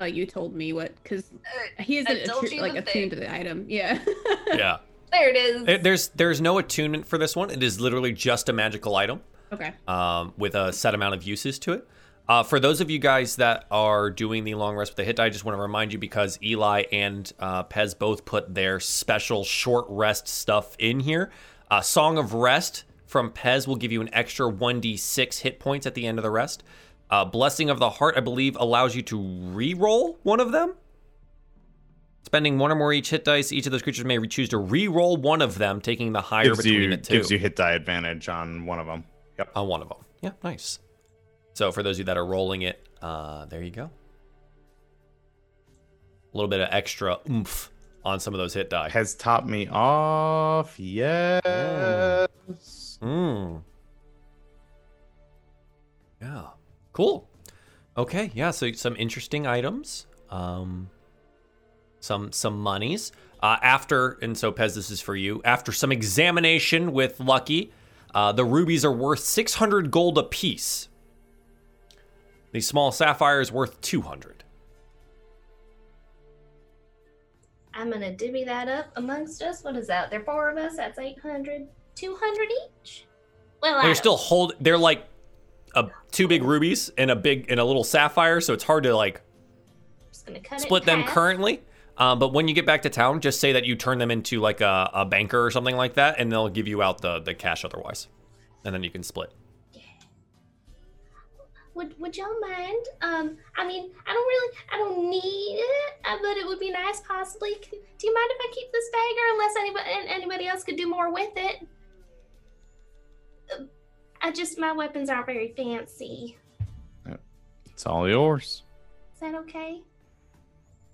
uh, 0.00 0.06
you 0.06 0.26
told 0.26 0.54
me 0.54 0.72
what, 0.72 0.92
because 1.02 1.30
he 1.78 1.98
isn't 1.98 2.10
I 2.10 2.24
attru- 2.24 2.60
like 2.60 2.72
attuned 2.74 2.86
thing. 2.86 3.10
to 3.10 3.16
the 3.16 3.32
item. 3.32 3.66
Yeah. 3.68 3.98
Yeah. 4.48 4.78
there 5.12 5.28
it 5.28 5.36
is. 5.36 5.64
There- 5.64 5.78
There's 5.78 6.08
there's 6.08 6.40
no 6.40 6.58
attunement 6.58 7.06
for 7.06 7.18
this 7.18 7.36
one. 7.36 7.50
It 7.50 7.62
is 7.62 7.80
literally 7.80 8.12
just 8.12 8.48
a 8.48 8.52
magical 8.52 8.96
item 8.96 9.20
okay. 9.52 9.74
um, 9.86 10.32
with 10.38 10.54
a 10.56 10.72
set 10.72 10.94
amount 10.94 11.14
of 11.14 11.22
uses 11.22 11.58
to 11.60 11.72
it. 11.74 11.86
Uh, 12.28 12.42
for 12.42 12.60
those 12.60 12.82
of 12.82 12.90
you 12.90 12.98
guys 12.98 13.36
that 13.36 13.64
are 13.70 14.10
doing 14.10 14.44
the 14.44 14.54
long 14.54 14.76
rest 14.76 14.92
with 14.92 14.96
the 14.96 15.04
hit 15.04 15.16
die, 15.16 15.24
I 15.24 15.30
just 15.30 15.46
want 15.46 15.56
to 15.56 15.62
remind 15.62 15.94
you 15.94 15.98
because 15.98 16.38
Eli 16.42 16.82
and 16.92 17.32
uh, 17.38 17.64
Pez 17.64 17.98
both 17.98 18.26
put 18.26 18.54
their 18.54 18.80
special 18.80 19.44
short 19.44 19.86
rest 19.88 20.28
stuff 20.28 20.76
in 20.78 21.00
here. 21.00 21.30
Uh, 21.70 21.80
Song 21.80 22.18
of 22.18 22.34
Rest 22.34 22.84
from 23.06 23.30
Pez 23.30 23.66
will 23.66 23.76
give 23.76 23.92
you 23.92 24.02
an 24.02 24.12
extra 24.12 24.50
1d6 24.52 25.38
hit 25.40 25.58
points 25.58 25.86
at 25.86 25.94
the 25.94 26.06
end 26.06 26.18
of 26.18 26.22
the 26.22 26.30
rest. 26.30 26.64
Uh, 27.10 27.24
Blessing 27.24 27.70
of 27.70 27.78
the 27.78 27.88
Heart, 27.88 28.18
I 28.18 28.20
believe, 28.20 28.56
allows 28.60 28.94
you 28.94 29.00
to 29.02 29.18
re-roll 29.18 30.18
one 30.22 30.40
of 30.40 30.52
them. 30.52 30.74
Spending 32.24 32.58
one 32.58 32.70
or 32.70 32.74
more 32.74 32.92
each 32.92 33.08
hit 33.08 33.24
dice, 33.24 33.52
each 33.52 33.64
of 33.64 33.72
those 33.72 33.80
creatures 33.80 34.04
may 34.04 34.18
choose 34.26 34.50
to 34.50 34.58
re-roll 34.58 35.16
one 35.16 35.40
of 35.40 35.56
them, 35.56 35.80
taking 35.80 36.12
the 36.12 36.20
higher 36.20 36.44
gives 36.44 36.58
between 36.58 36.82
you 36.82 36.90
the 36.90 36.98
two 36.98 37.14
gives 37.14 37.30
you 37.30 37.38
hit 37.38 37.56
die 37.56 37.72
advantage 37.72 38.28
on 38.28 38.66
one 38.66 38.78
of 38.78 38.86
them. 38.86 39.04
Yep. 39.38 39.50
on 39.54 39.68
one 39.68 39.80
of 39.80 39.88
them. 39.88 39.98
Yeah, 40.20 40.32
nice. 40.44 40.80
So 41.58 41.72
for 41.72 41.82
those 41.82 41.96
of 41.96 41.98
you 41.98 42.04
that 42.04 42.16
are 42.16 42.24
rolling 42.24 42.62
it, 42.62 42.86
uh, 43.02 43.46
there 43.46 43.60
you 43.64 43.72
go. 43.72 43.90
A 46.32 46.36
little 46.36 46.48
bit 46.48 46.60
of 46.60 46.68
extra 46.70 47.18
oomph 47.28 47.72
on 48.04 48.20
some 48.20 48.32
of 48.32 48.38
those 48.38 48.54
hit 48.54 48.70
die. 48.70 48.88
Has 48.90 49.16
topped 49.16 49.48
me 49.48 49.66
off. 49.66 50.78
Yes. 50.78 52.28
Mm. 53.02 53.62
Yeah. 56.22 56.44
Cool. 56.92 57.28
Okay. 57.96 58.30
Yeah. 58.34 58.52
So 58.52 58.70
some 58.70 58.94
interesting 58.94 59.48
items. 59.48 60.06
Um, 60.30 60.90
some 61.98 62.30
some 62.30 62.60
monies. 62.60 63.10
Uh, 63.42 63.56
after 63.60 64.10
and 64.22 64.38
so 64.38 64.52
Pez, 64.52 64.76
this 64.76 64.92
is 64.92 65.00
for 65.00 65.16
you. 65.16 65.42
After 65.44 65.72
some 65.72 65.90
examination 65.90 66.92
with 66.92 67.18
Lucky, 67.18 67.72
uh, 68.14 68.30
the 68.30 68.44
rubies 68.44 68.84
are 68.84 68.92
worth 68.92 69.18
600 69.24 69.90
gold 69.90 70.18
apiece. 70.18 70.87
The 72.52 72.60
small 72.60 72.92
sapphire 72.92 73.40
is 73.40 73.52
worth 73.52 73.80
200. 73.80 74.44
I'm 77.74 77.90
gonna 77.90 78.12
divvy 78.12 78.44
that 78.44 78.68
up 78.68 78.86
amongst 78.96 79.40
us. 79.42 79.62
What 79.62 79.76
is 79.76 79.86
that? 79.86 80.10
There 80.10 80.20
are 80.20 80.24
four 80.24 80.50
of 80.50 80.56
us. 80.56 80.76
That's 80.76 80.98
800. 80.98 81.68
200 81.94 82.48
each. 82.82 83.06
Well, 83.62 83.76
I 83.76 83.82
They're 83.82 83.94
still 83.94 84.16
hold. 84.16 84.54
They're 84.60 84.78
like 84.78 85.06
a 85.74 85.88
two 86.10 86.26
big 86.26 86.42
rubies 86.42 86.90
and 86.98 87.10
a 87.10 87.16
big 87.16 87.50
and 87.50 87.60
a 87.60 87.64
little 87.64 87.84
sapphire, 87.84 88.40
so 88.40 88.52
it's 88.52 88.64
hard 88.64 88.84
to 88.84 88.96
like 88.96 89.20
just 90.10 90.26
gonna 90.26 90.40
cut 90.40 90.60
split 90.60 90.84
them 90.84 91.02
half. 91.02 91.10
currently. 91.10 91.62
Um, 91.98 92.18
but 92.18 92.32
when 92.32 92.46
you 92.46 92.54
get 92.54 92.64
back 92.64 92.82
to 92.82 92.90
town, 92.90 93.20
just 93.20 93.40
say 93.40 93.52
that 93.52 93.64
you 93.64 93.74
turn 93.74 93.98
them 93.98 94.10
into 94.10 94.40
like 94.40 94.60
a, 94.60 94.90
a 94.94 95.04
banker 95.04 95.44
or 95.44 95.50
something 95.50 95.76
like 95.76 95.94
that, 95.94 96.16
and 96.18 96.30
they'll 96.30 96.48
give 96.48 96.68
you 96.68 96.80
out 96.80 97.00
the, 97.00 97.18
the 97.18 97.34
cash 97.34 97.64
otherwise. 97.64 98.06
And 98.64 98.72
then 98.72 98.84
you 98.84 98.90
can 98.90 99.02
split. 99.02 99.32
Would 101.78 101.94
Would 102.00 102.16
y'all 102.16 102.40
mind? 102.40 102.86
Um, 103.02 103.36
I 103.56 103.64
mean, 103.64 103.92
I 104.04 104.12
don't 104.12 104.26
really, 104.26 104.56
I 104.72 104.78
don't 104.78 105.08
need 105.08 105.60
it, 105.60 105.92
uh, 106.04 106.16
but 106.20 106.36
it 106.36 106.44
would 106.44 106.58
be 106.58 106.72
nice, 106.72 107.00
possibly. 107.06 107.50
Do 107.70 108.06
you 108.06 108.12
mind 108.12 108.30
if 108.30 108.40
I 108.40 108.52
keep 108.52 108.72
this 108.72 108.90
dagger, 108.90 109.26
unless 109.32 109.56
anybody 109.56 109.84
anybody 110.08 110.48
else 110.48 110.64
could 110.64 110.76
do 110.76 110.88
more 110.88 111.12
with 111.12 111.30
it? 111.36 111.68
Uh, 113.52 113.62
I 114.20 114.32
just 114.32 114.58
my 114.58 114.72
weapons 114.72 115.08
aren't 115.08 115.26
very 115.26 115.54
fancy. 115.56 116.36
It's 117.66 117.86
all 117.86 118.08
yours. 118.08 118.64
Is 119.14 119.20
that 119.20 119.36
okay? 119.36 119.80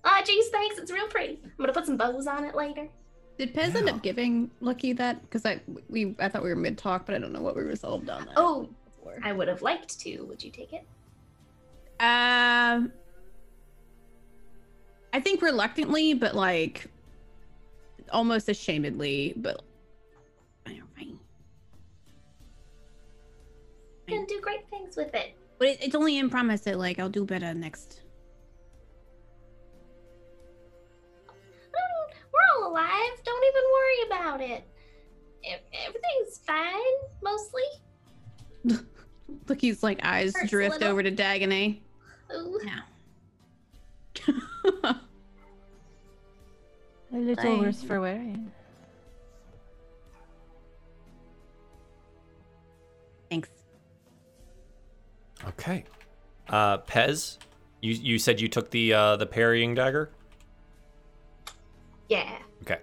Ah, 0.05 0.21
geez, 0.23 0.51
thanks. 0.51 0.77
It's 0.77 0.93
real 0.93 1.09
pretty. 1.09 1.41
I'm 1.43 1.53
gonna 1.57 1.73
put 1.73 1.87
some 1.87 1.97
bows 1.97 2.27
on 2.27 2.45
it 2.45 2.55
later. 2.55 2.89
Did 3.39 3.55
Pez 3.55 3.75
end 3.75 3.89
up 3.89 4.03
giving 4.03 4.51
Lucky 4.61 4.93
that? 4.93 5.23
Because 5.23 5.47
I 5.47 5.61
we 5.89 6.15
I 6.19 6.29
thought 6.29 6.43
we 6.43 6.51
were 6.51 6.57
mid 6.57 6.77
talk, 6.77 7.07
but 7.07 7.15
I 7.15 7.19
don't 7.19 7.33
know 7.33 7.41
what 7.41 7.57
we 7.57 7.63
resolved 7.63 8.11
on 8.11 8.27
that. 8.27 8.35
Oh, 8.37 8.69
before. 9.17 9.29
I 9.29 9.33
would 9.33 9.49
have 9.49 9.63
liked 9.63 9.99
to. 10.01 10.23
Would 10.25 10.43
you 10.43 10.51
take 10.51 10.73
it? 10.73 10.87
Um, 12.01 12.93
I 15.13 15.21
think 15.21 15.43
reluctantly, 15.43 16.15
but 16.15 16.35
like 16.35 16.87
almost 18.11 18.49
ashamedly. 18.49 19.35
But 19.37 19.63
I 20.67 20.73
don't 20.75 20.95
fine. 20.97 21.19
You 24.09 24.17
can 24.19 24.27
do 24.27 24.41
great 24.41 24.69
things 24.71 24.97
with 24.97 25.15
it. 25.15 25.35
But 25.59 25.69
it, 25.69 25.79
it's 25.83 25.95
only 25.95 26.19
in 26.19 26.31
promise 26.31 26.63
that 26.63 26.79
like 26.79 26.99
I'll 26.99 27.09
do 27.09 27.25
better 27.25 27.55
next. 27.55 28.01
Mm, 31.29 32.15
We're 32.33 32.63
all 32.63 32.71
alive. 32.73 33.23
Don't 33.25 33.45
even 33.45 33.63
worry 33.73 34.07
about 34.07 34.41
it. 34.41 34.65
Everything's 35.87 36.39
fine, 36.47 36.73
mostly. 37.23 37.63
Lucky's 39.49 39.83
like 39.83 40.01
eyes 40.03 40.35
Hurts 40.37 40.51
drift 40.51 40.83
over 40.83 41.03
to 41.03 41.11
Dagonet. 41.13 41.79
Ooh. 42.35 42.61
Yeah. 42.65 42.81
Well, 47.11 47.23
little 47.23 47.57
I- 47.57 47.61
worse 47.61 47.81
for 47.81 48.01
wear. 48.01 48.21
yeah. 48.21 48.35
Thanks. 53.31 53.49
Okay. 55.49 55.85
Uh, 56.49 56.79
Pez, 56.79 57.39
you 57.81 57.93
you 57.95 58.19
said 58.19 58.41
you 58.41 58.49
took 58.49 58.71
the 58.71 58.93
uh, 58.93 59.17
the 59.17 59.27
parrying 59.27 59.75
dagger. 59.75 60.11
Yeah. 62.09 62.39
Okay. 62.63 62.79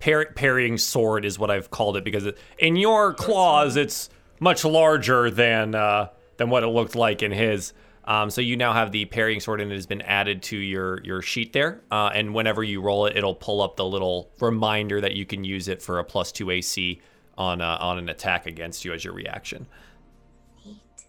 Par- 0.00 0.32
parrying 0.34 0.78
sword 0.78 1.24
is 1.24 1.38
what 1.38 1.50
I've 1.50 1.70
called 1.70 1.96
it 1.96 2.04
because 2.04 2.26
it, 2.26 2.38
in 2.58 2.76
your 2.76 3.14
claws 3.14 3.76
it's 3.76 4.10
much 4.40 4.64
larger 4.64 5.30
than 5.30 5.74
uh, 5.74 6.08
than 6.36 6.50
what 6.50 6.62
it 6.62 6.68
looked 6.68 6.94
like 6.94 7.22
in 7.22 7.32
his. 7.32 7.72
Um, 8.04 8.30
so 8.30 8.40
you 8.40 8.56
now 8.56 8.72
have 8.72 8.92
the 8.92 9.04
parrying 9.06 9.40
sword 9.40 9.60
and 9.60 9.72
it 9.72 9.74
has 9.74 9.86
been 9.86 10.02
added 10.02 10.42
to 10.44 10.56
your 10.56 11.02
your 11.02 11.22
sheet 11.22 11.52
there. 11.52 11.82
Uh, 11.90 12.10
and 12.14 12.34
whenever 12.34 12.62
you 12.62 12.80
roll 12.80 13.06
it, 13.06 13.16
it'll 13.16 13.34
pull 13.34 13.60
up 13.60 13.76
the 13.76 13.84
little 13.84 14.30
reminder 14.40 15.00
that 15.00 15.14
you 15.14 15.26
can 15.26 15.42
use 15.42 15.68
it 15.68 15.82
for 15.82 15.98
a 15.98 16.04
plus 16.04 16.30
two 16.30 16.50
AC 16.50 17.00
on 17.36 17.60
uh, 17.60 17.78
on 17.80 17.98
an 17.98 18.08
attack 18.08 18.46
against 18.46 18.84
you 18.84 18.92
as 18.92 19.04
your 19.04 19.12
reaction. 19.12 19.66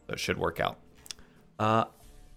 That 0.08 0.20
should 0.20 0.38
work 0.38 0.60
out. 0.60 0.80
Uh, 1.60 1.86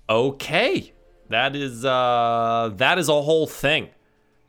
okay, 0.08 0.92
that 1.28 1.56
is 1.56 1.84
uh, 1.84 2.70
that 2.74 2.98
is 2.98 3.08
a 3.08 3.22
whole 3.22 3.46
thing. 3.46 3.88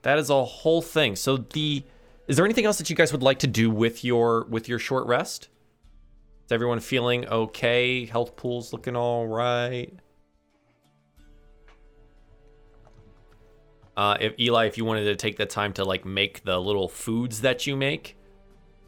That 0.02 0.18
is 0.18 0.30
a 0.30 0.44
whole 0.44 0.82
thing. 0.82 1.16
So 1.16 1.38
the 1.38 1.84
is 2.28 2.36
there 2.36 2.46
anything 2.46 2.66
else 2.66 2.78
that 2.80 2.90
you 2.90 2.96
guys 2.96 3.12
would 3.12 3.24
like 3.24 3.40
to 3.40 3.48
do 3.48 3.70
with 3.70 4.04
your 4.04 4.46
with 4.50 4.68
your 4.68 4.80
short 4.80 5.08
rest? 5.08 5.48
Is 6.52 6.54
everyone 6.54 6.82
feeling 6.82 7.26
okay? 7.30 8.04
Health 8.04 8.36
pool's 8.36 8.74
looking 8.74 8.94
all 8.94 9.26
right. 9.26 9.90
Uh, 13.96 14.18
if 14.20 14.38
Eli, 14.38 14.66
if 14.66 14.78
you 14.78 14.84
wanted 14.84 15.06
to 15.06 15.16
take 15.16 15.38
the 15.38 15.46
time 15.46 15.72
to 15.72 15.86
like 15.86 16.04
make 16.04 16.44
the 16.44 16.60
little 16.60 16.90
foods 16.90 17.40
that 17.40 17.66
you 17.68 17.78
make, 17.78 18.18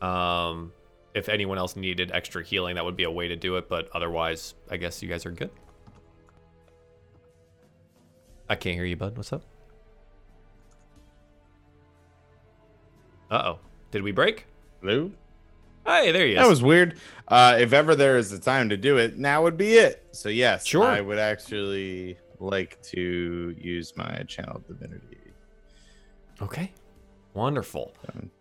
um, 0.02 0.74
if 1.16 1.30
anyone 1.30 1.58
else 1.58 1.78
needed 1.78 2.12
extra 2.12 2.44
healing, 2.44 2.76
that 2.76 2.84
would 2.84 2.98
be 2.98 3.06
a 3.06 3.12
way 3.12 3.30
to 3.30 3.38
do 3.38 3.56
it. 3.56 3.70
But 3.70 3.88
otherwise, 3.96 4.56
I 4.70 4.76
guess 4.76 5.02
you 5.02 5.08
guys 5.08 5.26
are 5.26 5.32
good. 5.32 5.52
I 8.50 8.56
can't 8.56 8.76
hear 8.76 8.84
you, 8.84 8.98
bud. 8.98 9.16
What's 9.16 9.32
up? 9.32 9.44
Uh 13.32 13.54
oh. 13.54 13.60
Did 13.92 14.04
we 14.04 14.12
break? 14.12 14.48
Hello? 14.82 15.12
Hey, 15.86 16.12
there 16.12 16.26
he 16.26 16.34
is. 16.34 16.40
That 16.40 16.48
was 16.50 16.64
weird. 16.64 16.98
Uh, 17.28 17.58
if 17.60 17.74
ever 17.74 17.96
there 17.96 18.18
is 18.18 18.32
a 18.32 18.40
time 18.40 18.70
to 18.70 18.78
do 18.78 18.98
it, 18.98 19.18
now 19.18 19.44
would 19.44 19.58
be 19.58 19.74
it. 19.74 20.06
So 20.12 20.30
yes, 20.30 20.66
Sure. 20.66 20.86
I 20.86 21.02
would 21.02 21.20
actually 21.20 22.18
like 22.40 22.82
to 22.84 23.56
use 23.60 23.94
my 23.98 24.24
channel 24.28 24.62
divinity. 24.68 25.18
Okay. 26.42 26.72
Wonderful. 27.34 27.94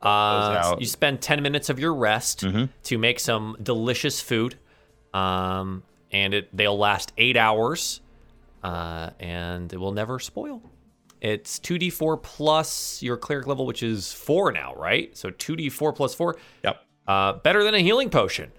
Uh, 0.03 0.07
out. 0.07 0.81
you 0.81 0.87
spend 0.87 1.21
10 1.23 1.43
minutes 1.43 1.71
of 1.71 1.79
your 1.79 1.95
rest 1.95 2.41
Mhm. 2.43 2.69
to 2.85 2.99
make 2.99 3.19
some 3.21 3.57
delicious 3.62 4.21
food. 4.21 4.57
Um, 5.15 5.83
and 6.11 6.35
it 6.35 6.55
they'll 6.55 6.77
last 6.79 7.12
eight 7.17 7.37
hours. 7.37 8.01
Uh, 8.62 9.11
and 9.19 9.73
it 9.73 9.79
will 9.79 9.93
never 9.93 10.19
spoil. 10.19 10.62
It's 11.21 11.59
2d4 11.61 12.17
plus 12.23 13.03
your 13.03 13.17
cleric 13.17 13.47
level, 13.47 13.65
which 13.67 13.83
is 13.83 14.12
four 14.12 14.53
now, 14.53 14.75
right? 14.75 15.17
So 15.17 15.31
2d4 15.31 15.93
plus 15.95 16.15
four. 16.15 16.37
Yep. 16.65 16.81
Uh, 17.07 17.35
better 17.35 17.65
than 17.65 17.75
a 17.75 17.81
healing 17.81 18.11
potion. 18.11 18.53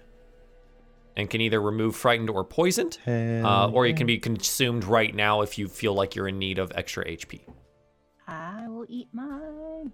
And 1.16 1.30
can 1.30 1.40
either 1.40 1.60
remove 1.60 1.94
frightened 1.94 2.28
or 2.28 2.44
poisoned. 2.44 2.98
Uh, 3.06 3.70
or 3.70 3.86
it 3.86 3.96
can 3.96 4.06
be 4.06 4.18
consumed 4.18 4.84
right 4.84 5.14
now 5.14 5.42
if 5.42 5.58
you 5.58 5.68
feel 5.68 5.94
like 5.94 6.14
you're 6.16 6.26
in 6.28 6.38
need 6.38 6.58
of 6.58 6.72
extra 6.74 7.04
HP. 7.04 7.40
I 8.26 8.66
will 8.68 8.84
eat 8.88 9.08
mine. 9.12 9.92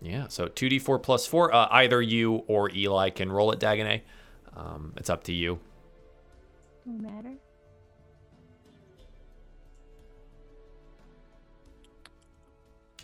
Yeah, 0.00 0.28
so 0.28 0.46
2d4 0.46 1.02
plus 1.02 1.26
4. 1.26 1.54
Uh, 1.54 1.68
either 1.70 2.00
you 2.00 2.44
or 2.46 2.70
Eli 2.70 3.10
can 3.10 3.30
roll 3.30 3.52
it, 3.52 3.60
Dagonet. 3.60 4.02
Um, 4.56 4.94
it's 4.96 5.10
up 5.10 5.24
to 5.24 5.32
you. 5.32 5.58
No 6.86 7.10
matter. 7.10 7.34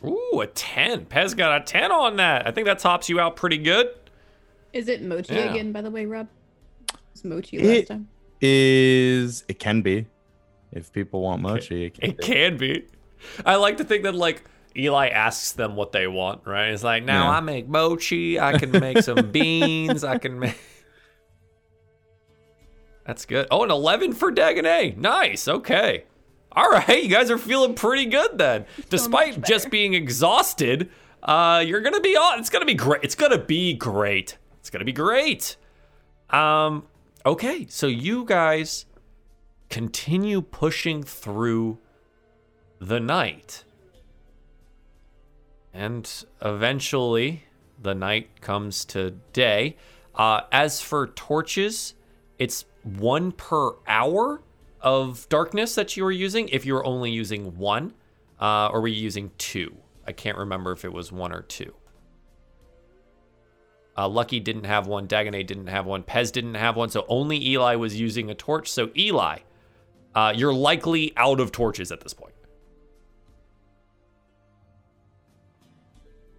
Ooh, 0.04 0.40
a 0.40 0.46
10. 0.46 1.06
Pez 1.06 1.36
got 1.36 1.60
a 1.60 1.64
10 1.64 1.92
on 1.92 2.16
that. 2.16 2.46
I 2.46 2.50
think 2.50 2.66
that 2.66 2.78
tops 2.78 3.08
you 3.08 3.20
out 3.20 3.36
pretty 3.36 3.58
good. 3.58 3.88
Is 4.72 4.88
it 4.88 5.02
mochi 5.02 5.34
Yeah. 5.34 5.50
again, 5.52 5.72
by 5.72 5.82
the 5.82 5.90
way, 5.90 6.06
Rob? 6.06 6.28
It's 7.12 7.24
mochi 7.24 7.58
It- 7.58 7.78
last 7.80 7.88
time. 7.88 8.08
Is 8.40 9.44
it 9.48 9.58
can 9.60 9.82
be 9.82 10.06
if 10.72 10.92
people 10.92 11.22
want 11.22 11.42
mochi. 11.42 11.84
It 11.86 11.94
can 11.94 12.10
It 12.10 12.20
can 12.20 12.56
be. 12.56 12.86
I 13.46 13.54
like 13.56 13.76
to 13.76 13.84
think 13.84 14.02
that, 14.02 14.14
like, 14.14 14.42
Eli 14.76 15.08
asks 15.08 15.52
them 15.52 15.76
what 15.76 15.92
they 15.92 16.06
want, 16.06 16.40
right? 16.46 16.70
It's 16.70 16.82
like, 16.82 17.04
now 17.04 17.24
Yeah. 17.30 17.36
I 17.36 17.40
make 17.40 17.68
mochi. 17.68 18.40
I 18.40 18.58
can 18.58 18.70
make 18.72 18.98
some 19.02 19.30
beans. 19.30 20.02
I 20.02 20.18
can 20.18 20.38
make. 20.40 20.58
That's 23.06 23.24
good. 23.26 23.46
Oh, 23.50 23.64
an 23.64 23.70
11 23.70 24.12
for 24.14 24.32
Dagonet. 24.32 24.96
Nice. 24.96 25.48
Okay. 25.48 26.04
All 26.52 26.70
right. 26.70 27.02
You 27.02 27.08
guys 27.08 27.30
are 27.30 27.38
feeling 27.38 27.74
pretty 27.74 28.06
good 28.06 28.38
then. 28.38 28.64
Despite 28.90 29.42
just 29.44 29.70
being 29.70 29.94
exhausted, 29.94 30.90
uh, 31.22 31.62
you're 31.66 31.80
going 31.80 31.94
to 31.94 32.00
be 32.00 32.16
on. 32.16 32.38
It's 32.38 32.50
going 32.50 32.62
to 32.62 32.66
be 32.66 32.74
great. 32.74 33.02
It's 33.02 33.14
going 33.14 33.32
to 33.32 33.38
be 33.38 33.74
great. 33.74 34.38
It's 34.62 34.70
to 34.70 34.84
be 34.84 34.92
great. 34.92 35.56
Um, 36.30 36.84
okay. 37.26 37.66
So 37.68 37.88
you 37.88 38.24
guys 38.24 38.86
continue 39.68 40.40
pushing 40.40 41.02
through 41.02 41.78
the 42.78 43.00
night. 43.00 43.64
And 45.74 46.08
eventually, 46.40 47.42
the 47.80 47.92
night 47.94 48.40
comes 48.40 48.84
to 48.84 49.10
day. 49.32 49.76
Uh, 50.14 50.42
as 50.52 50.80
for 50.80 51.08
torches, 51.08 51.94
it's 52.38 52.66
one 52.84 53.32
per 53.32 53.72
hour 53.88 54.42
of 54.80 55.28
darkness 55.28 55.74
that 55.74 55.96
you 55.96 56.04
are 56.06 56.12
using 56.12 56.48
if 56.50 56.64
you're 56.64 56.86
only 56.86 57.10
using 57.10 57.56
one. 57.58 57.94
Uh, 58.40 58.68
or 58.68 58.82
were 58.82 58.88
you 58.88 59.02
using 59.02 59.32
two? 59.38 59.74
I 60.06 60.12
can't 60.12 60.38
remember 60.38 60.70
if 60.70 60.84
it 60.84 60.92
was 60.92 61.10
one 61.10 61.32
or 61.32 61.42
two. 61.42 61.74
Uh, 63.96 64.08
Lucky 64.08 64.40
didn't 64.40 64.64
have 64.64 64.86
one. 64.86 65.06
Dagonet 65.06 65.46
didn't 65.46 65.66
have 65.66 65.86
one. 65.86 66.02
Pez 66.02 66.32
didn't 66.32 66.54
have 66.54 66.76
one. 66.76 66.88
So 66.88 67.04
only 67.08 67.44
Eli 67.48 67.74
was 67.74 67.98
using 68.00 68.30
a 68.30 68.34
torch. 68.34 68.70
So, 68.70 68.90
Eli, 68.96 69.40
uh, 70.14 70.32
you're 70.34 70.54
likely 70.54 71.12
out 71.16 71.40
of 71.40 71.52
torches 71.52 71.92
at 71.92 72.00
this 72.00 72.14
point. 72.14 72.34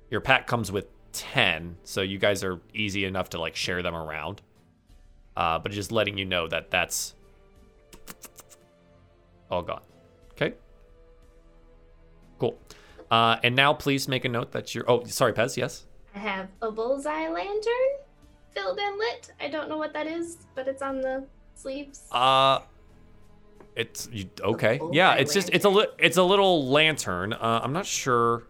Your 0.10 0.22
pack 0.22 0.48
comes 0.48 0.72
with 0.72 0.88
10, 1.14 1.78
so 1.84 2.02
you 2.02 2.18
guys 2.18 2.44
are 2.44 2.60
easy 2.74 3.06
enough 3.06 3.30
to 3.30 3.40
like 3.40 3.56
share 3.56 3.82
them 3.82 3.96
around. 3.96 4.42
Uh, 5.36 5.58
but 5.60 5.72
just 5.72 5.92
letting 5.92 6.18
you 6.18 6.26
know 6.26 6.48
that 6.48 6.70
that's 6.70 7.16
all 9.50 9.64
gone. 9.64 9.82
Okay. 10.34 10.54
Cool. 12.40 12.60
Uh, 13.10 13.38
and 13.44 13.56
now 13.56 13.74
please 13.74 14.08
make 14.08 14.26
a 14.26 14.30
note 14.30 14.52
that 14.52 14.74
you're. 14.74 14.90
Oh, 14.90 15.04
sorry, 15.06 15.34
Pez. 15.34 15.58
Yes. 15.58 15.86
I 16.16 16.19
have 16.19 16.48
a 16.61 16.72
bullseye 16.72 17.27
lantern 17.30 17.74
filled 18.53 18.80
and 18.80 18.98
lit. 18.98 19.32
I 19.40 19.50
don't 19.50 19.69
know 19.69 19.77
what 19.77 19.93
that 19.93 20.08
is, 20.08 20.38
but 20.56 20.67
it's 20.67 20.82
on 20.82 21.01
the 21.01 21.25
sleeves. 21.56 22.03
Uh, 22.11 22.59
it's 23.75 24.08
you, 24.11 24.30
okay. 24.42 24.80
Yeah, 24.92 25.16
it's 25.16 25.33
just 25.33 25.50
it's 25.51 25.66
a 25.66 25.69
li- 25.69 25.88
it's 25.98 26.17
a 26.17 26.24
little 26.24 26.67
lantern. 26.69 27.33
Uh, 27.33 27.61
I'm 27.64 27.74
not 27.74 27.85
sure 27.85 28.43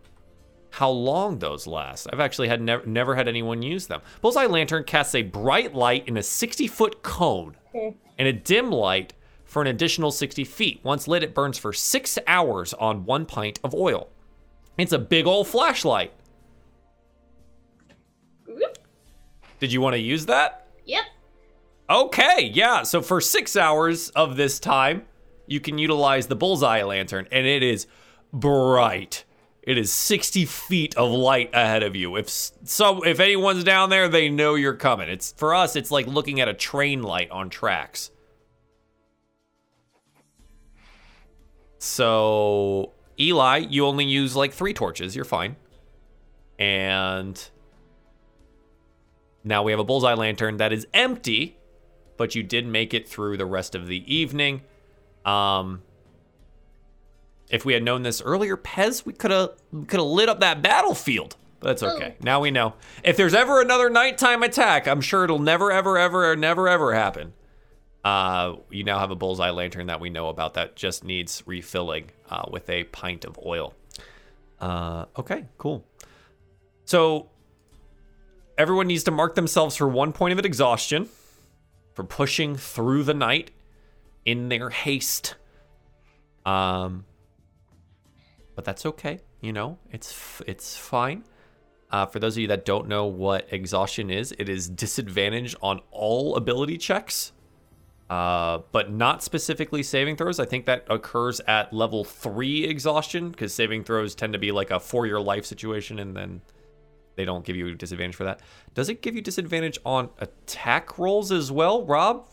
how 0.72 0.90
long 0.90 1.40
those 1.40 1.68
last. 1.68 2.08
I've 2.12 2.20
actually 2.20 2.50
had 2.50 2.62
never 2.62 2.86
never 2.86 3.16
had 3.16 3.28
anyone 3.28 3.62
use 3.62 3.88
them. 3.88 4.02
Bullseye 4.22 4.48
lantern 4.48 4.84
casts 4.84 5.16
a 5.16 5.22
bright 5.22 5.74
light 5.74 6.08
in 6.08 6.18
a 6.18 6.24
60 6.24 6.68
foot 6.68 7.04
cone 7.04 7.56
and 7.74 8.28
a 8.28 8.34
dim 8.34 8.72
light 8.72 9.14
for 9.46 9.62
an 9.62 9.68
additional 9.68 10.12
60 10.12 10.44
feet. 10.44 10.80
Once 10.84 11.08
lit, 11.08 11.24
it 11.24 11.34
burns 11.34 11.58
for 11.58 11.72
six 11.72 12.18
hours 12.28 12.74
on 12.74 13.06
one 13.06 13.26
pint 13.26 13.60
of 13.64 13.74
oil. 13.74 14.10
It's 14.78 14.92
a 14.92 15.00
big 15.00 15.28
old 15.28 15.48
flashlight. 15.48 16.12
Did 19.64 19.72
you 19.72 19.80
want 19.80 19.94
to 19.94 20.00
use 20.00 20.26
that? 20.26 20.68
Yep. 20.84 21.04
Okay, 21.90 22.52
yeah. 22.54 22.84
So 22.84 23.02
for 23.02 23.22
six 23.22 23.56
hours 23.56 24.10
of 24.10 24.36
this 24.36 24.60
time, 24.60 25.04
you 25.48 25.62
can 25.62 25.78
utilize 25.78 26.28
the 26.28 26.36
bullseye 26.36 26.84
lantern, 26.84 27.30
and 27.32 27.48
it 27.48 27.64
is 27.64 27.88
bright. 28.34 29.24
It 29.62 29.78
is 29.78 29.94
60 29.94 30.44
feet 30.44 30.98
of 30.98 31.12
light 31.12 31.50
ahead 31.54 31.82
of 31.82 31.96
you. 31.96 32.18
If 32.18 32.28
so, 32.28 33.04
if 33.04 33.22
anyone's 33.22 33.64
down 33.64 33.90
there, 33.90 34.10
they 34.10 34.28
know 34.28 34.56
you're 34.56 34.76
coming. 34.76 35.08
It's 35.08 35.32
for 35.38 35.56
us. 35.56 35.78
It's 35.78 35.92
like 35.92 36.08
looking 36.08 36.42
at 36.42 36.50
a 36.50 36.54
train 36.54 37.02
light 37.02 37.32
on 37.32 37.50
tracks. 37.50 38.12
So 41.80 42.92
Eli, 43.18 43.60
you 43.60 43.86
only 43.86 44.04
use 44.04 44.36
like 44.36 44.52
three 44.52 44.74
torches. 44.74 45.16
You're 45.16 45.24
fine. 45.24 45.56
And 46.60 47.42
now 49.44 49.64
we 49.64 49.72
have 49.72 49.80
a 49.80 49.84
bullseye 49.84 50.14
lantern 50.14 50.58
that 50.58 50.72
is 50.72 50.88
empty, 50.94 51.58
but 52.18 52.36
you 52.36 52.44
did 52.44 52.66
make 52.66 52.94
it 52.94 53.08
through 53.08 53.38
the 53.38 53.46
rest 53.46 53.76
of 53.76 53.88
the 53.88 54.14
evening. 54.14 54.62
Um, 55.26 55.82
if 57.50 57.66
we 57.66 57.74
had 57.74 57.84
known 57.84 58.04
this 58.04 58.22
earlier, 58.22 58.58
Pez, 58.58 59.06
we 59.06 59.14
could 59.14 59.32
have 59.32 59.52
could 59.88 60.00
have 60.00 60.08
lit 60.08 60.30
up 60.30 60.40
that 60.40 60.62
battlefield. 60.62 61.36
But 61.60 61.68
that's 61.80 61.84
okay. 61.84 62.16
Now 62.22 62.42
we 62.42 62.52
know. 62.52 62.74
If 63.04 63.16
there's 63.16 63.34
ever 63.34 63.62
another 63.62 63.90
nighttime 63.90 64.44
attack, 64.44 64.86
I'm 64.88 65.00
sure 65.00 65.24
it'll 65.24 65.40
never, 65.40 65.72
ever, 65.72 65.98
ever, 65.98 66.36
never, 66.36 66.68
ever 66.68 66.94
happen. 66.94 67.34
Uh, 68.04 68.58
you 68.70 68.84
now 68.84 69.00
have 69.00 69.12
a 69.12 69.16
bullseye 69.16 69.50
lantern 69.50 69.88
that 69.88 70.02
we 70.02 70.10
know 70.10 70.28
about 70.28 70.56
that 70.56 70.76
just 70.76 71.06
needs 71.06 71.42
refilling 71.46 72.10
uh, 72.30 72.44
with 72.52 72.70
a 72.70 72.84
pint 72.86 73.24
of 73.24 73.40
oil. 73.46 73.74
Uh, 74.60 75.06
okay, 75.18 75.46
cool. 75.58 75.86
So 76.84 77.30
everyone 78.58 78.88
needs 78.88 79.04
to 79.04 79.12
mark 79.12 79.36
themselves 79.36 79.76
for 79.76 79.88
one 79.88 80.14
point 80.14 80.38
of 80.38 80.46
exhaustion 80.46 81.10
for 81.94 82.04
pushing 82.04 82.56
through 82.56 83.04
the 83.04 83.14
night 83.14 83.52
in 84.26 84.50
their 84.50 84.70
haste. 84.70 85.36
Um, 86.46 87.06
but 88.56 88.66
that's 88.66 88.86
okay. 88.86 89.20
You 89.42 89.54
know, 89.54 89.78
it's 89.92 90.42
it's 90.48 90.78
fine. 90.78 91.24
Uh, 91.92 92.06
for 92.06 92.20
those 92.20 92.36
of 92.36 92.42
you 92.42 92.48
that 92.48 92.66
don't 92.66 92.88
know 92.88 93.06
what 93.06 93.48
exhaustion 93.52 94.10
is, 94.10 94.34
it 94.40 94.50
is 94.50 94.68
disadvantage 94.68 95.56
on 95.62 95.80
all 95.92 96.36
ability 96.36 96.78
checks, 96.78 97.34
uh, 98.10 98.60
but 98.72 98.92
not 98.92 99.22
specifically 99.22 99.84
saving 99.84 100.16
throws. 100.16 100.40
I 100.40 100.46
think 100.46 100.66
that 100.66 100.86
occurs 100.90 101.40
at 101.48 101.72
level 101.72 102.04
three 102.04 102.64
exhaustion 102.64 103.30
because 103.30 103.54
saving 103.54 103.84
throws 103.84 104.16
tend 104.16 104.34
to 104.34 104.40
be 104.40 104.52
like 104.52 104.72
a 104.72 104.80
for 104.80 105.06
your 105.06 105.20
life 105.20 105.46
situation, 105.46 106.00
and 106.00 106.16
then 106.16 106.42
they 107.16 107.26
don't 107.26 107.46
give 107.46 107.56
you 107.56 107.74
disadvantage 107.76 108.16
for 108.16 108.24
that. 108.24 108.40
Does 108.74 108.90
it 108.90 109.02
give 109.02 109.16
you 109.16 109.22
disadvantage 109.22 109.78
on 109.86 110.10
attack 110.20 110.98
rolls 110.98 111.32
as 111.32 111.52
well, 111.52 111.86
Rob? 111.86 112.26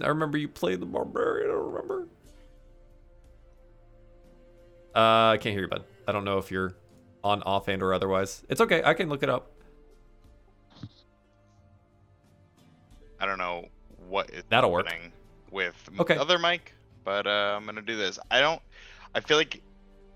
I 0.00 0.08
remember 0.08 0.38
you 0.38 0.48
played 0.48 0.80
the 0.80 0.86
barbarian. 0.86 1.50
I 1.50 1.52
don't 1.54 1.66
remember. 1.72 2.08
Uh, 4.94 5.30
I 5.32 5.38
can't 5.40 5.52
hear 5.54 5.62
you, 5.62 5.68
bud. 5.68 5.84
I 6.08 6.12
don't 6.12 6.24
know 6.24 6.38
if 6.38 6.50
you're 6.50 6.74
on 7.24 7.42
offhand 7.42 7.82
or 7.82 7.92
otherwise. 7.94 8.42
It's 8.48 8.60
okay. 8.60 8.82
I 8.84 8.94
can 8.94 9.08
look 9.08 9.22
it 9.22 9.28
up. 9.30 9.50
I 13.20 13.26
don't 13.26 13.38
know 13.38 13.66
what 14.08 14.30
is 14.30 14.42
That'll 14.48 14.72
work. 14.72 14.86
happening 14.86 15.12
with 15.50 15.74
Okay. 16.00 16.16
other 16.16 16.38
mic, 16.38 16.74
but 17.04 17.26
uh, 17.26 17.54
I'm 17.56 17.64
gonna 17.64 17.80
do 17.82 17.96
this. 17.96 18.18
I 18.30 18.40
don't. 18.40 18.60
I 19.14 19.20
feel 19.20 19.36
like 19.36 19.62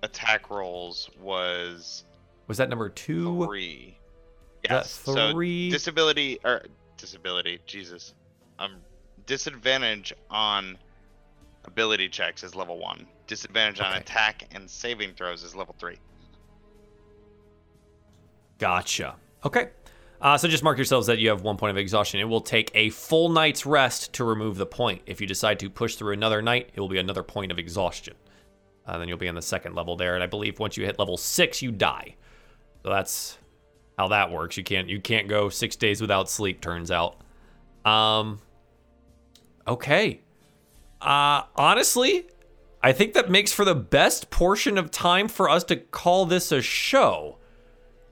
attack 0.03 0.51
rolls 0.51 1.09
was 1.21 2.05
Was 2.49 2.57
that 2.59 2.69
number 2.69 2.89
two? 2.89 3.45
three. 3.47 3.97
Yes. 4.71 5.01
So 5.05 5.33
three? 5.33 5.71
disability 5.71 6.39
or 6.45 6.63
disability. 6.97 7.61
Jesus. 7.67 8.15
Um, 8.59 8.77
disadvantage 9.27 10.13
on 10.31 10.79
ability 11.65 12.09
checks 12.09 12.43
is 12.43 12.55
level 12.55 12.79
one. 12.79 13.07
Disadvantage 13.27 13.81
on 13.81 13.97
attack 13.97 14.45
and 14.55 14.71
saving 14.71 15.13
throws 15.15 15.43
is 15.43 15.55
level 15.55 15.75
three. 15.79 15.99
Gotcha. 18.59 19.17
Okay. 19.45 19.69
Uh, 20.21 20.39
so 20.39 20.49
just 20.49 20.63
mark 20.63 20.79
yourselves 20.79 21.07
that 21.09 21.19
you 21.19 21.29
have 21.29 21.43
one 21.43 21.57
point 21.57 21.71
of 21.71 21.77
exhaustion. 21.77 22.21
It 22.21 22.25
will 22.25 22.41
take 22.41 22.71
a 22.75 22.89
full 22.91 23.29
night's 23.29 23.67
rest 23.67 24.15
to 24.15 24.25
remove 24.25 24.57
the 24.57 24.67
point. 24.67 25.03
If 25.07 25.21
you 25.21 25.27
decide 25.27 25.59
to 25.61 25.69
push 25.69 25.97
through 25.97 26.15
another 26.15 26.41
night, 26.41 26.71
it 26.75 26.81
will 26.81 26.89
be 26.89 26.99
another 26.99 27.23
point 27.23 27.53
of 27.53 27.59
exhaustion. 27.59 28.15
Uh, 28.87 28.99
then 28.99 29.09
you'll 29.09 29.19
be 29.19 29.29
on 29.29 29.35
the 29.35 29.43
second 29.43 29.75
level 29.75 29.97
there, 29.97 30.15
and 30.15 30.23
I 30.23 30.27
believe 30.27 30.59
once 30.59 30.77
you 30.77 30.85
hit 30.85 30.99
level 30.99 31.17
six, 31.17 31.61
you 31.61 31.71
die. 31.71 32.15
So 32.83 32.91
that's 32.91 33.37
how 33.97 34.09
that 34.09 34.31
works. 34.31 34.57
You 34.57 34.65
can't 34.65 34.89
you 34.89 35.01
can't 35.01 35.29
go 35.29 35.49
six 35.49 35.77
days 35.77 36.01
without 36.01 36.29
sleep. 36.29 36.61
Turns 36.61 36.91
out. 36.91 37.17
Um. 37.85 38.41
Okay. 39.67 40.21
Uh, 41.01 41.43
honestly, 41.57 42.27
I 42.83 42.93
think 42.93 43.15
that 43.15 43.31
makes 43.31 43.53
for 43.53 43.65
the 43.65 43.75
best 43.75 44.31
portion 44.31 44.79
of 44.79 44.91
time 44.91 45.29
for 45.29 45.51
us 45.51 45.65
to 45.65 45.77
call 45.77 46.27
this 46.27 46.53
a 46.53 46.63
show. 46.63 47.39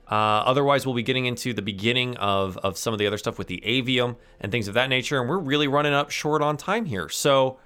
Uh, 0.07 0.43
otherwise, 0.45 0.85
we'll 0.85 0.95
be 0.95 1.03
getting 1.03 1.25
into 1.25 1.53
the 1.53 1.63
beginning 1.63 2.15
of, 2.17 2.57
of 2.57 2.77
some 2.77 2.93
of 2.93 2.99
the 2.99 3.07
other 3.07 3.17
stuff 3.17 3.39
with 3.39 3.47
the 3.47 3.61
avium 3.65 4.15
and 4.39 4.51
things 4.51 4.67
of 4.67 4.75
that 4.75 4.87
nature, 4.87 5.19
and 5.19 5.27
we're 5.27 5.39
really 5.39 5.67
running 5.67 5.93
up 5.93 6.11
short 6.11 6.43
on 6.43 6.57
time 6.57 6.85
here. 6.85 7.09
So, 7.09 7.57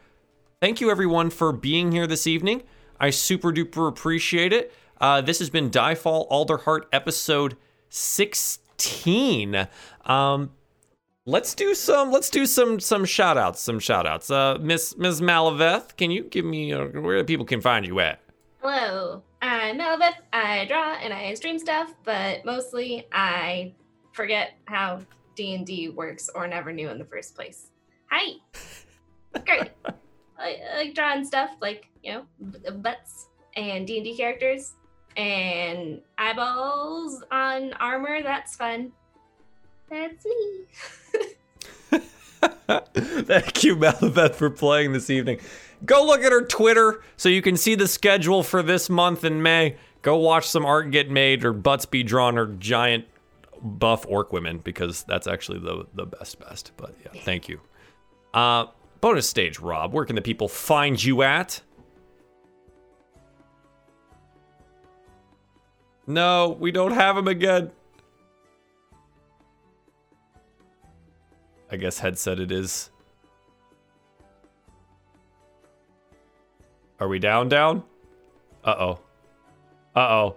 thank 0.61 0.79
you 0.79 0.89
everyone 0.89 1.31
for 1.31 1.51
being 1.51 1.91
here 1.91 2.07
this 2.07 2.25
evening. 2.25 2.63
I 2.97 3.09
super 3.09 3.51
duper 3.51 3.89
appreciate 3.89 4.53
it. 4.53 4.73
Uh, 5.01 5.19
this 5.19 5.39
has 5.39 5.49
been 5.49 5.69
Diefall 5.69 6.29
Alderheart 6.29 6.83
episode 6.93 7.57
16. 7.89 9.67
Um, 10.05 10.51
let's 11.25 11.53
do 11.53 11.75
some 11.75 12.11
let's 12.11 12.29
do 12.29 12.45
some 12.45 12.79
some 12.79 13.05
shout 13.05 13.37
outs 13.37 13.61
some 13.61 13.77
shout 13.77 14.07
outs 14.07 14.31
uh 14.31 14.57
miss 14.61 14.97
miss 14.97 15.21
malaveth 15.21 15.95
can 15.95 16.09
you 16.09 16.23
give 16.23 16.43
me 16.43 16.73
uh, 16.73 16.85
where 16.85 17.23
people 17.23 17.45
can 17.45 17.61
find 17.61 17.85
you 17.85 17.99
at 17.99 18.19
Hello, 18.61 19.23
I'm 19.41 19.77
Melvith. 19.79 20.15
I 20.33 20.65
draw 20.65 20.95
and 20.95 21.13
I 21.13 21.33
stream 21.35 21.57
stuff, 21.57 21.93
but 22.03 22.43
mostly 22.43 23.07
I 23.09 23.73
forget 24.11 24.57
how 24.65 24.99
D 25.35 25.55
and 25.55 25.65
D 25.65 25.87
works 25.87 26.29
or 26.35 26.45
never 26.45 26.73
knew 26.73 26.89
in 26.89 26.97
the 26.97 27.05
first 27.05 27.35
place. 27.35 27.71
Hi, 28.11 28.33
great. 29.45 29.69
I, 30.37 30.57
I 30.73 30.77
like 30.77 30.93
drawing 30.93 31.23
stuff 31.23 31.51
like 31.61 31.87
you 32.03 32.11
know 32.11 32.25
b- 32.51 32.69
butts 32.69 33.29
and 33.55 33.87
D 33.87 33.95
and 33.95 34.03
D 34.05 34.17
characters 34.17 34.73
and 35.17 36.01
eyeballs 36.17 37.23
on 37.31 37.73
armor. 37.73 38.21
That's 38.23 38.55
fun. 38.55 38.91
That's 39.89 40.25
me. 40.25 40.65
Thank 42.69 43.63
you, 43.63 43.75
Malabeth, 43.75 44.35
for 44.35 44.49
playing 44.49 44.93
this 44.93 45.09
evening. 45.09 45.39
Go 45.85 46.05
look 46.05 46.21
at 46.21 46.31
her 46.31 46.45
Twitter 46.45 47.01
so 47.17 47.29
you 47.29 47.41
can 47.41 47.57
see 47.57 47.75
the 47.75 47.87
schedule 47.87 48.43
for 48.43 48.61
this 48.61 48.89
month 48.89 49.23
in 49.23 49.41
May. 49.41 49.77
Go 50.01 50.17
watch 50.17 50.47
some 50.47 50.65
art 50.65 50.91
get 50.91 51.09
made 51.09 51.43
or 51.43 51.53
butts 51.53 51.85
be 51.85 52.03
drawn 52.03 52.37
or 52.37 52.47
giant 52.47 53.05
buff 53.61 54.05
orc 54.07 54.31
women 54.31 54.59
because 54.59 55.03
that's 55.03 55.27
actually 55.27 55.59
the 55.59 55.85
the 55.93 56.05
best 56.05 56.39
best. 56.39 56.71
But 56.77 56.95
yeah, 57.03 57.21
thank 57.23 57.49
you. 57.49 57.59
Uh 58.33 58.67
bonus 59.01 59.27
stage, 59.27 59.59
Rob. 59.59 59.93
Where 59.93 60.05
can 60.05 60.15
the 60.15 60.21
people 60.21 60.47
find 60.47 61.01
you 61.01 61.21
at? 61.23 61.61
No, 66.09 66.57
we 66.59 66.71
don't 66.71 66.93
have 66.93 67.15
him 67.15 67.27
again. 67.27 67.69
I 71.71 71.77
guess 71.77 71.99
headset 71.99 72.39
it 72.39 72.51
is. 72.51 72.89
Are 76.99 77.07
we 77.07 77.19
down, 77.19 77.47
down? 77.47 77.83
Uh 78.63 78.75
oh. 78.79 78.99
Uh 79.95 79.99
oh. 79.99 80.35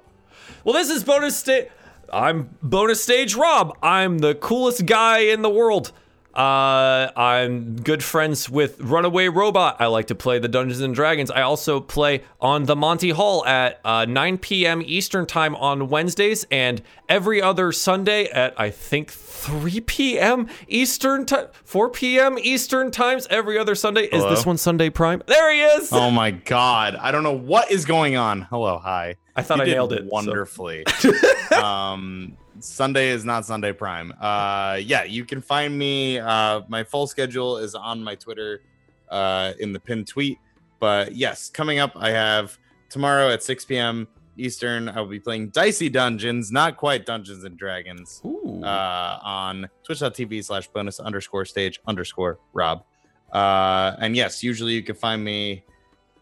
Well, 0.63 0.75
this 0.75 0.91
is 0.91 1.05
bonus 1.05 1.39
stage. 1.39 1.69
I'm 2.13 2.55
bonus 2.63 3.03
stage 3.03 3.35
Rob. 3.35 3.79
I'm 3.83 4.19
the 4.19 4.35
coolest 4.35 4.85
guy 4.85 5.21
in 5.21 5.41
the 5.41 5.49
world. 5.49 5.93
Uh, 6.35 7.11
I'm 7.15 7.77
good 7.77 8.03
friends 8.03 8.49
with 8.49 8.81
Runaway 8.81 9.29
Robot. 9.29 9.77
I 9.81 9.87
like 9.87 10.07
to 10.07 10.15
play 10.15 10.39
the 10.39 10.49
Dungeons 10.49 10.81
and 10.81 10.95
Dragons. 10.95 11.31
I 11.31 11.43
also 11.43 11.79
play 11.79 12.23
on 12.41 12.65
the 12.65 12.75
Monty 12.75 13.11
Hall 13.11 13.45
at 13.45 13.81
uh, 13.85 14.07
9 14.07 14.39
p.m. 14.39 14.83
Eastern 14.85 15.27
Time 15.27 15.55
on 15.57 15.89
Wednesdays 15.89 16.47
and 16.51 16.81
every 17.09 17.43
other 17.43 17.71
Sunday 17.71 18.25
at 18.31 18.59
I 18.59 18.71
think 18.71 19.11
3 19.11 19.81
p.m. 19.81 20.49
Eastern 20.69 21.27
time, 21.27 21.49
4 21.65 21.91
p.m. 21.91 22.39
Eastern 22.39 22.91
times 22.91 23.27
every 23.29 23.59
other 23.59 23.75
Sunday. 23.75 24.05
Is 24.05 24.25
this 24.25 24.47
one 24.47 24.57
Sunday 24.57 24.89
Prime? 24.89 25.23
There 25.27 25.53
he 25.53 25.61
is. 25.61 25.93
Oh 25.93 26.11
my 26.11 26.31
god. 26.31 26.97
I 26.97 27.11
don't 27.13 27.25
know 27.25 27.37
what 27.37 27.71
is 27.71 27.85
going 27.85 28.17
on. 28.17 28.43
Hello, 28.43 28.79
hi. 28.79 29.17
I 29.37 29.43
thought 29.43 29.59
You 29.59 29.63
I 29.65 29.67
did 29.67 29.73
nailed 29.75 29.93
it. 29.93 30.03
so- 30.05 30.09
wonderfully. 30.11 30.85
um 31.63 32.37
Sunday 32.63 33.09
is 33.09 33.25
not 33.25 33.45
Sunday 33.45 33.73
Prime. 33.73 34.13
Uh 34.21 34.79
yeah, 34.81 35.05
you 35.05 35.25
can 35.25 35.41
find 35.43 35.77
me 35.77 36.19
uh 36.19 36.63
my 36.69 36.85
full 36.85 37.07
schedule 37.07 37.59
is 37.59 37.75
on 37.75 38.03
my 38.03 38.15
Twitter 38.15 38.63
uh 39.11 39.53
in 39.59 39.73
the 39.73 39.81
pinned 39.81 40.07
tweet. 40.07 40.39
But 40.81 41.15
yes, 41.15 41.51
coming 41.51 41.79
up 41.79 41.93
I 41.97 42.11
have 42.11 42.59
tomorrow 42.89 43.31
at 43.31 43.43
6 43.43 43.65
p.m. 43.65 44.09
Eastern, 44.37 44.89
I 44.89 45.01
will 45.01 45.09
be 45.09 45.21
playing 45.21 45.51
Dicey 45.51 45.91
Dungeons, 45.91 46.51
not 46.51 46.79
quite 46.79 47.05
Dungeons 47.05 47.45
and 47.45 47.57
Dragons 47.57 48.23
Ooh. 48.25 48.63
uh, 48.65 49.19
on 49.23 49.69
twitch.tv 49.85 50.43
slash 50.45 50.69
bonus 50.69 51.01
underscore 51.01 51.45
stage 51.45 51.81
underscore 51.87 52.39
rob 52.55 52.85
uh, 53.33 53.97
and 53.99 54.17
yes 54.17 54.43
usually 54.43 54.73
you 54.73 54.83
can 54.83 54.95
find 54.95 55.23
me 55.23 55.65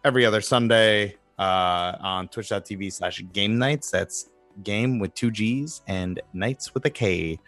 every 0.05 0.25
other 0.25 0.41
sunday 0.41 1.15
uh, 1.39 1.97
on 2.01 2.29
twitch.tv 2.29 2.93
slash 2.93 3.23
game 3.33 3.59
nights 3.59 3.91
that's 3.91 4.31
game 4.63 4.99
with 4.99 5.15
two 5.15 5.31
g's 5.31 5.83
and 5.87 6.21
Knights 6.33 6.75
with 6.75 6.85
a 6.87 6.91
k 6.91 7.39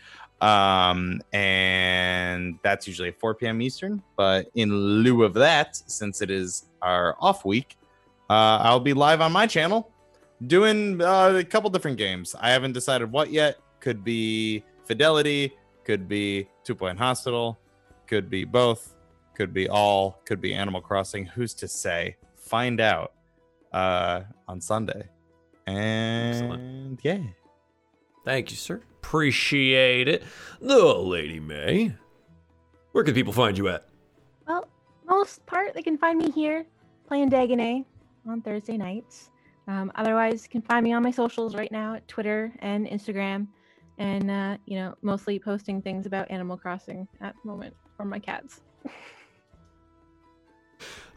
um, 0.40 1.20
and 1.32 2.58
that's 2.64 2.88
usually 2.88 3.08
at 3.08 3.20
4 3.20 3.34
p.m 3.34 3.62
eastern 3.62 4.02
but 4.16 4.48
in 4.54 4.72
lieu 4.72 5.22
of 5.22 5.34
that 5.34 5.76
since 5.76 6.20
it 6.20 6.30
is 6.30 6.66
our 6.82 7.16
off 7.20 7.44
week 7.44 7.76
uh, 8.28 8.58
i'll 8.62 8.80
be 8.80 8.92
live 8.92 9.20
on 9.20 9.32
my 9.32 9.46
channel 9.46 9.92
doing 10.46 11.00
uh, 11.00 11.34
a 11.36 11.44
couple 11.44 11.70
different 11.70 11.96
games. 11.96 12.34
I 12.38 12.50
haven't 12.50 12.72
decided 12.72 13.10
what 13.10 13.30
yet. 13.30 13.58
Could 13.80 14.04
be 14.04 14.64
Fidelity, 14.84 15.52
could 15.84 16.08
be 16.08 16.48
Two 16.64 16.74
Point 16.74 16.98
Hospital, 16.98 17.58
could 18.06 18.30
be 18.30 18.44
both, 18.44 18.94
could 19.34 19.52
be 19.52 19.68
all, 19.68 20.20
could 20.24 20.40
be 20.40 20.54
Animal 20.54 20.80
Crossing. 20.80 21.26
Who's 21.26 21.54
to 21.54 21.68
say? 21.68 22.16
Find 22.36 22.80
out 22.80 23.12
uh, 23.72 24.22
on 24.46 24.60
Sunday. 24.60 25.08
And 25.66 26.98
yeah, 27.02 27.18
Thank 28.24 28.50
you, 28.50 28.56
sir. 28.56 28.82
Appreciate 28.98 30.06
it. 30.08 30.22
The 30.60 30.76
Lady 30.76 31.40
May. 31.40 31.94
Where 32.92 33.04
can 33.04 33.14
people 33.14 33.32
find 33.32 33.58
you 33.58 33.68
at? 33.68 33.88
Well, 34.46 34.68
most 35.06 35.44
part 35.46 35.74
they 35.74 35.82
can 35.82 35.98
find 35.98 36.18
me 36.18 36.30
here 36.30 36.64
playing 37.06 37.30
Dagonet 37.30 37.84
on 38.28 38.40
Thursday 38.42 38.76
nights. 38.76 39.30
Um, 39.66 39.90
otherwise, 39.94 40.44
you 40.44 40.50
can 40.50 40.62
find 40.62 40.84
me 40.84 40.92
on 40.92 41.02
my 41.02 41.10
socials 41.10 41.54
right 41.54 41.70
now 41.72 41.94
at 41.94 42.06
Twitter 42.06 42.52
and 42.60 42.86
Instagram, 42.86 43.46
and 43.98 44.30
uh, 44.30 44.56
you 44.66 44.76
know, 44.76 44.94
mostly 45.02 45.38
posting 45.38 45.82
things 45.82 46.06
about 46.06 46.30
Animal 46.30 46.56
Crossing 46.56 47.06
at 47.20 47.34
the 47.42 47.48
moment 47.48 47.74
for 47.96 48.04
my 48.04 48.18
cats. 48.18 48.60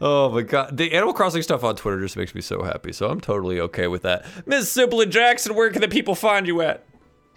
Oh 0.00 0.30
my 0.30 0.42
god. 0.42 0.76
The 0.76 0.92
Animal 0.92 1.14
Crossing 1.14 1.42
stuff 1.42 1.64
on 1.64 1.76
Twitter 1.76 2.00
just 2.00 2.16
makes 2.16 2.34
me 2.34 2.40
so 2.40 2.62
happy, 2.62 2.92
so 2.92 3.08
I'm 3.08 3.20
totally 3.20 3.60
okay 3.60 3.86
with 3.86 4.02
that. 4.02 4.26
Miss 4.46 4.70
Simply 4.70 5.06
Jackson, 5.06 5.54
where 5.54 5.70
can 5.70 5.80
the 5.80 5.88
people 5.88 6.14
find 6.14 6.46
you 6.46 6.60
at? 6.60 6.84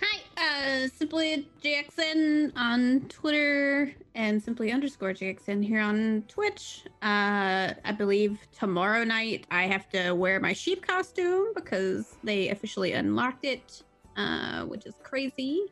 Hi, 0.01 0.21
uh, 0.37 0.87
Simply 0.97 1.47
Jackson 1.61 2.51
on 2.55 3.01
Twitter 3.09 3.93
and 4.15 4.41
Simply 4.41 4.71
underscore 4.71 5.13
Jackson 5.13 5.63
here 5.63 5.79
on 5.79 6.23
Twitch. 6.27 6.83
Uh, 7.01 7.73
I 7.85 7.91
believe 7.97 8.39
tomorrow 8.57 9.03
night 9.05 9.45
I 9.51 9.63
have 9.63 9.89
to 9.89 10.11
wear 10.11 10.39
my 10.39 10.51
sheep 10.53 10.85
costume 10.85 11.53
because 11.55 12.17
they 12.23 12.49
officially 12.49 12.93
unlocked 12.93 13.45
it, 13.45 13.83
uh, 14.17 14.63
which 14.65 14.85
is 14.85 14.95
crazy. 15.03 15.63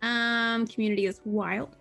Um, 0.00 0.66
community 0.66 1.06
is 1.06 1.20
wild. 1.24 1.76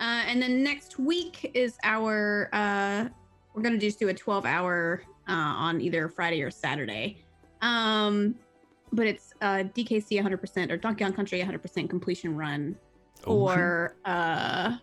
Uh, 0.00 0.22
and 0.26 0.40
then 0.40 0.62
next 0.62 0.98
week 1.00 1.50
is 1.54 1.76
our, 1.82 2.48
uh, 2.52 3.08
we're 3.54 3.62
gonna 3.62 3.78
just 3.78 3.98
do 3.98 4.08
a 4.08 4.14
12 4.14 4.44
hour 4.44 5.02
uh, 5.28 5.32
on 5.32 5.80
either 5.80 6.08
Friday 6.08 6.42
or 6.42 6.50
Saturday. 6.50 7.24
Um, 7.60 8.36
but 8.92 9.06
it's 9.06 9.34
uh, 9.42 9.64
DKC 9.74 10.22
100% 10.22 10.70
or 10.70 10.76
Donkey 10.76 11.04
Kong 11.04 11.12
Country 11.12 11.40
100% 11.40 11.90
completion 11.90 12.36
run 12.36 12.76
Oh, 13.26 13.46
for 13.46 13.96
uh, 14.04 14.76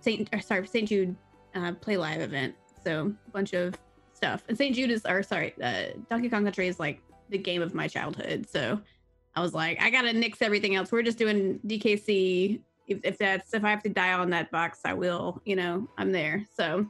Saint 0.00 0.28
or 0.32 0.40
sorry 0.40 0.66
Saint 0.66 0.88
Jude 0.88 1.16
uh, 1.54 1.72
Play 1.72 1.96
Live 1.96 2.20
event. 2.20 2.54
So 2.84 3.14
a 3.26 3.30
bunch 3.30 3.52
of 3.52 3.74
stuff. 4.12 4.44
And 4.48 4.56
Saint 4.56 4.74
Jude 4.74 4.90
is 4.90 5.04
or 5.06 5.22
sorry, 5.22 5.54
uh, 5.62 5.98
Donkey 6.10 6.28
Kong 6.28 6.44
Country 6.44 6.68
is 6.68 6.78
like 6.78 7.00
the 7.30 7.38
game 7.38 7.62
of 7.62 7.74
my 7.74 7.88
childhood. 7.88 8.46
So 8.48 8.80
I 9.34 9.40
was 9.40 9.54
like, 9.54 9.80
I 9.80 9.90
gotta 9.90 10.12
nix 10.12 10.42
everything 10.42 10.74
else. 10.74 10.92
We're 10.92 11.02
just 11.02 11.18
doing 11.18 11.58
DKC. 11.66 12.60
If, 12.86 13.00
if 13.04 13.18
that's 13.18 13.52
if 13.54 13.64
I 13.64 13.70
have 13.70 13.82
to 13.82 13.90
die 13.90 14.12
on 14.12 14.30
that 14.30 14.50
box, 14.50 14.80
I 14.84 14.94
will. 14.94 15.40
You 15.44 15.56
know, 15.56 15.88
I'm 15.98 16.12
there. 16.12 16.44
So 16.56 16.86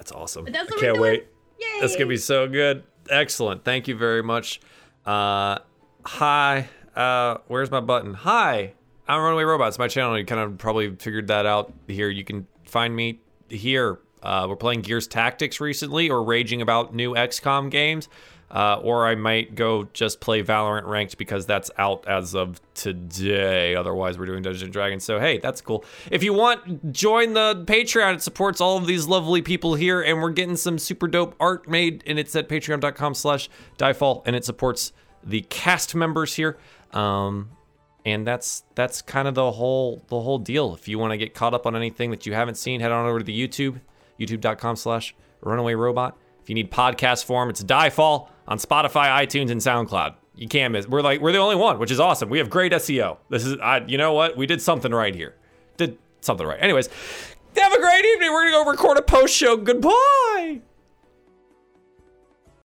That's 0.00 0.12
awesome. 0.12 0.46
That's 0.46 0.72
I 0.72 0.80
can't 0.80 0.98
wait. 0.98 1.26
yay! 1.58 1.66
That's 1.78 1.92
gonna 1.92 2.06
be 2.06 2.16
so 2.16 2.48
good. 2.48 2.84
Excellent. 3.10 3.64
Thank 3.64 3.86
you 3.86 3.94
very 3.94 4.22
much. 4.22 4.58
Uh, 5.04 5.58
hi. 6.06 6.70
Uh, 6.96 7.36
where's 7.48 7.70
my 7.70 7.80
button? 7.80 8.14
Hi. 8.14 8.72
I'm 9.06 9.20
Runaway 9.20 9.42
Robots. 9.44 9.78
My 9.78 9.88
channel. 9.88 10.18
You 10.18 10.24
kind 10.24 10.40
of 10.40 10.56
probably 10.56 10.96
figured 10.96 11.26
that 11.26 11.44
out 11.44 11.74
here. 11.86 12.08
You 12.08 12.24
can 12.24 12.46
find 12.64 12.96
me 12.96 13.20
here. 13.50 13.98
Uh, 14.22 14.46
we're 14.48 14.56
playing 14.56 14.80
Gears 14.80 15.06
Tactics 15.06 15.60
recently, 15.60 16.08
or 16.08 16.24
raging 16.24 16.62
about 16.62 16.94
new 16.94 17.12
XCOM 17.12 17.70
games. 17.70 18.08
Uh, 18.50 18.80
or 18.82 19.06
I 19.06 19.14
might 19.14 19.54
go 19.54 19.84
just 19.92 20.20
play 20.20 20.42
Valorant 20.42 20.84
ranked 20.84 21.16
because 21.16 21.46
that's 21.46 21.70
out 21.78 22.08
as 22.08 22.34
of 22.34 22.60
today. 22.74 23.76
Otherwise, 23.76 24.18
we're 24.18 24.26
doing 24.26 24.42
Dungeons 24.42 24.64
and 24.64 24.72
Dragons. 24.72 25.04
So 25.04 25.20
hey, 25.20 25.38
that's 25.38 25.60
cool. 25.60 25.84
If 26.10 26.24
you 26.24 26.32
want, 26.32 26.92
join 26.92 27.34
the 27.34 27.62
Patreon. 27.66 28.14
It 28.14 28.22
supports 28.22 28.60
all 28.60 28.76
of 28.76 28.86
these 28.86 29.06
lovely 29.06 29.40
people 29.40 29.74
here, 29.74 30.02
and 30.02 30.20
we're 30.20 30.30
getting 30.30 30.56
some 30.56 30.78
super 30.78 31.06
dope 31.06 31.36
art 31.38 31.68
made, 31.68 32.02
and 32.06 32.18
it's 32.18 32.34
at 32.34 32.48
patreon.com/slash 32.48 33.48
diefall, 33.78 34.22
and 34.26 34.34
it 34.34 34.44
supports 34.44 34.92
the 35.22 35.42
cast 35.42 35.94
members 35.94 36.34
here. 36.34 36.58
Um, 36.92 37.50
and 38.04 38.26
that's 38.26 38.64
that's 38.74 39.02
kind 39.02 39.28
of 39.28 39.34
the 39.34 39.52
whole 39.52 40.02
the 40.08 40.20
whole 40.20 40.38
deal. 40.38 40.74
If 40.74 40.88
you 40.88 40.98
want 40.98 41.12
to 41.12 41.18
get 41.18 41.34
caught 41.34 41.54
up 41.54 41.66
on 41.66 41.76
anything 41.76 42.10
that 42.10 42.26
you 42.26 42.34
haven't 42.34 42.56
seen, 42.56 42.80
head 42.80 42.90
on 42.90 43.06
over 43.06 43.18
to 43.18 43.24
the 43.24 43.48
YouTube, 43.48 43.80
youtube.com/slash 44.18 45.14
Runaway 45.40 45.74
Robot. 45.74 46.16
If 46.42 46.48
you 46.48 46.54
need 46.54 46.70
podcast 46.70 47.24
form, 47.24 47.50
it's 47.50 47.62
Diefall 47.62 48.28
on 48.50 48.58
Spotify, 48.58 49.24
iTunes, 49.24 49.50
and 49.50 49.60
SoundCloud. 49.60 50.16
You 50.34 50.48
can't 50.48 50.72
miss. 50.72 50.86
We're 50.86 51.02
like 51.02 51.20
we're 51.20 51.32
the 51.32 51.38
only 51.38 51.56
one, 51.56 51.78
which 51.78 51.90
is 51.90 52.00
awesome. 52.00 52.28
We 52.28 52.38
have 52.38 52.50
great 52.50 52.72
SEO. 52.72 53.18
This 53.30 53.46
is 53.46 53.56
I. 53.60 53.84
You 53.86 53.96
know 53.96 54.12
what? 54.12 54.36
We 54.36 54.46
did 54.46 54.60
something 54.60 54.92
right 54.92 55.14
here. 55.14 55.34
Did 55.76 55.96
something 56.20 56.46
right. 56.46 56.60
Anyways, 56.60 56.88
have 57.56 57.72
a 57.72 57.80
great 57.80 58.04
evening. 58.04 58.32
We're 58.32 58.50
gonna 58.50 58.64
go 58.64 58.70
record 58.70 58.98
a 58.98 59.02
post 59.02 59.34
show. 59.34 59.56
Goodbye. 59.56 60.60